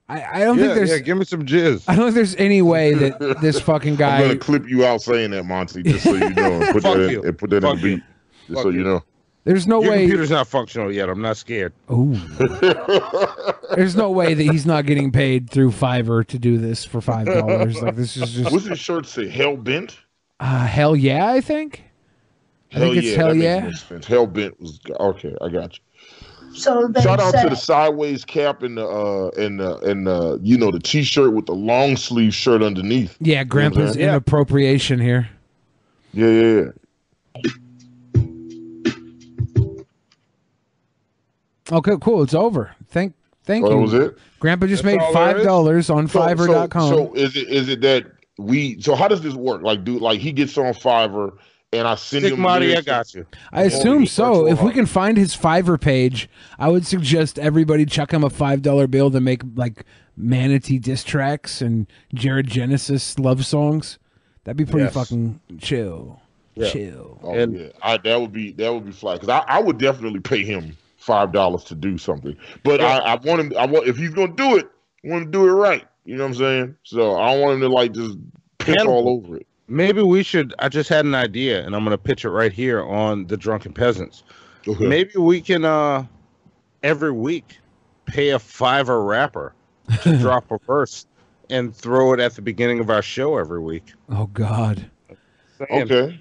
I, 0.10 0.24
I 0.24 0.40
don't 0.40 0.58
yeah, 0.58 0.64
think 0.66 0.76
there's. 0.76 0.90
yeah, 0.90 0.98
give 1.00 1.18
me 1.18 1.26
some 1.26 1.46
jizz. 1.46 1.86
I 1.88 1.96
don't 1.96 2.06
think 2.06 2.16
there's 2.16 2.36
any 2.36 2.62
way 2.62 2.94
that 2.94 3.20
this 3.42 3.60
fucking 3.62 3.96
guy. 3.96 4.18
I'm 4.18 4.22
gonna 4.28 4.38
clip 4.40 4.68
you 4.68 4.86
out 4.86 5.02
saying 5.02 5.32
that, 5.32 5.44
Monty, 5.46 5.84
just 5.84 6.04
so 6.04 6.14
you 6.14 6.30
know, 6.32 6.62
and 6.62 6.74
put 6.74 6.84
Fuck 6.84 6.98
that 6.98 7.04
in, 7.06 7.10
you. 7.12 7.24
and 7.24 7.38
put 7.38 7.50
that 7.52 7.62
Fuck 7.62 7.76
in 7.76 7.82
the 7.82 7.88
you. 7.90 7.96
beat, 7.98 8.04
just 8.48 8.54
Fuck 8.56 8.64
so 8.64 8.70
you 8.70 8.80
you. 8.80 8.84
know. 8.84 9.04
There's 9.44 9.66
no 9.68 9.82
Your 9.82 9.92
way. 9.92 9.98
computer's 10.02 10.30
not 10.30 10.48
functional 10.48 10.92
yet. 10.92 11.10
I'm 11.10 11.22
not 11.22 11.36
scared. 11.38 11.74
Ooh. 11.92 12.14
There's 13.76 13.96
no 13.96 14.12
way 14.12 14.34
that 14.36 14.44
he's 14.44 14.66
not 14.66 14.86
getting 14.86 15.12
paid 15.12 15.50
through 15.50 15.72
Fiverr 15.72 16.26
to 16.28 16.38
do 16.38 16.58
this 16.60 16.86
for 16.86 17.02
five 17.02 17.26
dollars. 17.26 17.82
Like 17.82 17.96
this 17.96 18.18
is 18.18 18.34
just 18.34 18.52
What's 18.52 18.66
his 18.66 18.80
shirt 18.80 19.06
say? 19.08 19.28
Hell 19.28 19.58
bent. 19.58 19.98
uh, 20.40 20.66
hell 20.68 20.96
yeah. 20.96 21.28
I 21.30 21.42
think. 21.42 21.84
I 22.74 22.80
think 22.80 22.98
it's 22.98 23.16
hell 23.16 23.30
that 23.30 23.38
yeah. 23.38 23.72
Hell 24.08 24.28
bent 24.28 24.60
was 24.62 24.80
okay. 25.00 25.36
I 25.42 25.50
got 25.50 25.78
you. 25.78 25.84
So 26.54 26.92
Shout 27.02 27.20
out 27.22 27.32
said, 27.32 27.44
to 27.44 27.50
the 27.50 27.56
sideways 27.56 28.26
cap 28.26 28.62
and 28.62 28.78
the 28.78 28.86
uh 28.86 29.30
and 29.42 29.60
the 29.60 29.78
and 29.80 30.06
the 30.06 30.38
you 30.44 30.58
know 30.58 30.70
the 30.70 30.80
t-shirt 30.82 31.34
with 31.34 31.46
the 31.46 31.54
long 31.54 31.96
sleeve 31.98 32.34
shirt 32.36 32.62
underneath. 32.62 33.18
Yeah, 33.22 33.26
You 33.26 33.34
know 33.34 33.38
what 33.38 33.42
I'm 33.42 33.48
Grandpa's 33.48 33.94
saying? 33.96 34.10
inappropriation 34.10 35.00
here. 35.00 35.30
Yeah, 36.14 36.28
yeah, 36.28 36.62
yeah. 37.44 37.52
Okay, 41.72 41.96
cool. 42.02 42.24
It's 42.24 42.34
over. 42.34 42.76
Thank, 42.90 43.14
thank 43.46 43.66
Oh, 43.66 43.70
you. 43.70 43.76
that 43.76 43.82
was 43.82 43.94
it? 43.94 44.18
Grandpa 44.40 44.68
just 44.68 44.84
That's 44.84 44.98
made 44.98 45.14
five 45.14 45.44
dollars 45.44 45.90
on 45.90 46.08
So- 46.08 46.20
Fiverr.com. 46.20 46.90
So, 46.90 46.96
so 47.08 47.14
is 47.14 47.36
it 47.36 47.48
is 47.50 47.70
it 47.70 47.82
that 47.82 48.06
we? 48.38 48.80
So 48.82 48.96
how 48.96 49.08
does 49.08 49.22
this 49.22 49.34
work? 49.34 49.62
Like, 49.62 49.84
do 49.84 49.98
like 50.00 50.20
he 50.20 50.32
gets 50.32 50.58
on 50.58 50.74
Fiverr 50.74 51.34
and 51.74 51.88
I 51.88 51.96
send 51.96 52.24
Stick 52.24 52.34
him. 52.34 52.42
Marty, 52.42 52.76
I 52.76 52.82
got 52.82 53.14
you. 53.14 53.26
I 53.52 53.64
assume 53.64 54.06
so. 54.06 54.48
If 54.48 54.62
we 54.62 54.72
can 54.74 54.86
find 54.86 55.18
his 55.18 55.36
Fiverr 55.36 55.80
page, 55.80 56.30
I 56.60 56.68
would 56.70 56.86
suggest 56.86 57.40
everybody 57.40 57.86
chuck 57.86 58.12
him 58.12 58.24
a 58.24 58.30
five 58.30 58.62
dollar 58.62 58.88
bill 58.88 59.10
to 59.12 59.22
make 59.22 59.42
like 59.56 59.86
manatee 60.18 60.80
diss 60.80 61.04
tracks 61.04 61.62
and 61.62 61.88
Jared 62.14 62.48
Genesis 62.48 63.18
love 63.18 63.46
songs. 63.46 63.98
That'd 64.44 64.58
be 64.58 64.66
pretty 64.66 64.86
Yes. 64.86 64.94
fucking 64.96 65.40
chill. 65.60 66.20
Yeah. 66.56 66.70
Chill. 66.70 67.20
Oh, 67.24 67.34
yeah, 67.34 67.68
I, 67.82 67.96
that 67.98 68.20
would 68.20 68.34
be 68.34 68.52
that 68.54 68.74
would 68.74 68.86
be 68.86 68.92
fly 68.92 69.14
because 69.14 69.30
I, 69.30 69.40
I 69.48 69.60
would 69.60 69.78
definitely 69.78 70.20
pay 70.20 70.44
him 70.44 70.76
five 71.02 71.32
dollars 71.32 71.64
to 71.66 71.76
do 71.76 71.98
something. 71.98 72.36
But 72.64 72.82
I, 72.82 72.98
I 73.00 73.16
want 73.16 73.42
him. 73.42 73.54
I 73.58 73.66
want 73.66 73.88
if 73.88 73.98
he's 73.98 74.12
gonna 74.12 74.34
do 74.34 74.58
it, 74.58 74.70
I 75.04 75.10
want 75.10 75.24
him 75.24 75.32
to 75.32 75.38
do 75.38 75.48
it 75.48 75.52
right. 75.52 75.86
You 76.06 76.16
know 76.16 76.24
what 76.24 76.30
I'm 76.30 76.36
saying? 76.36 76.76
So 76.84 77.16
I 77.20 77.32
don't 77.34 77.42
want 77.42 77.54
him 77.56 77.62
to 77.62 77.70
like 77.70 77.92
just 77.94 78.18
piss 78.60 78.76
Hannibal. 78.78 78.94
all 78.94 79.10
over 79.10 79.38
it. 79.38 79.48
Maybe 79.68 80.02
we 80.02 80.24
should. 80.24 80.54
I 80.60 80.68
just 80.70 80.90
had 80.90 81.06
an 81.06 81.16
idea, 81.16 81.66
and 81.66 81.76
I'm 81.76 81.84
going 81.86 81.92
to 81.98 81.98
pitch 82.04 82.26
it 82.26 82.30
right 82.30 82.52
here 82.52 82.84
on 82.84 83.26
the 83.28 83.38
Drunken 83.38 83.72
Peasants. 83.74 84.24
Maybe 84.80 85.12
we 85.18 85.40
can, 85.42 85.64
uh 85.64 86.06
every 86.84 87.12
week, 87.12 87.58
pay 88.06 88.32
a 88.32 88.38
Fiverr 88.40 89.08
rapper 89.08 89.54
to 90.02 90.18
drop 90.20 90.52
a 90.52 90.58
verse 90.68 91.06
and 91.50 91.76
throw 91.76 92.14
it 92.14 92.20
at 92.20 92.34
the 92.36 92.42
beginning 92.42 92.80
of 92.80 92.90
our 92.90 93.02
show 93.02 93.38
every 93.38 93.60
week. 93.60 93.94
Oh 94.10 94.26
God. 94.28 94.90
Saying, 95.58 95.84
Okay. 95.84 96.20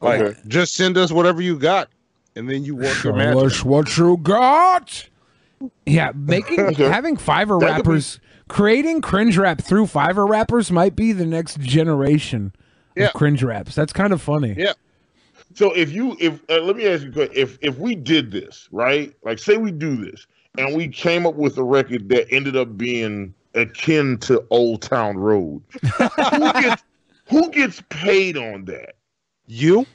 Like, 0.00 0.20
Okay. 0.20 0.40
just 0.48 0.74
send 0.74 0.96
us 0.96 1.12
whatever 1.12 1.42
you 1.42 1.58
got, 1.58 1.88
and 2.36 2.48
then 2.48 2.64
you 2.64 2.76
work 2.76 3.02
your 3.04 3.14
magic. 3.14 3.42
us 3.44 3.64
what 3.64 3.96
you 3.96 4.16
got. 4.18 5.08
Yeah, 5.86 6.12
making 6.14 6.74
having 6.74 7.16
Fiverr 7.16 7.60
That 7.60 7.76
could 7.76 7.84
be- 7.84 7.90
rappers 7.90 8.20
creating 8.48 9.00
cringe 9.00 9.38
rap 9.38 9.60
through 9.62 9.86
Fiverr 9.86 10.28
rappers 10.28 10.70
might 10.70 10.96
be 10.96 11.12
the 11.12 11.24
next 11.26 11.60
generation 11.60 12.52
Yeah. 12.96 13.06
of 13.06 13.12
cringe 13.14 13.42
raps. 13.42 13.74
That's 13.74 13.92
kind 13.92 14.12
of 14.12 14.20
funny. 14.20 14.54
Yeah. 14.56 14.72
So 15.54 15.72
if 15.72 15.92
you 15.92 16.16
if 16.18 16.40
uh, 16.50 16.60
let 16.62 16.76
me 16.76 16.86
ask 16.86 17.02
you 17.04 17.10
a 17.10 17.12
question. 17.12 17.32
if 17.36 17.58
if 17.62 17.78
we 17.78 17.94
did 17.94 18.30
this 18.30 18.68
right, 18.72 19.14
like 19.22 19.38
say 19.38 19.56
we 19.58 19.70
do 19.70 19.96
this 19.96 20.26
and 20.58 20.74
we 20.76 20.88
came 20.88 21.26
up 21.26 21.34
with 21.34 21.58
a 21.58 21.62
record 21.62 22.08
that 22.08 22.26
ended 22.32 22.56
up 22.56 22.76
being 22.76 23.34
akin 23.54 24.16
to 24.18 24.44
Old 24.50 24.80
Town 24.82 25.16
Road, 25.18 25.62
who 25.82 26.52
gets 26.54 26.82
who 27.26 27.50
gets 27.50 27.82
paid 27.90 28.36
on 28.38 28.64
that? 28.64 28.94
You. 29.46 29.86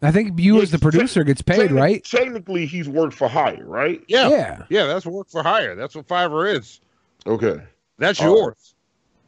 I 0.00 0.12
think 0.12 0.38
you 0.38 0.60
as 0.62 0.70
the 0.70 0.78
producer 0.78 1.24
gets 1.24 1.42
paid, 1.42 1.70
Techni- 1.70 1.76
right? 1.76 2.04
Technically, 2.04 2.66
he's 2.66 2.88
worked 2.88 3.14
for 3.14 3.28
hire, 3.28 3.64
right? 3.64 4.00
Yeah. 4.06 4.28
Yeah. 4.28 4.62
Yeah, 4.68 4.86
that's 4.86 5.04
work 5.06 5.28
for 5.28 5.42
hire. 5.42 5.74
That's 5.74 5.94
what 5.94 6.06
Fiverr 6.06 6.54
is. 6.54 6.80
Okay. 7.26 7.60
That's 7.98 8.20
All 8.20 8.36
yours. 8.36 8.74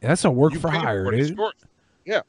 That's 0.01 0.25
a 0.25 0.31
work 0.31 0.55
You 0.55 0.61
for 0.61 0.71
hire, 0.71 1.11
dude. 1.11 1.37
Yeah. 2.05 2.21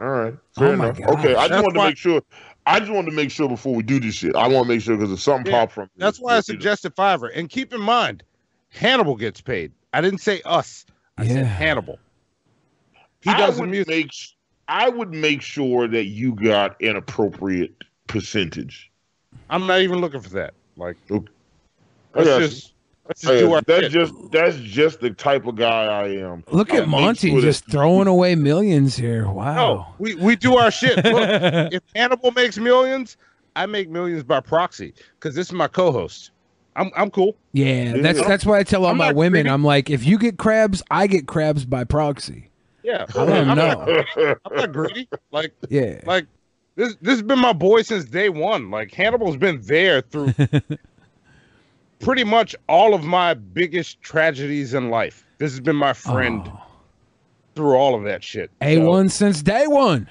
All 0.00 0.06
right. 0.08 0.34
Oh 0.34 0.60
Fair 0.60 0.76
my 0.76 0.88
enough. 0.88 1.00
Okay. 1.00 1.34
I 1.34 1.48
just 1.48 1.50
That's 1.50 1.62
wanted 1.62 1.74
to 1.78 1.84
make 1.84 1.96
sure. 1.96 2.22
I 2.66 2.80
just 2.80 2.90
wanted 2.90 3.10
to 3.10 3.16
make 3.16 3.30
sure 3.30 3.48
before 3.48 3.74
we 3.74 3.82
do 3.82 4.00
this 4.00 4.16
shit. 4.16 4.34
I 4.34 4.48
want 4.48 4.66
to 4.66 4.74
make 4.74 4.82
sure 4.82 4.96
because 4.96 5.12
if 5.12 5.20
something 5.20 5.52
Yeah, 5.52 5.60
pop 5.60 5.72
from 5.72 5.88
That's 5.96 6.18
why 6.18 6.36
I 6.36 6.40
suggested 6.40 6.96
Fiverr. 6.96 7.30
And 7.34 7.48
keep 7.48 7.72
in 7.72 7.80
mind, 7.80 8.24
Hannibal 8.70 9.14
gets 9.14 9.40
paid. 9.40 9.72
I 9.92 10.00
didn't 10.00 10.20
say 10.20 10.42
us. 10.44 10.84
I 11.16 11.26
said 11.26 11.46
Hannibal. 11.46 11.98
He 13.22 13.30
doesn't 13.32 13.60
would 13.60 13.70
music. 13.70 13.88
make. 13.88 14.12
I 14.68 14.88
would 14.88 15.12
make 15.12 15.42
sure 15.42 15.86
that 15.88 16.06
you 16.06 16.34
got 16.34 16.80
an 16.82 16.96
appropriate 16.96 17.72
percentage. 18.08 18.90
I'm 19.50 19.66
not 19.66 19.80
even 19.80 20.00
looking 20.00 20.20
for 20.20 20.30
that. 20.30 20.54
Like, 20.76 20.96
I 21.10 21.20
let's 22.14 22.28
just 22.38 22.72
let's 23.06 23.20
just 23.20 23.32
Hey, 23.32 23.40
do 23.40 23.52
our 23.52 23.60
that's 23.62 23.82
shit. 23.84 23.92
just 23.92 24.12
that's 24.32 24.56
just 24.58 25.00
the 25.00 25.10
type 25.10 25.46
of 25.46 25.56
guy 25.56 25.84
I 25.84 26.08
am. 26.16 26.42
Look 26.50 26.72
I 26.74 26.78
at 26.78 26.88
Monty 26.88 27.30
sure 27.30 27.40
that- 27.40 27.46
just 27.46 27.70
throwing 27.70 28.08
away 28.08 28.34
millions 28.34 28.96
here. 28.96 29.28
Wow. 29.30 29.54
No, 29.54 29.86
we, 29.98 30.14
we 30.16 30.36
do 30.36 30.56
our 30.56 30.70
shit. 30.70 30.96
Look, 30.96 31.04
if 31.72 31.82
Hannibal 31.94 32.32
makes 32.32 32.58
millions, 32.58 33.16
I 33.54 33.66
make 33.66 33.88
millions 33.88 34.22
by 34.24 34.40
proxy 34.40 34.92
because 35.18 35.34
this 35.34 35.46
is 35.46 35.52
my 35.52 35.68
co-host. 35.68 36.30
I'm 36.74 36.90
I'm 36.96 37.10
cool. 37.10 37.36
Yeah, 37.52 37.94
that's 37.98 38.18
Yeah. 38.20 38.28
that's 38.28 38.44
why 38.44 38.58
I 38.58 38.62
tell 38.64 38.84
all 38.84 38.90
I'm 38.90 38.96
my 38.98 39.12
women. 39.12 39.42
greedy. 39.44 39.48
I'm 39.50 39.64
like, 39.64 39.88
if 39.88 40.04
you 40.04 40.18
get 40.18 40.36
crabs, 40.38 40.82
I 40.90 41.06
get 41.06 41.26
crabs 41.26 41.64
by 41.64 41.84
proxy. 41.84 42.50
Yeah, 42.86 43.04
I 43.08 43.12
don't 43.26 43.48
I'm 43.50 43.56
know. 43.56 44.04
Not, 44.16 44.38
I'm 44.44 44.56
not 44.56 44.72
greedy. 44.72 45.08
Like, 45.32 45.52
Yeah. 45.68 46.00
like 46.06 46.26
this 46.76 46.94
this 47.00 47.14
has 47.14 47.22
been 47.22 47.40
my 47.40 47.52
boy 47.52 47.82
since 47.82 48.04
day 48.04 48.28
one. 48.28 48.70
Like 48.70 48.92
Hannibal's 48.94 49.36
been 49.36 49.60
there 49.62 50.02
through 50.02 50.32
pretty 51.98 52.22
much 52.22 52.54
all 52.68 52.94
of 52.94 53.02
my 53.02 53.34
biggest 53.34 54.00
tragedies 54.02 54.72
in 54.72 54.88
life. 54.88 55.26
This 55.38 55.50
has 55.50 55.58
been 55.60 55.74
my 55.74 55.92
friend 55.94 56.42
Oh. 56.46 56.62
through 57.56 57.74
all 57.74 57.96
of 57.96 58.04
that 58.04 58.22
shit. 58.22 58.52
A 58.60 58.78
one 58.78 59.08
since 59.08 59.42
day 59.42 59.66
one. 59.66 60.08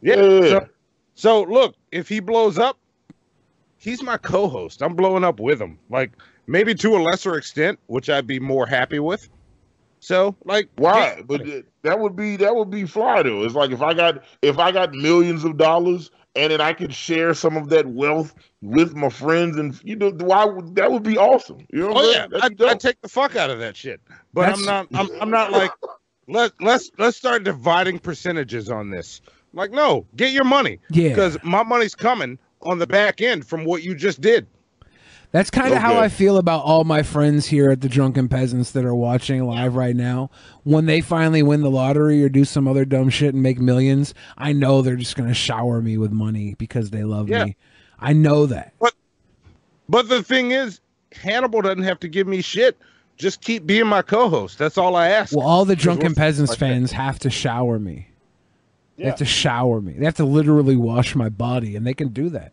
Yeah. 0.00 0.14
So, 0.14 0.68
so 1.14 1.42
look, 1.42 1.74
if 1.92 2.08
he 2.08 2.20
blows 2.20 2.58
up, 2.58 2.78
he's 3.76 4.02
my 4.02 4.16
co-host. 4.16 4.80
I'm 4.82 4.94
blowing 4.94 5.24
up 5.24 5.40
with 5.40 5.60
him. 5.60 5.78
Like 5.90 6.12
maybe 6.46 6.74
to 6.76 6.96
a 6.96 7.00
lesser 7.02 7.36
extent, 7.36 7.78
which 7.88 8.08
I'd 8.08 8.26
be 8.26 8.40
more 8.40 8.66
happy 8.66 8.98
with. 8.98 9.28
So 10.00 10.36
like 10.44 10.68
Why? 10.76 11.22
But 11.26 11.44
th- 11.44 11.66
that 11.82 11.98
would 11.98 12.16
be 12.16 12.36
that 12.36 12.54
would 12.54 12.70
be 12.70 12.84
fly 12.86 13.22
though. 13.22 13.42
It's 13.44 13.54
like 13.54 13.70
if 13.70 13.82
I 13.82 13.94
got 13.94 14.22
if 14.42 14.58
I 14.58 14.72
got 14.72 14.92
millions 14.92 15.44
of 15.44 15.56
dollars 15.56 16.10
and 16.36 16.52
then 16.52 16.60
I 16.60 16.72
could 16.72 16.94
share 16.94 17.34
some 17.34 17.56
of 17.56 17.68
that 17.70 17.86
wealth 17.86 18.34
with 18.62 18.94
my 18.94 19.08
friends 19.08 19.56
and 19.56 19.78
you 19.84 19.96
know 19.96 20.10
why 20.10 20.44
would 20.44 20.74
that 20.76 20.90
would 20.90 21.02
be 21.02 21.18
awesome. 21.18 21.66
You 21.72 21.80
know 21.80 21.88
what 21.88 21.96
Oh 21.96 22.00
I'm 22.00 22.06
yeah, 22.06 22.12
saying? 22.18 22.30
That'd 22.30 22.62
I. 22.62 22.70
I 22.72 22.74
take 22.74 23.00
the 23.00 23.08
fuck 23.08 23.36
out 23.36 23.50
of 23.50 23.58
that 23.58 23.76
shit. 23.76 24.00
But 24.32 24.48
I'm 24.52 24.64
not. 24.64 24.88
I'm, 24.94 25.08
I'm 25.20 25.30
not 25.30 25.52
like. 25.52 25.72
Let 26.30 26.52
let's 26.60 26.90
let's 26.98 27.16
start 27.16 27.44
dividing 27.44 27.98
percentages 28.00 28.70
on 28.70 28.90
this. 28.90 29.22
Like 29.54 29.70
no, 29.70 30.06
get 30.14 30.32
your 30.32 30.44
money. 30.44 30.78
Yeah. 30.90 31.08
Because 31.08 31.38
my 31.42 31.62
money's 31.62 31.94
coming 31.94 32.38
on 32.60 32.78
the 32.78 32.86
back 32.86 33.22
end 33.22 33.46
from 33.46 33.64
what 33.64 33.82
you 33.82 33.94
just 33.94 34.20
did. 34.20 34.46
That's 35.30 35.50
kind 35.50 35.72
of 35.74 35.78
how 35.78 35.92
Okay. 35.92 36.00
I 36.00 36.08
feel 36.08 36.38
about 36.38 36.64
all 36.64 36.84
my 36.84 37.02
friends 37.02 37.46
here 37.46 37.70
at 37.70 37.82
the 37.82 37.88
Drunken 37.88 38.28
Peasants 38.28 38.70
that 38.70 38.84
are 38.84 38.94
watching 38.94 39.44
live 39.44 39.74
right 39.76 39.94
now. 39.94 40.30
When 40.64 40.86
they 40.86 41.02
finally 41.02 41.42
win 41.42 41.60
the 41.60 41.70
lottery 41.70 42.24
or 42.24 42.30
do 42.30 42.44
some 42.46 42.66
other 42.66 42.86
dumb 42.86 43.10
shit 43.10 43.34
and 43.34 43.42
make 43.42 43.58
millions, 43.58 44.14
I 44.38 44.52
know 44.52 44.80
they're 44.80 44.96
just 44.96 45.16
going 45.16 45.28
to 45.28 45.34
shower 45.34 45.82
me 45.82 45.98
with 45.98 46.12
money 46.12 46.54
because 46.58 46.90
they 46.90 47.04
love 47.04 47.28
Yeah. 47.28 47.44
me. 47.44 47.56
I 48.00 48.14
know 48.14 48.46
that. 48.46 48.72
But 48.80 48.94
but 49.88 50.08
the 50.08 50.22
thing 50.22 50.52
is, 50.52 50.80
Hannibal 51.12 51.60
doesn't 51.62 51.82
have 51.84 52.00
to 52.00 52.08
give 52.08 52.26
me 52.26 52.40
shit. 52.40 52.78
Just 53.16 53.40
keep 53.40 53.66
being 53.66 53.86
my 53.86 54.02
co-host. 54.02 54.58
That's 54.58 54.78
all 54.78 54.94
I 54.96 55.08
ask. 55.08 55.34
Well, 55.36 55.46
all 55.46 55.64
the 55.64 55.74
Drunken 55.76 56.14
Peasants 56.14 56.50
like, 56.50 56.58
fans 56.58 56.92
have 56.92 57.18
to 57.20 57.30
shower 57.30 57.78
me. 57.78 58.08
They 58.96 59.04
have 59.04 59.16
to 59.16 59.24
shower 59.24 59.80
me. 59.80 59.92
They 59.94 60.04
have 60.04 60.16
to 60.16 60.24
literally 60.24 60.76
wash 60.76 61.14
my 61.14 61.28
body, 61.28 61.74
and 61.76 61.86
they 61.86 61.94
can 61.94 62.08
do 62.08 62.28
that 62.30 62.52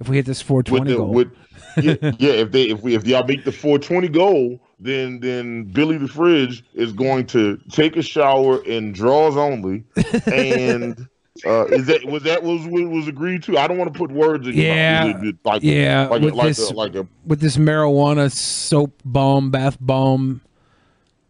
if 0.00 0.08
we 0.08 0.16
hit 0.16 0.26
this 0.26 0.42
420 0.42 0.80
with 0.80 0.88
the, 0.88 0.96
goal. 0.96 1.12
with 1.12 1.28
yeah, 1.76 1.94
yeah, 2.18 2.32
if 2.32 2.52
they 2.52 2.64
if 2.64 2.82
we 2.82 2.94
if 2.94 3.06
y'all 3.06 3.24
make 3.26 3.44
the 3.44 3.52
420 3.52 4.08
goal, 4.08 4.60
then 4.78 5.20
then 5.20 5.64
Billy 5.64 5.98
the 5.98 6.08
Fridge 6.08 6.64
is 6.74 6.92
going 6.92 7.26
to 7.26 7.58
take 7.70 7.96
a 7.96 8.02
shower 8.02 8.62
in 8.64 8.92
drawers 8.92 9.36
only. 9.36 9.84
And 10.32 11.08
uh 11.46 11.66
is 11.66 11.86
that 11.86 12.04
was 12.06 12.22
that 12.22 12.42
was 12.42 12.66
what 12.66 12.88
was 12.88 13.08
agreed 13.08 13.42
to? 13.44 13.58
I 13.58 13.66
don't 13.68 13.78
want 13.78 13.92
to 13.92 13.98
put 13.98 14.10
words 14.10 14.46
in 14.46 14.54
your 14.54 14.64
Yeah, 14.66 15.04
mouth. 15.12 15.24
Is 15.24 15.34
like 15.44 15.62
yeah, 15.62 16.08
like 16.08 16.22
a, 16.22 16.24
with 16.24 16.34
like 16.34 16.48
this 16.48 16.70
a, 16.70 16.74
like 16.74 16.94
a 16.94 17.06
with 17.26 17.40
this 17.40 17.56
marijuana 17.56 18.30
soap 18.30 19.00
bomb, 19.04 19.50
bath 19.50 19.76
bomb. 19.80 20.40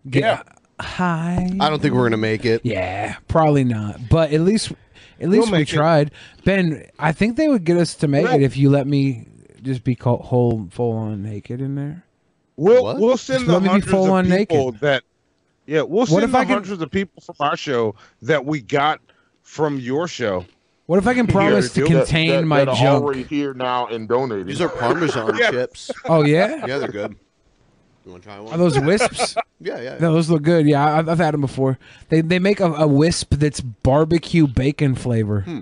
Yeah. 0.05 0.42
Hi. 0.78 1.49
I 1.58 1.70
don't 1.70 1.81
think 1.81 1.94
we're 1.94 2.05
gonna 2.05 2.18
make 2.18 2.44
it. 2.44 2.60
Yeah, 2.65 3.16
probably 3.28 3.65
not. 3.65 4.08
But 4.10 4.33
at 4.33 4.42
least 4.42 4.73
at 5.20 5.28
least 5.28 5.47
we 5.47 5.52
make 5.52 5.73
it. 5.73 5.75
tried. 5.75 6.10
Ben, 6.44 6.86
I 6.99 7.12
think 7.12 7.36
they 7.36 7.49
would 7.49 7.65
get 7.65 7.78
us 7.78 7.94
to 7.97 8.08
make 8.08 8.26
it 8.26 8.42
if 8.42 8.57
you 8.57 8.68
let 8.70 8.86
me 8.86 9.26
just 9.67 9.85
be 9.85 9.95
co- 9.95 10.17
whole 10.19 10.67
full 10.70 10.93
on 10.93 11.23
naked 11.23 11.61
in 11.61 11.75
there. 11.75 12.05
We'll 12.57 12.83
What? 12.85 12.99
we'll 12.99 13.17
send 13.19 13.47
let 13.47 13.55
the 13.55 13.61
me 13.61 13.65
be 13.65 13.70
hundreds 13.73 13.91
full 13.93 14.05
of 14.07 14.11
on 14.12 14.25
people 14.31 14.67
naked. 14.69 14.81
that. 14.81 15.03
Yeah, 15.67 15.83
we'll 15.83 16.01
What 16.01 16.09
send 16.09 16.23
if 16.25 16.33
the 16.33 16.39
I 16.39 16.45
can- 16.45 16.55
hundreds 16.55 16.81
of 16.81 16.91
people 16.91 17.20
from 17.20 17.35
our 17.41 17.57
show 17.57 17.95
that 18.23 18.45
we 18.47 18.61
got 18.62 19.01
from 19.43 19.78
your 19.78 20.09
show 20.09 20.45
What 20.86 20.99
if 20.99 21.07
I 21.07 21.15
can 21.15 21.27
promise 21.27 21.73
to 21.75 21.85
contain 21.85 22.31
that- 22.31 22.47
my 22.47 22.59
that 22.65 22.69
are 22.69 22.77
junk? 22.77 23.03
already 23.05 23.25
here 23.25 23.53
now 23.53 23.86
and 23.89 24.09
donated. 24.09 24.47
These 24.47 24.61
are 24.61 24.69
Parmesan 24.69 25.36
chips. 25.51 25.91
Oh 26.07 26.23
yeah, 26.25 26.65
Yeah, 26.67 26.78
they're 26.78 26.89
good. 26.89 27.17
You 28.05 28.12
want 28.12 28.23
to 28.23 28.28
try 28.28 28.39
one? 28.39 28.55
Are 28.55 28.57
those 28.57 28.78
wisps? 28.78 29.35
yeah, 29.61 29.81
yeah. 29.81 29.99
No, 30.01 30.12
those 30.12 30.31
look 30.31 30.43
good. 30.45 30.65
Yeah, 30.69 30.99
I've, 30.99 31.09
I've 31.09 31.19
had 31.19 31.35
them 31.35 31.41
before. 31.41 31.77
They 32.09 32.20
they 32.20 32.39
make 32.39 32.61
a, 32.61 32.73
a 32.73 32.86
wisp 32.86 33.35
that's 33.35 33.61
barbecue 33.61 34.47
bacon 34.47 34.95
flavor. 34.95 35.41
Hmm. 35.41 35.61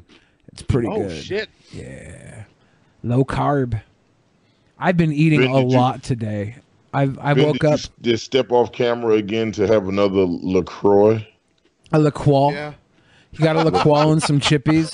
It's 0.52 0.60
pretty 0.60 0.88
oh 0.88 0.98
good. 0.98 1.10
Oh 1.10 1.14
shit! 1.14 1.48
Yeah, 1.72 2.44
low 3.02 3.24
carb. 3.24 3.80
I've 4.78 4.96
been 4.96 5.12
eating 5.12 5.40
Ben, 5.40 5.50
a 5.50 5.62
did 5.62 5.72
you- 5.72 5.78
lot 5.78 6.02
today. 6.02 6.56
I've 6.92 7.18
I 7.18 7.34
Ben, 7.34 7.46
woke 7.46 7.58
did 7.58 7.64
up 7.64 7.72
s- 7.74 7.90
Just 8.02 8.24
step 8.24 8.52
off 8.52 8.70
camera 8.72 9.14
again 9.14 9.50
to 9.52 9.66
have 9.66 9.88
another 9.88 10.20
Lacroix. 10.26 11.26
a 11.92 11.98
LaCroix. 11.98 12.52
Yeah. 12.52 12.72
You 13.32 13.38
got 13.40 13.56
a 13.56 13.64
LaCroix 13.70 14.10
and 14.12 14.22
some 14.22 14.38
chippies. 14.40 14.92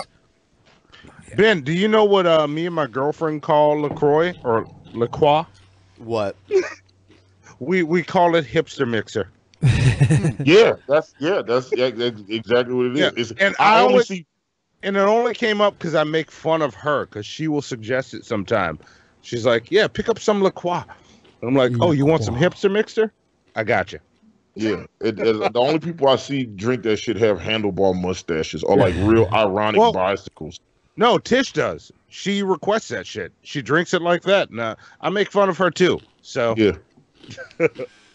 Ben, 1.36 1.60
do 1.62 1.72
you 1.72 1.88
know 1.88 2.04
what 2.04 2.26
uh, 2.26 2.46
me 2.48 2.66
and 2.66 2.74
my 2.74 2.86
girlfriend 2.86 3.42
call 3.42 3.80
Lacroix 3.82 4.34
or 4.44 4.66
Lacroix? 4.92 5.44
What? 5.98 6.36
we 7.60 7.82
we 7.82 8.02
call 8.02 8.34
it 8.34 8.46
hipster 8.46 8.88
mixer. 8.88 9.28
yeah, 10.44 10.74
that's 10.88 11.14
yeah, 11.18 11.42
that's, 11.42 11.70
yeah, 11.76 11.90
that's 11.90 12.20
exactly 12.28 12.74
what 12.74 12.86
it 12.86 12.92
is. 12.94 12.98
Yeah, 13.00 13.06
It's- 13.08 13.32
and 13.38 13.54
I, 13.58 13.78
I 13.78 13.82
only 13.82 14.02
see 14.04 14.26
And 14.82 14.96
it 14.96 15.00
only 15.00 15.34
came 15.34 15.60
up 15.60 15.78
because 15.78 15.94
I 15.94 16.04
make 16.04 16.30
fun 16.30 16.62
of 16.62 16.74
her 16.76 17.04
because 17.04 17.26
she 17.26 17.46
will 17.46 17.60
suggest 17.62 18.14
it 18.14 18.24
sometime. 18.24 18.78
She's 19.22 19.44
like, 19.46 19.70
"Yeah, 19.70 19.86
pick 19.88 20.08
up 20.08 20.18
some 20.18 20.42
LaCroix." 20.42 20.82
I'm 21.42 21.54
like, 21.54 21.72
"Oh, 21.80 21.92
you 21.92 22.06
want 22.06 22.24
some 22.24 22.34
hipster 22.34 22.70
mixer? 22.70 23.12
I 23.56 23.64
got 23.64 23.92
you." 23.92 24.00
Yeah, 24.54 24.84
it, 25.00 25.18
it- 25.18 25.52
the 25.52 25.60
only 25.60 25.78
people 25.78 26.08
I 26.08 26.16
see 26.16 26.44
drink 26.44 26.82
that 26.82 26.96
shit 26.98 27.16
have 27.16 27.38
handlebar 27.38 27.94
mustaches 28.00 28.62
or 28.62 28.76
like 28.76 28.94
real 28.98 29.28
ironic 29.32 29.78
Well- 29.80 29.92
bicycles. 29.92 30.60
No, 30.96 31.16
Tish 31.18 31.52
does. 31.52 31.90
She 32.08 32.42
requests 32.42 32.88
that 32.88 33.06
shit. 33.06 33.32
She 33.42 33.62
drinks 33.62 33.94
it 33.94 34.02
like 34.02 34.22
that. 34.24 34.50
And 34.50 34.60
uh, 34.60 34.74
I 35.00 35.08
make 35.08 35.30
fun 35.30 35.48
of 35.48 35.56
her 35.56 35.70
too. 35.70 35.98
So 36.20 36.54
yeah. 36.58 36.72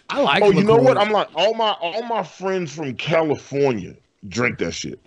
I 0.10 0.22
like. 0.22 0.44
oh, 0.44 0.52
you 0.52 0.64
know 0.64 0.76
what? 0.76 0.98
I'm 0.98 1.10
like 1.12 1.30
all 1.36 1.54
my 1.56 1.72
all 1.82 2.04
my 2.04 2.22
friends 2.22 2.76
from 2.76 2.94
California 2.96 3.96
drink 4.28 4.60
that 4.60 4.74
shit. 4.74 5.00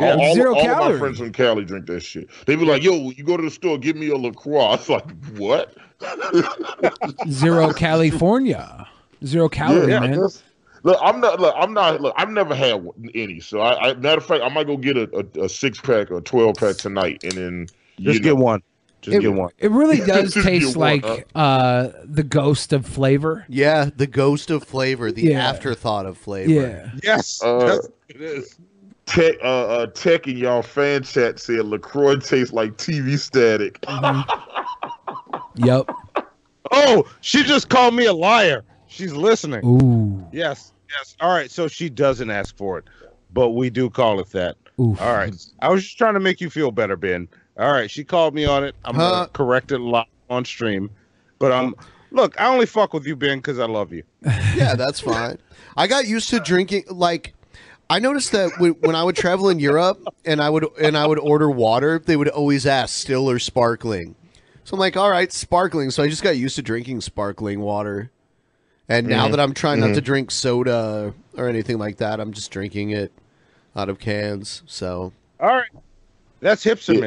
Yeah, 0.00 0.14
all, 0.14 0.20
all- 0.22 0.34
zero 0.34 0.54
all 0.54 0.68
of 0.84 0.92
my 0.92 0.98
friends 0.98 1.18
from 1.18 1.32
Cali 1.32 1.64
drink 1.64 1.86
that 1.86 2.00
shit. 2.00 2.28
They 2.46 2.56
be 2.56 2.64
like, 2.64 2.82
"Yo, 2.82 3.10
you 3.10 3.24
go 3.24 3.36
to 3.36 3.42
the 3.42 3.50
store, 3.50 3.78
give 3.78 3.96
me 3.96 4.08
a 4.10 4.16
Lacroix." 4.16 4.74
It's 4.74 4.88
like, 4.88 5.10
what? 5.36 5.74
Zero 7.28 7.72
California. 7.74 8.86
Zero 9.24 9.48
calorie, 9.48 9.90
Yeah, 9.92 10.00
man. 10.00 10.28
Look, 10.82 10.98
I'm 11.02 11.20
not. 11.20 11.38
Look, 11.40 11.54
I'm 11.58 11.74
not. 11.74 12.00
Look, 12.00 12.14
I've 12.16 12.30
never 12.30 12.54
had 12.54 12.88
any. 13.14 13.38
So, 13.40 13.60
I, 13.60 13.90
I 13.90 13.94
matter 13.94 14.16
of 14.18 14.24
fact, 14.24 14.42
I 14.42 14.48
might 14.48 14.66
go 14.66 14.78
get 14.78 14.96
a, 14.96 15.26
a, 15.38 15.44
a 15.44 15.48
six 15.48 15.78
pack 15.78 16.10
or 16.10 16.16
a 16.18 16.22
twelve 16.22 16.56
pack 16.56 16.76
tonight, 16.76 17.22
and 17.22 17.32
then 17.32 17.66
you 17.98 18.06
just 18.12 18.20
know. 18.22 18.30
get 18.30 18.36
one. 18.38 18.62
Just 19.02 19.16
It, 19.18 19.20
get 19.20 19.32
one. 19.34 19.50
it 19.58 19.70
really 19.70 19.98
does 20.06 20.32
taste 20.34 20.68
get 20.68 20.76
one, 20.76 21.00
like 21.02 21.26
uh, 21.34 21.88
the 22.04 22.22
ghost 22.22 22.72
of 22.72 22.86
flavor. 22.86 23.44
Yeah, 23.48 23.90
the 23.94 24.06
ghost 24.06 24.50
of 24.50 24.64
flavor, 24.64 25.12
the 25.12 25.22
Yeah. 25.22 25.48
afterthought 25.48 26.06
of 26.06 26.16
flavor. 26.16 26.50
Yeah. 26.50 26.90
Yes. 27.02 27.42
Uh, 27.42 27.58
that's 27.66 27.86
what 27.88 27.92
it 28.08 28.20
is. 28.22 28.56
Tech, 29.10 29.34
uh, 29.42 29.66
uh, 29.66 29.86
Tech, 29.88 30.26
and 30.28 30.38
y'all 30.38 30.62
fan 30.62 31.02
chat 31.02 31.40
said 31.40 31.64
Lacroix 31.66 32.16
tastes 32.16 32.52
like 32.52 32.76
TV 32.76 33.18
static. 33.18 33.84
Yep. 35.56 35.90
Oh, 36.70 37.04
she 37.20 37.42
just 37.42 37.68
called 37.68 37.94
me 37.94 38.06
a 38.06 38.12
liar. 38.12 38.62
She's 38.86 39.12
listening. 39.12 39.64
Ooh. 39.64 40.24
Yes. 40.32 40.72
Yes. 40.96 41.16
All 41.20 41.32
right. 41.32 41.50
So 41.50 41.66
she 41.66 41.88
doesn't 41.90 42.30
ask 42.30 42.56
for 42.56 42.78
it, 42.78 42.84
but 43.32 43.50
we 43.50 43.68
do 43.68 43.90
call 43.90 44.20
it 44.20 44.30
that. 44.30 44.56
Oof. 44.80 45.00
All 45.00 45.14
right. 45.14 45.34
I 45.60 45.68
was 45.68 45.82
just 45.82 45.98
trying 45.98 46.14
to 46.14 46.20
make 46.20 46.40
you 46.40 46.48
feel 46.48 46.70
better, 46.70 46.96
Ben. 46.96 47.28
All 47.58 47.72
right. 47.72 47.90
She 47.90 48.04
called 48.04 48.34
me 48.34 48.44
on 48.44 48.62
it. 48.64 48.76
I'm 48.84 48.94
Huh? 48.94 49.10
gonna 49.10 49.28
correct 49.28 49.72
it 49.72 49.80
live 49.80 50.06
on 50.28 50.44
stream. 50.44 50.88
But 51.40 51.50
um, 51.50 51.74
look, 52.12 52.40
I 52.40 52.46
only 52.46 52.66
fuck 52.66 52.92
with 52.92 53.06
you, 53.06 53.16
Ben, 53.16 53.38
because 53.38 53.58
I 53.58 53.66
love 53.66 53.92
you. 53.92 54.04
yeah, 54.54 54.74
that's 54.76 55.00
fine. 55.00 55.38
I 55.76 55.86
got 55.88 56.06
used 56.06 56.28
to 56.30 56.38
drinking 56.38 56.84
like 56.90 57.34
I 57.90 57.98
noticed 57.98 58.30
that 58.32 58.52
when, 58.60 58.72
when 58.74 58.94
I 58.94 59.02
would 59.02 59.16
travel 59.16 59.48
in 59.48 59.58
Europe 59.58 59.98
and 60.24 60.40
I 60.40 60.48
would 60.48 60.64
and 60.80 60.96
I 60.96 61.06
would 61.06 61.18
order 61.18 61.50
water, 61.50 61.98
they 61.98 62.16
would 62.16 62.28
always 62.28 62.64
ask 62.64 62.94
still 62.96 63.28
or 63.28 63.40
sparkling. 63.40 64.14
So 64.62 64.74
I'm 64.74 64.80
like, 64.80 64.96
all 64.96 65.10
right, 65.10 65.32
sparkling. 65.32 65.90
So 65.90 66.02
I 66.04 66.08
just 66.08 66.22
got 66.22 66.36
used 66.36 66.54
to 66.54 66.62
drinking 66.62 67.00
sparkling 67.00 67.60
water. 67.60 68.12
And 68.88 69.08
now 69.08 69.26
Mhm. 69.26 69.32
that 69.32 69.40
I'm 69.40 69.54
trying 69.54 69.80
not 69.80 69.90
Mhm. 69.90 69.94
to 69.94 70.00
drink 70.00 70.30
soda 70.30 71.14
or 71.36 71.48
anything 71.48 71.78
like 71.78 71.96
that, 71.96 72.20
I'm 72.20 72.32
just 72.32 72.52
drinking 72.52 72.90
it 72.90 73.12
out 73.74 73.88
of 73.88 73.98
cans. 73.98 74.62
So 74.66 75.12
All 75.40 75.48
right. 75.48 75.70
That's 76.40 76.64
hipster 76.64 76.94
Yeah. 76.94 77.00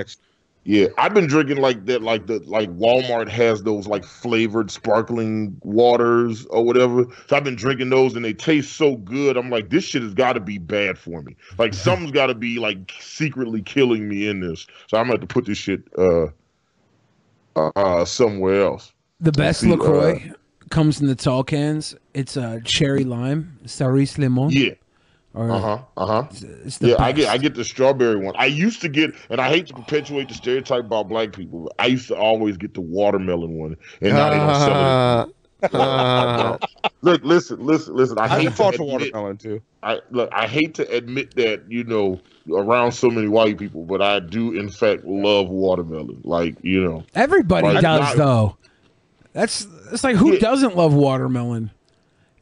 Yeah, 0.66 0.88
I've 0.98 1.14
been 1.14 1.28
drinking 1.28 1.58
like 1.58 1.86
that, 1.88 2.02
like 2.02 2.28
the 2.28 2.40
like 2.46 2.70
Walmart 2.78 3.28
has 3.28 3.64
those 3.64 3.86
like 3.86 4.06
flavored 4.06 4.72
sparkling 4.72 5.58
waters 5.62 6.46
or 6.46 6.64
whatever. 6.64 7.06
So 7.28 7.36
I've 7.36 7.44
been 7.44 7.58
drinking 7.58 7.90
those, 7.90 8.16
and 8.16 8.24
they 8.24 8.32
taste 8.32 8.78
so 8.78 8.96
good. 8.96 9.36
I'm 9.36 9.50
like, 9.50 9.70
this 9.70 9.84
shit 9.84 10.04
has 10.04 10.14
got 10.14 10.34
to 10.34 10.40
be 10.40 10.58
bad 10.58 10.98
for 10.98 11.22
me. 11.22 11.36
Like 11.58 11.74
something's 11.74 12.12
got 12.12 12.28
to 12.28 12.36
be 12.36 12.60
like 12.60 12.94
secretly 13.02 13.62
killing 13.62 14.08
me 14.08 14.28
in 14.28 14.40
this. 14.40 14.66
So 14.88 14.98
I'm 14.98 15.04
gonna 15.04 15.16
have 15.16 15.22
to 15.22 15.28
put 15.28 15.46
this 15.46 15.58
shit 15.58 15.84
uh 15.98 16.28
uh, 17.58 17.72
uh 17.76 18.06
somewhere 18.06 18.62
else. 18.62 18.94
The 19.20 19.34
best 19.34 19.62
See, 19.62 19.72
uh, 19.72 19.76
LaCroix 19.76 20.32
comes 20.70 21.02
in 21.02 21.08
the 21.08 21.16
tall 21.16 21.44
cans. 21.44 21.94
It's 22.14 22.38
uh, 22.38 22.60
cherry 22.64 23.04
lime, 23.04 23.60
cerise 23.66 24.18
lemon. 24.18 24.50
Yeah. 24.50 24.74
Or, 25.36 25.50
Uh 25.50 25.60
huh. 25.60 25.80
Uh 25.98 26.06
huh. 26.06 26.28
it's 26.66 26.78
the 26.78 26.90
Yeah, 26.90 26.96
I 27.00 27.12
get. 27.12 27.28
I 27.30 27.38
get 27.38 27.56
the 27.56 27.64
strawberry 27.64 28.18
one. 28.18 28.36
I 28.38 28.46
used 28.46 28.82
to 28.82 28.90
get, 28.90 29.16
and 29.32 29.42
I 29.42 29.50
hate 29.50 29.66
to 29.68 29.74
perpetuate 29.74 30.28
the 30.28 30.36
stereotype 30.36 30.82
about 30.86 31.10
black 31.10 31.34
people. 31.34 31.64
But 31.64 31.74
I 31.80 31.88
used 31.88 32.08
to 32.10 32.16
always 32.16 32.56
get 32.58 32.76
the 32.76 32.82
watermelon 32.82 33.58
one, 33.58 33.76
and 34.02 34.14
now 34.14 34.30
they 34.30 34.38
don't 34.38 34.56
sell 34.60 35.22
it. 35.30 35.36
Uh, 35.72 36.58
look, 37.04 37.24
listen, 37.24 37.58
listen, 37.66 37.96
listen. 37.96 38.20
I 38.20 38.24
I 38.26 38.42
hate 38.42 38.52
fought 38.54 38.72
to 38.72 38.80
for 38.80 38.84
admit, 38.84 39.14
watermelon 39.14 39.38
too. 39.38 39.62
I 39.82 40.00
look. 40.12 40.30
I 40.34 40.46
hate 40.46 40.74
to 40.74 40.90
admit 40.94 41.36
that 41.38 41.64
you 41.72 41.86
know 41.86 42.20
around 42.54 42.92
so 42.92 43.10
many 43.10 43.30
white 43.30 43.58
people, 43.58 43.86
but 43.86 44.02
I 44.02 44.20
do 44.20 44.52
in 44.60 44.70
fact 44.70 45.06
love 45.06 45.48
watermelon. 45.48 46.20
Like 46.26 46.58
you 46.64 46.84
know, 46.84 47.06
Everybody 47.16 47.68
Like, 47.68 47.82
does 47.82 48.02
not- 48.02 48.18
though. 48.18 48.58
That's 49.32 49.66
it's 49.94 50.04
like 50.04 50.18
who 50.18 50.34
Yeah. 50.34 50.40
doesn't 50.40 50.76
love 50.76 50.94
watermelon? 50.94 51.72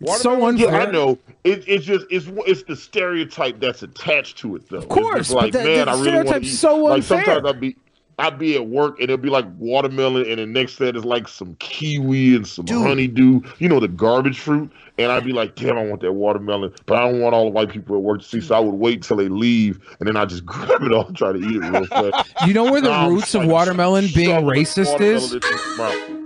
It's 0.01 0.21
so 0.21 0.45
unfair. 0.47 0.71
Yeah, 0.71 0.77
I 0.87 0.91
know. 0.91 1.17
It, 1.43 1.63
it's 1.67 1.85
just 1.85 2.05
it's 2.09 2.27
it's 2.47 2.63
the 2.63 2.75
stereotype 2.75 3.59
that's 3.59 3.83
attached 3.83 4.37
to 4.39 4.55
it, 4.55 4.67
though. 4.69 4.77
Of 4.79 4.89
course, 4.89 5.19
it's 5.19 5.31
like 5.31 5.51
but 5.53 5.59
that- 5.59 5.65
man, 5.65 5.77
that 5.85 5.89
I 5.89 5.93
really 5.93 6.15
want 6.15 6.27
to 6.27 6.33
stereotype's 6.33 6.47
eat. 6.53 6.57
so 6.57 6.75
like 6.77 7.03
sometimes 7.03 7.45
I'd 7.47 7.59
be 7.59 7.75
I'd 8.19 8.37
be 8.37 8.55
at 8.55 8.67
work 8.67 8.99
and 8.99 9.05
it'll 9.09 9.17
be 9.17 9.29
like 9.29 9.45
watermelon, 9.57 10.25
and 10.29 10.37
the 10.37 10.45
next 10.45 10.73
set 10.77 10.95
is 10.95 11.03
like 11.05 11.27
some 11.27 11.55
kiwi 11.59 12.35
and 12.35 12.45
some 12.45 12.67
honeydew, 12.67 13.41
you 13.57 13.67
know, 13.69 13.79
the 13.79 13.87
garbage 13.87 14.39
fruit. 14.39 14.69
And 14.99 15.11
I'd 15.11 15.23
be 15.25 15.31
like, 15.33 15.55
damn, 15.55 15.77
I 15.79 15.83
want 15.87 16.01
that 16.01 16.11
watermelon, 16.11 16.71
but 16.85 16.97
I 16.99 17.09
don't 17.09 17.19
want 17.21 17.33
all 17.33 17.45
the 17.45 17.49
white 17.49 17.69
people 17.69 17.95
at 17.95 18.03
work 18.03 18.21
to 18.21 18.27
see. 18.27 18.39
So 18.41 18.53
I 18.53 18.59
would 18.59 18.75
wait 18.75 19.01
till 19.01 19.17
they 19.17 19.29
leave, 19.29 19.79
and 19.99 20.07
then 20.07 20.15
I 20.17 20.25
just 20.25 20.45
grab 20.47 20.83
it 20.83 20.91
all 20.93 21.07
and 21.07 21.17
try 21.17 21.31
to 21.31 21.39
eat 21.39 21.55
it 21.55 21.59
real 21.61 21.85
fast. 21.87 22.33
You 22.45 22.53
know 22.53 22.65
where 22.65 22.81
the 22.81 22.89
Nah, 22.89 23.07
roots 23.07 23.33
of 23.33 23.41
like 23.43 23.49
watermelon 23.51 24.09
being 24.13 24.29
racist 24.45 24.91
watermelon 24.91 25.15
is? 25.15 25.33
into 25.33 25.47
my 25.77 25.77
mouth. 25.77 26.17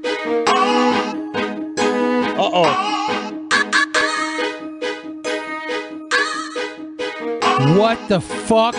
Uh 2.37 2.49
oh. 2.53 3.14
What 7.73 7.97
the 8.09 8.21
fuck? 8.21 8.75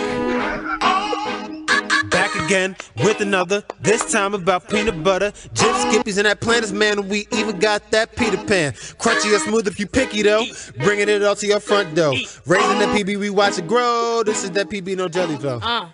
Back 2.09 2.33
again 2.45 2.75
with 3.03 3.19
another, 3.19 3.63
this 3.81 4.09
time 4.11 4.33
about 4.33 4.69
peanut 4.69 5.03
butter, 5.03 5.31
Jif 5.53 5.73
Skippies, 5.91 6.17
and 6.17 6.25
that 6.25 6.39
Planters 6.39 6.71
man. 6.71 6.99
and 6.99 7.09
We 7.09 7.27
even 7.33 7.59
got 7.59 7.91
that 7.91 8.15
Peter 8.15 8.37
Pan. 8.37 8.71
Crunchy 8.73 9.35
or 9.35 9.39
smooth 9.39 9.67
if 9.67 9.77
you 9.79 9.87
picky 9.87 10.21
though. 10.21 10.45
Bringing 10.83 11.09
it 11.09 11.21
all 11.21 11.35
to 11.35 11.45
your 11.45 11.59
front 11.59 11.95
door. 11.95 12.13
Raising 12.45 12.79
the 12.79 12.85
PB, 12.95 13.19
we 13.19 13.29
watch 13.29 13.59
it 13.59 13.67
grow. 13.67 14.23
This 14.25 14.43
is 14.45 14.51
that 14.51 14.69
PB, 14.69 14.95
no 14.95 15.09
jelly 15.09 15.35
though. 15.35 15.59
Uh, 15.61 15.89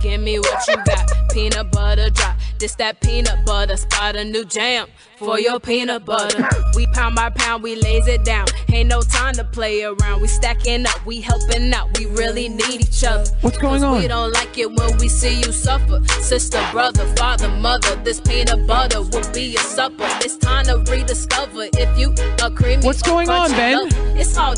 give 0.00 0.20
me 0.22 0.38
what 0.38 0.66
you 0.66 0.76
got. 0.86 1.10
Peanut 1.32 1.70
butter 1.70 2.08
drop. 2.08 2.36
This 2.60 2.74
that 2.74 3.00
peanut 3.00 3.46
butter 3.46 3.78
spot 3.78 4.16
a 4.16 4.22
new 4.22 4.44
jam 4.44 4.86
for 5.16 5.40
your 5.40 5.58
peanut 5.58 6.04
butter. 6.04 6.46
We 6.76 6.86
pound 6.88 7.16
by 7.16 7.30
pound, 7.30 7.62
we 7.62 7.74
lays 7.74 8.06
it 8.06 8.22
down. 8.22 8.46
Ain't 8.70 8.90
no 8.90 9.00
time 9.00 9.34
to 9.34 9.44
play 9.44 9.82
around. 9.82 10.20
We 10.20 10.28
stacking 10.28 10.86
up, 10.86 11.04
we 11.06 11.22
helping 11.22 11.72
out. 11.72 11.98
We 11.98 12.04
really 12.06 12.50
need 12.50 12.82
each 12.82 13.02
other. 13.02 13.28
What's 13.40 13.56
going 13.56 13.82
on? 13.82 13.98
We 13.98 14.08
don't 14.08 14.32
like 14.32 14.58
it 14.58 14.70
when 14.70 14.98
we 14.98 15.08
see 15.08 15.38
you 15.40 15.52
suffer. 15.52 16.04
Sister, 16.20 16.62
brother, 16.70 17.06
father, 17.16 17.48
mother. 17.48 17.96
This 17.96 18.20
peanut 18.20 18.66
butter 18.66 19.00
will 19.00 19.32
be 19.32 19.52
your 19.54 19.62
supper. 19.62 20.06
It's 20.20 20.36
time 20.36 20.66
to 20.66 20.78
rediscover 20.90 21.64
if 21.72 21.98
you 21.98 22.14
a 22.44 22.50
creamy. 22.50 22.84
What's 22.84 23.02
going 23.02 23.30
on, 23.30 23.50
Ben? 23.52 23.88
It's 24.18 24.36
all 24.36 24.54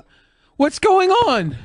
What's 0.56 0.80
going 0.80 1.10
on? 1.10 1.56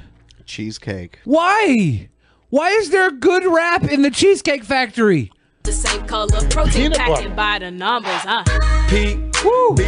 cheesecake. 0.46 1.20
Why? 1.26 2.10
Why 2.50 2.70
is 2.70 2.92
there 2.92 3.12
good 3.12 3.46
rap 3.46 3.84
in 3.84 4.04
the 4.04 4.12
Cheesecake 4.12 4.64
Factory? 4.64 5.32
The 5.68 5.74
same 5.74 6.06
color. 6.08 6.42
Protein 6.50 6.72
Peanut 6.72 6.98
butter. 6.98 7.14
packing 7.14 7.36
by 7.36 7.60
the 7.60 7.70
numbers, 7.70 8.24
huh? 8.24 8.44
P 8.90 9.18
Woo. 9.44 9.76
B 9.76 9.84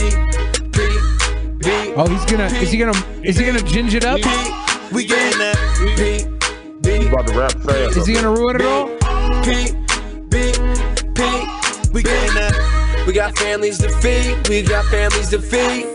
B 0.75 0.79
B. 1.57 1.93
Oh, 1.95 2.07
he's 2.07 2.25
gonna 2.25 2.45
is 2.45 2.71
he 2.71 2.77
gonna 2.77 2.97
is 3.23 3.37
he 3.37 3.45
gonna 3.45 3.59
ginge 3.59 3.93
it 3.93 4.05
up? 4.05 4.19
We 4.91 5.05
getting 5.05 5.39
that 5.39 5.57
P 5.95 6.25
B 6.81 7.07
about 7.07 7.27
to 7.27 7.33
rap 7.37 7.53
fast. 7.53 7.97
Is 7.97 8.05
he 8.05 8.13
gonna 8.13 8.31
ruin 8.31 8.57
it 8.57 8.61
all? 8.61 8.87
P, 9.43 9.71
B, 10.29 10.51
P. 11.15 11.23
We 11.91 12.03
getting 12.03 12.35
that. 12.35 13.03
We 13.07 13.13
got 13.13 13.37
families 13.37 13.77
to 13.79 13.89
feed. 13.89 14.47
We 14.47 14.61
got 14.61 14.85
families 14.85 15.29
to 15.29 15.39
feed. 15.39 15.87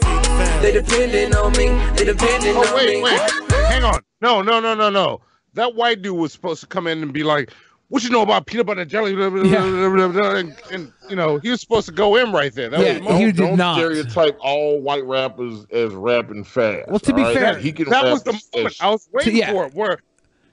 They 0.62 0.72
depending 0.72 1.34
on 1.36 1.52
me. 1.52 1.68
They 1.96 2.04
depending 2.06 2.56
Oh 2.56 2.66
on 2.66 2.74
wait, 2.74 2.96
me. 2.96 3.02
wait, 3.02 3.20
hang 3.68 3.84
on. 3.84 4.00
No, 4.20 4.42
no, 4.42 4.60
no, 4.60 4.74
no, 4.74 4.90
no. 4.90 5.20
That 5.52 5.74
white 5.74 6.02
dude 6.02 6.18
was 6.18 6.32
supposed 6.32 6.60
to 6.62 6.66
come 6.66 6.86
in 6.86 7.02
and 7.02 7.12
be 7.12 7.22
like, 7.22 7.52
"What 7.94 8.02
you 8.02 8.10
know 8.10 8.22
about 8.22 8.46
peanut 8.46 8.66
butter 8.66 8.80
and 8.80 8.90
jelly?" 8.90 9.14
Blah, 9.14 9.26
and, 9.28 10.56
and 10.72 10.92
you 11.08 11.14
know 11.14 11.38
he 11.38 11.50
was 11.50 11.60
supposed 11.60 11.86
to 11.86 11.92
go 11.92 12.16
in 12.16 12.32
right 12.32 12.52
there. 12.52 12.68
That 12.68 12.80
was 13.04 13.32
don't, 13.34 13.56
don't 13.56 13.76
stereotype 13.76 14.36
all 14.40 14.80
white 14.80 15.04
rappers 15.04 15.64
as 15.70 15.92
rapping 15.94 16.42
fast. 16.42 16.88
Well, 16.88 16.98
to 16.98 17.14
be 17.14 17.22
all 17.22 17.28
right? 17.28 17.36
fair, 17.36 17.56
he 17.56 17.70
can 17.70 17.88
that 17.90 18.02
was 18.06 18.24
the 18.24 18.32
as- 18.32 18.48
moment 18.52 18.76
I 18.80 18.90
was 18.90 19.08
waiting 19.12 19.36
yeah. 19.36 19.52
for 19.52 19.66
it. 19.66 19.74
Where 19.74 19.98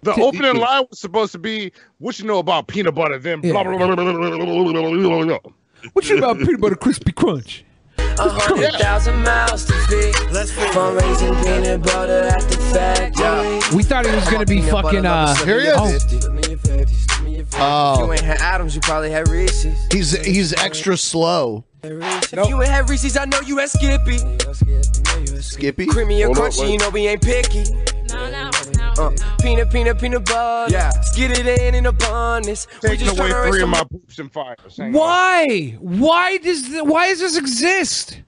the 0.04 0.14
To- 0.14 0.22
opening 0.22 0.54
he 0.54 0.62
line 0.62 0.86
was 0.88 1.00
supposed 1.00 1.32
to 1.32 1.40
be, 1.40 1.72
"What 1.98 2.20
you 2.20 2.26
know 2.26 2.38
about 2.38 2.68
peanut 2.68 2.94
butter?" 2.94 3.18
Then 3.18 3.42
blah 3.42 3.64
blah 3.64 3.76
blah 3.76 3.88
blah 3.88 3.96
blah 3.96 4.14
blah 4.14 4.30
blah 4.30 4.74
blah 4.74 4.92
blah 4.92 5.26
blah. 5.26 5.52
What 5.94 6.08
you 6.08 6.20
know 6.20 6.30
about 6.30 6.46
peanut 6.46 6.62
butter 6.62 6.76
crispy 6.76 7.12
crunch? 7.12 7.66
A 7.98 8.30
hundred 8.30 8.74
thousand 8.74 9.24
miles 9.24 9.66
to 9.66 9.74
feed. 9.90 10.14
From 10.74 10.96
raising 10.96 11.34
peanut 11.38 11.82
butter 11.82 12.28
at 12.28 12.42
the 12.42 12.58
factory. 12.72 13.76
We 13.76 13.82
thought 13.82 14.06
he 14.06 14.14
was 14.16 14.30
gonna 14.30 14.46
be 14.46 14.62
fucking. 14.62 15.08
uh 15.08 15.34
Here 15.44 15.60
he 15.62 15.68
is. 15.70 17.11
If 17.42 17.48
Oh, 17.60 18.06
you 18.06 18.12
ain't 18.14 18.22
had 18.22 18.38
Adams, 18.40 18.76
you 18.76 18.82
probably 18.82 19.10
had 19.12 19.28
Reese's. 19.28 19.78
he's 19.92 20.12
he's 20.26 20.54
extra 20.54 20.96
slow. 20.98 21.64
If 21.84 22.48
you 22.48 22.62
ain't 22.62 22.70
had 22.72 22.88
Reese's, 22.90 23.18
I 23.18 23.26
know 23.26 23.40
you 23.42 23.58
had 23.58 23.70
Skippy. 23.70 24.20
Skippy. 25.42 25.86
Creamy 25.88 26.22
and 26.22 26.36
Hold 26.36 26.50
crunchy, 26.52 26.62
wait. 26.62 26.72
you 26.74 26.78
know 26.78 26.90
we 26.90 27.08
ain't 27.08 27.22
picky. 27.24 27.64
Uh, 28.14 29.10
peanut, 29.42 29.72
peanut, 29.72 30.00
peanut 30.00 30.26
butter. 30.26 30.72
Yeah. 30.72 30.92
Let's 30.94 31.16
get 31.16 31.32
it 31.32 31.48
in 31.48 31.74
in 31.76 31.86
abundance. 31.88 32.68
We 32.84 32.90
Taking 32.90 33.06
just 33.08 33.18
away 33.20 33.32
three 33.50 33.62
of 33.64 33.70
my 33.70 33.84
poops 33.86 34.20
and 34.20 34.32
fires. 34.32 34.78
Hang 34.78 34.88
on. 34.88 34.94
Why? 34.94 35.76
Why 35.80 36.38
does 36.38 36.64
th- 36.64 36.84
why 36.84 37.08
does 37.10 37.20
this 37.22 37.38
exist? 37.38 38.22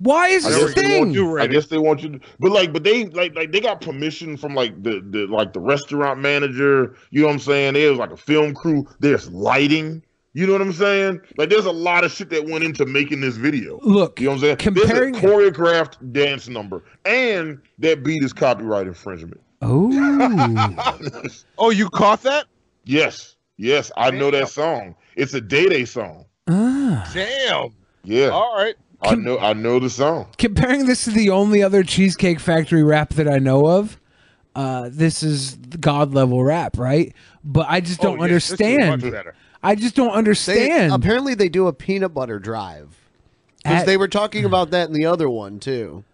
Why 0.00 0.28
is 0.28 0.46
I 0.46 0.50
this 0.50 0.62
a 0.62 0.66
guess, 0.66 0.74
they 0.74 0.98
want 0.98 1.08
thing? 1.08 1.14
you, 1.14 1.38
I 1.38 1.46
guess 1.46 1.66
they 1.66 1.76
want 1.76 2.02
you 2.02 2.08
to, 2.12 2.20
but 2.38 2.52
like, 2.52 2.72
but 2.72 2.84
they 2.84 3.04
like 3.06 3.34
like 3.34 3.52
they 3.52 3.60
got 3.60 3.82
permission 3.82 4.38
from 4.38 4.54
like 4.54 4.82
the 4.82 5.04
the 5.10 5.26
like 5.26 5.52
the 5.52 5.60
restaurant 5.60 6.20
manager. 6.20 6.96
You 7.10 7.20
know 7.20 7.26
what 7.26 7.34
I'm 7.34 7.38
saying? 7.38 7.74
There's 7.74 7.98
like 7.98 8.10
a 8.10 8.16
film 8.16 8.54
crew. 8.54 8.86
There's 9.00 9.30
lighting. 9.30 10.02
You 10.32 10.46
know 10.46 10.52
what 10.52 10.62
I'm 10.62 10.72
saying? 10.72 11.20
Like, 11.36 11.50
there's 11.50 11.66
a 11.66 11.72
lot 11.72 12.04
of 12.04 12.12
shit 12.12 12.30
that 12.30 12.46
went 12.46 12.62
into 12.62 12.86
making 12.86 13.20
this 13.20 13.36
video. 13.36 13.80
Look, 13.82 14.20
you 14.20 14.26
know 14.26 14.30
what 14.30 14.34
I'm 14.36 14.40
saying? 14.42 14.56
comparing- 14.58 15.12
there's 15.12 15.24
a 15.24 15.26
choreographed 15.26 16.12
dance 16.12 16.48
number, 16.48 16.84
and 17.04 17.60
that 17.80 18.04
beat 18.04 18.22
is 18.22 18.32
copyright 18.32 18.86
infringement. 18.86 19.40
Oh, 19.60 19.90
oh, 21.58 21.70
you 21.70 21.90
caught 21.90 22.22
that? 22.22 22.46
Yes, 22.84 23.36
yes, 23.56 23.90
I 23.96 24.12
know 24.12 24.30
that 24.30 24.48
song. 24.48 24.94
It's 25.16 25.34
a 25.34 25.40
Day 25.40 25.68
Day 25.68 25.84
song. 25.84 26.24
Ah. 26.48 27.10
Damn. 27.12 27.74
Yeah. 28.04 28.28
All 28.28 28.56
right. 28.56 28.76
I 29.02 29.14
know. 29.14 29.38
I 29.38 29.52
know 29.54 29.78
the 29.78 29.90
song. 29.90 30.26
Comparing 30.38 30.86
this 30.86 31.04
to 31.04 31.10
the 31.10 31.30
only 31.30 31.62
other 31.62 31.82
Cheesecake 31.82 32.38
Factory 32.40 32.82
rap 32.82 33.10
that 33.14 33.28
I 33.28 33.38
know 33.38 33.66
of, 33.66 33.98
uh, 34.54 34.90
this 34.92 35.22
is 35.22 35.54
god 35.80 36.12
level 36.12 36.42
rap, 36.44 36.76
right? 36.78 37.14
But 37.44 37.66
I 37.68 37.80
just 37.80 38.00
Oh, 38.00 38.16
don't 38.16 38.28
yes, 38.30 38.48
this 38.48 38.60
understand. 38.60 39.32
I 39.62 39.74
just 39.74 39.94
don't 39.94 40.08
They, 40.12 40.18
understand. 40.18 40.92
apparently, 40.92 41.34
they 41.34 41.48
do 41.48 41.66
a 41.66 41.72
peanut 41.72 42.12
butter 42.14 42.38
drive 42.38 42.96
because 43.62 43.84
they 43.84 43.96
were 43.96 44.08
talking 44.08 44.44
about 44.44 44.70
that 44.70 44.88
in 44.88 44.94
the 44.94 45.06
other 45.06 45.28
one 45.30 45.58
too. 45.60 46.04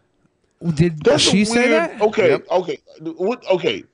Did 0.75 1.03
That's 1.05 1.23
she 1.23 1.43
a 1.43 1.47
say 1.47 1.69
weird- 1.69 1.91
that? 1.91 2.01
Okay, 2.01 2.39
okay, 2.51 2.79
what? 3.01 3.45
Okay. 3.51 3.85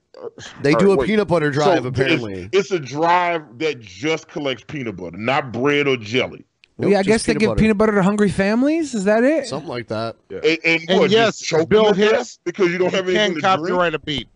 They 0.62 0.74
All 0.74 0.78
do 0.80 0.86
right, 0.88 0.92
a 0.92 0.96
wait. 0.98 1.06
peanut 1.08 1.26
butter 1.28 1.50
drive, 1.50 1.84
it's- 1.84 1.86
apparently. 2.00 2.48
it's, 2.52 2.70
a 2.70 2.78
drive 2.78 3.58
that 3.58 3.80
just 3.80 4.28
collects 4.28 4.62
peanut 4.66 4.96
butter, 4.96 5.16
not 5.16 5.52
bread 5.52 5.88
or 5.88 5.96
jelly. 5.96 6.44
Well, 6.82 6.90
yeah, 6.90 6.98
I 6.98 7.02
guess 7.02 7.24
they 7.24 7.34
give 7.34 7.56
peanut 7.56 7.78
butter 7.78 7.92
to 7.92 8.02
hungry 8.02 8.28
families. 8.30 8.94
Is 8.94 9.04
that 9.04 9.22
it? 9.24 9.46
Something 9.46 9.68
like 9.68 9.88
that. 9.88 10.16
And, 10.30 10.44
and, 10.44 10.90
And 10.90 11.00
what, 11.00 11.10
yes, 11.10 11.38
just 11.38 11.44
choke 11.44 11.68
Bill 11.68 11.84
them 11.92 11.94
Hicks, 11.94 12.38
because 12.44 12.70
you 12.70 12.78
don't 12.78 12.92
have 12.92 13.08
you 13.08 13.16
anything 13.16 13.40
can 13.40 13.56
to 13.56 13.56
drink? 13.58 13.68
copyright 13.68 13.94
a 13.94 13.98
beat. 14.00 14.28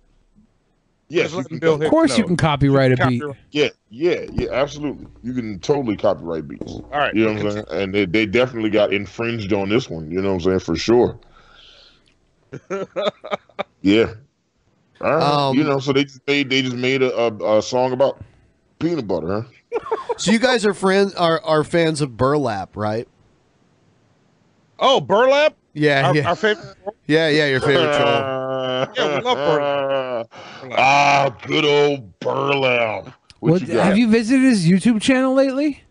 Yes, 1.09 1.33
you 1.33 1.45
can 1.45 1.59
Bill 1.59 1.75
Of 1.75 1.81
Hicks 1.81 1.91
course, 1.91 2.19
you 2.19 2.25
can 2.25 2.37
copyright 2.37 2.93
a 2.93 2.97
beat. 3.09 3.21
Copyright. 3.21 3.37
Yeah, 3.51 3.69
yeah, 3.91 4.27
yeah, 4.33 4.49
absolutely. 4.53 5.07
You 5.23 5.35
can 5.35 5.59
totally 5.61 5.97
copyright 5.97 6.49
beats. 6.49 6.73
All 6.73 6.91
right, 6.93 7.15
You 7.15 7.25
know 7.25 7.33
what 7.35 7.43
I'm 7.43 7.53
saying? 7.53 7.67
And 7.71 7.95
they, 7.95 8.05
they 8.07 8.27
definitely 8.27 8.71
got 8.71 8.93
infringed 8.93 9.53
on 9.53 9.69
this 9.69 9.91
one. 9.91 10.11
You 10.11 10.23
know 10.23 10.29
what 10.35 10.35
I'm 10.35 10.41
saying? 10.41 10.59
For 10.61 10.77
sure. 10.77 11.19
Yeah. 13.83 14.15
All 15.01 15.15
right. 15.15 15.23
Um, 15.23 15.57
you 15.57 15.63
know, 15.63 15.79
so 15.79 15.93
they 15.93 16.07
they, 16.27 16.43
they 16.43 16.61
just 16.63 16.75
made 16.77 17.03
a, 17.03 17.17
a, 17.17 17.59
a 17.59 17.63
song 17.63 17.93
about 17.93 18.21
peanut 18.81 19.07
butter, 19.07 19.29
huh? 19.29 19.43
So 20.19 20.31
you 20.31 20.39
guys 20.39 20.65
are 20.65 20.75
friends 20.75 21.15
are 21.15 21.43
are 21.45 21.63
fans 21.65 22.01
of 22.01 22.17
burlap, 22.17 22.77
right? 22.77 23.07
Oh, 24.79 25.01
burlap. 25.01 25.55
Yeah, 25.75 26.09
Our, 26.09 26.17
yeah. 26.17 26.29
our 26.29 26.37
favorite. 26.37 26.75
Yeah, 27.07 27.29
yeah, 27.29 27.47
your 27.47 27.61
favorite 27.61 27.97
troll. 27.97 28.87
Yeah, 28.97 29.17
we 29.19 29.23
love 29.23 29.37
burlap. 29.37 30.33
Ah, 30.79 31.37
good 31.47 31.65
old 31.65 32.19
burlap. 32.21 33.05
What, 33.41 33.53
What, 33.53 33.63
you 33.69 33.79
have 33.79 33.97
you 33.99 34.09
visited 34.09 34.43
his 34.43 34.67
YouTube 34.67 35.01
channel 35.03 35.35
lately? 35.35 35.83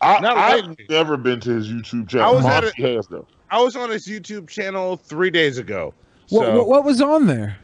I, 0.00 0.20
Not 0.20 0.36
I've 0.36 0.76
never 0.88 1.16
been 1.16 1.40
to 1.40 1.50
his 1.50 1.68
YouTube 1.68 2.08
channel. 2.08 2.26
I 2.28 2.30
was 2.32 2.44
at 2.44 2.64
Monty 2.64 2.82
has. 2.94 3.08
I 3.50 3.60
was 3.60 3.76
on 3.76 3.90
his 3.90 4.06
YouTube 4.06 4.48
channel 4.48 4.96
three 4.96 5.30
days 5.30 5.58
ago. 5.58 5.94
What, 6.30 6.46
So 6.46 6.56
what, 6.58 6.68
what 6.68 6.84
was 6.84 7.00
on 7.00 7.26
there? 7.26 7.58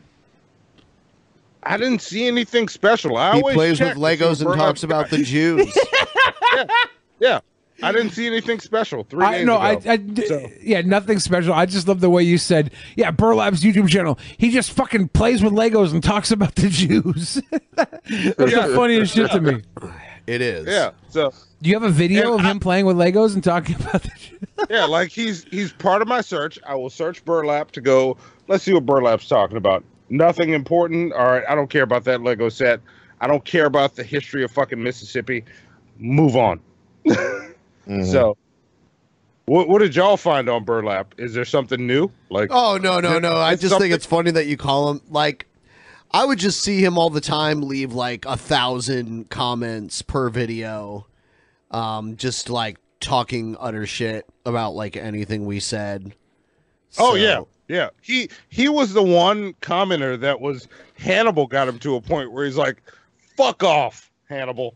I 1.69 1.77
didn't 1.77 2.01
see 2.01 2.27
anything 2.27 2.69
special. 2.69 3.17
I 3.17 3.35
He 3.37 3.41
always 3.41 3.55
plays 3.55 3.71
with 3.73 3.79
check 3.81 3.95
to 3.95 4.01
see 4.01 4.25
Legos 4.25 4.41
and 4.45 4.59
talks 4.59 4.83
about 4.83 5.11
the 5.11 5.19
Jews. 5.19 5.77
Yeah, 6.55 6.65
yeah. 7.21 7.41
I 7.83 7.93
didn't 7.93 8.11
see 8.11 8.27
anything 8.27 8.59
special. 8.59 9.05
Three 9.05 9.25
I 9.25 9.39
days 9.39 9.47
no, 9.47 9.57
ago. 9.61 9.83
I, 9.89 9.93
I 9.93 9.97
d- 9.97 10.47
yeah, 10.63 10.81
nothing 10.81 11.19
special. 11.21 11.53
I 11.53 11.67
just 11.67 11.87
love 11.87 12.01
the 12.01 12.11
way 12.11 12.23
you 12.25 12.39
said, 12.39 12.73
yeah, 12.97 13.11
Burlap's 13.13 13.63
YouTube 13.63 13.89
channel. 13.89 14.19
He 14.37 14.51
just 14.51 14.73
fucking 14.73 15.09
plays 15.09 15.43
with 15.43 15.53
Legos 15.53 15.93
and 15.93 16.03
talks 16.03 16.33
about 16.33 16.57
the 16.57 16.69
Jews. 16.69 17.41
That's 17.75 18.35
the 18.37 18.73
funniest 18.75 19.15
shit 19.15 19.31
to 19.31 19.41
me. 19.41 19.63
It 20.27 20.41
is. 20.41 20.67
Yeah. 20.67 20.91
So 21.09 21.33
Do 21.63 21.71
you 21.71 21.77
have 21.77 21.85
a 21.85 21.91
video 21.91 22.35
of 22.35 22.41
him 22.41 22.59
playing 22.61 22.87
with 22.87 22.97
Legos 22.97 23.35
and 23.35 23.45
talking 23.45 23.77
about 23.81 24.03
the 24.03 24.11
Jews? 24.19 24.67
yeah, 24.71 24.85
like 24.85 25.11
he's 25.11 25.45
he's 25.45 25.73
part 25.73 26.03
of 26.03 26.09
my 26.09 26.21
search. 26.21 26.59
I 26.67 26.75
will 26.75 26.91
search 26.91 27.25
burlap 27.25 27.71
to 27.73 27.81
go. 27.81 28.17
Let's 28.49 28.65
see 28.65 28.73
what 28.73 28.87
burlap's 28.87 29.29
talking 29.29 29.57
about. 29.57 29.85
Nothing 30.11 30.51
important. 30.55 31.13
All 31.13 31.27
right, 31.27 31.45
I 31.49 31.55
don't 31.55 31.69
care 31.69 31.83
about 31.83 32.05
that 32.05 32.23
Lego 32.23 32.49
set. 32.49 32.81
I 33.21 33.27
don't 33.27 33.45
care 33.45 33.67
about 33.67 33.97
the 33.97 34.05
history 34.05 34.45
of 34.45 34.51
fucking 34.51 34.83
Mississippi. 34.83 35.45
Move 35.99 36.37
on. 36.37 36.61
So, 38.05 38.37
what 39.47 39.67
what 39.69 39.79
did 39.79 39.97
y'all 39.97 40.19
find 40.19 40.49
on 40.51 40.65
burlap? 40.65 41.15
Is 41.17 41.33
there 41.33 41.47
something 41.47 41.87
new? 41.87 42.11
Like, 42.29 42.51
Oh 42.53 42.77
no, 42.77 43.01
no, 43.01 43.19
no! 43.19 43.37
I 43.37 43.55
It's 43.55 43.63
just 43.63 43.79
think 43.79 43.95
it's 43.95 44.05
funny 44.05 44.31
that 44.31 44.47
you 44.47 44.57
call 44.57 44.91
him 44.91 45.01
like. 45.09 45.47
I 46.11 46.25
would 46.25 46.39
just 46.39 46.61
see 46.63 46.83
him 46.83 46.97
all 46.97 47.11
the 47.11 47.21
time 47.21 47.63
leave 47.63 47.93
like 47.93 48.25
a 48.27 48.37
thousand 48.37 49.29
comments 49.29 50.01
per 50.01 50.31
video, 50.31 51.07
um, 51.71 52.17
just 52.17 52.49
like 52.49 52.79
talking 53.01 53.57
utter 53.61 53.87
shit 53.87 54.27
about 54.47 54.75
like 54.75 54.97
anything 54.97 55.45
we 55.47 55.61
said. 55.61 56.15
Oh 56.99 57.15
yeah, 57.15 57.43
yeah. 57.69 57.91
He 58.01 58.31
he 58.49 58.69
was 58.69 58.93
the 58.93 59.03
one 59.03 59.53
commenter 59.61 60.19
that 60.21 60.41
was 60.41 60.67
Hannibal 60.99 61.47
got 61.47 61.69
him 61.69 61.79
to 61.81 61.97
a 61.97 62.01
point 62.01 62.33
where 62.33 62.45
he's 62.45 62.57
like, 62.57 62.83
"Fuck 63.37 63.63
off, 63.63 64.11
Hannibal." 64.29 64.75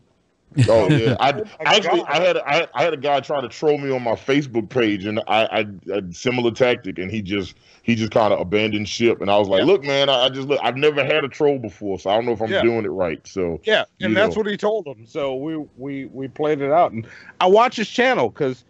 Oh 0.69 0.87
yeah, 0.87 1.15
I 1.19 1.41
actually 1.65 2.03
I 2.07 2.19
had 2.19 2.37
I, 2.37 2.67
I 2.75 2.83
had 2.83 2.93
a 2.93 2.97
guy 2.97 3.19
try 3.21 3.41
to 3.41 3.49
troll 3.49 3.79
me 3.79 3.89
on 3.89 4.03
my 4.03 4.11
Facebook 4.13 4.69
page, 4.69 5.05
and 5.05 5.19
I 5.27 5.45
I, 5.45 5.65
I 5.91 6.01
similar 6.11 6.51
tactic, 6.51 6.99
and 6.99 7.09
he 7.09 7.23
just 7.23 7.55
he 7.81 7.95
just 7.95 8.11
kind 8.11 8.31
of 8.31 8.39
abandoned 8.39 8.87
ship, 8.87 9.19
and 9.21 9.31
I 9.31 9.37
was 9.39 9.47
like, 9.47 9.63
look, 9.63 9.83
man, 9.83 10.09
I, 10.09 10.25
I 10.25 10.29
just 10.29 10.47
look, 10.47 10.59
I've 10.61 10.77
never 10.77 11.03
had 11.03 11.23
a 11.23 11.27
troll 11.27 11.57
before, 11.57 11.97
so 11.97 12.11
I 12.11 12.15
don't 12.15 12.27
know 12.27 12.33
if 12.33 12.41
I'm 12.41 12.51
Yeah. 12.51 12.61
doing 12.61 12.85
it 12.85 12.89
right. 12.89 13.25
So 13.27 13.61
Yeah, 13.65 13.85
and 13.99 14.15
that's 14.15 14.35
know. 14.35 14.41
what 14.41 14.47
he 14.47 14.55
told 14.55 14.85
him. 14.85 15.07
So 15.07 15.35
we 15.35 15.57
we 15.75 16.05
we 16.05 16.27
played 16.27 16.61
it 16.61 16.71
out, 16.71 16.91
and 16.91 17.07
I 17.41 17.47
watch 17.47 17.77
his 17.77 17.89
channel 17.89 18.29
because 18.29 18.63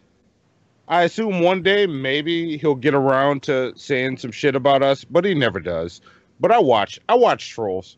I 0.87 1.03
assume 1.03 1.39
one 1.41 1.63
day 1.63 1.87
maybe 1.87 2.57
he'll 2.57 2.75
get 2.75 2.93
around 2.93 3.43
to 3.43 3.73
saying 3.77 4.17
some 4.17 4.31
shit 4.31 4.55
about 4.55 4.83
us, 4.83 5.03
but 5.03 5.23
he 5.25 5.33
never 5.33 5.59
does. 5.59 6.01
But 6.39 6.51
I 6.51 6.59
watch 6.59 6.99
I 7.07 7.15
watch 7.15 7.49
trolls. 7.49 7.97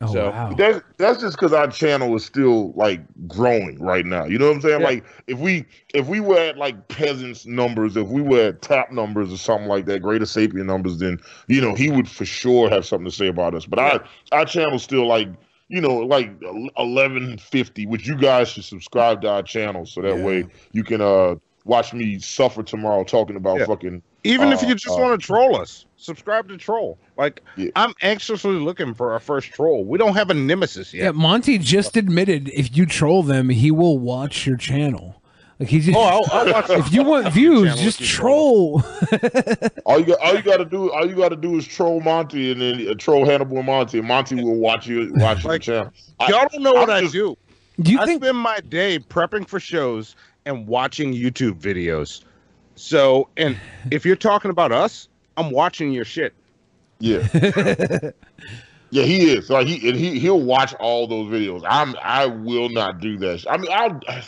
Oh 0.00 0.12
So- 0.12 0.30
wow. 0.30 0.52
That's 0.56 0.80
that's 0.98 1.20
just 1.20 1.36
because 1.36 1.52
our 1.52 1.68
channel 1.68 2.14
is 2.14 2.24
still 2.24 2.72
like 2.72 3.00
growing 3.26 3.78
right 3.80 4.04
now. 4.04 4.24
You 4.24 4.38
know 4.38 4.46
what 4.48 4.56
I'm 4.56 4.60
saying? 4.62 4.80
Yeah. 4.80 4.86
Like 4.86 5.04
if 5.26 5.38
we 5.38 5.64
if 5.94 6.06
we 6.06 6.20
were 6.20 6.38
at 6.38 6.58
like 6.58 6.88
peasants 6.88 7.46
numbers, 7.46 7.96
if 7.96 8.08
we 8.08 8.22
were 8.22 8.48
at 8.48 8.62
tap 8.62 8.92
numbers 8.92 9.32
or 9.32 9.36
something 9.38 9.68
like 9.68 9.86
that, 9.86 10.00
greater 10.00 10.26
sapient 10.26 10.66
numbers, 10.66 10.98
then 10.98 11.18
you 11.48 11.60
know 11.60 11.74
he 11.74 11.90
would 11.90 12.08
for 12.08 12.24
sure 12.24 12.68
have 12.70 12.86
something 12.86 13.06
to 13.10 13.16
say 13.16 13.28
about 13.28 13.54
us. 13.54 13.66
But 13.66 13.78
our 13.78 14.04
our 14.32 14.44
channel's 14.44 14.82
still 14.82 15.06
like 15.06 15.28
you 15.68 15.80
know 15.80 15.96
like 15.98 16.30
eleven 16.78 17.38
fifty, 17.38 17.86
which 17.86 18.06
you 18.06 18.16
guys 18.16 18.48
should 18.48 18.64
subscribe 18.64 19.22
to 19.22 19.28
our 19.28 19.42
channel 19.42 19.86
so 19.86 20.02
that 20.02 20.18
way 20.18 20.46
you 20.72 20.84
can 20.84 21.00
uh 21.00 21.34
watch 21.64 21.92
me 21.92 22.18
suffer 22.18 22.62
tomorrow 22.62 23.04
talking 23.04 23.36
about 23.36 23.58
Yeah. 23.60 23.66
fucking 23.66 24.02
Even 24.24 24.52
if 24.52 24.62
Uh, 24.62 24.68
you 24.68 24.74
just 24.76 24.96
uh, 24.96 25.02
want 25.02 25.20
to 25.20 25.26
troll 25.26 25.56
us, 25.60 25.84
subscribe 25.96 26.48
to 26.48 26.56
Troll. 26.56 26.96
Like 27.16 27.42
I'm 27.74 27.92
anxiously 28.02 28.52
looking 28.54 28.94
for 28.94 29.12
our 29.12 29.18
first 29.20 29.52
troll. 29.52 29.84
We 29.84 29.98
don't 29.98 30.14
have 30.14 30.30
a 30.30 30.34
nemesis 30.34 30.94
yet. 30.94 31.02
Yeah, 31.04 31.10
Monty 31.10 31.58
just 31.58 31.96
admitted 31.96 32.48
if 32.50 32.76
you 32.76 32.86
troll 32.86 33.22
them, 33.24 33.48
he 33.48 33.70
will 33.72 33.98
watch 33.98 34.46
your 34.46 34.56
channel. 34.56 35.16
Like 35.58 35.68
he 35.68 35.80
just, 35.80 35.96
Oh, 35.96 36.00
I'll- 36.02 36.24
I'll 36.30 36.52
watch 36.52 36.70
if 36.86 36.92
you 36.92 37.02
want 37.02 37.32
views, 37.32 37.74
just 37.80 38.00
troll. 38.02 38.82
All 39.86 39.98
you 39.98 40.06
got, 40.06 40.20
all 40.20 40.34
you 40.34 40.42
got 40.42 40.56
to 40.58 40.64
do, 40.64 40.90
all 40.92 41.08
you 41.08 41.14
got 41.16 41.28
to 41.30 41.36
do 41.36 41.56
is 41.58 41.66
troll 41.66 42.00
Monty, 42.00 42.52
and 42.52 42.60
then 42.60 42.88
uh, 42.88 42.94
troll 42.94 43.24
Hannibal 43.26 43.58
and 43.58 43.66
Monty, 43.66 43.98
and 43.98 44.06
Monty 44.08 44.36
will 44.36 44.54
watch 44.56 44.86
you, 44.86 45.12
watch 45.16 45.44
your 45.44 45.58
channel. 45.58 45.92
Y'all 46.28 46.46
don't 46.50 46.62
know 46.62 46.72
what 46.72 46.90
I'm 46.90 46.96
I 46.96 47.00
just- 47.02 47.12
do. 47.12 47.36
Do 47.80 47.90
you 47.90 47.98
I 47.98 48.14
spend 48.16 48.36
my 48.36 48.60
day 48.60 48.98
prepping 48.98 49.48
for 49.48 49.58
shows 49.58 50.14
and 50.46 50.66
watching 50.66 51.12
YouTube 51.12 51.60
videos. 51.60 52.22
So, 52.74 53.28
and 53.36 53.56
if 53.90 54.04
you're 54.04 54.16
talking 54.16 54.50
about 54.50 54.72
us, 54.72 55.08
I'm 55.36 55.50
watching 55.50 55.92
your 55.92 56.04
shit. 56.04 56.34
Yeah. 56.98 57.26
Yeah, 58.92 59.04
he 59.04 59.32
is. 59.32 59.48
Like 59.48 59.66
he 59.66 59.88
and 59.88 59.98
he 59.98 60.18
he'll 60.18 60.42
watch 60.42 60.74
all 60.74 61.06
those 61.06 61.26
videos. 61.32 61.64
I'm 61.66 61.96
I 62.02 62.26
will 62.26 62.68
not 62.68 63.00
do 63.00 63.16
that. 63.18 63.42
I 63.50 63.56
mean, 63.56 63.70
I'll. 63.72 63.98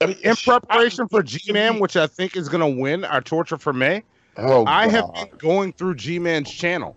I 0.00 0.06
mean, 0.06 0.16
In 0.24 0.34
preparation 0.36 1.08
for 1.08 1.22
G 1.22 1.52
Man, 1.52 1.78
which 1.78 1.96
I 1.96 2.08
think 2.08 2.36
is 2.36 2.48
going 2.48 2.60
to 2.60 2.80
win 2.80 3.04
our 3.04 3.20
torture 3.22 3.56
for 3.56 3.72
May, 3.72 4.02
Oh, 4.36 4.66
I 4.66 4.88
have 4.88 5.06
been 5.14 5.28
going 5.38 5.72
through 5.72 5.94
G 5.94 6.18
Man's 6.18 6.50
channel. 6.50 6.96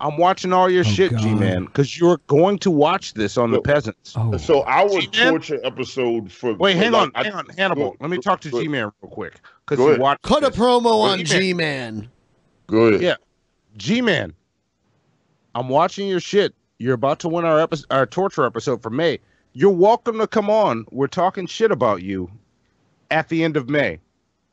I'm 0.00 0.16
watching 0.16 0.52
all 0.52 0.70
your 0.70 0.84
oh, 0.86 0.88
shit, 0.88 1.16
G 1.16 1.34
Man, 1.34 1.64
because 1.64 1.98
you're 1.98 2.18
going 2.28 2.58
to 2.60 2.70
watch 2.70 3.14
this 3.14 3.36
on 3.36 3.50
the 3.50 3.60
peasants. 3.60 4.14
Oh. 4.16 4.36
So 4.36 4.62
our 4.64 4.88
G-Man? 4.88 5.30
torture 5.30 5.60
episode 5.64 6.30
for 6.30 6.54
Wait, 6.54 6.76
hang 6.76 6.92
like, 6.92 7.02
on, 7.02 7.12
I- 7.14 7.24
hang 7.24 7.32
on, 7.32 7.46
Hannibal. 7.56 7.90
Go- 7.92 7.96
Let 8.00 8.10
me 8.10 8.18
talk 8.18 8.40
to 8.42 8.50
G 8.50 8.68
Man 8.68 8.92
real 9.02 9.10
quick 9.10 9.40
because 9.66 9.84
you 9.84 10.00
watch. 10.00 10.18
Cut 10.22 10.44
a 10.44 10.50
promo 10.50 11.02
on 11.02 11.24
G-Man. 11.24 11.40
G 11.40 11.54
Man. 11.54 12.08
Go 12.68 12.86
ahead. 12.86 13.02
Yeah, 13.02 13.16
G 13.76 14.00
Man. 14.00 14.34
I'm 15.54 15.68
watching 15.68 16.06
your 16.06 16.20
shit. 16.20 16.54
You're 16.78 16.94
about 16.94 17.18
to 17.20 17.28
win 17.28 17.44
our 17.44 17.58
episode, 17.58 17.86
our 17.90 18.06
torture 18.06 18.44
episode 18.44 18.82
for 18.82 18.90
May. 18.90 19.18
You're 19.52 19.72
welcome 19.72 20.18
to 20.18 20.28
come 20.28 20.48
on. 20.48 20.86
We're 20.92 21.08
talking 21.08 21.46
shit 21.46 21.72
about 21.72 22.02
you 22.02 22.30
at 23.10 23.28
the 23.28 23.42
end 23.42 23.56
of 23.56 23.68
May. 23.68 23.98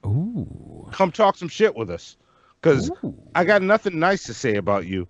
Ooh. 0.06 0.88
Come 0.92 1.12
talk 1.12 1.38
some 1.38 1.50
shit 1.50 1.76
with 1.76 1.92
us. 1.92 2.18
Cause 2.62 2.90
I 3.36 3.44
got 3.44 3.62
nothing 3.62 4.00
nice 4.00 4.24
to 4.24 4.34
say 4.34 4.56
about 4.56 4.88
you. 4.88 5.08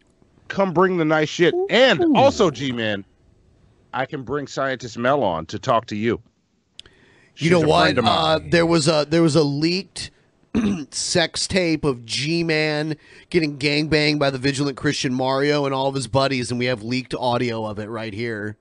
Come 0.48 0.74
bring 0.74 0.98
the 0.98 1.06
nice 1.06 1.30
shit. 1.30 1.54
And 1.70 2.16
also, 2.16 2.52
G 2.52 2.72
Man, 2.72 3.04
I 3.94 4.06
can 4.06 4.24
bring 4.24 4.48
scientist 4.48 4.98
Mel 4.98 5.24
on 5.24 5.46
to 5.48 5.60
talk 5.60 5.86
to 5.88 5.96
you. 5.96 6.22
You 7.38 7.50
know 7.50 7.60
She's 7.62 7.68
what? 7.68 7.98
Uh, 7.98 8.40
there 8.50 8.66
was 8.66 8.88
a 8.88 9.06
there 9.10 9.22
was 9.22 9.36
a 9.36 9.44
leaked 9.44 10.12
sex 10.92 11.48
tape 11.48 11.84
of 11.84 12.06
G 12.06 12.44
Man 12.44 12.96
getting 13.30 13.58
gangbanged 13.58 14.20
by 14.20 14.30
the 14.30 14.38
vigilant 14.38 14.78
Christian 14.78 15.14
Mario 15.14 15.66
and 15.66 15.74
all 15.74 15.88
of 15.88 15.96
his 15.96 16.08
buddies, 16.08 16.50
and 16.52 16.60
we 16.60 16.66
have 16.66 16.84
leaked 16.84 17.14
audio 17.14 17.66
of 17.66 17.80
it 17.80 17.90
right 17.90 18.14
here. 18.14 18.56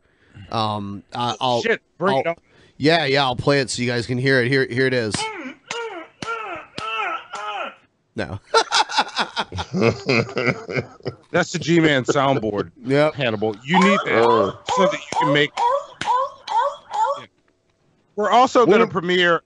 Um, 0.51 1.05
uh, 1.13 1.37
I'll 1.41 1.63
Shit, 1.63 1.81
bring 1.99 2.17
I'll- 2.27 2.33
up. 2.33 2.41
Yeah, 2.77 3.05
yeah, 3.05 3.23
I'll 3.23 3.37
play 3.37 3.61
it 3.61 3.71
so 3.71 3.81
you 3.83 3.89
guys 3.89 4.05
can 4.05 4.19
hear 4.19 4.41
it. 4.43 4.49
Here, 4.49 4.67
here 4.67 4.87
it 4.87 4.95
is. 4.95 5.15
No. 8.17 8.39
That's 11.31 11.53
the 11.53 11.59
G 11.61 11.81
Man 11.81 12.05
soundboard. 12.05 12.71
Yeah, 12.83 13.11
Hannibal. 13.13 13.57
You 13.65 13.79
need 13.81 13.99
that 14.05 14.23
Oh. 14.25 14.59
so 14.77 14.83
that 14.87 14.93
you 14.93 15.19
can 15.21 15.33
make. 15.33 15.51
Yeah. 15.57 17.27
We're 18.17 18.31
also 18.31 18.65
going 18.67 18.81
to 18.81 18.87
premiere 18.87 19.43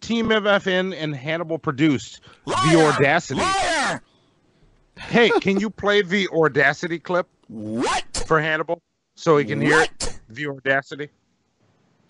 Team 0.00 0.28
MFN 0.28 0.94
and 0.96 1.14
Hannibal 1.16 1.58
produced 1.58 2.20
the 2.46 2.92
Audacity. 2.94 3.40
Hey, 4.98 5.30
can 5.40 5.58
you 5.58 5.68
play 5.70 6.02
the 6.02 6.28
Audacity 6.28 6.98
clip? 7.00 7.26
What 7.48 8.04
for 8.26 8.40
Hannibal 8.40 8.80
so 9.16 9.36
he 9.36 9.44
can 9.44 9.60
hear 9.60 9.80
it? 9.80 10.18
The 10.28 10.46
Audacity. 10.48 11.08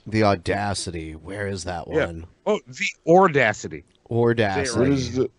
The 0.07 0.23
audacity. 0.24 1.12
Where 1.15 1.47
is 1.49 1.65
that 1.65 1.86
Yeah. 1.89 2.07
one? 2.07 2.26
Oh, 2.44 2.60
the 2.66 2.86
Audacity. 3.10 3.84
Audacity. 4.10 4.78
What 4.78 4.89
is 4.91 5.15
the? 5.15 5.31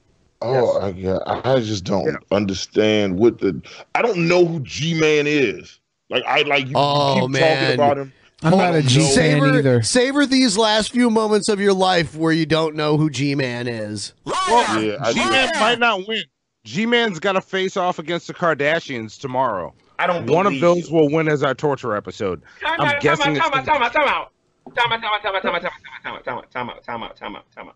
Oh, 0.41 0.79
I, 0.79 0.89
yeah, 0.89 1.19
I 1.25 1.59
just 1.59 1.83
don't 1.85 2.17
understand 2.31 3.17
what 3.17 3.39
the. 3.39 3.61
I 3.95 4.01
don't 4.01 4.27
know 4.27 4.45
who 4.45 4.59
G 4.59 4.99
Man 4.99 5.25
is. 5.27 5.79
Like 6.09 6.23
I 6.25 6.41
like 6.43 6.67
you, 6.67 6.73
Oh 6.75 7.15
you 7.15 7.21
keep 7.21 7.31
man, 7.31 7.61
talking 7.61 7.73
about 7.73 7.97
him. 7.97 8.13
I'm 8.43 8.57
not 8.57 8.75
a 8.75 8.83
G 8.83 8.99
fan 8.99 9.09
savor, 9.13 9.57
either. 9.57 9.81
Savor 9.81 10.25
these 10.25 10.57
last 10.57 10.91
few 10.91 11.09
moments 11.09 11.49
of 11.49 11.59
your 11.59 11.73
life 11.73 12.15
where 12.15 12.33
you 12.33 12.45
don't 12.45 12.75
know 12.75 12.97
who 12.97 13.09
G 13.09 13.33
Man 13.33 13.67
is. 13.67 14.13
Well, 14.25 14.83
Yeah, 14.83 14.97
I 15.01 15.13
G 15.13 15.19
Man 15.19 15.49
might 15.59 15.79
not 15.79 16.07
win. 16.07 16.23
G 16.63 16.85
Man's 16.85 17.19
got 17.19 17.33
to 17.33 17.41
face 17.41 17.77
off 17.77 17.97
against 17.99 18.27
the 18.27 18.33
Kardashians 18.33 19.19
tomorrow. 19.19 19.73
I 19.97 20.07
don't 20.07 20.27
One 20.27 20.45
of 20.45 20.51
believe 20.51 20.61
those 20.61 20.91
will 20.91 21.09
win 21.09 21.27
as 21.27 21.41
our 21.43 21.53
torture 21.55 21.95
episode. 21.95 22.41
Time 22.61 22.81
I'm 22.81 22.87
out, 22.87 23.01
guessing. 23.01 23.35
time 23.35 23.35
it's 23.35 23.45
out, 23.45 23.51
time 23.65 23.81
out, 23.81 23.93
time 23.93 24.07
out, 24.07 24.31
time 24.75 24.91
out, 24.91 25.01
time 25.01 25.13
out, 25.13 25.21
time 25.21 25.35
out, 25.35 25.41
time 25.41 25.55
out, 25.55 25.61
time 25.61 25.65
out, 25.65 26.03
time 26.03 26.13
out, 26.15 26.23
time 26.23 26.37
out, 26.37 26.51
time 26.51 26.69
out, 26.69 26.83
time 26.83 27.03
out, 27.03 27.15
time 27.15 27.35
out. 27.35 27.51
Time 27.51 27.67
out, 27.69 27.75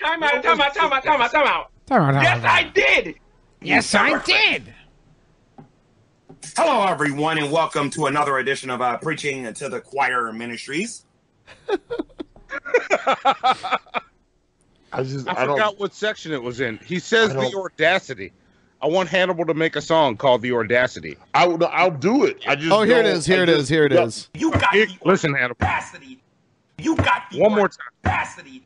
time 0.00 0.22
out, 0.22 0.42
time 0.42 0.60
out, 0.60 0.74
time 0.74 0.92
out, 0.92 1.02
time 1.04 1.20
out. 1.20 1.32
Time 1.32 1.46
out, 1.46 1.70
time 1.86 2.22
Yes, 2.22 2.38
out. 2.38 2.44
I 2.44 2.62
did. 2.64 3.14
Yes, 3.60 3.94
I 3.94 4.22
did. 4.22 4.74
Hello, 6.56 6.86
everyone, 6.86 7.38
and 7.38 7.50
welcome 7.50 7.90
to 7.90 8.06
another 8.06 8.38
edition 8.38 8.70
of 8.70 8.80
uh, 8.80 8.98
Preaching 8.98 9.52
to 9.52 9.68
the 9.68 9.80
Choir 9.80 10.32
Ministries. 10.32 11.04
I 14.92 15.02
just 15.02 15.28
I, 15.28 15.32
I, 15.32 15.44
don't. 15.46 15.56
forgot 15.56 15.78
what 15.78 15.94
section 15.94 16.32
it 16.32 16.42
was 16.42 16.60
in. 16.60 16.78
He 16.84 16.98
says 16.98 17.32
the 17.34 17.40
Audacity. 17.40 18.32
I 18.80 18.86
want 18.86 19.08
Hannibal 19.08 19.44
to 19.46 19.54
make 19.54 19.74
a 19.76 19.80
song 19.82 20.16
called 20.16 20.40
the 20.42 20.52
Audacity. 20.52 21.16
I 21.34 21.46
will. 21.46 21.66
I'll 21.66 21.90
do 21.90 22.24
it. 22.24 22.38
I 22.46 22.54
just. 22.54 22.70
Oh, 22.72 22.82
here 22.82 22.98
it 22.98 23.06
is. 23.06 23.26
Here 23.26 23.40
I 23.40 23.42
it 23.42 23.46
just- 23.46 23.60
is. 23.62 23.68
Here 23.68 23.84
it 23.86 23.92
yeah. 23.92 24.04
is. 24.04 24.28
You 24.34 24.50
got 24.52 24.72
Here- 24.72 24.86
the 24.86 24.96
listen, 25.04 25.34
Hannibal. 25.34 25.56
audacity. 25.62 26.20
You 26.78 26.94
got 26.96 27.24
the 27.30 27.40
One 27.40 27.54
more 27.54 27.68
time. 27.68 27.78
audacity. 28.06 28.64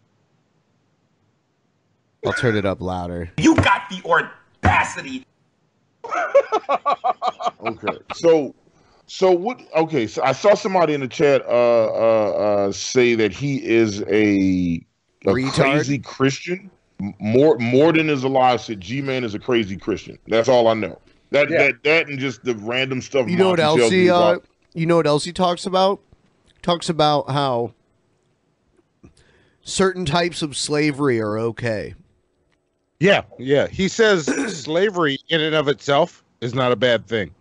I'll 2.25 2.33
turn 2.33 2.57
it 2.57 2.65
up 2.65 2.81
louder. 2.81 3.31
You 3.39 3.55
got 3.57 3.89
the 3.91 4.01
audacity. 4.65 5.25
Okay. 7.65 7.97
So, 8.12 8.55
so 9.07 9.31
what? 9.31 9.60
Okay. 9.76 10.09
So 10.09 10.23
I 10.25 10.33
saw 10.33 10.55
somebody 10.55 10.94
in 10.94 11.01
the 11.01 11.07
chat 11.09 11.42
uh 11.42 11.49
uh, 11.49 12.31
uh 12.68 12.73
say 12.73 13.15
that 13.15 13.33
he 13.33 13.65
is 13.65 14.02
a, 14.02 14.84
a 15.26 15.33
Retard? 15.33 15.52
crazy 15.52 15.99
Christian. 16.01 16.70
M- 17.01 17.15
More 17.20 17.57
Morden 17.59 18.10
is 18.10 18.25
alive. 18.25 18.60
Said 18.60 18.81
G 18.81 19.01
Man 19.01 19.23
is 19.23 19.34
a 19.34 19.39
crazy 19.39 19.76
Christian. 19.76 20.18
That's 20.26 20.49
all 20.49 20.67
I 20.67 20.75
know. 20.75 20.99
That 21.31 21.51
Yeah. 21.51 21.59
that 21.59 21.83
that 21.84 22.09
and 22.09 22.18
just 22.18 22.42
the 22.42 22.57
random 22.57 23.01
stuff. 23.01 23.28
You 23.28 23.36
know 23.36 23.51
what 23.51 23.60
Monty 23.60 23.62
else 23.62 23.91
tells 23.91 23.92
uh, 23.92 24.39
you 24.75 24.86
know 24.86 24.97
what 24.97 25.07
else 25.07 25.25
he 25.25 25.33
talks 25.33 25.65
about? 25.65 26.01
Talks 26.62 26.89
about 26.89 27.31
how 27.31 27.75
certain 29.62 30.05
types 30.05 30.42
of 30.42 30.57
slavery 30.57 31.20
are 31.20 31.39
okay. 31.39 31.94
Yeah, 33.02 33.22
yeah. 33.36 33.66
He 33.66 33.89
says 33.89 34.26
slavery 34.62 35.18
in 35.28 35.40
and 35.40 35.56
of 35.56 35.66
itself 35.66 36.22
is 36.40 36.55
not 36.55 36.70
a 36.70 36.76
bad 36.76 37.05
thing. 37.05 37.34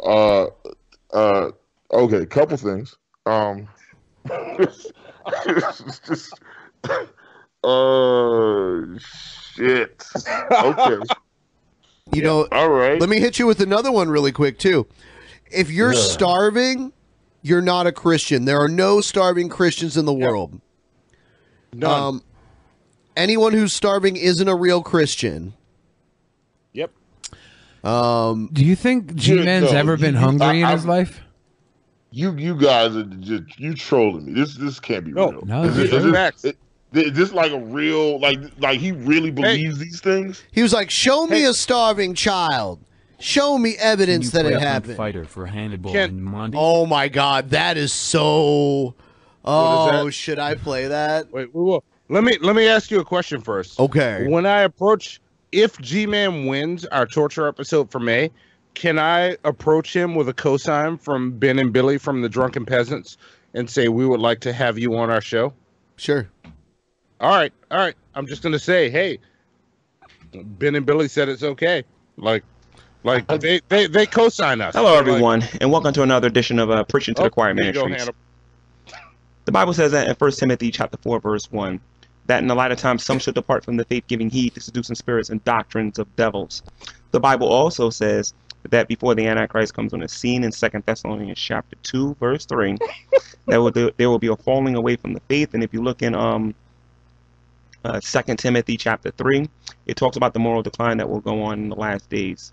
Uh, 0.00 0.46
uh, 1.12 1.50
okay, 1.92 2.24
couple 2.24 2.56
things. 2.56 2.94
Um, 3.26 3.68
just, 4.56 4.92
uh, 7.64 8.80
shit. 9.56 10.04
Okay. 10.52 11.04
You 12.12 12.22
know, 12.22 12.46
all 12.52 12.68
right. 12.68 13.00
Let 13.00 13.08
me 13.08 13.18
hit 13.18 13.40
you 13.40 13.48
with 13.48 13.60
another 13.60 13.90
one 13.90 14.08
really 14.08 14.30
quick 14.30 14.56
too. 14.60 14.86
If 15.50 15.68
you're 15.68 15.94
Yeah. 15.94 16.00
starving, 16.00 16.92
you're 17.42 17.60
not 17.60 17.88
a 17.88 17.92
Christian. 17.92 18.44
There 18.44 18.60
are 18.60 18.68
no 18.68 19.00
starving 19.00 19.48
Christians 19.48 19.96
in 19.96 20.04
the 20.04 20.14
world. 20.14 20.60
Um, 21.82 22.22
anyone 23.16 23.52
who's 23.52 23.72
starving 23.72 24.16
isn't 24.16 24.48
a 24.48 24.54
real 24.54 24.82
Christian. 24.82 25.54
Yep. 26.72 26.90
Um, 27.84 28.48
Do 28.52 28.64
you 28.64 28.76
think 28.76 29.14
G 29.14 29.34
Man's 29.44 29.72
no, 29.72 29.78
ever 29.78 29.92
you- 29.92 29.98
been 29.98 30.14
you- 30.14 30.20
hungry 30.20 30.46
I- 30.46 30.52
in 30.54 30.66
his 30.68 30.80
I'm- 30.82 30.88
life? 30.88 31.20
You 32.14 32.34
you 32.36 32.54
guys 32.56 32.94
are 32.94 33.04
just 33.04 33.58
you 33.58 33.74
trolling 33.74 34.26
me. 34.26 34.32
This 34.34 34.54
this 34.56 34.78
can't 34.78 35.04
be 35.04 35.12
No, 35.12 35.30
real. 35.30 35.46
no, 35.46 35.62
is, 35.64 35.78
it's 35.78 35.90
this, 35.90 35.92
is, 35.92 36.02
true. 36.02 36.12
this, 36.12 36.44
is- 36.44 36.54
is 37.06 37.12
this 37.16 37.32
like 37.32 37.52
a 37.52 37.58
real 37.58 38.20
like 38.20 38.38
like 38.58 38.78
he 38.80 38.92
really 38.92 39.30
believes 39.30 39.78
these 39.78 40.00
things? 40.00 40.42
He 40.52 40.60
was 40.62 40.74
like, 40.74 40.90
"Show 40.90 41.26
me 41.26 41.44
a 41.46 41.54
starving 41.54 42.12
child. 42.14 42.80
Show 43.18 43.56
me 43.56 43.76
evidence 43.78 44.30
that 44.32 44.44
it 44.44 44.60
happened." 44.60 44.96
Fighter 44.98 45.24
for 45.24 45.46
Hannibal 45.46 45.90
Can't- 45.90 46.12
and 46.12 46.22
Monty. 46.22 46.58
Oh 46.60 46.84
my 46.84 47.08
God, 47.08 47.48
that 47.50 47.78
is 47.78 47.94
so. 47.94 48.94
Oh, 49.44 50.04
that? 50.04 50.12
should 50.12 50.38
I 50.38 50.54
play 50.54 50.88
that? 50.88 51.32
Wait, 51.32 51.54
we 51.54 51.62
will. 51.62 51.82
Let 52.12 52.24
me 52.24 52.36
let 52.42 52.54
me 52.54 52.66
ask 52.66 52.90
you 52.90 53.00
a 53.00 53.04
question 53.06 53.40
first. 53.40 53.80
Okay. 53.80 54.26
When 54.28 54.44
I 54.44 54.60
approach, 54.60 55.18
if 55.50 55.78
G 55.80 56.04
Man 56.04 56.44
wins 56.44 56.84
our 56.84 57.06
torture 57.06 57.48
episode 57.48 57.90
for 57.90 58.00
May, 58.00 58.30
can 58.74 58.98
I 58.98 59.38
approach 59.44 59.96
him 59.96 60.14
with 60.14 60.28
a 60.28 60.34
cosign 60.34 61.00
from 61.00 61.38
Ben 61.38 61.58
and 61.58 61.72
Billy 61.72 61.96
from 61.96 62.20
the 62.20 62.28
Drunken 62.28 62.66
Peasants 62.66 63.16
and 63.54 63.70
say 63.70 63.88
we 63.88 64.04
would 64.04 64.20
like 64.20 64.40
to 64.40 64.52
have 64.52 64.78
you 64.78 64.94
on 64.98 65.08
our 65.08 65.22
show? 65.22 65.54
Sure. 65.96 66.28
All 67.18 67.30
right, 67.30 67.50
all 67.70 67.78
right. 67.78 67.94
I'm 68.14 68.26
just 68.26 68.42
gonna 68.42 68.58
say, 68.58 68.90
hey, 68.90 69.18
Ben 70.34 70.74
and 70.74 70.84
Billy 70.84 71.08
said 71.08 71.30
it's 71.30 71.42
okay. 71.42 71.82
Like, 72.18 72.44
like 73.04 73.26
they 73.26 73.62
they 73.70 73.86
they 73.86 74.04
co-sign 74.04 74.60
us. 74.60 74.74
Hello, 74.74 74.96
They're 74.96 74.98
like, 74.98 75.08
everyone, 75.12 75.44
and 75.62 75.72
welcome 75.72 75.94
to 75.94 76.02
another 76.02 76.26
edition 76.26 76.58
of 76.58 76.70
uh, 76.70 76.84
Preaching 76.84 77.14
to 77.14 77.22
Oh, 77.22 77.24
the 77.24 77.30
Choir 77.30 77.54
there 77.54 77.64
you 77.64 77.72
go, 77.72 77.88
The 79.46 79.52
Bible 79.52 79.72
says 79.72 79.92
that 79.92 80.08
in 80.08 80.14
First 80.16 80.40
Timothy 80.40 80.70
chapter 80.70 80.98
4, 80.98 81.18
verse 81.18 81.50
1, 81.50 81.80
that 82.26 82.40
in 82.40 82.46
the 82.46 82.56
of 82.56 82.78
times 82.78 83.04
some 83.04 83.18
should 83.18 83.34
depart 83.34 83.64
from 83.64 83.76
the 83.76 83.84
faith, 83.84 84.04
giving 84.06 84.30
heed 84.30 84.54
to 84.54 84.60
seducing 84.60 84.94
spirits 84.94 85.30
and 85.30 85.42
doctrines 85.44 85.98
of 85.98 86.14
devils. 86.16 86.62
The 87.10 87.20
Bible 87.20 87.48
also 87.48 87.90
says 87.90 88.34
that 88.70 88.88
before 88.88 89.14
the 89.14 89.26
Antichrist 89.26 89.74
comes 89.74 89.92
on 89.92 90.00
the 90.00 90.08
scene 90.08 90.44
in 90.44 90.52
2 90.52 90.68
Thessalonians 90.86 91.38
chapter 91.38 91.76
2, 91.82 92.16
verse 92.20 92.46
3, 92.46 92.76
that 93.48 93.56
will 93.56 93.72
there 93.72 94.08
will 94.08 94.18
be 94.18 94.28
a 94.28 94.36
falling 94.36 94.76
away 94.76 94.96
from 94.96 95.14
the 95.14 95.20
faith. 95.28 95.54
And 95.54 95.64
if 95.64 95.72
you 95.72 95.82
look 95.82 96.02
in 96.02 96.14
um 96.14 96.54
uh, 97.84 98.00
2 98.00 98.36
Timothy 98.36 98.76
chapter 98.76 99.10
3, 99.10 99.48
it 99.86 99.96
talks 99.96 100.16
about 100.16 100.32
the 100.32 100.38
moral 100.38 100.62
decline 100.62 100.98
that 100.98 101.08
will 101.08 101.20
go 101.20 101.42
on 101.42 101.58
in 101.58 101.68
the 101.68 101.76
last 101.76 102.08
days. 102.08 102.52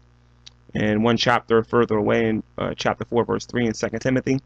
And 0.76 1.04
one 1.04 1.18
chapter 1.18 1.64
further 1.64 1.98
away 1.98 2.28
in 2.28 2.44
uh, 2.58 2.74
chapter 2.76 3.06
4, 3.06 3.26
verse 3.26 3.46
3 3.46 3.68
in 3.68 3.74
2 3.74 3.90
Timothy, 4.00 4.40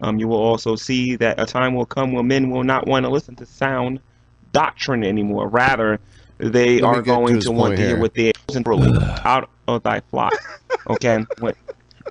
um, 0.00 0.18
you 0.18 0.28
will 0.28 0.42
also 0.42 0.76
see 0.76 1.16
that 1.16 1.40
a 1.40 1.46
time 1.46 1.74
will 1.74 1.86
come 1.86 2.12
when 2.12 2.26
men 2.26 2.50
will 2.50 2.64
not 2.64 2.86
want 2.86 3.04
to 3.04 3.10
listen 3.10 3.36
to 3.36 3.46
sound 3.46 4.00
doctrine 4.54 5.04
anymore. 5.04 5.48
Rather, 5.48 6.00
they 6.38 6.80
Let 6.80 6.84
are 6.84 7.02
get 7.02 7.04
to 7.04 7.04
going 7.04 7.40
to 7.40 7.52
want 7.52 7.70
point 7.70 7.76
to 7.76 7.82
hear 7.82 7.90
here. 7.92 8.00
what 8.00 8.14
they 8.14 8.32
chosen 8.48 8.62
early 8.66 8.98
out 9.24 9.50
of 9.68 9.82
thy 9.82 10.00
flock. 10.00 10.32
Okay, 10.88 11.24
what, 11.40 11.56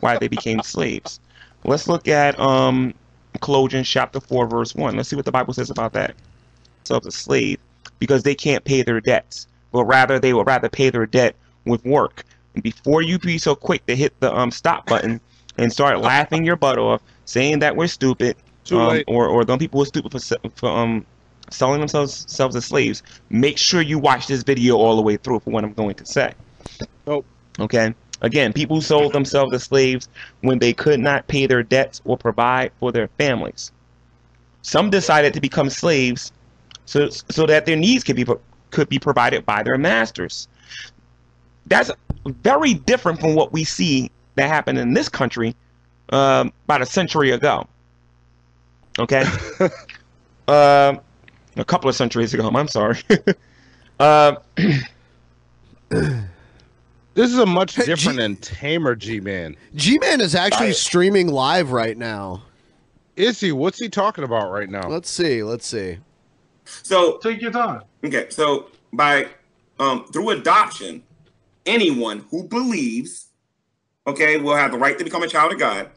why 0.01 0.17
they 0.17 0.27
became 0.27 0.61
slaves. 0.61 1.19
Let's 1.65 1.87
look 1.87 2.07
at 2.07 2.39
um, 2.39 2.93
Colossians 3.41 3.87
chapter 3.87 4.19
4, 4.19 4.47
verse 4.47 4.75
1. 4.75 4.95
Let's 4.95 5.09
see 5.09 5.15
what 5.15 5.25
the 5.25 5.31
Bible 5.31 5.53
says 5.53 5.69
about 5.71 5.93
that. 5.93 6.15
Themselves 6.83 7.07
a 7.07 7.11
slave 7.11 7.59
because 7.99 8.23
they 8.23 8.35
can't 8.35 8.63
pay 8.63 8.83
their 8.83 8.99
debts, 9.01 9.47
but 9.71 9.85
rather 9.85 10.19
they 10.19 10.33
would 10.33 10.45
rather 10.47 10.69
pay 10.69 10.89
their 10.89 11.05
debt 11.05 11.35
with 11.65 11.83
work. 11.85 12.23
And 12.53 12.63
before 12.63 13.01
you 13.01 13.17
be 13.17 13.37
so 13.37 13.55
quick 13.55 13.85
to 13.87 13.95
hit 13.95 14.19
the 14.19 14.35
um, 14.35 14.51
stop 14.51 14.85
button 14.85 15.19
and 15.57 15.71
start 15.71 15.99
laughing 15.99 16.43
your 16.45 16.55
butt 16.55 16.77
off, 16.77 17.01
saying 17.25 17.59
that 17.59 17.75
we're 17.75 17.87
stupid, 17.87 18.35
um, 18.71 19.03
or 19.07 19.27
or 19.27 19.45
them 19.45 19.59
people 19.59 19.81
are 19.81 19.85
stupid 19.85 20.11
for 20.11 20.19
se- 20.19 20.37
for 20.55 20.69
um 20.69 21.05
selling 21.53 21.79
themselves 21.79 22.25
themselves 22.25 22.55
as 22.55 22.65
slaves. 22.65 23.03
Make 23.29 23.57
sure 23.57 23.81
you 23.81 23.99
watch 23.99 24.27
this 24.27 24.43
video 24.43 24.77
all 24.77 24.95
the 24.95 25.01
way 25.01 25.17
through 25.17 25.39
for 25.41 25.51
what 25.51 25.63
I'm 25.63 25.73
going 25.73 25.95
to 25.95 26.05
say. 26.05 26.33
Nope. 27.05 27.25
Okay. 27.59 27.93
Again, 28.21 28.53
people 28.53 28.81
sold 28.81 29.13
themselves 29.13 29.53
as 29.53 29.63
slaves 29.63 30.07
when 30.41 30.59
they 30.59 30.73
could 30.73 30.99
not 30.99 31.27
pay 31.27 31.45
their 31.45 31.61
debts 31.61 32.01
or 32.05 32.17
provide 32.17 32.71
for 32.79 32.91
their 32.91 33.09
families. 33.17 33.71
Some 34.61 34.89
decided 34.89 35.33
to 35.33 35.41
become 35.41 35.69
slaves 35.69 36.31
so 36.85 37.09
so 37.09 37.45
that 37.45 37.65
their 37.65 37.75
needs 37.75 38.03
could 38.03 38.15
be 38.15 38.25
could 38.71 38.89
be 38.89 38.99
provided 38.99 39.45
by 39.45 39.63
their 39.63 39.77
masters. 39.77 40.47
That's 41.67 41.91
very 42.25 42.73
different 42.73 43.19
from 43.19 43.35
what 43.35 43.51
we 43.51 43.63
see 43.63 44.09
that 44.35 44.47
happened 44.47 44.79
in 44.79 44.93
this 44.93 45.09
country 45.09 45.55
um, 46.09 46.51
about 46.65 46.81
a 46.81 46.85
century 46.85 47.31
ago. 47.31 47.67
Okay, 48.99 49.25
um, 50.47 50.99
a 51.55 51.65
couple 51.65 51.89
of 51.89 51.95
centuries 51.95 52.33
ago. 52.33 52.47
I'm 52.47 52.67
sorry. 52.67 52.99
uh, 53.99 54.35
This 57.15 57.31
is 57.31 57.37
a 57.37 57.45
much 57.45 57.75
different 57.75 58.19
and 58.19 58.41
tamer 58.41 58.95
G-Man. 58.95 59.55
G-Man 59.75 60.19
is 60.19 60.33
actually 60.33 60.73
streaming 60.73 61.27
live 61.27 61.71
right 61.71 61.97
now. 61.97 62.41
Is 63.15 63.39
he? 63.39 63.51
What's 63.51 63.79
he 63.79 63.89
talking 63.89 64.23
about 64.23 64.51
right 64.51 64.69
now? 64.69 64.87
Let's 64.87 65.09
see. 65.09 65.43
Let's 65.43 65.67
see. 65.67 65.99
So 66.65 67.17
take 67.17 67.41
your 67.41 67.51
time. 67.51 67.83
Okay, 68.03 68.27
so 68.29 68.69
by 68.91 69.27
um 69.79 70.05
through 70.05 70.31
adoption, 70.31 71.03
anyone 71.67 72.25
who 72.31 72.47
believes, 72.47 73.27
okay, 74.07 74.37
will 74.37 74.55
have 74.55 74.71
the 74.71 74.79
right 74.79 74.97
to 74.97 75.03
become 75.03 75.21
a 75.21 75.27
child 75.27 75.51
of 75.53 75.59
God, 75.59 75.91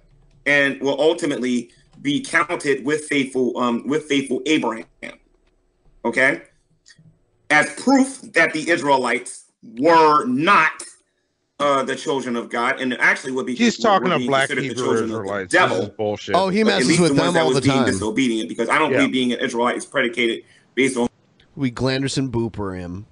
and 0.44 0.78
will 0.82 1.00
ultimately 1.00 1.70
be 2.02 2.20
counted 2.20 2.84
with 2.84 3.04
faithful 3.04 3.56
um 3.56 3.86
with 3.86 4.04
faithful 4.04 4.42
Abraham. 4.44 4.84
Okay, 6.06 6.42
as 7.50 7.68
proof 7.74 8.22
that 8.32 8.52
the 8.52 8.70
Israelites 8.70 9.46
were 9.76 10.24
not 10.26 10.70
uh 11.58 11.82
the 11.82 11.96
children 11.96 12.36
of 12.36 12.48
God, 12.48 12.80
and 12.80 12.94
actually 13.00 13.32
would 13.32 13.44
be 13.46 13.56
He's 13.56 13.76
talking 13.76 14.08
to 14.10 14.18
black 14.20 14.48
considered 14.48 14.62
the 14.62 14.68
Hebrew 14.68 14.84
children 14.84 15.02
of 15.04 15.08
the 15.08 15.14
Israelites. 15.16 15.52
This 15.52 15.60
Devil. 15.60 15.82
is 15.82 15.88
bullshit. 15.90 16.36
Oh, 16.36 16.48
he 16.48 16.62
messes 16.62 17.00
with 17.00 17.08
the 17.08 17.14
ones 17.14 17.26
them 17.26 17.34
that 17.34 17.40
all 17.42 17.48
was 17.48 17.56
the 17.56 17.62
being 17.62 17.74
time. 17.74 17.86
disobedient, 17.86 18.48
because 18.48 18.68
I 18.68 18.78
don't 18.78 18.92
Yeah. 18.92 18.98
believe 18.98 19.12
being 19.12 19.32
an 19.32 19.40
Israelite 19.40 19.76
is 19.76 19.84
predicated 19.84 20.44
based 20.76 20.96
on 20.96 21.08
We 21.56 21.72
Glanderson 21.72 22.30
Booper 22.30 22.78
him. 22.78 23.04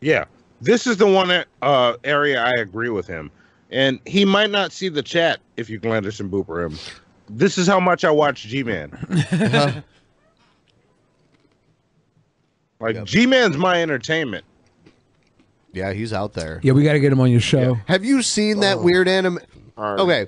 Yeah, 0.00 0.24
this 0.62 0.86
is 0.86 0.96
the 0.96 1.06
one 1.06 1.28
that, 1.28 1.48
uh, 1.60 1.94
area 2.02 2.42
I 2.42 2.52
agree 2.60 2.88
with 2.88 3.06
him, 3.06 3.30
and 3.70 4.00
he 4.06 4.24
might 4.24 4.50
not 4.50 4.72
see 4.72 4.88
the 4.88 5.02
chat 5.02 5.40
if 5.58 5.68
you 5.68 5.78
Glanderson 5.78 6.30
Booper 6.30 6.64
him. 6.64 6.78
This 7.28 7.58
is 7.58 7.66
how 7.66 7.80
much 7.80 8.04
I 8.04 8.10
watch 8.10 8.44
G-Man. 8.44 8.90
like 12.80 13.02
G-Man's 13.04 13.56
my 13.56 13.82
entertainment. 13.82 14.44
Yeah, 15.72 15.92
he's 15.92 16.12
out 16.12 16.32
there. 16.32 16.60
Yeah, 16.62 16.72
we 16.72 16.82
got 16.84 16.94
to 16.94 17.00
get 17.00 17.12
him 17.12 17.20
on 17.20 17.30
your 17.30 17.40
show. 17.40 17.74
Have 17.86 18.04
you 18.04 18.22
seen 18.22 18.60
that 18.60 18.80
weird 18.80 19.08
anime? 19.08 19.40
Okay. 19.78 20.26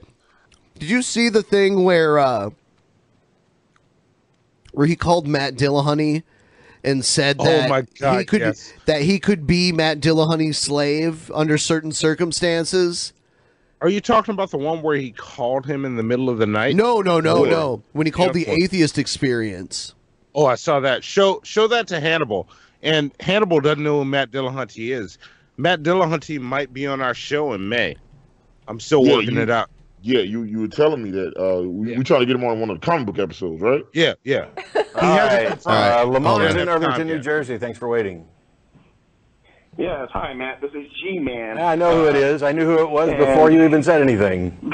Did 0.79 0.91
you 0.91 1.01
see 1.03 1.29
the 1.31 1.43
thing 1.43 1.85
where 1.85 2.19
uh 2.19 2.51
where 4.73 4.87
he 4.87 4.95
called 4.97 5.27
Matt 5.27 5.55
Dillahunty 5.55 6.23
and 6.85 7.05
said 7.05 7.37
Oh 7.41 7.45
that 7.45 7.69
my 7.71 7.83
God, 7.99 8.19
he 8.19 8.25
could 8.25 8.41
yes. 8.41 8.73
that 8.87 9.03
he 9.03 9.19
could 9.19 9.47
be 9.47 9.73
Matt 9.73 10.01
Dillahunty's 10.01 10.59
slave 10.59 11.31
under 11.33 11.59
certain 11.59 11.93
circumstances? 11.93 13.13
Are 13.81 13.89
you 13.89 14.01
talking 14.01 14.35
about 14.35 14.51
the 14.51 14.59
one 14.59 14.83
where 14.83 14.97
he 14.97 15.13
called 15.13 15.65
him 15.65 15.85
in 15.85 15.97
the 15.97 16.03
middle 16.03 16.29
of 16.29 16.39
the 16.39 16.47
night? 16.47 16.75
No, 16.77 17.01
no, 17.01 17.21
no, 17.21 17.45
Or- 17.45 17.47
no. 17.47 17.83
When 17.93 18.07
he 18.07 18.11
called 18.11 18.35
the 18.35 18.41
Yeah, 18.41 18.51
of 18.51 18.57
course. 18.59 18.65
atheist 18.65 18.99
experience. 18.99 19.95
Oh, 20.39 20.47
I 20.47 20.55
saw 20.55 20.79
that. 20.79 21.03
Show 21.03 21.41
show 21.43 21.67
that 21.67 21.89
to 21.89 21.99
Hannibal. 21.99 22.49
And 22.81 23.11
Hannibal 23.19 23.59
doesn't 23.61 23.83
know 23.83 23.99
who 23.99 24.05
Matt 24.05 24.31
Dillahunty 24.31 24.93
is. 24.97 25.19
Matt 25.57 25.83
Dillahunty 25.83 26.41
might 26.41 26.73
be 26.73 26.87
on 26.87 27.01
our 27.01 27.13
show 27.13 27.53
in 27.55 27.69
May. 27.69 27.97
I'm 28.69 28.79
still 28.79 29.05
Yeah, 29.05 29.15
working 29.15 29.35
you- 29.35 29.43
it 29.43 29.51
out. 29.51 29.69
Yeah, 30.01 30.21
you 30.21 30.45
you 30.45 30.61
were 30.61 30.69
telling 30.69 31.03
me 31.03 31.11
that 31.11 31.37
uh, 31.37 31.61
we 31.69 31.99
we 31.99 32.05
trying 32.05 32.21
to 32.21 32.27
get 32.27 32.37
him 32.37 32.45
on 32.45 32.61
one 32.61 32.71
of 32.71 32.81
the 32.81 32.87
comic 32.87 33.07
book 33.07 33.19
episodes, 33.19 33.61
right? 33.61 33.85
Yeah, 33.93 34.15
yeah. 34.23 34.47
All 34.77 34.85
right. 35.03 35.49
confirmed. 35.49 35.67
All 35.67 35.73
right. 35.73 36.01
Uh, 36.03 36.05
Lamont 36.05 36.45
is 36.45 36.55
in 36.55 36.69
on. 36.69 36.69
Irvington, 36.69 37.09
New 37.09 37.19
Jersey. 37.19 37.59
Thanks 37.59 37.81
for 37.81 37.89
waiting. 37.89 38.25
Yes, 39.77 40.09
hi 40.13 40.35
Matt. 40.35 40.61
This 40.61 40.71
is 40.73 40.87
G 41.03 41.19
Man. 41.19 41.59
I 41.59 41.75
know 41.75 41.97
who 41.97 42.09
it 42.09 42.15
is. 42.15 42.45
I 42.45 42.53
knew 42.53 42.65
who 42.65 42.79
it 42.79 42.89
was 42.91 43.09
And- 43.09 43.19
before 43.19 43.51
you 43.51 43.65
even 43.65 43.83
said 43.83 44.01
anything. 44.01 44.57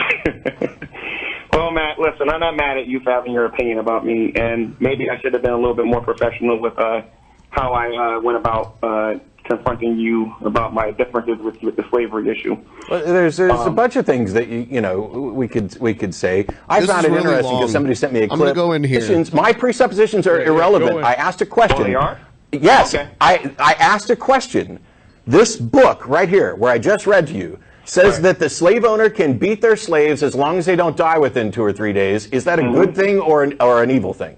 Well, 1.55 1.71
Matt, 1.71 1.99
listen, 2.01 2.29
I'm 2.29 2.41
not 2.41 2.57
mad 2.57 2.79
at 2.79 2.87
you 2.89 2.99
for 3.01 3.11
having 3.11 3.33
your 3.33 3.45
opinion 3.45 3.79
about 3.79 4.05
me, 4.05 4.33
and 4.35 4.79
maybe 4.81 5.09
I 5.09 5.21
should 5.21 5.33
have 5.35 5.43
been 5.43 5.53
a 5.53 5.57
little 5.57 5.75
bit 5.75 5.87
more 5.87 6.01
professional 6.01 6.59
with 6.61 6.77
uh, 6.79 7.03
how 7.51 7.73
I 7.73 8.17
uh, 8.17 8.21
went 8.21 8.39
about 8.39 8.77
uh, 8.83 9.15
confronting 9.45 9.97
you 9.97 10.35
about 10.45 10.75
my 10.75 10.91
differences 10.91 11.39
with 11.39 11.63
with 11.63 11.77
the 11.77 11.85
slavery 11.91 12.29
issue. 12.29 12.57
Well, 12.91 13.05
there's 13.05 13.37
there's 13.37 13.53
a 13.53 13.55
Um, 13.67 13.75
bunch 13.77 13.95
of 13.95 14.05
things 14.05 14.33
that 14.33 14.49
you 14.49 14.67
you 14.69 14.81
know 14.81 14.99
we 15.01 15.47
could 15.47 15.79
we 15.81 15.95
could 15.95 16.15
say. 16.15 16.47
I 16.69 16.85
found 16.85 17.07
it 17.07 17.11
really 17.11 17.19
interesting 17.23 17.53
long. 17.53 17.61
because 17.61 17.73
somebody 17.73 17.95
sent 17.95 18.13
me 18.13 18.21
a 18.21 18.23
I'm 18.25 18.39
gonna 18.39 18.53
go 18.55 18.73
in 18.73 18.83
here. 18.83 19.25
My 19.33 19.53
presuppositions 19.53 20.27
are 20.27 20.39
Yeah, 20.39 20.47
yeah, 20.47 20.49
irrelevant. 20.53 20.99
in. 20.99 21.05
I 21.05 21.13
asked 21.15 21.41
a 21.41 21.47
question. 21.47 21.81
Oh, 21.83 21.85
they 21.85 21.95
are? 21.95 22.19
Yes, 22.51 22.95
I 23.21 23.53
I 23.61 23.75
asked 23.79 24.11
a 24.11 24.17
question. 24.17 24.81
This 25.27 25.57
book 25.57 26.07
right 26.07 26.29
here, 26.29 26.55
where 26.57 26.73
I 26.73 26.79
just 26.79 27.07
read 27.07 27.27
to 27.29 27.33
you, 27.35 27.59
says 27.85 28.21
that 28.23 28.39
the 28.39 28.49
slave 28.49 28.85
owner 28.85 29.09
can 29.11 29.37
beat 29.39 29.61
their 29.61 29.77
slaves 29.77 30.23
as 30.23 30.35
long 30.35 30.59
as 30.59 30.67
they 30.67 30.77
don't 30.77 30.97
die 30.97 31.19
within 31.19 31.51
two 31.53 31.63
or 31.63 31.73
three 31.73 31.93
days. 31.93 32.27
Is 32.27 32.45
that 32.45 32.59
a 32.59 32.63
Mm-hmm. 32.63 32.75
good 32.75 32.95
thing 32.97 33.21
or 33.21 33.43
an, 33.43 33.57
or 33.61 33.83
an 33.83 33.91
evil 33.91 34.15
thing? 34.15 34.37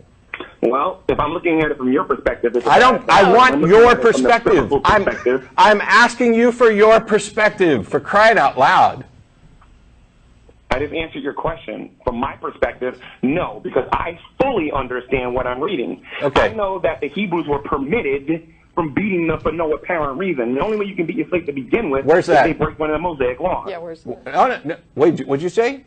Well, 0.63 1.03
if 1.09 1.21
I'm 1.21 1.31
looking 1.33 1.61
at 1.61 1.71
it 1.71 1.77
from 1.77 1.93
your 1.93 2.05
perspective, 2.05 2.57
I 2.67 2.79
don't. 2.79 3.09
I 3.09 3.33
want 3.33 3.61
your 3.69 3.87
at 3.91 3.99
it 3.99 4.03
from 4.03 4.23
the 4.23 4.29
perspective. 4.29 4.73
I'm. 4.85 5.05
perspective. 5.05 5.49
I'm 5.57 5.81
asking 5.81 6.35
you 6.35 6.51
for 6.51 6.71
your 6.71 7.01
perspective. 7.01 7.87
For 7.87 8.01
crying 8.01 8.39
out 8.39 8.59
loud. 8.59 9.05
I 10.71 10.81
just 10.81 10.93
answered 10.93 11.23
your 11.23 11.35
question. 11.35 11.91
From 12.05 12.17
my 12.19 12.35
perspective, 12.37 13.01
no, 13.23 13.61
because 13.63 13.89
I 13.93 14.19
fully 14.43 14.73
understand 14.73 15.35
what 15.35 15.47
I'm 15.47 15.61
reading. 15.63 16.03
Okay. 16.21 16.51
I 16.51 16.53
know 16.55 16.81
that 16.81 17.01
the 17.01 17.09
Hebrews 17.09 17.47
were 17.47 17.61
permitted 17.61 18.53
from 18.77 18.93
beating 18.95 19.27
them 19.27 19.41
for 19.41 19.51
no 19.51 19.73
apparent 19.73 20.19
reason. 20.19 20.55
The 20.55 20.61
only 20.61 20.77
way 20.77 20.85
you 20.85 20.95
can 20.95 21.07
beat 21.07 21.17
your 21.17 21.27
slave 21.29 21.47
to 21.47 21.53
begin 21.53 21.91
with 21.91 22.05
Where's 22.05 22.25
is 22.29 22.35
that? 22.35 22.45
they 22.45 22.53
break 22.53 22.79
one 22.79 22.91
of 22.91 22.95
the 22.95 23.01
Mosaic 23.01 23.41
laws. 23.41 23.67
Yeah, 23.69 23.79
where's 23.79 24.07
Oh, 24.07 24.17
no, 24.27 24.61
no, 24.65 24.77
wait, 24.95 25.27
what'd 25.27 25.43
you 25.43 25.49
say? 25.49 25.85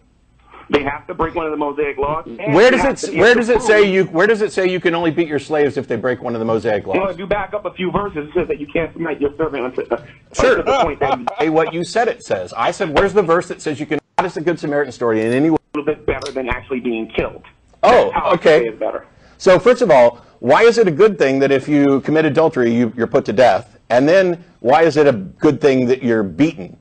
They 0.71 0.83
have 0.83 1.07
to 1.07 1.13
break 1.15 1.33
one 1.33 1.45
of 1.45 1.51
the 1.51 1.57
Mosaic 1.57 1.97
laws. 1.97 2.25
Where 2.27 2.69
does 2.71 3.03
it 3.05 3.15
Where 3.15 3.33
does 3.33 3.49
it 3.49 3.61
say 3.61 3.89
you 3.91 4.05
Where 4.05 4.27
does 4.27 4.41
it 4.41 4.51
say 4.51 4.67
you 4.67 4.79
can 4.79 4.93
only 4.95 5.09
beat 5.11 5.27
your 5.27 5.39
slaves 5.39 5.77
if 5.77 5.87
they 5.87 5.95
break 5.95 6.21
one 6.21 6.35
of 6.35 6.39
the 6.39 6.45
Mosaic 6.45 6.85
Well, 6.85 6.97
laws? 6.99 7.13
if 7.13 7.19
you 7.19 7.25
back 7.27 7.53
up 7.53 7.65
a 7.65 7.73
few 7.73 7.91
verses, 7.91 8.27
it 8.27 8.33
says 8.35 8.47
that 8.47 8.59
you 8.59 8.67
can't 8.67 8.93
smite 8.95 9.21
your 9.21 9.35
servant 9.37 9.65
until, 9.65 9.85
uh, 9.91 10.01
Sure. 10.33 10.59
until 10.59 10.63
the 10.73 10.83
point 10.83 10.99
that 10.99 11.19
you 11.19 11.25
Hey, 11.39 11.49
what 11.49 11.73
you 11.73 11.83
said 11.83 12.07
it 12.07 12.23
says. 12.23 12.53
I 12.53 12.71
said, 12.71 12.95
where's 12.97 13.13
the 13.13 13.23
verse 13.23 13.47
that 13.47 13.61
says 13.61 13.79
you 13.79 13.85
can? 13.85 13.99
How 14.17 14.23
does 14.23 14.33
the 14.33 14.41
Good 14.41 14.59
Samaritan 14.59 14.91
story 14.91 15.21
in 15.21 15.31
any 15.31 15.49
way? 15.51 15.57
a 15.73 15.77
little 15.77 15.93
bit 15.93 16.05
better 16.07 16.31
than 16.31 16.49
actually 16.49 16.79
being 16.79 17.07
killed. 17.15 17.43
Oh, 17.83 18.11
okay. 18.33 18.65
say 18.65 18.69
better. 18.71 19.05
So 19.37 19.57
first 19.59 19.81
of 19.81 19.89
all, 19.89 20.21
why 20.39 20.63
is 20.63 20.77
it 20.77 20.87
a 20.87 20.91
good 20.91 21.17
thing 21.17 21.39
that 21.39 21.51
if 21.51 21.67
you 21.67 22.01
commit 22.01 22.25
adultery, 22.25 22.73
you, 22.73 22.93
you're 22.95 23.07
put 23.07 23.25
to 23.25 23.33
death? 23.33 23.77
And 23.89 24.07
then 24.07 24.43
why 24.59 24.83
is 24.83 24.97
it 24.97 25.07
a 25.07 25.13
good 25.13 25.59
thing 25.61 25.87
that 25.87 26.03
you're 26.03 26.23
beaten? 26.23 26.77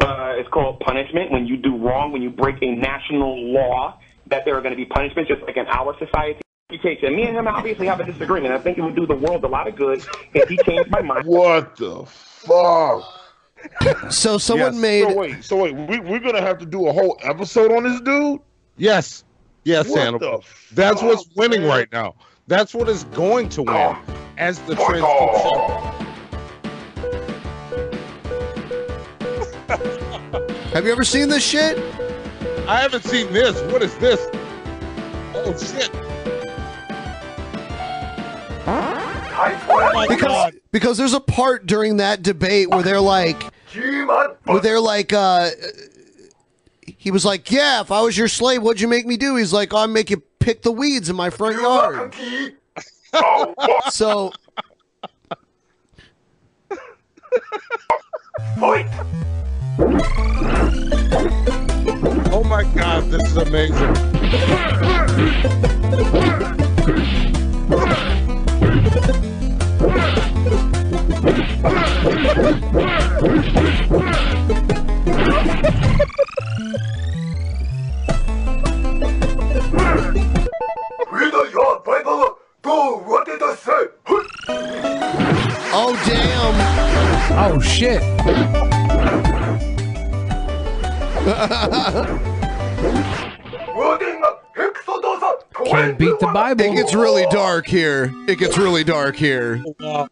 Uh, 0.00 0.34
it's 0.36 0.48
called 0.48 0.80
punishment. 0.80 1.30
When 1.30 1.46
you 1.46 1.56
do 1.56 1.76
wrong, 1.76 2.12
when 2.12 2.22
you 2.22 2.30
break 2.30 2.56
a 2.62 2.74
national 2.74 3.52
law, 3.52 3.98
that 4.28 4.44
there 4.44 4.56
are 4.56 4.60
going 4.60 4.72
to 4.72 4.76
be 4.76 4.86
punishments, 4.86 5.28
just 5.28 5.42
like 5.42 5.56
in 5.56 5.66
our 5.66 5.96
society. 5.98 6.40
He 6.70 6.78
takes 6.78 7.02
it. 7.02 7.10
Me 7.12 7.24
and 7.24 7.36
him 7.36 7.46
obviously 7.46 7.86
have 7.86 8.00
a 8.00 8.04
disagreement. 8.04 8.54
I 8.54 8.58
think 8.58 8.78
it 8.78 8.82
would 8.82 8.96
do 8.96 9.06
the 9.06 9.14
world 9.14 9.44
a 9.44 9.48
lot 9.48 9.68
of 9.68 9.76
good 9.76 10.02
if 10.32 10.48
he 10.48 10.56
changed 10.58 10.90
my 10.90 11.02
mind. 11.02 11.26
What 11.26 11.76
the 11.76 12.06
fuck? 12.06 13.04
So 14.10 14.38
someone 14.38 14.72
Yes, 14.74 14.80
made. 14.82 15.02
So 15.02 15.14
wait, 15.16 15.44
so 15.44 15.56
wait, 15.56 15.74
we, 15.74 16.00
we're 16.00 16.18
gonna 16.18 16.40
have 16.40 16.58
to 16.58 16.66
do 16.66 16.88
a 16.88 16.92
whole 16.92 17.18
episode 17.22 17.70
on 17.72 17.84
this 17.84 18.00
dude. 18.00 18.40
Yes, 18.76 19.22
yes, 19.64 19.88
What 19.88 20.00
Hannibal. 20.00 20.38
the 20.70 20.74
That's 20.74 21.02
what's 21.02 21.28
winning 21.36 21.62
right 21.64 21.86
now. 21.92 22.14
That's 22.48 22.74
what 22.74 22.88
is 22.88 23.04
going 23.04 23.48
to 23.50 23.62
win 23.62 23.96
as 24.36 24.58
the 24.60 24.74
trends 24.74 25.06
keep 25.18 25.30
showing. 25.42 25.92
Have 30.72 30.84
you 30.84 30.92
ever 30.92 31.04
seen 31.04 31.28
this 31.28 31.44
shit? 31.44 31.78
I 32.66 32.80
haven't 32.80 33.04
seen 33.04 33.32
this. 33.32 33.60
What 33.72 33.82
is 33.82 33.94
this? 33.98 34.20
Oh 35.34 35.56
shit! 35.56 35.90
Oh 38.66 40.06
because 40.08 40.52
because 40.72 40.98
there's 40.98 41.14
a 41.14 41.20
part 41.20 41.66
during 41.66 41.98
that 41.98 42.22
debate 42.22 42.70
where 42.70 42.82
they're 42.82 43.00
like 43.00 43.42
where 44.44 44.60
they're 44.60 44.80
like 44.80 45.12
uh 45.12 45.50
he 47.02 47.10
was 47.10 47.24
like 47.24 47.50
yeah 47.50 47.80
if 47.80 47.90
i 47.90 48.00
was 48.00 48.16
your 48.16 48.28
slave 48.28 48.62
what'd 48.62 48.80
you 48.80 48.86
make 48.86 49.04
me 49.04 49.16
do? 49.16 49.34
He's 49.34 49.52
like 49.52 49.74
i'll 49.74 49.88
make 49.88 50.08
you 50.08 50.22
pick 50.38 50.62
the 50.62 50.70
weeds 50.70 51.10
in 51.10 51.16
my 51.16 51.30
front 51.30 51.60
yard. 51.60 52.14
Oh, 53.14 53.54
so 53.90 54.32
Oh 62.30 62.42
my 62.48 62.64
god, 62.74 63.04
this 63.10 63.22
is 63.22 63.36
amazing. 63.36 63.76
oh 85.74 85.94
damn 86.06 86.54
oh 87.38 87.60
shit 87.60 88.02
Can't 95.64 95.98
beat 95.98 96.18
the 96.18 96.26
Bible. 96.26 96.64
It 96.64 96.74
gets 96.74 96.94
really 96.94 97.24
dark 97.30 97.66
here. 97.66 98.12
It 98.26 98.38
gets 98.38 98.58
really 98.58 98.84
dark 98.84 99.16
here. 99.16 99.62
Whoa. 99.78 100.08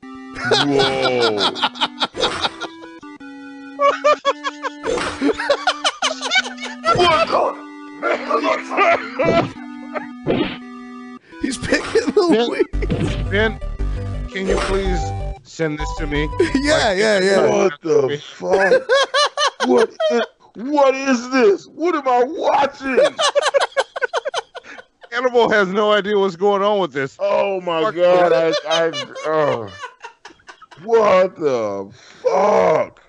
He's 11.41 11.59
picking 11.59 12.13
the 12.13 12.49
weeds. 12.51 13.17
Ben, 13.31 13.59
can 14.31 14.47
you 14.47 14.57
please 14.57 15.01
send 15.43 15.79
this 15.79 15.95
to 15.97 16.07
me? 16.07 16.29
yeah, 16.57 16.93
yeah, 16.93 17.19
yeah. 17.19 17.49
What 17.49 17.81
the 17.83 18.23
fuck? 18.23 19.69
What? 19.69 19.91
What 20.57 20.95
is 20.95 21.31
this? 21.31 21.67
What 21.67 21.95
am 21.95 22.09
I 22.09 22.25
watching? 22.25 22.99
Hannibal 25.13 25.51
has 25.51 25.69
no 25.69 25.93
idea 25.93 26.19
what's 26.19 26.37
going 26.37 26.63
on 26.63 26.81
with 26.81 26.93
this. 26.93 27.17
Oh 27.19 27.61
my 27.61 27.91
god! 27.91 28.33
I, 28.33 28.53
I, 28.69 28.93
oh. 29.27 29.73
What 30.83 31.37
the 31.37 31.91
fuck? 32.23 33.01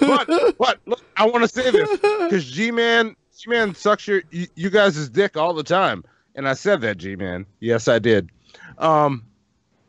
but 0.00 0.58
but 0.58 0.80
look, 0.86 1.02
I 1.16 1.26
want 1.26 1.44
to 1.44 1.48
say 1.48 1.70
this 1.70 1.90
because 1.98 2.44
G 2.44 2.70
Man 2.70 3.14
G 3.36 3.50
Man 3.50 3.74
sucks 3.74 4.06
your 4.06 4.22
you, 4.30 4.46
you 4.54 4.70
guys' 4.70 5.08
dick 5.08 5.36
all 5.36 5.54
the 5.54 5.62
time, 5.62 6.04
and 6.36 6.46
I 6.48 6.54
said 6.54 6.80
that 6.82 6.98
G 6.98 7.16
Man. 7.16 7.44
Yes, 7.60 7.88
I 7.88 7.98
did. 7.98 8.30
Um, 8.78 9.24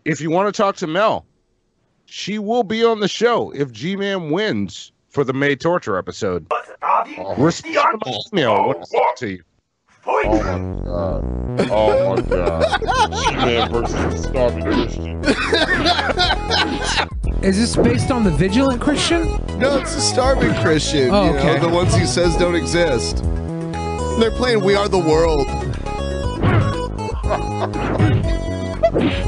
if 0.06 0.20
you 0.20 0.32
want 0.32 0.54
to 0.54 0.58
talk 0.58 0.76
to 0.78 0.88
Mel, 0.88 1.26
she 2.06 2.40
will 2.40 2.64
be 2.64 2.84
on 2.84 3.02
the 3.02 3.08
show 3.08 3.52
if 3.52 3.72
G 3.72 3.96
Man 3.96 4.32
wins 4.32 4.92
for 5.10 5.24
the 5.24 5.34
May 5.34 5.56
torture 5.56 5.98
episode. 5.98 6.48
Respond 7.38 8.02
to 8.04 8.10
my 8.10 8.22
email 8.34 8.68
when 8.70 8.78
I 8.78 8.84
send 8.84 9.18
to 9.18 9.30
you. 9.30 9.44
Oh 10.10 10.24
my 10.24 10.84
god! 10.86 11.70
Oh 11.70 12.16
my 12.16 12.22
god! 12.22 12.82
G-Man 13.30 13.72
versus 13.72 13.94
the 13.94 14.18
starving 14.30 14.64
Christian. 14.64 15.22
Is 17.44 17.58
this 17.58 17.76
based 17.76 18.10
on 18.10 18.24
the 18.24 18.32
vigilant 18.32 18.82
Christian? 18.82 19.28
No, 19.60 19.78
it's 19.78 19.94
the 19.96 20.02
starving 20.02 20.54
Christian. 20.56 21.10
Oh, 21.12 21.26
you 21.26 21.34
know, 21.34 21.40
okay. 21.40 21.60
the 21.60 21.68
ones 21.68 21.94
he 21.94 22.06
says 22.06 22.38
don't 22.38 22.56
exist. 22.56 23.22
They're 24.20 24.32
playing 24.32 24.64
We 24.64 24.76
Are 24.76 24.88
the 24.88 24.98
World. 24.98 25.46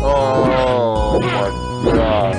Oh 0.02 1.20
my 1.22 1.92
god! 1.92 2.36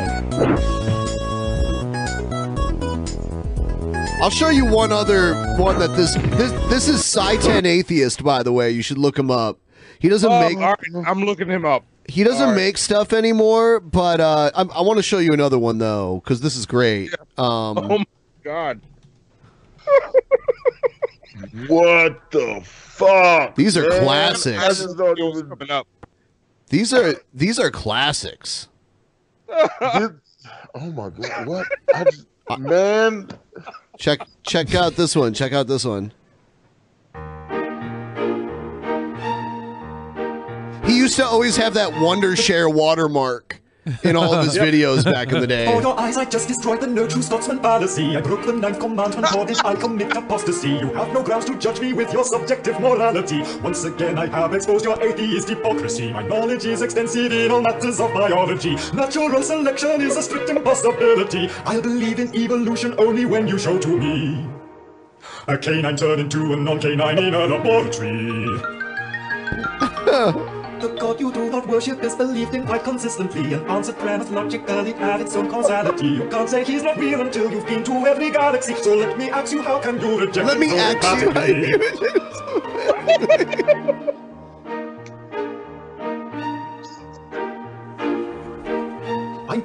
I'll 4.23 4.31
show 4.31 4.49
you 4.51 4.67
one 4.67 4.93
other 4.93 5.35
one 5.57 5.79
that 5.79 5.97
this 5.97 6.15
this 6.15 6.53
this 6.71 6.89
is 6.89 7.01
Saitan 7.01 7.65
Atheist, 7.67 8.23
by 8.25 8.43
the 8.43 8.53
way. 8.53 8.71
You 8.71 8.83
should 8.83 8.99
look 8.99 9.19
him 9.19 9.31
up. 9.31 9.59
He 9.99 10.09
doesn't 10.09 10.31
Oh, 10.31 10.41
make 10.41 10.59
right, 10.59 10.79
I'm 11.07 11.25
looking 11.25 11.49
him 11.49 11.65
up. 11.67 11.85
he 12.09 12.25
doesn't 12.25 12.49
right. 12.51 12.57
make 12.57 12.79
stuff 12.79 13.13
anymore, 13.13 13.81
but 13.81 14.21
uh, 14.21 14.51
I, 14.55 14.63
I 14.63 14.81
want 14.83 14.97
to 14.99 15.03
show 15.03 15.19
you 15.19 15.33
another 15.33 15.59
one 15.59 15.77
though, 15.79 16.21
because 16.25 16.41
this 16.41 16.57
is 16.57 16.65
great. 16.67 17.11
Um, 17.37 17.77
Oh 17.79 17.99
my 17.99 18.05
god! 18.43 18.81
What 21.69 22.31
the 22.31 22.61
fuck? 22.65 23.55
These 23.55 23.77
are 23.77 23.89
man? 23.89 24.03
classics. 24.03 24.59
I 24.63 24.69
just 24.69 24.97
don't 24.97 25.19
even. 25.19 25.49
Coming 25.49 25.71
up. 25.71 25.87
these 26.69 26.93
are 26.93 27.15
these 27.35 27.59
are 27.59 27.71
classics. 27.71 28.69
This- 29.49 30.11
oh 30.75 30.91
my 30.93 31.11
god! 31.11 31.47
What? 31.47 31.67
I 31.95 32.05
just, 32.05 32.27
man. 32.59 33.29
Check 33.99 34.21
check 34.45 34.75
out 34.75 34.95
this 34.95 35.15
one. 35.17 35.35
Check 35.35 35.53
out 35.53 35.67
this 35.67 35.85
one. 35.85 36.13
He 40.85 40.97
used 40.97 41.17
to 41.17 41.25
always 41.27 41.57
have 41.57 41.75
that 41.75 41.91
Wondershare 41.93 42.73
watermark 42.73 43.61
in 44.03 44.17
all 44.17 44.35
of 44.35 44.45
his 44.45 44.57
videos 44.57 45.05
back 45.05 45.33
in 45.33 45.41
the 45.41 45.47
day. 45.57 45.67
For 45.67 45.81
your 45.81 45.99
eyes, 45.99 46.17
I 46.17 46.25
just 46.25 46.49
destroyed 46.49 46.81
the 46.81 46.87
no 46.87 47.07
true 47.07 47.23
Scotsman 47.23 47.61
fallacy. 47.61 48.17
I 48.17 48.21
broke 48.21 48.45
the 48.47 48.53
ninth 48.53 48.81
commandment, 48.81 49.29
for 49.29 49.45
this 49.45 49.61
I 49.61 49.75
commit 49.75 50.17
apostasy. 50.17 50.71
You 50.71 50.93
have 50.95 51.13
no 51.13 51.23
grounds 51.23 51.47
to 51.47 51.59
judge 51.59 51.81
me 51.81 51.93
with 51.93 52.13
your 52.13 52.25
subjective 52.25 52.81
morality. 52.81 53.43
Once 53.63 53.85
again, 53.85 54.19
I 54.19 54.27
have 54.27 54.55
exposed 54.55 54.85
your 54.85 55.03
atheist 55.03 55.49
hypocrisy. 55.49 56.13
My 56.13 56.23
knowledge 56.23 56.67
is 56.67 56.83
extensive 56.83 57.33
in 57.33 57.51
all 57.51 57.63
matters 57.63 58.01
of 58.01 58.13
biology. 58.13 58.75
Natural 58.93 59.43
selection 59.43 60.01
is 60.01 60.17
a 60.17 60.23
strict 60.23 60.51
impossibility. 60.51 61.49
I'll 61.65 61.83
believe 61.83 62.19
in 62.19 62.35
evolution 62.35 62.95
only 62.99 63.25
when 63.25 63.49
you 63.49 63.59
show 63.59 63.79
to 63.79 63.89
me 63.89 64.47
a 65.49 65.59
canine 65.59 65.97
turned 65.97 66.21
into 66.21 66.53
a 66.53 66.57
non-canine 66.57 67.19
in 67.19 67.35
a 67.35 67.47
laboratory. 67.47 68.47
The 70.81 70.89
God 70.99 71.21
you 71.21 71.31
do 71.31 71.51
not 71.51 71.67
worship 71.69 72.03
is 72.03 72.15
believed 72.15 72.55
in 72.55 72.67
quite 72.67 72.85
consistently 72.85 73.53
and 73.53 73.67
answered 73.69 73.99
premise 73.99 74.31
logically 74.31 74.95
at 74.95 75.21
its 75.21 75.37
own 75.37 75.51
causality. 75.51 76.07
You 76.07 76.27
can't 76.31 76.49
say 76.49 76.65
he's 76.65 76.83
not 76.83 76.97
real 76.97 77.21
until 77.21 77.53
you've 77.53 77.67
been 77.67 77.85
to 77.85 77.93
every 78.07 78.31
galaxy. 78.31 78.75
So 78.77 78.95
let 78.97 79.19
me 79.19 79.29
ask 79.29 79.53
you, 79.53 79.61
how 79.61 79.79
can 79.79 80.01
you 80.01 80.21
reject 80.21 80.47
Let 80.47 80.59
me 80.59 80.71
ask 80.79 81.21
you 81.21 81.33
how 81.33 81.43
emphatically? 81.43 81.77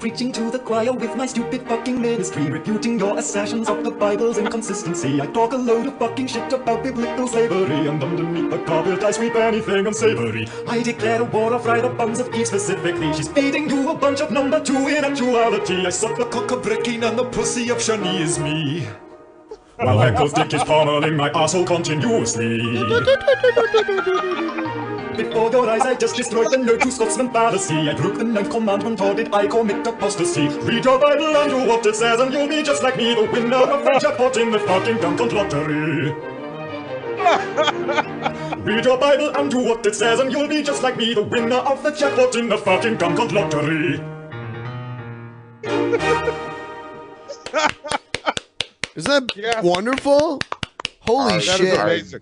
preaching 0.05 0.31
to 0.31 0.51
the 0.51 0.59
choir 0.59 0.93
with 0.93 1.15
my 1.15 1.25
stupid 1.25 1.63
fucking 1.63 1.99
ministry, 1.99 2.43
refuting 2.47 2.99
your 2.99 3.17
assertions 3.17 3.67
of 3.67 3.83
the 3.83 3.89
Bible's 3.89 4.37
inconsistency. 4.37 5.19
I 5.19 5.25
talk 5.25 5.53
a 5.53 5.57
load 5.57 5.87
of 5.87 5.97
fucking 5.97 6.27
shit 6.27 6.53
about 6.53 6.83
biblical 6.83 7.27
slavery, 7.27 7.87
and 7.87 8.03
underneath 8.03 8.51
the 8.51 8.59
carpet 8.65 9.03
I 9.03 9.09
sweep 9.09 9.33
anything 9.33 9.87
unsavory. 9.87 10.47
I 10.67 10.83
declare 10.83 11.21
a 11.21 11.23
war 11.23 11.55
of 11.55 11.65
right 11.65 11.97
buns 11.97 12.19
of 12.19 12.31
Eve 12.35 12.45
specifically. 12.45 13.11
She's 13.13 13.29
feeding 13.29 13.67
you 13.67 13.89
a 13.89 13.95
bunch 13.95 14.21
of 14.21 14.29
number 14.29 14.63
two 14.63 14.87
in 14.89 15.03
actuality. 15.03 15.87
I 15.87 15.89
suck 15.89 16.19
the 16.19 16.25
cock 16.25 16.51
of 16.51 16.61
breaking 16.61 17.03
and 17.03 17.17
the 17.17 17.25
pussy 17.25 17.69
of 17.69 17.79
Shani 17.79 18.19
is 18.19 18.37
me. 18.37 18.87
While 19.77 19.97
Heckle's 19.97 20.33
dick 20.33 20.53
is 20.53 20.63
pommeling 20.63 21.17
my 21.17 21.31
asshole 21.31 21.65
continuously. 21.65 22.61
Before 25.15 25.45
before 25.45 25.51
your 25.51 25.69
eyes, 25.69 25.81
I 25.81 25.95
just 25.95 26.15
destroyed 26.15 26.51
the 26.51 26.57
no 26.57 26.77
true 26.77 26.91
Scotsman 26.91 27.31
fallacy. 27.31 27.89
I 27.89 27.93
broke 27.93 28.17
the 28.17 28.23
ninth 28.23 28.49
commandment, 28.49 28.99
or 28.99 29.13
did 29.13 29.33
I 29.33 29.47
commit 29.47 29.85
apostasy? 29.87 30.47
Read 30.47 30.83
your 30.83 30.99
Bible 30.99 31.37
and 31.37 31.49
do 31.51 31.69
what 31.69 31.85
it 31.85 31.95
says, 31.95 32.19
and 32.19 32.33
you'll 32.33 32.47
be 32.47 32.63
just 32.63 32.83
like 32.83 32.97
me, 32.97 33.13
the 33.13 33.23
winner 33.23 33.57
of 33.57 33.83
the 33.85 33.99
jackpot 33.99 34.37
in 34.37 34.51
the 34.51 34.59
fucking 34.59 34.97
Duncan 34.97 35.29
lottery. 35.29 36.11
Read 38.63 38.85
your 38.85 38.97
Bible 38.97 39.29
and 39.37 39.51
do 39.51 39.59
what 39.59 39.85
it 39.85 39.95
says, 39.95 40.19
and 40.19 40.31
you'll 40.31 40.47
be 40.47 40.63
just 40.63 40.83
like 40.83 40.97
me, 40.97 41.13
the 41.13 41.23
winner 41.23 41.57
of 41.57 41.83
the 41.83 41.91
jackpot 41.91 42.35
in 42.35 42.49
the 42.49 42.57
fucking 42.57 42.97
Duncan 42.97 43.29
lottery. 43.29 44.01
Isn't 48.95 49.33
that 49.35 49.63
wonderful? 49.63 50.41
Holy 51.01 51.33
ah, 51.33 51.39
That 51.39 51.91
is 51.91 52.11
shit! 52.11 52.21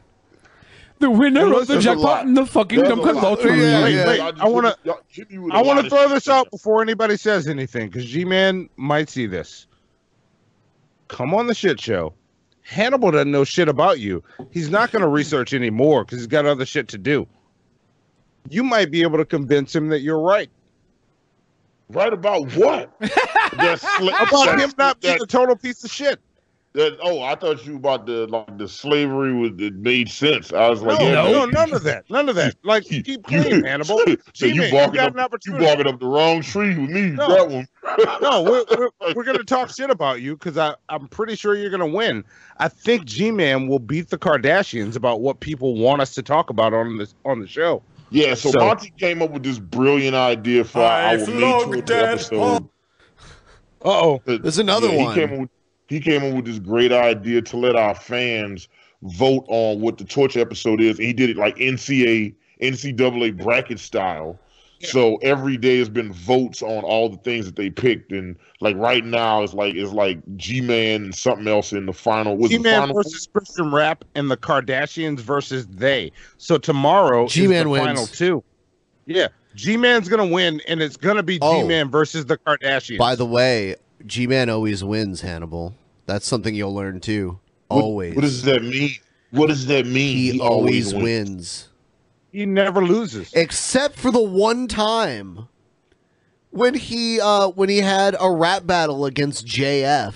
Amazing. 1.03 1.33
The 1.33 1.39
winner 1.39 1.53
of 1.59 1.67
the 1.67 1.79
jackpot 1.79 2.03
lot. 2.03 2.25
in 2.25 2.33
the 2.33 2.45
fucking 2.45 2.79
There's 2.79 2.91
a 2.91 2.95
Dunkin' 2.95 3.15
lot. 3.15 3.23
Lottery. 3.23 3.59
Wait, 3.59 4.07
wait, 4.07 4.19
I 4.19 4.47
want 4.47 4.65
to. 4.83 4.97
with 5.41 5.53
I 5.53 5.59
a 5.59 5.63
want 5.63 5.83
to 5.83 5.89
throw 5.89 6.07
this 6.09 6.27
out 6.27 6.49
before 6.51 6.81
anybody 6.81 7.17
says 7.17 7.47
anything, 7.47 7.89
because 7.89 8.05
G-Man 8.05 8.69
might 8.77 9.09
see 9.09 9.25
this. 9.27 9.67
Come 11.07 11.33
on 11.33 11.47
the 11.47 11.53
shit 11.55 11.79
show. 11.79 12.13
Hannibal 12.61 13.11
doesn't 13.11 13.29
know 13.31 13.43
shit 13.43 13.67
about 13.67 13.99
you. 13.99 14.23
He's 14.51 14.69
not 14.69 14.91
going 14.91 15.01
to 15.01 15.07
research 15.07 15.53
anymore 15.53 16.05
because 16.05 16.19
he's 16.19 16.27
got 16.27 16.45
other 16.45 16.65
shit 16.65 16.87
to 16.89 16.97
do. 16.97 17.27
You 18.49 18.63
might 18.63 18.89
be 18.89 19.01
able 19.01 19.17
to 19.17 19.25
convince 19.25 19.75
him 19.75 19.89
that 19.89 19.99
you're 20.01 20.19
right. 20.19 20.49
Right 21.89 22.11
about 22.13 22.55
what? 22.55 22.91
That's 22.99 23.83
sla- 23.83 24.27
About 24.27 24.59
him 24.59 24.71
not 24.77 25.01
being 25.01 25.21
a 25.21 25.25
total 25.25 25.55
piece 25.55 25.83
of 25.83 25.91
shit. 25.91 26.19
That, 26.73 26.97
oh, 27.03 27.21
I 27.21 27.35
thought 27.35 27.63
you 27.67 27.75
about 27.75 28.07
the 28.07 28.25
like 28.25 28.57
the 28.57 28.67
slavery 28.67 29.31
was 29.31 29.51
it 29.59 29.75
made 29.75 30.09
sense. 30.09 30.51
I 30.51 30.69
was 30.69 30.81
like, 30.81 30.99
no, 30.99 31.05
yeah, 31.05 31.13
no, 31.13 31.45
man, 31.45 31.51
none 31.51 31.73
of 31.73 31.83
that. 31.83 32.09
None 32.09 32.29
of 32.29 32.35
that. 32.35 32.55
Like, 32.63 32.85
keep 32.85 33.23
clean, 33.25 33.63
Hannibal. 33.63 33.99
so 34.33 34.47
you 34.47 34.53
G-Man, 34.53 34.65
you 34.65 34.71
barking 34.71 34.95
got 34.95 35.05
up, 35.05 35.13
an 35.13 35.17
you 35.17 35.23
opportunity. 35.23 35.65
barking 35.65 35.87
up 35.87 35.99
the 35.99 36.07
wrong 36.07 36.41
tree 36.41 36.69
with 36.69 36.89
me. 36.89 37.11
No. 37.11 37.27
That 37.27 37.47
one. 37.47 37.67
no, 38.23 38.41
we're, 38.41 38.65
we're, 38.75 38.89
we're 39.15 39.23
going 39.23 39.37
to 39.37 39.43
talk 39.43 39.69
shit 39.69 39.91
about 39.91 40.21
you 40.21 40.35
because 40.35 40.57
I 40.57 40.73
I'm 40.89 41.07
pretty 41.09 41.35
sure 41.35 41.53
you're 41.53 41.69
going 41.69 41.91
to 41.91 41.95
win. 41.95 42.23
I 42.57 42.69
think 42.69 43.05
G-Man 43.05 43.67
will 43.67 43.77
beat 43.77 44.09
the 44.09 44.17
Kardashians 44.17 44.95
about 44.95 45.21
what 45.21 45.41
people 45.41 45.75
want 45.75 46.01
us 46.01 46.15
to 46.15 46.23
talk 46.23 46.49
about 46.49 46.73
on 46.73 46.97
this 46.97 47.13
on 47.23 47.39
the 47.39 47.47
show. 47.47 47.83
Yeah, 48.09 48.33
so, 48.33 48.51
Monty 48.51 48.91
came 48.97 49.21
up 49.21 49.29
with 49.29 49.43
this 49.43 49.59
brilliant 49.59 50.15
idea 50.15 50.63
for 50.63 50.81
I 50.81 51.17
our 51.17 51.17
May 51.17 51.25
flogged 51.25 51.73
20th 51.73 51.85
that 51.87 52.05
episode. 52.05 52.69
Uh 53.85 53.89
oh, 53.89 54.21
there's 54.25 54.59
another 54.59 54.89
He 54.89 54.97
one. 54.97 55.49
Came, 55.99 56.17
up 56.17 56.23
with, 56.23 56.23
he 56.27 56.29
came 56.29 56.29
up 56.29 56.35
with 56.35 56.45
this 56.45 56.59
great 56.59 56.91
idea 56.91 57.41
to 57.41 57.57
let 57.57 57.75
our 57.75 57.95
fans 57.95 58.67
vote 59.03 59.45
on 59.47 59.81
what 59.81 59.97
the 59.97 60.05
torture 60.05 60.39
episode 60.39 60.81
is. 60.81 60.97
And 60.97 61.07
he 61.07 61.13
did 61.13 61.29
it 61.29 61.37
like 61.37 61.55
NCA, 61.57 62.33
NCAA 62.61 63.37
bracket 63.41 63.79
style. 63.79 64.39
So 64.85 65.15
every 65.17 65.57
day 65.57 65.79
has 65.79 65.89
been 65.89 66.11
votes 66.11 66.61
on 66.61 66.83
all 66.83 67.09
the 67.09 67.17
things 67.17 67.45
that 67.45 67.55
they 67.55 67.69
picked, 67.69 68.11
and 68.11 68.35
like 68.59 68.75
right 68.75 69.05
now 69.05 69.41
it's 69.41 69.53
like 69.53 69.75
it's 69.75 69.93
like 69.93 70.19
G 70.35 70.59
Man 70.61 71.05
and 71.05 71.15
something 71.15 71.47
else 71.47 71.71
in 71.71 71.85
the 71.85 71.93
final. 71.93 72.35
Was 72.35 72.51
the 72.51 72.57
G-Man 72.57 72.81
final? 72.81 72.95
versus 72.95 73.27
Christian 73.31 73.71
Rap 73.71 74.03
and 74.15 74.29
the 74.29 74.37
Kardashians 74.37 75.19
versus 75.19 75.67
they. 75.67 76.11
So 76.37 76.57
tomorrow 76.57 77.27
G-Man 77.27 77.57
is 77.59 77.63
the 77.63 77.69
wins. 77.69 77.85
final 77.85 78.07
two. 78.07 78.43
Yeah, 79.05 79.27
G-Man's 79.55 80.09
going 80.09 80.27
to 80.27 80.33
win, 80.33 80.61
and 80.67 80.81
it's 80.81 80.97
going 80.97 81.17
to 81.17 81.23
be 81.23 81.39
Oh. 81.41 81.61
G-Man 81.61 81.89
versus 81.89 82.25
the 82.25 82.37
Kardashians. 82.37 82.97
By 82.97 83.15
the 83.15 83.25
way, 83.25 83.75
G-Man 84.05 84.49
always 84.49 84.83
wins, 84.83 85.21
Hannibal. 85.21 85.75
That's 86.05 86.27
something 86.27 86.53
you'll 86.55 86.73
learn 86.73 86.99
too. 86.99 87.39
What- 87.67 87.81
Always. 87.81 88.15
What 88.15 88.21
does 88.21 88.43
that 88.43 88.63
mean? 88.63 88.91
What 89.31 89.47
does 89.47 89.65
that 89.65 89.87
mean? 89.87 90.33
He, 90.33 90.39
always 90.39 90.93
wins. 90.93 91.69
He 92.31 92.45
never 92.45 92.85
loses. 92.85 93.33
Except 93.33 93.95
for 93.97 94.11
the 94.11 94.21
one 94.21 94.67
time 94.67 95.47
when 96.51 96.75
he 96.75 97.19
uh 97.19 97.47
when 97.49 97.69
he 97.69 97.79
had 97.79 98.15
a 98.19 98.31
rap 98.31 98.67
battle 98.67 99.05
against 99.05 99.47
JF, 99.47 100.13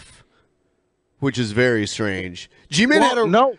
which 1.19 1.40
is 1.40 1.51
very 1.51 1.88
strange. 1.88 2.49
G-Man 2.69 2.99
Well, 2.99 3.09
had 3.09 3.17
a 3.17 3.27
no. 3.27 3.57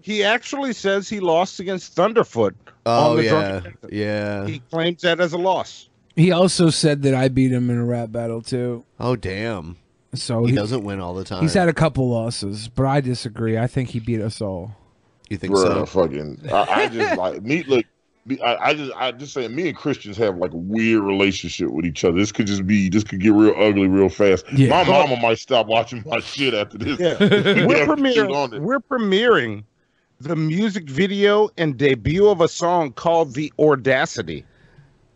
He 0.00 0.22
actually 0.22 0.74
says 0.74 1.08
he 1.08 1.18
lost 1.18 1.58
against 1.60 1.96
Thunderfoot 1.96 2.54
Oh 2.86 3.10
on 3.10 3.16
the 3.16 3.24
yeah. 3.24 3.30
Drunken 3.60 3.76
Yeah. 3.90 4.46
He 4.46 4.58
claims 4.70 5.02
that 5.02 5.18
as 5.18 5.32
a 5.32 5.38
loss. 5.38 5.88
He 6.14 6.30
also 6.30 6.70
said 6.70 7.02
that 7.02 7.14
I 7.14 7.28
beat 7.28 7.50
him 7.50 7.68
in 7.70 7.78
a 7.78 7.84
rap 7.84 8.12
battle 8.12 8.42
too. 8.42 8.84
Oh 9.00 9.16
damn. 9.16 9.76
So 10.16 10.44
He 10.44 10.52
doesn't 10.52 10.84
win 10.84 11.00
all 11.00 11.14
the 11.14 11.24
time. 11.24 11.42
He's 11.42 11.54
had 11.54 11.68
a 11.68 11.72
couple 11.72 12.08
losses, 12.08 12.68
but 12.68 12.86
I 12.86 13.00
disagree. 13.00 13.58
I 13.58 13.66
think 13.66 13.90
he 13.90 14.00
beat 14.00 14.20
us 14.20 14.40
all. 14.40 14.76
You 15.30 15.36
think 15.36 15.54
Bruh, 15.54 15.62
so? 15.62 15.86
fucking. 15.86 16.40
I, 16.52 16.82
I 16.82 16.88
just 16.88 17.18
like 17.18 17.42
me. 17.42 17.62
Look, 17.64 17.86
I, 18.42 18.56
I 18.56 18.74
just, 18.74 18.92
I 18.96 19.12
just 19.12 19.32
saying. 19.32 19.54
Me 19.54 19.68
and 19.68 19.76
Christians 19.76 20.16
have 20.16 20.36
like 20.36 20.52
a 20.52 20.56
weird 20.56 21.02
relationship 21.02 21.70
with 21.70 21.84
each 21.84 22.04
other. 22.04 22.18
This 22.18 22.32
could 22.32 22.46
just 22.46 22.66
be, 22.66 22.88
this 22.88 23.04
could 23.04 23.20
get 23.20 23.32
real 23.32 23.54
ugly 23.58 23.88
real 23.88 24.08
fast. 24.08 24.44
Yeah. 24.52 24.70
My 24.70 24.84
mama 24.84 25.16
might 25.20 25.38
stop 25.38 25.66
watching 25.66 26.02
my 26.06 26.20
shit 26.20 26.54
after 26.54 26.78
this. 26.78 26.98
Yeah. 26.98 27.14
We 27.54 27.66
we're, 27.66 27.86
premiering, 27.86 28.34
on 28.34 28.62
we're 28.62 28.80
premiering 28.80 29.64
the 30.20 30.36
music 30.36 30.88
video 30.88 31.50
and 31.58 31.76
debut 31.76 32.28
of 32.28 32.40
a 32.40 32.48
song 32.48 32.92
called 32.92 33.34
The 33.34 33.52
Audacity 33.58 34.44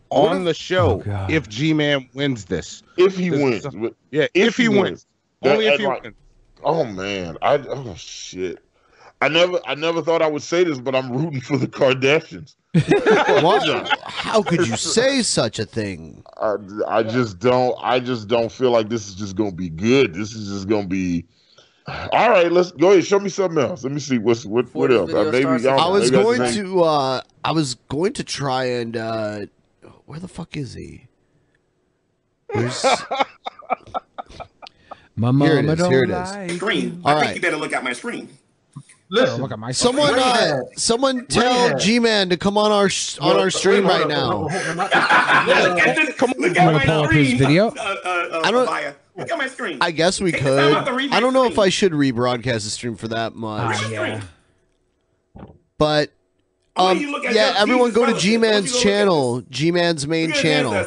on 0.09 0.43
the 0.43 0.53
show 0.53 1.03
if 1.29 1.47
G 1.49 1.73
Man 1.73 2.09
wins 2.13 2.45
this. 2.45 2.83
If 2.97 3.17
he 3.17 3.29
This 3.29 3.41
wins, 3.41 3.65
a- 3.65 3.93
yeah, 4.11 4.27
if, 4.33 4.57
he 4.57 4.67
wins. 4.69 5.05
That- 5.41 5.53
Only 5.53 5.67
if 5.67 5.79
he 5.79 5.85
like- 5.87 6.03
wins. 6.03 6.15
Oh 6.63 6.83
man, 6.83 7.37
I 7.41 7.57
oh 7.57 7.95
shit. 7.95 8.59
I 9.21 9.27
never, 9.27 9.59
I 9.65 9.75
never 9.75 10.01
thought 10.01 10.21
I 10.21 10.27
would 10.27 10.41
say 10.41 10.63
this, 10.63 10.79
but 10.79 10.95
I'm 10.95 11.11
rooting 11.11 11.41
for 11.41 11.57
the 11.57 11.67
Kardashians. 11.67 12.55
How 14.05 14.41
could 14.43 14.65
you 14.65 14.75
say 14.77 15.21
such 15.23 15.59
a 15.59 15.65
thing? 15.65 16.23
I, 16.37 16.55
I 16.87 17.03
just 17.03 17.39
don't. 17.39 17.75
I 17.81 17.99
just 17.99 18.27
don't 18.27 18.51
feel 18.51 18.71
like 18.71 18.89
this 18.89 19.07
is 19.07 19.15
just 19.15 19.35
gonna 19.35 19.51
be 19.51 19.69
good. 19.69 20.13
This 20.13 20.33
is 20.33 20.49
just 20.49 20.67
gonna 20.69 20.87
be. 20.87 21.25
All 21.87 22.29
right, 22.29 22.51
let's 22.51 22.71
go 22.71 22.91
ahead. 22.91 23.05
Show 23.05 23.19
me 23.19 23.29
something 23.29 23.57
else. 23.61 23.83
Let 23.83 23.91
me 23.91 23.99
see 23.99 24.19
what's 24.19 24.45
what. 24.45 24.73
What 24.75 24.91
else? 24.91 25.11
Uh, 25.11 25.29
maybe 25.31 25.45
I, 25.47 25.57
don't 25.57 25.79
I 25.79 25.89
was 25.89 26.11
maybe 26.11 26.23
going 26.23 26.53
to 26.53 26.83
uh 26.83 27.21
I 27.43 27.51
was 27.51 27.75
going 27.89 28.13
to 28.13 28.23
try 28.23 28.65
and 28.65 28.95
uh 28.95 29.39
where 30.09 30.19
the 30.19 30.27
fuck 30.27 30.57
is 30.57 30.73
he? 30.73 31.05
Where's 32.47 32.83
My 35.15 35.27
Here 35.31 35.59
it 35.59 35.65
mama 35.65 35.73
is, 35.73 35.77
don't 35.79 35.91
here 35.91 36.03
it 36.03 36.09
is. 36.09 36.31
like 36.31 36.51
Screen. 36.51 37.01
All 37.05 37.11
I 37.11 37.15
think 37.15 37.25
right. 37.27 37.35
you 37.35 37.41
better 37.41 37.57
look 37.57 37.73
at 37.73 37.83
my 37.83 37.93
screen. 37.93 38.27
Listen, 39.11 39.41
look 39.41 39.51
at 39.51 39.59
my 39.59 39.71
Someone, 39.71 40.13
uh, 40.17 40.61
a- 40.75 40.79
someone 40.79 41.25
tell 41.27 41.77
G-Man 41.77 42.29
to 42.29 42.37
come 42.37 42.57
on 42.57 42.71
our 42.71 42.89
sh- 42.89 43.17
on 43.19 43.37
our 43.37 43.49
stream 43.51 43.85
right 43.85 44.07
now. 44.07 44.43
Look 44.45 44.51
at 44.51 45.95
this. 45.95 46.15
Come 46.15 46.33
look 46.37 46.55
at 46.57 46.65
Wanna 46.65 46.77
my 46.79 46.85
pull 46.85 47.03
up 47.03 47.11
his 47.11 47.27
screen. 47.27 47.37
video? 47.39 47.67
Uh, 47.67 47.71
uh, 47.71 48.07
uh, 48.07 48.41
I 48.45 48.51
don't- 48.51 48.67
Abaya. 48.67 48.95
Look 49.15 49.29
at 49.31 49.37
my 49.37 49.47
screen. 49.47 49.77
I 49.81 49.91
guess 49.91 50.21
we 50.21 50.31
Take 50.31 50.43
the 50.43 50.55
time 50.55 50.67
could. 50.69 50.77
out 50.77 50.85
to 50.87 50.93
read 50.93 51.11
I 51.11 51.19
don't 51.19 51.33
my 51.33 51.39
know 51.41 51.45
if 51.47 51.59
I 51.59 51.69
should 51.69 51.91
rebroadcast 51.91 52.63
the 52.63 52.69
stream 52.69 52.95
for 52.95 53.09
that 53.09 53.35
much. 53.35 53.75
Ah, 53.77 53.89
yeah. 53.89 54.21
But 55.77 56.09
Oh, 56.09 56.13
um, 56.75 56.97
you 56.97 57.21
yeah, 57.31 57.55
everyone 57.57 57.91
go 57.91 58.05
to. 58.05 58.13
G-Man's 58.13 58.71
Don't 58.71 58.81
you 58.81 58.83
go 58.83 58.85
look 58.85 58.85
at 58.85 58.99
channel, 58.99 59.41
G-Man's 59.49 60.07
main 60.07 60.29
Look 60.29 60.37
at 60.37 60.43
his 60.43 60.51
channel. 60.51 60.85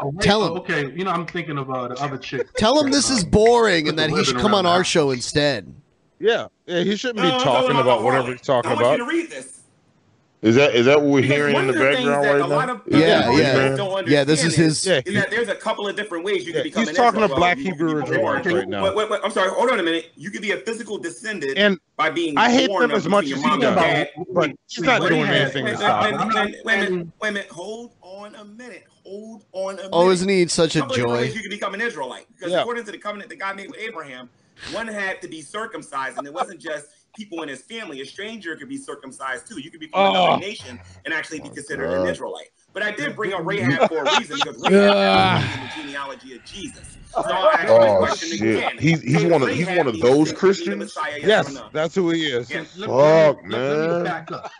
Oh, 0.00 0.08
wait, 0.08 0.20
Tell 0.24 0.42
oh, 0.42 0.52
him. 0.52 0.58
Okay, 0.58 0.90
you 0.92 1.04
know, 1.04 1.10
I'm 1.10 1.26
thinking 1.26 1.58
of 1.58 1.70
uh, 1.70 1.88
the 1.88 1.94
other 2.02 2.18
chick. 2.18 2.52
Tell 2.56 2.82
him 2.82 2.90
this 2.90 3.10
is 3.10 3.24
boring 3.24 3.88
and 3.88 3.98
that 3.98 4.10
he 4.10 4.24
should 4.24 4.36
come 4.38 4.54
on 4.54 4.66
our 4.66 4.84
show 4.84 5.10
instead. 5.10 5.72
Yeah, 6.18 6.46
yeah, 6.66 6.82
he 6.82 6.96
shouldn't 6.96 7.18
No, 7.18 7.22
be 7.24 7.28
no, 7.30 7.38
no, 7.38 7.44
talking 7.44 7.74
no, 7.74 7.80
about 7.82 8.00
no, 8.00 8.06
whatever 8.06 8.22
Harley. 8.22 8.36
he's 8.36 8.46
talking 8.46 8.70
I 8.70 8.74
want 8.74 8.84
about. 8.86 8.98
you 8.98 9.04
to 9.04 9.10
read 9.10 9.30
this. 9.30 9.61
Is 10.42 10.56
that 10.56 10.74
is 10.74 10.86
that 10.86 11.00
what 11.00 11.08
we're 11.08 11.20
Because 11.22 11.36
hearing 11.36 11.54
in 11.56 11.66
the 11.68 11.72
the 11.72 11.78
background 11.78 12.26
right 12.26 12.48
now? 12.66 12.72
of 12.74 12.82
Yeah, 12.88 13.30
yeah. 13.30 14.02
Yeah, 14.06 14.24
this 14.24 14.40
is 14.40 14.58
understand 14.58 14.64
his- 14.64 14.86
Yeah, 14.86 15.00
Is 15.06 15.14
that 15.14 15.30
there's 15.30 15.48
a 15.48 15.54
couple 15.54 15.86
of 15.86 15.94
different 15.94 16.24
ways 16.24 16.44
you 16.44 16.52
Yeah, 16.52 16.58
can 16.58 16.62
become 16.64 16.80
he's 16.80 16.88
an 16.88 16.94
talking 16.96 17.20
Israel. 17.22 17.32
a 17.36 17.36
Black 17.38 17.58
You 17.58 17.64
Hebrew 17.64 17.94
be 17.94 18.02
Israelite 18.02 18.42
born- 18.44 18.54
right 18.56 18.68
now. 18.68 18.82
Wait, 18.82 18.96
wait, 18.96 19.10
wait, 19.10 19.20
I'm 19.22 19.30
sorry. 19.30 19.50
Hold 19.50 19.70
on 19.70 19.78
a 19.78 19.84
minute. 19.84 20.10
You 20.16 20.32
could 20.32 20.42
be 20.42 20.50
a 20.50 20.56
physical 20.56 20.98
descendant 20.98 21.56
And 21.56 21.78
by 21.96 22.10
being 22.10 22.36
I 22.36 22.50
hate 22.50 22.66
born 22.66 22.88
them 22.88 22.96
as 22.96 23.08
much 23.08 23.24
as 23.26 23.30
your 23.30 23.38
he 23.38 23.44
mom 23.44 23.62
and 23.62 23.76
does, 23.76 24.06
but 24.34 24.50
he's 24.66 24.80
not 24.84 25.00
doing 25.02 25.20
wait, 25.20 25.28
anything 25.30 25.64
Wait, 25.64 25.70
to 25.70 25.76
wait, 25.76 25.84
stop 25.84 26.02
wait, 26.02 26.12
him. 26.12 26.18
wait, 26.18 26.26
wait, 26.26 26.34
not 26.34 26.44
wait, 26.44 26.64
wait, 26.64 26.80
saying- 26.88 27.12
wait 27.20 27.28
a 27.28 27.32
minute. 27.32 27.48
Hold 27.50 27.92
on 28.02 28.34
a 28.34 28.44
minute. 28.44 28.84
Hold 29.04 29.44
on 29.52 29.74
a 29.74 29.76
minute. 29.76 29.90
Oh, 29.92 30.10
isn't 30.10 30.28
he 30.28 30.48
such 30.48 30.74
a 30.74 30.80
couple 30.80 30.94
of 30.96 31.00
joy? 31.02 31.12
ways 31.20 31.36
You 31.36 31.42
can 31.42 31.50
become 31.50 31.74
an 31.74 31.80
Israelite 31.80 32.26
because 32.36 32.52
according 32.52 32.84
to 32.86 32.90
the 32.90 32.98
covenant 32.98 33.30
that 33.30 33.38
God 33.38 33.54
made 33.54 33.70
with 33.70 33.78
Abraham, 33.78 34.28
one 34.72 34.88
had 34.88 35.22
to 35.22 35.28
be 35.28 35.40
circumcised, 35.40 36.18
and 36.18 36.26
it 36.26 36.34
wasn't 36.34 36.60
just 36.60 36.86
people 37.14 37.42
in 37.42 37.48
his 37.48 37.62
family. 37.62 38.00
A 38.00 38.06
stranger 38.06 38.56
could 38.56 38.68
be 38.68 38.76
circumcised 38.76 39.46
too. 39.48 39.60
You 39.60 39.70
could 39.70 39.80
become 39.80 40.00
Oh. 40.02 40.24
another 40.26 40.40
nation 40.40 40.80
and 41.04 41.12
actually 41.14 41.40
be 41.40 41.48
considered 41.50 41.90
an 41.90 42.06
Israelite. 42.06 42.48
But 42.72 42.82
I 42.82 42.90
did 42.90 43.14
bring 43.14 43.34
up 43.34 43.44
Rahab 43.44 43.88
for 43.88 44.04
a 44.04 44.18
reason 44.18 44.36
because 44.42 44.58
Rahab 44.62 45.42
is 45.44 45.54
in 45.54 45.60
the 45.60 45.70
genealogy 45.76 46.34
of 46.36 46.44
Jesus. 46.44 46.96
So 47.12 47.20
I'll 47.26 47.50
ask 47.50 47.68
Oh 47.68 47.98
question 47.98 48.38
shit! 48.38 48.56
again. 48.56 48.78
He's 48.78 49.02
he's 49.02 49.18
Can 49.22 49.30
one 49.30 49.42
of 49.42 49.48
he's 49.50 49.66
one 49.66 49.86
of 49.86 50.00
those 50.00 50.32
Christians. 50.32 50.78
Messiah, 50.78 51.18
yes, 51.20 51.50
Yes, 51.52 51.62
that's 51.72 51.94
who 51.94 52.08
he 52.10 52.24
is. 52.26 52.50
Yes. 52.50 52.74
Let- 52.78 52.88
Fuck, 52.88 53.36
let 53.36 53.44
me- 53.44 53.56
let- 53.56 54.30
let 54.30 54.50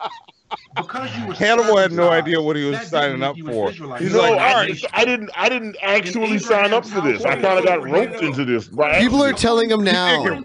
me 0.58 0.62
man. 0.64 0.74
back 0.74 0.76
up. 0.76 0.86
Because 0.86 1.16
you 1.16 1.26
were 1.26 1.34
Hannibal 1.34 1.76
had 1.76 1.92
no 1.92 2.10
idea 2.10 2.40
what 2.40 2.56
he 2.56 2.64
was 2.64 2.80
signing 2.88 3.22
up 3.22 3.36
you 3.36 3.46
for. 3.46 3.70
Israelite. 3.70 4.00
He's 4.00 4.12
You 4.12 4.18
like, 4.18 4.32
I, 4.32 4.52
all 4.52 4.56
right. 4.56 4.84
I 4.92 5.04
didn't 5.04 5.30
I 5.36 5.48
didn't 5.48 5.76
actually 5.82 6.38
sign 6.38 6.72
up 6.72 6.86
for 6.86 7.00
this. 7.00 7.24
I 7.24 7.40
kind 7.40 7.58
of 7.58 7.64
got 7.64 7.82
roped 7.82 8.22
into 8.22 8.44
this. 8.44 8.68
People 8.68 9.22
are 9.22 9.32
telling 9.32 9.70
him 9.70 9.82
now. 9.84 10.42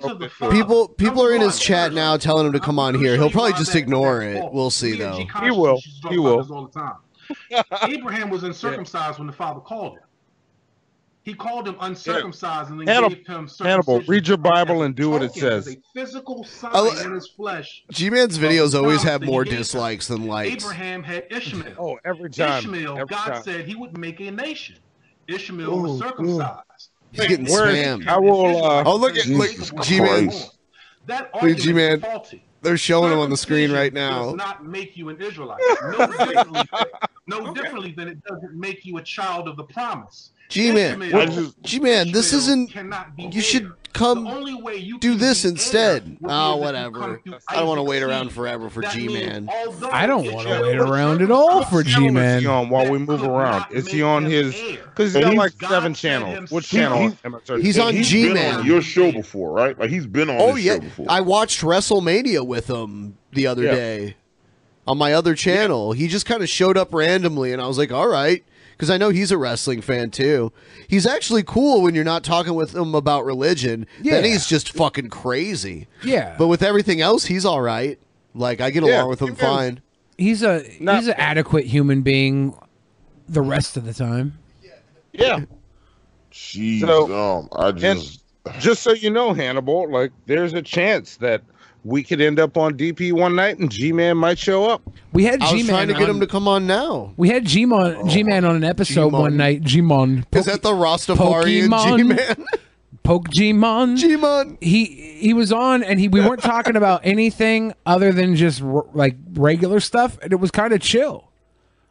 People 0.52 0.88
people 0.90 1.24
are 1.24 1.34
in 1.34 1.42
his 1.42 1.60
chat 1.60 1.94
now 1.94 2.18
telling 2.18 2.46
him 2.46 2.54
to 2.54 2.60
come 2.60 2.80
on 2.80 2.96
here. 2.96 3.16
He'll 3.16 3.30
probably 3.30 3.54
just 3.54 3.76
ignore 3.76 4.22
it. 4.22 4.44
We'll 4.52 4.70
see 4.70 4.98
though. 4.98 5.26
He 5.42 5.52
will. 5.52 5.80
He 6.10 6.18
will. 6.18 6.46
All 6.52 6.68
the 6.68 6.80
time. 6.80 6.96
Abraham 7.84 8.30
was 8.30 8.44
uncircumcised 8.44 9.18
when 9.18 9.28
the 9.28 9.34
father 9.34 9.60
called 9.60 9.94
him. 9.94 10.02
He 11.28 11.34
called 11.34 11.68
him 11.68 11.76
uncircumcised 11.82 12.70
and 12.72 12.80
then 12.80 12.88
Hannibal, 12.88 13.10
gave 13.18 13.28
him 13.28 13.50
Hannibal, 13.60 14.00
read 14.08 14.30
your 14.30 14.38
Bible 14.38 14.84
and 14.84 14.96
do 14.96 15.10
what 15.10 15.22
it 15.22 15.34
says. 15.34 15.68
a 15.68 15.76
physical 15.94 16.46
sign 16.46 16.72
I 16.74 16.80
li- 16.80 17.04
in 17.04 17.12
his 17.12 17.28
flesh. 17.28 17.84
G-Man's 17.92 18.40
videos 18.40 18.74
always 18.74 19.04
have 19.04 19.20
promise 19.20 19.20
that 19.20 19.26
he 19.26 19.32
more 19.34 19.44
gave 19.44 19.52
him. 19.54 19.58
dislikes 19.60 20.08
than 20.08 20.26
likes. 20.26 20.64
Abraham 20.64 21.04
had 21.04 21.26
Ishmael. 21.30 21.76
Oh, 21.78 22.00
every 22.06 22.30
time. 22.30 22.60
Ishmael, 22.60 22.94
every 22.94 23.08
God 23.08 23.26
time. 23.26 23.44
said 23.44 23.66
he 23.68 23.76
would 23.76 23.98
make 23.98 24.22
a 24.22 24.32
nation. 24.32 24.78
Ishmael 25.28 25.70
Ooh, 25.78 25.82
was 25.82 25.92
ooh. 26.02 26.06
circumcised. 26.08 26.64
He's 27.12 27.28
getting 27.28 27.46
Where 27.48 27.68
is- 27.72 27.78
spammed. 27.78 28.08
I 28.08 28.18
will, 28.20 28.64
uh, 28.64 28.84
oh, 28.86 28.96
look 28.96 29.18
at 29.18 29.26
look, 29.28 29.50
G-Man. 29.84 30.32
That 31.08 31.24
Look, 31.34 31.44
argument 31.44 31.60
G-Man. 31.62 31.98
is 31.98 32.02
faulty. 32.06 32.44
They're 32.62 32.78
showing 32.78 33.12
him 33.12 33.20
on 33.20 33.30
the 33.30 33.38
screen 33.38 33.74
right 33.74 33.92
now. 33.94 34.28
Does 34.28 34.36
not 34.36 34.66
make 34.66 34.96
you 34.96 35.10
an 35.10 35.22
Israelite. 35.22 35.60
No 35.84 36.08
differently, 36.08 36.62
no 37.28 37.54
differently 37.54 37.92
than 37.98 38.08
it 38.08 38.24
doesn't 38.24 38.54
make 38.58 38.86
you 38.86 38.98
a 38.98 39.02
child 39.04 39.50
of 39.50 39.58
the 39.58 39.64
promise. 39.66 40.32
G-Man, 40.50 41.52
G-Man, 41.64 42.12
this 42.12 42.34
isn't. 42.34 42.72
cannot 42.72 43.16
be 43.16 43.24
You 43.32 43.42
should 43.42 43.72
come 43.94 44.28
only 44.28 44.54
way 44.54 44.76
you 44.76 45.00
do 45.00 45.16
this 45.16 45.44
instead. 45.44 46.04
heir 46.04 46.08
Oh, 46.08 46.10
if 46.14 46.20
you 46.20 46.30
come 46.30 46.60
whatever. 46.60 47.22
I 47.50 47.56
don't 47.56 47.68
want 47.68 47.80
to 47.80 47.84
wait 47.84 48.04
around 48.04 48.32
forever 48.32 48.70
for 48.70 48.82
G-Man. 48.84 49.50
I 49.92 50.06
don't 50.06 50.32
want 50.32 50.48
to 50.48 50.62
wait 50.62 50.78
around 50.78 51.22
at 51.22 51.32
all 51.32 51.64
for 51.66 51.84
G-Man. 51.84 52.42
he 52.42 52.48
on 52.48 52.70
while 52.70 52.90
we 52.90 52.98
move 52.98 53.24
around? 53.24 53.66
Is 53.72 53.88
he 53.92 54.02
on 54.04 54.24
his? 54.26 54.54
Because 54.54 55.14
he's 55.14 55.24
got 55.24 55.34
like 55.36 55.54
seven 55.68 55.94
channels. 55.94 56.50
Which 56.52 56.70
channel? 56.70 57.12
am 57.26 57.36
I 57.36 57.40
searching? 57.44 57.66
He's 57.66 57.80
on 57.80 57.94
G-Man. 57.96 58.66
your 58.66 58.82
show 58.82 59.12
before, 59.12 59.52
right? 59.52 59.78
Like 59.78 59.90
he's 59.90 60.06
been 60.08 60.30
on 60.30 60.38
Oh 60.40 60.56
this 60.56 60.64
yeah, 60.64 60.74
show 60.76 60.80
before. 60.82 61.06
I 61.10 61.22
watched 61.22 61.62
WrestleMania 61.62 62.46
with 62.46 62.70
him 62.70 63.18
the 63.34 63.48
other 63.48 63.64
Yeah. 63.64 63.76
day 63.76 64.16
on 64.88 64.98
my 64.98 65.12
other 65.14 65.36
channel. 65.36 65.92
He 65.92 66.08
just 66.08 66.26
kind 66.26 66.42
of 66.42 66.50
showed 66.50 66.78
up 66.78 66.94
randomly, 66.94 67.52
and 67.52 67.62
I 67.62 67.68
was 67.68 67.78
like, 67.78 67.92
"All 67.92 68.08
right," 68.08 68.44
because 68.78 68.92
I 68.92 68.98
know 68.98 69.10
he's 69.10 69.32
a 69.32 69.38
wrestling 69.40 69.82
fan 69.82 70.12
too. 70.12 70.54
He's 70.88 71.08
actually 71.08 71.42
cool 71.42 71.82
when 71.82 71.96
you're 71.96 72.04
not 72.04 72.24
talking 72.24 72.54
with 72.54 72.76
him 72.76 72.94
about 72.94 73.26
religion. 73.26 73.88
Then 74.04 74.24
he's 74.24 74.46
just 74.46 74.72
fucking 74.72 75.10
crazy. 75.10 75.88
Yeah. 76.04 76.36
But 76.38 76.48
with 76.48 76.62
everything 76.62 77.02
else, 77.02 77.26
he's 77.26 77.44
all 77.44 77.62
right. 77.62 77.98
Like 78.36 78.62
I 78.62 78.70
get 78.70 78.84
along 78.84 78.94
Yeah, 78.94 79.04
with 79.06 79.20
him 79.22 79.36
fine. 79.36 79.82
He's 80.18 80.44
a 80.44 80.62
he's 80.62 81.08
an 81.08 81.16
adequate 81.18 81.66
human 81.66 82.04
being 82.04 82.56
the 83.28 83.42
rest 83.42 83.78
of 83.78 83.86
the 83.86 83.94
time. 83.94 84.38
Yeah. 85.12 85.42
Jeez, 86.32 86.82
So- 86.82 87.40
um, 87.40 87.50
I 87.54 87.72
just 87.72 88.22
And 88.46 88.62
just 88.62 88.84
so 88.84 88.94
you 88.94 89.10
know, 89.10 89.34
Hannibal, 89.34 89.90
like 89.92 90.12
there's 90.28 90.54
a 90.54 90.62
chance 90.62 91.18
that 91.18 91.42
we 91.88 92.04
could 92.04 92.20
end 92.20 92.38
up 92.38 92.58
on 92.58 92.78
DP 92.78 93.14
one 93.14 93.36
night 93.36 93.58
and 93.60 93.72
G-Man 93.72 94.18
might 94.18 94.38
show 94.38 94.66
up. 94.70 94.82
We 95.14 95.24
had 95.24 95.42
I 95.42 95.46
was 95.54 95.62
G-Man 95.62 95.68
trying 95.74 95.88
to 95.88 95.94
get 95.94 96.04
on- 96.04 96.10
him 96.16 96.20
to 96.20 96.28
come 96.28 96.48
on 96.48 96.68
now. 96.68 97.14
We 97.16 97.30
had 97.30 97.46
G-Man, 97.46 97.96
oh, 98.00 98.08
G-Man 98.10 98.44
on 98.44 98.58
an 98.58 98.64
episode 98.66 99.06
G-Mon. 99.06 99.22
one 99.22 99.38
night. 99.38 99.62
G-Mon. 99.64 100.26
Is 100.34 100.46
that 100.46 100.62
the 100.64 100.72
Rastafarian 100.72 101.70
Pokemon. 101.70 101.98
G-Man? 101.98 102.46
Poke 103.04 103.30
G-Mon. 103.30 103.96
G-Mon. 103.96 104.58
He 104.60 104.84
he 105.18 105.34
was 105.34 105.54
on 105.54 105.82
and 105.82 105.98
he 105.98 106.10
we 106.10 106.20
weren't 106.20 106.42
talking 106.44 106.76
about 106.76 107.02
anything 107.06 107.74
other 107.86 108.12
than 108.12 108.36
just 108.36 108.62
r- 108.62 108.86
like 108.94 109.16
regular 109.34 109.80
stuff 109.80 110.18
and 110.22 110.34
it 110.34 110.42
was 110.42 110.52
kind 110.52 110.74
of 110.74 110.82
chill. 110.82 111.30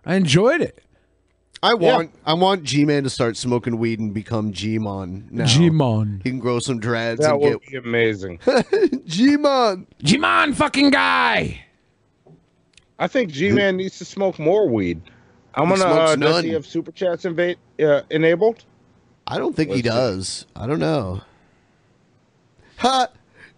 I 0.05 0.17
enjoyed 0.17 0.61
it. 0.61 0.83
I 1.71 1.75
want 1.75 2.11
I 2.25 2.35
want 2.35 2.63
G-Man 2.65 3.03
to 3.05 3.11
start 3.11 3.37
smoking 3.37 3.79
weed 3.79 3.99
and 3.99 4.13
become 4.15 4.53
G-Mon 4.53 5.29
now. 5.31 5.45
G-Mon. 5.47 6.21
He 6.23 6.31
can 6.31 6.39
grow 6.39 6.59
some 6.61 6.79
dreads 6.81 7.21
That 7.21 7.33
and 7.33 7.41
would 7.43 7.61
get 7.63 7.71
be 7.71 7.77
amazing. 7.79 8.39
G-Mon. 9.07 9.87
G-Mon 10.03 10.53
fucking 10.55 10.91
guy. 10.91 11.63
I 12.99 13.09
think 13.09 13.31
G-Man 13.31 13.77
needs 13.77 13.99
to 13.99 14.05
smoke 14.05 14.39
more 14.39 14.69
weed. 14.69 15.01
I'm 15.55 15.69
He 15.69 15.77
gonna. 15.77 15.81
smokes 15.83 16.11
Uh, 16.13 16.17
does 16.17 16.37
he 16.43 16.47
none. 16.49 16.55
have 16.55 16.67
super 16.67 16.93
chats 16.93 17.25
invade, 17.25 17.59
uh, 17.81 18.03
enabled? 18.11 18.65
I 19.27 19.39
don't 19.39 19.57
think 19.57 19.71
he 19.71 19.77
Let's 19.83 19.85
see. 19.85 19.89
does. 19.91 20.47
I 20.55 20.67
don't 20.67 20.79
know. 20.79 21.23
Ha! 22.79 23.09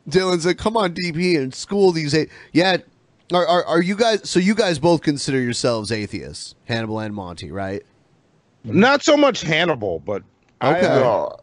Dylan 0.08 0.40
said, 0.40 0.58
"Come 0.58 0.76
on, 0.76 0.94
DP, 0.94 1.36
and 1.38 1.54
school 1.54 1.92
these." 1.92 2.14
A- 2.14 2.28
yeah, 2.52 2.78
are, 3.32 3.46
are 3.46 3.64
are 3.64 3.82
you 3.82 3.94
guys? 3.96 4.28
So 4.30 4.38
you 4.40 4.54
guys 4.54 4.78
both 4.78 5.02
consider 5.02 5.40
yourselves 5.40 5.92
atheists, 5.92 6.54
Hannibal 6.66 7.00
and 7.00 7.14
Monty, 7.14 7.50
right? 7.50 7.82
Not 8.64 9.02
so 9.02 9.16
much 9.16 9.40
Hannibal, 9.40 10.00
but 10.00 10.22
Okay. 10.62 10.86
Uh, 10.86 10.98
no, 10.98 11.36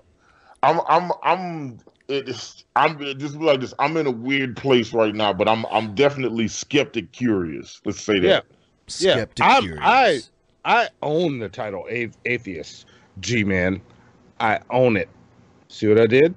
I'm 0.64 0.82
I'm 0.88 1.12
I'm 1.24 1.80
it's 2.08 2.66
I'm 2.76 3.00
just 3.18 3.36
like 3.36 3.62
this. 3.62 3.74
I'm 3.80 3.96
in 3.98 4.08
a 4.08 4.12
weird 4.12 4.58
place 4.58 4.94
right 4.94 5.16
now, 5.16 5.32
but 5.34 5.48
I'm 5.48 5.66
I'm 5.68 5.96
definitely 5.96 6.48
skeptic 6.48 7.12
curious. 7.12 7.82
Let's 7.86 8.02
say 8.02 8.16
yeah, 8.16 8.42
that. 8.42 8.46
yeah. 9.00 9.26
I'm, 9.42 9.78
I 9.82 10.22
I 10.66 10.90
own 11.02 11.40
the 11.40 11.50
title 11.50 11.86
a- 11.90 12.12
atheist. 12.26 12.86
G-Man, 13.22 13.82
I 14.42 14.60
own 14.70 14.98
it. 14.98 15.08
See 15.70 15.88
what 15.88 15.98
I 16.00 16.06
did? 16.06 16.36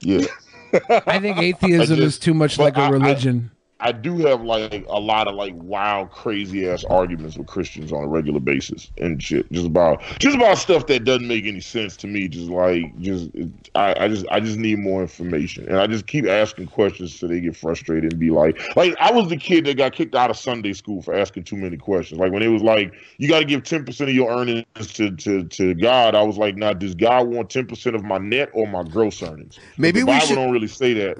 Yeah. 0.00 0.24
I 1.06 1.18
think 1.18 1.36
atheism 1.36 2.00
I 2.00 2.02
is 2.02 2.18
too 2.18 2.32
much 2.32 2.58
like 2.58 2.74
but 2.74 2.80
a 2.80 2.84
I- 2.84 2.86
I- 2.86 2.90
religion. 2.90 3.50
I 3.84 3.90
do 3.90 4.16
have 4.18 4.42
like 4.42 4.86
a 4.88 5.00
lot 5.00 5.26
of 5.26 5.34
like 5.34 5.54
wild, 5.56 6.12
crazy 6.12 6.68
ass 6.68 6.84
arguments 6.84 7.36
with 7.36 7.48
Christians 7.48 7.92
on 7.92 8.04
a 8.04 8.06
regular 8.06 8.38
basis 8.38 8.92
and 8.98 9.20
shit. 9.20 9.50
Just 9.50 9.66
about 9.66 10.00
just 10.20 10.36
about 10.36 10.56
stuff 10.58 10.86
that 10.86 11.02
doesn't 11.04 11.26
make 11.26 11.44
any 11.46 11.58
sense 11.60 11.96
to 11.98 12.06
me. 12.06 12.28
Just 12.28 12.48
like 12.48 12.96
just 13.00 13.30
I, 13.74 14.04
I 14.04 14.08
just 14.08 14.24
I 14.30 14.38
just 14.38 14.56
need 14.56 14.78
more 14.78 15.02
information. 15.02 15.66
And 15.68 15.78
I 15.78 15.88
just 15.88 16.06
keep 16.06 16.26
asking 16.26 16.68
questions 16.68 17.18
so 17.18 17.26
they 17.26 17.40
get 17.40 17.56
frustrated 17.56 18.12
and 18.12 18.20
be 18.20 18.30
like 18.30 18.56
like 18.76 18.94
I 19.00 19.10
was 19.10 19.28
the 19.28 19.36
kid 19.36 19.64
that 19.66 19.76
got 19.76 19.92
kicked 19.94 20.14
out 20.14 20.30
of 20.30 20.36
Sunday 20.36 20.74
school 20.74 21.02
for 21.02 21.12
asking 21.12 21.42
too 21.44 21.56
many 21.56 21.76
questions. 21.76 22.20
Like 22.20 22.30
when 22.30 22.42
it 22.42 22.48
was 22.48 22.62
like 22.62 22.94
you 23.18 23.28
gotta 23.28 23.44
give 23.44 23.64
ten 23.64 23.84
percent 23.84 24.10
of 24.10 24.14
your 24.14 24.30
earnings 24.30 24.64
to, 24.94 25.10
to 25.10 25.42
to 25.42 25.74
God, 25.74 26.14
I 26.14 26.22
was 26.22 26.38
like, 26.38 26.56
nah, 26.56 26.72
does 26.72 26.94
God 26.94 27.26
want 27.26 27.50
ten 27.50 27.66
percent 27.66 27.96
of 27.96 28.04
my 28.04 28.18
net 28.18 28.48
or 28.52 28.68
my 28.68 28.84
gross 28.84 29.20
earnings? 29.24 29.58
Maybe 29.76 29.98
the 30.00 30.06
we 30.06 30.12
Bible 30.12 30.26
should- 30.26 30.34
don't 30.36 30.52
really 30.52 30.68
say 30.68 30.94
that. 30.94 31.18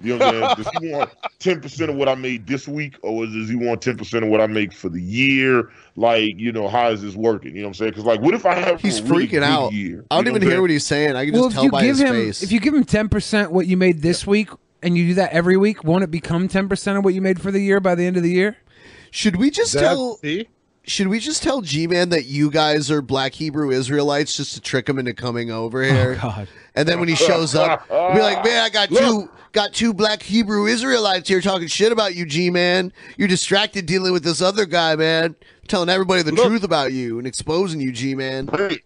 You 0.00 0.16
know 0.16 0.26
what 0.26 0.34
I'm 0.34 0.42
saying? 0.42 0.56
Does 0.56 0.82
he 0.82 0.92
want 0.92 1.10
ten 1.38 1.60
percent 1.60 1.90
of 1.90 1.96
what 1.96 2.08
I 2.08 2.14
made 2.14 2.46
this 2.46 2.66
week, 2.66 2.96
or 3.02 3.26
does 3.26 3.48
he 3.48 3.56
want 3.56 3.82
ten 3.82 3.96
percent 3.96 4.24
of 4.24 4.30
what 4.30 4.40
I 4.40 4.46
make 4.46 4.72
for 4.72 4.88
the 4.88 5.00
year? 5.00 5.70
Like, 5.96 6.38
you 6.38 6.52
know, 6.52 6.68
how 6.68 6.88
is 6.90 7.02
this 7.02 7.14
working? 7.14 7.54
You 7.54 7.62
know 7.62 7.68
what 7.68 7.70
I'm 7.70 7.74
saying? 7.74 7.90
Because 7.92 8.04
like, 8.04 8.20
what 8.20 8.34
if 8.34 8.46
I 8.46 8.54
have 8.54 8.80
He's 8.80 8.98
a 8.98 9.04
really 9.04 9.26
freaking 9.26 9.30
good 9.30 9.42
out. 9.42 9.72
Year? 9.72 10.04
I 10.10 10.16
don't 10.16 10.26
You 10.26 10.32
know 10.32 10.36
even 10.36 10.48
hear 10.50 10.60
what 10.60 10.70
he's 10.70 10.86
saying. 10.86 11.16
I 11.16 11.24
can 11.26 11.34
well, 11.34 11.44
just 11.44 11.56
tell 11.56 11.68
by 11.70 11.84
his 11.84 12.00
him 12.00 12.14
face. 12.14 12.42
if 12.42 12.52
you 12.52 12.60
give 12.60 12.74
him 12.74 12.84
ten 12.84 13.08
percent 13.08 13.52
what 13.52 13.66
you 13.66 13.76
made 13.76 14.02
this 14.02 14.26
week 14.26 14.48
and 14.82 14.96
you 14.96 15.08
do 15.08 15.14
that 15.14 15.32
every 15.32 15.56
week, 15.56 15.84
won't 15.84 16.04
it 16.04 16.10
become 16.10 16.48
ten 16.48 16.68
percent 16.68 16.98
of 16.98 17.04
what 17.04 17.14
you 17.14 17.20
made 17.20 17.40
for 17.40 17.50
the 17.50 17.60
year 17.60 17.80
by 17.80 17.94
the 17.94 18.04
end 18.06 18.16
of 18.16 18.22
the 18.22 18.30
year? 18.30 18.56
Should 19.10 19.36
we 19.36 19.50
just 19.50 19.74
That's- 19.74 19.92
tell? 19.92 20.16
see? 20.18 20.48
Should 20.84 21.06
we 21.06 21.20
just 21.20 21.44
tell 21.44 21.60
G-Man 21.60 22.08
that 22.08 22.24
you 22.24 22.50
guys 22.50 22.90
are 22.90 23.00
Black 23.00 23.34
Hebrew 23.34 23.70
Israelites 23.70 24.36
just 24.36 24.54
to 24.54 24.60
trick 24.60 24.88
him 24.88 24.98
into 24.98 25.14
coming 25.14 25.48
over 25.48 25.80
oh, 25.80 25.88
here? 25.88 26.16
God. 26.16 26.48
And 26.74 26.88
then 26.88 26.98
when 26.98 27.08
he 27.08 27.14
shows 27.28 27.54
up, 27.54 27.88
we'll 27.88 28.14
be 28.14 28.20
like, 28.20 28.44
"Man, 28.44 28.64
I 28.64 28.68
got 28.68 28.88
two 28.88 29.30
got 29.52 29.72
two 29.72 29.94
Black 29.94 30.22
Hebrew 30.22 30.66
Israelites 30.66 31.28
here 31.28 31.40
talking 31.40 31.68
shit 31.68 31.92
about 31.92 32.14
you, 32.14 32.26
G-Man. 32.26 32.92
You're 33.16 33.28
distracted 33.28 33.86
dealing 33.86 34.12
with 34.12 34.24
this 34.24 34.40
other 34.40 34.66
guy, 34.66 34.96
man. 34.96 35.36
Telling 35.68 35.88
everybody 35.88 36.22
the 36.22 36.32
truth 36.32 36.64
about 36.64 36.92
you 36.92 37.18
and 37.18 37.26
exposing 37.26 37.80
you, 37.80 37.92
G-Man." 37.92 38.48
Hey, 38.48 38.78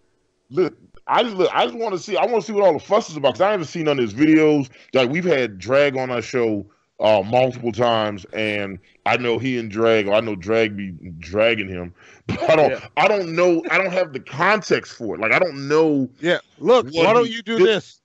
look, 0.50 0.76
I 1.06 1.22
just 1.22 1.36
look, 1.36 1.50
I 1.54 1.66
just 1.66 1.78
want 1.78 1.94
to 1.94 1.98
see. 1.98 2.16
I 2.16 2.26
want 2.26 2.42
to 2.42 2.46
see 2.46 2.52
what 2.52 2.64
all 2.64 2.72
the 2.72 2.80
fuss 2.80 3.08
is 3.08 3.16
about 3.16 3.34
because 3.34 3.40
I 3.42 3.50
haven't 3.50 3.66
seen 3.66 3.84
none 3.84 3.98
of 3.98 4.02
his 4.02 4.14
videos. 4.14 4.68
Like 4.92 5.08
we've 5.08 5.24
had 5.24 5.58
Drag 5.58 5.96
on 5.96 6.10
our 6.10 6.22
show 6.22 6.66
uh, 7.00 7.22
multiple 7.24 7.72
times, 7.72 8.24
and 8.32 8.78
I 9.04 9.16
know 9.16 9.38
he 9.38 9.58
and 9.58 9.70
Drag, 9.70 10.08
or 10.08 10.14
I 10.14 10.20
know 10.20 10.34
Drag 10.34 10.76
be 10.76 10.92
dragging 11.18 11.68
him, 11.68 11.94
but 12.26 12.50
I 12.50 12.56
don't. 12.56 12.84
I 12.96 13.08
don't 13.08 13.34
know. 13.34 13.62
I 13.70 13.78
don't 13.78 13.92
have 13.92 14.12
the 14.12 14.20
context 14.20 14.94
for 14.94 15.14
it. 15.14 15.20
Like 15.20 15.32
I 15.32 15.38
don't 15.38 15.68
know. 15.68 16.08
Yeah. 16.20 16.38
Look, 16.58 16.88
why 16.90 17.12
don't 17.12 17.30
you 17.30 17.42
do 17.42 17.58
this? 17.58 18.00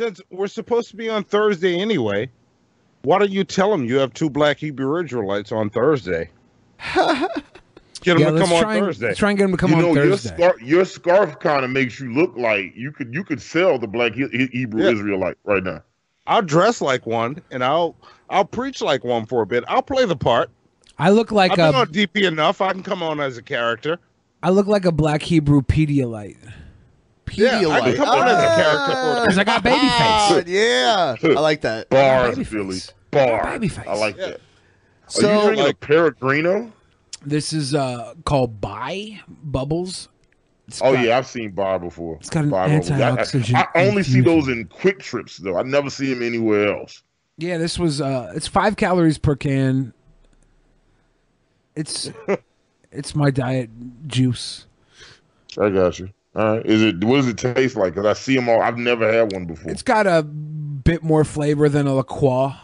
Since 0.00 0.22
we're 0.30 0.46
supposed 0.46 0.88
to 0.88 0.96
be 0.96 1.10
on 1.10 1.24
Thursday 1.24 1.78
anyway, 1.78 2.30
why 3.02 3.18
don't 3.18 3.30
you 3.30 3.44
tell 3.44 3.74
him 3.74 3.84
you 3.84 3.96
have 3.98 4.14
two 4.14 4.30
Black 4.30 4.56
Hebrew 4.56 4.98
Israelites 5.04 5.52
on 5.52 5.68
Thursday? 5.68 6.30
Get 6.94 8.16
him 8.16 8.20
Yeah, 8.20 8.30
to 8.30 8.38
come 8.38 8.50
on 8.50 8.64
and- 8.64 8.80
Thursday. 8.86 9.08
let's 9.08 9.18
try 9.18 9.28
and 9.28 9.36
get 9.38 9.44
him 9.44 9.50
to 9.50 9.56
come 9.58 9.72
you 9.72 9.76
on 9.76 9.82
know, 9.82 9.94
Thursday. 9.94 10.08
Your 10.08 10.16
scarf, 10.16 10.62
your 10.62 10.84
scarf 10.86 11.38
kind 11.40 11.66
of 11.66 11.70
makes 11.70 12.00
you 12.00 12.14
look 12.14 12.34
like 12.34 12.72
you 12.74 12.92
could 12.92 13.12
you 13.12 13.22
could 13.22 13.42
sell 13.42 13.78
the 13.78 13.86
black 13.86 14.14
He- 14.14 14.26
He- 14.32 14.46
Hebrew 14.60 14.84
Yeah. 14.84 14.92
Israelite 14.92 15.36
right 15.44 15.62
now. 15.62 15.82
I'll 16.26 16.40
dress 16.40 16.80
like 16.80 17.04
one 17.04 17.42
and 17.50 17.62
I'll 17.62 17.94
I'll 18.30 18.46
preach 18.46 18.80
like 18.80 19.04
one 19.04 19.26
for 19.26 19.42
a 19.42 19.46
bit. 19.46 19.64
I'll 19.68 19.82
play 19.82 20.06
the 20.06 20.16
part. 20.16 20.48
I 20.98 21.10
look 21.10 21.30
like 21.30 21.50
I've 21.50 21.56
been 21.58 21.74
a 21.74 21.78
on 21.80 21.88
DP 21.88 22.26
enough. 22.26 22.62
I 22.62 22.72
can 22.72 22.82
come 22.82 23.02
on 23.02 23.20
as 23.20 23.36
a 23.36 23.42
character. 23.42 23.98
I 24.42 24.48
look 24.48 24.66
like 24.66 24.86
a 24.86 24.92
black 24.92 25.20
Hebrew 25.20 25.60
Pedialyte. 25.60 26.38
Yeah, 27.32 27.68
I 27.68 27.80
can 27.80 27.96
come 27.96 28.08
on 28.08 28.28
as 28.28 28.42
a 28.42 28.62
character 28.62 29.20
Because 29.22 29.38
I 29.38 29.44
got 29.44 29.62
baby 29.62 29.76
face. 29.80 29.90
Ah, 29.90 30.42
yeah, 30.46 31.16
I 31.22 31.40
like 31.40 31.60
that. 31.62 31.88
Bars, 31.90 32.34
baby 32.36 32.44
Philly. 32.44 32.78
face. 32.80 32.92
Baby 33.10 33.68
face. 33.68 33.86
I 33.88 33.94
like 33.94 34.16
Yeah. 34.16 34.26
that. 34.26 34.34
Are 34.36 34.40
So, 35.08 35.34
you 35.34 35.40
drinking 35.42 35.64
like- 35.64 35.74
a 35.74 35.86
Pellegrino? 35.86 36.72
This 37.24 37.52
is 37.52 37.74
uh 37.74 38.14
called 38.24 38.60
Bai 38.60 39.20
Bubbles. 39.28 40.08
It's 40.68 40.80
Oh 40.82 40.92
got- 40.94 41.04
yeah, 41.04 41.18
I've 41.18 41.26
seen 41.26 41.50
bar 41.50 41.78
before. 41.80 42.16
It's 42.20 42.30
got 42.30 42.44
an 42.44 42.50
Bar 42.50 42.68
bubbles. 42.68 42.90
I- 42.90 42.96
I- 43.54 43.66
I, 43.74 43.86
only 43.88 44.02
see 44.04 44.20
those 44.20 44.48
in 44.48 44.66
QuikTrips 44.68 45.38
though. 45.38 45.58
I 45.58 45.62
never 45.62 45.90
see 45.90 46.12
them 46.14 46.22
anywhere 46.22 46.74
else. 46.76 47.02
Yeah, 47.38 47.58
this 47.58 47.78
was 47.78 48.00
uh 48.00 48.32
it's 48.36 48.46
five 48.46 48.76
calories 48.76 49.18
per 49.18 49.34
can. 49.36 49.92
It's 51.74 52.10
it's 52.92 53.14
my 53.14 53.30
diet 53.30 53.70
juice. 54.06 54.66
I 55.58 55.68
got 55.70 55.98
you. 55.98 56.10
All 56.36 56.56
right. 56.56 56.66
Is 56.66 56.82
it? 56.82 57.02
What 57.04 57.16
does 57.16 57.28
it 57.28 57.38
taste 57.38 57.76
like? 57.76 57.94
Because 57.94 58.06
I 58.06 58.12
see 58.20 58.36
them 58.36 58.48
all. 58.48 58.60
I've 58.62 58.78
never 58.78 59.10
had 59.12 59.32
one 59.32 59.46
before. 59.46 59.70
It's 59.70 59.82
got 59.82 60.06
a 60.06 60.22
bit 60.22 61.02
more 61.02 61.24
flavor 61.24 61.68
than 61.68 61.86
a 61.86 61.94
La 61.94 62.02
Croix. 62.02 62.54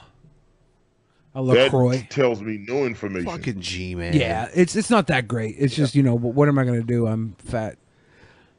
A 1.35 1.43
LaCroix. 1.43 1.99
That 1.99 2.11
tells 2.11 2.41
me 2.41 2.65
no 2.67 2.87
information. 2.87 3.29
Fucking 3.31 3.61
G 3.61 3.95
man. 3.95 4.15
Yeah, 4.15 4.49
it's 4.55 4.75
it's 4.75 4.89
not 4.89 5.09
that 5.09 5.29
great. 5.29 5.57
It's 5.59 5.75
just 5.75 5.95
you 5.95 6.03
know 6.03 6.15
what 6.15 6.35
what 6.35 6.49
am 6.49 6.59
I 6.59 6.65
gonna 6.65 6.83
do? 6.83 7.07
I'm 7.07 7.35
fat. 7.39 7.77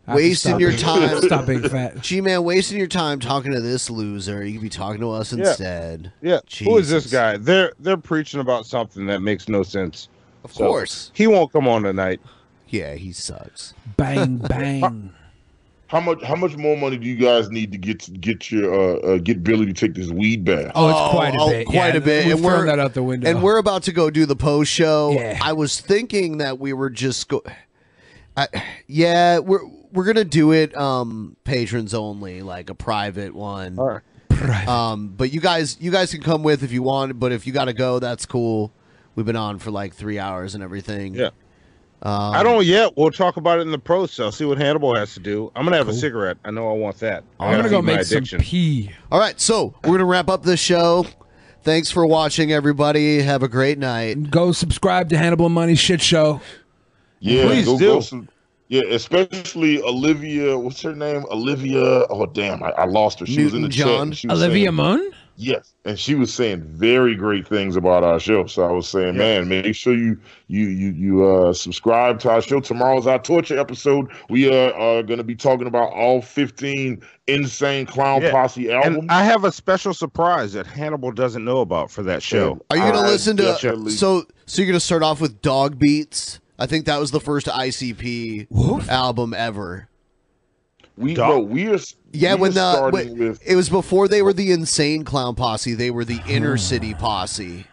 I 0.06 0.16
Wasting 0.16 0.60
your 0.60 0.70
being- 0.70 0.82
time. 0.82 1.22
Stop 1.22 1.48
being 1.48 1.68
fat. 1.68 2.00
G 2.02 2.22
man, 2.22 2.44
wasting 2.44 2.78
your 2.78 2.88
time 2.88 3.20
talking 3.20 3.52
to 3.52 3.60
this 3.62 3.90
loser. 3.90 4.46
You 4.46 4.54
could 4.54 4.62
be 4.62 4.70
talking 4.70 5.02
to 5.02 5.10
us 5.12 5.34
Yeah. 5.34 5.40
instead. 5.48 6.12
Yeah. 6.22 6.40
Who 6.64 6.78
is 6.78 6.90
this 6.90 7.12
guy? 7.12 7.38
They're 7.38 7.74
they're 7.80 7.98
preaching 7.98 8.40
about 8.42 8.66
something 8.68 9.08
that 9.08 9.22
makes 9.22 9.50
no 9.50 9.64
sense. 9.64 10.08
Of 10.44 10.54
course. 10.54 11.12
He 11.16 11.26
won't 11.28 11.52
come 11.52 11.68
on 11.68 11.82
tonight. 11.82 12.22
Yeah, 12.70 12.96
he 12.96 13.12
sucks. 13.12 13.74
Bang 13.96 14.38
bang. 14.50 15.14
How 15.88 16.02
much? 16.02 16.22
How 16.22 16.36
much 16.36 16.58
more 16.58 16.76
money 16.76 16.98
do 16.98 17.08
you 17.08 17.16
guys 17.16 17.50
need 17.50 17.72
to 17.72 17.78
get 17.78 18.20
get 18.20 18.52
your 18.52 18.74
uh, 18.74 18.98
uh 18.98 19.18
get 19.20 19.44
Billy 19.44 19.66
to 19.66 19.74
take 19.74 19.94
this 19.94 20.10
weed 20.10 20.44
bath? 20.44 20.72
Oh, 20.76 20.90
it's 20.90 21.12
quite 21.12 21.34
a 21.34 21.50
bit. 21.50 21.68
Quite 21.68 21.76
Yeah, 21.94 21.98
a 21.98 22.02
bit. 22.02 22.26
we've 22.26 22.36
and 22.36 22.44
we're 22.44 22.66
that 22.66 22.80
out 22.80 22.94
the 22.94 23.04
window. 23.04 23.30
And 23.30 23.42
we're 23.42 23.58
about 23.58 23.84
to 23.84 23.94
go 23.94 24.10
do 24.10 24.26
the 24.26 24.36
post 24.36 24.72
show. 24.72 25.12
Yeah. 25.12 25.40
I 25.42 25.54
was 25.54 25.80
thinking 25.80 26.40
that 26.40 26.60
we 26.60 26.74
were 26.74 26.90
just 26.90 27.30
go. 27.30 27.42
I, 28.36 28.48
yeah, 28.88 29.40
we're 29.40 29.66
we're 29.94 30.04
gonna 30.04 30.26
do 30.26 30.52
it 30.52 30.76
um 30.76 31.38
patrons 31.46 31.94
only, 31.94 32.42
like 32.42 32.70
a 32.70 32.76
private 32.76 33.34
one. 33.34 33.80
All 33.80 33.88
right. 33.88 34.04
Um, 34.68 35.08
but 35.10 35.32
you 35.32 35.40
guys, 35.40 35.78
you 35.80 35.90
guys 35.90 36.12
can 36.12 36.22
come 36.22 36.44
with 36.44 36.64
if 36.64 36.72
you 36.72 36.84
want. 36.84 37.18
But 37.20 37.32
if 37.32 37.48
you 37.48 37.54
got 37.54 37.66
to 37.66 37.74
go, 37.74 38.00
that's 38.00 38.26
cool. 38.26 38.72
We've 39.16 39.26
been 39.26 39.36
on 39.36 39.58
for 39.58 39.72
like 39.72 39.96
three 39.96 40.20
hours 40.20 40.54
and 40.54 40.64
everything. 40.64 41.16
Yeah. 41.16 41.30
Um, 42.04 42.34
I 42.36 42.44
don't 42.44 42.64
yet. 42.66 42.96
We'll 42.96 43.10
talk 43.12 43.38
about 43.38 43.58
it 43.60 43.64
in 43.64 43.72
the 43.72 43.80
pro 43.80 44.06
cell. 44.06 44.32
See 44.32 44.46
what 44.46 44.58
Hannibal 44.60 44.94
has 44.96 45.14
to 45.16 45.20
do. 45.20 45.52
I'm 45.56 45.66
gonna 45.66 45.78
have 45.78 45.88
a 45.90 45.94
cigarette. 45.94 46.38
I 46.46 46.52
know 46.52 46.70
I 46.70 46.74
want 46.74 47.00
that. 47.00 47.24
I 47.40 47.48
I'm 47.48 47.58
gonna 47.58 47.70
go 47.70 47.82
feed 47.82 47.86
my 47.88 47.96
make 47.96 48.06
some 48.06 48.40
pee. 48.40 48.92
All 49.12 49.20
right, 49.20 49.40
so 49.42 49.74
we're 49.84 49.94
gonna 49.94 50.06
wrap 50.06 50.30
up 50.30 50.44
this 50.44 50.60
show. 50.60 51.08
Thanks 51.64 51.90
for 51.90 52.06
watching, 52.06 52.52
everybody. 52.54 53.22
Have 53.22 53.42
a 53.44 53.48
great 53.48 53.78
night. 53.80 54.30
Go 54.30 54.52
subscribe 54.52 55.10
to 55.10 55.18
Hannibal 55.18 55.50
Money 55.50 55.76
Shit 55.76 56.02
Show. 56.02 56.40
Yeah, 57.20 57.48
Please 57.48 57.66
go, 57.66 57.78
do. 57.80 57.86
go 57.96 58.00
some, 58.00 58.30
yeah, 58.68 58.84
especially 58.92 59.82
Olivia. 59.82 60.58
What's 60.58 60.82
her 60.84 60.96
name? 60.96 61.26
Olivia. 61.32 61.82
Oh 62.10 62.28
damn, 62.28 62.62
I, 62.62 62.70
I 62.70 62.86
lost 62.86 63.20
her. 63.22 63.26
She 63.26 63.44
was 63.44 63.54
in 63.56 63.64
the 63.64 63.68
Newton 63.70 63.72
chat. 63.86 63.88
John? 63.88 64.12
she 64.12 64.28
was 64.28 64.40
Olivia 64.44 64.66
saying- 64.66 64.76
Munn. 64.76 65.12
Yes, 65.40 65.76
and 65.86 66.00
she 66.00 66.16
was 66.16 66.34
saying 66.34 66.64
very 66.64 67.14
great 67.14 67.48
things 67.48 67.76
about 67.76 68.04
our 68.04 68.20
show. 68.20 68.48
So 68.48 68.64
I 68.64 68.72
was 68.72 68.88
saying, 68.88 69.18
man, 69.18 69.48
make 69.48 69.76
sure 69.76 69.94
you 69.94 70.20
you 70.48 70.66
you 70.68 70.90
you 70.94 71.26
uh 71.28 71.54
subscribe 71.54 72.20
to 72.22 72.32
our 72.32 72.42
show. 72.42 72.60
Tomorrow's 72.60 73.06
our 73.06 73.20
torture 73.20 73.60
episode. 73.60 74.10
We 74.32 74.50
uh, 74.50 74.72
are 74.72 75.04
going 75.04 75.20
to 75.20 75.24
be 75.24 75.36
talking 75.36 75.68
about 75.68 75.94
all 75.94 76.24
15 76.24 77.04
insane 77.28 77.86
clown 77.86 78.24
Yeah. 78.24 78.32
posse 78.32 78.72
albums. 78.72 78.98
And 78.98 79.12
I 79.12 79.24
have 79.26 79.44
a 79.44 79.52
special 79.52 79.94
surprise 79.94 80.54
that 80.54 80.66
Hannibal 80.66 81.12
doesn't 81.12 81.46
know 81.46 81.60
about 81.60 81.92
for 81.92 82.02
that 82.02 82.24
show. 82.24 82.60
Are 82.72 82.78
you 82.78 82.82
gonna 82.84 83.08
listen 83.08 83.38
to? 83.38 83.44
definitely- 83.44 83.92
So, 83.92 84.26
so 84.48 84.62
you're 84.64 84.72
gonna 84.72 84.80
start 84.80 85.04
off 85.04 85.22
with 85.22 85.44
Dog 85.44 85.78
Beats. 85.78 86.40
I 86.58 86.66
think 86.66 86.86
that 86.88 87.00
was 87.00 87.12
the 87.12 87.20
first 87.20 87.46
ICP 87.48 88.48
album 88.90 89.36
ever. 89.36 89.88
we 90.98 91.14
bro, 91.14 91.38
we 91.40 91.68
are 91.68 91.78
Yeah, 92.14 92.36
we 92.36 92.42
when 92.42 92.54
the 92.54 92.90
when- 92.92 93.18
with 93.18 93.42
it 93.46 93.56
was 93.56 93.70
before 93.70 94.08
they 94.08 94.22
were 94.22 94.34
the 94.34 94.52
insane 94.52 95.04
clown 95.04 95.36
posse. 95.36 95.74
They 95.74 95.92
were 95.92 96.06
the 96.06 96.22
inner 96.28 96.58
city 96.58 96.94
posse. 97.00 97.66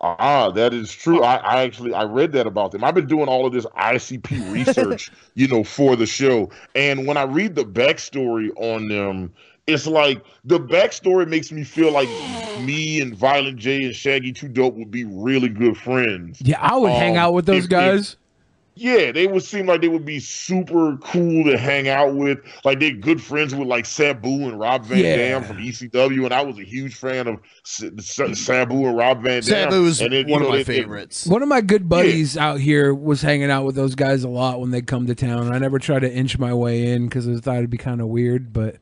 Ah, 0.00 0.50
that 0.50 0.74
is 0.74 0.92
true. 0.92 1.22
I, 1.22 1.36
I 1.36 1.62
actually 1.62 1.94
I 1.94 2.04
read 2.04 2.32
that 2.32 2.46
about 2.46 2.72
them. 2.72 2.84
I've 2.84 2.94
been 2.94 3.06
doing 3.06 3.26
all 3.26 3.46
of 3.46 3.52
this 3.52 3.64
ICP 3.66 4.52
research, 4.52 5.10
you 5.34 5.48
know, 5.48 5.64
for 5.64 5.96
the 5.96 6.04
show. 6.06 6.50
And 6.74 7.06
when 7.06 7.16
I 7.16 7.22
read 7.22 7.54
the 7.54 7.64
backstory 7.64 8.50
on 8.56 8.88
them, 8.88 9.32
it's 9.66 9.86
like 9.86 10.22
the 10.44 10.60
backstory 10.60 11.26
makes 11.26 11.50
me 11.50 11.64
feel 11.64 11.90
like 11.90 12.08
me 12.60 13.00
and 13.00 13.14
Violent 13.16 13.56
J 13.58 13.84
and 13.84 13.94
Shaggy 13.96 14.32
Two 14.32 14.48
Dope 14.48 14.74
would 14.74 14.90
be 14.90 15.04
really 15.04 15.48
good 15.48 15.76
friends. 15.78 16.40
Yeah, 16.42 16.58
I 16.60 16.76
would 16.76 16.92
hang 16.92 17.12
Um, 17.16 17.24
out 17.24 17.32
with 17.32 17.46
those 17.46 17.58
if- 17.58 17.64
if- 17.64 17.70
guys. 17.70 18.16
Yeah, 18.76 19.12
they 19.12 19.26
would 19.26 19.42
seem 19.44 19.66
like 19.66 19.80
they 19.80 19.88
would 19.88 20.04
be 20.04 20.18
super 20.18 20.96
cool 20.98 21.44
to 21.44 21.56
hang 21.56 21.88
out 21.88 22.14
with. 22.14 22.38
Like 22.64 22.80
they're 22.80 22.90
good 22.92 23.22
friends 23.22 23.54
with 23.54 23.68
like 23.68 23.86
Sabu 23.86 24.48
and 24.48 24.58
Rob 24.58 24.84
Van 24.84 24.98
Yeah. 24.98 25.16
Dam 25.16 25.44
from 25.44 25.58
ECW, 25.58 26.24
and 26.24 26.34
I 26.34 26.42
was 26.42 26.58
a 26.58 26.64
huge 26.64 26.94
fan 26.96 27.26
of 27.28 27.38
S- 27.64 27.84
S- 28.20 28.38
Sabu 28.40 28.86
and 28.86 28.96
Rob 28.96 29.22
Van 29.22 29.42
Dam. 29.42 29.70
Sabu 29.70 29.82
was 29.82 30.00
and 30.00 30.12
then, 30.12 30.26
you 30.26 30.32
one 30.32 30.42
of 30.42 30.48
know, 30.48 30.52
my 30.52 30.56
they- 30.58 30.62
they- 30.64 30.80
favorites. 30.80 31.26
One 31.26 31.42
of 31.42 31.48
my 31.48 31.60
good 31.60 31.88
buddies 31.88 32.36
out 32.36 32.58
here 32.60 32.92
was 32.92 33.22
hanging 33.22 33.50
out 33.50 33.64
with 33.64 33.76
those 33.76 33.94
guys 33.94 34.24
a 34.24 34.28
lot 34.28 34.60
when 34.60 34.70
they 34.70 34.82
come 34.82 35.06
to 35.06 35.14
town. 35.14 35.52
I 35.52 35.58
never 35.58 35.78
tried 35.78 36.00
to 36.00 36.12
inch 36.12 36.38
my 36.38 36.52
way 36.52 36.86
in 36.92 37.06
because 37.06 37.28
I 37.28 37.36
thought 37.36 37.58
it'd 37.58 37.70
be 37.70 37.76
kind 37.78 38.00
of 38.00 38.08
weird, 38.08 38.52
but 38.52 38.76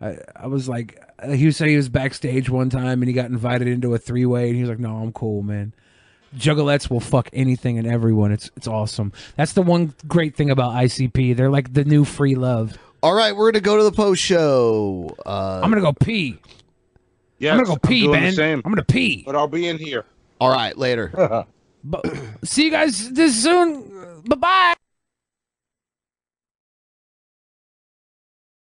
I, 0.00 0.16
I 0.34 0.46
was 0.48 0.68
like, 0.68 1.00
uh, 1.22 1.30
he 1.30 1.46
was 1.46 1.56
saying 1.56 1.70
he 1.70 1.76
was 1.76 1.88
backstage 1.88 2.50
one 2.50 2.70
time 2.70 3.02
and 3.02 3.08
he 3.08 3.12
got 3.12 3.26
invited 3.30 3.68
into 3.68 3.94
a 3.94 3.98
three 3.98 4.26
way, 4.26 4.48
and 4.48 4.56
he 4.56 4.62
was 4.62 4.68
like, 4.70 4.80
"No, 4.80 4.96
I'm 4.96 5.12
cool, 5.12 5.42
man." 5.42 5.72
Juggalettes 6.36 6.88
will 6.90 7.00
fuck 7.00 7.28
anything 7.32 7.78
and 7.78 7.86
everyone. 7.86 8.32
It's 8.32 8.50
it's 8.56 8.66
awesome. 8.66 9.12
That's 9.36 9.52
the 9.52 9.62
one 9.62 9.94
great 10.06 10.34
thing 10.34 10.50
about 10.50 10.72
ICP. 10.74 11.36
They're 11.36 11.50
like 11.50 11.72
the 11.74 11.84
new 11.84 12.04
free 12.04 12.34
love. 12.34 12.78
All 13.02 13.14
right, 13.14 13.34
we're 13.36 13.50
gonna 13.50 13.60
go 13.60 13.76
to 13.76 13.82
the 13.84 13.92
post 13.92 14.22
show. 14.22 15.14
Uh, 15.26 15.60
I'm 15.62 15.70
gonna 15.70 15.80
go 15.82 15.92
pee. 15.92 16.38
Yeah, 17.38 17.52
I'm 17.52 17.58
gonna 17.64 17.68
go 17.68 17.88
pee, 17.88 18.02
doing 18.02 18.12
the 18.12 18.20
man. 18.20 18.32
same. 18.32 18.62
I'm 18.64 18.70
gonna 18.72 18.84
pee. 18.84 19.24
But 19.26 19.34
I'll 19.36 19.48
be 19.48 19.66
in 19.66 19.78
here. 19.78 20.04
all 20.40 20.50
right, 20.50 20.76
later. 20.76 21.44
But 21.84 22.06
see 22.44 22.66
you 22.66 22.70
guys 22.70 23.10
this 23.10 23.42
soon. 23.42 24.22
Bye 24.28 24.36
bye. 24.36 24.74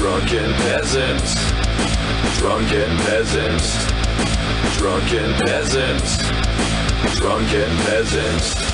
Drunken 0.00 0.50
peasants, 0.54 1.34
drunken 2.38 2.96
peasants, 3.04 3.86
drunken 4.78 5.30
peasants, 5.44 6.16
drunken 7.18 7.68
peasants. 7.84 8.69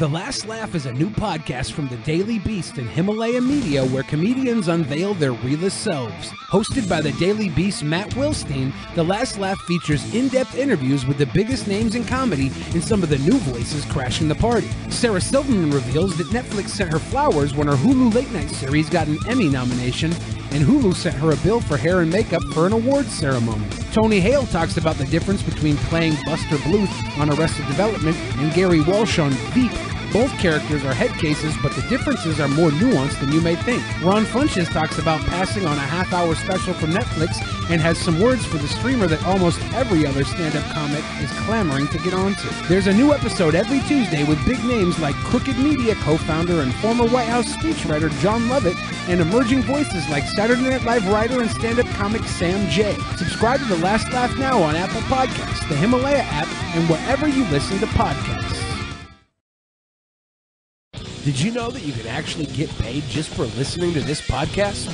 The 0.00 0.08
Last 0.08 0.48
Laugh 0.48 0.74
is 0.74 0.86
a 0.86 0.94
new 0.94 1.10
podcast 1.10 1.72
from 1.72 1.86
the 1.88 1.98
Daily 1.98 2.38
Beast 2.38 2.78
and 2.78 2.88
Himalaya 2.88 3.42
Media 3.42 3.84
where 3.84 4.02
comedians 4.02 4.68
unveil 4.68 5.12
their 5.12 5.34
realest 5.34 5.82
selves. 5.82 6.30
Hosted 6.48 6.88
by 6.88 7.02
the 7.02 7.12
Daily 7.12 7.50
Beast 7.50 7.84
Matt 7.84 8.08
Wilstein, 8.12 8.72
The 8.94 9.04
Last 9.04 9.36
Laugh 9.36 9.60
features 9.64 10.14
in 10.14 10.28
depth 10.28 10.56
interviews 10.56 11.04
with 11.04 11.18
the 11.18 11.26
biggest 11.26 11.68
names 11.68 11.96
in 11.96 12.06
comedy 12.06 12.50
and 12.72 12.82
some 12.82 13.02
of 13.02 13.10
the 13.10 13.18
new 13.18 13.36
voices 13.40 13.84
crashing 13.84 14.26
the 14.26 14.34
party. 14.34 14.70
Sarah 14.88 15.20
Silverman 15.20 15.70
reveals 15.70 16.16
that 16.16 16.28
Netflix 16.28 16.70
sent 16.70 16.90
her 16.90 16.98
flowers 16.98 17.52
when 17.52 17.66
her 17.66 17.76
Hulu 17.76 18.14
late 18.14 18.32
night 18.32 18.48
series 18.48 18.88
got 18.88 19.06
an 19.06 19.18
Emmy 19.28 19.50
nomination, 19.50 20.12
and 20.52 20.64
Hulu 20.64 20.94
sent 20.94 21.16
her 21.16 21.32
a 21.32 21.36
bill 21.36 21.60
for 21.60 21.76
hair 21.76 22.00
and 22.00 22.10
makeup 22.10 22.42
for 22.54 22.66
an 22.66 22.72
awards 22.72 23.12
ceremony. 23.12 23.66
Tony 23.92 24.18
Hale 24.18 24.46
talks 24.46 24.78
about 24.78 24.96
the 24.96 25.04
difference 25.04 25.42
between 25.42 25.76
playing 25.76 26.16
Buster 26.24 26.56
Bluth 26.56 27.18
on 27.18 27.28
Arrested 27.28 27.66
Development 27.66 28.16
and 28.38 28.50
Gary 28.54 28.80
Walsh 28.80 29.18
on 29.18 29.32
Veep. 29.52 29.89
Both 30.12 30.36
characters 30.38 30.84
are 30.84 30.92
head 30.92 31.12
cases, 31.20 31.54
but 31.62 31.72
the 31.72 31.82
differences 31.82 32.40
are 32.40 32.48
more 32.48 32.70
nuanced 32.70 33.20
than 33.20 33.30
you 33.30 33.40
may 33.40 33.54
think. 33.54 33.82
Ron 34.02 34.24
Funches 34.24 34.68
talks 34.68 34.98
about 34.98 35.20
passing 35.26 35.66
on 35.66 35.76
a 35.76 35.80
half 35.80 36.12
hour 36.12 36.34
special 36.34 36.74
from 36.74 36.90
Netflix 36.90 37.40
and 37.70 37.80
has 37.80 37.96
some 37.96 38.18
words 38.18 38.44
for 38.44 38.58
the 38.58 38.66
streamer 38.66 39.06
that 39.06 39.24
almost 39.24 39.60
every 39.72 40.04
other 40.04 40.24
stand 40.24 40.56
up 40.56 40.64
comic 40.72 41.04
is 41.20 41.30
clamoring 41.46 41.86
to 41.88 41.98
get 41.98 42.12
onto. 42.12 42.48
There's 42.66 42.88
a 42.88 42.92
new 42.92 43.12
episode 43.12 43.54
every 43.54 43.80
Tuesday 43.80 44.24
with 44.24 44.44
big 44.44 44.62
names 44.64 44.98
like 44.98 45.14
Crooked 45.16 45.56
Media 45.58 45.94
co 45.96 46.16
founder 46.16 46.60
and 46.60 46.74
former 46.76 47.06
White 47.06 47.28
House 47.28 47.54
speechwriter 47.56 48.10
Jon 48.20 48.48
Lovett 48.48 48.76
and 49.08 49.20
emerging 49.20 49.62
voices 49.62 50.08
like 50.08 50.24
Saturday 50.24 50.62
Night 50.62 50.84
Live 50.84 51.06
writer 51.06 51.40
and 51.40 51.50
stand 51.50 51.78
up 51.78 51.86
comic 51.90 52.24
Sam 52.24 52.68
Jay. 52.68 52.96
Subscribe 53.16 53.60
to 53.60 53.66
The 53.66 53.76
Last 53.76 54.12
Laugh 54.12 54.36
now 54.38 54.60
on 54.60 54.74
Apple 54.74 55.02
Podcasts, 55.02 55.68
the 55.68 55.76
Himalaya 55.76 56.22
app, 56.22 56.48
and 56.74 56.88
wherever 56.88 57.28
you 57.28 57.44
listen 57.44 57.78
to 57.78 57.86
podcasts. 57.86 58.69
Did 61.24 61.38
you 61.38 61.52
know 61.52 61.70
that 61.70 61.82
you 61.82 61.92
can 61.92 62.06
actually 62.06 62.46
get 62.46 62.70
paid 62.78 63.04
just 63.04 63.28
for 63.28 63.42
listening 63.42 63.92
to 63.92 64.00
this 64.00 64.22
podcast? 64.22 64.88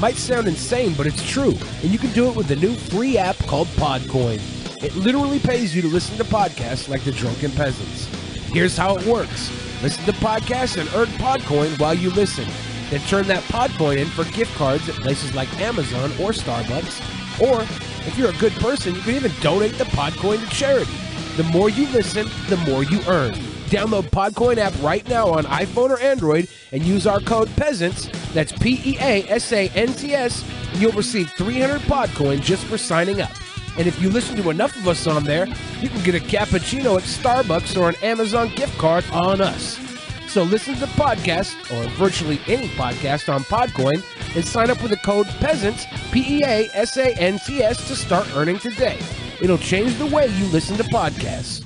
Might 0.00 0.16
sound 0.16 0.48
insane, 0.48 0.94
but 0.96 1.06
it's 1.06 1.22
true, 1.28 1.52
and 1.82 1.92
you 1.92 1.98
can 1.98 2.10
do 2.12 2.30
it 2.30 2.34
with 2.34 2.48
the 2.48 2.56
new 2.56 2.74
free 2.74 3.18
app 3.18 3.36
called 3.40 3.68
Podcoin. 3.76 4.40
It 4.82 4.96
literally 4.96 5.38
pays 5.38 5.76
you 5.76 5.82
to 5.82 5.88
listen 5.88 6.16
to 6.16 6.24
podcasts 6.24 6.88
like 6.88 7.04
the 7.04 7.12
Drunken 7.12 7.50
Peasants. 7.50 8.06
Here's 8.54 8.74
how 8.74 8.96
it 8.96 9.04
works 9.04 9.50
listen 9.82 10.02
to 10.06 10.12
podcasts 10.12 10.80
and 10.80 10.88
earn 10.94 11.08
Podcoin 11.18 11.78
while 11.78 11.92
you 11.92 12.08
listen. 12.10 12.48
Then 12.88 13.00
turn 13.00 13.26
that 13.26 13.42
Podcoin 13.44 13.98
in 13.98 14.06
for 14.06 14.24
gift 14.32 14.54
cards 14.56 14.88
at 14.88 14.94
places 14.94 15.34
like 15.34 15.60
Amazon 15.60 16.10
or 16.12 16.30
Starbucks. 16.30 17.02
Or, 17.38 17.60
if 18.08 18.16
you're 18.16 18.30
a 18.30 18.38
good 18.38 18.54
person, 18.54 18.94
you 18.94 19.02
can 19.02 19.14
even 19.14 19.32
donate 19.42 19.76
the 19.76 19.84
Podcoin 19.84 20.42
to 20.42 20.48
charity. 20.54 20.96
The 21.36 21.44
more 21.44 21.68
you 21.68 21.86
listen, 21.88 22.28
the 22.48 22.56
more 22.56 22.82
you 22.82 23.02
earn. 23.06 23.38
Download 23.66 24.04
Podcoin 24.10 24.58
app 24.58 24.72
right 24.80 25.06
now 25.08 25.28
on 25.28 25.44
iPhone 25.44 25.90
or 25.90 25.98
Android 26.00 26.48
and 26.72 26.82
use 26.84 27.06
our 27.06 27.20
code 27.20 27.48
PEASANTS. 27.50 28.32
That's 28.32 28.52
P 28.52 28.80
E 28.84 28.96
A 29.00 29.28
S 29.28 29.52
A 29.52 29.68
N 29.70 29.92
T 29.92 30.14
S. 30.14 30.44
And 30.72 30.80
you'll 30.80 30.92
receive 30.92 31.30
300 31.32 31.80
Podcoin 31.82 32.40
just 32.40 32.64
for 32.66 32.78
signing 32.78 33.20
up. 33.20 33.32
And 33.76 33.86
if 33.86 34.00
you 34.00 34.08
listen 34.08 34.36
to 34.36 34.50
enough 34.50 34.76
of 34.76 34.88
us 34.88 35.06
on 35.06 35.24
there, 35.24 35.46
you 35.80 35.88
can 35.88 36.02
get 36.02 36.14
a 36.14 36.20
cappuccino 36.20 36.96
at 36.96 37.02
Starbucks 37.02 37.78
or 37.78 37.88
an 37.88 37.96
Amazon 38.02 38.50
gift 38.54 38.78
card 38.78 39.04
on 39.12 39.40
us. 39.40 39.78
So 40.28 40.44
listen 40.44 40.74
to 40.74 40.80
the 40.80 40.86
podcast 40.86 41.56
or 41.72 41.88
virtually 41.90 42.40
any 42.46 42.68
podcast 42.68 43.32
on 43.32 43.42
Podcoin 43.44 44.02
and 44.36 44.44
sign 44.44 44.70
up 44.70 44.80
with 44.80 44.92
the 44.92 44.96
code 44.98 45.26
PEASANTS, 45.26 45.86
P 46.12 46.38
E 46.38 46.44
A 46.44 46.68
S 46.72 46.96
A 46.96 47.14
N 47.18 47.38
T 47.40 47.62
S, 47.62 47.88
to 47.88 47.96
start 47.96 48.28
earning 48.36 48.58
today. 48.58 48.98
It'll 49.40 49.58
change 49.58 49.96
the 49.96 50.06
way 50.06 50.28
you 50.28 50.46
listen 50.46 50.76
to 50.76 50.84
podcasts. 50.84 51.65